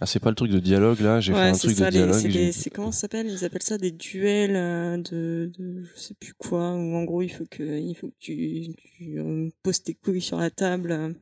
Ah, 0.00 0.06
c'est 0.06 0.20
pas 0.20 0.30
le 0.30 0.36
truc 0.36 0.50
de 0.52 0.60
dialogue 0.60 1.00
là. 1.00 1.20
J'ai 1.20 1.32
fait 1.32 1.40
un 1.40 1.52
truc 1.52 1.76
ça, 1.76 1.86
de 1.86 1.90
dialogue. 1.90 2.52
c'est 2.52 2.70
comment 2.70 2.92
ça 2.92 3.00
s'appelle? 3.00 3.26
Ils 3.26 3.44
appellent 3.44 3.62
ça 3.62 3.78
des 3.78 3.90
duels 3.90 4.54
euh, 4.54 4.96
de, 4.96 5.50
de 5.58 5.82
je 5.82 6.00
sais 6.00 6.14
plus 6.14 6.34
quoi. 6.34 6.74
Où 6.74 6.94
en 6.94 7.02
gros, 7.04 7.22
il 7.22 7.30
faut 7.30 7.46
que, 7.50 7.62
il 7.80 7.94
faut 7.96 8.08
que 8.08 8.16
tu, 8.20 8.68
tu, 8.96 9.18
euh, 9.18 9.48
poses 9.62 9.82
tes 9.82 9.94
couilles 9.94 10.20
sur 10.20 10.38
la 10.38 10.50
table 10.50 10.92
euh, 10.92 11.12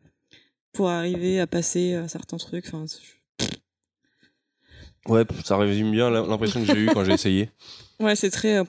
pour 0.72 0.90
arriver 0.90 1.40
à 1.40 1.46
passer 1.46 1.94
à 1.94 2.06
certains 2.08 2.36
trucs. 2.36 2.66
Enfin, 2.66 2.84
Ouais, 5.08 5.24
ça 5.44 5.56
résume 5.56 5.92
bien 5.92 6.10
l'impression 6.10 6.60
que 6.60 6.66
j'ai 6.66 6.80
eu 6.80 6.86
quand 6.86 7.04
j'ai 7.04 7.12
essayé. 7.12 7.50
ouais, 8.00 8.16
c'est 8.16 8.30
très. 8.30 8.58
euh, 8.58 8.64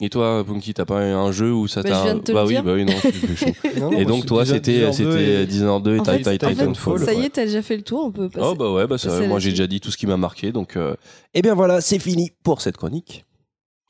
Et 0.00 0.10
toi, 0.10 0.44
Punky, 0.46 0.74
t'as 0.74 0.84
pas 0.84 1.00
un 1.00 1.32
jeu 1.32 1.50
où 1.54 1.66
ça 1.68 1.82
Bah, 1.82 1.88
t'a. 1.88 2.14
je 2.26 2.32
bah 2.34 2.42
oui, 2.44 2.52
dire. 2.52 2.62
bah 2.62 2.74
oui, 2.74 2.84
non, 2.84 2.92
c'est 3.00 3.12
plus 3.12 3.34
chaud. 3.36 3.46
Non, 3.80 3.90
non, 3.90 3.98
et 3.98 4.04
donc 4.04 4.26
toi, 4.26 4.44
c'était 4.44 4.90
Dishonored 4.90 4.98
2 4.98 5.10
c'était 5.18 5.42
et- 5.42 5.46
Dishonored 5.46 5.82
2 5.84 5.96
et 5.96 6.00
En 6.00 6.02
Ti- 6.02 6.10
fait, 6.10 6.18
Ti- 6.18 6.28
en 6.28 6.48
fait, 6.50 6.54
Titanfall. 6.54 6.98
ça 7.00 7.14
y 7.14 7.22
est, 7.24 7.30
t'as 7.30 7.46
déjà 7.46 7.62
fait 7.62 7.76
le 7.78 7.82
tour, 7.82 8.04
on 8.04 8.12
peut 8.12 8.28
passer. 8.28 8.46
Oh 8.46 8.54
bah 8.54 8.70
ouais, 8.72 8.86
bah 8.86 8.98
ça, 8.98 9.26
moi 9.26 9.38
j'ai 9.38 9.50
déjà 9.50 9.66
dit 9.66 9.80
tout 9.80 9.90
ce 9.90 9.96
qui 9.96 10.06
m'a 10.06 10.18
marqué, 10.18 10.52
donc 10.52 10.76
euh... 10.76 10.94
eh 11.32 11.40
bien 11.40 11.54
voilà, 11.54 11.80
c'est 11.80 11.98
fini 11.98 12.30
pour 12.42 12.60
cette 12.60 12.76
chronique. 12.76 13.24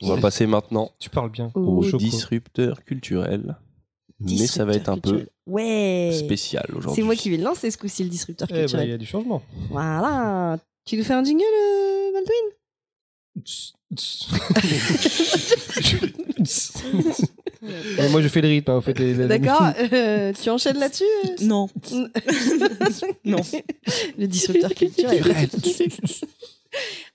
On 0.01 0.13
va 0.15 0.21
passer 0.21 0.45
maintenant 0.47 0.91
Tu 0.99 1.09
parles 1.09 1.29
bien. 1.31 1.51
au 1.55 1.83
disrupteur 1.97 2.85
culturel, 2.85 3.57
mais 4.21 4.47
ça 4.47 4.63
va 4.63 4.75
être 4.75 4.87
un 4.89 4.97
peu 4.99 5.09
culturel. 5.09 5.29
Ouais. 5.47 6.11
spécial 6.13 6.65
aujourd'hui. 6.69 6.95
C'est 7.01 7.05
moi 7.05 7.15
qui 7.15 7.29
vais 7.29 7.37
le 7.37 7.43
lancer 7.43 7.69
ce 7.69 7.77
coup-ci, 7.77 8.03
le 8.03 8.09
disrupteur 8.09 8.47
Eh 8.49 8.53
ben, 8.53 8.59
il 8.59 8.63
culturel. 8.63 8.89
y 8.89 8.93
a 8.93 8.97
du 8.97 9.05
changement. 9.05 9.41
Voilà. 9.71 10.57
Tu 10.85 10.95
nous 10.95 11.03
fais 11.03 11.13
un 11.13 11.23
jingle, 11.23 11.43
euh, 11.43 12.11
Baldwin? 12.13 13.43
Et 17.99 18.09
moi, 18.09 18.21
je 18.21 18.27
fais 18.27 18.41
le 18.41 18.47
rythme, 18.49 18.71
hein, 18.71 18.75
en 18.77 18.81
fait. 18.81 18.97
les- 18.99 19.13
les- 19.13 19.27
D'accord. 19.27 19.63
euh, 19.93 20.33
tu 20.33 20.49
enchaînes 20.49 20.77
là-dessus 20.79 21.03
euh 21.03 21.29
Non. 21.41 21.67
non. 23.25 23.41
Le 24.17 24.27
disrupteur 24.27 24.73
culturel. 24.73 25.21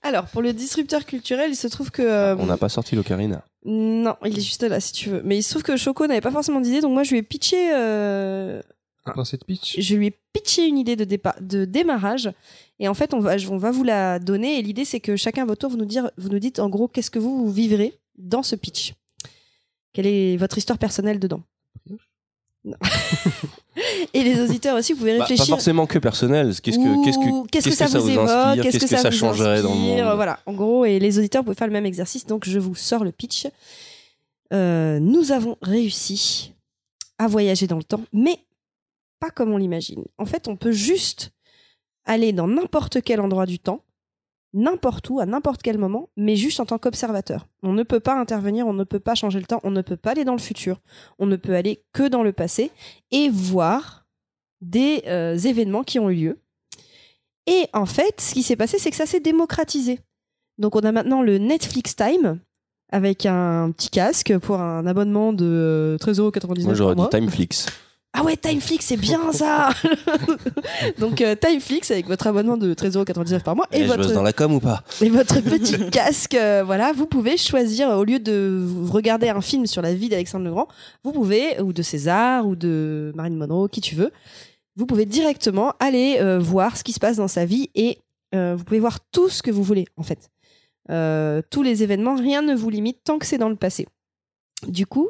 Alors, 0.01 0.25
pour 0.25 0.41
le 0.41 0.51
disrupteur 0.51 1.05
culturel, 1.05 1.51
il 1.51 1.55
se 1.55 1.67
trouve 1.67 1.91
que. 1.91 2.01
euh, 2.01 2.35
On 2.37 2.45
n'a 2.45 2.57
pas 2.57 2.69
sorti 2.69 2.95
l'ocarina. 2.95 3.45
Non, 3.65 4.15
il 4.25 4.37
est 4.37 4.41
juste 4.41 4.63
là 4.63 4.79
si 4.81 4.91
tu 4.91 5.09
veux. 5.09 5.21
Mais 5.23 5.37
il 5.37 5.43
se 5.43 5.51
trouve 5.51 5.63
que 5.63 5.77
Choco 5.77 6.05
n'avait 6.07 6.19
pas 6.21 6.31
forcément 6.31 6.59
d'idée, 6.59 6.81
donc 6.81 6.91
moi 6.93 7.03
je 7.03 7.11
lui 7.11 7.19
ai 7.19 7.23
pitché 7.23 7.69
euh, 7.73 8.61
Après 9.05 9.23
cette 9.23 9.45
pitch. 9.45 9.79
je 9.79 9.95
lui 9.95 10.07
ai 10.07 10.19
pitché 10.33 10.67
une 10.67 10.77
idée 10.77 10.97
de, 10.97 11.05
dépa- 11.05 11.39
de 11.41 11.63
démarrage 11.63 12.29
et 12.79 12.87
en 12.87 12.93
fait 12.93 13.13
on 13.13 13.19
va, 13.19 13.35
on 13.49 13.57
va 13.57 13.71
vous 13.71 13.83
la 13.83 14.19
donner 14.19 14.59
et 14.59 14.61
l'idée 14.61 14.85
c'est 14.85 14.99
que 14.99 15.15
chacun 15.15 15.43
à 15.43 15.45
votre 15.45 15.59
tour 15.59 15.69
vous 15.69 15.77
nous, 15.77 15.85
dire, 15.85 16.09
vous 16.17 16.29
nous 16.29 16.39
dites 16.39 16.59
en 16.59 16.69
gros 16.69 16.87
qu'est-ce 16.87 17.11
que 17.11 17.19
vous, 17.19 17.45
vous 17.45 17.51
vivrez 17.51 17.99
dans 18.17 18.43
ce 18.43 18.55
pitch. 18.55 18.93
Quelle 19.93 20.07
est 20.07 20.37
votre 20.37 20.57
histoire 20.57 20.79
personnelle 20.79 21.19
dedans 21.19 21.41
Non. 22.65 22.77
Et 24.13 24.23
les 24.23 24.39
auditeurs 24.39 24.77
aussi, 24.77 24.93
vous 24.93 24.99
pouvez 24.99 25.13
Bah, 25.13 25.19
pas 25.19 25.25
réfléchir. 25.25 25.47
forcément 25.55 25.87
que 25.87 25.97
personnel. 25.99 26.53
Qu'est-ce 26.61 26.77
que, 26.77 27.03
qu'est-ce 27.03 27.17
que, 27.17 27.47
qu'est-ce 27.47 27.69
que 27.69 27.75
ça 27.75 27.87
vous 27.87 28.09
évoque 28.09 28.29
inspire 28.29 28.63
Qu'est-ce 28.63 28.77
que, 28.79 28.87
ça, 28.87 29.09
vous 29.09 29.15
changerait 29.15 29.61
dans 29.61 29.69
le 29.73 29.79
inspire 29.79 30.05
monde 30.05 30.15
Voilà, 30.15 30.39
en 30.45 30.53
gros, 30.53 30.85
et 30.85 30.99
les 30.99 31.17
auditeurs, 31.17 31.43
pouvez 31.43 31.55
faire 31.55 31.67
le 31.67 31.73
même 31.73 31.85
exercice. 31.85 32.25
Donc, 32.25 32.45
je 32.47 32.59
vous 32.59 32.75
sors 32.75 33.03
le 33.03 33.11
pitch. 33.11 33.47
Euh, 34.53 34.99
nous 34.99 35.31
avons 35.31 35.57
réussi 35.61 36.53
à 37.17 37.27
voyager 37.27 37.65
dans 37.65 37.77
le 37.77 37.83
temps, 37.83 38.01
mais 38.13 38.37
pas 39.19 39.31
comme 39.31 39.51
on 39.51 39.57
l'imagine. 39.57 40.03
En 40.19 40.25
fait, 40.25 40.47
on 40.47 40.55
peut 40.55 40.71
juste 40.71 41.31
aller 42.05 42.33
dans 42.33 42.47
n'importe 42.47 43.01
quel 43.01 43.21
endroit 43.21 43.45
du 43.45 43.59
temps, 43.59 43.81
n'importe 44.53 45.09
où, 45.09 45.19
à 45.19 45.25
n'importe 45.25 45.61
quel 45.61 45.77
moment, 45.77 46.09
mais 46.15 46.35
juste 46.35 46.59
en 46.59 46.65
tant 46.65 46.77
qu'observateur. 46.77 47.47
On 47.63 47.73
ne 47.73 47.83
peut 47.83 47.99
pas 47.99 48.19
intervenir, 48.19 48.67
on 48.67 48.73
ne 48.73 48.83
peut 48.83 48.99
pas 48.99 49.15
changer 49.15 49.39
le 49.39 49.45
temps, 49.45 49.59
on 49.63 49.71
ne 49.71 49.81
peut 49.81 49.97
pas 49.97 50.11
aller 50.11 50.25
dans 50.25 50.33
le 50.33 50.39
futur, 50.39 50.79
on 51.19 51.25
ne 51.25 51.35
peut 51.35 51.55
aller 51.55 51.83
que 51.93 52.07
dans 52.07 52.23
le 52.23 52.33
passé 52.33 52.71
et 53.11 53.29
voir 53.29 54.05
des 54.61 55.03
euh, 55.07 55.37
événements 55.37 55.83
qui 55.83 55.99
ont 55.99 56.09
eu 56.09 56.15
lieu. 56.15 56.39
Et 57.47 57.67
en 57.73 57.85
fait, 57.85 58.21
ce 58.21 58.33
qui 58.33 58.43
s'est 58.43 58.55
passé, 58.55 58.79
c'est 58.79 58.89
que 58.89 58.95
ça 58.95 59.05
s'est 59.05 59.19
démocratisé. 59.19 59.99
Donc 60.57 60.75
on 60.75 60.81
a 60.81 60.91
maintenant 60.91 61.21
le 61.21 61.39
Netflix 61.39 61.95
Time 61.95 62.39
avec 62.89 63.25
un 63.25 63.71
petit 63.71 63.89
casque 63.89 64.37
pour 64.37 64.61
un 64.61 64.85
abonnement 64.85 65.33
de 65.33 65.45
euh, 65.45 65.97
13,99€ 65.97 66.63
Moi, 66.63 66.73
j'aurais 66.75 66.95
dit. 66.95 67.09
Timeflix. 67.09 67.65
Ah 68.13 68.23
ouais, 68.23 68.37
Timeflix, 68.37 68.85
c'est 68.85 68.97
bien 68.97 69.31
ça 69.31 69.69
Donc 70.99 71.19
euh, 71.21 71.35
Timeflix 71.35 71.89
avec 71.89 72.07
votre 72.07 72.27
abonnement 72.27 72.57
de 72.57 72.73
13,99€ 72.75 73.41
par 73.41 73.55
mois 73.55 73.67
et, 73.71 73.85
votre, 73.85 74.03
bosse 74.03 74.13
dans 74.13 74.21
la 74.21 74.33
com 74.33 74.53
ou 74.53 74.59
pas? 74.59 74.83
et 75.01 75.09
votre 75.09 75.41
petit 75.41 75.89
casque, 75.91 76.35
euh, 76.35 76.63
voilà, 76.63 76.91
vous 76.93 77.07
pouvez 77.07 77.37
choisir, 77.37 77.89
au 77.89 78.03
lieu 78.03 78.19
de 78.19 78.67
regarder 78.87 79.29
un 79.29 79.41
film 79.41 79.65
sur 79.65 79.81
la 79.81 79.95
vie 79.95 80.09
d'Alexandre 80.09 80.45
le 80.45 80.51
Grand, 80.51 80.67
vous 81.03 81.11
pouvez, 81.11 81.59
ou 81.59 81.73
de 81.73 81.81
César, 81.81 82.47
ou 82.47 82.55
de 82.55 83.11
Marine 83.15 83.35
Monroe, 83.35 83.67
qui 83.67 83.81
tu 83.81 83.95
veux, 83.95 84.11
vous 84.75 84.85
pouvez 84.85 85.05
directement 85.05 85.73
aller 85.79 86.17
euh, 86.19 86.39
voir 86.39 86.77
ce 86.77 86.83
qui 86.83 86.93
se 86.93 86.99
passe 86.99 87.17
dans 87.17 87.27
sa 87.27 87.45
vie 87.45 87.69
et 87.75 87.99
euh, 88.33 88.55
vous 88.55 88.63
pouvez 88.63 88.79
voir 88.79 88.99
tout 89.11 89.29
ce 89.29 89.43
que 89.43 89.51
vous 89.51 89.63
voulez, 89.63 89.85
en 89.97 90.03
fait. 90.03 90.31
Euh, 90.89 91.41
tous 91.49 91.63
les 91.63 91.83
événements, 91.83 92.15
rien 92.15 92.41
ne 92.41 92.55
vous 92.55 92.69
limite 92.69 93.03
tant 93.03 93.19
que 93.19 93.25
c'est 93.25 93.37
dans 93.37 93.49
le 93.49 93.55
passé. 93.55 93.87
Du 94.67 94.85
coup, 94.85 95.09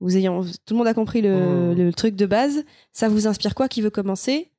vous 0.00 0.16
ayant, 0.16 0.42
tout 0.42 0.50
le 0.74 0.76
monde 0.76 0.86
a 0.86 0.94
compris 0.94 1.20
le, 1.22 1.74
le 1.74 1.92
truc 1.92 2.16
de 2.16 2.26
base. 2.26 2.64
Ça 2.92 3.08
vous 3.08 3.26
inspire 3.26 3.54
quoi 3.54 3.68
Qui 3.68 3.82
veut 3.82 3.90
commencer? 3.90 4.50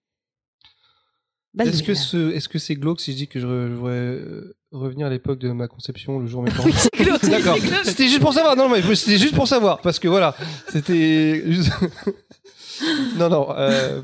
Est-ce 1.60 1.84
que 1.84 1.94
ce- 1.96 2.32
est-ce 2.32 2.48
que 2.48 2.60
c'est 2.60 2.76
glauque 2.76 3.02
si 3.02 3.12
je 3.12 3.18
dis 3.18 3.28
que 3.28 3.40
je 3.40 3.46
voudrais 3.48 3.92
euh, 3.92 4.56
revenir 4.72 5.08
à 5.08 5.10
l'époque 5.10 5.38
de 5.40 5.52
ma 5.52 5.68
conception, 5.68 6.18
le 6.20 6.26
jour 6.28 6.44
de 6.44 6.46
mes 6.50 6.56
parents 6.56 6.66
Oui, 6.66 6.74
c'est 6.78 7.04
glauque, 7.04 7.26
D'accord. 7.26 7.58
C'était 7.84 8.08
juste 8.08 8.22
pour 8.22 8.34
savoir. 8.34 8.56
Non, 8.56 8.70
mais 8.70 8.82
c'était 8.96 9.18
juste 9.18 9.36
pour 9.36 9.48
savoir 9.50 9.82
parce 9.82 10.00
que 10.00 10.08
voilà, 10.08 10.34
c'était. 10.70 11.44
juste- 11.52 11.74
non, 13.18 13.28
non. 13.30 13.48
euh, 13.58 14.02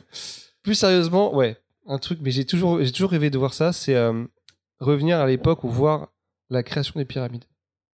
plus 0.62 0.76
sérieusement, 0.76 1.34
ouais, 1.34 1.56
un 1.86 2.00
truc. 2.00 2.20
Mais 2.22 2.32
j'ai 2.32 2.44
toujours, 2.46 2.84
j'ai 2.84 2.92
toujours 2.92 3.12
rêvé 3.12 3.30
de 3.30 3.38
voir 3.38 3.54
ça. 3.54 3.72
C'est 3.72 3.96
euh, 3.96 4.26
revenir 4.80 5.18
à 5.20 5.26
l'époque 5.28 5.64
où 5.64 5.70
voir 5.70 6.10
la 6.50 6.64
création 6.64 7.00
des 7.00 7.06
pyramides. 7.06 7.46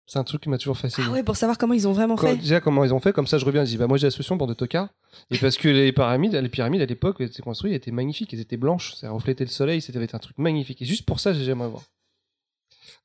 C'est 0.05 0.19
un 0.19 0.23
truc 0.25 0.41
qui 0.41 0.49
m'a 0.49 0.57
toujours 0.57 0.77
fasciné. 0.77 1.07
Ah 1.09 1.11
ouais, 1.13 1.23
pour 1.23 1.37
savoir 1.37 1.57
comment 1.57 1.73
ils 1.73 1.87
ont 1.87 1.93
vraiment 1.93 2.15
Quand- 2.17 2.27
fait. 2.27 2.35
déjà 2.37 2.59
comment 2.59 2.83
ils 2.83 2.93
ont 2.93 2.99
fait, 2.99 3.13
comme 3.13 3.25
ça 3.27 3.37
je 3.37 3.45
reviens, 3.45 3.63
je 3.63 3.69
dis 3.69 3.77
bah 3.77 3.87
moi 3.87 3.97
j'ai 3.97 4.07
la 4.07 4.11
solution 4.11 4.37
pour 4.37 4.47
de 4.47 4.53
tocards. 4.53 4.89
Et 5.31 5.37
parce 5.37 5.55
que 5.57 5.69
les 5.69 5.93
pyramides, 5.93 6.35
les 6.35 6.49
pyramides 6.49 6.81
à 6.81 6.85
l'époque 6.85 7.17
elles 7.19 7.27
étaient 7.27 7.41
construites, 7.41 7.71
elles 7.71 7.77
étaient 7.77 7.91
magnifiques, 7.91 8.33
elles 8.33 8.41
étaient 8.41 8.57
blanches, 8.57 8.95
ça 8.95 9.09
reflétait 9.11 9.45
le 9.45 9.49
soleil, 9.49 9.81
c'était 9.81 10.13
un 10.15 10.19
truc 10.19 10.37
magnifique. 10.37 10.81
Et 10.81 10.85
juste 10.85 11.05
pour 11.05 11.19
ça, 11.21 11.31
j'ai 11.33 11.43
j'aimerais 11.45 11.69
voir. 11.69 11.83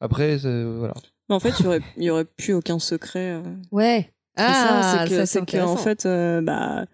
Après, 0.00 0.44
euh, 0.44 0.76
voilà. 0.78 0.94
Mais 1.28 1.34
en 1.34 1.40
fait, 1.40 1.52
il 1.60 1.64
y 1.64 1.66
aurait, 1.68 1.80
y 1.96 2.10
aurait 2.10 2.24
plus 2.24 2.54
aucun 2.54 2.78
secret. 2.78 3.32
euh. 3.32 3.42
Ouais. 3.70 4.12
C'est 4.36 4.44
Ah, 4.44 4.52
ça, 4.82 5.04
c'est 5.06 5.08
que, 5.10 5.24
ça, 5.26 5.40
que, 5.42 5.56
en 5.58 5.76
fait, 5.76 6.06
euh, 6.06 6.40
bah, 6.40 6.84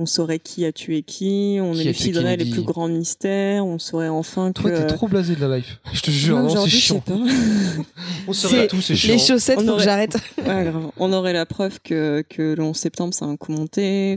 on 0.00 0.06
saurait 0.06 0.38
qui 0.38 0.64
a 0.64 0.70
tué 0.72 1.02
qui, 1.02 1.58
on 1.60 1.72
Qui 1.72 1.80
éluciderait 1.82 2.36
les 2.36 2.44
plus 2.50 2.62
grands 2.62 2.86
mystères, 2.88 3.66
on 3.66 3.78
saurait 3.80 4.08
enfin 4.08 4.52
que. 4.52 4.60
Toi, 4.62 4.70
t'es 4.70 4.86
trop 4.86 5.08
blasé 5.08 5.34
de 5.34 5.44
la 5.44 5.58
life. 5.58 5.80
Je 5.92 6.00
te 6.00 6.10
jure, 6.12 6.38
Non, 6.38 6.54
non, 6.54 6.64
c'est 6.64 6.70
chiant. 6.70 7.02
On 8.28 8.32
serait 8.32 8.60
à 8.60 8.66
tout, 8.68 8.80
c'est 8.80 8.94
chiant. 8.94 9.12
Les 9.14 9.18
chaussettes, 9.18 9.56
On 9.58 9.62
faut 9.62 9.66
que 9.66 9.72
aurait- 9.72 9.84
j'arrête. 9.84 10.16
Ouais, 10.38 10.44
grave. 10.64 10.90
On 10.98 11.12
aurait 11.12 11.32
la 11.32 11.46
preuve 11.46 11.78
que, 11.82 12.22
que 12.28 12.54
le 12.54 12.62
11 12.62 12.76
septembre, 12.76 13.12
c'est 13.12 13.24
un 13.24 13.36
coup 13.36 13.52
monté. 13.52 14.16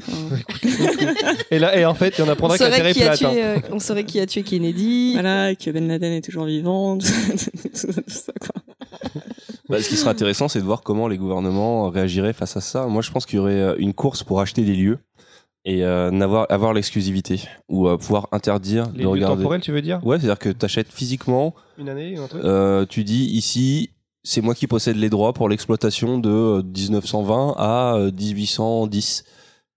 Et 1.49 1.59
là, 1.59 1.75
et 1.77 1.85
en 1.85 1.93
fait, 1.95 2.19
on 2.19 2.29
apprendra 2.29 2.57
que 2.57 2.63
la 2.63 2.69
saurait, 2.69 2.77
Terre 2.81 2.87
est 2.89 2.93
qui 2.93 3.03
a 3.03 3.05
plate. 3.07 3.19
tué, 3.19 3.27
hein. 3.41 3.55
euh, 3.57 3.69
on 3.71 3.79
saurait 3.79 4.03
qui 4.05 4.19
a 4.19 4.25
tué 4.25 4.43
Kennedy. 4.43 5.13
voilà, 5.13 5.51
et 5.51 5.55
que 5.55 5.69
Ben 5.71 5.87
Laden 5.87 6.13
est 6.13 6.21
toujours 6.21 6.45
vivant. 6.45 6.97
tout 6.97 7.05
ça, 7.73 7.87
tout 7.87 8.01
ça, 8.07 8.33
quoi. 8.39 8.61
Bah, 9.69 9.81
ce 9.81 9.87
qui 9.89 9.95
serait 9.95 10.09
intéressant, 10.09 10.47
c'est 10.49 10.59
de 10.59 10.65
voir 10.65 10.81
comment 10.81 11.07
les 11.07 11.17
gouvernements 11.17 11.89
réagiraient 11.89 12.33
face 12.33 12.57
à 12.57 12.61
ça. 12.61 12.87
Moi, 12.87 13.01
je 13.01 13.09
pense 13.11 13.25
qu'il 13.25 13.37
y 13.37 13.39
aurait 13.39 13.53
euh, 13.53 13.75
une 13.77 13.93
course 13.93 14.21
pour 14.23 14.41
acheter 14.41 14.63
des 14.63 14.75
lieux 14.75 14.99
et 15.65 15.83
euh, 15.83 16.09
n'avoir 16.11 16.47
avoir 16.49 16.73
l'exclusivité 16.73 17.41
ou 17.69 17.87
euh, 17.87 17.97
pouvoir 17.97 18.27
interdire 18.31 18.85
Les 18.93 18.99
de 18.99 19.03
lieux 19.03 19.07
regarder. 19.09 19.37
temporels, 19.43 19.61
tu 19.61 19.71
veux 19.71 19.81
dire? 19.81 19.99
Ouais, 20.05 20.17
c'est-à-dire 20.17 20.39
que 20.39 20.49
tu 20.49 20.65
achètes 20.65 20.91
physiquement, 20.91 21.53
Une 21.77 21.89
année 21.89 22.17
ou 22.17 22.23
un 22.23 22.27
truc 22.27 22.43
euh, 22.43 22.85
tu 22.87 23.03
dis 23.03 23.25
ici, 23.25 23.91
c'est 24.23 24.41
moi 24.41 24.55
qui 24.55 24.67
possède 24.67 24.95
les 24.97 25.09
droits 25.09 25.33
pour 25.33 25.49
l'exploitation 25.49 26.17
de 26.17 26.29
euh, 26.29 26.63
1920 26.63 27.55
à 27.57 27.95
euh, 27.95 28.11
1810. 28.11 29.23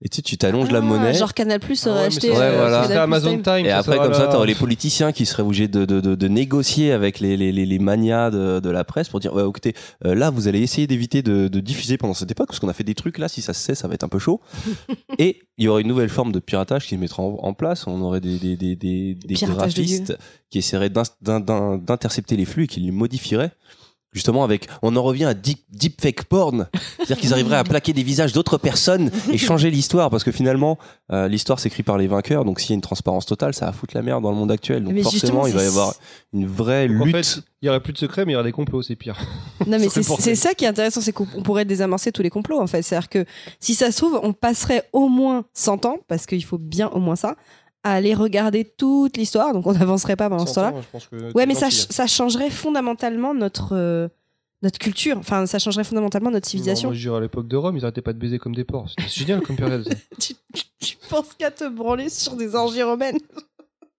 Et 0.03 0.09
tu 0.11 0.17
sais, 0.17 0.23
tu 0.23 0.37
t'allonges 0.37 0.71
la 0.71 0.79
Ah, 0.79 0.83
monnaie. 0.83 1.15
Genre 1.15 1.33
Canal 1.33 1.61
Plus 1.61 1.87
aurait 1.87 2.01
ouais, 2.01 2.07
acheté. 2.07 2.29
ça, 2.29 2.35
Ouais, 2.35 2.41
euh, 2.47 2.57
voilà. 2.59 2.83
Canal 2.83 2.99
Amazon 2.99 3.39
Time. 3.39 3.65
Et 3.65 3.71
ça 3.71 3.79
après, 3.79 3.97
comme 3.97 4.13
ça, 4.13 4.27
là. 4.27 4.33
t'aurais 4.33 4.47
les 4.49 4.55
politiciens 4.55 5.13
qui 5.13 5.25
seraient 5.25 5.43
obligés 5.45 5.67
de, 5.69 5.87
de, 5.87 6.01
de, 6.01 6.15
de 6.15 6.29
négocier 6.29 6.93
avec 6.93 7.21
les, 7.21 7.37
les, 7.39 7.53
les, 7.53 7.65
les 7.65 7.79
manias 7.79 8.31
de, 8.31 8.61
de 8.61 8.71
la 8.71 8.85
presse 8.85 9.09
pour 9.09 9.21
dire, 9.21 9.33
ouais, 9.33 9.49
écoutez, 9.49 9.73
euh, 10.05 10.15
là, 10.15 10.29
vous 10.31 10.47
allez 10.47 10.61
essayer 10.61 10.87
d'éviter 10.87 11.23
de, 11.23 11.49
de 11.49 11.61
diffuser 11.61 11.97
pendant 11.97 12.13
cette 12.13 12.31
époque, 12.31 12.49
parce 12.49 12.59
qu'on 12.61 12.69
a 12.69 12.75
fait 12.75 12.85
des 12.85 12.95
trucs 12.95 13.17
là, 13.19 13.29
si 13.29 13.41
ça 13.41 13.55
se 13.55 13.61
sait, 13.63 13.75
ça 13.75 13.89
va 13.89 13.95
être 13.95 14.05
un 14.05 14.09
peu 14.09 14.19
chaud. 14.19 14.41
Et 15.19 15.41
il 15.57 15.65
y 15.65 15.69
aurait 15.69 15.81
une 15.83 15.89
nouvelle 15.89 16.11
forme 16.11 16.33
de 16.33 16.39
piratage 16.41 16.85
qui 16.87 16.97
se 16.97 17.01
mettra 17.01 17.23
en, 17.23 17.39
en 17.41 17.55
place. 17.55 17.87
On 17.87 18.03
aurait 18.03 18.21
des, 18.21 18.39
des, 18.39 18.57
des, 18.57 18.77
des, 18.77 19.15
des 19.15 19.35
graphistes 19.35 20.19
qui 20.51 20.59
essaieraient 20.59 20.91
d'in- 20.91 21.03
d'in- 21.23 21.41
d'in- 21.41 21.79
d'intercepter 21.79 22.37
les 22.37 22.45
flux 22.45 22.65
et 22.65 22.67
qui 22.67 22.81
les 22.81 22.91
modifieraient. 22.91 23.53
Justement, 24.15 24.45
avec, 24.45 24.69
on 24.83 24.95
en 24.97 25.03
revient 25.03 25.25
à 25.25 25.35
deep, 25.35 25.65
deep 25.71 26.01
fake 26.01 26.25
porn. 26.25 26.69
C'est-à-dire 26.97 27.19
qu'ils 27.19 27.33
arriveraient 27.33 27.57
à 27.57 27.65
plaquer 27.65 27.93
des 27.93 28.05
visages 28.05 28.33
d'autres 28.33 28.59
personnes 28.59 29.11
et 29.31 29.39
changer 29.39 29.71
l'histoire. 29.71 30.09
Parce 30.09 30.25
que 30.25 30.31
finalement, 30.33 30.79
euh, 31.13 31.29
l'histoire 31.29 31.59
s'écrit 31.59 31.83
par 31.83 31.99
les 31.99 32.07
vainqueurs. 32.07 32.45
Donc 32.45 32.61
s'il 32.61 32.71
y 32.71 32.73
a 32.73 32.77
une 32.77 32.81
transparence 32.81 33.27
totale, 33.27 33.55
ça 33.55 33.67
va 33.67 33.73
foutre 33.73 33.97
la 33.97 34.03
merde 34.03 34.23
dans 34.23 34.31
le 34.31 34.37
monde 34.37 34.53
actuel. 34.53 34.85
Donc 34.85 34.95
Mais 34.95 35.03
forcément, 35.03 35.47
il 35.47 35.53
va 35.53 35.65
y 35.65 35.67
avoir 35.67 35.95
une 36.33 36.47
vraie 36.47 36.89
Donc, 36.89 37.03
en 37.03 37.05
lutte. 37.07 37.17
fait, 37.17 37.43
il 37.61 37.67
y 37.67 37.69
aurait 37.69 37.81
plus 37.81 37.93
de 37.93 37.99
secrets, 37.99 38.25
mais 38.25 38.33
il 38.33 38.35
y 38.35 38.37
aurait 38.37 38.45
des 38.45 38.53
complots, 38.53 38.83
c'est 38.83 38.95
pire. 38.97 39.17
Non 39.67 39.79
mais 39.79 39.89
c'est 40.19 40.35
ça 40.35 40.55
qui 40.55 40.65
est 40.65 40.69
intéressant, 40.69 41.01
c'est 41.01 41.13
qu'on 41.13 41.27
on 41.35 41.43
pourrait 41.43 41.65
désamorcer 41.65 42.13
tous 42.13 42.23
les 42.23 42.31
complots 42.31 42.61
en 42.61 42.67
fait. 42.67 42.83
C'est-à-dire 42.83 43.09
que 43.09 43.25
si 43.59 43.75
ça 43.75 43.91
se 43.91 43.97
trouve, 43.97 44.21
on 44.23 44.33
passerait 44.33 44.89
au 44.93 45.09
moins 45.09 45.45
100 45.55 45.87
ans, 45.87 45.97
parce 46.07 46.27
qu'il 46.27 46.45
faut 46.45 46.59
bien 46.59 46.89
au 46.89 47.01
moins 47.01 47.17
ça, 47.17 47.37
à 47.85 47.93
aller 47.93 48.15
regarder 48.15 48.65
toute 48.65 49.17
l'histoire, 49.17 49.53
donc 49.53 49.67
on 49.67 49.73
n'avancerait 49.73 50.17
pas 50.17 50.29
pendant 50.31 50.47
ce 50.47 50.55
100 50.55 50.73
temps-là. 50.73 51.31
Ouais 51.35 51.47
mais 51.47 51.55
ça, 51.55 51.71
ch- 51.71 51.87
ça 51.91 52.07
changerait 52.07 52.51
fondamentalement 52.51 53.35
notre, 53.35 53.77
euh, 53.77 54.09
notre 54.63 54.79
culture, 54.79 55.19
enfin 55.19 55.45
ça 55.47 55.59
changerait 55.59 55.85
fondamentalement 55.85 56.31
notre 56.31 56.47
Non, 56.47 56.51
civilisation. 56.51 56.89
moi, 56.89 56.97
je 56.97 57.01
dirais 57.03 57.19
à 57.19 57.21
l'époque 57.21 57.47
de 57.47 57.57
Rome, 57.57 57.77
ils 57.77 57.85
arrêtaient 57.85 58.01
pas 58.03 58.15
de 58.15 58.19
baiser 58.19 58.39
comme 58.39 58.55
des 58.55 58.65
porcs. 58.65 58.89
C'était 58.89 59.09
génial 59.09 59.43
comme 59.43 59.57
période. 59.57 59.87
tu, 60.19 60.35
tu 60.81 60.97
penses 61.11 61.35
qu'à 61.39 61.51
te 61.51 61.69
branler 61.69 62.09
sur 62.09 62.35
des 62.37 62.55
orgies 62.55 62.83
romaines? 62.83 63.19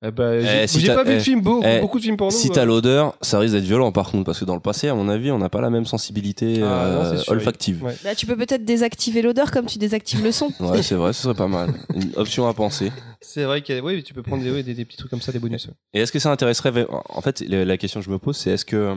Eh 0.04 0.12
ben, 0.12 0.42
j'ai 0.46 0.64
Eh, 0.64 0.68
si 0.68 0.80
j'ai 0.82 0.88
t'as- 0.88 0.96
pas 0.96 1.04
vu 1.04 1.14
eh, 1.14 1.18
de 1.18 1.20
film, 1.22 1.42
beau, 1.42 1.62
eh, 1.64 1.80
beaucoup 1.80 1.98
de 2.00 2.04
films 2.04 2.18
pour 2.18 2.28
nous. 2.28 2.32
Si 2.38 2.50
t'as 2.50 2.66
l'odeur, 2.66 3.16
ça 3.22 3.40
risque 3.40 3.54
d'être 3.56 3.64
violent 3.64 3.92
par 3.92 4.12
contre, 4.12 4.26
parce 4.26 4.40
que 4.40 4.46
dans 4.46 4.54
le 4.54 4.60
passé, 4.60 4.88
à 4.90 4.94
mon 4.94 5.08
avis, 5.10 5.32
on 5.32 5.38
n'a 5.40 5.50
pas 5.50 5.62
la 5.62 5.70
même 5.70 5.86
sensibilité 5.86 6.58
Ah, 6.62 6.66
non, 6.66 7.02
euh, 7.02 7.18
c'est 7.18 7.24
sûr, 7.24 7.32
olfactive. 7.34 7.84
Ouais. 7.84 7.96
bah, 8.04 8.14
Tu 8.14 8.26
peux 8.26 8.36
peut-être 8.36 8.66
désactiver 8.66 9.22
l'odeur 9.22 9.52
comme 9.52 9.66
tu 9.68 9.80
désactives 9.80 10.24
le 10.24 10.32
son. 10.32 10.52
Ouais, 10.60 10.84
c'est 10.84 10.96
vrai, 10.96 11.14
ce 11.14 11.24
serait 11.24 11.34
pas 11.34 11.48
mal. 11.48 11.74
Une 11.94 12.12
option 12.18 12.48
à 12.48 12.54
penser. 12.54 12.92
C'est 13.22 13.46
vrai 13.46 13.62
que 13.62 13.80
oui, 13.82 14.04
tu 14.04 14.14
peux 14.14 14.22
prendre 14.22 14.44
des, 14.44 14.52
ouais, 14.52 14.64
des, 14.64 14.74
des 14.74 14.86
petits 14.86 14.98
trucs 14.98 15.10
comme 15.10 15.22
ça, 15.22 15.32
des 15.32 15.40
bonus. 15.40 15.70
Et 15.94 16.02
est-ce 16.02 16.12
que 16.12 16.20
ça 16.20 16.30
intéresserait 16.32 16.86
En 17.10 17.22
fait, 17.22 17.40
le- 17.40 17.64
la 17.64 17.78
question 17.78 18.00
que 18.02 18.06
je 18.06 18.12
me 18.12 18.20
pose, 18.20 18.38
c'est 18.38 18.52
est-ce 18.52 18.66
que 18.66 18.96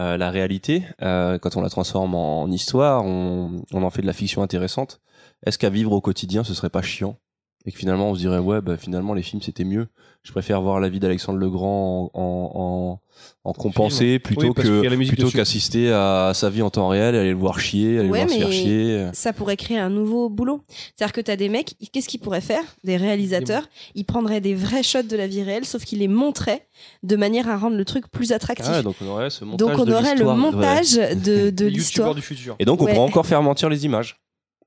euh, 0.00 0.16
la 0.16 0.30
réalité, 0.30 0.84
euh, 1.02 1.38
quand 1.38 1.56
on 1.56 1.60
la 1.60 1.70
transforme 1.70 2.14
en, 2.14 2.42
en 2.42 2.50
histoire, 2.50 3.04
on, 3.04 3.62
on 3.72 3.82
en 3.82 3.90
fait 3.90 4.02
de 4.02 4.06
la 4.06 4.12
fiction 4.12 4.42
intéressante. 4.42 5.00
Est-ce 5.44 5.58
qu'à 5.58 5.70
vivre 5.70 5.92
au 5.92 6.00
quotidien, 6.00 6.44
ce 6.44 6.54
serait 6.54 6.70
pas 6.70 6.82
chiant? 6.82 7.16
Et 7.66 7.72
que 7.72 7.78
finalement, 7.78 8.10
on 8.10 8.14
se 8.14 8.20
dirait 8.20 8.38
ouais, 8.38 8.60
bah, 8.62 8.76
finalement, 8.76 9.12
les 9.14 9.22
films 9.22 9.42
c'était 9.42 9.64
mieux. 9.64 9.88
Je 10.22 10.32
préfère 10.32 10.60
voir 10.62 10.80
la 10.80 10.88
vie 10.88 11.00
d'Alexandre 11.00 11.38
le 11.38 11.48
Grand 11.50 12.10
en, 12.14 12.20
en, 12.20 12.52
en, 12.54 13.00
en 13.44 13.52
compensé 13.52 14.18
plutôt 14.18 14.48
Oui, 14.48 14.54
que 14.54 15.06
plutôt 15.08 15.30
qu'assister 15.30 15.90
à 15.92 16.32
sa 16.34 16.50
vie 16.50 16.60
en 16.62 16.70
temps 16.70 16.88
réel, 16.88 17.14
aller 17.14 17.30
le 17.30 17.36
voir 17.36 17.60
chier, 17.60 17.98
aller 17.98 18.08
Ouais, 18.08 18.22
le 18.22 18.26
voir 18.26 18.30
se 18.30 18.34
faire 18.38 18.48
mais 18.48 18.52
chier. 18.54 19.08
ça 19.12 19.32
pourrait 19.32 19.56
créer 19.56 19.78
un 19.78 19.90
nouveau 19.90 20.28
boulot. 20.28 20.62
C'est-à-dire 20.96 21.12
que 21.12 21.20
tu 21.20 21.30
as 21.30 21.36
des 21.36 21.48
mecs, 21.48 21.74
qu'est-ce 21.92 22.08
qu'ils 22.08 22.20
pourraient 22.20 22.40
faire? 22.40 22.62
Des 22.84 22.96
réalisateurs, 22.96 23.68
ils 23.94 24.04
prendraient 24.04 24.40
des 24.40 24.54
vrais 24.54 24.82
shots 24.82 25.02
de 25.02 25.16
la 25.16 25.26
vie 25.26 25.42
réelle, 25.42 25.64
sauf 25.64 25.84
qu'ils 25.84 25.98
les 26.00 26.08
montraient 26.08 26.66
de 27.02 27.16
manière 27.16 27.48
à 27.48 27.56
rendre 27.56 27.76
le 27.76 27.84
truc 27.84 28.10
plus 28.10 28.32
attractif. 28.32 28.66
Ah, 28.70 28.82
donc 28.82 28.96
on 29.02 29.08
aurait 29.08 29.30
ce 29.30 29.44
montage 29.44 29.58
Donc 29.66 29.78
on 29.78 29.84
de 29.84 29.92
aurait 29.92 30.14
le 30.16 30.24
montage 30.24 30.92
de, 30.94 31.50
de 31.50 31.66
l'histoire. 31.66 32.14
du 32.14 32.22
futur. 32.22 32.56
Et 32.58 32.64
donc 32.64 32.80
on 32.82 32.84
Ouais. 32.86 32.92
pourra 32.94 33.04
encore 33.06 33.26
faire 33.26 33.42
mentir 33.42 33.68
les 33.68 33.84
images. 33.84 34.20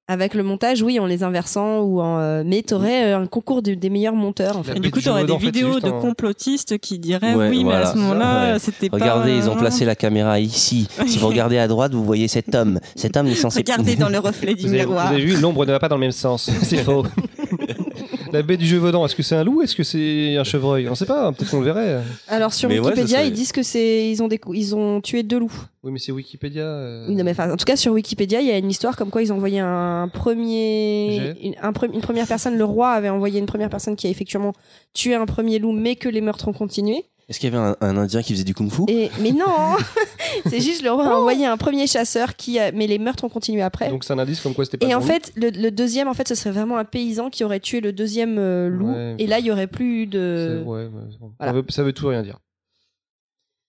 Avec 0.08 0.34
le 0.34 0.44
montage, 0.44 0.82
oui, 0.82 1.00
en 1.00 1.06
les 1.06 1.24
inversant 1.24 1.80
ou 1.82 2.02
en. 2.02 2.18
euh, 2.20 2.44
mais 2.46 2.64
t'aurais 2.64 3.14
euh, 3.14 3.20
un 3.20 3.28
concours 3.28 3.62
de- 3.62 3.76
des 3.76 3.90
meilleurs 3.90 4.16
monteurs 4.16 4.58
en 4.58 4.64
fait. 4.64 4.76
Et 4.76 4.80
du 4.82 4.92
coup, 4.92 5.00
tu 5.00 5.08
aurais 5.08 5.24
des 5.24 5.38
vidéos 5.38 5.80
de 5.80 5.90
complotistes 5.90 6.80
qui 6.80 7.00
diraient 7.00 7.34
Ouais, 7.34 7.48
oui, 7.50 7.64
mais 7.64 7.74
à 7.76 7.94
ce 7.94 7.98
moment-là, 7.98 8.54
Ouais. 8.54 8.60
c'était 8.60 8.90
pas. 8.90 8.98
Regardez, 8.98 9.38
ils 9.38 9.50
ont 9.50 9.56
placé 9.56 9.86
la 9.86 9.96
caméra 9.96 10.40
ici. 10.40 10.88
Si 11.08 11.18
vous 11.18 11.28
regardez 11.28 11.58
à 11.60 11.68
droite, 11.70 11.94
vous 11.94 12.04
voyez 12.04 12.28
cet 12.28 12.54
homme. 12.56 12.80
Cet 12.96 13.16
homme 13.16 13.28
est 13.28 13.36
censé. 13.36 13.60
Regardez 13.60 13.96
dans 13.96 14.10
le 14.10 14.20
reflet 14.20 14.54
du 14.54 14.64
Vous 14.64 14.74
avez, 14.74 14.84
vous 14.84 14.90
miroir. 14.90 15.08
avez 15.08 15.22
vu, 15.24 15.38
l'ombre 15.40 15.66
ne 15.66 15.72
va 15.72 15.80
pas 15.80 15.88
dans 15.88 15.96
le 15.96 16.02
même 16.02 16.12
sens. 16.12 16.50
C'est 16.64 16.84
faux. 16.84 17.06
La 18.32 18.42
baie 18.44 18.58
du 18.58 18.66
Gévaudan, 18.66 19.06
est-ce 19.06 19.16
que 19.16 19.24
c'est 19.24 19.36
un 19.36 19.44
loup 19.44 19.62
Est-ce 19.62 19.76
que 19.76 19.84
c'est 19.84 20.38
un 20.38 20.44
chevreuil? 20.44 20.88
On 20.90 20.96
sait 20.96 21.06
pas, 21.06 21.32
peut-être 21.32 21.52
qu'on 21.52 21.60
le 21.60 21.66
verrait. 21.66 22.02
Alors 22.28 22.54
sur 22.54 22.70
Mais 22.70 22.80
ouais, 22.80 22.86
Wikipédia, 22.86 23.08
ça 23.08 23.16
serait- 23.24 23.28
ils 23.28 23.34
disent 23.34 23.52
que 23.52 23.64
c'est 23.64 24.10
ils 24.10 24.24
ont 24.24 24.28
des 24.28 24.38
cou- 24.38 24.54
ils 24.54 24.76
ont 24.76 25.02
tué 25.02 25.24
deux 25.24 25.40
loups. 25.40 25.54
Oui, 25.84 25.92
mais 25.92 26.00
c'est 26.00 26.12
Wikipédia. 26.12 26.64
euh, 26.64 27.06
Oui, 27.10 27.16
non, 27.16 27.24
mais 27.24 27.32
enfin, 27.32 27.52
en 27.52 27.58
tout 27.58 27.66
cas 27.66 27.76
sur 27.76 27.92
Wikipédia, 27.94 28.40
il 28.42 28.48
y 28.48 28.52
a 28.52 28.58
une 28.58 28.70
histoire 28.70 28.96
comme 28.96 29.10
quoi 29.10 29.22
ils 29.22 29.34
ont 29.34 29.36
envoyé 29.38 29.60
un 29.60 30.08
premier 30.08 31.20
Jet. 31.20 31.38
une, 31.44 31.56
un 31.62 31.72
pre- 31.72 31.92
une 31.94 32.02
première 32.02 32.28
personne. 32.28 32.58
Le 32.58 32.66
roi 32.66 32.92
avait 32.92 33.10
envoyé 33.10 33.40
une 33.40 33.46
première 33.46 33.70
personne 33.70 33.96
qui 33.96 34.08
a 34.08 34.10
effectivement 34.10 34.54
tué 34.94 35.16
un 35.16 35.26
premier 35.26 35.60
loup, 35.60 35.72
mais 35.72 35.96
que 35.96 36.08
les 36.10 36.22
meurtres 36.22 36.48
ont 36.48 36.54
continué. 36.54 37.06
Est-ce 37.32 37.40
qu'il 37.40 37.50
y 37.50 37.56
avait 37.56 37.66
un, 37.66 37.78
un 37.80 37.96
Indien 37.96 38.22
qui 38.22 38.34
faisait 38.34 38.44
du 38.44 38.54
kung-fu? 38.54 38.84
Et 38.90 39.10
mais 39.22 39.32
non, 39.32 39.78
c'est 40.50 40.60
juste 40.60 40.84
le 40.84 40.92
roi 40.92 41.06
a 41.06 41.16
envoyé 41.16 41.46
un 41.46 41.56
premier 41.56 41.88
chasseur 41.88 42.36
qui 42.36 42.60
a, 42.60 42.74
mais 42.74 42.88
les 42.88 43.00
meurtres 43.00 43.24
ont 43.24 43.30
continué 43.30 43.62
après. 43.62 43.88
Donc 43.88 44.04
c'est 44.04 44.12
un 44.12 44.20
indice 44.20 44.42
comme 44.42 44.54
quoi 44.54 44.66
c'était 44.66 44.80
pas 44.80 44.86
Et 44.86 44.94
en 44.94 45.00
fait, 45.00 45.32
le, 45.38 45.50
le 45.50 45.72
deuxième, 45.72 46.10
en 46.10 46.14
fait, 46.14 46.28
ce 46.28 46.36
serait 46.36 46.52
vraiment 46.52 46.78
un 46.78 46.84
paysan 46.84 47.30
qui 47.30 47.46
aurait 47.46 47.62
tué 47.62 47.80
le 47.80 47.94
deuxième 47.94 48.38
euh, 48.38 48.68
loup. 48.68 48.92
Ouais. 48.92 49.16
Et 49.18 49.28
là, 49.28 49.40
il 49.40 49.46
y 49.46 49.52
aurait 49.52 49.68
plus 49.68 50.08
de. 50.08 50.62
Ouais, 50.66 50.90
bon. 50.90 51.08
Voilà. 51.40 51.54
ça, 51.54 51.58
veut, 51.58 51.66
ça 51.70 51.84
veut 51.84 51.94
tout 51.94 52.08
rien 52.10 52.22
dire. 52.22 52.38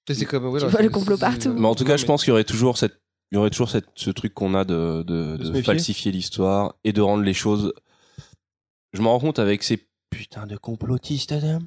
C'est 0.09 0.15
c'est 0.15 0.25
comme. 0.25 0.49
voilà, 0.49 0.67
vois 0.67 0.83
le 0.83 0.91
complot 0.91 1.17
partout. 1.17 1.55
Mais 1.57 1.69
en 1.69 1.77
tout 1.77 1.85
cas, 1.85 1.97
je 1.97 2.05
pense 2.05 2.25
qu'il 2.25 2.31
y 2.31 2.33
aurait 2.33 2.43
toujours 2.43 2.79
cette, 2.79 3.01
il 3.31 3.37
y 3.37 3.39
aurait 3.39 3.51
toujours 3.51 3.71
cette, 3.71 3.87
ce 3.95 4.11
truc 4.11 4.35
qu'on 4.35 4.55
a 4.55 4.65
de, 4.65 5.05
de, 5.05 5.63
falsifier 5.63 6.11
l'histoire 6.11 6.75
et 6.83 6.93
de 6.93 7.01
rendre 7.01 7.23
les 7.23 7.33
choses. 7.33 7.73
Je 8.93 9.03
me 9.03 9.07
rends 9.07 9.21
compte 9.21 9.39
avec 9.39 9.63
ces 9.63 9.87
putains 10.11 10.49
de 10.49 10.57
complotistes, 10.57 11.31
Adam. 11.31 11.61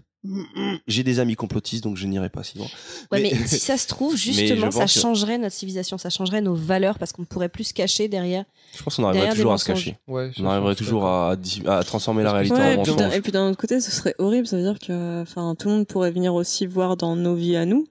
J'ai 0.87 1.03
des 1.03 1.19
amis 1.19 1.35
complotistes, 1.35 1.83
donc 1.83 1.97
je 1.97 2.05
n'irai 2.07 2.29
pas 2.29 2.43
si 2.43 2.57
loin. 2.57 2.67
Ouais, 3.11 3.21
mais, 3.21 3.33
si 3.47 3.59
ça 3.59 3.77
se 3.77 3.87
trouve, 3.87 4.15
justement, 4.17 4.71
ça 4.71 4.85
que- 4.85 4.89
changerait 4.91 5.37
notre 5.37 5.55
civilisation, 5.55 5.97
ça 5.97 6.09
changerait 6.09 6.41
nos 6.41 6.55
valeurs 6.55 6.97
parce 6.99 7.11
qu'on 7.11 7.21
ne 7.23 7.27
pourrait 7.27 7.49
plus 7.49 7.65
se 7.65 7.73
cacher 7.73 8.07
derrière. 8.07 8.45
Je 8.77 8.83
pense 8.83 8.95
qu'on 8.95 9.05
arriverait 9.05 9.33
toujours 9.35 9.53
à 9.53 9.57
se 9.57 9.65
cacher. 9.65 9.97
Ouais, 10.07 10.31
on 10.39 10.45
arriverait 10.45 10.75
toujours 10.75 11.05
à, 11.07 11.35
transformer 11.85 12.23
la 12.23 12.33
réalité 12.33 12.55
Ouais, 12.55 12.75
en 12.77 12.79
et 12.79 12.83
puis 12.83 12.91
d'un- 12.95 13.03
mensonge. 13.05 13.17
et 13.17 13.21
puis 13.21 13.31
d'un 13.31 13.49
autre 13.49 13.57
côté, 13.57 13.79
ce 13.79 13.91
serait 13.91 14.15
horrible. 14.19 14.47
Ça 14.47 14.57
veut 14.57 14.63
dire 14.63 14.79
que, 14.79 15.21
enfin, 15.21 15.55
tout 15.57 15.69
le 15.69 15.75
monde 15.75 15.87
pourrait 15.87 16.11
venir 16.11 16.33
aussi 16.33 16.65
voir 16.65 16.97
dans 16.97 17.15
nos 17.15 17.35
vies 17.35 17.55
à 17.55 17.65
nous, 17.65 17.85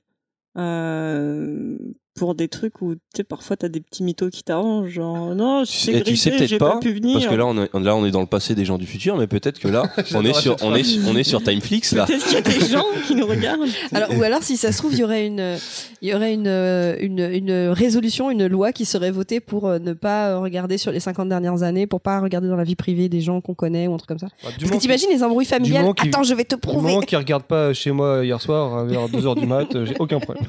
euh, 0.58 1.76
pour 2.14 2.34
des 2.36 2.46
trucs 2.48 2.80
où, 2.80 2.94
tu 2.94 3.00
sais, 3.16 3.24
parfois 3.24 3.56
t'as 3.56 3.68
des 3.68 3.80
petits 3.80 4.02
mythos 4.04 4.30
qui 4.30 4.42
t'arrangent, 4.44 4.90
genre 4.90 5.34
non, 5.34 5.64
je 5.64 5.70
suis 5.72 5.90
Et 5.92 6.02
tu 6.02 6.16
sais 6.16 6.30
peut-être 6.30 6.48
j'ai 6.48 6.58
pas, 6.58 6.78
pu 6.78 6.92
venir. 6.92 7.14
parce 7.14 7.26
que 7.26 7.34
là 7.34 7.44
on, 7.46 7.56
est, 7.62 7.74
là 7.74 7.96
on 7.96 8.06
est 8.06 8.10
dans 8.12 8.20
le 8.20 8.26
passé 8.26 8.54
des 8.54 8.64
gens 8.64 8.78
du 8.78 8.86
futur, 8.86 9.16
mais 9.16 9.26
peut-être 9.26 9.58
que 9.58 9.66
là 9.68 9.82
on 10.14 10.24
est 10.24 10.32
sur 10.32 10.56
on 10.62 10.74
est, 10.74 10.84
on 11.08 11.16
est 11.16 11.24
sur 11.24 11.42
Timeflix 11.42 11.92
là. 11.92 12.06
Peut-être 12.06 12.24
qu'il 12.24 12.34
y 12.34 12.36
a 12.36 12.40
des 12.40 12.66
gens 12.66 12.84
qui 13.06 13.14
nous 13.16 13.26
regardent. 13.26 13.68
Alors, 13.92 14.16
ou 14.16 14.22
alors, 14.22 14.42
si 14.42 14.56
ça 14.56 14.70
se 14.72 14.78
trouve, 14.78 14.92
il 14.94 15.00
y 15.00 15.04
aurait 15.04 15.26
une, 15.26 15.56
il 16.02 16.08
y 16.08 16.14
aurait 16.14 16.34
une, 16.34 16.46
une, 17.00 17.18
une 17.32 17.68
résolution, 17.70 18.30
une 18.30 18.46
loi 18.46 18.72
qui 18.72 18.84
serait 18.84 19.10
votée 19.10 19.40
pour 19.40 19.66
euh, 19.66 19.78
ne 19.78 19.92
pas 19.92 20.38
regarder 20.38 20.78
sur 20.78 20.92
les 20.92 21.00
50 21.00 21.28
dernières 21.28 21.62
années, 21.62 21.86
pour 21.86 22.00
pas 22.00 22.20
regarder 22.20 22.48
dans 22.48 22.56
la 22.56 22.64
vie 22.64 22.76
privée 22.76 23.08
des 23.08 23.20
gens 23.20 23.40
qu'on 23.40 23.54
connaît 23.54 23.86
ou 23.88 23.94
un 23.94 23.96
truc 23.96 24.08
comme 24.08 24.18
ça. 24.18 24.28
Bah, 24.42 24.50
du 24.56 24.64
Parce 24.66 24.76
que 24.76 24.80
t'imagines 24.82 25.10
les 25.10 25.22
embrouilles 25.22 25.44
Du 25.46 25.50
familiales 25.50 25.86
Attends, 25.98 26.22
je 26.22 26.34
vais 26.34 26.44
te 26.44 26.54
Du 26.54 26.60
prouver. 26.60 26.88
moment 26.92 27.00
qu'ils 27.00 27.18
regardent 27.18 27.44
pas 27.44 27.72
chez 27.72 27.90
moi 27.90 28.24
hier 28.24 28.40
soir 28.40 28.84
vers 28.84 29.08
2h 29.08 29.40
du 29.40 29.46
mat, 29.46 29.84
j'ai 29.84 29.94
aucun 29.98 30.20
problème. 30.20 30.44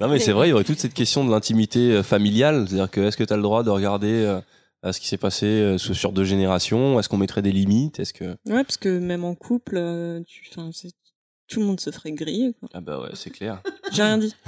Non 0.00 0.08
mais 0.08 0.18
c'est 0.18 0.32
vrai, 0.32 0.51
y 0.60 0.64
toute 0.64 0.78
cette 0.78 0.94
question 0.94 1.24
de 1.24 1.30
l'intimité 1.30 1.92
euh, 1.92 2.02
familiale, 2.02 2.66
c'est-à-dire 2.68 2.90
que 2.90 3.00
est-ce 3.00 3.16
que 3.16 3.24
tu 3.24 3.32
as 3.32 3.36
le 3.36 3.42
droit 3.42 3.62
de 3.62 3.70
regarder 3.70 4.24
euh, 4.24 4.40
à 4.82 4.92
ce 4.92 5.00
qui 5.00 5.08
s'est 5.08 5.18
passé 5.18 5.46
euh, 5.46 5.78
sur 5.78 6.12
deux 6.12 6.24
générations? 6.24 6.98
Est-ce 6.98 7.08
qu'on 7.08 7.16
mettrait 7.16 7.42
des 7.42 7.52
limites? 7.52 8.00
Est-ce 8.00 8.12
que 8.12 8.36
Ouais, 8.46 8.64
parce 8.64 8.76
que 8.76 8.98
même 8.98 9.24
en 9.24 9.34
couple, 9.34 9.80
tu, 10.26 10.50
tout 11.48 11.60
le 11.60 11.66
monde 11.66 11.80
se 11.80 11.90
ferait 11.90 12.12
griller. 12.12 12.52
Quoi. 12.58 12.68
ah 12.72 12.80
bah 12.80 13.00
ouais, 13.00 13.10
c'est 13.14 13.30
clair. 13.30 13.60
J'ai 13.92 14.02
rien 14.02 14.18
dit. 14.18 14.34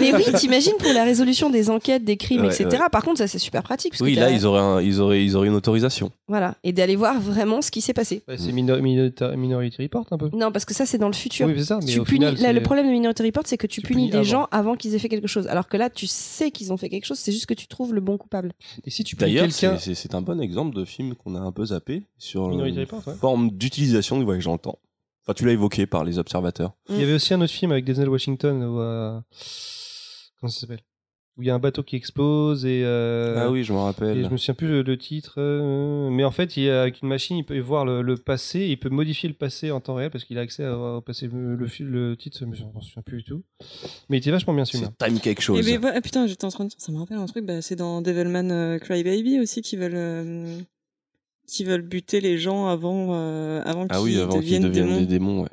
Mais 0.00 0.12
oui, 0.14 0.24
t'imagines 0.36 0.72
pour 0.78 0.92
la 0.92 1.04
résolution 1.04 1.50
des 1.50 1.70
enquêtes, 1.70 2.04
des 2.04 2.16
crimes, 2.16 2.42
Ouais, 2.42 2.48
etc. 2.48 2.68
ouais. 2.70 2.88
Par 2.90 3.02
contre, 3.04 3.18
ça 3.18 3.26
c'est 3.28 3.38
super 3.38 3.62
pratique. 3.62 3.92
Parce 3.92 4.00
Oui, 4.00 4.14
que 4.14 4.20
là 4.20 4.30
ils 4.30 4.44
auraient 4.44 4.60
un- 4.60 4.80
ils 4.80 5.00
auraient 5.00 5.24
ils 5.24 5.36
auraient 5.36 5.48
une 5.48 5.54
autorisation. 5.54 6.10
Voilà, 6.28 6.56
et 6.64 6.72
d'aller 6.72 6.96
voir 6.96 7.20
vraiment 7.20 7.62
ce 7.62 7.70
qui 7.70 7.80
s'est 7.80 7.92
passé. 7.94 8.22
Bah, 8.26 8.34
c'est 8.38 8.52
minor- 8.52 8.80
minor- 8.80 9.36
Minority 9.36 9.82
Report 9.82 10.06
un 10.10 10.18
peu. 10.18 10.30
Non, 10.32 10.50
parce 10.50 10.64
que 10.64 10.74
ça, 10.74 10.86
c'est 10.86 10.98
dans 10.98 11.06
le 11.08 11.12
futur. 11.14 11.46
Oui, 11.46 11.54
c'est 11.58 11.64
ça, 11.64 11.78
mais 11.80 11.86
Tu 11.92 12.00
au 12.00 12.04
punis- 12.04 12.26
final, 12.26 12.36
là, 12.42 12.52
le 12.52 12.62
problème 12.62 12.86
de 12.86 12.92
Minority 12.92 13.22
Report, 13.22 13.42
c'est 13.46 13.56
que 13.58 13.66
tu, 13.66 13.80
punis, 13.82 13.94
punis 14.06 14.10
des 14.10 14.16
avant. 14.16 14.24
gens 14.24 14.48
avant 14.50 14.76
qu'ils 14.76 14.94
aient 14.94 14.98
fait 14.98 15.08
quelque 15.08 15.28
chose. 15.28 15.46
Alors 15.46 15.68
que 15.68 15.76
là, 15.76 15.90
tu 15.90 16.06
sais 16.06 16.50
qu'ils 16.50 16.72
ont 16.72 16.76
fait 16.76 16.88
quelque 16.88 17.04
chose, 17.04 17.18
c'est 17.18 17.32
juste 17.32 17.46
que 17.46 17.54
tu 17.54 17.66
trouves 17.68 17.94
le 17.94 18.00
bon 18.00 18.16
coupable. 18.18 18.52
Et 18.84 18.90
si 18.90 19.04
tu 19.04 19.14
punis 19.16 19.30
D'ailleurs, 19.30 19.44
quelqu'un. 19.46 19.78
c'est- 19.78 19.94
c'est 19.94 20.02
c'est 20.02 20.14
un 20.14 20.22
bon 20.22 20.40
exemple 20.40 20.74
de 20.74 20.84
film 20.84 21.14
qu'on 21.14 21.34
a 21.36 21.40
un 21.40 21.52
peu 21.52 21.66
zappé 21.66 22.02
sur 22.18 22.44
Report, 22.44 23.02
ouais. 23.06 23.14
forme 23.20 23.50
d'utilisation 23.50 24.18
du 24.18 24.24
voyage 24.24 24.44
dans 24.44 24.52
le 24.54 24.58
temps. 24.58 24.78
Enfin, 25.24 25.34
tu 25.34 25.44
l'as 25.46 25.52
évoqué 25.52 25.86
par 25.86 26.04
les 26.04 26.18
observateurs. 26.18 26.72
Il 26.88 26.98
y 26.98 27.02
avait 27.02 27.12
aussi 27.14 27.32
un 27.34 27.40
autre 27.40 27.52
film 27.52 27.70
avec 27.72 27.84
Denzel 27.84 28.08
Washington 28.08 28.62
où. 28.64 28.80
euh, 28.80 29.20
Comment 30.40 30.50
ça 30.50 30.60
s'appelle? 30.60 30.80
Où 31.38 31.42
il 31.42 31.46
y 31.46 31.50
a 31.50 31.54
un 31.54 31.58
bateau 31.58 31.82
qui 31.82 31.96
explose 31.96 32.66
et. 32.66 32.82
euh, 32.84 33.36
Ah 33.38 33.50
oui, 33.50 33.64
je 33.64 33.72
me 33.72 33.78
rappelle. 33.78 34.18
Et 34.18 34.24
je 34.24 34.28
me 34.28 34.36
souviens 34.36 34.52
plus 34.54 34.82
le, 34.82 34.98
titre. 34.98 35.36
euh, 35.38 36.10
Mais 36.10 36.24
en 36.24 36.30
fait, 36.30 36.58
il, 36.58 36.68
avec 36.68 37.00
une 37.00 37.08
machine, 37.08 37.38
il 37.38 37.44
peut 37.46 37.58
voir 37.58 37.86
le, 37.86 38.02
le 38.02 38.16
passé, 38.18 38.66
il 38.66 38.76
peut 38.78 38.90
modifier 38.90 39.30
le 39.30 39.34
passé 39.34 39.70
en 39.70 39.80
temps 39.80 39.94
réel 39.94 40.10
parce 40.10 40.24
qu'il 40.24 40.36
a 40.36 40.42
accès 40.42 40.64
à- 40.64 40.76
au 40.76 41.00
passé. 41.00 41.28
Le, 41.32 41.54
le, 41.56 41.68
le 41.80 42.16
titre, 42.18 42.38
je 42.40 42.44
m'en 42.64 42.80
souviens 42.82 43.02
plus 43.02 43.18
du 43.18 43.24
tout. 43.24 43.44
Mais 44.10 44.16
il 44.16 44.20
était 44.20 44.30
vachement 44.30 44.52
bien 44.52 44.66
celui-là. 44.66 44.92
Time 44.98 45.20
quelque 45.20 45.38
Et 45.38 45.42
chose. 45.42 45.64
ben, 45.64 45.78
voilà, 45.80 46.02
putain, 46.02 46.26
j'étais 46.26 46.44
en 46.44 46.50
train 46.50 46.64
de 46.64 46.68
dire, 46.70 46.78
ça 46.80 46.92
me 46.92 46.98
rappelle 46.98 47.16
un 47.16 47.24
truc, 47.26 47.46
bah, 47.46 47.62
c'est 47.62 47.76
dans 47.76 48.02
Devilman 48.02 48.50
euh, 48.50 48.78
Crybaby 48.78 49.40
aussi 49.40 49.62
qui 49.62 49.76
veulent, 49.76 49.92
euh, 49.94 50.58
qui 51.52 51.64
veulent 51.64 51.82
buter 51.82 52.20
les 52.20 52.38
gens 52.38 52.66
avant, 52.66 53.08
euh, 53.14 53.60
avant 53.64 53.86
Ah 53.90 53.96
qu'ils 53.96 54.04
oui, 54.04 54.18
avant 54.20 54.40
qu'ils 54.40 54.60
deviennent 54.60 54.86
démons. 54.88 55.00
des 55.00 55.06
démons, 55.06 55.42
ouais. 55.42 55.48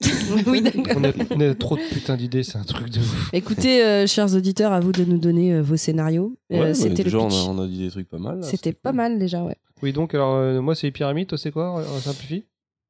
oui, 0.46 0.62
d'accord. 0.62 0.84
On 0.96 1.04
a, 1.04 1.12
on 1.30 1.40
a 1.40 1.54
trop 1.54 1.76
de 1.76 1.82
putain 1.92 2.16
d'idées, 2.16 2.42
c'est 2.42 2.56
un 2.58 2.64
truc 2.64 2.88
de 2.90 2.98
ouf. 2.98 3.30
Écoutez, 3.32 3.84
euh, 3.84 4.06
chers 4.06 4.34
auditeurs, 4.34 4.72
à 4.72 4.80
vous 4.80 4.92
de 4.92 5.04
nous 5.04 5.18
donner 5.18 5.52
euh, 5.54 5.62
vos 5.62 5.76
scénarios. 5.76 6.36
Ouais, 6.50 6.72
C'était 6.74 7.02
le 7.02 7.14
on 7.18 7.28
pitch. 7.28 7.34
a, 7.36 7.50
on 7.50 7.58
a 7.62 7.66
dit 7.66 7.78
des 7.78 7.90
trucs 7.90 8.08
pas 8.08 8.18
mal. 8.18 8.36
là. 8.40 8.42
C'était 8.42 8.72
pas 8.72 8.92
mal 8.92 9.18
déjà, 9.18 9.42
ouais. 9.44 9.56
Oui, 9.82 9.92
donc, 9.92 10.14
alors, 10.14 10.34
euh, 10.36 10.60
moi, 10.62 10.74
c'est 10.74 10.86
les 10.86 10.92
pyramides, 10.92 11.28
toi, 11.28 11.36
c'est 11.38 11.50
quoi 11.52 11.74
On 11.94 12.00
simplifie 12.00 12.44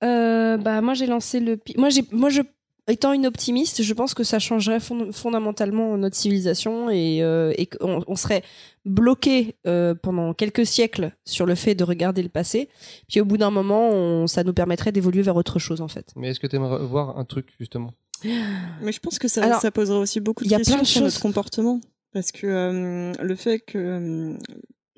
Euh, 0.04 0.56
bah 0.58 0.80
moi 0.82 0.92
j'ai 0.94 1.06
lancé 1.06 1.40
le 1.40 1.56
pi- 1.56 1.74
moi 1.78 1.88
j'ai 1.88 2.02
moi 2.12 2.28
je 2.28 2.42
étant 2.88 3.12
une 3.12 3.26
optimiste 3.26 3.82
je 3.82 3.94
pense 3.94 4.14
que 4.14 4.22
ça 4.24 4.38
changerait 4.38 4.80
fond- 4.80 5.10
fondamentalement 5.12 5.96
notre 5.96 6.16
civilisation 6.16 6.88
et, 6.90 7.22
euh, 7.22 7.52
et 7.56 7.66
qu'on 7.66 8.02
on 8.06 8.16
serait 8.16 8.42
bloqué 8.84 9.56
euh, 9.66 9.94
pendant 9.94 10.34
quelques 10.34 10.64
siècles 10.66 11.10
sur 11.24 11.46
le 11.46 11.54
fait 11.54 11.74
de 11.74 11.84
regarder 11.84 12.22
le 12.22 12.28
passé 12.28 12.68
puis 13.08 13.20
au 13.20 13.24
bout 13.24 13.36
d'un 13.38 13.50
moment 13.50 13.90
on- 13.90 14.26
ça 14.26 14.44
nous 14.44 14.52
permettrait 14.52 14.92
d'évoluer 14.92 15.22
vers 15.22 15.36
autre 15.36 15.58
chose 15.58 15.80
en 15.80 15.88
fait 15.88 16.12
Mais 16.16 16.28
est-ce 16.30 16.40
que 16.40 16.46
tu 16.46 16.56
aimerais 16.56 16.84
voir 16.84 17.18
un 17.18 17.24
truc, 17.24 17.48
justement? 17.58 17.92
Mais 18.24 18.92
je 18.92 19.00
pense 19.00 19.18
que 19.18 19.28
ça, 19.28 19.42
Alors, 19.44 19.60
ça 19.60 19.70
poserait 19.70 19.98
aussi 19.98 20.20
beaucoup 20.20 20.42
de 20.42 20.48
il 20.48 20.52
y 20.52 20.54
a 20.54 20.58
questions 20.58 20.76
plein 20.76 20.82
de 20.82 20.86
sur 20.88 21.00
choses. 21.02 21.12
notre 21.12 21.20
comportement. 21.20 21.80
Parce 22.14 22.32
que 22.32 22.46
euh, 22.46 23.12
le 23.20 23.34
fait 23.34 23.58
que. 23.60 23.76
euh, 23.78 24.32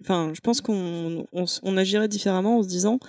Enfin, 0.01 0.31
je 0.32 0.40
pense 0.40 0.60
qu'on 0.60 1.27
on, 1.32 1.43
s- 1.43 1.59
on 1.65 1.77
agirait 1.77 2.06
différemment 2.06 2.59
en 2.59 2.62
se 2.62 2.69
disant. 2.69 3.01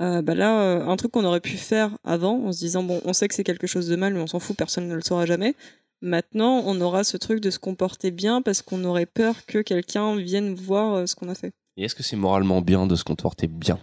Euh, 0.00 0.22
bah 0.22 0.34
là, 0.34 0.60
euh, 0.60 0.86
un 0.86 0.96
truc 0.96 1.10
qu'on 1.12 1.24
aurait 1.24 1.40
pu 1.40 1.56
faire 1.56 1.96
avant, 2.04 2.44
en 2.44 2.52
se 2.52 2.58
disant, 2.58 2.82
bon, 2.82 3.00
on 3.04 3.12
sait 3.12 3.28
que 3.28 3.34
c'est 3.34 3.44
quelque 3.44 3.66
chose 3.66 3.88
de 3.88 3.96
mal, 3.96 4.14
mais 4.14 4.20
on 4.20 4.26
s'en 4.26 4.38
fout, 4.40 4.56
personne 4.56 4.86
ne 4.88 4.94
le 4.94 5.00
saura 5.02 5.26
jamais. 5.26 5.54
Maintenant, 6.00 6.62
on 6.64 6.80
aura 6.80 7.02
ce 7.02 7.16
truc 7.16 7.40
de 7.40 7.50
se 7.50 7.58
comporter 7.58 8.10
bien 8.12 8.40
parce 8.40 8.62
qu'on 8.62 8.84
aurait 8.84 9.06
peur 9.06 9.34
que 9.46 9.58
quelqu'un 9.58 10.14
vienne 10.16 10.54
voir 10.54 10.94
euh, 10.94 11.06
ce 11.06 11.16
qu'on 11.16 11.28
a 11.28 11.34
fait. 11.34 11.50
Et 11.76 11.84
est-ce 11.84 11.94
que 11.96 12.02
c'est 12.04 12.16
moralement 12.16 12.60
bien 12.60 12.86
de 12.86 12.94
se 12.94 13.02
comporter 13.02 13.48
bien 13.48 13.80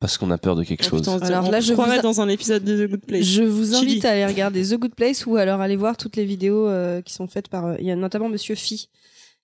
Parce 0.00 0.16
qu'on 0.16 0.30
a 0.30 0.38
peur 0.38 0.56
de 0.56 0.64
quelque 0.64 0.84
Oh, 0.86 0.90
chose. 0.90 1.00
putain, 1.00 1.18
Alors 1.20 1.48
on 1.48 1.50
là, 1.50 1.60
je 1.60 1.74
croirait 1.74 1.94
vous 1.96 1.98
a- 1.98 2.02
dans 2.02 2.20
un 2.22 2.28
épisode 2.28 2.64
de 2.64 2.86
The 2.86 2.90
Good 2.90 3.04
Place. 3.06 3.22
je 3.24 3.42
vous 3.42 3.74
invite 3.74 3.88
Chili. 3.90 4.06
à 4.06 4.10
aller 4.12 4.24
regarder 4.26 4.62
The 4.66 4.74
Good 4.78 4.94
Place 4.94 5.26
ou 5.26 5.36
alors 5.36 5.60
aller 5.60 5.76
voir 5.76 5.98
toutes 5.98 6.16
les 6.16 6.24
vidéos 6.24 6.66
euh, 6.68 7.02
qui 7.02 7.12
sont 7.12 7.28
faites 7.28 7.48
par 7.48 7.66
euh, 7.66 7.76
il 7.78 7.86
y 7.86 7.90
a 7.90 7.96
notamment 7.96 8.30
Monsieur 8.30 8.54
Phi 8.54 8.88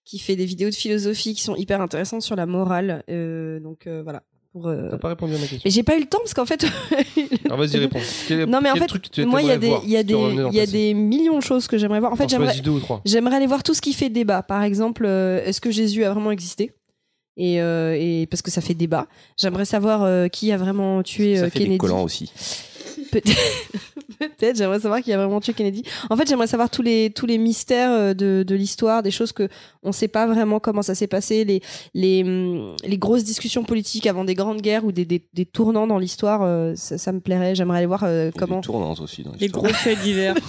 qui 0.07 0.19
fait 0.19 0.37
des 0.37 0.47
vidéos 0.47 0.71
de 0.71 0.75
philosophie 0.75 1.35
qui 1.35 1.43
sont 1.43 1.57
hyper 1.57 1.83
intéressantes 1.83 2.23
sur 2.23 2.37
la 2.37 2.47
morale 2.47 3.05
euh, 3.11 3.61
donc 3.61 3.87
euh, 3.87 4.03
voilà 4.03 4.23
pour 4.53 4.66
euh, 4.69 4.89
T'as 4.91 4.99
pas 4.99 5.09
répondu 5.09 5.35
à 5.35 5.39
ma 5.39 5.43
question. 5.43 5.61
Mais 5.65 5.70
j'ai 5.70 5.83
pas 5.83 5.97
eu 5.97 6.01
le 6.01 6.07
temps 6.07 6.19
parce 6.19 6.35
qu'en 6.35 6.47
fait. 6.47 6.65
Alors, 7.45 7.59
vas-y, 7.59 7.77
réponds. 7.79 7.99
Quel- 8.27 8.49
non 8.49 8.61
mais 8.62 8.70
en 8.70 8.77
fait, 8.77 8.87
tu 9.11 9.25
moi 9.27 9.43
il 9.43 9.49
y 9.49 9.51
a 9.51 9.59
des, 9.59 9.73
il 9.85 9.91
y 9.91 9.97
a 9.97 10.03
des, 10.03 10.15
il 10.15 10.55
y 10.55 10.61
a 10.61 10.66
des 10.66 10.95
millions 10.95 11.37
de 11.39 11.43
choses 11.43 11.66
que 11.66 11.77
j'aimerais 11.79 12.01
voir. 12.01 12.12
En 12.12 12.16
fait, 12.16 12.29
j'aimerais, 12.29 12.47
choisis 12.49 12.62
deux 12.62 12.70
ou 12.73 12.81
trois. 12.81 13.01
j'aimerais 13.05 13.37
aller 13.37 13.47
voir 13.47 13.62
tout 13.62 13.75
ce 13.75 13.81
qui 13.81 13.93
fait 13.93 14.09
débat. 14.11 14.43
Par 14.43 14.62
exemple, 14.62 15.05
euh, 15.07 15.45
est-ce 15.45 15.61
que 15.61 15.70
Jésus 15.70 16.05
a 16.05 16.12
vraiment 16.12 16.31
existé? 16.31 16.73
Et, 17.41 17.61
euh, 17.62 17.95
et 17.97 18.27
parce 18.27 18.43
que 18.43 18.51
ça 18.51 18.61
fait 18.61 18.75
débat. 18.75 19.07
J'aimerais 19.37 19.65
savoir 19.65 20.03
euh, 20.03 20.27
qui 20.27 20.51
a 20.51 20.57
vraiment 20.57 21.05
tué 21.05 21.37
Ça 21.37 21.45
fait 21.45 21.51
Kennedy. 21.61 21.70
des 21.75 21.79
collants 21.79 22.03
aussi. 22.03 22.33
Peut-être, 23.11 23.31
peut-être, 24.19 24.57
j'aimerais 24.57 24.81
savoir 24.81 25.01
qui 25.01 25.13
a 25.13 25.17
vraiment 25.17 25.41
tué 25.41 25.53
Kennedy. 25.55 25.83
En 26.11 26.17
fait, 26.17 26.29
j'aimerais 26.29 26.47
savoir 26.47 26.71
tous 26.71 26.83
les 26.83 27.11
tous 27.15 27.27
les 27.27 27.39
mystères 27.39 27.91
euh, 27.91 28.15
de, 28.15 28.45
de 28.47 28.55
l'histoire, 28.55 29.03
des 29.03 29.11
choses 29.11 29.33
que 29.33 29.49
on 29.83 29.93
sait 29.93 30.09
pas 30.09 30.27
vraiment 30.27 30.61
comment 30.61 30.83
ça 30.83 30.95
s'est 30.95 31.07
passé, 31.07 31.45
les 31.45 31.61
les 31.95 32.23
hum, 32.25 32.75
les 32.85 32.99
grosses 32.99 33.25
discussions 33.25 33.65
politiques 33.65 34.07
avant 34.07 34.25
des 34.25 34.35
grandes 34.35 34.61
guerres 34.61 34.85
ou 34.85 34.93
des 34.93 35.05
des, 35.05 35.25
des 35.33 35.47
tournants 35.47 35.87
dans 35.87 35.99
l'histoire. 35.99 36.41
euh, 36.43 36.75
ça, 36.77 36.99
ça 36.99 37.13
me 37.13 37.21
plairait. 37.21 37.55
J'aimerais 37.55 37.79
aller 37.79 37.87
voir 37.87 38.05
euh, 38.05 38.31
comment. 38.37 38.57
Des 38.61 38.67
tournantes 38.67 39.01
aussi 39.01 39.23
dans 39.23 39.33
Les 39.33 39.39
l'histoire. 39.39 39.65
gros 39.65 39.73
faits 39.75 40.01
divers. 40.03 40.35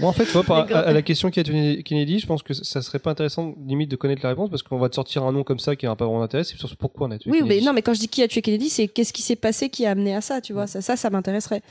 Moi, 0.00 0.08
en 0.08 0.12
fait, 0.12 0.24
vois, 0.26 0.42
par- 0.42 0.66
à, 0.72 0.78
à 0.80 0.92
la 0.92 1.02
question 1.02 1.30
qui 1.30 1.38
a 1.40 1.42
été 1.42 1.82
Kennedy, 1.82 2.18
je 2.18 2.26
pense 2.26 2.42
que 2.42 2.54
ça 2.54 2.82
serait 2.82 2.98
pas 2.98 3.10
intéressant, 3.10 3.54
limite, 3.66 3.90
de 3.90 3.96
connaître 3.96 4.22
la 4.22 4.30
réponse 4.30 4.50
parce 4.50 4.62
qu'on 4.62 4.78
va 4.78 4.88
te 4.88 4.94
sortir 4.94 5.24
un 5.24 5.32
nom 5.32 5.44
comme 5.44 5.58
ça 5.58 5.76
qui 5.76 5.86
n'a 5.86 5.94
pas 5.96 6.04
vraiment 6.06 6.20
d'intérêt. 6.20 6.44
C'est 6.44 6.56
surtout 6.56 6.76
pourquoi 6.76 7.08
on 7.08 7.10
a 7.10 7.18
tué 7.18 7.30
Oui, 7.30 7.38
Kennedy. 7.38 7.60
mais 7.60 7.66
non, 7.66 7.72
mais 7.72 7.82
quand 7.82 7.94
je 7.94 8.00
dis 8.00 8.08
qui 8.08 8.22
a 8.22 8.28
tué 8.28 8.42
Kennedy, 8.42 8.68
c'est 8.68 8.88
qu'est-ce 8.88 9.12
qui 9.12 9.22
s'est 9.22 9.36
passé 9.36 9.68
qui 9.68 9.86
a 9.86 9.90
amené 9.92 10.14
à 10.14 10.20
ça, 10.20 10.40
tu 10.40 10.52
vois. 10.52 10.66
Ça, 10.66 10.80
ça, 10.82 10.96
ça 10.96 11.10
m'intéresserait. 11.10 11.62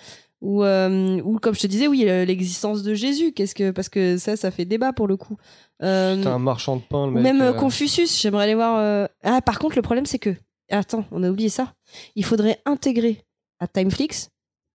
Ou, 0.41 0.63
euh, 0.63 1.21
ou 1.23 1.39
comme 1.39 1.55
je 1.55 1.61
te 1.61 1.67
disais, 1.67 1.87
oui, 1.87 2.05
euh, 2.07 2.25
l'existence 2.25 2.83
de 2.83 2.93
Jésus. 2.93 3.31
Qu'est-ce 3.31 3.55
que 3.55 3.71
parce 3.71 3.89
que 3.89 4.17
ça, 4.17 4.35
ça 4.35 4.51
fait 4.51 4.65
débat 4.65 4.93
pour 4.93 5.07
le 5.07 5.17
coup. 5.17 5.37
Euh, 5.81 6.23
un 6.23 6.39
marchand 6.39 6.75
de 6.75 6.81
pain, 6.81 7.05
le 7.07 7.13
mec. 7.13 7.23
même 7.23 7.41
euh, 7.41 7.53
Confucius. 7.53 8.19
J'aimerais 8.21 8.43
aller 8.43 8.55
voir. 8.55 9.07
Ah, 9.23 9.41
par 9.41 9.59
contre, 9.59 9.75
le 9.75 9.81
problème, 9.81 10.05
c'est 10.05 10.19
que 10.19 10.35
attends, 10.69 11.05
on 11.11 11.23
a 11.23 11.29
oublié 11.29 11.49
ça. 11.49 11.73
Il 12.15 12.25
faudrait 12.25 12.59
intégrer 12.65 13.23
à 13.59 13.67
Timeflix 13.67 14.29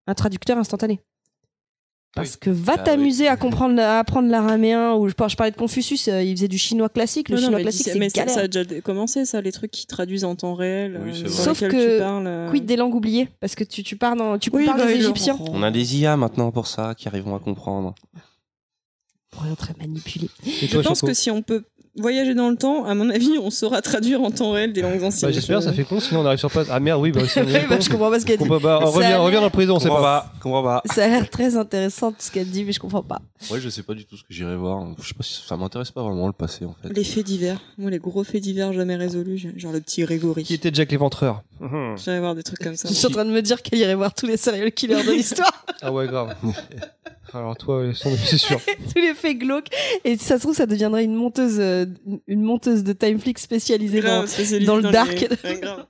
un 0.06 0.14
traducteur 0.14 0.56
instantané. 0.58 1.00
Parce 2.14 2.36
que 2.36 2.50
va 2.50 2.72
Ah 2.74 2.76
oui. 2.78 2.84
t'amuser 2.84 3.28
à 3.28 3.36
comprendre, 3.36 3.80
à 3.80 4.00
apprendre 4.00 4.28
l'araméen. 4.28 4.94
Ou 4.94 5.08
je, 5.08 5.14
par- 5.14 5.28
je 5.28 5.36
parlais 5.36 5.52
de 5.52 5.56
Confucius, 5.56 6.08
euh, 6.08 6.22
il 6.22 6.34
faisait 6.36 6.48
du 6.48 6.58
chinois 6.58 6.88
classique. 6.88 7.28
Le 7.28 7.36
Non, 7.36 7.40
non, 7.42 7.46
chinois 7.46 7.58
mais 7.58 7.62
classique, 7.62 7.86
c'est 7.86 7.98
mais 7.98 8.08
ça, 8.10 8.20
galère. 8.20 8.34
ça 8.34 8.40
a 8.42 8.48
déjà 8.48 8.80
commencé, 8.80 9.24
ça, 9.24 9.40
les 9.40 9.52
trucs 9.52 9.70
qui 9.70 9.86
traduisent 9.86 10.24
en 10.24 10.34
temps 10.34 10.54
réel. 10.54 11.00
Oui, 11.04 11.12
c'est 11.14 11.26
euh, 11.26 11.28
Sauf 11.28 11.60
que 11.60 11.94
tu 11.94 11.98
parles, 12.00 12.26
euh, 12.26 12.50
quid 12.50 12.66
des 12.66 12.74
langues 12.76 12.96
oubliées? 12.96 13.28
Parce 13.38 13.54
que 13.54 13.62
tu, 13.62 13.84
tu 13.84 13.94
pars 13.96 14.16
dans 14.16 14.38
tu 14.38 14.50
Oui, 14.52 14.66
parles 14.66 14.78
bah, 14.80 14.86
des 14.86 14.94
Égyptiens. 14.94 15.38
On 15.40 15.62
a 15.62 15.70
des 15.70 15.98
IA 15.98 16.16
maintenant 16.16 16.50
pour 16.50 16.66
ça 16.66 16.94
qui 16.96 17.06
arriveront 17.06 17.36
à 17.36 17.38
comprendre. 17.38 17.94
Pour 19.30 19.46
être 19.46 19.70
manipulé. 19.78 20.28
Je 20.44 20.66
toi, 20.66 20.82
pense 20.82 20.98
Choco 21.00 21.06
que 21.06 21.14
si 21.14 21.30
on 21.30 21.42
peut 21.42 21.62
voyager 21.96 22.34
dans 22.34 22.48
le 22.50 22.56
temps, 22.56 22.84
à 22.84 22.94
mon 22.94 23.10
avis, 23.10 23.38
on 23.42 23.50
saura 23.50 23.82
traduire 23.82 24.22
en 24.22 24.30
temps 24.30 24.52
réel 24.52 24.72
des 24.72 24.82
langues 24.82 25.02
anciennes. 25.02 25.30
Bah, 25.30 25.34
J'espère, 25.34 25.60
Je- 25.60 25.66
ça 25.66 25.72
fait 25.72 25.84
con, 25.84 26.00
sinon 26.00 26.20
on 26.20 26.26
arrive 26.26 26.38
sur 26.38 26.50
place. 26.50 26.68
Ah 26.70 26.80
merde, 26.80 27.00
oui, 27.02 27.12
bah 27.12 27.22
aussi. 27.22 27.38
on 27.38 27.42
est 27.48 27.52
Oui, 27.60 27.66
bah, 27.68 27.78
je 27.80 27.88
comprends 27.90 28.10
pas 28.10 28.20
ce 28.20 28.26
qu'elle 28.26 28.38
dit. 28.38 28.44
Comprends 28.44 28.60
pas. 28.60 28.76
Reviens, 28.78 29.08
l'air- 29.10 29.22
reviens 29.22 29.40
dans 29.40 29.46
le 29.46 29.50
président, 29.52 29.78
c'est 29.80 29.88
Comprends 29.88 30.02
pas. 30.02 30.20
pas, 30.22 30.32
comprends 30.40 30.62
pas. 30.62 30.82
Ça 30.94 31.04
a 31.04 31.08
l'air 31.08 31.28
très 31.30 31.56
intéressant 31.56 32.10
tout 32.12 32.18
ce 32.20 32.30
qu'elle 32.30 32.48
dit, 32.48 32.64
mais 32.64 32.72
je 32.72 32.80
comprends 32.80 33.02
pas. 33.02 33.20
Ouais, 33.50 33.60
je 33.60 33.68
sais 33.68 33.82
pas 33.82 33.94
du 33.94 34.04
tout 34.04 34.16
ce 34.16 34.22
que 34.22 34.32
j'irai 34.32 34.56
voir. 34.56 34.86
Je 35.00 35.08
sais 35.08 35.14
pas 35.14 35.22
si 35.22 35.42
ça 35.46 35.56
m'intéresse 35.56 35.90
pas 35.90 36.02
vraiment 36.02 36.26
le 36.26 36.32
passé 36.32 36.64
en 36.64 36.74
fait. 36.82 36.88
Les 36.94 37.04
faits 37.04 37.24
divers. 37.26 37.60
Moi, 37.78 37.90
les 37.90 37.98
gros 37.98 38.22
faits 38.24 38.42
divers 38.42 38.72
jamais 38.72 38.96
résolus, 38.96 39.52
genre 39.56 39.72
le 39.72 39.80
petit 39.80 40.02
Grégory. 40.02 40.44
Qui 40.44 40.54
était 40.54 40.70
Jack 40.72 40.90
l'éventreur 40.92 41.42
J'aimerais 41.60 42.20
voir 42.20 42.34
des 42.34 42.42
trucs 42.42 42.58
comme 42.60 42.76
ça. 42.76 42.88
Je 42.88 42.94
suis 42.94 43.06
en 43.06 43.10
train 43.10 43.24
de 43.24 43.30
me 43.30 43.42
dire 43.42 43.60
qu'elle 43.62 43.78
irait 43.80 43.94
voir 43.94 44.14
tous 44.14 44.26
les 44.26 44.36
serial 44.38 44.72
killers 44.72 45.02
de 45.04 45.12
l'histoire, 45.12 45.64
Ah 45.82 45.92
ouais, 45.92 46.06
grave. 46.06 46.34
Alors 47.32 47.56
toi, 47.56 47.84
les 47.84 47.94
c'est 47.94 48.38
sûr. 48.38 48.60
tous 48.94 49.00
les 49.00 49.14
faits 49.14 49.38
glauques. 49.38 49.68
Et 50.04 50.16
si 50.16 50.24
ça 50.24 50.36
se 50.36 50.42
trouve, 50.42 50.54
ça 50.56 50.66
deviendrait 50.66 51.04
une 51.04 51.14
monteuse, 51.14 51.58
euh, 51.60 51.86
une 52.26 52.42
monteuse 52.42 52.82
de 52.84 52.92
Timeflix 52.92 53.42
spécialisée 53.42 54.00
Grave, 54.00 54.28
dans, 54.64 54.76
le 54.76 54.82
les- 54.82 54.90
dark. 54.92 55.28
Grave. 55.62 55.86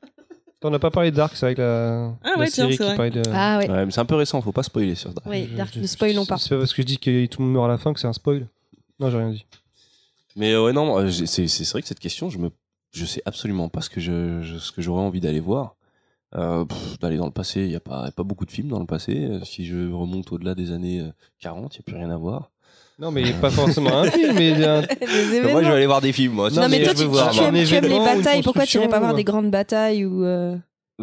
On 0.62 0.68
n'a 0.68 0.78
pas 0.78 0.90
parlé 0.90 1.10
de 1.10 1.16
Dark, 1.16 1.34
c'est 1.36 1.46
avec 1.46 1.56
la, 1.56 2.12
Ah 2.22 2.32
la 2.32 2.38
ouais, 2.38 2.48
tiens, 2.50 2.64
série 2.64 2.72
c'est 2.72 2.82
qui 2.82 2.84
vrai. 2.84 2.96
parlait 2.96 3.10
de. 3.10 3.22
Ah 3.32 3.56
ouais. 3.58 3.70
Ouais, 3.70 3.86
mais 3.86 3.90
c'est 3.92 4.00
un 4.00 4.04
peu 4.04 4.16
récent, 4.16 4.42
faut 4.42 4.52
pas 4.52 4.62
spoiler 4.62 4.94
sur 4.94 5.08
Dark. 5.14 5.26
Oui, 5.26 5.46
Dark, 5.56 5.70
je- 5.74 5.80
ne 5.80 5.86
spoilons 5.86 6.26
pas. 6.26 6.36
C'est 6.36 6.50
pas 6.50 6.58
parce 6.58 6.74
que 6.74 6.82
je 6.82 6.86
dis 6.86 6.98
que 6.98 7.24
tout 7.26 7.40
le 7.40 7.46
monde 7.46 7.54
meurt 7.54 7.64
à 7.64 7.68
la 7.68 7.78
fin 7.78 7.94
que 7.94 8.00
c'est 8.00 8.06
un 8.06 8.12
spoil. 8.12 8.46
Non, 8.98 9.10
j'ai 9.10 9.16
rien 9.16 9.30
dit. 9.30 9.46
Mais 10.36 10.52
euh, 10.52 10.62
ouais, 10.64 10.74
non, 10.74 11.10
c'est 11.10 11.48
c'est 11.48 11.68
vrai 11.70 11.80
que 11.80 11.88
cette 11.88 11.98
question, 11.98 12.28
je 12.28 12.36
me, 12.36 12.50
je 12.92 13.06
sais 13.06 13.22
absolument 13.24 13.70
pas 13.70 13.80
ce 13.80 13.88
que 13.88 14.00
je, 14.02 14.42
je- 14.42 14.58
ce 14.58 14.70
que 14.70 14.82
j'aurais 14.82 15.00
envie 15.02 15.20
d'aller 15.20 15.40
voir. 15.40 15.76
Euh, 16.36 16.64
d'aller 17.00 17.16
dans 17.16 17.26
le 17.26 17.32
passé, 17.32 17.62
il 17.62 17.70
y 17.72 17.76
a 17.76 17.80
pas, 17.80 18.04
y 18.04 18.08
a 18.08 18.12
pas 18.12 18.22
beaucoup 18.22 18.46
de 18.46 18.52
films 18.52 18.68
dans 18.68 18.78
le 18.78 18.86
passé. 18.86 19.26
Euh, 19.28 19.40
Si 19.44 19.64
je 19.66 19.90
remonte 19.92 20.30
au-delà 20.32 20.54
des 20.54 20.70
années 20.70 21.00
euh, 21.00 21.10
40, 21.40 21.74
il 21.74 21.78
y 21.78 21.80
a 21.80 21.82
plus 21.84 21.96
rien 21.96 22.10
à 22.10 22.16
voir. 22.16 22.50
Non, 23.00 23.10
mais 23.10 23.32
pas 23.40 23.50
forcément 23.50 23.98
un 23.98 24.10
film, 24.10 24.34
mais 24.36 24.52
un- 24.64 24.82
moi, 25.50 25.62
je 25.62 25.68
vais 25.68 25.74
aller 25.74 25.86
voir 25.86 26.00
des 26.02 26.12
films. 26.12 26.34
Moi, 26.34 26.50
Non, 26.50 26.68
mais 26.68 26.78
mais 26.78 26.82
toi, 26.84 26.92
je 26.92 26.98
tu, 26.98 27.02
veux 27.02 27.08
tu- 27.08 27.10
voir 27.12 27.30
tu 27.30 27.40
aimes, 27.42 27.54
un 27.56 27.64
tu 27.64 27.74
aimes 27.74 27.84
les 27.86 27.98
batailles. 27.98 28.42
Pourquoi 28.42 28.66
tu 28.66 28.76
irais 28.78 28.88
pas 28.88 29.00
voir 29.00 29.14
des 29.14 29.24
grandes 29.24 29.50
batailles 29.50 30.04
ou 30.04 30.22
euh, 30.24 30.56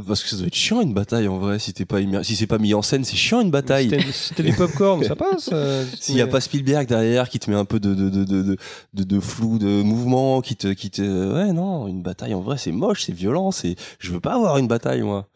Parce 0.06 0.22
que 0.24 0.30
ça 0.30 0.36
doit 0.38 0.48
être 0.48 0.54
chiant 0.56 0.82
une 0.82 0.94
bataille 0.94 1.28
en 1.28 1.40
vrai. 1.40 1.58
Si 1.60 1.74
t'es 1.74 1.86
pas, 1.86 2.00
immer- 2.02 2.24
si 2.24 2.36
c'est 2.36 2.46
pas 2.48 2.58
mis 2.60 2.74
en 2.74 2.82
scène, 2.82 3.04
c'est 3.04 3.16
chiant 3.16 3.42
une 3.42 3.50
bataille. 3.50 3.90
C'était 4.12 4.44
du 4.44 4.54
popcorn, 4.54 5.04
ça 5.04 5.16
passe. 5.16 5.50
euh, 5.54 5.86
S'il 6.00 6.16
y 6.16 6.22
a 6.22 6.28
pas 6.28 6.40
Spielberg 6.40 6.88
derrière 6.88 7.30
qui 7.30 7.40
te 7.40 7.50
met 7.50 7.56
un 7.56 7.66
peu 7.66 7.80
de 7.80 7.94
de 7.96 8.10
de 8.10 8.24
de 8.26 8.58
de, 8.94 9.20
flou 9.20 9.58
de 9.58 9.82
mouvement, 9.82 10.42
qui 10.42 10.56
te 10.56 10.68
qui 10.68 10.92
te 10.92 11.02
ouais 11.02 11.52
non 11.54 11.88
une 11.88 12.02
bataille 12.04 12.34
en 12.34 12.42
vrai 12.42 12.58
c'est 12.58 12.72
moche, 12.72 13.04
c'est 13.06 13.14
violent, 13.14 13.52
c'est 13.52 13.76
je 14.00 14.12
veux 14.12 14.20
pas 14.20 14.36
avoir 14.36 14.58
une 14.58 14.68
bataille 14.68 15.02
moi. 15.02 15.28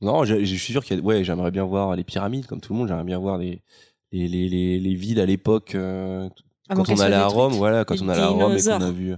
Non, 0.00 0.24
je, 0.24 0.44
je 0.44 0.54
suis 0.54 0.72
sûr 0.72 0.84
qu'il 0.84 0.96
y 0.96 1.00
a 1.00 1.02
ouais 1.02 1.24
j'aimerais 1.24 1.50
bien 1.50 1.64
voir 1.64 1.96
les 1.96 2.04
pyramides 2.04 2.46
comme 2.46 2.60
tout 2.60 2.72
le 2.72 2.78
monde, 2.78 2.88
j'aimerais 2.88 3.02
bien 3.04 3.18
voir 3.18 3.36
les 3.38 3.62
les 4.12 4.28
les 4.28 4.48
les, 4.48 4.78
les 4.78 4.94
villes 4.94 5.20
à 5.20 5.26
l'époque 5.26 5.74
euh, 5.74 6.28
Avant 6.68 6.84
quand 6.84 6.92
on 6.92 7.00
allait 7.00 7.16
à. 7.16 7.26
Rome, 7.26 7.54
voilà 7.54 7.84
quand 7.84 8.00
on 8.00 8.08
allait 8.08 8.20
à 8.20 8.28
Rome 8.28 8.56
et 8.56 8.62
qu'on 8.62 8.80
a 8.80 8.90
vu 8.92 9.14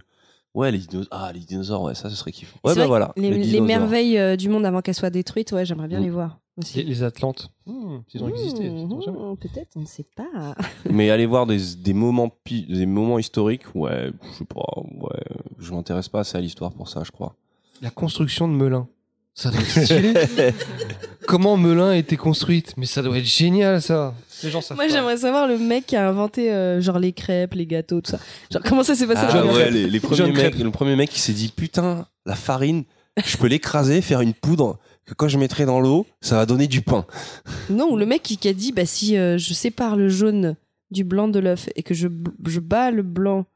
ouais 0.55 0.71
les 0.73 0.79
dinosaures 0.79 1.09
ah 1.13 1.33
les 1.33 1.41
dinosaures 1.41 1.83
ouais 1.83 1.95
ça 1.95 2.11
ce 2.11 2.17
serait 2.17 2.33
kiffant. 2.33 2.59
Ouais 2.65 2.75
bah 2.75 2.87
voilà 2.87 3.13
les, 3.17 3.61
merveilles 3.61 4.19
euh, 4.19 4.37
du 4.37 4.49
monde 4.49 4.67
avant 4.67 4.81
qu'elles 4.83 4.95
soient 4.95 5.11
détruites, 5.11 5.53
ouais, 5.53 5.65
j'aimerais 5.65 5.89
bien 5.89 6.01
Mm. 6.01 6.05
les 6.05 6.11
voir 6.11 6.39
Les, 6.57 6.63
aussi. 6.63 6.83
les 6.83 7.03
Atlantes. 7.03 7.51
Hmm, 7.67 7.99
ils 8.13 8.23
ont 8.25 8.29
existé. 8.29 8.69
Mmh, 8.69 8.79
sait-on 8.79 9.01
jamais. 9.01 9.19
mmh, 9.19 9.37
Peut-être, 9.37 9.69
on 9.77 9.81
ne 9.81 9.87
sait 9.87 10.07
pas. 10.17 10.55
Mais 10.91 11.11
aller 11.11 11.27
voir 11.27 11.47
des, 11.47 11.59
des 11.79 11.93
moments 11.95 12.29
pi- 12.45 12.67
des 12.67 12.87
moments 12.87 13.19
historiques, 13.19 13.75
ouais, 13.75 14.11
je 14.33 14.39
sais 14.39 14.45
pas, 14.45 14.61
ouais, 14.77 15.23
je 15.59 15.73
m'intéresse 15.73 16.09
pas 16.09 16.21
assez 16.21 16.37
à 16.37 16.41
l'histoire 16.41 16.73
pour 16.73 16.89
ça, 16.89 17.03
je 17.05 17.11
crois. 17.13 17.35
La 17.83 17.91
construction 17.91 18.47
de 18.49 18.53
Melun. 18.55 18.89
Ça 19.35 19.51
doit 19.51 19.61
être 19.61 19.85
stylé. 19.85 20.13
Comment 21.27 21.57
Melun 21.57 21.91
a 21.91 21.97
été 21.97 22.17
construite 22.17 22.75
Mais 22.77 22.87
ça 22.87 23.03
doit 23.03 23.17
être 23.19 23.25
génial, 23.25 23.81
ça. 23.81 24.15
Les 24.43 24.51
gens 24.51 24.61
savent 24.61 24.77
Moi, 24.77 24.87
pas. 24.87 24.93
j'aimerais 24.93 25.17
savoir 25.19 25.47
le 25.47 25.59
mec 25.59 25.87
qui 25.87 25.97
a 25.97 26.09
inventé 26.09 26.53
euh, 26.53 26.81
genre 26.81 26.99
les 26.99 27.13
crêpes, 27.13 27.55
les 27.55 27.67
gâteaux, 27.67 28.01
tout 28.01 28.11
ça. 28.11 28.19
Genre 28.51 28.63
comment 28.65 28.83
ça 28.83 28.95
s'est 28.95 29.07
passé 29.07 29.23
Ah 29.29 29.33
dans 29.43 29.53
ouais, 29.55 29.71
les, 29.71 29.89
les 29.89 30.01
premiers 30.01 30.17
John 30.17 30.27
mecs, 30.33 30.37
Crêpe. 30.37 30.55
le 30.59 30.71
premier 30.71 30.97
mec 30.97 31.11
qui 31.11 31.21
s'est 31.21 31.33
dit 31.33 31.53
putain, 31.55 32.07
la 32.27 32.35
farine, 32.35 32.85
je 33.25 33.37
peux 33.37 33.47
l'écraser, 33.47 34.01
faire 34.03 34.21
une 34.21 34.35
poudre 34.35 34.79
que 35.07 35.15
quand 35.15 35.29
je 35.29 35.39
mettrai 35.39 35.65
dans 35.67 35.81
l'eau, 35.81 36.07
ça 36.21 36.37
va 36.37 36.47
donner 36.47 36.67
du 36.67 36.83
pain. 36.83 37.07
Non, 37.69 37.91
ou 37.93 37.97
le 37.97 38.07
mec 38.07 38.23
qui, 38.23 38.37
qui 38.37 38.49
a 38.49 38.53
dit 38.53 38.73
bah 38.73 38.87
si 38.87 39.17
euh, 39.17 39.39
je 39.39 39.53
sépare 39.55 39.97
le 39.97 40.09
jaune 40.09 40.57
du 40.91 41.05
blanc 41.05 41.29
de 41.29 41.39
l'œuf 41.39 41.69
et 41.77 41.83
que 41.83 41.95
je, 41.95 42.09
je 42.47 42.61
bats 42.61 42.91
le 42.91 43.03
blanc 43.03 43.47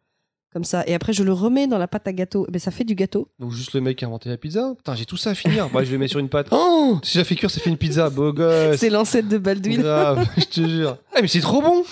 comme 0.54 0.64
ça 0.64 0.84
et 0.86 0.94
après 0.94 1.12
je 1.12 1.22
le 1.24 1.32
remets 1.32 1.66
dans 1.66 1.76
la 1.78 1.88
pâte 1.88 2.06
à 2.08 2.12
gâteau, 2.12 2.46
ben 2.48 2.58
ça 2.60 2.70
fait 2.70 2.84
du 2.84 2.94
gâteau. 2.94 3.28
Donc 3.40 3.50
juste 3.50 3.74
le 3.74 3.80
mec 3.80 3.98
qui 3.98 4.04
a 4.04 4.08
inventé 4.08 4.30
la 4.30 4.36
pizza. 4.38 4.72
Putain, 4.76 4.94
j'ai 4.94 5.04
tout 5.04 5.16
ça 5.16 5.30
à 5.30 5.34
finir. 5.34 5.68
Bah, 5.68 5.82
je 5.84 5.90
le 5.92 5.98
mets 5.98 6.08
sur 6.08 6.20
une 6.20 6.28
pâte. 6.30 6.46
Oh 6.52 6.98
Si 7.02 7.18
ça 7.18 7.24
fait 7.24 7.34
cuire, 7.34 7.50
ça 7.50 7.60
fait 7.60 7.70
une 7.70 7.76
pizza. 7.76 8.08
Beau 8.08 8.32
gosse. 8.32 8.76
C'est 8.78 8.88
l'ancêtre 8.90 9.28
de 9.28 9.38
Baldwin. 9.38 9.82
Grave, 9.82 10.26
je 10.36 10.44
te 10.44 10.60
jure. 10.66 10.96
Ah, 11.14 11.20
mais 11.22 11.28
c'est 11.28 11.40
trop 11.40 11.60
bon 11.60 11.82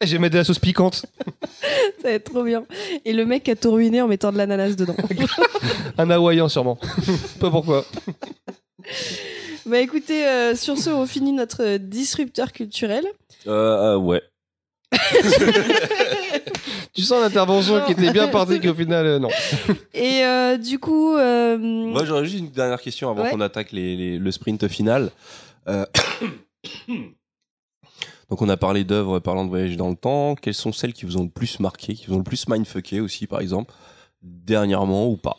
Eh, 0.00 0.06
Je 0.06 0.12
vais 0.12 0.18
mettre 0.20 0.34
de 0.34 0.38
la 0.38 0.44
sauce 0.44 0.58
piquante. 0.60 1.04
ça 2.00 2.04
va 2.04 2.10
être 2.12 2.30
trop 2.32 2.44
bien. 2.44 2.64
Et 3.04 3.12
le 3.12 3.26
mec 3.26 3.48
a 3.48 3.56
tout 3.56 3.72
ruiné 3.72 4.00
en 4.02 4.06
mettant 4.08 4.30
de 4.32 4.38
l'ananas 4.38 4.74
dedans. 4.76 4.96
Un 5.98 6.10
hawaïen, 6.10 6.48
sûrement. 6.48 6.78
pas 7.40 7.50
pourquoi. 7.50 7.84
bah 9.66 9.80
écoutez, 9.80 10.26
euh, 10.26 10.54
sur 10.54 10.78
ce, 10.78 10.90
on 10.90 11.06
finit 11.06 11.32
notre 11.32 11.62
euh, 11.64 11.78
disrupteur 11.78 12.52
culturel. 12.52 13.04
Euh, 13.48 13.94
euh, 13.94 13.96
ouais. 13.96 14.22
Tu 16.94 17.02
sens 17.02 17.20
l'intervention 17.20 17.84
qui 17.84 17.92
était 17.92 18.12
bien 18.12 18.28
partie 18.28 18.60
qu'au 18.60 18.72
final, 18.74 19.04
euh, 19.06 19.18
non. 19.18 19.28
Et 19.94 20.22
euh, 20.24 20.56
du 20.56 20.78
coup, 20.78 21.16
euh, 21.16 21.58
Moi, 21.58 22.04
j'aurais 22.04 22.24
juste 22.24 22.38
une 22.38 22.50
dernière 22.50 22.80
question 22.80 23.10
avant 23.10 23.24
Ouais. 23.24 23.30
qu'on 23.30 23.40
attaque 23.40 23.72
les, 23.72 23.96
les- 23.96 24.18
le 24.18 24.30
sprint 24.30 24.68
final. 24.68 25.10
Euh, 25.68 25.84
Donc, 28.30 28.40
on 28.42 28.48
a 28.48 28.56
parlé 28.56 28.84
d'œuvres 28.84 29.18
parlant 29.18 29.44
de 29.44 29.50
voyage 29.50 29.76
dans 29.76 29.90
le 29.90 29.96
temps. 29.96 30.34
Quelles 30.34 30.54
sont 30.54 30.72
celles 30.72 30.92
qui 30.92 31.04
vous 31.04 31.16
ont 31.18 31.24
le 31.24 31.30
plus 31.30 31.60
marqué, 31.60 31.94
qui 31.94 32.06
vous 32.06 32.14
ont 32.14 32.18
le 32.18 32.24
plus 32.24 32.48
mindfucké 32.48 33.00
aussi, 33.00 33.26
par 33.26 33.40
exemple, 33.40 33.74
dernièrement 34.22 35.08
ou 35.08 35.16
pas? 35.16 35.36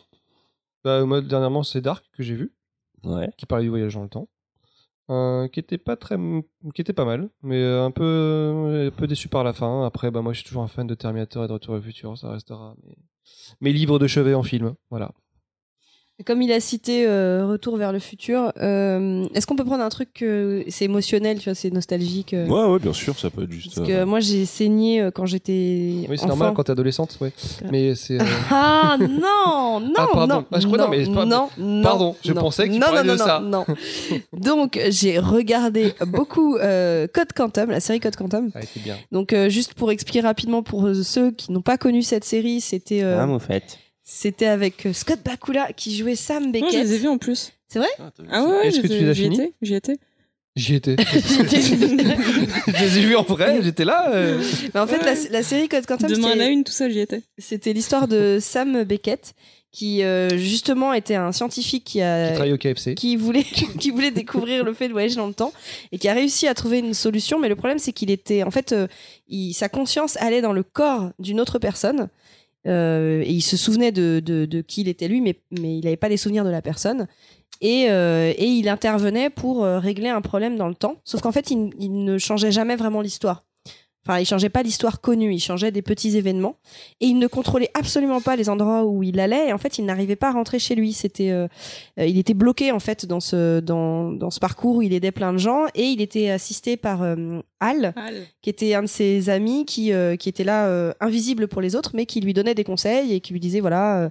Bah, 0.84 1.04
moi, 1.04 1.20
dernièrement, 1.20 1.62
c'est 1.64 1.80
Dark 1.80 2.04
que 2.16 2.22
j'ai 2.22 2.34
vu, 2.34 2.52
Ouais. 3.02 3.30
qui 3.36 3.46
parlait 3.46 3.64
du 3.64 3.70
voyage 3.70 3.94
dans 3.94 4.02
le 4.02 4.08
temps. 4.08 4.28
Euh, 5.08 5.46
qui 5.46 5.60
était 5.60 5.78
pas 5.78 5.94
très 5.94 6.16
qui 6.74 6.80
était 6.80 6.92
pas 6.92 7.04
mal 7.04 7.30
mais 7.40 7.62
euh, 7.62 7.84
un 7.84 7.92
peu 7.92 8.88
un 8.88 8.90
peu 8.90 9.06
déçu 9.06 9.28
par 9.28 9.44
la 9.44 9.52
fin. 9.52 9.86
Après 9.86 10.10
bah 10.10 10.20
moi 10.20 10.32
je 10.32 10.40
suis 10.40 10.48
toujours 10.48 10.62
un 10.64 10.68
fan 10.68 10.84
de 10.84 10.96
Terminator 10.96 11.44
et 11.44 11.46
de 11.46 11.52
Retour 11.52 11.74
au 11.76 11.80
futur 11.80 12.18
ça 12.18 12.30
restera 12.30 12.74
mais 12.82 12.96
mes 13.60 13.72
livres 13.72 14.00
de 14.00 14.08
chevet 14.08 14.34
en 14.34 14.42
film 14.42 14.74
voilà 14.90 15.12
comme 16.24 16.40
il 16.40 16.50
a 16.50 16.60
cité 16.60 17.04
euh, 17.06 17.46
Retour 17.46 17.76
vers 17.76 17.92
le 17.92 17.98
futur, 17.98 18.52
euh, 18.62 19.26
est-ce 19.34 19.46
qu'on 19.46 19.54
peut 19.56 19.64
prendre 19.64 19.82
un 19.84 19.88
truc 19.90 20.08
que 20.14 20.64
c'est 20.68 20.86
émotionnel, 20.86 21.38
tu 21.38 21.44
vois, 21.50 21.54
c'est 21.54 21.70
nostalgique 21.70 22.32
euh, 22.32 22.46
Ouais, 22.46 22.72
ouais, 22.72 22.78
bien 22.78 22.92
sûr, 22.94 23.18
ça 23.18 23.28
peut 23.28 23.42
être 23.42 23.52
juste. 23.52 23.74
Parce 23.74 23.86
que 23.86 23.92
euh, 23.92 24.06
moi 24.06 24.20
j'ai 24.20 24.46
saigné 24.46 25.02
euh, 25.02 25.10
quand 25.10 25.26
j'étais 25.26 26.06
oui 26.08 26.16
c'est 26.16 26.24
enfant. 26.24 26.28
normal 26.28 26.52
quand 26.54 26.64
t'es 26.64 26.72
adolescente 26.72 27.18
ouais 27.20 27.32
mais 27.70 27.94
c'est 27.94 28.20
euh, 28.20 28.24
Ah 28.50 28.96
non, 28.98 29.80
non, 29.80 29.92
Ah, 29.96 30.06
pardon. 30.12 30.34
non, 30.36 30.44
Ah, 30.50 30.60
je 30.60 30.66
crois- 30.66 30.78
non, 30.78 30.84
non, 30.84 30.90
mais 30.90 31.04
c'est 31.04 31.12
pas- 31.12 31.24
non, 31.26 31.48
non, 31.58 31.82
Pardon, 31.82 32.16
je 32.24 32.32
non. 32.32 32.40
pensais 32.40 32.66
que 32.68 32.72
tu 32.72 32.78
non, 32.78 32.86
parlais 32.86 33.02
non, 33.04 33.12
de 33.14 33.18
non, 33.18 33.24
ça. 33.24 33.40
Non, 33.40 33.64
non. 33.68 33.74
Donc 34.32 34.80
j'ai 34.88 35.18
regardé 35.18 35.92
beaucoup 36.06 36.56
euh, 36.56 37.06
Code 37.12 37.32
Quantum, 37.34 37.70
la 37.70 37.80
série 37.80 38.00
Code 38.00 38.16
Quantum. 38.16 38.50
ça 38.52 38.60
a 38.60 38.62
été 38.62 38.80
bien 38.80 38.96
Donc 39.12 39.32
euh, 39.32 39.48
juste 39.50 39.74
pour 39.74 39.90
expliquer 39.90 40.20
rapidement 40.20 40.62
pour 40.62 40.86
euh, 40.86 40.94
ceux 40.94 41.30
qui 41.30 41.52
n'ont 41.52 41.60
pas 41.62 41.76
connu 41.78 42.02
cette 42.02 42.24
série, 42.24 42.60
c'était 42.60 43.02
euh, 43.02 43.18
Ah, 43.20 43.26
Moufette. 43.26 43.78
C'était 44.08 44.46
avec 44.46 44.86
euh, 44.86 44.92
Scott 44.92 45.18
Bakula 45.24 45.72
qui 45.72 45.96
jouait 45.96 46.14
Sam 46.14 46.52
Beckett. 46.52 46.72
je 46.72 46.78
les 46.78 46.94
ai 46.94 46.98
vus 46.98 47.08
en 47.08 47.18
plus. 47.18 47.52
C'est 47.68 47.80
vrai 47.80 47.88
ah, 47.98 48.12
Ah 48.30 48.44
ouais, 48.44 48.68
Est-ce 48.68 48.80
que 48.80 48.86
tu 48.86 48.92
les 48.94 49.08
as 49.08 49.12
j'y 49.12 49.22
finis 49.24 49.34
étais, 49.40 49.52
J'y 49.60 49.74
étais. 49.74 49.96
J'y 50.54 50.74
étais. 50.76 50.96
je 51.76 52.84
les 52.84 52.98
ai 52.98 53.00
vus 53.02 53.16
en 53.16 53.22
vrai, 53.24 53.58
j'étais 53.62 53.84
là. 53.84 54.10
euh. 54.14 54.40
Mais 54.72 54.80
en 54.80 54.86
fait, 54.86 54.98
la, 55.04 55.12
Ouais. 55.12 55.28
la 55.30 55.42
série 55.42 55.68
Code 55.68 55.84
Quantum, 55.86 56.08
Demain 56.08 56.28
à 56.28 56.32
c'était- 56.32 56.38
la 56.44 56.48
une, 56.50 56.64
tout 56.64 56.72
ça, 56.72 56.88
j'y 56.88 57.00
étais. 57.00 57.22
c'était 57.38 57.72
l'histoire 57.72 58.08
de 58.08 58.38
Sam 58.40 58.84
Beckett, 58.84 59.34
qui 59.72 60.02
euh, 60.02 60.30
justement 60.38 60.94
était 60.94 61.16
un 61.16 61.32
scientifique 61.32 61.84
qui 61.84 62.00
a 62.00 62.28
Qui 62.28 62.34
travaille 62.34 62.52
au 62.52 62.58
KFC. 62.58 62.94
qui 62.94 63.16
voulait 63.16 63.42
qui 63.80 63.90
voulait 63.90 64.10
découvrir 64.12 64.64
le 64.64 64.72
fait 64.72 64.86
de 64.88 64.92
voyager 64.92 65.16
dans 65.16 65.26
le 65.26 65.34
temps 65.34 65.52
et 65.92 65.98
qui 65.98 66.08
a 66.08 66.14
réussi 66.14 66.46
à 66.46 66.54
trouver 66.54 66.78
une 66.78 66.94
solution. 66.94 67.38
Mais 67.38 67.48
le 67.48 67.56
problème, 67.56 67.78
c'est 67.78 67.92
qu'il 67.92 68.10
était 68.10 68.42
en 68.42 68.50
fait, 68.50 68.72
euh, 68.72 68.86
il- 69.28 69.52
sa 69.52 69.68
conscience 69.68 70.16
allait 70.18 70.40
dans 70.40 70.52
le 70.52 70.62
corps 70.62 71.10
d'une 71.18 71.40
autre 71.40 71.58
personne. 71.58 72.08
Euh, 72.66 73.22
et 73.22 73.30
il 73.30 73.42
se 73.42 73.56
souvenait 73.56 73.92
de, 73.92 74.20
de, 74.20 74.60
qui 74.60 74.82
il 74.82 74.88
était 74.88 75.08
lui, 75.08 75.20
mais, 75.20 75.40
mais 75.50 75.78
il 75.78 75.84
n'avait 75.84 75.96
pas 75.96 76.08
les 76.08 76.16
souvenirs 76.16 76.44
de 76.44 76.50
la 76.50 76.62
personne. 76.62 77.06
Et, 77.60 77.86
euh, 77.88 78.34
et 78.36 78.46
il 78.46 78.68
intervenait 78.68 79.30
pour 79.30 79.64
euh, 79.64 79.78
régler 79.78 80.08
un 80.08 80.20
problème 80.20 80.56
dans 80.56 80.68
le 80.68 80.74
temps. 80.74 81.00
Sauf 81.04 81.22
qu'en 81.22 81.32
fait, 81.32 81.50
il 81.50 82.04
ne 82.04 82.18
changeait 82.18 82.52
jamais 82.52 82.76
vraiment 82.76 83.00
l'histoire. 83.00 83.45
Enfin, 84.06 84.20
il 84.20 84.24
changeait 84.24 84.48
pas 84.48 84.62
l'histoire 84.62 85.00
connue, 85.00 85.34
il 85.34 85.40
changeait 85.40 85.72
des 85.72 85.82
petits 85.82 86.16
événements. 86.16 86.58
Et 87.00 87.06
il 87.06 87.18
ne 87.18 87.26
contrôlait 87.26 87.70
absolument 87.74 88.20
pas 88.20 88.36
les 88.36 88.48
endroits 88.48 88.84
où 88.84 89.02
il 89.02 89.18
allait. 89.18 89.48
Et 89.48 89.52
en 89.52 89.58
fait, 89.58 89.78
il 89.78 89.84
n'arrivait 89.84 90.14
pas 90.14 90.28
à 90.28 90.32
rentrer 90.32 90.60
chez 90.60 90.76
lui. 90.76 90.92
C'était, 90.92 91.30
euh, 91.30 91.48
euh, 91.98 92.06
il 92.06 92.16
était 92.16 92.34
bloqué 92.34 92.70
en 92.70 92.78
fait 92.78 93.04
dans 93.04 93.18
ce 93.18 93.58
dans, 93.58 94.12
dans 94.12 94.30
ce 94.30 94.38
parcours 94.38 94.76
où 94.76 94.82
il 94.82 94.92
aidait 94.92 95.10
plein 95.10 95.32
de 95.32 95.38
gens. 95.38 95.64
Et 95.74 95.84
il 95.84 96.00
était 96.00 96.30
assisté 96.30 96.76
par 96.76 97.02
euh, 97.02 97.40
Al, 97.58 97.94
qui 98.42 98.50
était 98.50 98.74
un 98.74 98.82
de 98.82 98.86
ses 98.86 99.28
amis 99.28 99.64
qui 99.64 99.92
euh, 99.92 100.16
qui 100.16 100.28
était 100.28 100.44
là 100.44 100.68
euh, 100.68 100.92
invisible 101.00 101.48
pour 101.48 101.60
les 101.60 101.74
autres, 101.74 101.92
mais 101.94 102.06
qui 102.06 102.20
lui 102.20 102.34
donnait 102.34 102.54
des 102.54 102.64
conseils 102.64 103.12
et 103.12 103.20
qui 103.20 103.32
lui 103.32 103.40
disait 103.40 103.60
voilà. 103.60 104.10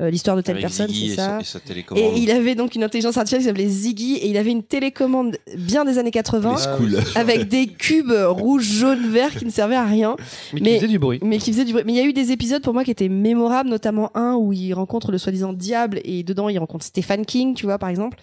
Euh, 0.00 0.10
l'histoire 0.10 0.36
de 0.36 0.40
telle 0.42 0.54
Avec 0.56 0.62
personne, 0.62 0.88
c'est 0.88 1.04
et 1.06 1.08
ça. 1.10 1.26
sa- 1.36 1.40
et 1.40 1.44
sa 1.44 1.60
télécommande. 1.60 2.02
Et 2.02 2.18
il 2.18 2.30
avait 2.30 2.54
donc 2.54 2.74
une 2.74 2.82
intelligence 2.82 3.16
artificielle 3.18 3.42
qui 3.42 3.46
s'appelait 3.48 3.68
Ziggy 3.68 4.14
et 4.16 4.28
il 4.28 4.36
avait 4.38 4.50
une 4.50 4.62
télécommande 4.62 5.36
bien 5.56 5.84
des 5.84 5.98
années 5.98 6.10
80 6.10 6.54
Les 6.56 6.58
schools. 6.96 7.04
avec 7.16 7.48
des 7.48 7.66
cubes 7.66 8.10
rouges, 8.28 8.64
jaunes, 8.64 9.06
verts 9.10 9.34
qui 9.36 9.44
ne 9.44 9.50
servaient 9.50 9.76
à 9.76 9.84
rien. 9.86 10.16
Mais 10.54 10.60
qui 10.60 10.74
faisait 10.76 10.88
du 10.88 10.98
bruit. 10.98 11.18
Mais 11.22 11.38
qui 11.38 11.52
faisait 11.52 11.64
du 11.66 11.72
bruit. 11.72 11.82
Mais 11.86 11.92
il 11.92 11.96
y 11.96 12.00
a 12.00 12.04
eu 12.04 12.12
des 12.14 12.32
épisodes 12.32 12.62
pour 12.62 12.72
moi 12.72 12.84
qui 12.84 12.90
étaient 12.90 13.10
mémorables, 13.10 13.68
notamment 13.68 14.10
un 14.16 14.34
où 14.34 14.52
il 14.52 14.72
rencontre 14.72 15.12
le 15.12 15.18
soi-disant 15.18 15.52
diable 15.52 16.00
et 16.04 16.22
dedans 16.22 16.48
il 16.48 16.58
rencontre 16.58 16.84
Stephen 16.86 17.26
King, 17.26 17.54
tu 17.54 17.66
vois, 17.66 17.78
par 17.78 17.88
exemple. 17.90 18.18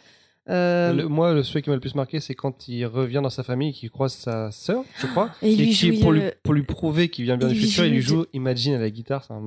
Euh, 0.49 0.93
Le- 0.93 1.07
moi, 1.07 1.43
celui 1.43 1.61
qui 1.61 1.69
m'a 1.69 1.75
le 1.75 1.79
plus 1.81 1.93
marqué, 1.93 2.19
c'est 2.19 2.33
quand 2.33 2.67
il 2.67 2.83
revient 2.87 3.19
dans 3.21 3.29
sa 3.29 3.43
famille 3.43 3.69
et 3.69 3.73
qu'il 3.73 3.91
croise 3.91 4.13
sa 4.15 4.49
sœur, 4.49 4.83
je 4.99 5.05
crois. 5.05 5.29
Et 5.43 5.51
il 5.51 5.59
lui 5.59 5.69
qui, 5.69 5.93
joue, 5.93 6.01
pour, 6.01 6.11
lui, 6.11 6.21
euh, 6.23 6.31
pour 6.41 6.55
lui 6.55 6.63
prouver 6.63 7.09
qu'il 7.09 7.25
vient 7.25 7.37
bien 7.37 7.49
il 7.49 7.53
du 7.53 7.59
futur, 7.59 7.85
il 7.85 7.91
lui 7.91 8.01
joue- 8.01 8.25
Imagine 8.33 8.73
à 8.73 8.79
la 8.79 8.89
guitare. 8.89 9.23
C'est 9.27 9.33
un 9.33 9.45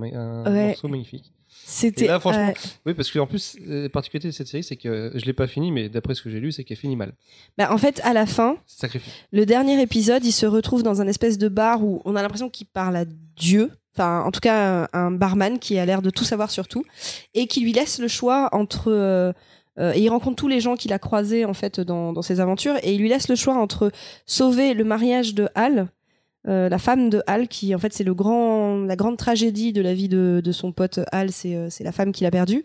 Ouais. 0.53 0.69
morceau 0.69 0.87
magnifique. 0.87 1.33
C'était- 1.73 2.07
là, 2.07 2.21
franchement, 2.21 2.53
oui, 2.87 2.95
parce 2.95 3.11
qu'en 3.11 3.27
plus, 3.27 3.57
euh, 3.69 3.85
la 3.85 3.89
particularité 3.89 4.29
de 4.29 4.33
cette 4.35 4.47
série, 4.49 4.63
c'est 4.63 4.77
que 4.77 5.11
je 5.15 5.25
l'ai 5.25 5.33
pas 5.33 5.47
fini, 5.47 5.73
mais 5.73 5.89
d'après 5.89 6.15
ce 6.15 6.23
que 6.23 6.29
j'ai 6.31 6.39
lu, 6.41 6.53
c'est 6.53 6.65
qu'elle 6.65 6.77
finit 6.77 6.97
mal. 6.97 7.13
bah, 7.57 7.73
en 7.73 7.79
fait, 7.79 8.01
à 8.05 8.13
la 8.13 8.27
fin, 8.27 8.57
Sacrifice. 8.67 9.13
le 9.33 9.47
dernier 9.47 9.81
épisode, 9.81 10.25
il 10.25 10.33
se 10.33 10.45
retrouve 10.47 10.83
dans 10.83 11.01
un 11.01 11.07
espèce 11.09 11.39
de 11.39 11.49
bar 11.49 11.83
où 11.85 12.03
on 12.05 12.15
a 12.17 12.23
l'impression 12.23 12.51
qu'il 12.51 12.67
parle 12.67 12.97
à 12.97 13.05
Dieu. 13.37 13.71
Enfin, 13.95 14.23
en 14.25 14.31
tout 14.31 14.41
cas, 14.41 14.85
un, 14.85 14.89
un 14.93 15.11
barman 15.11 15.59
qui 15.59 15.79
a 15.79 15.85
l'air 15.87 16.03
de 16.03 16.11
tout 16.11 16.25
savoir 16.25 16.51
sur 16.51 16.67
tout 16.69 16.85
et 17.35 17.47
qui 17.47 17.61
lui 17.61 17.73
laisse 17.73 17.99
le 17.99 18.09
choix 18.09 18.49
entre. 18.53 18.91
euh, 18.93 19.33
euh, 19.79 19.93
et 19.95 20.01
il 20.01 20.09
rencontre 20.11 20.37
tous 20.37 20.49
les 20.49 20.61
gens 20.61 20.77
qu'il 20.77 20.93
a 20.93 20.99
croisés 20.99 21.47
en 21.47 21.55
fait 21.55 21.81
dans, 21.81 22.13
dans 22.13 22.21
ses 22.21 22.41
aventures 22.41 22.77
et 22.83 22.93
il 22.95 23.01
lui 23.01 23.09
laisse 23.09 23.29
le 23.29 23.37
choix 23.37 23.55
entre 23.55 23.91
sauver 24.27 24.75
le 24.75 24.85
mariage 24.85 25.35
de 25.35 25.49
Hal, 25.55 25.89
euh, 26.49 26.69
la 26.69 26.79
femme 26.79 27.09
de 27.09 27.23
Hal, 27.27 27.49
qui 27.49 27.75
en 27.75 27.79
fait 27.79 27.93
c'est 27.93 28.05
le 28.05 28.15
grand, 28.15 28.85
la 28.85 28.97
grande 28.97 29.17
tragédie 29.17 29.73
de 29.73 29.81
la 29.81 29.95
vie 29.95 30.09
de, 30.09 30.43
son 30.53 30.73
pote 30.73 31.01
Hal, 31.13 31.31
c'est 31.31 31.55
euh, 31.55 31.69
c'est 31.71 31.85
la 31.85 31.93
femme 31.93 32.13
qu'il 32.13 32.27
a 32.27 32.31
perdue. 32.31 32.65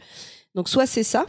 Donc 0.56 0.68
soit 0.68 0.88
c'est 0.88 1.04
ça, 1.04 1.26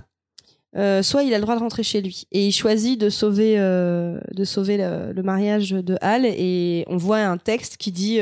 euh, 0.77 1.03
soit 1.03 1.25
il 1.25 1.35
a 1.35 1.39
le 1.39 1.43
droit 1.43 1.57
de 1.57 1.61
rentrer 1.61 1.83
chez 1.83 2.01
lui. 2.01 2.27
Et 2.33 2.47
il 2.47 2.53
choisit 2.53 2.99
de 2.99 3.11
sauver, 3.11 3.57
de 3.57 4.45
sauver 4.45 4.79
le, 4.79 5.23
mariage 5.23 5.71
de 5.71 5.99
Hal. 6.01 6.25
Et 6.25 6.85
on 6.87 6.97
voit 6.97 7.19
un 7.19 7.37
texte 7.37 7.77
qui 7.77 7.93
dit 7.93 8.21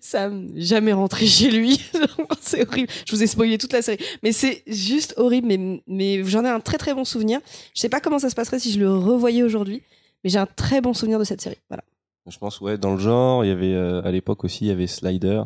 Sam, 0.00 0.48
jamais 0.54 0.92
rentré 0.92 1.26
chez 1.26 1.50
lui. 1.50 1.80
c'est 2.40 2.66
horrible. 2.68 2.88
Je 3.06 3.16
vous 3.16 3.22
ai 3.22 3.26
spoilé 3.26 3.58
toute 3.58 3.72
la 3.72 3.82
série. 3.82 3.98
Mais 4.22 4.30
c'est 4.30 4.62
juste 4.68 5.14
horrible. 5.16 5.48
Mais, 5.48 5.82
mais 5.88 6.24
j'en 6.24 6.44
ai 6.44 6.48
un 6.48 6.60
très 6.60 6.78
très 6.78 6.94
bon 6.94 7.04
souvenir. 7.04 7.40
Je 7.74 7.80
sais 7.80 7.88
pas 7.88 8.00
comment 8.00 8.20
ça 8.20 8.30
se 8.30 8.34
passerait 8.34 8.60
si 8.60 8.72
je 8.72 8.78
le 8.78 8.94
revoyais 8.94 9.42
aujourd'hui. 9.42 9.82
Mais 10.22 10.30
j'ai 10.30 10.38
un 10.38 10.46
très 10.46 10.80
bon 10.80 10.94
souvenir 10.94 11.18
de 11.18 11.24
cette 11.24 11.40
série. 11.40 11.58
Voilà. 11.68 11.82
Je 12.28 12.38
pense, 12.38 12.60
ouais, 12.60 12.78
dans 12.78 12.92
le 12.92 12.98
genre, 12.98 13.44
il 13.44 13.48
y 13.48 13.50
avait 13.50 13.74
euh, 13.74 14.02
à 14.04 14.10
l'époque 14.10 14.44
aussi, 14.44 14.64
il 14.66 14.68
y 14.68 14.70
avait 14.70 14.86
Slider, 14.86 15.42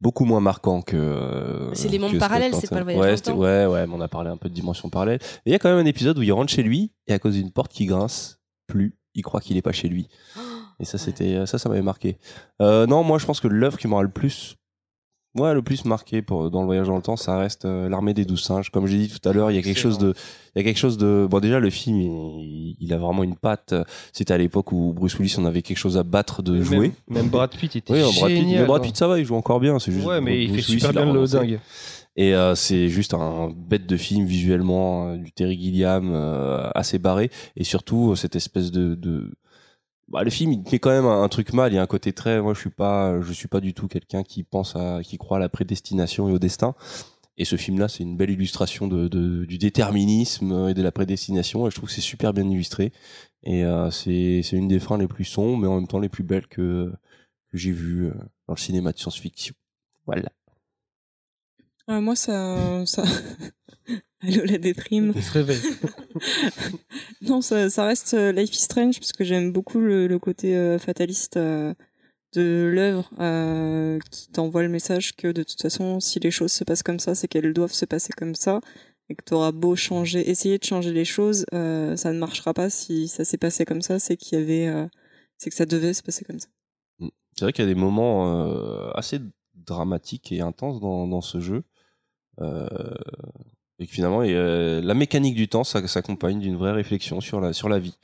beaucoup 0.00 0.24
moins 0.24 0.40
marquant 0.40 0.82
que. 0.82 0.96
euh, 0.96 1.74
C'est 1.74 1.88
les 1.88 1.98
mondes 1.98 2.18
parallèles, 2.18 2.54
c'est 2.54 2.68
pas 2.70 2.78
le 2.78 2.84
voyage 2.94 3.20
ouais. 3.26 3.32
Ouais, 3.32 3.66
ouais, 3.66 3.86
mais 3.86 3.94
on 3.94 4.00
a 4.00 4.08
parlé 4.08 4.30
un 4.30 4.36
peu 4.36 4.48
de 4.48 4.54
dimension 4.54 4.88
parallèle. 4.90 5.18
Et 5.22 5.50
il 5.50 5.52
y 5.52 5.54
a 5.54 5.58
quand 5.58 5.68
même 5.68 5.78
un 5.78 5.88
épisode 5.88 6.18
où 6.18 6.22
il 6.22 6.32
rentre 6.32 6.52
chez 6.52 6.62
lui 6.62 6.92
et 7.06 7.12
à 7.12 7.18
cause 7.18 7.34
d'une 7.34 7.50
porte 7.50 7.72
qui 7.72 7.86
grince, 7.86 8.40
plus, 8.66 8.96
il 9.14 9.22
croit 9.22 9.40
qu'il 9.40 9.56
est 9.56 9.62
pas 9.62 9.72
chez 9.72 9.88
lui. 9.88 10.08
Et 10.78 10.84
ça, 10.84 10.98
c'était, 10.98 11.46
ça, 11.46 11.56
ça 11.58 11.70
m'avait 11.70 11.80
marqué. 11.80 12.18
Euh, 12.60 12.86
non, 12.86 13.02
moi, 13.02 13.16
je 13.18 13.24
pense 13.24 13.40
que 13.40 13.48
l'œuvre 13.48 13.78
qui 13.78 13.88
m'aura 13.88 14.02
le 14.02 14.10
plus, 14.10 14.56
ouais, 15.36 15.54
le 15.54 15.62
plus 15.62 15.84
marqué 15.84 16.22
pour, 16.22 16.50
dans 16.50 16.60
le 16.60 16.66
voyage 16.66 16.88
dans 16.88 16.96
le 16.96 17.02
temps, 17.02 17.16
ça 17.16 17.38
reste 17.38 17.64
euh, 17.64 17.88
l'armée 17.88 18.14
des 18.14 18.24
douze 18.24 18.42
singes. 18.42 18.70
Comme 18.70 18.86
j'ai 18.86 18.98
dit 18.98 19.08
tout 19.08 19.28
à 19.28 19.32
l'heure, 19.32 19.50
il 19.50 19.54
y 19.54 19.58
a 19.58 19.62
quelque 19.62 19.78
chose 19.78 19.98
de, 19.98 20.14
il 20.54 20.58
y 20.58 20.60
a 20.60 20.64
quelque 20.64 20.78
chose 20.78 20.98
de, 20.98 21.26
bon, 21.30 21.40
déjà, 21.40 21.60
le 21.60 21.70
film, 21.70 22.00
il, 22.00 22.76
il 22.80 22.92
a 22.92 22.98
vraiment 22.98 23.22
une 23.22 23.36
patte. 23.36 23.74
C'était 24.12 24.34
à 24.34 24.38
l'époque 24.38 24.72
où 24.72 24.92
Bruce 24.94 25.18
Willis, 25.18 25.36
on 25.38 25.44
avait 25.44 25.62
quelque 25.62 25.78
chose 25.78 25.96
à 25.96 26.02
battre 26.02 26.42
de 26.42 26.62
jouer. 26.62 26.92
même 27.08 27.28
Brad 27.28 27.50
Pitt 27.50 27.76
était 27.76 27.92
Oui, 27.92 28.00
Brad 28.00 28.32
Pitt, 28.32 28.46
mais 28.46 28.64
Brad 28.64 28.66
quoi. 28.66 28.80
Pitt, 28.80 28.96
ça 28.96 29.08
va, 29.08 29.18
il 29.18 29.24
joue 29.24 29.36
encore 29.36 29.60
bien. 29.60 29.78
C'est 29.78 29.92
juste 29.92 30.06
Ouais, 30.06 30.20
mais 30.20 30.42
il 30.42 30.48
fait 30.48 30.56
Willis, 30.56 30.80
super 30.80 30.92
bien 30.92 31.12
le 31.12 31.26
dingue. 31.26 31.60
Et 32.16 32.34
euh, 32.34 32.54
c'est 32.54 32.88
juste 32.88 33.12
un 33.12 33.50
bête 33.54 33.86
de 33.86 33.96
film 33.98 34.24
visuellement, 34.24 35.08
euh, 35.08 35.16
du 35.18 35.32
Terry 35.32 35.60
Gilliam 35.60 36.10
euh, 36.14 36.70
assez 36.74 36.98
barré, 36.98 37.30
et 37.56 37.64
surtout 37.64 38.16
cette 38.16 38.36
espèce 38.36 38.70
de, 38.70 38.94
de... 38.94 39.32
Bah, 40.08 40.22
le 40.22 40.30
film 40.30 40.52
il 40.52 40.62
met 40.70 40.78
quand 40.78 40.90
même 40.90 41.04
un, 41.04 41.22
un 41.22 41.28
truc 41.28 41.52
mal. 41.52 41.72
Il 41.72 41.76
y 41.76 41.78
a 41.78 41.82
un 41.82 41.86
côté 41.86 42.12
très, 42.12 42.40
moi 42.40 42.54
je 42.54 42.60
suis 42.60 42.70
pas, 42.70 43.20
je 43.20 43.32
suis 43.32 43.48
pas 43.48 43.60
du 43.60 43.74
tout 43.74 43.88
quelqu'un 43.88 44.22
qui 44.22 44.44
pense 44.44 44.76
à, 44.76 45.00
qui 45.02 45.18
croit 45.18 45.38
à 45.38 45.40
la 45.40 45.48
prédestination 45.48 46.28
et 46.28 46.32
au 46.32 46.38
destin. 46.38 46.74
Et 47.38 47.44
ce 47.44 47.56
film-là, 47.56 47.88
c'est 47.88 48.02
une 48.02 48.16
belle 48.16 48.30
illustration 48.30 48.86
de, 48.88 49.08
de- 49.08 49.44
du 49.44 49.58
déterminisme 49.58 50.68
et 50.70 50.74
de 50.74 50.82
la 50.82 50.90
prédestination. 50.90 51.66
Et 51.66 51.70
je 51.70 51.76
trouve 51.76 51.88
que 51.90 51.94
c'est 51.94 52.00
super 52.00 52.32
bien 52.32 52.48
illustré. 52.48 52.92
Et 53.42 53.62
euh, 53.64 53.90
c'est 53.90 54.40
c'est 54.42 54.56
une 54.56 54.68
des 54.68 54.80
fins 54.80 54.96
les 54.96 55.06
plus 55.08 55.24
sombres, 55.26 55.58
mais 55.58 55.66
en 55.66 55.74
même 55.76 55.86
temps 55.88 55.98
les 55.98 56.08
plus 56.08 56.24
belles 56.24 56.46
que 56.46 56.90
que 57.52 57.58
j'ai 57.58 57.72
vues 57.72 58.06
euh, 58.06 58.14
dans 58.48 58.54
le 58.54 58.58
cinéma 58.60 58.92
de 58.92 58.98
science-fiction. 58.98 59.54
Voilà. 60.06 60.30
Euh, 61.90 62.00
moi, 62.00 62.16
ça. 62.16 62.84
ça... 62.86 63.02
Allô, 64.22 64.44
la 64.46 64.58
déprime. 64.58 65.12
Il 65.14 65.22
se 65.22 65.32
réveille. 65.32 65.60
non, 67.22 67.40
ça, 67.40 67.86
reste 67.86 68.14
euh, 68.14 68.32
Life 68.32 68.54
is 68.54 68.62
Strange, 68.62 68.98
parce 68.98 69.12
que 69.12 69.24
j'aime 69.24 69.52
beaucoup 69.52 69.80
le, 69.80 70.18
côté 70.18 70.56
euh, 70.56 70.78
fataliste 70.78 71.36
euh, 71.36 71.74
de 72.34 72.70
l'œuvre 72.72 73.08
qui 74.10 74.28
t'envoie 74.28 74.62
le 74.62 74.68
message 74.68 75.16
que 75.16 75.28
de 75.28 75.42
toute 75.42 75.60
façon, 75.60 76.00
si 76.00 76.20
les 76.20 76.30
choses 76.30 76.52
se 76.52 76.64
passent 76.64 76.82
comme 76.82 76.98
ça, 76.98 77.14
c'est 77.14 77.28
qu'elles 77.28 77.54
doivent 77.54 77.72
se 77.72 77.86
passer 77.86 78.12
comme 78.12 78.34
ça. 78.34 78.60
Et 79.08 79.14
que 79.14 79.22
t'auras 79.22 79.52
beau 79.52 79.76
changer, 79.76 80.28
essayer 80.28 80.58
de 80.58 80.64
changer 80.64 80.92
les 80.92 81.04
choses, 81.04 81.46
ça 81.52 82.12
ne 82.12 82.18
marchera 82.18 82.52
pas 82.52 82.70
si 82.70 83.06
ça 83.06 83.24
s'est 83.24 83.38
passé 83.38 83.64
comme 83.64 83.80
ça, 83.80 84.00
c'est 84.00 84.16
qu'il 84.16 84.36
y 84.36 84.42
avait. 84.42 84.88
c'est 85.38 85.48
que 85.48 85.56
ça 85.56 85.64
devait 85.64 85.94
se 85.94 86.02
passer 86.02 86.24
comme 86.24 86.40
ça. 86.40 86.48
Mm. 86.98 87.08
C'est 87.36 87.44
vrai 87.44 87.52
qu'il 87.52 87.64
y 87.64 87.68
a 87.70 87.72
des 87.72 87.80
moments 87.80 88.90
assez 88.94 89.20
dramatiques 89.54 90.32
et 90.32 90.40
intenses 90.40 90.80
dans 90.80 91.20
ce 91.20 91.40
jeu. 91.40 91.62
Et 93.78 93.86
que 93.86 93.92
finalement, 93.92 94.22
et, 94.22 94.34
euh, 94.34 94.80
la 94.80 94.94
mécanique 94.94 95.34
du 95.34 95.48
temps 95.48 95.64
ça 95.64 95.86
s'accompagne 95.86 96.40
d'une 96.40 96.56
vraie 96.56 96.72
réflexion 96.72 97.20
sur 97.20 97.40
la, 97.40 97.52
sur 97.52 97.68
la 97.68 97.78
vie. 97.78 97.96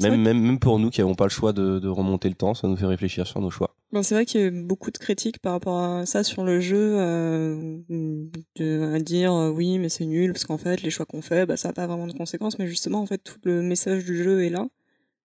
Même, 0.00 0.20
même, 0.20 0.40
même 0.40 0.58
pour 0.58 0.78
nous 0.78 0.90
qui 0.90 1.00
n'avons 1.00 1.14
pas 1.14 1.24
le 1.24 1.30
choix 1.30 1.52
de, 1.52 1.78
de 1.78 1.88
remonter 1.88 2.28
le 2.28 2.34
temps, 2.34 2.54
ça 2.54 2.68
nous 2.68 2.76
fait 2.76 2.86
réfléchir 2.86 3.26
sur 3.26 3.40
nos 3.40 3.50
choix. 3.50 3.74
Bon, 3.92 4.02
c'est 4.02 4.14
vrai 4.14 4.26
qu'il 4.26 4.40
y 4.40 4.44
a 4.44 4.48
eu 4.48 4.50
beaucoup 4.50 4.90
de 4.90 4.98
critiques 4.98 5.38
par 5.38 5.52
rapport 5.52 5.80
à 5.80 6.06
ça 6.06 6.22
sur 6.22 6.44
le 6.44 6.60
jeu, 6.60 6.96
euh, 6.98 7.78
de, 7.88 8.94
à 8.94 8.98
dire 8.98 9.32
euh, 9.32 9.50
oui, 9.50 9.78
mais 9.78 9.88
c'est 9.88 10.04
nul 10.04 10.32
parce 10.32 10.44
qu'en 10.44 10.58
fait 10.58 10.82
les 10.82 10.90
choix 10.90 11.06
qu'on 11.06 11.22
fait, 11.22 11.46
bah, 11.46 11.56
ça 11.56 11.68
n'a 11.68 11.72
pas 11.72 11.86
vraiment 11.86 12.06
de 12.06 12.12
conséquences. 12.12 12.58
Mais 12.58 12.66
justement, 12.66 13.00
en 13.00 13.06
fait, 13.06 13.18
tout 13.18 13.38
le 13.44 13.62
message 13.62 14.04
du 14.04 14.22
jeu 14.22 14.44
est 14.44 14.50
là, 14.50 14.68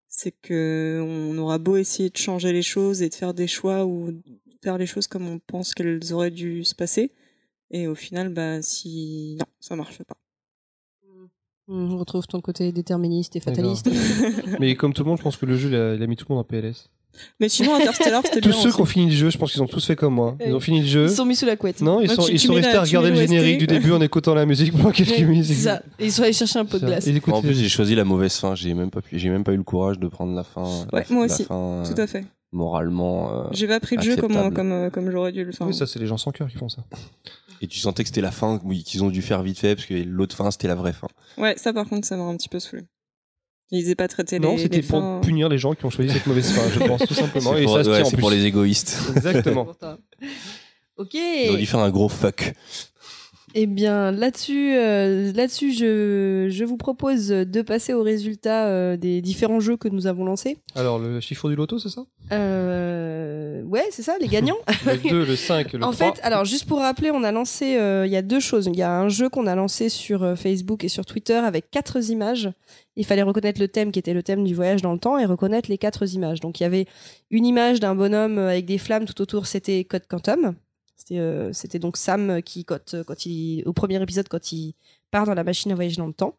c'est 0.07 0.33
que 0.41 1.03
on 1.03 1.37
aura 1.37 1.57
beau 1.57 1.77
essayer 1.77 2.09
de 2.09 2.17
changer 2.17 2.53
les 2.53 2.61
choses 2.61 3.01
et 3.01 3.09
de 3.09 3.15
faire 3.15 3.33
des 3.33 3.47
choix 3.47 3.85
ou 3.85 4.11
faire 4.63 4.77
les 4.77 4.85
choses 4.85 5.07
comme 5.07 5.27
on 5.27 5.39
pense 5.39 5.73
qu'elles 5.73 6.13
auraient 6.13 6.31
dû 6.31 6.63
se 6.63 6.75
passer, 6.75 7.11
et 7.71 7.87
au 7.87 7.95
final, 7.95 8.29
bah 8.29 8.61
si 8.61 9.35
non, 9.39 9.45
ça 9.59 9.75
marche 9.75 9.97
pas. 10.03 10.15
On 11.67 11.97
retrouve 11.97 12.27
ton 12.27 12.41
côté 12.41 12.71
déterministe 12.71 13.35
et 13.35 13.39
fataliste. 13.39 13.89
Mais 14.59 14.75
comme 14.75 14.93
tout 14.93 15.03
le 15.03 15.09
monde, 15.09 15.17
je 15.19 15.23
pense 15.23 15.37
que 15.37 15.45
le 15.45 15.55
jeu, 15.55 15.69
il 15.69 15.75
a, 15.75 15.93
il 15.95 16.03
a 16.03 16.07
mis 16.07 16.15
tout 16.17 16.25
le 16.27 16.35
monde 16.35 16.41
en 16.43 16.47
PLS. 16.47 16.89
Mais 17.39 17.49
sinon, 17.49 17.75
Interstellar, 17.75 18.21
c'était 18.25 18.39
Tous 18.41 18.49
bien 18.49 18.57
ceux 18.61 18.67
aussi. 18.69 18.75
qui 18.77 18.81
ont 18.81 18.85
fini 18.85 19.05
le 19.07 19.11
jeu, 19.15 19.29
je 19.29 19.37
pense 19.37 19.51
qu'ils 19.51 19.61
ont 19.61 19.67
tous 19.67 19.85
fait 19.85 19.95
comme 19.95 20.15
moi. 20.15 20.35
Ils 20.45 20.53
ont 20.53 20.59
fini 20.59 20.81
le 20.81 20.87
jeu. 20.87 21.03
Ils 21.05 21.09
sont 21.15 21.25
mis 21.25 21.35
sous 21.35 21.45
la 21.45 21.55
couette. 21.55 21.81
Non, 21.81 22.01
ils 22.01 22.09
sont, 22.09 22.23
tu- 22.23 22.31
ils 22.33 22.39
tu 22.39 22.47
sont 22.47 22.53
mets 22.53 22.59
restés 22.61 22.73
la- 22.73 22.81
à 22.81 22.83
regarder 22.83 23.09
le 23.11 23.15
générique 23.15 23.57
du 23.59 23.67
début 23.67 23.91
en 23.91 24.01
écoutant 24.01 24.33
la 24.33 24.45
musique 24.45 24.71
pendant 24.73 24.91
quelques 24.91 25.19
minutes. 25.19 25.45
c'est 25.45 25.53
ça. 25.53 25.81
Et 25.99 26.05
ils 26.07 26.11
sont 26.11 26.23
allés 26.23 26.33
chercher 26.33 26.59
un 26.59 26.65
pot 26.65 26.79
de 26.79 26.85
glace. 26.85 27.07
Et 27.07 27.15
écoute, 27.15 27.33
en 27.33 27.41
plus, 27.41 27.53
j'ai 27.53 27.69
choisi 27.69 27.95
la 27.95 28.03
mauvaise 28.05 28.35
fin. 28.35 28.55
J'ai 28.55 28.73
même 28.73 28.89
pas 28.91 29.01
pu, 29.01 29.17
j'ai 29.19 29.29
même 29.29 29.43
pas 29.43 29.53
eu 29.53 29.57
le 29.57 29.63
courage 29.63 29.99
de 29.99 30.07
prendre 30.07 30.33
la 30.33 30.43
fin. 30.43 30.63
la- 30.91 31.03
moi 31.09 31.27
la 31.27 31.33
aussi, 31.33 31.43
fin, 31.45 31.83
tout 31.85 31.99
à 32.01 32.07
fait. 32.07 32.25
Moralement. 32.53 33.31
euh, 33.31 33.47
J'ai 33.51 33.67
pas 33.67 33.79
pris 33.79 33.95
le 33.97 34.01
jeu 34.01 34.15
comme, 34.17 34.35
euh, 34.35 34.89
comme 34.89 35.09
j'aurais 35.11 35.31
dû 35.31 35.45
le 35.45 35.51
faire. 35.53 35.67
Oui, 35.67 35.73
ça, 35.73 35.87
c'est 35.87 35.99
les 35.99 36.07
gens 36.07 36.17
sans 36.17 36.31
cœur 36.31 36.49
qui 36.49 36.57
font 36.57 36.67
ça. 36.69 36.83
Et 37.61 37.67
tu 37.67 37.79
sentais 37.79 38.03
que 38.03 38.09
c'était 38.09 38.21
la 38.21 38.31
fin, 38.31 38.59
qu'ils 38.85 39.03
ont 39.03 39.09
dû 39.09 39.21
faire 39.21 39.43
vite 39.43 39.59
fait 39.59 39.75
parce 39.75 39.85
que 39.87 39.93
l'autre 39.93 40.35
fin 40.35 40.49
c'était 40.51 40.67
la 40.67 40.75
vraie 40.75 40.93
fin. 40.93 41.07
Ouais, 41.37 41.55
ça 41.57 41.71
par 41.73 41.87
contre, 41.87 42.07
ça 42.07 42.17
m'a 42.17 42.23
un 42.23 42.35
petit 42.35 42.49
peu 42.49 42.59
saoulé. 42.59 42.83
Ils 43.69 43.87
n'aient 43.87 43.95
pas 43.95 44.07
traité 44.09 44.39
Non, 44.39 44.53
les, 44.55 44.63
c'était 44.63 44.77
les 44.77 44.81
pour 44.83 44.99
fins- 44.99 45.21
punir 45.23 45.47
les 45.47 45.57
gens 45.57 45.73
qui 45.75 45.85
ont 45.85 45.89
choisi 45.89 46.11
cette 46.11 46.25
mauvaise 46.27 46.51
fin, 46.51 46.67
je 46.73 46.79
pense, 46.85 47.01
tout 47.07 47.13
simplement. 47.13 47.53
C'est 47.53 47.61
Et 47.61 47.65
pour- 47.65 47.73
se 47.75 47.77
ouais, 47.89 47.95
tient 47.95 48.01
en 48.01 48.09
c'est 48.09 48.15
plus. 48.17 48.19
pour 48.21 48.31
les 48.31 48.43
égoïstes. 48.45 48.97
Exactement. 49.15 49.67
Ok. 50.97 51.13
Ils 51.13 51.51
ont 51.51 51.57
dû 51.57 51.65
faire 51.65 51.79
un 51.79 51.89
gros 51.89 52.09
fuck. 52.09 52.53
Eh 53.53 53.65
bien, 53.65 54.11
là-dessus, 54.11 54.75
euh, 54.75 55.31
là-dessus, 55.33 55.73
je, 55.73 56.47
je 56.49 56.63
vous 56.63 56.77
propose 56.77 57.27
de 57.27 57.61
passer 57.61 57.93
aux 57.93 58.03
résultats 58.03 58.67
euh, 58.67 58.95
des 58.97 59.21
différents 59.21 59.59
jeux 59.59 59.75
que 59.77 59.89
nous 59.89 60.07
avons 60.07 60.23
lancés. 60.23 60.57
Alors, 60.75 60.99
le 60.99 61.19
chiffre 61.19 61.49
du 61.49 61.55
loto, 61.55 61.77
c'est 61.77 61.89
ça? 61.89 62.03
Euh, 62.31 63.61
ouais, 63.63 63.83
c'est 63.91 64.03
ça, 64.03 64.15
les 64.21 64.27
gagnants. 64.29 64.57
Le 64.85 65.09
2, 65.09 65.25
le 65.25 65.35
5, 65.35 65.73
le 65.73 65.83
en 65.83 65.91
3. 65.91 66.13
fait, 66.13 66.21
alors 66.23 66.45
juste 66.45 66.65
pour 66.65 66.79
rappeler, 66.79 67.11
on 67.11 67.23
a 67.23 67.31
lancé, 67.31 67.77
euh, 67.77 68.05
il 68.05 68.11
y 68.11 68.15
a 68.15 68.21
deux 68.21 68.39
choses. 68.39 68.67
Il 68.71 68.77
y 68.77 68.83
a 68.83 68.91
un 68.91 69.09
jeu 69.09 69.27
qu'on 69.29 69.47
a 69.47 69.55
lancé 69.55 69.89
sur 69.89 70.37
Facebook 70.37 70.83
et 70.83 70.89
sur 70.89 71.05
Twitter 71.05 71.35
avec 71.35 71.69
quatre 71.71 72.09
images. 72.09 72.49
Il 72.95 73.05
fallait 73.05 73.21
reconnaître 73.21 73.59
le 73.59 73.67
thème 73.67 73.91
qui 73.91 73.99
était 73.99 74.13
le 74.13 74.23
thème 74.23 74.43
du 74.43 74.53
voyage 74.55 74.81
dans 74.81 74.93
le 74.93 74.99
temps 74.99 75.17
et 75.17 75.25
reconnaître 75.25 75.69
les 75.69 75.77
quatre 75.77 76.13
images. 76.13 76.39
Donc 76.39 76.59
il 76.59 76.63
y 76.63 76.65
avait 76.65 76.85
une 77.29 77.45
image 77.45 77.79
d'un 77.79 77.95
bonhomme 77.95 78.37
avec 78.37 78.65
des 78.65 78.77
flammes 78.77 79.05
tout 79.05 79.21
autour, 79.21 79.45
c'était 79.45 79.83
Code 79.83 80.07
Quantum. 80.07 80.55
C'était 81.01 81.17
euh, 81.17 81.51
c'était 81.51 81.79
donc 81.79 81.97
Sam 81.97 82.43
qui, 82.43 82.63
quand, 82.63 82.95
quand 83.07 83.25
il, 83.25 83.63
au 83.65 83.73
premier 83.73 83.99
épisode, 84.03 84.27
quand 84.29 84.51
il 84.51 84.75
part 85.09 85.25
dans 85.25 85.33
la 85.33 85.43
machine 85.43 85.71
à 85.71 85.75
voyager 85.75 85.95
dans 85.97 86.05
le 86.05 86.13
temps. 86.13 86.35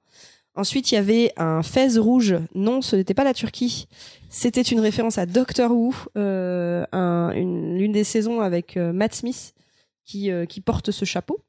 Ensuite, 0.55 0.93
il 0.93 0.94
y 0.94 0.98
avait 0.98 1.32
un 1.36 1.62
fez 1.64 1.98
rouge. 1.98 2.36
Non, 2.55 2.80
ce 2.80 2.94
n'était 2.94 3.14
pas 3.14 3.24
la 3.24 3.34
Turquie. 3.34 3.89
C'était 4.28 4.62
une 4.62 4.78
référence 4.80 5.18
à 5.18 5.26
Doctor 5.26 5.72
Who, 5.72 5.93
euh, 6.16 6.84
un- 6.93 7.32
une- 7.34 7.76
l'une 7.76 7.90
des 7.93 8.05
saisons 8.05 8.40
avec 8.40 8.76
euh, 8.76 8.93
Matt 8.93 9.14
Smith 9.14 9.55
qui, 10.05 10.30
euh, 10.30 10.44
qui 10.47 10.60
porte 10.60 10.90
ce 10.93 11.05
chapeau. 11.05 11.40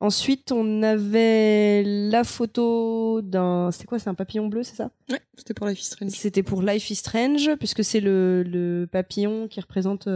Ensuite, 0.00 0.50
on 0.50 0.82
avait 0.82 1.82
la 1.84 2.24
photo 2.24 3.20
d'un. 3.22 3.70
C'était 3.70 3.84
quoi 3.84 3.98
C'est 3.98 4.08
un 4.08 4.14
papillon 4.14 4.48
bleu, 4.48 4.62
c'est 4.62 4.74
ça? 4.76 4.90
Ouais, 5.10 5.20
c'était 5.36 5.52
pour 5.54 5.66
Life 5.68 5.80
is 5.82 5.84
Strange. 5.84 6.10
C'était 6.10 6.42
pour 6.42 6.62
Life 6.62 6.90
is 6.90 6.94
Strange, 6.96 7.50
puisque 7.58 7.84
c'est 7.84 8.00
le, 8.00 8.42
le 8.42 8.88
papillon 8.90 9.46
qui 9.46 9.60
représente. 9.60 10.08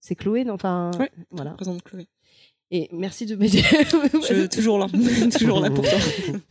C'est 0.00 0.14
Chloé, 0.14 0.44
non 0.44 0.54
Enfin, 0.54 0.90
Ouais, 0.98 1.10
voilà. 1.30 1.52
représente 1.52 1.82
Chloé. 1.82 2.06
Et 2.70 2.88
merci 2.92 3.24
de 3.24 3.34
m'aider. 3.34 3.62
Je 3.62 4.20
suis 4.20 4.48
toujours 4.48 4.78
là, 4.78 4.86
toujours 5.38 5.60
là 5.60 5.70
pour 5.70 5.84
toi. 5.84 5.98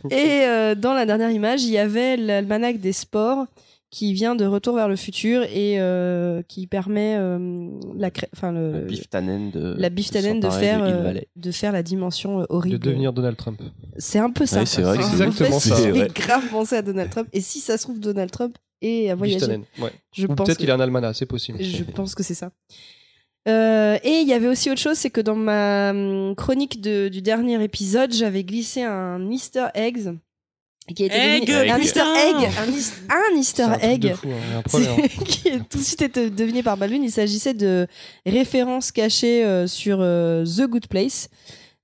Et 0.09 0.45
euh, 0.47 0.73
dans 0.75 0.93
la 0.93 1.05
dernière 1.05 1.29
image, 1.31 1.63
il 1.63 1.69
y 1.71 1.77
avait 1.77 2.17
l'almanach 2.17 2.77
des 2.77 2.91
sports 2.93 3.45
qui 3.89 4.13
vient 4.13 4.35
de 4.35 4.43
Retour 4.45 4.75
vers 4.75 4.89
le 4.89 4.95
futur 4.97 5.43
et 5.43 5.79
euh, 5.79 6.41
qui 6.47 6.67
permet 6.67 7.15
euh, 7.17 7.69
la, 7.95 8.09
enfin, 8.35 8.51
le, 8.51 8.71
La 8.73 8.81
biftanen 8.81 9.51
de. 9.51 9.75
la 9.77 9.89
biftanen 9.89 10.39
de 10.41 10.49
faire, 10.49 11.13
de 11.35 11.51
faire 11.51 11.71
la 11.71 11.83
dimension 11.83 12.39
euh, 12.39 12.41
De 12.41 12.47
horrible. 12.49 12.79
devenir 12.79 13.13
Donald 13.13 13.37
Trump. 13.37 13.61
C'est 13.97 14.19
un 14.19 14.29
peu 14.31 14.45
ça. 14.45 14.61
Ouais, 14.61 14.65
c'est 14.65 14.81
vrai 14.81 14.97
que 14.97 15.03
En 15.03 15.09
c'est 15.11 15.17
fait, 15.17 15.23
exactement 15.25 15.59
ça. 15.59 15.89
vrai. 15.91 16.07
grave 16.13 16.47
penser 16.49 16.75
à 16.75 16.81
Donald 16.81 17.11
Trump. 17.11 17.29
Et 17.31 17.39
si 17.41 17.59
ça 17.59 17.77
se 17.77 17.83
trouve, 17.83 17.99
Donald 17.99 18.29
Trump 18.31 18.57
est 18.81 19.09
à 19.09 19.15
voyager. 19.15 19.45
Ouais. 19.79 19.91
Je 20.13 20.25
Ou 20.25 20.35
pense 20.35 20.47
peut-être 20.47 20.57
qu'il 20.57 20.69
a 20.71 20.73
un 20.73 20.79
almanach, 20.81 21.15
c'est 21.15 21.25
possible. 21.27 21.61
Je 21.63 21.83
pense 21.83 22.13
que 22.15 22.23
c'est 22.23 22.33
ça. 22.33 22.51
Euh, 23.47 23.97
et 24.03 24.19
il 24.21 24.27
y 24.27 24.33
avait 24.33 24.47
aussi 24.47 24.69
autre 24.69 24.81
chose, 24.81 24.97
c'est 24.97 25.09
que 25.09 25.21
dans 25.21 25.35
ma 25.35 25.91
hum, 25.91 26.35
chronique 26.35 26.81
de- 26.81 27.07
du 27.07 27.21
dernier 27.21 27.63
épisode, 27.63 28.13
j'avais 28.13 28.43
glissé 28.43 28.83
un 28.83 29.29
Easter 29.31 29.67
eggs 29.73 30.13
qui 30.95 31.03
était 31.03 31.37
Egg, 31.37 31.47
devenu- 31.49 31.69
un 31.71 31.79
putain 31.79 31.83
Easter 31.83 31.99
egg, 31.99 32.49
un, 32.59 32.71
is- 32.71 32.93
un 33.09 33.37
Easter 33.37 33.65
C'est 33.79 33.85
un 33.85 33.89
egg 33.89 34.15
fou, 34.15 34.27
hein, 34.29 35.07
qui 35.25 35.47
est 35.49 35.59
tout 35.69 35.77
de 35.77 35.83
suite 35.83 36.01
été 36.01 36.29
deviné 36.29 36.63
par 36.63 36.77
Balloon. 36.77 37.01
Il 37.03 37.11
s'agissait 37.11 37.53
de 37.53 37.87
références 38.25 38.91
cachées 38.93 39.43
euh, 39.43 39.67
sur 39.67 39.99
euh, 40.01 40.45
The 40.45 40.61
Good 40.67 40.87
Place. 40.87 41.27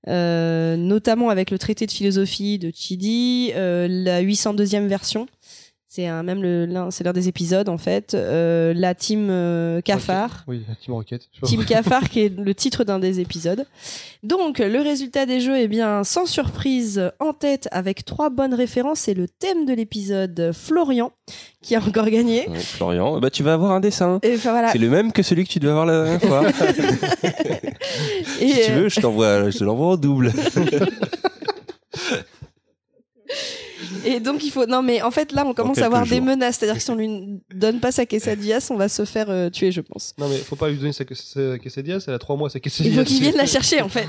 euh, 0.08 0.76
notamment 0.76 1.30
avec 1.30 1.50
le 1.50 1.58
traité 1.58 1.86
de 1.86 1.90
philosophie 1.92 2.58
de 2.58 2.70
Chidi, 2.74 3.52
euh, 3.54 3.86
la 3.88 4.22
802e 4.22 4.86
version, 4.86 5.26
c'est 5.94 6.08
un, 6.08 6.24
même 6.24 6.42
le, 6.42 6.66
l'un, 6.66 6.90
c'est 6.90 7.04
l'un 7.04 7.12
des 7.12 7.28
épisodes 7.28 7.68
en 7.68 7.78
fait, 7.78 8.14
euh, 8.14 8.74
la 8.74 8.96
team 8.96 9.28
euh, 9.30 9.80
Cafard, 9.80 10.42
Oui, 10.48 10.64
la 10.68 10.74
Team 10.74 10.92
Rocket. 10.94 11.28
Team 11.44 11.64
Cafard 11.64 12.08
qui 12.08 12.22
est 12.22 12.36
le 12.36 12.52
titre 12.52 12.82
d'un 12.82 12.98
des 12.98 13.20
épisodes. 13.20 13.64
Donc 14.24 14.58
le 14.58 14.80
résultat 14.80 15.24
des 15.24 15.38
jeux 15.38 15.56
est 15.56 15.68
bien 15.68 16.02
sans 16.02 16.26
surprise 16.26 17.12
en 17.20 17.32
tête 17.32 17.68
avec 17.70 18.04
trois 18.04 18.28
bonnes 18.28 18.54
références. 18.54 19.00
C'est 19.00 19.14
le 19.14 19.28
thème 19.28 19.66
de 19.66 19.72
l'épisode 19.72 20.50
Florian 20.52 21.12
qui 21.62 21.76
a 21.76 21.78
encore 21.78 22.10
gagné. 22.10 22.48
Ouais, 22.48 22.58
Florian, 22.58 23.20
bah, 23.20 23.30
tu 23.30 23.44
vas 23.44 23.52
avoir 23.52 23.70
un 23.70 23.80
dessin. 23.80 24.18
Et 24.24 24.34
enfin, 24.34 24.50
voilà. 24.50 24.72
C'est 24.72 24.78
le 24.78 24.90
même 24.90 25.12
que 25.12 25.22
celui 25.22 25.44
que 25.44 25.50
tu 25.50 25.60
devais 25.60 25.70
avoir 25.70 25.86
la 25.86 26.02
dernière 26.02 26.20
fois. 26.20 26.42
Et, 28.40 28.48
si 28.48 28.64
tu 28.64 28.70
euh, 28.72 28.80
veux, 28.80 28.88
je 28.88 29.00
t'envoie, 29.00 29.48
je 29.48 29.58
te 29.58 29.62
l'envoie 29.62 29.92
en 29.92 29.96
double. 29.96 30.32
Et 34.04 34.20
donc 34.20 34.44
il 34.44 34.50
faut 34.50 34.66
non 34.66 34.82
mais 34.82 35.02
en 35.02 35.10
fait 35.10 35.32
là 35.32 35.44
on 35.46 35.54
commence 35.54 35.78
à 35.78 35.86
avoir 35.86 36.06
des 36.06 36.20
menaces, 36.20 36.56
c'est-à-dire 36.58 36.76
que 36.76 36.82
si 36.82 36.90
on 36.90 36.94
lui 36.96 37.40
donne 37.54 37.80
pas 37.80 37.92
sa 37.92 38.06
quesadillas, 38.06 38.68
on 38.70 38.76
va 38.76 38.88
se 38.88 39.04
faire 39.04 39.30
euh, 39.30 39.50
tuer 39.50 39.72
je 39.72 39.80
pense. 39.80 40.14
Non, 40.18 40.28
mais 40.28 40.36
faut 40.36 40.56
pas 40.56 40.68
lui 40.68 40.76
donner 40.78 40.92
sa, 40.92 41.04
sa 41.14 41.58
quesadillas, 41.58 42.04
elle 42.06 42.14
a 42.14 42.18
3 42.18 42.36
mois 42.36 42.50
sa 42.50 42.58
Il 42.58 42.62
quesadillas. 42.62 42.98
faut 43.02 43.04
qu'il 43.08 43.20
vienne 43.20 43.36
la 43.36 43.46
chercher 43.54 43.80
en 43.82 43.88
fait. 43.88 44.06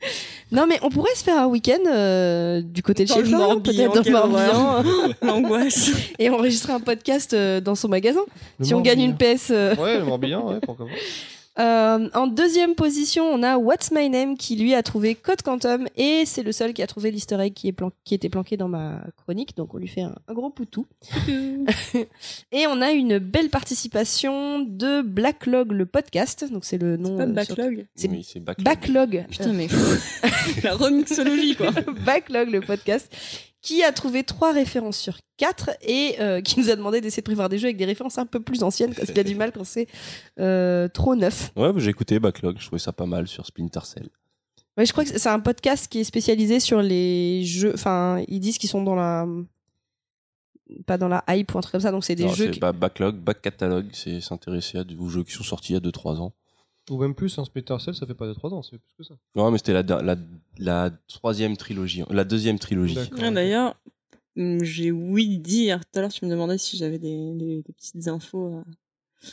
non 0.52 0.66
mais 0.66 0.78
on 0.82 0.90
pourrait 0.90 1.14
se 1.14 1.24
faire 1.24 1.38
un 1.40 1.46
week-end 1.46 1.78
euh, 1.88 2.60
du 2.62 2.82
côté 2.82 3.04
de 3.04 3.08
chez 3.10 3.20
le 3.20 3.24
Florian, 3.26 3.48
Morbihan, 3.54 3.90
peut-être 3.90 4.10
dans 4.10 4.26
Morbihan. 4.28 4.84
L'angoisse. 5.22 5.90
et 6.18 6.28
enregistrer 6.30 6.72
un 6.72 6.80
podcast 6.80 7.32
euh, 7.34 7.60
dans 7.60 7.74
son 7.74 7.88
magasin. 7.88 8.20
Le 8.58 8.64
si 8.64 8.74
on 8.74 8.80
gagne 8.80 9.00
une. 9.02 9.16
PS. 9.16 9.48
euh, 9.50 9.74
Ouais, 9.76 9.98
le 9.98 10.04
Morbihan, 10.04 10.48
ouais, 10.48 10.58
pourquoi 10.64 10.86
pas. 10.86 10.92
Euh, 11.60 12.08
en 12.14 12.26
deuxième 12.28 12.74
position, 12.76 13.24
on 13.24 13.42
a 13.42 13.56
What's 13.58 13.90
My 13.90 14.08
Name 14.08 14.36
qui 14.36 14.54
lui 14.56 14.74
a 14.74 14.82
trouvé 14.82 15.14
Code 15.16 15.42
Quantum 15.42 15.88
et 15.96 16.24
c'est 16.24 16.42
le 16.44 16.52
seul 16.52 16.72
qui 16.72 16.82
a 16.82 16.86
trouvé 16.86 17.10
l'easter 17.10 17.36
egg 17.40 17.52
qui, 17.52 17.68
est 17.68 17.72
plan- 17.72 17.90
qui 18.04 18.14
était 18.14 18.28
planqué 18.28 18.56
dans 18.56 18.68
ma 18.68 19.02
chronique, 19.16 19.56
donc 19.56 19.74
on 19.74 19.78
lui 19.78 19.88
fait 19.88 20.02
un, 20.02 20.14
un 20.28 20.34
gros 20.34 20.50
poutou. 20.50 20.86
et 22.52 22.66
on 22.68 22.80
a 22.80 22.92
une 22.92 23.18
belle 23.18 23.50
participation 23.50 24.60
de 24.60 25.02
Blacklog 25.02 25.72
le 25.72 25.86
podcast, 25.86 26.50
donc 26.50 26.64
c'est 26.64 26.78
le 26.78 26.96
nom. 26.96 27.16
Pas 27.16 27.24
euh, 27.24 27.26
backlog. 27.26 27.86
C'est 27.94 28.08
Oui, 28.08 28.24
c'est 28.28 28.40
backlog. 28.40 28.64
Backlog. 28.64 29.26
Putain, 29.28 29.52
mais 29.52 29.66
la 30.62 30.74
remixologie, 30.76 31.56
quoi. 31.56 31.70
Backlog 32.06 32.50
le 32.50 32.60
podcast 32.60 33.10
qui 33.60 33.82
a 33.82 33.92
trouvé 33.92 34.22
trois 34.24 34.52
références 34.52 34.96
sur 34.98 35.18
quatre 35.36 35.70
et 35.82 36.16
euh, 36.20 36.40
qui 36.42 36.58
nous 36.60 36.70
a 36.70 36.76
demandé 36.76 37.00
d'essayer 37.00 37.22
de 37.22 37.26
prévoir 37.26 37.48
des 37.48 37.58
jeux 37.58 37.66
avec 37.66 37.76
des 37.76 37.84
références 37.84 38.18
un 38.18 38.26
peu 38.26 38.40
plus 38.40 38.62
anciennes 38.62 38.94
parce 38.94 39.08
qu'il 39.08 39.18
a 39.18 39.24
du 39.24 39.34
mal 39.34 39.52
quand 39.52 39.64
c'est 39.64 39.86
euh, 40.38 40.88
trop 40.88 41.14
neuf. 41.16 41.50
Ouais, 41.56 41.72
bah, 41.72 41.78
j'ai 41.80 41.90
écouté 41.90 42.18
Backlog, 42.20 42.56
je 42.58 42.66
trouvais 42.66 42.78
ça 42.80 42.92
pas 42.92 43.06
mal 43.06 43.26
sur 43.26 43.44
Splinter 43.46 43.80
Cell. 43.84 44.08
Ouais, 44.76 44.86
je 44.86 44.92
crois 44.92 45.04
que 45.04 45.18
c'est 45.18 45.28
un 45.28 45.40
podcast 45.40 45.88
qui 45.90 45.98
est 46.00 46.04
spécialisé 46.04 46.60
sur 46.60 46.80
les 46.82 47.44
jeux. 47.44 47.72
Enfin, 47.74 48.22
ils 48.28 48.38
disent 48.38 48.58
qu'ils 48.58 48.70
sont 48.70 48.82
dans 48.84 48.94
la. 48.94 49.26
Pas 50.86 50.98
dans 50.98 51.08
la 51.08 51.24
hype 51.30 51.54
ou 51.54 51.58
un 51.58 51.62
truc 51.62 51.72
comme 51.72 51.80
ça, 51.80 51.90
donc 51.90 52.04
c'est 52.04 52.14
des 52.14 52.26
Non, 52.26 52.32
jeux. 52.34 52.50
qui- 52.50 52.60
ba- 52.60 52.72
Backlog, 52.72 53.16
Back 53.16 53.40
Catalog, 53.40 53.86
c'est 53.92 54.20
s'intéresser 54.20 54.78
à 54.78 54.84
des 54.84 54.94
jeux 55.08 55.24
qui 55.24 55.32
sont 55.32 55.42
sortis 55.42 55.72
il 55.72 55.74
y 55.74 55.78
a 55.78 55.80
2-3 55.80 56.18
ans. 56.20 56.34
Ou 56.90 56.98
même 56.98 57.14
plus, 57.14 57.38
un 57.38 57.44
Splinter 57.44 57.76
Cell, 57.80 57.94
ça 57.94 58.06
fait 58.06 58.14
pas 58.14 58.26
de 58.26 58.32
3 58.34 58.52
ans, 58.54 58.62
c'est 58.62 58.78
plus 58.78 58.94
que 58.96 59.02
ça. 59.04 59.14
Ouais, 59.34 59.50
mais 59.50 59.58
c'était 59.58 59.72
la, 59.74 59.82
la, 60.02 60.16
la 60.58 60.90
troisième 61.08 61.56
trilogie, 61.56 62.02
la 62.10 62.24
deuxième 62.24 62.58
trilogie. 62.58 62.98
Ah, 63.20 63.30
D'ailleurs, 63.30 63.76
hum, 64.36 64.62
j'ai 64.64 64.90
ouï 64.90 65.38
dire, 65.38 65.80
tout 65.80 65.98
à 65.98 66.02
l'heure 66.02 66.12
tu 66.12 66.24
me 66.24 66.30
demandais 66.30 66.58
si 66.58 66.76
j'avais 66.76 66.98
des, 66.98 67.32
des- 67.34 67.62
des 67.62 67.72
petites 67.72 68.08
infos. 68.08 68.54
euh. 68.56 68.62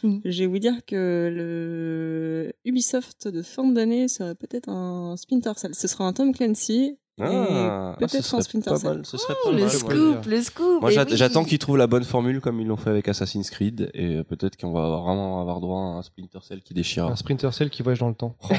Mhm. 0.04 0.22
J'ai 0.26 0.48
ouï 0.48 0.60
dire 0.60 0.84
que 0.86 1.30
le 1.32 2.54
Ubisoft 2.66 3.28
de 3.28 3.42
fin 3.44 3.64
d'année 3.72 4.08
serait 4.08 4.34
peut-être 4.36 4.68
un 4.70 5.16
Splinter 5.16 5.54
Cell. 5.58 5.76
Ce 5.76 5.88
sera 5.88 6.06
un 6.08 6.14
Tom 6.14 6.34
Clancy. 6.34 6.98
Ah, 7.18 7.26
ah, 7.28 7.96
ce 7.96 8.06
peut-être 8.06 8.16
un 8.18 8.22
serait 8.22 8.42
Splinter 8.42 8.70
pas 8.72 8.78
Cell. 8.78 8.90
mal, 8.92 9.06
ce 9.06 9.18
serait 9.18 9.34
Oh, 9.46 9.50
pas 9.50 9.56
le 9.56 9.62
mal. 9.62 9.70
scoop, 9.72 10.26
le 10.26 10.42
scoop. 10.42 10.82
Moi, 10.82 10.92
oui. 10.94 10.98
j'attends 11.14 11.46
qu'ils 11.46 11.60
trouvent 11.60 11.78
la 11.78 11.88
bonne 11.88 12.04
formule 12.04 12.42
comme 12.42 12.60
ils 12.60 12.68
l'ont 12.68 12.76
fait 12.76 12.90
avec 12.90 13.08
Assassin's 13.08 13.50
Creed 13.50 13.90
et 13.94 14.16
euh, 14.18 14.24
peut-être 14.24 14.58
qu'on 14.58 14.72
va 14.74 14.90
vraiment 14.90 15.40
avoir 15.40 15.62
droit 15.62 15.80
à 15.80 15.84
un 15.98 16.02
Splinter 16.02 16.40
Cell 16.42 16.62
qui 16.62 16.74
déchire. 16.74 17.06
Un 17.06 17.16
Splinter 17.16 17.52
Cell 17.54 17.70
qui 17.70 17.84
voyage 17.84 18.00
dans 18.00 18.10
le 18.10 18.16
temps. 18.16 18.36
Oh, 18.44 18.54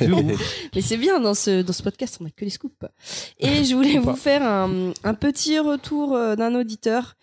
un. 0.00 0.22
Mais 0.76 0.80
c'est 0.80 0.96
bien 0.96 1.18
dans 1.18 1.34
ce, 1.34 1.62
dans 1.62 1.72
ce 1.72 1.82
podcast, 1.82 2.18
on 2.20 2.26
a 2.26 2.30
que 2.30 2.44
les 2.44 2.50
scoops. 2.50 2.74
Et 3.40 3.64
je 3.64 3.74
voulais 3.74 3.98
Ou 3.98 4.02
vous 4.02 4.14
faire 4.16 4.42
un, 4.44 4.92
un 5.02 5.14
petit 5.14 5.58
retour 5.58 6.14
euh, 6.14 6.36
d'un 6.36 6.54
auditeur 6.54 7.16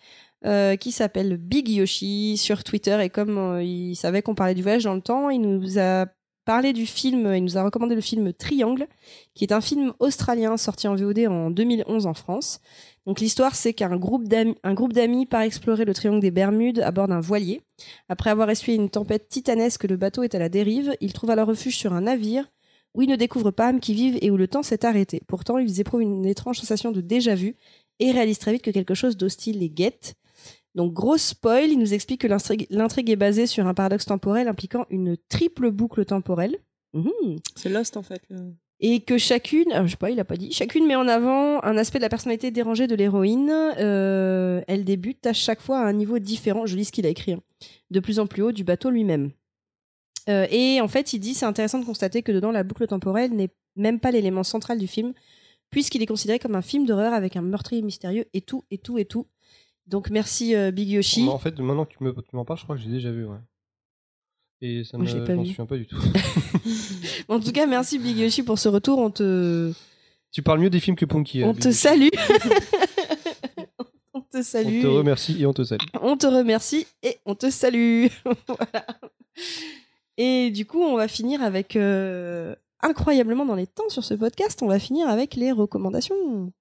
euh, 0.44 0.76
qui 0.76 0.92
s'appelle 0.92 1.38
Big 1.38 1.68
Yoshi 1.70 2.36
sur 2.36 2.62
Twitter. 2.62 2.98
Et 3.02 3.08
comme 3.08 3.38
euh, 3.38 3.62
il 3.62 3.96
savait 3.96 4.20
qu'on 4.20 4.34
parlait 4.34 4.54
du 4.54 4.62
voyage 4.62 4.84
dans 4.84 4.94
le 4.94 5.00
temps, 5.00 5.30
il 5.30 5.40
nous 5.40 5.78
a 5.78 6.04
parlé 6.46 6.72
du 6.72 6.86
film, 6.86 7.34
il 7.34 7.44
nous 7.44 7.58
a 7.58 7.64
recommandé 7.64 7.94
le 7.94 8.00
film 8.00 8.32
Triangle, 8.32 8.86
qui 9.34 9.44
est 9.44 9.52
un 9.52 9.60
film 9.60 9.92
australien 9.98 10.56
sorti 10.56 10.88
en 10.88 10.94
VOD 10.94 11.26
en 11.28 11.50
2011 11.50 12.06
en 12.06 12.14
France. 12.14 12.60
Donc 13.04 13.20
l'histoire, 13.20 13.54
c'est 13.54 13.74
qu'un 13.74 13.96
groupe 13.96 14.26
d'amis, 14.26 14.54
un 14.62 14.72
groupe 14.72 14.94
d'amis 14.94 15.26
part 15.26 15.42
explorer 15.42 15.84
le 15.84 15.92
triangle 15.92 16.20
des 16.20 16.30
Bermudes 16.30 16.80
à 16.80 16.92
bord 16.92 17.08
d'un 17.08 17.20
voilier. 17.20 17.60
Après 18.08 18.30
avoir 18.30 18.48
essuyé 18.48 18.78
une 18.78 18.88
tempête 18.88 19.28
titanesque, 19.28 19.84
le 19.84 19.96
bateau 19.96 20.22
est 20.22 20.34
à 20.34 20.38
la 20.38 20.48
dérive. 20.48 20.94
Ils 21.00 21.12
trouvent 21.12 21.30
alors 21.30 21.48
refuge 21.48 21.76
sur 21.76 21.92
un 21.92 22.02
navire 22.02 22.46
où 22.94 23.02
ils 23.02 23.10
ne 23.10 23.16
découvrent 23.16 23.50
pas 23.50 23.66
âme 23.66 23.80
qui 23.80 23.92
vivent 23.92 24.18
et 24.22 24.30
où 24.30 24.36
le 24.36 24.48
temps 24.48 24.62
s'est 24.62 24.86
arrêté. 24.86 25.20
Pourtant, 25.26 25.58
ils 25.58 25.80
éprouvent 25.80 26.00
une 26.00 26.24
étrange 26.24 26.58
sensation 26.58 26.92
de 26.92 27.02
déjà-vu 27.02 27.56
et 27.98 28.10
réalisent 28.10 28.38
très 28.38 28.52
vite 28.52 28.62
que 28.62 28.70
quelque 28.70 28.94
chose 28.94 29.16
d'hostile 29.16 29.58
les 29.58 29.68
guette. 29.68 30.14
Donc, 30.76 30.92
gros 30.92 31.16
spoil, 31.16 31.70
il 31.70 31.78
nous 31.78 31.94
explique 31.94 32.20
que 32.20 32.28
l'intrigue 32.70 33.10
est 33.10 33.16
basée 33.16 33.46
sur 33.46 33.66
un 33.66 33.72
paradoxe 33.72 34.04
temporel 34.04 34.46
impliquant 34.46 34.84
une 34.90 35.16
triple 35.28 35.70
boucle 35.70 36.04
temporelle. 36.04 36.58
Mhm. 36.92 37.38
C'est 37.54 37.70
Lost 37.70 37.96
en 37.96 38.02
fait. 38.02 38.22
Et 38.78 39.00
que 39.00 39.16
chacune, 39.16 39.72
alors 39.72 39.86
je 39.86 39.92
sais 39.92 39.96
pas, 39.96 40.10
il 40.10 40.20
a 40.20 40.24
pas 40.24 40.36
dit, 40.36 40.52
chacune 40.52 40.86
met 40.86 40.96
en 40.96 41.08
avant 41.08 41.62
un 41.64 41.78
aspect 41.78 41.98
de 41.98 42.02
la 42.02 42.10
personnalité 42.10 42.50
dérangée 42.50 42.86
de 42.86 42.94
l'héroïne. 42.94 43.50
Euh, 43.50 44.60
elle 44.68 44.84
débute 44.84 45.26
à 45.26 45.32
chaque 45.32 45.62
fois 45.62 45.78
à 45.78 45.86
un 45.86 45.94
niveau 45.94 46.18
différent, 46.18 46.66
je 46.66 46.76
lis 46.76 46.84
ce 46.84 46.92
qu'il 46.92 47.06
a 47.06 47.08
écrit, 47.08 47.32
hein, 47.32 47.40
de 47.90 48.00
plus 48.00 48.18
en 48.18 48.26
plus 48.26 48.42
haut 48.42 48.52
du 48.52 48.64
bateau 48.64 48.90
lui-même. 48.90 49.30
Euh, 50.28 50.46
et 50.50 50.82
en 50.82 50.88
fait, 50.88 51.14
il 51.14 51.20
dit 51.20 51.32
c'est 51.32 51.46
intéressant 51.46 51.78
de 51.78 51.86
constater 51.86 52.22
que 52.22 52.32
dedans 52.32 52.50
la 52.50 52.64
boucle 52.64 52.86
temporelle 52.86 53.32
n'est 53.32 53.50
même 53.76 53.98
pas 53.98 54.10
l'élément 54.10 54.42
central 54.42 54.78
du 54.78 54.86
film, 54.86 55.14
puisqu'il 55.70 56.02
est 56.02 56.06
considéré 56.06 56.38
comme 56.38 56.54
un 56.54 56.62
film 56.62 56.84
d'horreur 56.84 57.14
avec 57.14 57.36
un 57.36 57.42
meurtrier 57.42 57.80
mystérieux 57.80 58.26
et 58.34 58.42
tout, 58.42 58.64
et 58.70 58.76
tout, 58.76 58.98
et 58.98 59.06
tout. 59.06 59.26
Donc 59.86 60.10
merci 60.10 60.54
euh, 60.54 60.70
Big 60.70 60.88
Yoshi. 60.88 61.24
Mais 61.24 61.30
en 61.30 61.38
fait, 61.38 61.58
maintenant 61.60 61.84
que 61.84 61.92
tu 61.96 62.02
me- 62.02 62.12
tu 62.12 62.34
m'en 62.36 62.44
parles, 62.44 62.58
je 62.58 62.64
crois 62.64 62.76
que 62.76 62.82
j'ai 62.82 62.90
déjà 62.90 63.10
vu, 63.10 63.24
ouais. 63.24 63.36
Et 64.62 64.84
ça 64.84 64.96
Moi, 64.96 65.04
me, 65.06 65.10
je 65.26 65.32
m'en 65.32 65.44
souviens 65.44 65.66
pas 65.66 65.76
du 65.76 65.86
tout. 65.86 65.96
En 67.28 67.40
tout 67.40 67.52
cas, 67.52 67.66
merci 67.66 67.98
Big 67.98 68.16
Yoshi 68.18 68.42
pour 68.42 68.58
ce 68.58 68.68
retour. 68.68 68.98
On 68.98 69.10
te, 69.10 69.72
tu 70.32 70.42
parles 70.42 70.60
mieux 70.60 70.70
des 70.70 70.80
films 70.80 70.96
que 70.96 71.04
Punky. 71.04 71.42
on 71.44 71.50
euh, 71.50 71.52
te 71.52 71.58
Bibi. 71.68 71.74
salue. 71.74 72.08
on 74.14 74.20
te 74.20 74.38
On 74.38 74.42
salue. 74.42 74.82
te 74.82 74.86
remercie 74.86 75.40
et 75.40 75.46
on 75.46 75.52
te 75.52 75.62
salue. 75.64 75.80
On 76.00 76.16
te 76.16 76.26
remercie 76.26 76.86
et 77.02 77.18
on 77.26 77.34
te 77.34 77.50
salue. 77.50 78.06
voilà. 78.48 78.86
Et 80.16 80.50
du 80.50 80.64
coup, 80.66 80.80
on 80.82 80.96
va 80.96 81.08
finir 81.08 81.42
avec 81.42 81.76
euh, 81.76 82.54
incroyablement 82.80 83.44
dans 83.44 83.54
les 83.54 83.66
temps 83.66 83.88
sur 83.88 84.04
ce 84.04 84.14
podcast. 84.14 84.60
On 84.62 84.66
va 84.68 84.78
finir 84.78 85.08
avec 85.08 85.34
les 85.34 85.52
recommandations. 85.52 86.52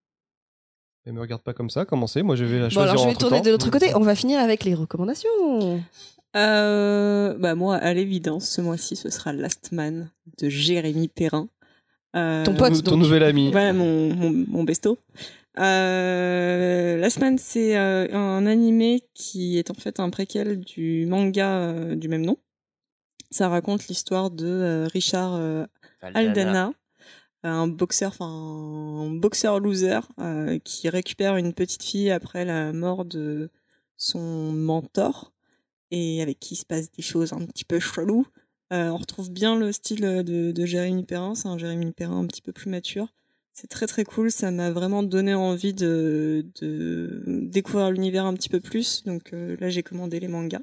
Et 1.08 1.12
me 1.12 1.22
regarde 1.22 1.44
pas 1.44 1.54
comme 1.54 1.70
ça, 1.70 1.86
commencez. 1.86 2.24
Moi, 2.24 2.36
je 2.36 2.46
vais 2.46 2.58
la 2.60 2.66
Bon, 2.66 2.70
choisir 2.72 2.92
alors 2.92 3.04
je 3.04 3.10
vais 3.10 3.16
tourner 3.16 3.42
de 3.42 3.52
l'autre 3.52 3.70
côté. 3.70 3.94
On 3.96 4.00
va 4.00 4.16
finir 4.16 4.40
avec 4.40 4.64
les 4.64 4.74
recommandations. 4.74 5.82
Euh, 6.36 7.36
bah 7.38 7.56
moi, 7.56 7.76
à 7.78 7.94
l'évidence, 7.94 8.50
ce 8.50 8.62
mois-ci, 8.62 8.96
ce 8.96 9.10
sera 9.10 9.32
Last 9.32 9.72
Man 9.72 10.10
de 10.40 10.50
Jérémy 10.50 11.08
Perrin. 11.08 11.48
Euh, 12.16 12.44
Ton 12.44 12.56
pote, 12.56 12.84
Ton 12.84 12.92
donc. 12.92 13.00
nouvel 13.02 13.24
ami. 13.24 13.52
Voilà, 13.52 13.72
mon, 13.74 14.14
mon, 14.14 14.46
mon 14.48 14.64
besto. 14.64 14.98
Euh, 15.60 16.98
Last 16.98 17.20
Man, 17.20 17.38
c'est 17.38 17.78
euh, 17.78 18.08
un 18.14 18.46
animé 18.46 19.04
qui 19.14 19.58
est 19.58 19.70
en 19.72 19.76
fait 19.76 20.00
un 20.00 20.10
préquel 20.10 20.60
du 20.60 21.06
manga 21.06 21.58
euh, 21.60 21.96
du 21.96 22.08
même 22.10 22.26
nom. 22.26 22.38
Ça 23.32 23.48
raconte 23.50 23.88
l'histoire 23.88 24.32
de 24.32 24.46
euh, 24.48 24.88
Richard 24.92 25.36
euh, 25.36 25.66
Aldana, 26.02 26.72
un 27.46 27.68
boxeur, 27.68 28.12
enfin 28.12 28.26
un 28.26 29.12
boxeur 29.12 29.60
loser 29.60 30.00
euh, 30.20 30.60
qui 30.60 30.90
récupère 30.90 31.38
une 31.38 31.54
petite 31.54 31.84
fille 31.84 32.12
après 32.12 32.46
la 32.46 32.74
mort 32.74 33.06
de 33.06 33.50
son 33.98 34.52
mentor 34.52 35.32
et 35.92 36.22
avec 36.22 36.40
qui 36.40 36.56
il 36.56 36.58
se 36.58 36.66
passe 36.66 36.92
des 36.92 37.04
choses 37.04 37.34
un 37.34 37.46
petit 37.46 37.66
peu 37.66 37.80
cheloues. 37.80 38.26
Euh, 38.74 38.90
on 38.90 38.98
retrouve 38.98 39.30
bien 39.30 39.56
le 39.56 39.72
style 39.72 40.02
de, 40.02 40.52
de 40.52 40.66
Jérémy 40.66 41.04
Perrin, 41.04 41.36
c'est 41.36 41.48
un 41.48 41.58
Jérémy 41.58 41.92
Perrin 41.92 42.20
un 42.20 42.26
petit 42.26 42.42
peu 42.42 42.52
plus 42.52 42.70
mature. 42.70 43.14
C'est 43.54 43.68
très 43.68 43.88
très 43.88 44.04
cool, 44.04 44.32
ça 44.32 44.52
m'a 44.52 44.72
vraiment 44.72 45.04
donné 45.04 45.34
envie 45.34 45.74
de, 45.74 46.46
de 46.62 47.24
découvrir 47.26 47.92
l'univers 47.92 48.26
un 48.26 48.34
petit 48.34 48.50
peu 48.50 48.60
plus. 48.60 49.04
Donc 49.06 49.34
euh, 49.34 49.56
là 49.60 49.70
j'ai 49.70 49.84
commandé 49.84 50.20
les 50.20 50.28
mangas. 50.28 50.62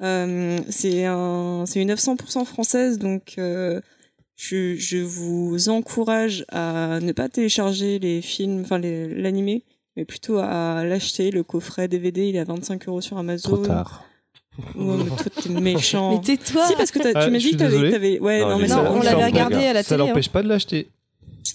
C'est 0.00 1.04
un, 1.04 1.64
une 1.64 1.92
900% 1.92 2.44
française, 2.44 2.98
donc 2.98 3.38
je, 4.36 4.74
je 4.76 4.98
vous 4.98 5.68
encourage 5.68 6.44
à 6.50 7.00
ne 7.00 7.12
pas 7.12 7.28
télécharger 7.28 7.98
les 7.98 8.20
films, 8.22 8.60
enfin 8.62 8.78
l'animé, 8.78 9.64
mais 9.96 10.04
plutôt 10.04 10.38
à 10.38 10.84
l'acheter. 10.84 11.30
Le 11.30 11.42
coffret 11.42 11.88
DVD, 11.88 12.28
il 12.28 12.36
est 12.36 12.40
à 12.40 12.44
25 12.44 12.86
euros 12.88 13.00
sur 13.00 13.16
Amazon. 13.18 13.56
Trop 13.56 13.64
tard. 13.66 14.04
Ouais, 14.74 14.96
mais 14.98 15.04
toi 15.16 15.26
t'es 15.42 15.48
méchant. 15.60 16.12
Mais 16.12 16.20
tais-toi. 16.20 16.66
Si 16.66 16.74
parce 16.76 16.90
que 16.90 16.98
Ah, 17.14 17.24
tu 17.24 17.30
m'as 17.30 17.38
je 17.38 17.42
dit 17.44 17.48
suis 17.48 17.56
que 17.56 17.90
t'avais, 17.90 18.18
ouais, 18.20 18.40
Non, 18.40 18.48
non, 18.50 18.58
mais 18.58 18.68
ça- 18.68 18.76
Non, 18.76 18.84
ça- 18.84 18.92
on 18.92 19.02
ça 19.02 19.10
l'avait 19.12 19.24
regardé 19.26 19.56
à 19.56 19.72
la 19.72 19.82
Ça 19.82 19.90
télé. 19.96 20.02
hein. 20.02 20.06
n'empêche 20.08 20.28
pas 20.30 20.42
de 20.42 20.48
l'acheter. 20.48 20.88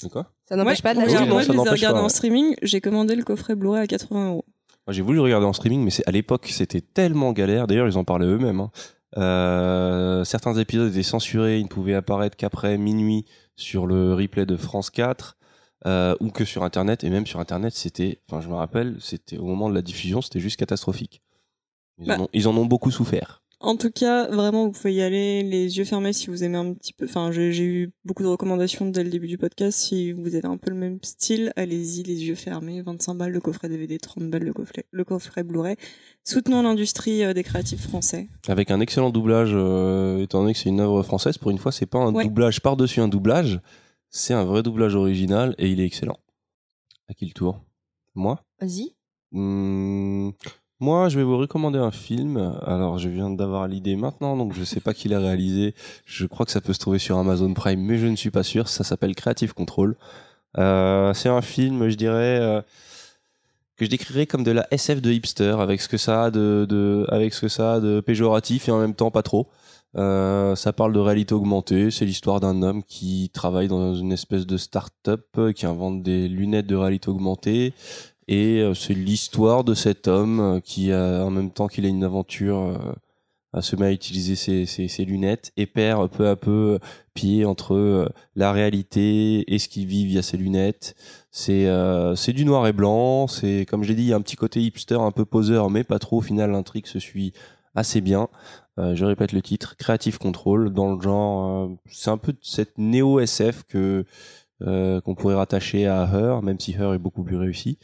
De 0.03 0.07
quoi? 0.07 0.31
Ça 0.47 0.55
n'empêche 0.55 0.77
Ouais, 0.77 0.81
pas 0.83 0.93
de 0.93 0.99
moi, 0.99 1.07
l'acheter. 1.07 1.25
moi, 1.25 1.33
non, 1.35 1.39
je 1.41 1.45
ça 1.47 1.53
les 1.53 1.59
ai 1.59 1.69
regardés 1.69 1.99
en 1.99 2.09
streaming. 2.09 2.55
J'ai 2.61 2.81
commandé 2.81 3.15
le 3.15 3.23
coffret 3.23 3.55
Blu-ray 3.55 3.81
à 3.83 3.87
80 3.87 4.29
euros. 4.29 4.45
Moi, 4.87 4.93
j'ai 4.93 5.01
voulu 5.01 5.17
le 5.17 5.21
regarder 5.23 5.45
en 5.45 5.53
streaming, 5.53 5.83
mais 5.83 5.91
c'est 5.91 6.07
à 6.07 6.11
l'époque, 6.11 6.47
c'était 6.51 6.81
tellement 6.81 7.33
galère. 7.33 7.67
D'ailleurs, 7.67 7.87
ils 7.87 7.97
en 7.97 8.03
parlaient 8.03 8.25
eux-mêmes. 8.25 8.59
hein. 8.59 8.71
Euh, 9.17 10.23
certains 10.23 10.55
épisodes 10.55 10.91
étaient 10.91 11.03
censurés, 11.03 11.59
ils 11.59 11.63
ne 11.63 11.67
pouvaient 11.67 11.95
apparaître 11.95 12.37
qu'après 12.37 12.77
minuit 12.77 13.25
sur 13.55 13.85
le 13.87 14.13
replay 14.13 14.45
de 14.45 14.55
France 14.57 14.89
4 14.89 15.37
euh, 15.85 16.15
ou 16.19 16.29
que 16.29 16.45
sur 16.45 16.63
Internet. 16.63 17.03
Et 17.03 17.09
même 17.09 17.27
sur 17.27 17.39
Internet, 17.39 17.73
c'était, 17.73 18.19
enfin, 18.29 18.41
je 18.41 18.47
me 18.47 18.55
rappelle, 18.55 18.95
c'était 18.99 19.37
au 19.37 19.45
moment 19.45 19.69
de 19.69 19.75
la 19.75 19.81
diffusion, 19.81 20.21
c'était 20.21 20.39
juste 20.39 20.57
catastrophique. 20.57 21.21
Ils, 21.99 22.07
Bah. 22.07 22.17
en, 22.17 22.23
ont, 22.23 22.29
ils 22.33 22.47
en 22.47 22.55
ont 22.57 22.65
beaucoup 22.65 22.91
souffert. 22.91 23.43
En 23.63 23.75
tout 23.77 23.91
cas, 23.91 24.25
vraiment, 24.27 24.65
vous 24.65 24.71
pouvez 24.71 24.91
y 24.95 25.03
aller 25.03 25.43
les 25.43 25.77
yeux 25.77 25.85
fermés 25.85 26.13
si 26.13 26.31
vous 26.31 26.43
aimez 26.43 26.57
un 26.57 26.73
petit 26.73 26.93
peu. 26.93 27.05
Enfin, 27.05 27.31
j'ai 27.31 27.51
j'ai 27.51 27.63
eu 27.63 27.93
beaucoup 28.05 28.23
de 28.23 28.27
recommandations 28.27 28.87
dès 28.87 29.03
le 29.03 29.11
début 29.11 29.27
du 29.27 29.37
podcast. 29.37 29.77
Si 29.77 30.13
vous 30.13 30.33
avez 30.33 30.47
un 30.47 30.57
peu 30.57 30.71
le 30.71 30.77
même 30.77 30.97
style, 31.03 31.53
allez-y 31.55 32.01
les 32.01 32.23
yeux 32.25 32.33
fermés. 32.33 32.81
25 32.81 33.13
balles 33.13 33.31
le 33.31 33.39
coffret 33.39 33.69
DVD, 33.69 33.99
30 33.99 34.31
balles 34.31 34.45
le 34.45 34.53
coffret, 34.53 34.85
le 34.89 35.03
coffret 35.03 35.43
Blu-ray. 35.43 35.75
Soutenons 36.23 36.61
l'industrie 36.61 37.23
euh, 37.23 37.33
des 37.33 37.43
créatifs 37.43 37.87
français. 37.87 38.29
Avec 38.47 38.69
un 38.71 38.79
excellent 38.79 39.09
doublage, 39.09 39.51
euh, 39.53 40.21
étant 40.21 40.41
donné 40.41 40.53
que 40.53 40.59
c'est 40.59 40.69
une 40.69 40.79
œuvre 40.79 41.01
française, 41.03 41.37
pour 41.37 41.51
une 41.51 41.57
fois, 41.57 41.71
c'est 41.71 41.85
pas 41.87 41.99
un 41.99 42.13
Ouais. 42.13 42.23
doublage 42.25 42.61
par-dessus 42.61 42.99
un 43.01 43.07
doublage, 43.07 43.59
c'est 44.09 44.33
un 44.33 44.43
vrai 44.43 44.61
doublage 44.63 44.95
original 44.95 45.55
et 45.57 45.69
il 45.69 45.79
est 45.79 45.85
excellent. 45.85 46.17
À 47.09 47.13
qui 47.13 47.25
le 47.25 47.31
tour? 47.31 47.59
Moi? 48.15 48.43
Vas-y. 48.59 48.93
Hmm, 49.31 50.31
Moi, 50.79 51.09
je 51.09 51.17
vais 51.17 51.23
vous 51.23 51.37
recommander 51.37 51.77
un 51.79 51.91
film. 51.91 52.37
Alors, 52.65 52.97
je 52.97 53.07
viens 53.09 53.29
d'avoir 53.29 53.67
l'idée 53.67 53.95
maintenant, 53.95 54.35
donc 54.35 54.53
je 54.53 54.63
sais 54.63 54.79
pas 54.79 54.93
qui 54.95 55.07
l'a 55.09 55.19
réalisé. 55.19 55.75
Je 56.05 56.25
crois 56.25 56.45
que 56.45 56.51
ça 56.51 56.59
peut 56.61 56.73
se 56.73 56.79
trouver 56.79 56.97
sur 56.99 57.17
Amazon 57.17 57.53
Prime, 57.53 57.79
mais 57.81 57.97
je 57.97 58.07
ne 58.07 58.15
suis 58.15 58.31
pas 58.31 58.43
sûr. 58.43 58.67
Ça 58.67 58.83
s'appelle 58.83 59.15
Creative 59.15 59.53
Control. 59.53 59.95
Euh, 60.57 61.13
c'est 61.13 61.29
un 61.29 61.41
film, 61.41 61.87
je 61.87 61.95
dirais, 61.95 62.39
euh, 62.41 62.61
que 63.81 63.85
je 63.85 63.89
décrirais 63.89 64.27
comme 64.27 64.43
de 64.43 64.51
la 64.51 64.67
SF 64.69 65.01
de 65.01 65.11
hipster, 65.11 65.55
avec 65.59 65.81
ce 65.81 65.89
que 65.89 65.97
ça 65.97 66.25
a 66.25 66.29
de, 66.29 67.07
avec 67.09 67.33
ce 67.33 67.41
que 67.41 67.47
ça 67.47 67.79
de 67.79 67.99
péjoratif 67.99 68.67
et 68.67 68.71
en 68.71 68.79
même 68.79 68.93
temps 68.93 69.09
pas 69.09 69.23
trop. 69.23 69.47
Euh, 69.97 70.55
ça 70.55 70.71
parle 70.71 70.93
de 70.93 70.99
réalité 70.99 71.33
augmentée. 71.33 71.89
C'est 71.89 72.05
l'histoire 72.05 72.39
d'un 72.39 72.61
homme 72.61 72.83
qui 72.83 73.31
travaille 73.33 73.67
dans 73.67 73.95
une 73.95 74.11
espèce 74.11 74.45
de 74.45 74.55
start-up 74.55 75.25
euh, 75.39 75.51
qui 75.51 75.65
invente 75.65 76.03
des 76.03 76.27
lunettes 76.27 76.67
de 76.67 76.75
réalité 76.75 77.09
augmentée. 77.09 77.73
Et 78.27 78.59
euh, 78.59 78.75
c'est 78.75 78.93
l'histoire 78.93 79.63
de 79.63 79.73
cet 79.73 80.07
homme 80.07 80.61
qui, 80.63 80.93
en 80.93 81.31
même 81.31 81.49
temps 81.49 81.67
qu'il 81.67 81.83
a 81.87 81.89
une 81.89 82.03
aventure, 82.03 82.77
se 83.59 83.75
met 83.75 83.87
à 83.87 83.91
utiliser 83.91 84.35
ses, 84.35 84.65
ses- 84.65 84.87
ses 84.87 85.03
lunettes 85.03 85.51
et 85.57 85.65
perd 85.65 86.09
peu 86.09 86.29
à 86.29 86.37
peu 86.37 86.79
pied 87.13 87.43
entre 87.43 87.73
euh, 87.75 88.07
la 88.35 88.53
réalité 88.53 89.53
et 89.53 89.59
ce 89.59 89.67
qu'il 89.67 89.85
vit 89.87 90.05
via 90.05 90.21
ses 90.21 90.37
lunettes. 90.37 90.95
C'est 91.31 91.67
euh, 91.67 92.15
c'est 92.15 92.31
du 92.33 92.45
noir 92.45 92.65
et 92.67 92.73
blanc. 92.73 93.27
C'est 93.27 93.65
comme 93.69 93.83
j'ai 93.83 93.95
dit, 93.95 94.03
il 94.03 94.07
y 94.09 94.13
a 94.13 94.15
un 94.15 94.21
petit 94.21 94.37
côté 94.37 94.61
hipster, 94.61 94.95
un 95.01 95.11
peu 95.11 95.25
poseur, 95.25 95.69
mais 95.69 95.83
pas 95.83 95.99
trop. 95.99 96.19
Au 96.19 96.21
final, 96.21 96.51
l'intrigue 96.51 96.87
se 96.87 96.99
suit 96.99 97.33
assez 97.75 97.99
bien. 98.01 98.29
Euh, 98.79 98.95
je 98.95 99.03
répète 99.03 99.33
le 99.33 99.41
titre, 99.41 99.75
Creative 99.77 100.17
Control, 100.17 100.71
dans 100.71 100.95
le 100.95 101.01
genre, 101.01 101.65
euh, 101.71 101.75
c'est 101.91 102.09
un 102.09 102.17
peu 102.17 102.33
cette 102.41 102.77
néo 102.77 103.19
SF 103.19 103.63
que 103.67 104.05
euh, 104.63 105.01
qu'on 105.01 105.15
pourrait 105.15 105.35
rattacher 105.35 105.87
à 105.87 106.03
Her, 106.13 106.41
même 106.41 106.59
si 106.59 106.71
Her 106.73 106.93
est 106.93 106.99
beaucoup 106.99 107.23
plus 107.23 107.35
réussi. 107.37 107.77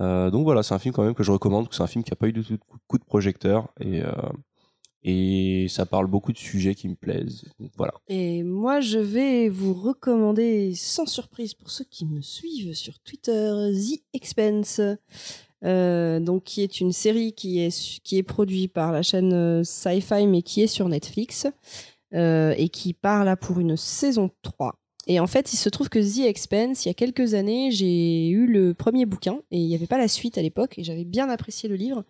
Euh, 0.00 0.30
donc 0.30 0.44
voilà, 0.44 0.62
c'est 0.62 0.74
un 0.74 0.78
film 0.78 0.94
quand 0.94 1.02
même 1.04 1.14
que 1.14 1.22
je 1.24 1.32
recommande, 1.32 1.68
c'est 1.72 1.82
un 1.82 1.86
film 1.88 2.04
qui 2.04 2.12
a 2.12 2.16
pas 2.16 2.28
eu 2.28 2.32
du 2.32 2.44
tout 2.44 2.54
de 2.54 2.60
coup- 2.86 2.98
de 2.98 3.04
projecteur 3.04 3.68
et 3.80 4.02
et 5.10 5.68
ça 5.68 5.86
parle 5.86 6.06
beaucoup 6.06 6.32
de 6.32 6.38
sujets 6.38 6.74
qui 6.74 6.88
me 6.88 6.94
plaisent. 6.94 7.44
Voilà. 7.76 7.94
Et 8.08 8.42
moi, 8.42 8.80
je 8.80 8.98
vais 8.98 9.48
vous 9.48 9.72
recommander, 9.72 10.74
sans 10.74 11.06
surprise 11.06 11.54
pour 11.54 11.70
ceux 11.70 11.84
qui 11.84 12.04
me 12.04 12.20
suivent 12.20 12.74
sur 12.74 12.98
Twitter, 12.98 13.50
The 13.72 14.02
Expense, 14.12 14.80
euh, 15.64 16.20
donc 16.20 16.44
qui 16.44 16.62
est 16.62 16.80
une 16.80 16.92
série 16.92 17.32
qui 17.32 17.60
est 17.60 17.70
su- 17.70 18.00
qui 18.04 18.18
est 18.18 18.22
produite 18.22 18.72
par 18.72 18.92
la 18.92 19.02
chaîne 19.02 19.32
euh, 19.32 19.64
Sci-Fi, 19.64 20.26
mais 20.26 20.42
qui 20.42 20.60
est 20.62 20.66
sur 20.68 20.88
Netflix 20.88 21.46
euh, 22.14 22.54
et 22.56 22.68
qui 22.68 22.92
part 22.92 23.24
là 23.24 23.36
pour 23.36 23.58
une 23.60 23.76
saison 23.76 24.30
3. 24.42 24.78
Et 25.10 25.20
en 25.20 25.26
fait, 25.26 25.54
il 25.54 25.56
se 25.56 25.70
trouve 25.70 25.88
que 25.88 25.98
The 25.98 26.26
Expense, 26.26 26.84
il 26.84 26.88
y 26.88 26.90
a 26.90 26.94
quelques 26.94 27.32
années, 27.32 27.70
j'ai 27.70 28.28
eu 28.28 28.46
le 28.46 28.74
premier 28.74 29.06
bouquin 29.06 29.38
et 29.50 29.56
il 29.56 29.66
n'y 29.66 29.74
avait 29.74 29.86
pas 29.86 29.96
la 29.96 30.06
suite 30.06 30.36
à 30.36 30.42
l'époque 30.42 30.78
et 30.78 30.84
j'avais 30.84 31.04
bien 31.04 31.30
apprécié 31.30 31.66
le 31.66 31.76
livre. 31.76 32.04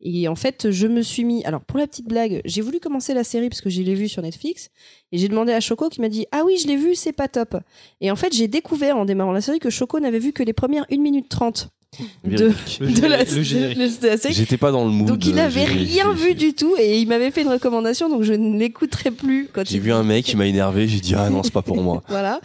Et 0.00 0.28
en 0.28 0.34
fait, 0.34 0.70
je 0.70 0.86
me 0.86 1.02
suis 1.02 1.24
mis. 1.24 1.44
Alors, 1.44 1.60
pour 1.60 1.78
la 1.78 1.86
petite 1.86 2.08
blague, 2.08 2.40
j'ai 2.46 2.62
voulu 2.62 2.80
commencer 2.80 3.12
la 3.12 3.22
série 3.22 3.50
parce 3.50 3.60
que 3.60 3.68
je 3.68 3.82
l'ai 3.82 3.94
vue 3.94 4.08
sur 4.08 4.22
Netflix. 4.22 4.70
Et 5.12 5.18
j'ai 5.18 5.28
demandé 5.28 5.52
à 5.52 5.60
Choco 5.60 5.90
qui 5.90 6.00
m'a 6.00 6.08
dit 6.08 6.26
Ah 6.32 6.42
oui, 6.46 6.56
je 6.56 6.66
l'ai 6.66 6.76
vu, 6.76 6.94
c'est 6.94 7.12
pas 7.12 7.28
top. 7.28 7.54
Et 8.00 8.10
en 8.10 8.16
fait, 8.16 8.32
j'ai 8.32 8.48
découvert 8.48 8.96
en 8.96 9.04
démarrant 9.04 9.32
la 9.32 9.42
série 9.42 9.58
que 9.58 9.68
Choco 9.70 10.00
n'avait 10.00 10.18
vu 10.18 10.32
que 10.32 10.42
les 10.42 10.54
premières 10.54 10.86
1 10.90 10.96
minute 11.02 11.28
30 11.28 11.68
de, 12.24 12.52
de 12.80 13.06
la, 13.06 13.24
Le 13.24 13.42
générique. 13.42 13.78
de 14.00 14.06
la 14.06 14.16
série. 14.18 14.34
J'étais 14.34 14.56
pas 14.56 14.70
dans 14.70 14.84
le 14.84 14.90
mood. 14.90 15.08
Donc, 15.08 15.26
il 15.26 15.38
avait 15.38 15.66
j'ai- 15.66 15.72
rien 15.72 16.12
vu 16.12 16.34
du 16.34 16.52
tout 16.54 16.74
et 16.78 16.98
il 17.00 17.08
m'avait 17.08 17.30
fait 17.30 17.42
une 17.42 17.48
recommandation, 17.48 18.08
donc 18.08 18.22
je 18.22 18.34
ne 18.34 18.58
l'écouterai 18.58 19.10
plus 19.10 19.48
quand 19.52 19.62
J'ai 19.66 19.78
vu 19.78 19.92
un 19.92 20.02
mec 20.02 20.24
qui 20.24 20.36
m'a 20.36 20.46
énervé, 20.46 20.86
j'ai 20.86 21.00
dit 21.00 21.14
ah 21.16 21.30
non 21.30 21.42
c'est 21.42 21.52
pas 21.52 21.62
pour 21.62 21.80
moi. 21.82 22.02
voilà. 22.08 22.40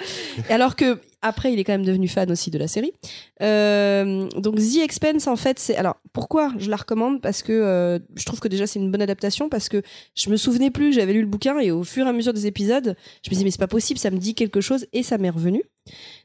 Et 0.49 0.53
alors 0.53 0.75
que 0.75 0.97
après, 1.23 1.51
il 1.51 1.57
est 1.59 1.63
quand 1.63 1.73
même 1.73 1.85
devenu 1.85 2.07
fan 2.07 2.29
aussi 2.31 2.51
de 2.51 2.57
la 2.59 2.67
série. 2.67 2.93
Euh, 3.41 4.27
donc 4.37 4.55
The 4.57 4.77
Expense, 4.83 5.27
en 5.27 5.35
fait, 5.35 5.57
c'est 5.59 5.75
alors 5.75 5.95
pourquoi 6.13 6.51
je 6.57 6.69
la 6.69 6.75
recommande? 6.75 7.21
Parce 7.21 7.41
que 7.43 7.51
euh, 7.51 7.99
je 8.15 8.25
trouve 8.25 8.39
que 8.39 8.47
déjà 8.47 8.67
c'est 8.67 8.79
une 8.79 8.91
bonne 8.91 9.01
adaptation 9.01 9.49
parce 9.49 9.69
que 9.69 9.81
je 10.15 10.29
me 10.29 10.37
souvenais 10.37 10.69
plus, 10.69 10.93
j'avais 10.93 11.13
lu 11.13 11.21
le 11.21 11.27
bouquin 11.27 11.57
et 11.59 11.71
au 11.71 11.83
fur 11.83 12.05
et 12.05 12.09
à 12.09 12.13
mesure 12.13 12.33
des 12.33 12.45
épisodes, 12.47 12.95
je 13.23 13.29
me 13.29 13.33
disais 13.33 13.43
mais 13.43 13.51
c'est 13.51 13.57
pas 13.57 13.67
possible, 13.67 13.99
ça 13.99 14.11
me 14.11 14.17
dit 14.17 14.35
quelque 14.35 14.61
chose 14.61 14.85
et 14.93 15.03
ça 15.03 15.17
m'est 15.17 15.29
revenu. 15.29 15.63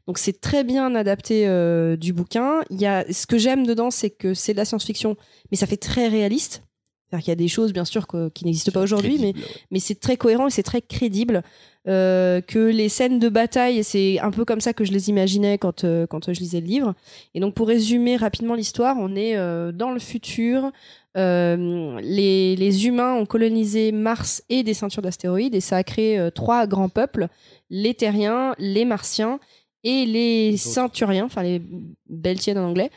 Donc 0.06 0.18
c'est 0.18 0.40
très 0.40 0.64
bien 0.64 0.94
adapté 0.94 1.46
euh, 1.46 1.96
du 1.96 2.12
bouquin. 2.12 2.60
Il 2.70 2.80
y 2.80 2.86
a 2.86 3.04
ce 3.10 3.26
que 3.26 3.38
j'aime 3.38 3.66
dedans, 3.66 3.90
c'est 3.90 4.10
que 4.10 4.34
c'est 4.34 4.52
de 4.52 4.58
la 4.58 4.64
science-fiction, 4.64 5.16
mais 5.50 5.56
ça 5.56 5.66
fait 5.66 5.76
très 5.76 6.08
réaliste. 6.08 6.62
C'est-à-dire 7.10 7.24
qu'il 7.24 7.30
y 7.30 7.32
a 7.32 7.36
des 7.36 7.48
choses, 7.48 7.72
bien 7.72 7.86
sûr, 7.86 8.06
que- 8.06 8.28
qui 8.28 8.44
n'existent 8.44 8.70
pas 8.70 8.82
aujourd'hui, 8.82 9.16
mais, 9.18 9.32
mais 9.70 9.80
c'est 9.80 9.94
très 9.98 10.18
cohérent 10.18 10.46
et 10.46 10.50
c'est 10.50 10.62
très 10.62 10.82
crédible. 10.82 11.42
Euh, 11.88 12.42
que 12.42 12.58
les 12.58 12.90
scènes 12.90 13.18
de 13.18 13.30
bataille, 13.30 13.82
c'est 13.82 14.18
un 14.20 14.30
peu 14.30 14.44
comme 14.44 14.60
ça 14.60 14.74
que 14.74 14.84
je 14.84 14.92
les 14.92 15.08
imaginais 15.08 15.56
quand, 15.56 15.84
euh, 15.84 16.06
quand 16.06 16.32
je 16.32 16.38
lisais 16.38 16.60
le 16.60 16.66
livre. 16.66 16.94
Et 17.34 17.40
donc, 17.40 17.54
pour 17.54 17.66
résumer 17.66 18.16
rapidement 18.16 18.54
l'histoire, 18.54 18.96
on 18.98 19.16
est 19.16 19.36
euh, 19.36 19.72
dans 19.72 19.90
le 19.90 19.98
futur. 19.98 20.70
Euh, 21.16 21.98
les, 22.02 22.54
les 22.56 22.86
humains 22.86 23.14
ont 23.14 23.26
colonisé 23.26 23.90
Mars 23.90 24.42
et 24.50 24.62
des 24.62 24.74
ceintures 24.74 25.02
d'astéroïdes 25.02 25.54
et 25.54 25.60
ça 25.60 25.76
a 25.76 25.82
créé 25.82 26.18
euh, 26.18 26.30
trois 26.30 26.66
grands 26.66 26.90
peuples 26.90 27.28
les 27.70 27.94
terriens, 27.94 28.54
les 28.58 28.84
martiens 28.84 29.40
et 29.82 30.04
les 30.04 30.56
ceinturiens, 30.56 31.24
enfin 31.24 31.42
les 31.42 31.62
beltiennes 32.08 32.58
en 32.58 32.68
anglais. 32.68 32.90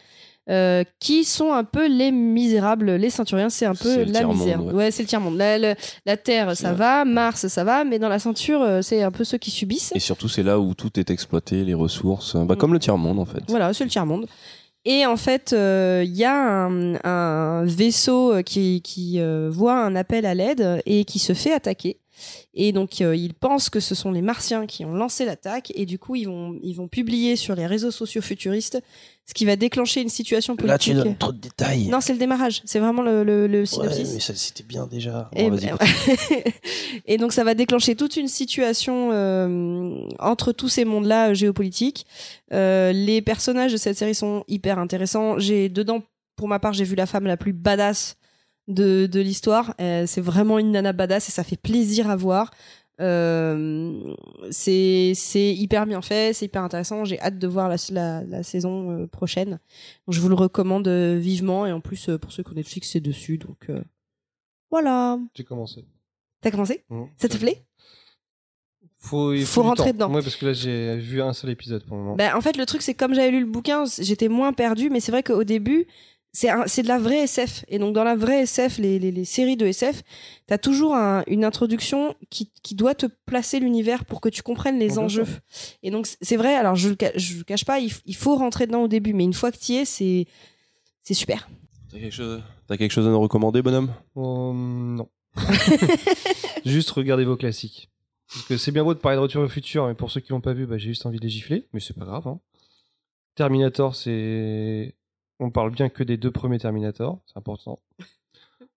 Euh, 0.49 0.83
qui 0.99 1.23
sont 1.23 1.53
un 1.53 1.63
peu 1.63 1.87
les 1.87 2.11
misérables. 2.11 2.91
Les 2.95 3.09
ceinturiens, 3.09 3.49
c'est 3.49 3.65
un 3.65 3.75
peu 3.75 4.03
la 4.05 4.23
misère. 4.25 4.63
ouais. 4.65 4.73
Ouais, 4.73 4.91
c'est 4.91 5.03
le 5.03 5.07
tiers-monde. 5.07 5.37
La, 5.37 5.57
la- 5.57 5.75
la 6.05 6.17
Terre, 6.17 6.57
ça 6.57 6.73
va, 6.73 7.05
Mars, 7.05 7.47
ça 7.47 7.63
va, 7.63 7.83
mais 7.83 7.99
dans 7.99 8.09
la 8.09 8.19
ceinture, 8.19 8.61
euh, 8.61 8.81
c'est 8.81 9.03
un 9.03 9.11
peu 9.11 9.23
ceux 9.23 9.37
qui 9.37 9.51
subissent. 9.51 9.91
Et 9.95 9.99
surtout, 9.99 10.27
c'est 10.27 10.43
là 10.43 10.59
où 10.59 10.73
tout 10.73 10.99
est 10.99 11.09
exploité, 11.11 11.63
les 11.63 11.73
ressources, 11.75 12.35
Mm. 12.35 12.45
bah, 12.47 12.55
comme 12.55 12.73
le 12.73 12.79
tiers-monde 12.79 13.19
en 13.19 13.25
fait. 13.25 13.43
Voilà, 13.47 13.73
c'est 13.73 13.83
le 13.83 13.89
tiers-monde. 13.89 14.25
Et 14.83 15.05
en 15.05 15.15
fait, 15.15 15.53
euh, 15.53 16.01
il 16.03 16.15
y 16.15 16.23
a 16.25 16.33
un, 16.35 16.95
un 17.03 17.63
vaisseau 17.65 18.41
qui, 18.43 18.81
qui 18.81 19.19
euh, 19.19 19.47
voit 19.51 19.79
un 19.79 19.95
appel 19.95 20.25
à 20.25 20.33
l'aide 20.33 20.81
et 20.87 21.05
qui 21.05 21.19
se 21.19 21.33
fait 21.33 21.53
attaquer. 21.53 21.97
Et 22.53 22.71
donc, 22.71 23.01
euh, 23.01 23.15
ils 23.15 23.33
pensent 23.33 23.69
que 23.69 23.79
ce 23.79 23.95
sont 23.95 24.11
les 24.11 24.21
Martiens 24.21 24.65
qui 24.65 24.83
ont 24.85 24.93
lancé 24.93 25.25
l'attaque. 25.25 25.71
Et 25.75 25.85
du 25.85 25.99
coup, 25.99 26.15
ils 26.15 26.25
vont, 26.27 26.57
ils 26.61 26.73
vont 26.73 26.87
publier 26.87 27.35
sur 27.35 27.55
les 27.55 27.65
réseaux 27.67 27.91
sociaux 27.91 28.21
futuristes, 28.21 28.81
ce 29.27 29.33
qui 29.33 29.45
va 29.45 29.55
déclencher 29.55 30.01
une 30.01 30.09
situation 30.09 30.55
Là, 30.63 30.77
tu 30.77 30.89
politique. 30.91 30.95
donnes 30.95 31.17
trop 31.17 31.31
de 31.31 31.37
détails. 31.39 31.87
Non, 31.87 32.01
c'est 32.01 32.13
le 32.13 32.19
démarrage. 32.19 32.61
C'est 32.65 32.79
vraiment 32.79 33.01
le, 33.01 33.23
le, 33.23 33.47
le 33.47 33.59
Ouais, 33.59 33.65
synopsis. 33.65 34.13
mais 34.13 34.19
ça, 34.19 34.35
c'était 34.35 34.63
bien 34.63 34.87
déjà. 34.87 35.29
Bon, 35.33 35.49
ben- 35.49 35.77
et 37.05 37.17
donc 37.17 37.31
ça 37.33 37.43
va 37.43 37.53
déclencher 37.53 37.95
toute 37.95 38.17
une 38.17 38.27
situation 38.27 39.09
euh, 39.11 40.01
entre 40.19 40.51
tous 40.51 40.69
ces 40.69 40.85
mondes-là 40.85 41.29
euh, 41.29 41.33
géopolitiques. 41.33 42.05
Euh, 42.53 42.91
les 42.91 43.21
personnages 43.21 43.71
de 43.71 43.77
cette 43.77 43.97
série 43.97 44.15
sont 44.15 44.43
hyper 44.47 44.79
intéressants. 44.79 45.39
J'ai 45.39 45.69
dedans, 45.69 46.01
pour 46.35 46.47
ma 46.47 46.59
part, 46.59 46.73
j'ai 46.73 46.83
vu 46.83 46.95
la 46.95 47.05
femme 47.05 47.25
la 47.25 47.37
plus 47.37 47.53
badass 47.53 48.17
de, 48.73 49.05
de 49.05 49.19
l'histoire. 49.19 49.75
Euh, 49.79 50.05
c'est 50.07 50.21
vraiment 50.21 50.59
une 50.59 50.71
nana 50.71 50.93
badass 50.93 51.29
et 51.29 51.31
ça 51.31 51.43
fait 51.43 51.57
plaisir 51.57 52.09
à 52.09 52.15
voir. 52.15 52.51
Euh, 52.99 54.15
c'est 54.51 55.13
hyper 55.35 55.85
bien 55.87 56.01
fait, 56.01 56.33
c'est 56.33 56.45
hyper 56.45 56.63
intéressant. 56.63 57.03
J'ai 57.03 57.19
hâte 57.19 57.39
de 57.39 57.47
voir 57.47 57.67
la, 57.69 57.77
la, 57.89 58.23
la 58.23 58.43
saison 58.43 58.91
euh, 58.91 59.07
prochaine. 59.07 59.59
Donc, 60.05 60.15
je 60.15 60.19
vous 60.19 60.29
le 60.29 60.35
recommande 60.35 60.87
euh, 60.87 61.17
vivement 61.17 61.65
et 61.65 61.71
en 61.71 61.81
plus 61.81 62.09
pour 62.21 62.31
ceux 62.31 62.43
qui 62.43 62.51
ont 62.51 62.55
Netflix 62.55 62.91
c'est 62.91 62.99
dessus. 62.99 63.37
Donc 63.37 63.71
voilà. 64.69 65.17
J'ai 65.35 65.43
commencé. 65.43 65.85
T'as 66.41 66.51
commencé? 66.51 66.83
Mmh. 66.89 67.03
Ça 67.17 67.27
te 67.29 67.37
plaît? 67.37 67.63
Faut, 69.03 69.33
il 69.33 69.45
Faut 69.45 69.63
rentrer 69.63 69.93
dedans. 69.93 70.13
Ouais, 70.13 70.21
parce 70.21 70.35
que 70.35 70.45
là, 70.45 70.53
j'ai 70.53 70.95
vu 70.97 71.23
un 71.23 71.33
seul 71.33 71.49
épisode 71.49 71.83
pour 71.85 71.97
le 71.97 72.03
moment. 72.03 72.15
Ben, 72.15 72.35
en 72.35 72.41
fait, 72.41 72.55
le 72.55 72.67
truc, 72.67 72.83
c'est 72.83 72.93
que 72.93 72.99
comme 72.99 73.15
j'avais 73.15 73.31
lu 73.31 73.39
le 73.39 73.47
bouquin, 73.47 73.83
j'étais 73.99 74.27
moins 74.27 74.53
perdue, 74.53 74.91
mais 74.91 74.99
c'est 74.99 75.11
vrai 75.11 75.23
qu'au 75.23 75.43
début, 75.43 75.87
c'est 76.33 76.83
de 76.83 76.87
la 76.87 76.97
vraie 76.97 77.23
SF. 77.23 77.65
Et 77.67 77.77
donc, 77.79 77.93
dans 77.93 78.03
la 78.03 78.15
vraie 78.15 78.43
SF, 78.43 78.77
les, 78.77 78.99
les, 78.99 79.11
les 79.11 79.25
séries 79.25 79.57
de 79.57 79.65
SF, 79.65 80.01
t'as 80.47 80.57
toujours 80.57 80.95
un- 80.95 81.23
une 81.27 81.43
introduction 81.43 82.15
qui, 82.29 82.51
qui 82.63 82.73
doit 82.75 82.95
te 82.95 83.05
placer 83.25 83.59
l'univers 83.59 84.05
pour 84.05 84.21
que 84.21 84.29
tu 84.29 84.41
comprennes 84.41 84.79
les 84.79 84.97
enjeux. 84.97 85.25
Et 85.83 85.91
donc, 85.91 86.07
c'est 86.21 86.37
vrai, 86.37 86.55
alors 86.55 86.75
je 86.75 86.89
le 86.89 86.95
je 87.15 87.37
le 87.39 87.43
cache 87.43 87.65
pas, 87.65 87.79
il, 87.79 88.15
faut 88.15 88.35
rentrer 88.35 88.65
dedans 88.67 88.83
au 88.83 88.87
début, 88.87 89.13
mais 89.13 89.23
une 89.25 89.33
fois 89.33 89.51
que 89.51 89.57
tu 89.57 89.73
y 89.73 89.75
es, 89.77 89.85
c'est 89.85 90.25
c'est 91.03 91.13
super. 91.15 91.49
T'as 91.91 91.99
quelque, 91.99 92.13
chose... 92.13 92.41
T'as 92.67 92.77
quelque 92.77 92.91
chose 92.91 93.05
à 93.07 93.09
nous 93.09 93.19
recommander, 93.19 93.61
bonhomme? 93.61 93.91
Oh, 94.15 94.53
non. 94.55 95.09
juste 96.65 96.91
regardez 96.91 97.25
vos 97.25 97.35
classiques. 97.37 97.89
Parce 98.33 98.45
que 98.45 98.57
c'est 98.57 98.71
bien 98.71 98.83
beau 98.85 98.93
de 98.93 98.99
parler 98.99 99.17
de 99.17 99.21
Retour 99.21 99.43
au 99.43 99.49
futur, 99.49 99.87
mais 99.87 99.93
pour 99.93 100.09
ceux 100.09 100.21
qui 100.21 100.29
l'ont 100.31 100.39
pas 100.41 100.53
vu, 100.53 100.65
bah, 100.65 100.77
j'ai 100.77 100.87
juste 100.89 101.05
envie 101.05 101.17
de 101.19 101.23
les 101.23 101.29
gifler, 101.29 101.67
mais 101.73 101.81
c'est 101.81 101.93
pas 101.97 102.05
grave. 102.05 102.27
hein. 102.27 102.39
Terminator, 103.35 103.95
c'est. 103.95 104.95
On 105.43 105.49
parle 105.49 105.71
bien 105.71 105.89
que 105.89 106.03
des 106.03 106.17
deux 106.17 106.29
premiers 106.29 106.59
Terminator, 106.59 107.19
c'est 107.25 107.35
important. 107.35 107.79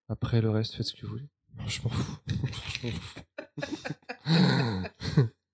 Après 0.09 0.41
le 0.41 0.49
reste, 0.49 0.77
faites 0.77 0.87
ce 0.87 0.95
que 0.95 1.05
vous 1.05 1.15
voulez. 1.15 1.27
Je 1.67 1.83
m'en 1.83 1.89
fous. 1.89 2.19
Je 2.29 2.87
m'en 2.87 2.93
fous. 2.93 3.21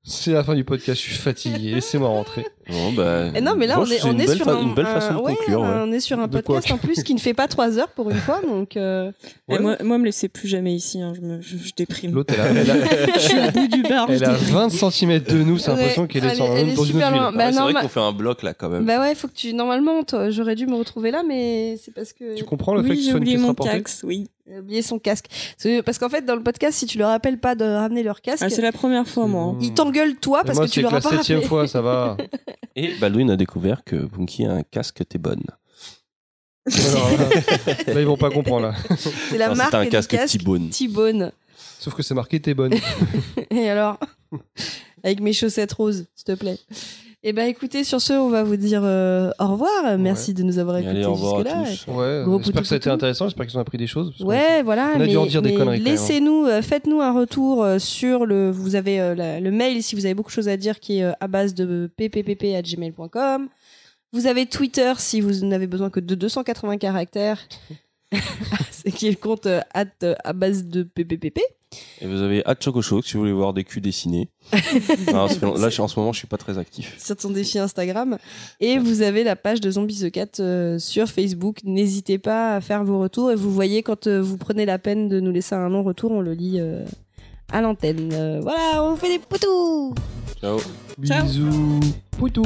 c'est 0.02 0.32
la 0.32 0.44
fin 0.44 0.54
du 0.54 0.64
podcast, 0.64 1.00
je 1.00 1.08
suis 1.08 1.16
fatigué, 1.16 1.72
laissez-moi 1.72 2.10
rentrer. 2.10 2.44
Bon, 2.70 2.92
bah, 2.92 3.28
Et 3.34 3.40
non, 3.40 3.54
mais 3.56 3.66
là, 3.66 3.80
on 3.80 3.84
est, 3.86 3.98
c'est 3.98 4.04
on 4.06 4.12
une 4.12 4.20
est 4.20 4.26
belle 4.26 4.36
sur 4.36 4.48
un, 4.48 4.60
une 4.62 4.74
belle 4.74 4.84
un- 4.86 5.00
façon 5.00 5.14
de 5.14 5.18
conclure. 5.20 5.60
ouais. 5.60 5.66
on 5.82 5.90
est 5.92 6.00
sur 6.00 6.18
un 6.20 6.28
podcast 6.28 6.70
en 6.70 6.76
plus 6.76 7.02
qui 7.02 7.14
ne 7.14 7.18
fait 7.18 7.32
pas 7.32 7.48
trois 7.48 7.78
heures 7.78 7.88
pour 7.88 8.10
une 8.10 8.18
fois, 8.18 8.40
donc. 8.46 8.76
euh, 8.76 9.10
Et 9.48 9.58
moi, 9.58 9.76
moi, 9.82 9.96
me 9.98 10.04
laissez 10.04 10.28
plus 10.28 10.48
jamais 10.48 10.74
ici, 10.74 11.00
hein, 11.00 11.12
je, 11.16 11.20
me, 11.22 11.40
je, 11.40 11.56
je 11.56 11.72
déprime. 11.74 12.12
L'autre, 12.14 12.34
elle 12.34 12.40
a, 12.40 12.48
elle 12.50 12.70
a- 12.70 13.14
je 13.14 13.18
suis 13.20 13.38
au 13.38 13.50
bout 13.52 13.68
du 13.68 13.82
bar. 13.82 14.06
elle 14.10 14.22
a 14.22 14.32
déprime. 14.32 14.54
20 14.54 14.68
cm 14.90 15.18
de 15.20 15.42
nous, 15.42 15.56
c'est 15.58 15.70
l'impression 15.70 16.06
qu'elle 16.06 16.24
est, 16.24 16.28
elle 16.28 16.36
sur- 16.36 16.44
est- 16.44 16.60
elle 16.60 16.68
est 16.68 16.74
dans 16.74 16.84
une 16.84 16.96
autre. 16.96 17.32
Bah, 17.36 17.44
Ah, 17.48 17.52
c'est 17.52 17.60
vrai 17.60 17.72
bah- 17.72 17.80
qu'on 17.82 17.88
fait 17.88 18.00
un 18.00 18.12
bloc 18.12 18.42
là 18.42 18.52
quand 18.52 18.68
même. 18.68 18.84
Bah 18.84 19.00
ouais, 19.00 19.14
faut 19.14 19.28
que 19.28 19.32
tu. 19.34 19.54
Normalement, 19.54 20.02
toi, 20.02 20.28
j'aurais 20.30 20.54
dû 20.54 20.66
me 20.66 20.74
retrouver 20.76 21.10
là, 21.10 21.22
mais 21.26 21.78
c'est 21.82 21.94
parce 21.94 22.12
que. 22.12 22.34
Tu 22.34 22.44
comprends 22.44 22.74
le 22.74 22.82
fait 22.82 22.94
que 22.96 23.00
une 23.10 23.16
oublié 23.16 23.36
pièce 23.36 23.46
mon 23.46 23.54
cax, 23.54 24.02
oui. 24.04 24.28
J'ai 24.50 24.60
oublié 24.60 24.80
son 24.82 24.98
casque. 24.98 25.26
Parce- 25.84 25.98
qu'en 25.98 26.08
fait, 26.08 26.22
dans 26.24 26.34
le 26.36 26.42
podcast, 26.42 26.78
si 26.78 26.86
tu 26.86 26.96
leur 26.96 27.10
rappelles 27.10 27.38
pas 27.38 27.54
de 27.54 27.64
ramener 27.64 28.02
leur 28.02 28.22
casque, 28.22 28.42
Ah, 28.46 28.48
c'est 28.50 28.62
la 28.62 28.72
première 28.72 29.06
fois, 29.06 29.26
moi. 29.26 29.52
hein. 29.54 29.58
ils 29.60 29.74
t'engueulent 29.74 30.16
toi 30.16 30.42
parce 30.44 30.56
moi, 30.56 30.64
que 30.66 30.70
tu 30.70 30.76
c'est 30.76 30.82
leur 30.82 30.92
as 30.92 30.96
la 30.96 31.00
pas 31.02 31.10
septième 31.10 31.38
rappelé. 31.38 31.48
fois, 31.48 31.66
ça 31.66 31.82
va. 31.82 32.16
Et 32.76 32.94
Baldwin 32.98 33.30
a 33.30 33.36
découvert 33.36 33.84
que 33.84 33.96
Punky 34.06 34.44
a 34.46 34.52
un 34.52 34.62
casque, 34.62 35.02
t'es 35.08 35.18
bonne. 35.18 35.44
Alors 36.66 37.10
là, 37.18 37.94
là, 37.94 38.00
ils 38.00 38.06
vont 38.06 38.16
pas 38.16 38.30
comprendre 38.30 38.68
là. 38.68 38.74
C'est 39.30 39.38
la 39.38 39.48
Non, 39.48 39.54
marque 39.54 39.70
c'était 39.70 39.76
un 39.78 39.84
du 39.84 39.88
casque 39.90 40.10
casque 40.10 40.38
T-Bone. 40.38 40.70
T-Bone. 40.70 41.32
Sauf 41.78 41.94
que 41.94 42.02
c'est 42.02 42.14
marqué 42.14 42.40
t'es 42.40 42.54
bonne. 42.54 42.74
Et 43.50 43.70
alors? 43.70 43.98
Avec 45.02 45.20
mes 45.20 45.32
chaussettes 45.32 45.72
roses, 45.72 46.06
s'il 46.14 46.24
te 46.24 46.34
plaît. 46.34 46.58
Eh 47.30 47.34
ben 47.34 47.46
écoutez, 47.46 47.84
sur 47.84 48.00
ce, 48.00 48.14
on 48.14 48.30
va 48.30 48.42
vous 48.42 48.56
dire 48.56 48.80
euh, 48.82 49.30
au 49.38 49.48
revoir. 49.48 49.98
Merci 49.98 50.32
de 50.32 50.42
nous 50.42 50.58
avoir 50.58 50.78
écoutés 50.78 51.02
jusque-là. 51.02 51.62
Ouais, 51.86 52.24
j'espère 52.38 52.62
que 52.62 52.66
ça 52.68 52.76
a 52.76 52.78
été 52.78 52.88
intéressant, 52.88 53.26
j'espère 53.26 53.46
qu'ils 53.46 53.58
ont 53.58 53.60
appris 53.60 53.76
des 53.76 53.86
choses. 53.86 54.14
Ouais, 54.22 54.62
voilà. 54.62 54.92
On 54.94 54.96
a 54.96 54.98
mais, 55.00 55.08
dû 55.08 55.18
en 55.18 55.26
dire 55.26 55.42
des 55.42 55.52
conneries 55.52 55.78
hein. 55.78 55.82
Laissez-nous, 55.84 56.46
euh, 56.46 56.62
faites-nous 56.62 57.02
un 57.02 57.12
retour 57.12 57.62
euh, 57.62 57.78
sur 57.78 58.24
le. 58.24 58.50
Vous 58.50 58.76
avez 58.76 58.98
euh, 58.98 59.14
la- 59.14 59.40
le 59.40 59.50
mail 59.50 59.82
si 59.82 59.94
vous 59.94 60.06
avez 60.06 60.14
beaucoup 60.14 60.30
de 60.30 60.34
choses 60.34 60.48
à 60.48 60.56
dire 60.56 60.80
qui 60.80 61.00
est 61.00 61.04
euh, 61.04 61.12
à 61.20 61.28
base 61.28 61.52
de 61.52 61.90
pppp@gmail.com. 61.98 63.48
Vous 64.14 64.26
avez 64.26 64.46
Twitter 64.46 64.94
si 64.96 65.20
vous 65.20 65.44
n'avez 65.44 65.66
besoin 65.66 65.90
que 65.90 66.00
de 66.00 66.14
280 66.14 66.78
caractères. 66.78 67.46
C'est 68.70 68.90
qui 68.90 69.06
est 69.06 69.10
le 69.10 69.16
compte 69.16 69.44
euh, 69.44 69.60
at, 69.74 69.84
euh, 70.02 70.14
à 70.24 70.32
base 70.32 70.64
de 70.64 70.82
ppp. 70.82 71.42
Et 72.00 72.06
vous 72.06 72.22
avez 72.22 72.42
Hot 72.46 72.54
Choco 72.60 72.80
Show 72.82 73.02
si 73.02 73.14
vous 73.14 73.20
voulez 73.20 73.32
voir 73.32 73.52
des 73.52 73.64
culs 73.64 73.82
dessinés. 73.82 74.30
Non, 75.12 75.26
long- 75.42 75.54
là, 75.56 75.68
en 75.78 75.88
ce 75.88 75.98
moment, 75.98 76.12
je 76.12 76.18
suis 76.18 76.26
pas 76.26 76.36
très 76.38 76.56
actif. 76.58 76.96
sur 76.98 77.16
ton 77.16 77.30
défi 77.30 77.58
Instagram. 77.58 78.18
Et 78.60 78.78
vous 78.78 79.02
avez 79.02 79.24
la 79.24 79.36
page 79.36 79.60
de 79.60 79.70
Zombie 79.70 79.98
the 80.00 80.10
Cat 80.10 80.40
euh, 80.40 80.78
sur 80.78 81.08
Facebook. 81.08 81.58
N'hésitez 81.64 82.18
pas 82.18 82.56
à 82.56 82.60
faire 82.60 82.84
vos 82.84 82.98
retours. 83.00 83.30
Et 83.30 83.34
vous 83.36 83.52
voyez, 83.52 83.82
quand 83.82 84.06
euh, 84.06 84.20
vous 84.22 84.36
prenez 84.38 84.64
la 84.64 84.78
peine 84.78 85.08
de 85.08 85.20
nous 85.20 85.30
laisser 85.32 85.54
un 85.54 85.68
non-retour, 85.68 86.10
on 86.12 86.20
le 86.20 86.32
lit 86.32 86.56
euh, 86.60 86.84
à 87.52 87.60
l'antenne. 87.60 88.10
Euh, 88.12 88.40
voilà, 88.40 88.82
on 88.84 88.96
fait 88.96 89.08
des 89.08 89.18
poutous 89.18 89.94
Ciao. 90.40 90.58
Bisous. 90.98 91.80
Poutou. 92.18 92.42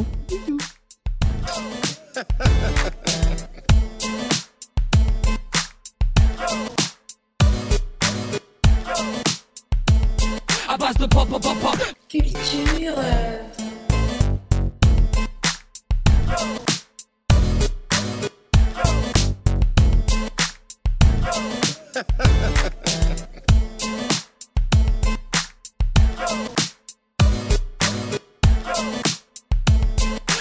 À 10.72 10.78
base 10.78 10.96
de 10.96 11.04
pop, 11.04 11.28
pop, 11.28 11.42
pop, 11.42 11.58
pop. 11.60 11.76
Culture. 12.08 12.94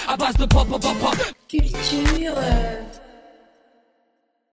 À 0.08 0.16
base 0.16 0.36
de 0.36 0.46
pop, 0.46 0.66
pop, 0.66 0.80
pop, 0.80 0.98
pop. 0.98 1.14
Culture. 1.46 2.32
euh, 2.38 3.01